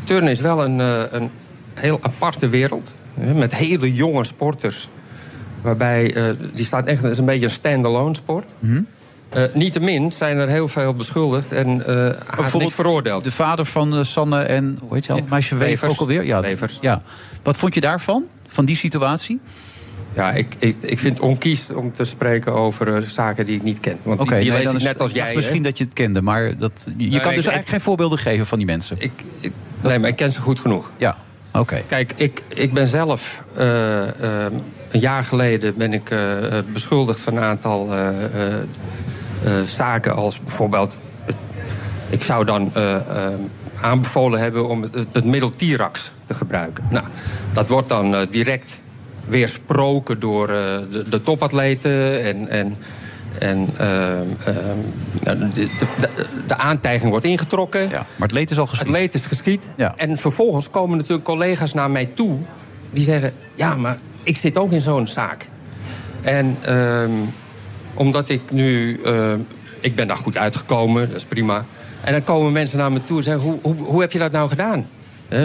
Turnen 0.05 0.31
is 0.31 0.41
wel 0.41 0.65
een, 0.65 0.81
eh, 0.81 1.01
een 1.11 1.31
heel 1.75 1.99
aparte 2.03 2.49
wereld. 2.49 2.93
hè, 3.21 3.35
Met 3.35 3.55
hele 3.55 3.95
jonge 3.95 4.25
sporters. 4.25 4.89
Waarbij, 5.63 6.15
eh, 6.15 6.25
die 6.55 6.65
staat 6.65 6.87
echt, 6.87 7.03
het 7.03 7.11
is 7.11 7.19
een 7.19 7.25
beetje 7.25 7.45
een 7.45 7.51
stand-alone 7.53 8.15
sport. 8.15 8.47
Mhm. 8.59 8.81
Eh, 9.29 9.43
Niettemin 9.55 10.13
zijn 10.13 10.37
er 10.37 10.49
heel 10.49 10.69
veel 10.69 10.95
beschuldigd 10.95 11.53
en 11.53 11.83
niks 12.59 12.75
veroordeeld. 12.75 13.25
De 13.25 13.33
vader 13.33 13.65
van 13.65 14.05
Sanne 14.05 14.43
en, 14.43 14.79
hoe 14.81 14.95
heet 14.95 15.07
je 15.07 15.13
al, 15.13 15.21
meisje 15.29 15.55
Wever 15.55 15.69
Wevers. 15.71 15.93
ook 15.93 15.99
alweer? 16.01 16.25
Ja, 16.25 16.41
Wevers. 16.41 16.79
ja. 16.81 17.03
Wat 17.43 17.57
vond 17.57 17.75
je 17.75 17.81
daarvan, 17.81 18.25
van 18.49 18.65
die 18.65 18.77
situatie? 18.77 19.41
Ja, 20.15 20.33
ik, 20.33 20.55
ik, 20.59 20.77
ik 20.81 20.99
vind 20.99 21.17
het 21.19 21.27
onkies 21.27 21.71
om 21.71 21.93
te 21.95 22.05
spreken 22.05 22.53
over 22.53 23.09
zaken 23.09 23.45
die 23.47 23.57
ik 23.57 23.63
niet 23.63 23.81
ken. 23.81 23.97
Want 24.03 24.21
Oké, 24.21 24.31
die, 24.35 24.39
die 24.41 24.49
nee, 24.51 24.59
lees 24.59 24.67
dan 24.69 24.77
ik 24.77 24.83
net 24.87 25.01
als 25.01 25.13
jij. 25.13 25.35
Misschien 25.35 25.57
hè? 25.57 25.63
dat 25.63 25.79
je 25.79 25.85
het 25.85 25.93
kende, 25.93 26.23
maar 26.23 26.59
dat, 26.59 26.87
je 26.87 26.95
kan 26.95 27.11
dus 27.11 27.21
ik- 27.21 27.25
eigenlijk 27.27 27.69
geen 27.69 27.81
voorbeelden 27.81 28.19
geven 28.19 28.47
van 28.47 28.59
die 28.59 28.67
mensen. 28.67 28.97
Ik, 28.99 29.13
ik, 29.41 29.53
nee, 29.87 29.99
maar 29.99 30.09
ik 30.09 30.17
ken 30.17 30.33
ze 30.33 30.41
goed 30.41 30.61
genoeg. 30.61 30.91
Ja, 30.97 31.17
oké. 31.53 31.83
Kijk, 31.87 32.13
ik, 32.17 32.43
ik 32.49 32.73
ben 32.73 32.87
zelf... 32.87 33.43
eh, 33.57 34.45
eh, 34.45 34.53
een 34.91 35.01
jaar 35.01 35.23
geleden 35.23 35.77
ben 35.77 35.93
ik 35.93 36.11
eh, 36.11 36.19
beschuldigd 36.73 37.21
van 37.21 37.37
een 37.37 37.43
aantal 37.43 37.95
zaken 39.67 40.15
als 40.15 40.41
bijvoorbeeld... 40.41 40.97
ik 42.09 42.23
zou 42.23 42.45
dan 42.45 42.73
aanbevolen 43.81 44.41
hebben 44.41 44.69
om 44.69 44.83
het, 44.83 45.07
het 45.13 45.25
middel 45.25 45.51
Tirax 45.51 46.11
te 46.27 46.35
gebruiken. 46.35 46.85
Nou, 46.91 47.05
dat 47.53 47.69
wordt 47.69 47.89
dan 47.89 48.27
direct 48.31 48.83
weersproken 49.25 50.21
door 50.21 50.47
de, 50.47 51.05
de 51.09 51.21
topatleten 51.21 52.25
en... 52.25 52.49
en 52.49 52.77
en 53.39 53.69
ehm, 53.77 54.27
ehm, 54.45 54.79
nou, 55.23 55.39
de, 55.39 55.69
de, 55.99 56.09
de, 56.47 56.57
aantijging 56.57 57.11
wordt 57.11 57.25
ingetrokken. 57.25 57.89
Maar 57.91 58.07
het 58.19 58.33
leed 58.33 58.51
is 58.51 58.59
al 58.59 58.67
geschied. 58.67 58.87
Het 58.87 58.97
leed 58.97 59.15
is 59.15 59.27
geschied. 59.27 59.65
En 59.97 60.19
vervolgens 60.19 60.71
komen 60.71 60.97
natuurlijk 60.97 61.25
collega's 61.25 61.75
naar 61.75 61.91
mij 61.91 62.07
toe... 62.15 62.39
die 62.91 63.05
zeggen, 63.05 63.33
ja, 63.55 63.75
maar 63.75 63.97
ik 64.23 64.37
zit 64.37 64.57
ook 64.57 64.73
in 64.73 64.81
zo'n 64.81 65.07
zaak. 65.07 65.49
En 66.21 66.57
ehm, 66.61 67.11
omdat 67.95 68.29
ik 68.29 68.51
nu... 68.51 69.01
ik 69.81 69.95
ben 69.95 70.07
daar 70.07 70.17
goed 70.17 70.37
uitgekomen, 70.37 71.09
dat 71.09 71.17
is 71.17 71.25
prima. 71.25 71.65
En 72.01 72.13
dan 72.13 72.25
komen 72.25 72.53
mensen 72.53 72.79
naar 72.79 72.93
me 72.93 73.05
toe 73.05 73.17
en 73.17 73.23
zeggen... 73.23 73.43
hoe, 73.43 73.59
hoe, 73.63 73.75
hoe 73.75 74.01
heb 74.01 74.13
je 74.13 74.19
dat 74.19 74.33
nou 74.33 74.49
gedaan? 74.49 74.87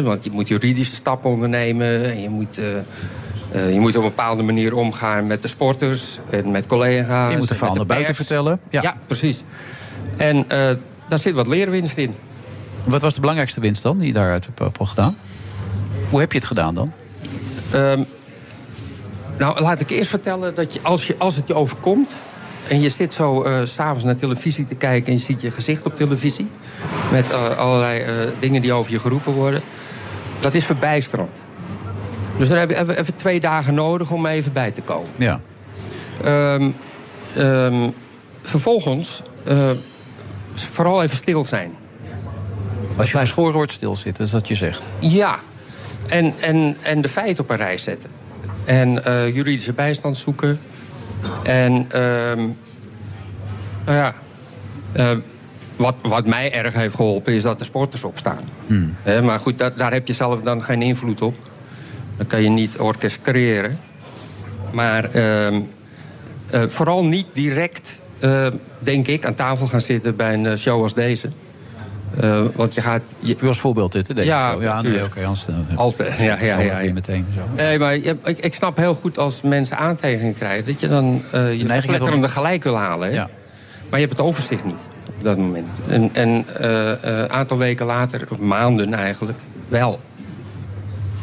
Want 0.04 0.24
je 0.24 0.32
moet 0.32 0.48
juridische 0.48 0.96
stappen 0.96 1.30
ondernemen... 1.30 2.12
en 2.12 2.22
je 2.22 2.30
moet... 2.30 2.60
eh, 3.52 3.66
eh, 3.66 3.74
je 3.74 3.80
moet 3.80 3.96
op 3.96 4.04
een 4.04 4.10
bepaalde 4.10 4.44
manier 4.44 4.76
omgaan 4.76 5.28
met 5.28 5.42
de 5.42 5.48
sporters 5.48 6.20
en 6.30 6.52
met 6.52 6.68
collega's. 6.68 7.32
Je 7.32 7.38
moet 7.38 7.48
de 7.48 7.56
verhaal 7.56 7.76
naar 7.76 7.86
buiten 7.86 8.16
vertellen. 8.16 8.60
Ja. 8.70 8.98
precies. 9.06 9.44
En 10.18 10.50
eh, 10.50 10.76
daar 11.08 11.20
zit 11.20 11.36
wat 11.36 11.48
leerwinst 11.48 11.98
in. 11.98 12.16
Wat 12.84 13.02
was 13.02 13.14
de 13.14 13.20
belangrijkste 13.20 13.60
winst 13.60 13.84
dan, 13.84 13.98
die 13.98 14.08
je 14.08 14.14
daaruit 14.14 14.46
hebt 14.46 14.60
hebt 14.60 14.90
gedaan? 14.90 15.18
Hoe 16.10 16.20
heb 16.20 16.32
je 16.32 16.38
het 16.38 16.48
gedaan 16.48 16.76
dan? 16.76 16.92
Ehm, 17.72 18.04
nou, 19.38 19.62
laat 19.62 19.80
ik 19.80 19.90
eerst 19.90 20.10
vertellen 20.10 20.56
dat 20.56 20.74
je 20.74 20.80
als, 20.82 21.08
je, 21.08 21.16
als 21.18 21.36
het 21.36 21.48
je 21.48 21.54
overkomt... 21.54 22.16
en 22.68 22.82
je 22.82 22.90
zit 22.90 23.14
zo 23.14 23.44
eh, 23.44 23.66
s 23.66 23.74
s'avonds 23.74 24.04
naar 24.04 24.16
televisie 24.16 24.68
te 24.68 24.76
kijken... 24.76 25.08
en 25.08 25.14
je 25.14 25.26
ziet 25.26 25.42
je 25.42 25.52
gezicht 25.52 25.86
op 25.86 25.96
televisie... 25.96 26.48
met 27.12 27.32
eh, 27.32 27.58
allerlei 27.58 28.00
eh, 28.00 28.14
dingen 28.40 28.62
die 28.62 28.74
over 28.74 28.92
je 28.92 29.00
geroepen 29.00 29.34
worden... 29.34 29.62
dat 30.40 30.54
is 30.54 30.66
verbijsterend. 30.66 31.42
Dus 32.38 32.48
dan 32.48 32.58
heb 32.58 32.70
je 32.70 32.98
even, 32.98 33.16
twee 33.16 33.40
dagen 33.40 33.74
nodig 33.74 34.12
om 34.12 34.26
even 34.26 34.54
bij 34.54 34.72
te 34.72 34.82
komen. 34.82 35.10
Ja. 35.18 35.42
Ehm, 36.24 36.70
ehm, 37.36 37.90
vervolgens 38.42 39.22
eh, 39.44 39.70
vooral 40.54 41.04
even 41.04 41.18
stil 41.18 41.46
zijn. 41.46 41.72
Als 42.98 43.12
je 43.12 43.18
geschoren 43.18 43.54
wordt, 43.54 43.72
stilzitten, 43.72 44.26
is 44.26 44.32
dat 44.32 44.48
je 44.48 44.56
zegt. 44.56 44.92
Ja, 45.00 45.40
en, 46.08 46.34
en, 46.40 46.78
en 46.82 47.02
de 47.02 47.10
feiten 47.10 47.44
op 47.44 47.50
een 47.50 47.58
rij 47.58 47.78
zetten. 47.78 48.10
En 48.66 49.06
eh, 49.06 49.36
juridische 49.36 49.74
bijstand 49.74 50.18
zoeken. 50.18 50.60
En, 51.44 51.86
ehm, 51.92 52.40
nou 53.86 53.98
ja, 53.98 54.14
eh, 54.92 55.18
wat, 55.76 55.96
wat 56.02 56.26
mij 56.26 56.54
erg 56.54 56.74
heeft 56.74 56.96
geholpen 56.96 57.34
is 57.34 57.44
dat 57.44 57.60
de 57.60 57.66
sporters 57.66 58.04
opstaan. 58.04 58.40
Hmm. 58.68 58.96
Maar 59.24 59.40
goed, 59.40 59.58
daar, 59.58 59.76
daar 59.76 59.94
heb 59.94 60.08
je 60.08 60.14
zelf 60.14 60.42
dan 60.42 60.64
geen 60.64 60.82
invloed 60.82 61.22
op. 61.22 61.36
Dat 62.22 62.30
kan 62.30 62.42
je 62.44 62.50
niet 62.50 62.78
orchestreren. 62.78 63.78
Maar 64.72 65.04
ehm, 65.04 65.62
eh, 66.50 66.62
vooral 66.68 67.06
niet 67.06 67.26
direct, 67.34 68.02
eh, 68.20 68.48
denk 68.80 69.08
ik, 69.08 69.26
aan 69.26 69.36
tafel 69.36 69.68
gaan 69.68 69.82
zitten 69.82 70.16
bij 70.16 70.34
een 70.34 70.46
eh, 70.46 70.56
show 70.56 70.82
als 70.82 70.94
deze. 70.94 71.30
Eh, 72.20 72.42
want 72.56 72.74
je 72.74 72.82
gaat. 72.82 73.02
Je... 73.20 73.36
Als 73.48 73.60
voorbeeld 73.60 73.92
dit, 73.92 74.08
hè, 74.08 74.14
deze 74.14 74.28
ja, 74.28 74.52
show. 74.52 74.62
Ja, 74.62 74.82
nee, 74.82 75.04
oké, 75.04 75.32
Altijd. 75.76 76.18
Ja, 76.18 76.38
ja, 76.42 76.60
ja, 76.60 76.80
ja. 76.80 76.94
Meteen, 76.94 77.26
zo. 77.36 77.42
Nee, 77.56 77.80
maar 77.80 77.98
je- 77.98 78.16
ik, 78.24 78.40
ik 78.40 78.54
snap 78.54 78.78
heel 78.78 78.94
goed 78.94 79.18
als 79.18 79.42
mensen 79.42 79.78
aantijgingen 79.78 80.34
krijgen... 80.34 80.66
dat 80.66 80.80
je 80.80 80.88
dan 80.88 81.24
eh 81.32 81.60
je 81.60 81.68
verpletterende 81.68 82.28
gelijk 82.28 82.64
wil 82.64 82.78
halen. 82.78 83.08
Hè? 83.08 83.14
Ja. 83.14 83.30
Maar 83.90 84.00
je 84.00 84.06
hebt 84.06 84.18
het 84.18 84.28
overzicht 84.28 84.66
niet 84.66 84.88
op 85.08 85.24
dat 85.24 85.38
moment. 85.38 85.68
En 85.88 86.10
een 86.14 86.46
aantal 87.30 87.58
weken 87.58 87.86
later, 87.86 88.28
of 88.30 88.38
maanden 88.38 88.94
eigenlijk, 88.94 89.40
wel. 89.68 90.00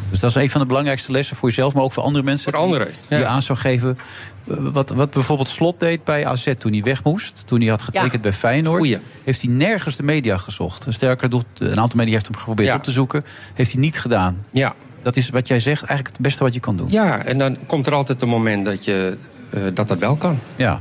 Dus 0.09 0.19
dat 0.19 0.29
is 0.29 0.35
een 0.35 0.49
van 0.49 0.61
de 0.61 0.67
belangrijkste 0.67 1.11
lessen 1.11 1.35
voor 1.35 1.49
jezelf, 1.49 1.73
maar 1.73 1.83
ook 1.83 1.91
voor 1.91 2.03
andere 2.03 2.23
mensen. 2.23 2.51
Voor 2.51 2.61
anderen, 2.61 2.87
Die 2.87 2.95
ja. 3.09 3.17
je 3.17 3.25
aan 3.25 3.41
zou 3.41 3.57
geven. 3.59 3.97
Wat, 4.43 4.89
wat 4.89 5.11
bijvoorbeeld 5.11 5.47
Slot 5.47 5.79
deed 5.79 6.03
bij 6.03 6.25
AZ 6.25 6.51
toen 6.57 6.71
hij 6.71 6.83
weg 6.83 7.03
moest. 7.03 7.43
Toen 7.47 7.59
hij 7.59 7.69
had 7.69 7.81
getekend 7.81 8.13
Ja, 8.13 8.19
bij 8.19 8.33
Feyenoord. 8.33 8.77
goeie. 8.77 8.97
Heeft 9.23 9.41
hij 9.41 9.51
nergens 9.51 9.95
de 9.95 10.03
media 10.03 10.37
gezocht. 10.37 10.85
Sterker, 10.89 11.29
nog, 11.29 11.43
een 11.57 11.79
aantal 11.79 11.97
media 11.97 12.13
heeft 12.13 12.25
hem 12.27 12.35
geprobeerd 12.35 12.67
Ja. 12.69 12.75
op 12.75 12.83
te 12.83 12.91
zoeken. 12.91 13.25
Heeft 13.53 13.71
hij 13.71 13.81
niet 13.81 13.99
gedaan. 13.99 14.41
Ja. 14.51 14.75
Dat 15.01 15.15
is 15.15 15.29
wat 15.29 15.47
jij 15.47 15.59
zegt 15.59 15.79
eigenlijk 15.83 16.09
het 16.09 16.19
beste 16.25 16.43
wat 16.43 16.53
je 16.53 16.59
kan 16.59 16.77
doen. 16.77 16.91
Ja, 16.91 17.23
en 17.23 17.37
dan 17.37 17.57
komt 17.65 17.87
er 17.87 17.93
altijd 17.93 18.21
een 18.21 18.29
moment 18.29 18.65
dat 18.65 18.85
je, 18.85 19.17
eh, 19.51 19.61
dat, 19.73 19.87
dat 19.87 19.99
wel 19.99 20.15
kan. 20.15 20.39
Ja. 20.55 20.79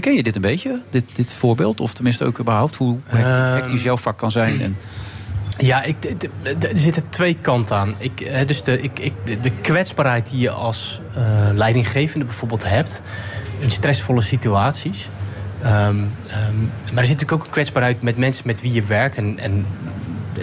Ken 0.00 0.14
je 0.14 0.22
dit 0.22 0.34
een 0.34 0.40
beetje, 0.40 0.80
dit, 0.90 1.04
dit 1.12 1.32
voorbeeld? 1.32 1.80
Of 1.80 1.94
tenminste 1.94 2.24
ook 2.24 2.40
überhaupt 2.40 2.76
hoe 2.76 2.98
hectisch 3.04 3.60
hectisch 3.60 3.82
jouw 3.82 3.96
vak 3.96 4.18
kan 4.18 4.30
zijn? 4.30 4.60
En... 4.60 4.76
Ja, 5.58 5.82
ik, 5.82 5.96
er 6.44 6.70
zitten 6.74 7.08
twee 7.08 7.34
kanten 7.34 7.76
aan. 7.76 7.94
Ik, 7.98 8.46
dus 8.46 8.62
de, 8.62 8.80
ik, 8.80 8.98
ik, 8.98 9.42
de 9.42 9.50
kwetsbaarheid 9.60 10.30
die 10.30 10.40
je 10.40 10.50
als 10.50 11.00
eh, 11.14 11.22
leidinggevende 11.52 12.24
bijvoorbeeld 12.24 12.68
hebt... 12.68 13.02
in 13.58 13.70
stressvolle 13.70 14.22
situaties. 14.22 15.08
Ehm, 15.62 15.96
ehm, 16.28 16.58
maar 16.92 17.02
er 17.02 17.08
zit 17.08 17.20
natuurlijk 17.20 17.32
ook 17.32 17.44
een 17.44 17.50
kwetsbaarheid 17.50 18.02
met 18.02 18.16
mensen 18.16 18.46
met 18.46 18.60
wie 18.60 18.72
je 18.72 18.82
werkt... 18.82 19.16
en, 19.16 19.38
en 19.38 19.66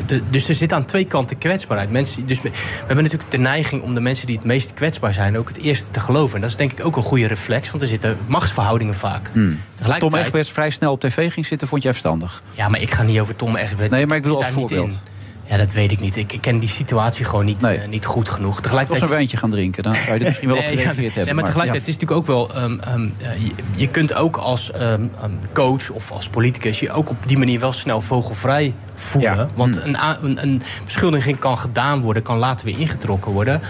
de- 0.06 0.22
dus 0.30 0.50
er 0.50 0.56
zit 0.56 0.74
aan 0.74 0.86
twee 0.86 1.06
kanten 1.06 1.38
kwetsbaarheid. 1.38 1.92
Mensen, 1.92 2.26
dus 2.26 2.42
we, 2.42 2.50
we 2.50 2.58
hebben 2.78 3.04
natuurlijk 3.04 3.32
de 3.32 3.38
neiging 3.38 3.82
om 3.82 3.94
de 3.94 4.00
mensen 4.02 4.28
die 4.28 4.36
het 4.36 4.46
meest 4.46 4.74
kwetsbaar 4.74 5.14
zijn... 5.14 5.38
ook 5.38 5.48
het 5.48 5.58
eerste 5.58 5.92
te 5.92 6.00
geloven. 6.00 6.36
En 6.36 6.42
dat 6.42 6.50
is 6.50 6.56
denk 6.56 6.72
ik 6.72 6.86
ook 6.86 6.96
een 6.96 7.04
goede 7.04 7.28
reflex, 7.28 7.70
want 7.70 7.82
er 7.82 7.88
zitten 7.90 8.18
machtsverhoudingen 8.26 8.96
vaak. 8.96 9.30
Hmm. 9.34 9.60
Tom 10.00 10.16
Egbers 10.16 10.50
vrij 10.50 10.70
snel 10.70 10.92
op 10.92 11.00
tv 11.00 11.34
ging 11.34 11.46
zitten, 11.46 11.68
vond 11.68 11.84
jij 11.84 11.92
verstandig? 11.92 12.44
Ja, 12.52 12.68
maar 12.68 12.82
ik 12.82 12.92
ga 12.94 13.04
niet 13.04 13.20
over 13.20 13.36
Tom 13.36 13.56
Egbers. 13.56 13.90
Nee, 13.90 14.06
maar 14.06 14.18
ik 14.18 14.24
bedoel 14.24 14.38
zit 14.38 14.46
als 14.46 14.56
voorbeeld. 14.56 15.00
Ja, 15.44 15.58
dat 15.58 15.72
weet 15.72 15.92
ik 15.92 16.00
niet. 16.00 16.16
Ik, 16.16 16.38
ken 16.42 16.58
die 16.58 16.70
situatie 16.70 17.26
gewoon 17.26 17.46
niet, 17.46 17.64
eh, 17.64 17.88
niet 17.88 18.06
goed 18.06 18.30
genoeg. 18.30 18.52
Als 18.52 18.62
Tegelijkertijd 18.62 19.04
een 19.04 19.10
wijntje 19.10 19.38
gaan 19.38 19.50
drinken, 19.50 19.84
dan 19.84 19.96
zou 19.96 20.14
je 20.14 20.20
er 20.20 20.26
misschien 20.26 20.48
wel 20.48 20.58
op 20.58 20.64
Nee, 20.66 20.72
ja, 20.72 20.78
gereageerd 20.78 21.16
hebben. 21.16 21.26
Nee, 21.26 21.34
maar 21.34 21.44
tegelijkertijd 21.44 21.88
is 21.88 21.94
het 21.94 22.02
natuurlijk 22.02 22.30
ook 22.30 22.50
wel... 22.50 22.64
ehm, 22.64 22.80
ehm, 22.80 23.10
eh, 23.22 23.44
je, 23.44 23.52
je 23.76 23.88
kunt 23.88 24.14
ook 24.14 24.38
als 24.38 24.72
ehm, 24.72 25.08
coach 25.54 25.90
of 25.90 26.12
als 26.12 26.30
politicus... 26.30 26.80
je 26.80 26.92
ook 26.92 27.10
op 27.10 27.28
die 27.28 27.38
manier 27.38 27.60
wel 27.60 27.74
snel 27.74 28.02
vogelvrij 28.02 28.74
voelen. 28.96 29.50
Want 29.56 29.82
Hmm. 29.82 29.96
een, 29.96 30.18
een, 30.22 30.42
een 30.42 30.62
beschuldiging 30.86 31.40
kan 31.40 31.58
gedaan 31.58 32.02
worden... 32.02 32.24
kan 32.24 32.38
later 32.38 32.66
weer 32.66 32.80
ingetrokken 32.80 33.32
worden. 33.32 33.62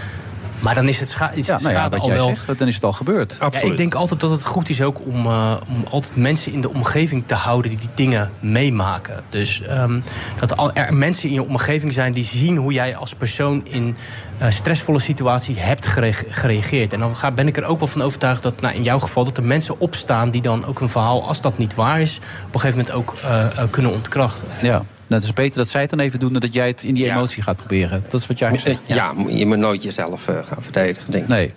Maar 0.62 0.74
dan 0.74 0.88
is 0.88 1.00
het, 1.00 1.08
scha 1.08 1.30
is 1.30 1.46
Ja, 1.46 1.52
het 1.52 1.62
nou 1.62 1.74
ja, 1.74 1.80
schade 1.80 1.96
wat 1.96 2.04
al 2.04 2.08
jij 2.08 2.16
wel... 2.16 2.28
zegt, 2.36 2.58
dan 2.58 2.68
is 2.68 2.74
het 2.74 2.84
al 2.84 2.92
gebeurd. 2.92 3.36
Ja, 3.40 3.60
ik 3.60 3.76
denk 3.76 3.94
altijd 3.94 4.20
dat 4.20 4.30
het 4.30 4.44
goed 4.44 4.68
is 4.68 4.82
ook 4.82 5.00
om, 5.06 5.26
eh, 5.26 5.54
om 5.68 5.84
altijd 5.90 6.16
mensen 6.16 6.52
in 6.52 6.60
de 6.60 6.68
omgeving 6.74 7.22
te 7.26 7.34
houden 7.34 7.70
die 7.70 7.80
die 7.80 7.88
dingen 7.94 8.30
meemaken. 8.40 9.22
Dus 9.28 9.62
ehm, 9.62 10.00
dat 10.38 10.70
er 10.74 10.94
mensen 10.94 11.28
in 11.28 11.34
je 11.34 11.44
omgeving 11.48 11.92
zijn 11.92 12.12
die 12.12 12.24
zien 12.24 12.56
hoe 12.56 12.72
jij 12.72 12.96
als 12.96 13.14
persoon 13.14 13.66
in 13.66 13.96
eh, 14.38 14.50
stressvolle 14.50 15.00
situaties 15.00 15.56
hebt 15.58 15.86
gere- 15.86 16.12
gereageerd. 16.28 16.92
En 16.92 16.98
dan 16.98 17.16
ga, 17.16 17.30
ben 17.32 17.46
ik 17.46 17.56
er 17.56 17.64
ook 17.64 17.78
wel 17.78 17.88
van 17.88 18.02
overtuigd 18.02 18.42
dat 18.42 18.60
nou, 18.60 18.74
in 18.74 18.82
jouw 18.82 18.98
geval 18.98 19.24
dat 19.24 19.36
er 19.36 19.44
mensen 19.44 19.80
opstaan 19.80 20.30
die 20.30 20.42
dan 20.42 20.64
ook 20.64 20.80
een 20.80 20.88
verhaal, 20.88 21.28
als 21.28 21.40
dat 21.40 21.58
niet 21.58 21.74
waar 21.74 22.00
is, 22.00 22.20
op 22.46 22.54
een 22.54 22.60
gegeven 22.60 22.78
moment 22.78 22.96
ook 22.96 23.16
eh, 23.22 23.46
kunnen 23.70 23.92
ontkrachten. 23.92 24.48
Ja, 24.62 24.82
dat 25.06 25.22
is 25.22 25.32
beter 25.32 25.56
dat 25.56 25.68
zij 25.68 25.80
het 25.80 25.90
dan 25.90 25.98
even 25.98 26.18
doen... 26.18 26.32
dan 26.32 26.40
dat 26.40 26.54
jij 26.54 26.66
het 26.66 26.82
in 26.82 26.94
die 26.94 27.10
emotie 27.10 27.42
gaat 27.42 27.56
proberen. 27.56 28.04
Dat 28.08 28.20
is 28.20 28.26
wat 28.26 28.38
jij 28.38 28.58
zegt. 28.58 28.80
Ja, 28.86 29.14
je 29.28 29.46
moet 29.46 29.58
nooit 29.58 29.82
jezelf 29.82 30.28
eh, 30.28 30.34
gaan 30.44 30.62
verdedigen, 30.62 31.10
denk 31.12 31.22
ik. 31.24 31.28
Nee. 31.30 31.54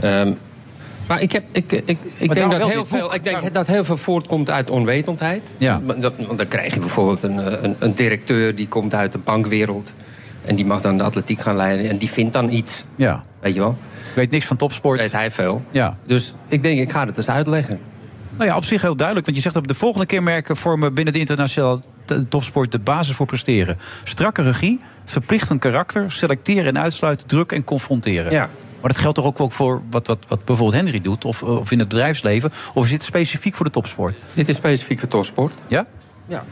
Ehm, 0.00 0.32
maar 1.08 1.22
ik, 1.22 1.32
heb, 1.32 1.44
ik, 1.52 1.72
ik, 1.72 1.98
ik, 2.16 2.34
denk, 2.34 2.50
dat 2.50 2.70
heel 2.70 2.86
veel, 2.86 3.14
ik 3.14 3.24
denk 3.24 3.54
dat 3.54 3.66
heel 3.66 3.84
veel 3.84 3.96
voortkomt 3.96 4.50
uit 4.50 4.70
onwetendheid. 4.70 5.50
Ja. 5.56 5.80
Want 5.82 6.02
dat- 6.02 6.12
want 6.26 6.38
dan 6.38 6.48
krijg 6.48 6.74
je 6.74 6.80
bijvoorbeeld 6.80 7.22
een, 7.22 7.40
eh, 7.40 7.62
een, 7.62 7.76
een 7.78 7.94
directeur 7.94 8.54
die 8.54 8.68
komt 8.68 8.94
uit 8.94 9.12
de 9.12 9.18
bankwereld. 9.18 9.92
En 10.44 10.56
die 10.56 10.64
mag 10.66 10.80
dan 10.80 10.96
de 10.96 11.02
atletiek 11.02 11.40
gaan 11.40 11.56
leiden. 11.56 11.88
En 11.90 11.98
die 11.98 12.10
vindt 12.10 12.32
dan 12.32 12.50
iets. 12.50 12.84
Ja. 12.96 13.22
Weet 13.40 13.54
je 13.54 13.60
wel? 13.60 13.78
Weet 14.14 14.30
niks 14.30 14.44
van 14.44 14.56
topsport. 14.56 15.00
Weet 15.00 15.12
hij 15.12 15.30
veel. 15.30 15.64
Ja. 15.70 15.96
Dus 16.06 16.34
ik 16.48 16.62
denk, 16.62 16.80
ik 16.80 16.90
ga 16.90 17.06
het 17.06 17.16
eens 17.16 17.30
uitleggen. 17.30 17.78
Nou 18.36 18.50
ja, 18.50 18.56
op 18.56 18.64
zich 18.64 18.82
heel 18.82 18.96
duidelijk. 18.96 19.26
Want 19.26 19.38
je 19.38 19.42
zegt 19.42 19.54
dat 19.54 19.68
de 19.68 19.74
volgende 19.74 20.06
kenmerken 20.06 20.56
vormen 20.56 20.94
binnen 20.94 21.12
de 21.12 21.18
internationale 21.18 21.80
t- 22.08 22.30
topsport 22.30 22.72
de 22.72 22.78
basis 22.78 23.14
voor 23.16 23.26
presteren. 23.26 23.76
Strakke 24.04 24.42
regie, 24.42 24.80
verplichtend 25.04 25.60
karakter, 25.60 26.12
selecteren 26.12 26.66
en 26.66 26.78
uitsluiten, 26.78 27.26
druk 27.26 27.52
en 27.52 27.64
confronteren. 27.64 28.32
Ja. 28.32 28.50
Maar 28.80 28.90
dat 28.92 28.98
geldt 29.00 29.16
toch 29.16 29.40
ook 29.40 29.52
voor 29.52 29.82
wat, 29.90 30.06
wat, 30.06 30.18
wat 30.28 30.44
bijvoorbeeld 30.44 30.82
Henry 30.82 31.00
doet, 31.00 31.24
of, 31.24 31.42
of 31.42 31.70
in 31.70 31.78
het 31.78 31.88
bedrijfsleven? 31.88 32.50
Of 32.74 32.84
is 32.84 32.90
dit 32.90 33.02
specifiek 33.02 33.54
voor 33.54 33.64
de 33.66 33.72
topsport? 33.72 34.16
Dit 34.34 34.48
is 34.48 34.56
specifiek 34.56 34.98
voor 34.98 35.08
topsport. 35.08 35.52
Ja? 35.68 35.86
Ja. 36.26 36.44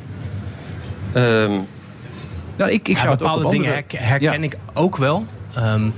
Ehm, 1.13 1.51
nou, 2.57 2.71
ik, 2.71 2.89
ik 2.89 2.97
Ja, 2.97 3.03
zou 3.03 3.11
het 3.13 3.23
ook 3.23 3.29
bepaalde 3.29 3.43
dingen 3.43 3.57
andere- 3.57 3.73
herken, 3.75 3.99
herken 3.99 4.43
ik 4.43 4.57
ook 4.75 4.97
wel. 4.97 5.27
Ehm, 5.55 5.89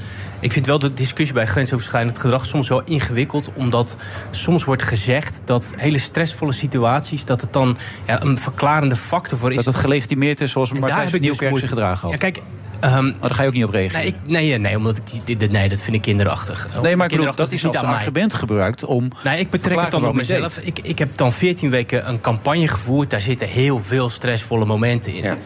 ik 0.41 0.53
vind 0.53 0.67
wel 0.67 0.79
de 0.79 0.95
discussie 0.95 1.35
bij 1.35 1.47
grensoverschrijdend 1.47 2.19
gedrag 2.19 2.47
soms 2.47 2.69
wel 2.69 2.83
ingewikkeld. 2.85 3.51
Omdat 3.55 3.97
soms 4.31 4.65
wordt 4.65 4.83
gezegd 4.83 5.41
dat 5.45 5.73
hele 5.77 5.99
stressvolle 5.99 6.53
situaties... 6.53 7.25
dat 7.25 7.41
het 7.41 7.53
dan 7.53 7.77
ja, 8.07 8.23
een 8.23 8.39
verklarende 8.39 8.97
factor 8.97 9.39
voor 9.39 9.51
is. 9.51 9.57
Dat 9.57 9.65
het 9.67 9.77
gelegitimeerd 9.77 10.41
is 10.41 10.51
zoals 10.51 10.73
Martijn 10.73 11.07
ik 11.07 11.11
dus 11.13 11.21
Nieuwkerk 11.21 11.41
zich 11.41 11.51
moeite- 11.51 11.69
gedragen 11.69 12.01
had. 12.03 12.11
Ja, 12.11 12.17
kijk... 12.17 12.41
ehm, 12.81 13.05
Maar 13.05 13.15
daar 13.21 13.35
ga 13.35 13.43
je 13.43 13.49
ook 13.49 13.55
niet 13.55 13.65
op 13.65 13.71
reageren. 13.71 14.01
Nee, 14.01 14.09
ik, 14.09 14.31
nee, 14.31 14.59
nee, 14.59 14.77
omdat 14.77 14.97
ik 14.97 15.03
die, 15.25 15.37
dit- 15.37 15.51
nee, 15.53 15.69
dat 15.69 15.83
vind 15.83 15.97
ik 15.97 16.03
kinderachtig. 16.03 16.69
Of 16.77 16.83
Nee, 16.83 16.97
maar 16.97 17.11
ik 17.11 17.17
bedoel, 17.17 17.35
dat 17.35 17.53
is 17.53 17.63
niet 17.63 17.77
als 17.77 17.85
aan 17.87 17.95
argument 17.95 18.35
gebruikt 18.35 18.85
om... 18.85 19.09
Nee, 19.25 19.39
ik 19.39 19.51
betrek 19.51 19.81
het 19.81 19.91
dan 19.91 20.07
op 20.07 20.15
mezelf. 20.15 20.59
Ik, 20.59 20.79
ik 20.83 20.99
heb 20.99 21.17
dan 21.17 21.33
14 21.33 21.71
weken 21.71 22.09
een 22.09 22.21
campagne 22.21 22.69
gevoerd. 22.69 23.11
Daar 23.11 23.21
zitten 23.21 23.49
heel 23.49 23.83
veel 23.83 24.09
stressvolle 24.11 24.65
momenten 24.65 25.13
in. 25.15 25.37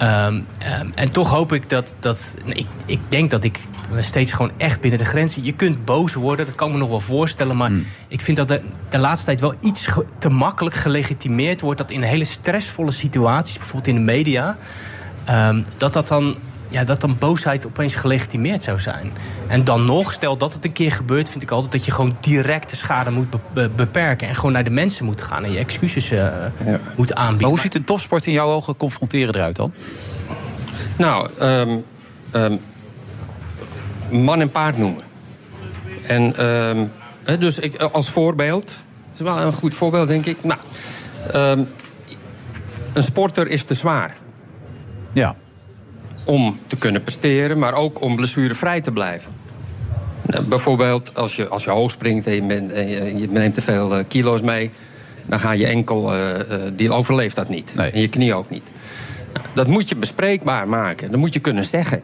Ehm, 0.00 0.40
ehm, 0.58 0.86
en 0.94 1.10
toch 1.10 1.30
hoop 1.30 1.52
ik 1.52 1.68
dat. 1.70 1.94
dat 1.98 2.34
ik, 2.44 2.66
ik 2.86 3.00
denk 3.08 3.30
dat 3.30 3.44
ik 3.44 3.58
steeds 4.00 4.32
gewoon 4.32 4.50
echt 4.56 4.80
binnen 4.80 4.98
de 4.98 5.04
grenzen. 5.04 5.44
Je 5.44 5.52
kunt 5.52 5.84
boos 5.84 6.14
worden, 6.14 6.46
dat 6.46 6.54
kan 6.54 6.66
ik 6.68 6.72
me 6.74 6.80
nog 6.80 6.88
wel 6.88 7.00
voorstellen. 7.00 7.56
Maar 7.56 7.68
Hmm. 7.68 7.86
ik 8.08 8.20
vind 8.20 8.36
dat 8.36 8.50
er 8.50 8.62
de 8.88 8.98
laatste 8.98 9.26
tijd 9.26 9.40
wel 9.40 9.54
iets 9.60 9.88
te 10.18 10.28
makkelijk 10.28 10.74
gelegitimeerd 10.74 11.60
wordt. 11.60 11.78
Dat 11.78 11.90
in 11.90 12.02
hele 12.02 12.24
stressvolle 12.24 12.90
situaties, 12.90 13.56
bijvoorbeeld 13.56 13.86
in 13.86 13.94
de 13.94 14.12
media. 14.12 14.56
ehm, 15.24 15.62
dat 15.76 15.92
dat 15.92 16.08
dan. 16.08 16.34
Ja, 16.70 16.84
dat 16.84 17.00
dan 17.00 17.16
boosheid 17.18 17.66
opeens 17.66 17.94
gelegitimeerd 17.94 18.62
zou 18.62 18.80
zijn. 18.80 19.12
En 19.46 19.64
dan 19.64 19.84
nog, 19.84 20.12
stel 20.12 20.36
dat 20.36 20.52
het 20.52 20.64
een 20.64 20.72
keer 20.72 20.92
gebeurt, 20.92 21.28
vind 21.28 21.42
ik 21.42 21.50
altijd 21.50 21.72
dat 21.72 21.84
je 21.84 21.90
gewoon 21.92 22.16
direct 22.20 22.70
de 22.70 22.76
schade 22.76 23.10
moet 23.10 23.30
be- 23.30 23.38
be- 23.52 23.70
beperken. 23.76 24.28
En 24.28 24.34
gewoon 24.34 24.52
naar 24.52 24.64
de 24.64 24.70
mensen 24.70 25.04
moet 25.04 25.20
gaan 25.22 25.44
en 25.44 25.52
je 25.52 25.58
excuses 25.58 26.10
eh, 26.10 26.26
moet 26.96 27.14
aanbieden. 27.14 27.40
Maar 27.40 27.50
hoe 27.50 27.60
ziet 27.60 27.74
een 27.74 27.84
topsport 27.84 28.26
in 28.26 28.32
jouw 28.32 28.48
ogen 28.48 28.76
confronteren 28.76 29.34
eruit 29.34 29.56
dan? 29.56 29.72
Nou, 30.96 31.28
ehm, 31.38 31.76
ehm, 32.30 32.56
man 34.10 34.40
en 34.40 34.50
paard 34.50 34.78
noemen. 34.78 35.02
En 36.06 36.36
ehm, 36.36 36.84
hè, 37.24 37.38
dus 37.38 37.58
ik, 37.58 37.76
als 37.76 38.08
voorbeeld, 38.10 38.66
dat 38.66 38.74
is 39.14 39.20
wel 39.20 39.40
een 39.40 39.52
goed 39.52 39.74
voorbeeld, 39.74 40.08
denk 40.08 40.26
ik. 40.26 40.44
Nou, 40.44 40.60
ehm, 41.32 41.64
een 42.92 43.02
sporter 43.02 43.48
is 43.48 43.64
te 43.64 43.74
zwaar. 43.74 44.16
Ja. 45.12 45.34
Om 46.24 46.58
te 46.66 46.76
kunnen 46.76 47.02
presteren, 47.02 47.58
maar 47.58 47.74
ook 47.74 48.00
om 48.00 48.16
blessurevrij 48.16 48.80
te 48.80 48.92
blijven. 48.92 49.32
Nou, 50.22 50.44
bijvoorbeeld 50.44 51.14
als 51.14 51.36
je, 51.36 51.48
als 51.48 51.64
je 51.64 51.70
hoog 51.70 51.90
springt 51.90 52.26
en 52.26 52.34
je, 52.34 52.42
bent- 52.42 52.72
en 52.72 52.88
je, 52.88 53.16
je 53.16 53.28
neemt 53.30 53.54
te 53.54 53.62
veel 53.62 53.96
eh, 53.96 54.04
kilo's 54.08 54.40
mee... 54.40 54.70
dan 55.26 55.40
ga 55.40 55.52
je 55.52 55.66
enkel, 55.66 56.12
eh, 56.12 56.40
eh, 56.40 56.72
die 56.76 56.92
overleeft 56.92 57.36
dat 57.36 57.48
niet. 57.48 57.72
En 57.76 58.00
je 58.00 58.08
knie 58.08 58.34
ook 58.34 58.50
niet. 58.50 58.70
Nou, 59.32 59.46
dat 59.54 59.66
moet 59.66 59.88
je 59.88 59.96
bespreekbaar 59.96 60.68
maken. 60.68 61.10
Dat 61.10 61.20
moet 61.20 61.32
je 61.32 61.40
kunnen 61.40 61.64
zeggen. 61.64 62.02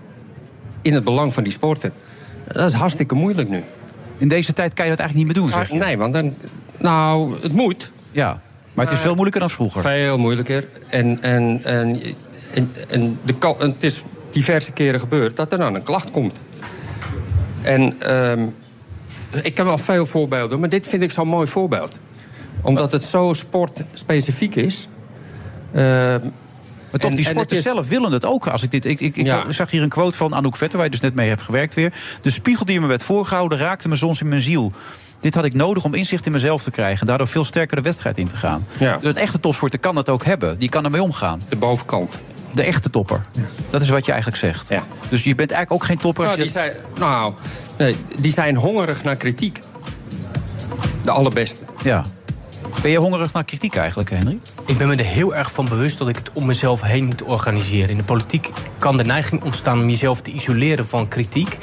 In 0.82 0.94
het 0.94 1.04
belang 1.04 1.32
van 1.32 1.42
die 1.42 1.52
sporter. 1.52 1.92
Dat 2.52 2.70
is 2.70 2.76
hartstikke 2.76 3.14
moeilijk 3.14 3.48
nu. 3.48 3.64
In 4.18 4.28
deze 4.28 4.52
tijd 4.52 4.74
kan 4.74 4.84
je 4.84 4.90
dat 4.90 5.00
eigenlijk 5.00 5.28
niet 5.28 5.36
meer 5.36 5.46
doen, 5.48 5.60
zeg 5.60 5.70
je? 5.70 5.78
Nee, 5.78 5.98
want 5.98 6.12
dan... 6.12 6.34
Nou, 6.78 7.36
het 7.42 7.52
moet. 7.52 7.90
Ja, 8.10 8.40
maar 8.74 8.84
het 8.84 8.94
is 8.94 9.00
veel 9.00 9.12
moeilijker 9.12 9.40
dan 9.40 9.50
vroeger. 9.50 9.80
Veel 9.82 10.18
moeilijker. 10.18 10.64
En, 10.88 11.20
en, 11.20 11.60
en, 11.64 12.00
en, 12.56 12.72
en 12.88 13.18
de, 13.24 13.34
en 13.58 13.70
het 13.70 13.82
is 13.82 14.02
diverse 14.30 14.72
keren 14.72 15.00
gebeurd 15.00 15.36
dat 15.36 15.52
er 15.52 15.58
dan 15.58 15.74
een 15.74 15.82
klacht 15.82 16.10
komt. 16.10 16.40
En 17.62 18.00
ehm, 18.00 18.46
ik 19.42 19.56
heb 19.56 19.66
wel 19.66 19.78
veel 19.78 20.06
voorbeelden, 20.06 20.60
maar 20.60 20.68
dit 20.68 20.86
vind 20.86 21.02
ik 21.02 21.10
zo'n 21.10 21.28
mooi 21.28 21.46
voorbeeld. 21.46 21.98
Omdat 22.62 22.92
het 22.92 23.04
zo 23.04 23.32
sportspecifiek 23.32 24.54
is. 24.54 24.88
Ehm, 25.72 25.84
Maar 26.90 27.00
toch, 27.00 27.10
en- 27.10 27.16
die 27.16 27.24
sporters 27.24 27.58
is- 27.58 27.64
zelf 27.64 27.88
willen 27.88 28.12
het 28.12 28.24
ook. 28.24 28.46
Als 28.46 28.62
ik, 28.62 28.70
dit, 28.70 28.84
ik, 28.84 29.00
ik, 29.00 29.16
ik 29.16 29.26
Ja. 29.26 29.52
zag 29.52 29.70
hier 29.70 29.82
een 29.82 29.88
quote 29.88 30.16
van 30.16 30.34
Anouk 30.34 30.56
Vetter, 30.56 30.76
waar 30.76 30.86
je 30.86 30.92
dus 30.92 31.00
net 31.00 31.14
mee 31.14 31.28
hebt 31.28 31.42
gewerkt 31.42 31.74
weer. 31.74 31.92
De 32.22 32.30
spiegel 32.30 32.64
die 32.64 32.80
me 32.80 32.86
werd 32.86 33.02
voorgehouden 33.02 33.58
raakte 33.58 33.88
me 33.88 33.96
soms 33.96 34.20
in 34.20 34.28
mijn 34.28 34.40
ziel. 34.40 34.72
Dit 35.20 35.34
had 35.34 35.44
ik 35.44 35.54
nodig 35.54 35.84
om 35.84 35.94
inzicht 35.94 36.26
in 36.26 36.32
mezelf 36.32 36.62
te 36.62 36.70
krijgen. 36.70 37.00
En 37.00 37.06
daardoor 37.06 37.28
veel 37.28 37.44
sterker 37.44 37.76
de 37.76 37.82
wedstrijd 37.82 38.18
in 38.18 38.28
te 38.28 38.36
gaan. 38.36 38.66
Ja. 38.78 38.96
Dus 38.96 39.08
een 39.10 39.16
echte 39.16 39.40
topsporter 39.40 39.78
kan 39.78 39.94
dat 39.94 40.08
ook 40.08 40.24
hebben. 40.24 40.58
Die 40.58 40.68
kan 40.68 40.84
ermee 40.84 41.02
omgaan. 41.02 41.40
De 41.48 41.56
bovenkant. 41.56 42.18
De 42.56 42.62
echte 42.62 42.90
topper. 42.90 43.20
Dat 43.70 43.80
is 43.80 43.88
wat 43.88 44.06
je 44.06 44.12
eigenlijk 44.12 44.40
zegt. 44.40 44.70
Dus 45.08 45.24
je 45.24 45.34
bent 45.34 45.50
eigenlijk 45.50 45.82
ook 45.82 45.88
geen 45.88 45.98
topper. 45.98 46.26
Als 46.26 46.36
Nou, 46.36 46.46
je... 46.46 46.52
die 46.52 46.62
zijn, 46.62 46.72
nou 46.98 47.34
nee, 47.78 47.96
die 48.20 48.32
zijn 48.32 48.56
hongerig 48.56 49.04
naar 49.04 49.16
kritiek. 49.16 49.60
De 51.04 51.10
allerbeste. 51.10 51.64
Ja. 51.82 52.04
Ben 52.82 52.90
je 52.90 52.98
hongerig 52.98 53.32
naar 53.32 53.44
kritiek 53.44 53.76
eigenlijk, 53.76 54.10
Henry? 54.10 54.38
Ik 54.66 54.78
ben 54.78 54.88
me 54.88 54.96
er 54.96 55.04
heel 55.04 55.34
erg 55.34 55.52
van 55.52 55.68
bewust 55.68 55.98
dat 55.98 56.08
ik 56.08 56.16
het 56.16 56.30
om 56.32 56.46
mezelf 56.46 56.82
heen 56.82 57.04
moet 57.04 57.22
organiseren. 57.22 57.90
In 57.90 57.96
de 57.96 58.02
politiek 58.02 58.50
kan 58.78 58.96
de 58.96 59.04
neiging 59.04 59.42
ontstaan 59.42 59.80
om 59.80 59.88
jezelf 59.88 60.20
te 60.20 60.30
isoleren 60.32 60.86
van 60.86 61.08
kritiek. 61.08 61.58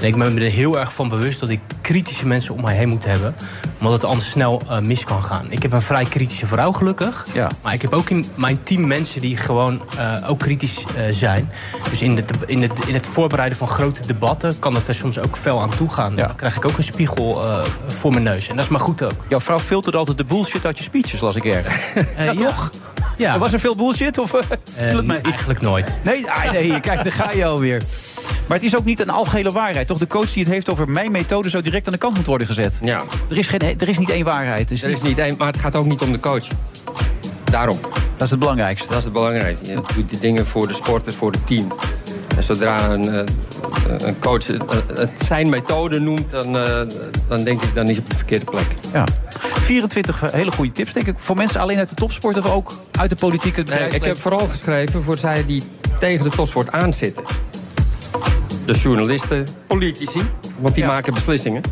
En 0.00 0.06
ik 0.06 0.16
ben 0.16 0.34
me 0.34 0.40
er 0.40 0.50
heel 0.50 0.78
erg 0.78 0.92
van 0.92 1.08
bewust 1.08 1.40
dat 1.40 1.48
ik 1.48 1.60
kritische 1.80 2.26
mensen 2.26 2.54
om 2.54 2.60
mij 2.60 2.76
heen 2.76 2.88
moet 2.88 3.04
hebben. 3.04 3.34
Omdat 3.78 3.92
het 3.92 4.04
anders 4.04 4.30
snel 4.30 4.62
eh, 4.68 4.78
mis 4.78 5.04
kan 5.04 5.24
gaan. 5.24 5.50
Ik 5.50 5.62
heb 5.62 5.72
een 5.72 5.82
vrij 5.82 6.04
kritische 6.04 6.46
vrouw, 6.46 6.72
gelukkig. 6.72 7.26
Ja. 7.32 7.50
Maar 7.62 7.72
ik 7.72 7.82
heb 7.82 7.92
ook 7.92 8.10
in 8.10 8.24
mijn 8.34 8.62
team 8.62 8.86
mensen 8.86 9.20
die 9.20 9.36
gewoon 9.36 9.82
eh, 9.96 10.30
ook 10.30 10.38
kritisch 10.38 10.84
eh, 10.96 11.02
zijn. 11.10 11.50
Dus 11.90 12.02
in, 12.02 12.14
de, 12.14 12.24
in, 12.46 12.62
het, 12.62 12.72
in 12.86 12.94
het 12.94 13.06
voorbereiden 13.06 13.58
van 13.58 13.68
grote 13.68 14.06
debatten 14.06 14.58
kan 14.58 14.74
het 14.74 14.88
er 14.88 14.94
soms 14.94 15.18
ook 15.18 15.36
fel 15.36 15.60
aan 15.60 15.76
toe 15.76 15.90
gaan. 15.90 16.16
Dan 16.16 16.34
krijg 16.34 16.56
ik 16.56 16.64
ook 16.64 16.76
een 16.76 16.84
spiegel 16.84 17.42
voor 17.86 18.10
mijn 18.10 18.22
neus. 18.22 18.48
En 18.48 18.56
dat 18.56 18.64
is 18.64 18.70
maar 18.70 18.80
goed 18.80 19.02
ook. 19.02 19.24
Jouw 19.28 19.40
vrouw 19.40 19.60
filterde 19.60 19.98
altijd 19.98 20.18
de 20.18 20.24
bullshit 20.24 20.66
uit 20.66 20.78
je 20.78 20.84
speeches, 20.84 21.20
las 21.20 21.36
ik 21.36 21.44
erg. 21.44 21.94
ja, 22.16 22.34
toch? 22.34 22.70
Ja. 23.16 23.38
Was 23.38 23.52
er 23.52 23.60
veel 23.60 23.76
bullshit? 23.76 24.18
Of, 24.18 24.32
het 24.74 25.06
mee? 25.06 25.20
Eigenlijk 25.20 25.60
nooit. 25.60 25.98
Nee, 26.04 26.30
ah, 26.30 26.50
nee, 26.50 26.80
kijk, 26.80 27.02
daar 27.02 27.12
ga 27.12 27.30
je 27.30 27.44
alweer. 27.44 27.82
Maar 28.48 28.56
het 28.56 28.66
is 28.66 28.76
ook 28.76 28.84
niet 28.84 29.00
een 29.00 29.10
algehele 29.10 29.52
waarheid. 29.52 29.86
Toch 29.86 29.98
de 29.98 30.06
coach 30.06 30.32
die 30.32 30.42
het 30.42 30.52
heeft 30.52 30.68
over 30.68 30.88
mijn 30.88 31.10
methode... 31.10 31.48
zou 31.48 31.62
direct 31.62 31.86
aan 31.86 31.92
de 31.92 31.98
kant 31.98 32.14
moeten 32.14 32.30
worden 32.30 32.48
gezet. 32.48 32.78
Ja. 32.82 33.04
Er 33.30 33.38
is, 33.38 33.48
geen, 33.48 33.60
er 33.60 33.88
is 33.88 33.98
niet 33.98 34.10
één 34.10 34.24
waarheid. 34.24 34.68
Dus 34.68 34.82
Er 34.82 34.90
is 34.90 35.02
niet 35.02 35.18
één, 35.18 35.34
maar 35.38 35.46
het 35.46 35.60
gaat 35.60 35.76
ook 35.76 35.86
niet 35.86 36.00
om 36.00 36.12
de 36.12 36.20
coach. 36.20 36.46
Daarom. 37.44 37.78
Dat 38.16 38.26
is 38.26 38.30
het 38.30 38.38
belangrijkste. 38.38 38.88
Dat 38.88 38.98
is 38.98 39.04
het 39.04 39.12
belangrijkste. 39.12 39.70
Je 39.70 39.80
doet 39.94 40.10
die 40.10 40.18
dingen 40.18 40.46
voor 40.46 40.68
de 40.68 40.74
sporters, 40.74 41.14
voor 41.14 41.30
het 41.30 41.46
team. 41.46 41.72
En 42.36 42.42
zodra 42.42 42.90
een, 42.90 43.08
eh, 43.08 43.24
een 43.96 44.18
coach 44.18 44.46
het, 44.46 44.62
het 44.94 45.10
zijn 45.26 45.48
methode 45.48 45.98
noemt, 46.00 46.30
dan, 46.30 46.56
eh, 46.56 46.80
dan 47.28 47.44
denk 47.44 47.62
ik 47.62 47.74
dan 47.74 47.88
is 47.88 47.90
hij 47.90 48.00
op 48.04 48.10
de 48.10 48.16
verkeerde 48.16 48.44
plek. 48.44 48.66
Ja. 48.92 49.04
24 49.60 50.32
hele 50.32 50.50
goede 50.50 50.72
tips, 50.72 50.92
denk 50.92 51.06
ik. 51.06 51.14
Voor 51.18 51.36
mensen 51.36 51.60
alleen 51.60 51.78
uit 51.78 51.88
de 51.88 51.94
topsport 51.94 52.38
of 52.38 52.50
ook 52.50 52.78
uit 52.98 53.10
de 53.10 53.16
politiek? 53.16 53.56
Het 53.56 53.68
Nee, 53.68 53.88
ik 53.88 54.04
heb 54.04 54.18
vooral 54.18 54.46
geschreven 54.46 55.02
voor 55.02 55.18
zij 55.18 55.46
die 55.46 55.62
tegen 55.98 56.24
de 56.24 56.30
topsport 56.30 56.72
aanzitten. 56.72 57.24
De 58.68 58.74
journalisten, 58.74 59.46
politici, 59.66 60.22
want 60.58 60.74
die 60.74 60.84
maken 60.84 61.14
beslissingen. 61.14 61.62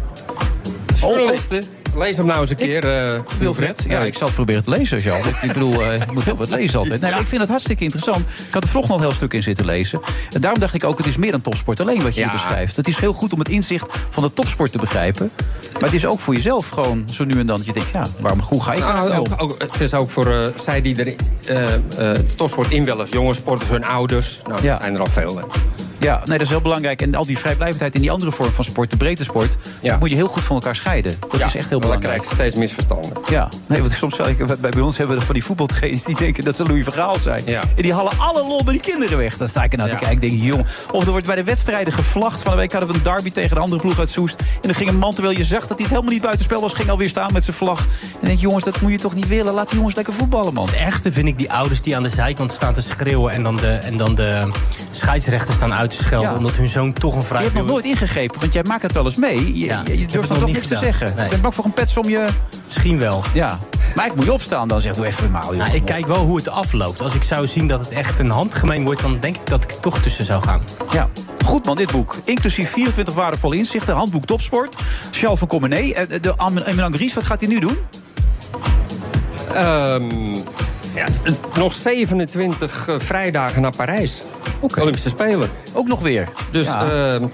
Journalisten, 0.94 1.62
lees 1.96 2.16
hem 2.16 2.26
nou 2.26 2.40
eens 2.40 2.50
een 2.50 2.56
keer. 2.56 2.84
eh, 2.84 3.20
Wilfred, 3.38 3.84
ja, 3.88 4.00
ik 4.00 4.14
zal 4.16 4.26
het 4.26 4.34
proberen 4.34 4.62
te 4.64 4.70
lezen, 4.70 4.98
Jan. 4.98 5.18
Ik, 5.42 5.52
bedoel, 5.52 5.92
ik 5.92 6.12
moet 6.12 6.24
heel 6.24 6.36
wat 6.36 6.48
lezen 6.48 6.78
altijd. 6.78 7.00
Nee, 7.00 7.10
maar 7.10 7.20
ik 7.20 7.26
vind 7.26 7.40
het 7.40 7.50
hartstikke 7.50 7.84
interessant. 7.84 8.20
Ik 8.48 8.54
had 8.54 8.62
er 8.62 8.68
vlog 8.68 8.88
nog 8.88 8.96
een 8.96 9.02
heel 9.02 9.12
stuk 9.14 9.32
in 9.34 9.42
zitten 9.42 9.64
lezen. 9.66 10.00
En 10.32 10.40
daarom 10.40 10.60
dacht 10.60 10.74
ik 10.74 10.84
ook, 10.84 10.98
het 10.98 11.06
is 11.06 11.16
meer 11.16 11.30
dan 11.30 11.40
topsport 11.40 11.80
alleen 11.80 12.02
wat 12.02 12.14
je 12.14 12.20
Ja. 12.20 12.26
hier 12.26 12.34
beschrijft. 12.36 12.76
Het 12.76 12.88
is 12.88 12.98
heel 12.98 13.12
goed 13.12 13.32
om 13.32 13.38
het 13.38 13.48
inzicht 13.48 13.86
van 14.10 14.22
de 14.22 14.32
topsport 14.32 14.72
te 14.72 14.78
begrijpen. 14.78 15.30
Maar 15.72 15.82
het 15.82 15.94
is 15.94 16.06
ook 16.06 16.20
voor 16.20 16.34
jezelf 16.34 16.68
gewoon 16.68 17.04
zo 17.12 17.24
nu 17.24 17.38
en 17.40 17.46
dan 17.46 17.56
dat 17.56 17.66
je 17.66 17.72
denkt... 17.72 17.90
ja, 17.92 18.06
waarom, 18.20 18.40
hoe 18.40 18.62
ga 18.62 18.72
ik 18.72 18.78
Nou, 18.78 19.02
er 19.04 19.08
nou 19.08 19.18
ook, 19.20 19.42
ook, 19.42 19.56
het 19.58 19.80
is 19.80 19.94
ook 19.94 20.10
voor 20.10 20.26
eh, 20.32 20.38
zij 20.56 20.80
die 20.82 20.96
er 21.04 21.14
de 22.24 22.26
topsport 22.36 22.70
in 22.70 22.84
willen. 22.84 23.06
Jonge 23.10 23.34
sporters, 23.34 23.70
hun 23.70 23.84
ouders. 23.84 24.40
Nou, 24.48 24.62
dat 24.62 24.80
zijn 24.80 24.94
er 24.94 25.00
al 25.00 25.06
veel. 25.06 25.36
Hè. 25.36 25.42
Ja, 25.98 26.16
nee, 26.24 26.38
dat 26.38 26.46
is 26.46 26.48
heel 26.48 26.60
belangrijk. 26.60 27.02
En 27.02 27.14
al 27.14 27.26
die 27.26 27.38
vrijblijvendheid 27.38 27.94
in 27.94 28.00
die 28.00 28.10
andere 28.10 28.32
vorm 28.32 28.50
van 28.50 28.64
sport, 28.64 28.90
de 28.90 28.96
breedte 28.96 29.24
sport... 29.24 29.56
dat 29.82 29.98
moet 29.98 30.10
je 30.10 30.16
heel 30.16 30.28
goed 30.28 30.44
van 30.44 30.56
elkaar 30.56 30.76
scheiden. 30.76 31.18
Dat 31.20 31.34
is 31.34 31.40
echt 31.40 31.52
heel 31.54 31.62
maar 31.62 31.70
dan 31.70 31.80
belangrijk. 31.80 32.22
krijg 32.22 32.28
je 32.28 32.34
steeds 32.34 32.54
misverstanden. 32.54 33.12
Ja, 33.28 33.48
nee, 33.66 33.80
want 33.80 33.92
soms 33.92 34.16
zou 34.16 34.28
ik, 34.28 34.60
bij 34.60 34.80
ons 34.80 34.96
hebben 34.96 35.18
we 35.18 35.24
van 35.24 35.34
die 35.34 35.44
voetbaltrainers 35.44 36.04
die 36.04 36.16
denken 36.16 36.44
dat 36.44 36.56
ze 36.56 36.64
Louis 36.64 36.84
Vergaal 36.84 37.18
zijn. 37.18 37.42
Ja. 37.46 37.60
En 37.76 37.82
die 37.82 37.94
halen 37.94 38.12
alle 38.18 38.46
lol 38.46 38.64
bij 38.64 38.72
die 38.72 38.82
kinderen 38.82 39.18
weg. 39.18 39.36
Dan 39.36 39.48
sta 39.48 39.64
ik 39.64 39.72
er 39.72 39.78
nou 39.78 39.90
te 39.90 39.96
kijken 39.96 40.14
en 40.14 40.28
denk 40.28 40.32
ik, 40.32 40.42
jongen. 40.42 40.66
Of 40.92 41.04
er 41.04 41.10
wordt 41.10 41.26
bij 41.26 41.36
de 41.36 41.44
wedstrijden 41.44 41.92
gevlacht. 41.92 42.40
Van 42.40 42.52
de 42.52 42.58
week 42.58 42.72
hadden 42.72 42.90
we 42.90 42.96
een 42.96 43.02
derby 43.02 43.30
tegen 43.30 43.56
een 43.56 43.62
andere 43.62 43.80
ploeg 43.80 43.98
uit 43.98 44.10
Soest. 44.10 44.40
En 44.40 44.46
dan 44.60 44.74
ging 44.74 44.88
een 44.88 44.98
man, 44.98 45.14
terwijl 45.14 45.36
je 45.36 45.44
zag 45.44 45.60
dat 45.60 45.68
hij 45.68 45.78
het 45.78 45.88
helemaal 45.88 46.12
niet 46.12 46.22
buitenspel 46.22 46.60
was, 46.60 46.72
ging 46.72 46.88
alweer 46.88 47.08
staan 47.08 47.32
met 47.32 47.44
zijn 47.44 47.56
vlag. 47.56 47.78
En 47.80 47.86
dan 48.12 48.20
denk 48.20 48.38
je, 48.38 48.46
jongens, 48.46 48.64
dat 48.64 48.80
moet 48.80 48.90
je 48.90 48.98
toch 48.98 49.14
niet 49.14 49.28
willen. 49.28 49.54
Laat 49.54 49.68
die 49.68 49.76
jongens 49.76 49.94
lekker 49.94 50.14
voetballen, 50.14 50.54
man. 50.54 50.66
Het 50.66 50.74
ergste 50.74 51.12
vind 51.12 51.28
ik 51.28 51.38
die 51.38 51.52
ouders 51.52 51.82
die 51.82 51.96
aan 51.96 52.02
de 52.02 52.08
zijkant 52.08 52.52
staan 52.52 52.74
te 52.74 52.82
schreeuwen... 52.82 53.32
en 53.32 53.42
dan 53.42 53.56
de, 53.56 53.72
en 53.72 53.96
dan 53.96 54.14
de 54.14 54.48
scheidsrechters 54.90 55.56
staan 55.56 55.74
uit 55.74 55.85
te 55.88 55.96
schelden... 55.96 56.30
Ja. 56.30 56.36
omdat 56.36 56.56
hun 56.56 56.68
zoon 56.68 56.92
toch 56.92 57.14
een 57.14 57.20
Je 57.20 57.26
vrij 57.26 57.42
hebt 57.42 57.54
nog 57.54 57.66
nooit 57.66 57.84
ingegrepen, 57.84 58.40
want 58.40 58.52
jij 58.52 58.62
maakt 58.68 58.82
het 58.82 58.92
wel 58.92 59.04
eens 59.04 59.16
mee. 59.16 59.58
Je, 59.58 59.66
Ja, 59.66 59.82
je, 59.84 59.98
je 59.98 60.06
durft 60.06 60.12
dan 60.12 60.22
nog 60.22 60.38
toch 60.38 60.46
niet 60.46 60.54
niks 60.54 60.68
te 60.68 60.76
zeggen. 60.76 61.12
Nee. 61.16 61.24
Ik 61.24 61.30
ben 61.30 61.40
bang 61.40 61.54
voor 61.54 61.64
een 61.64 61.72
pets 61.72 61.96
om 61.96 62.08
je... 62.08 62.28
Misschien 62.64 62.98
wel. 62.98 63.24
Ja. 63.32 63.58
Maar 63.94 64.06
ik 64.06 64.14
moet 64.14 64.24
je 64.24 64.32
opstaan 64.32 64.68
dan, 64.68 64.80
zeg 64.80 64.94
doe 64.94 65.06
even 65.06 65.22
normaal, 65.22 65.54
joh. 65.54 65.64
Nou, 65.64 65.76
ik 65.76 65.84
kijk 65.84 66.06
wel 66.06 66.24
hoe 66.24 66.36
het 66.36 66.48
afloopt. 66.48 67.00
Als 67.02 67.14
ik 67.14 67.22
zou 67.22 67.46
zien 67.46 67.66
dat 67.66 67.80
het 67.80 67.88
echt 67.88 68.18
een 68.18 68.30
handgemeen 68.30 68.84
wordt... 68.84 69.00
dan 69.00 69.18
denk 69.20 69.36
ik 69.36 69.46
dat 69.46 69.64
ik 69.64 69.70
er 69.70 69.80
toch 69.80 69.98
tussen 69.98 70.24
zou 70.24 70.42
gaan. 70.42 70.62
Ja, 70.92 71.08
goed 71.44 71.64
man, 71.66 71.76
dit 71.76 71.90
boek. 71.90 72.16
Inclusief 72.24 72.70
24 72.70 73.14
waardevolle 73.14 73.56
inzichten. 73.56 73.94
Handboek 73.94 74.24
Topsport. 74.24 74.76
Charles 75.10 75.38
van 75.38 75.48
Comenee. 75.48 75.94
Eh, 75.94 76.20
De 76.20 76.34
Emmelang 76.64 76.96
Ries, 76.96 77.14
wat 77.14 77.24
gaat 77.24 77.40
hij 77.40 77.48
nu 77.48 77.58
doen? 77.58 77.76
Ehm, 79.54 80.34
ja, 80.96 81.06
nog 81.56 81.72
27 81.72 82.88
eh, 82.88 82.94
vrijdagen 82.98 83.62
naar 83.62 83.76
Parijs. 83.76 84.22
Olympische 84.78 85.08
Spelen. 85.08 85.50
Ook 85.72 85.86
nog 85.88 86.00
weer. 86.00 86.28
Dus 86.50 86.66
Ja. 86.66 86.84
ehm, 87.12 87.24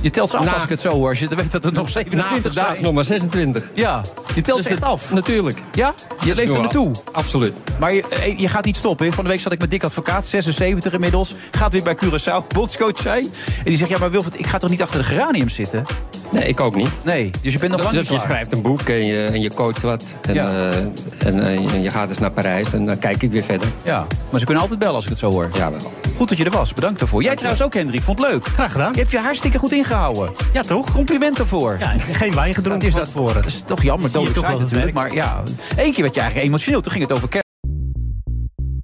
Je 0.00 0.10
telt 0.12 0.30
ze 0.30 0.36
af 0.36 0.44
Na- 0.44 0.52
als 0.54 0.62
ik 0.62 0.68
het 0.68 0.80
zo 0.80 0.90
hoor. 0.90 1.08
Als 1.08 1.18
je 1.18 1.28
weet 1.36 1.52
dat 1.52 1.64
er 1.64 1.72
nog 1.72 1.84
na 1.84 1.90
27 1.90 2.52
vandaag 2.52 2.70
zijn. 2.72 2.82
nog 2.84 2.92
maar 2.92 3.04
26. 3.04 3.70
Ja, 3.74 4.02
je 4.34 4.40
telt 4.40 4.56
Dus 4.56 4.66
ze 4.66 4.72
echt 4.72 4.80
het- 4.82 4.88
af. 4.88 5.12
Natuurlijk. 5.12 5.58
Ja? 5.72 5.94
Je 6.24 6.34
leeft 6.34 6.52
er 6.54 6.58
naartoe. 6.60 6.90
Absoluut. 7.12 7.52
Maar 7.78 7.94
je, 7.94 8.08
eh, 8.08 8.38
je 8.38 8.48
gaat 8.48 8.64
niet 8.64 8.76
stoppen. 8.76 9.12
Van 9.12 9.24
de 9.24 9.30
week 9.30 9.40
zat 9.40 9.52
ik 9.52 9.60
met 9.60 9.70
Dick 9.70 9.84
Advocaat, 9.84 10.26
76 10.26 10.92
inmiddels. 10.92 11.34
Gaat 11.50 11.72
weer 11.72 11.82
bij 11.82 11.96
Curaçao, 12.04 12.46
bondscoach 12.54 12.98
zijn. 13.02 13.22
En 13.58 13.64
die 13.64 13.76
zegt, 13.76 13.90
ja 13.90 13.98
maar 13.98 14.10
Wilfred, 14.10 14.38
ik 14.38 14.46
ga 14.46 14.58
toch 14.58 14.70
niet 14.70 14.82
achter 14.82 14.98
de 14.98 15.04
geranium 15.04 15.48
zitten? 15.48 15.84
Nee, 16.32 16.48
ik 16.48 16.60
ook 16.60 16.74
niet. 16.74 16.90
Nee, 17.02 17.30
dus 17.42 17.52
je 17.52 17.58
bent 17.58 17.70
nog 17.72 17.82
lang 17.82 17.92
dus 17.94 18.08
niet 18.08 18.20
je 18.20 18.26
klaar. 18.26 18.28
schrijft 18.36 18.52
een 18.52 18.62
boek 18.62 18.80
en 18.80 19.06
je, 19.06 19.24
en 19.24 19.40
je 19.40 19.50
coacht 19.54 19.80
wat. 19.82 20.02
En, 20.22 20.34
Ja. 20.34 20.46
eh, 20.48 20.76
en, 21.26 21.40
eh, 21.40 21.72
en 21.74 21.82
je 21.82 21.90
gaat 21.90 22.08
eens 22.08 22.18
naar 22.18 22.30
Parijs 22.30 22.72
en 22.72 22.86
dan 22.86 22.98
kijk 22.98 23.22
ik 23.22 23.30
weer 23.30 23.42
verder. 23.42 23.68
Ja, 23.82 24.06
maar 24.30 24.38
ze 24.40 24.44
kunnen 24.44 24.62
altijd 24.62 24.80
bellen 24.80 24.94
als 24.94 25.04
ik 25.04 25.10
het 25.10 25.18
zo 25.18 25.30
hoor. 25.30 25.48
Ja, 25.54 25.70
wel. 25.70 25.92
Goed 26.16 26.28
dat 26.28 26.38
je 26.38 26.44
er 26.44 26.50
was, 26.50 26.72
bedankt 26.72 26.98
daarvoor. 26.98 27.22
Jij 27.22 27.34
trouwens 27.36 27.62
ook, 27.62 27.74
Hendrik, 27.74 28.02
vond 28.02 28.18
het 28.18 28.28
leuk. 28.30 28.44
Graag 28.46 28.72
gedaan. 28.72 28.92
Je 28.92 28.98
hebt 28.98 29.10
je 29.10 29.18
hartstikke 29.18 29.58
goed 29.58 29.72
ingehouden. 29.72 30.30
Ja, 30.52 30.62
toch? 30.62 30.92
Compliment 30.92 31.36
daarvoor. 31.36 31.76
Ja, 31.80 31.92
geen 32.12 32.34
wijn 32.34 32.54
gedronken 32.54 32.86
is 32.86 32.92
van 32.94 33.02
dat, 33.02 33.12
tevoren. 33.12 33.34
dat 33.34 33.46
is 33.46 33.62
toch 33.66 33.82
jammer, 33.82 34.12
dodelijk 34.12 34.34
toch 34.36 34.46
wel 34.46 34.52
het 34.60 34.62
natuurlijk. 34.68 34.94
Maar 34.94 35.12
ja, 35.14 35.42
één 35.76 35.92
keer 35.92 36.02
werd 36.02 36.14
je 36.14 36.20
eigenlijk 36.20 36.48
emotioneel. 36.50 36.80
Toen 36.80 36.92
ging 36.92 37.04
het 37.08 37.12
over. 37.12 37.44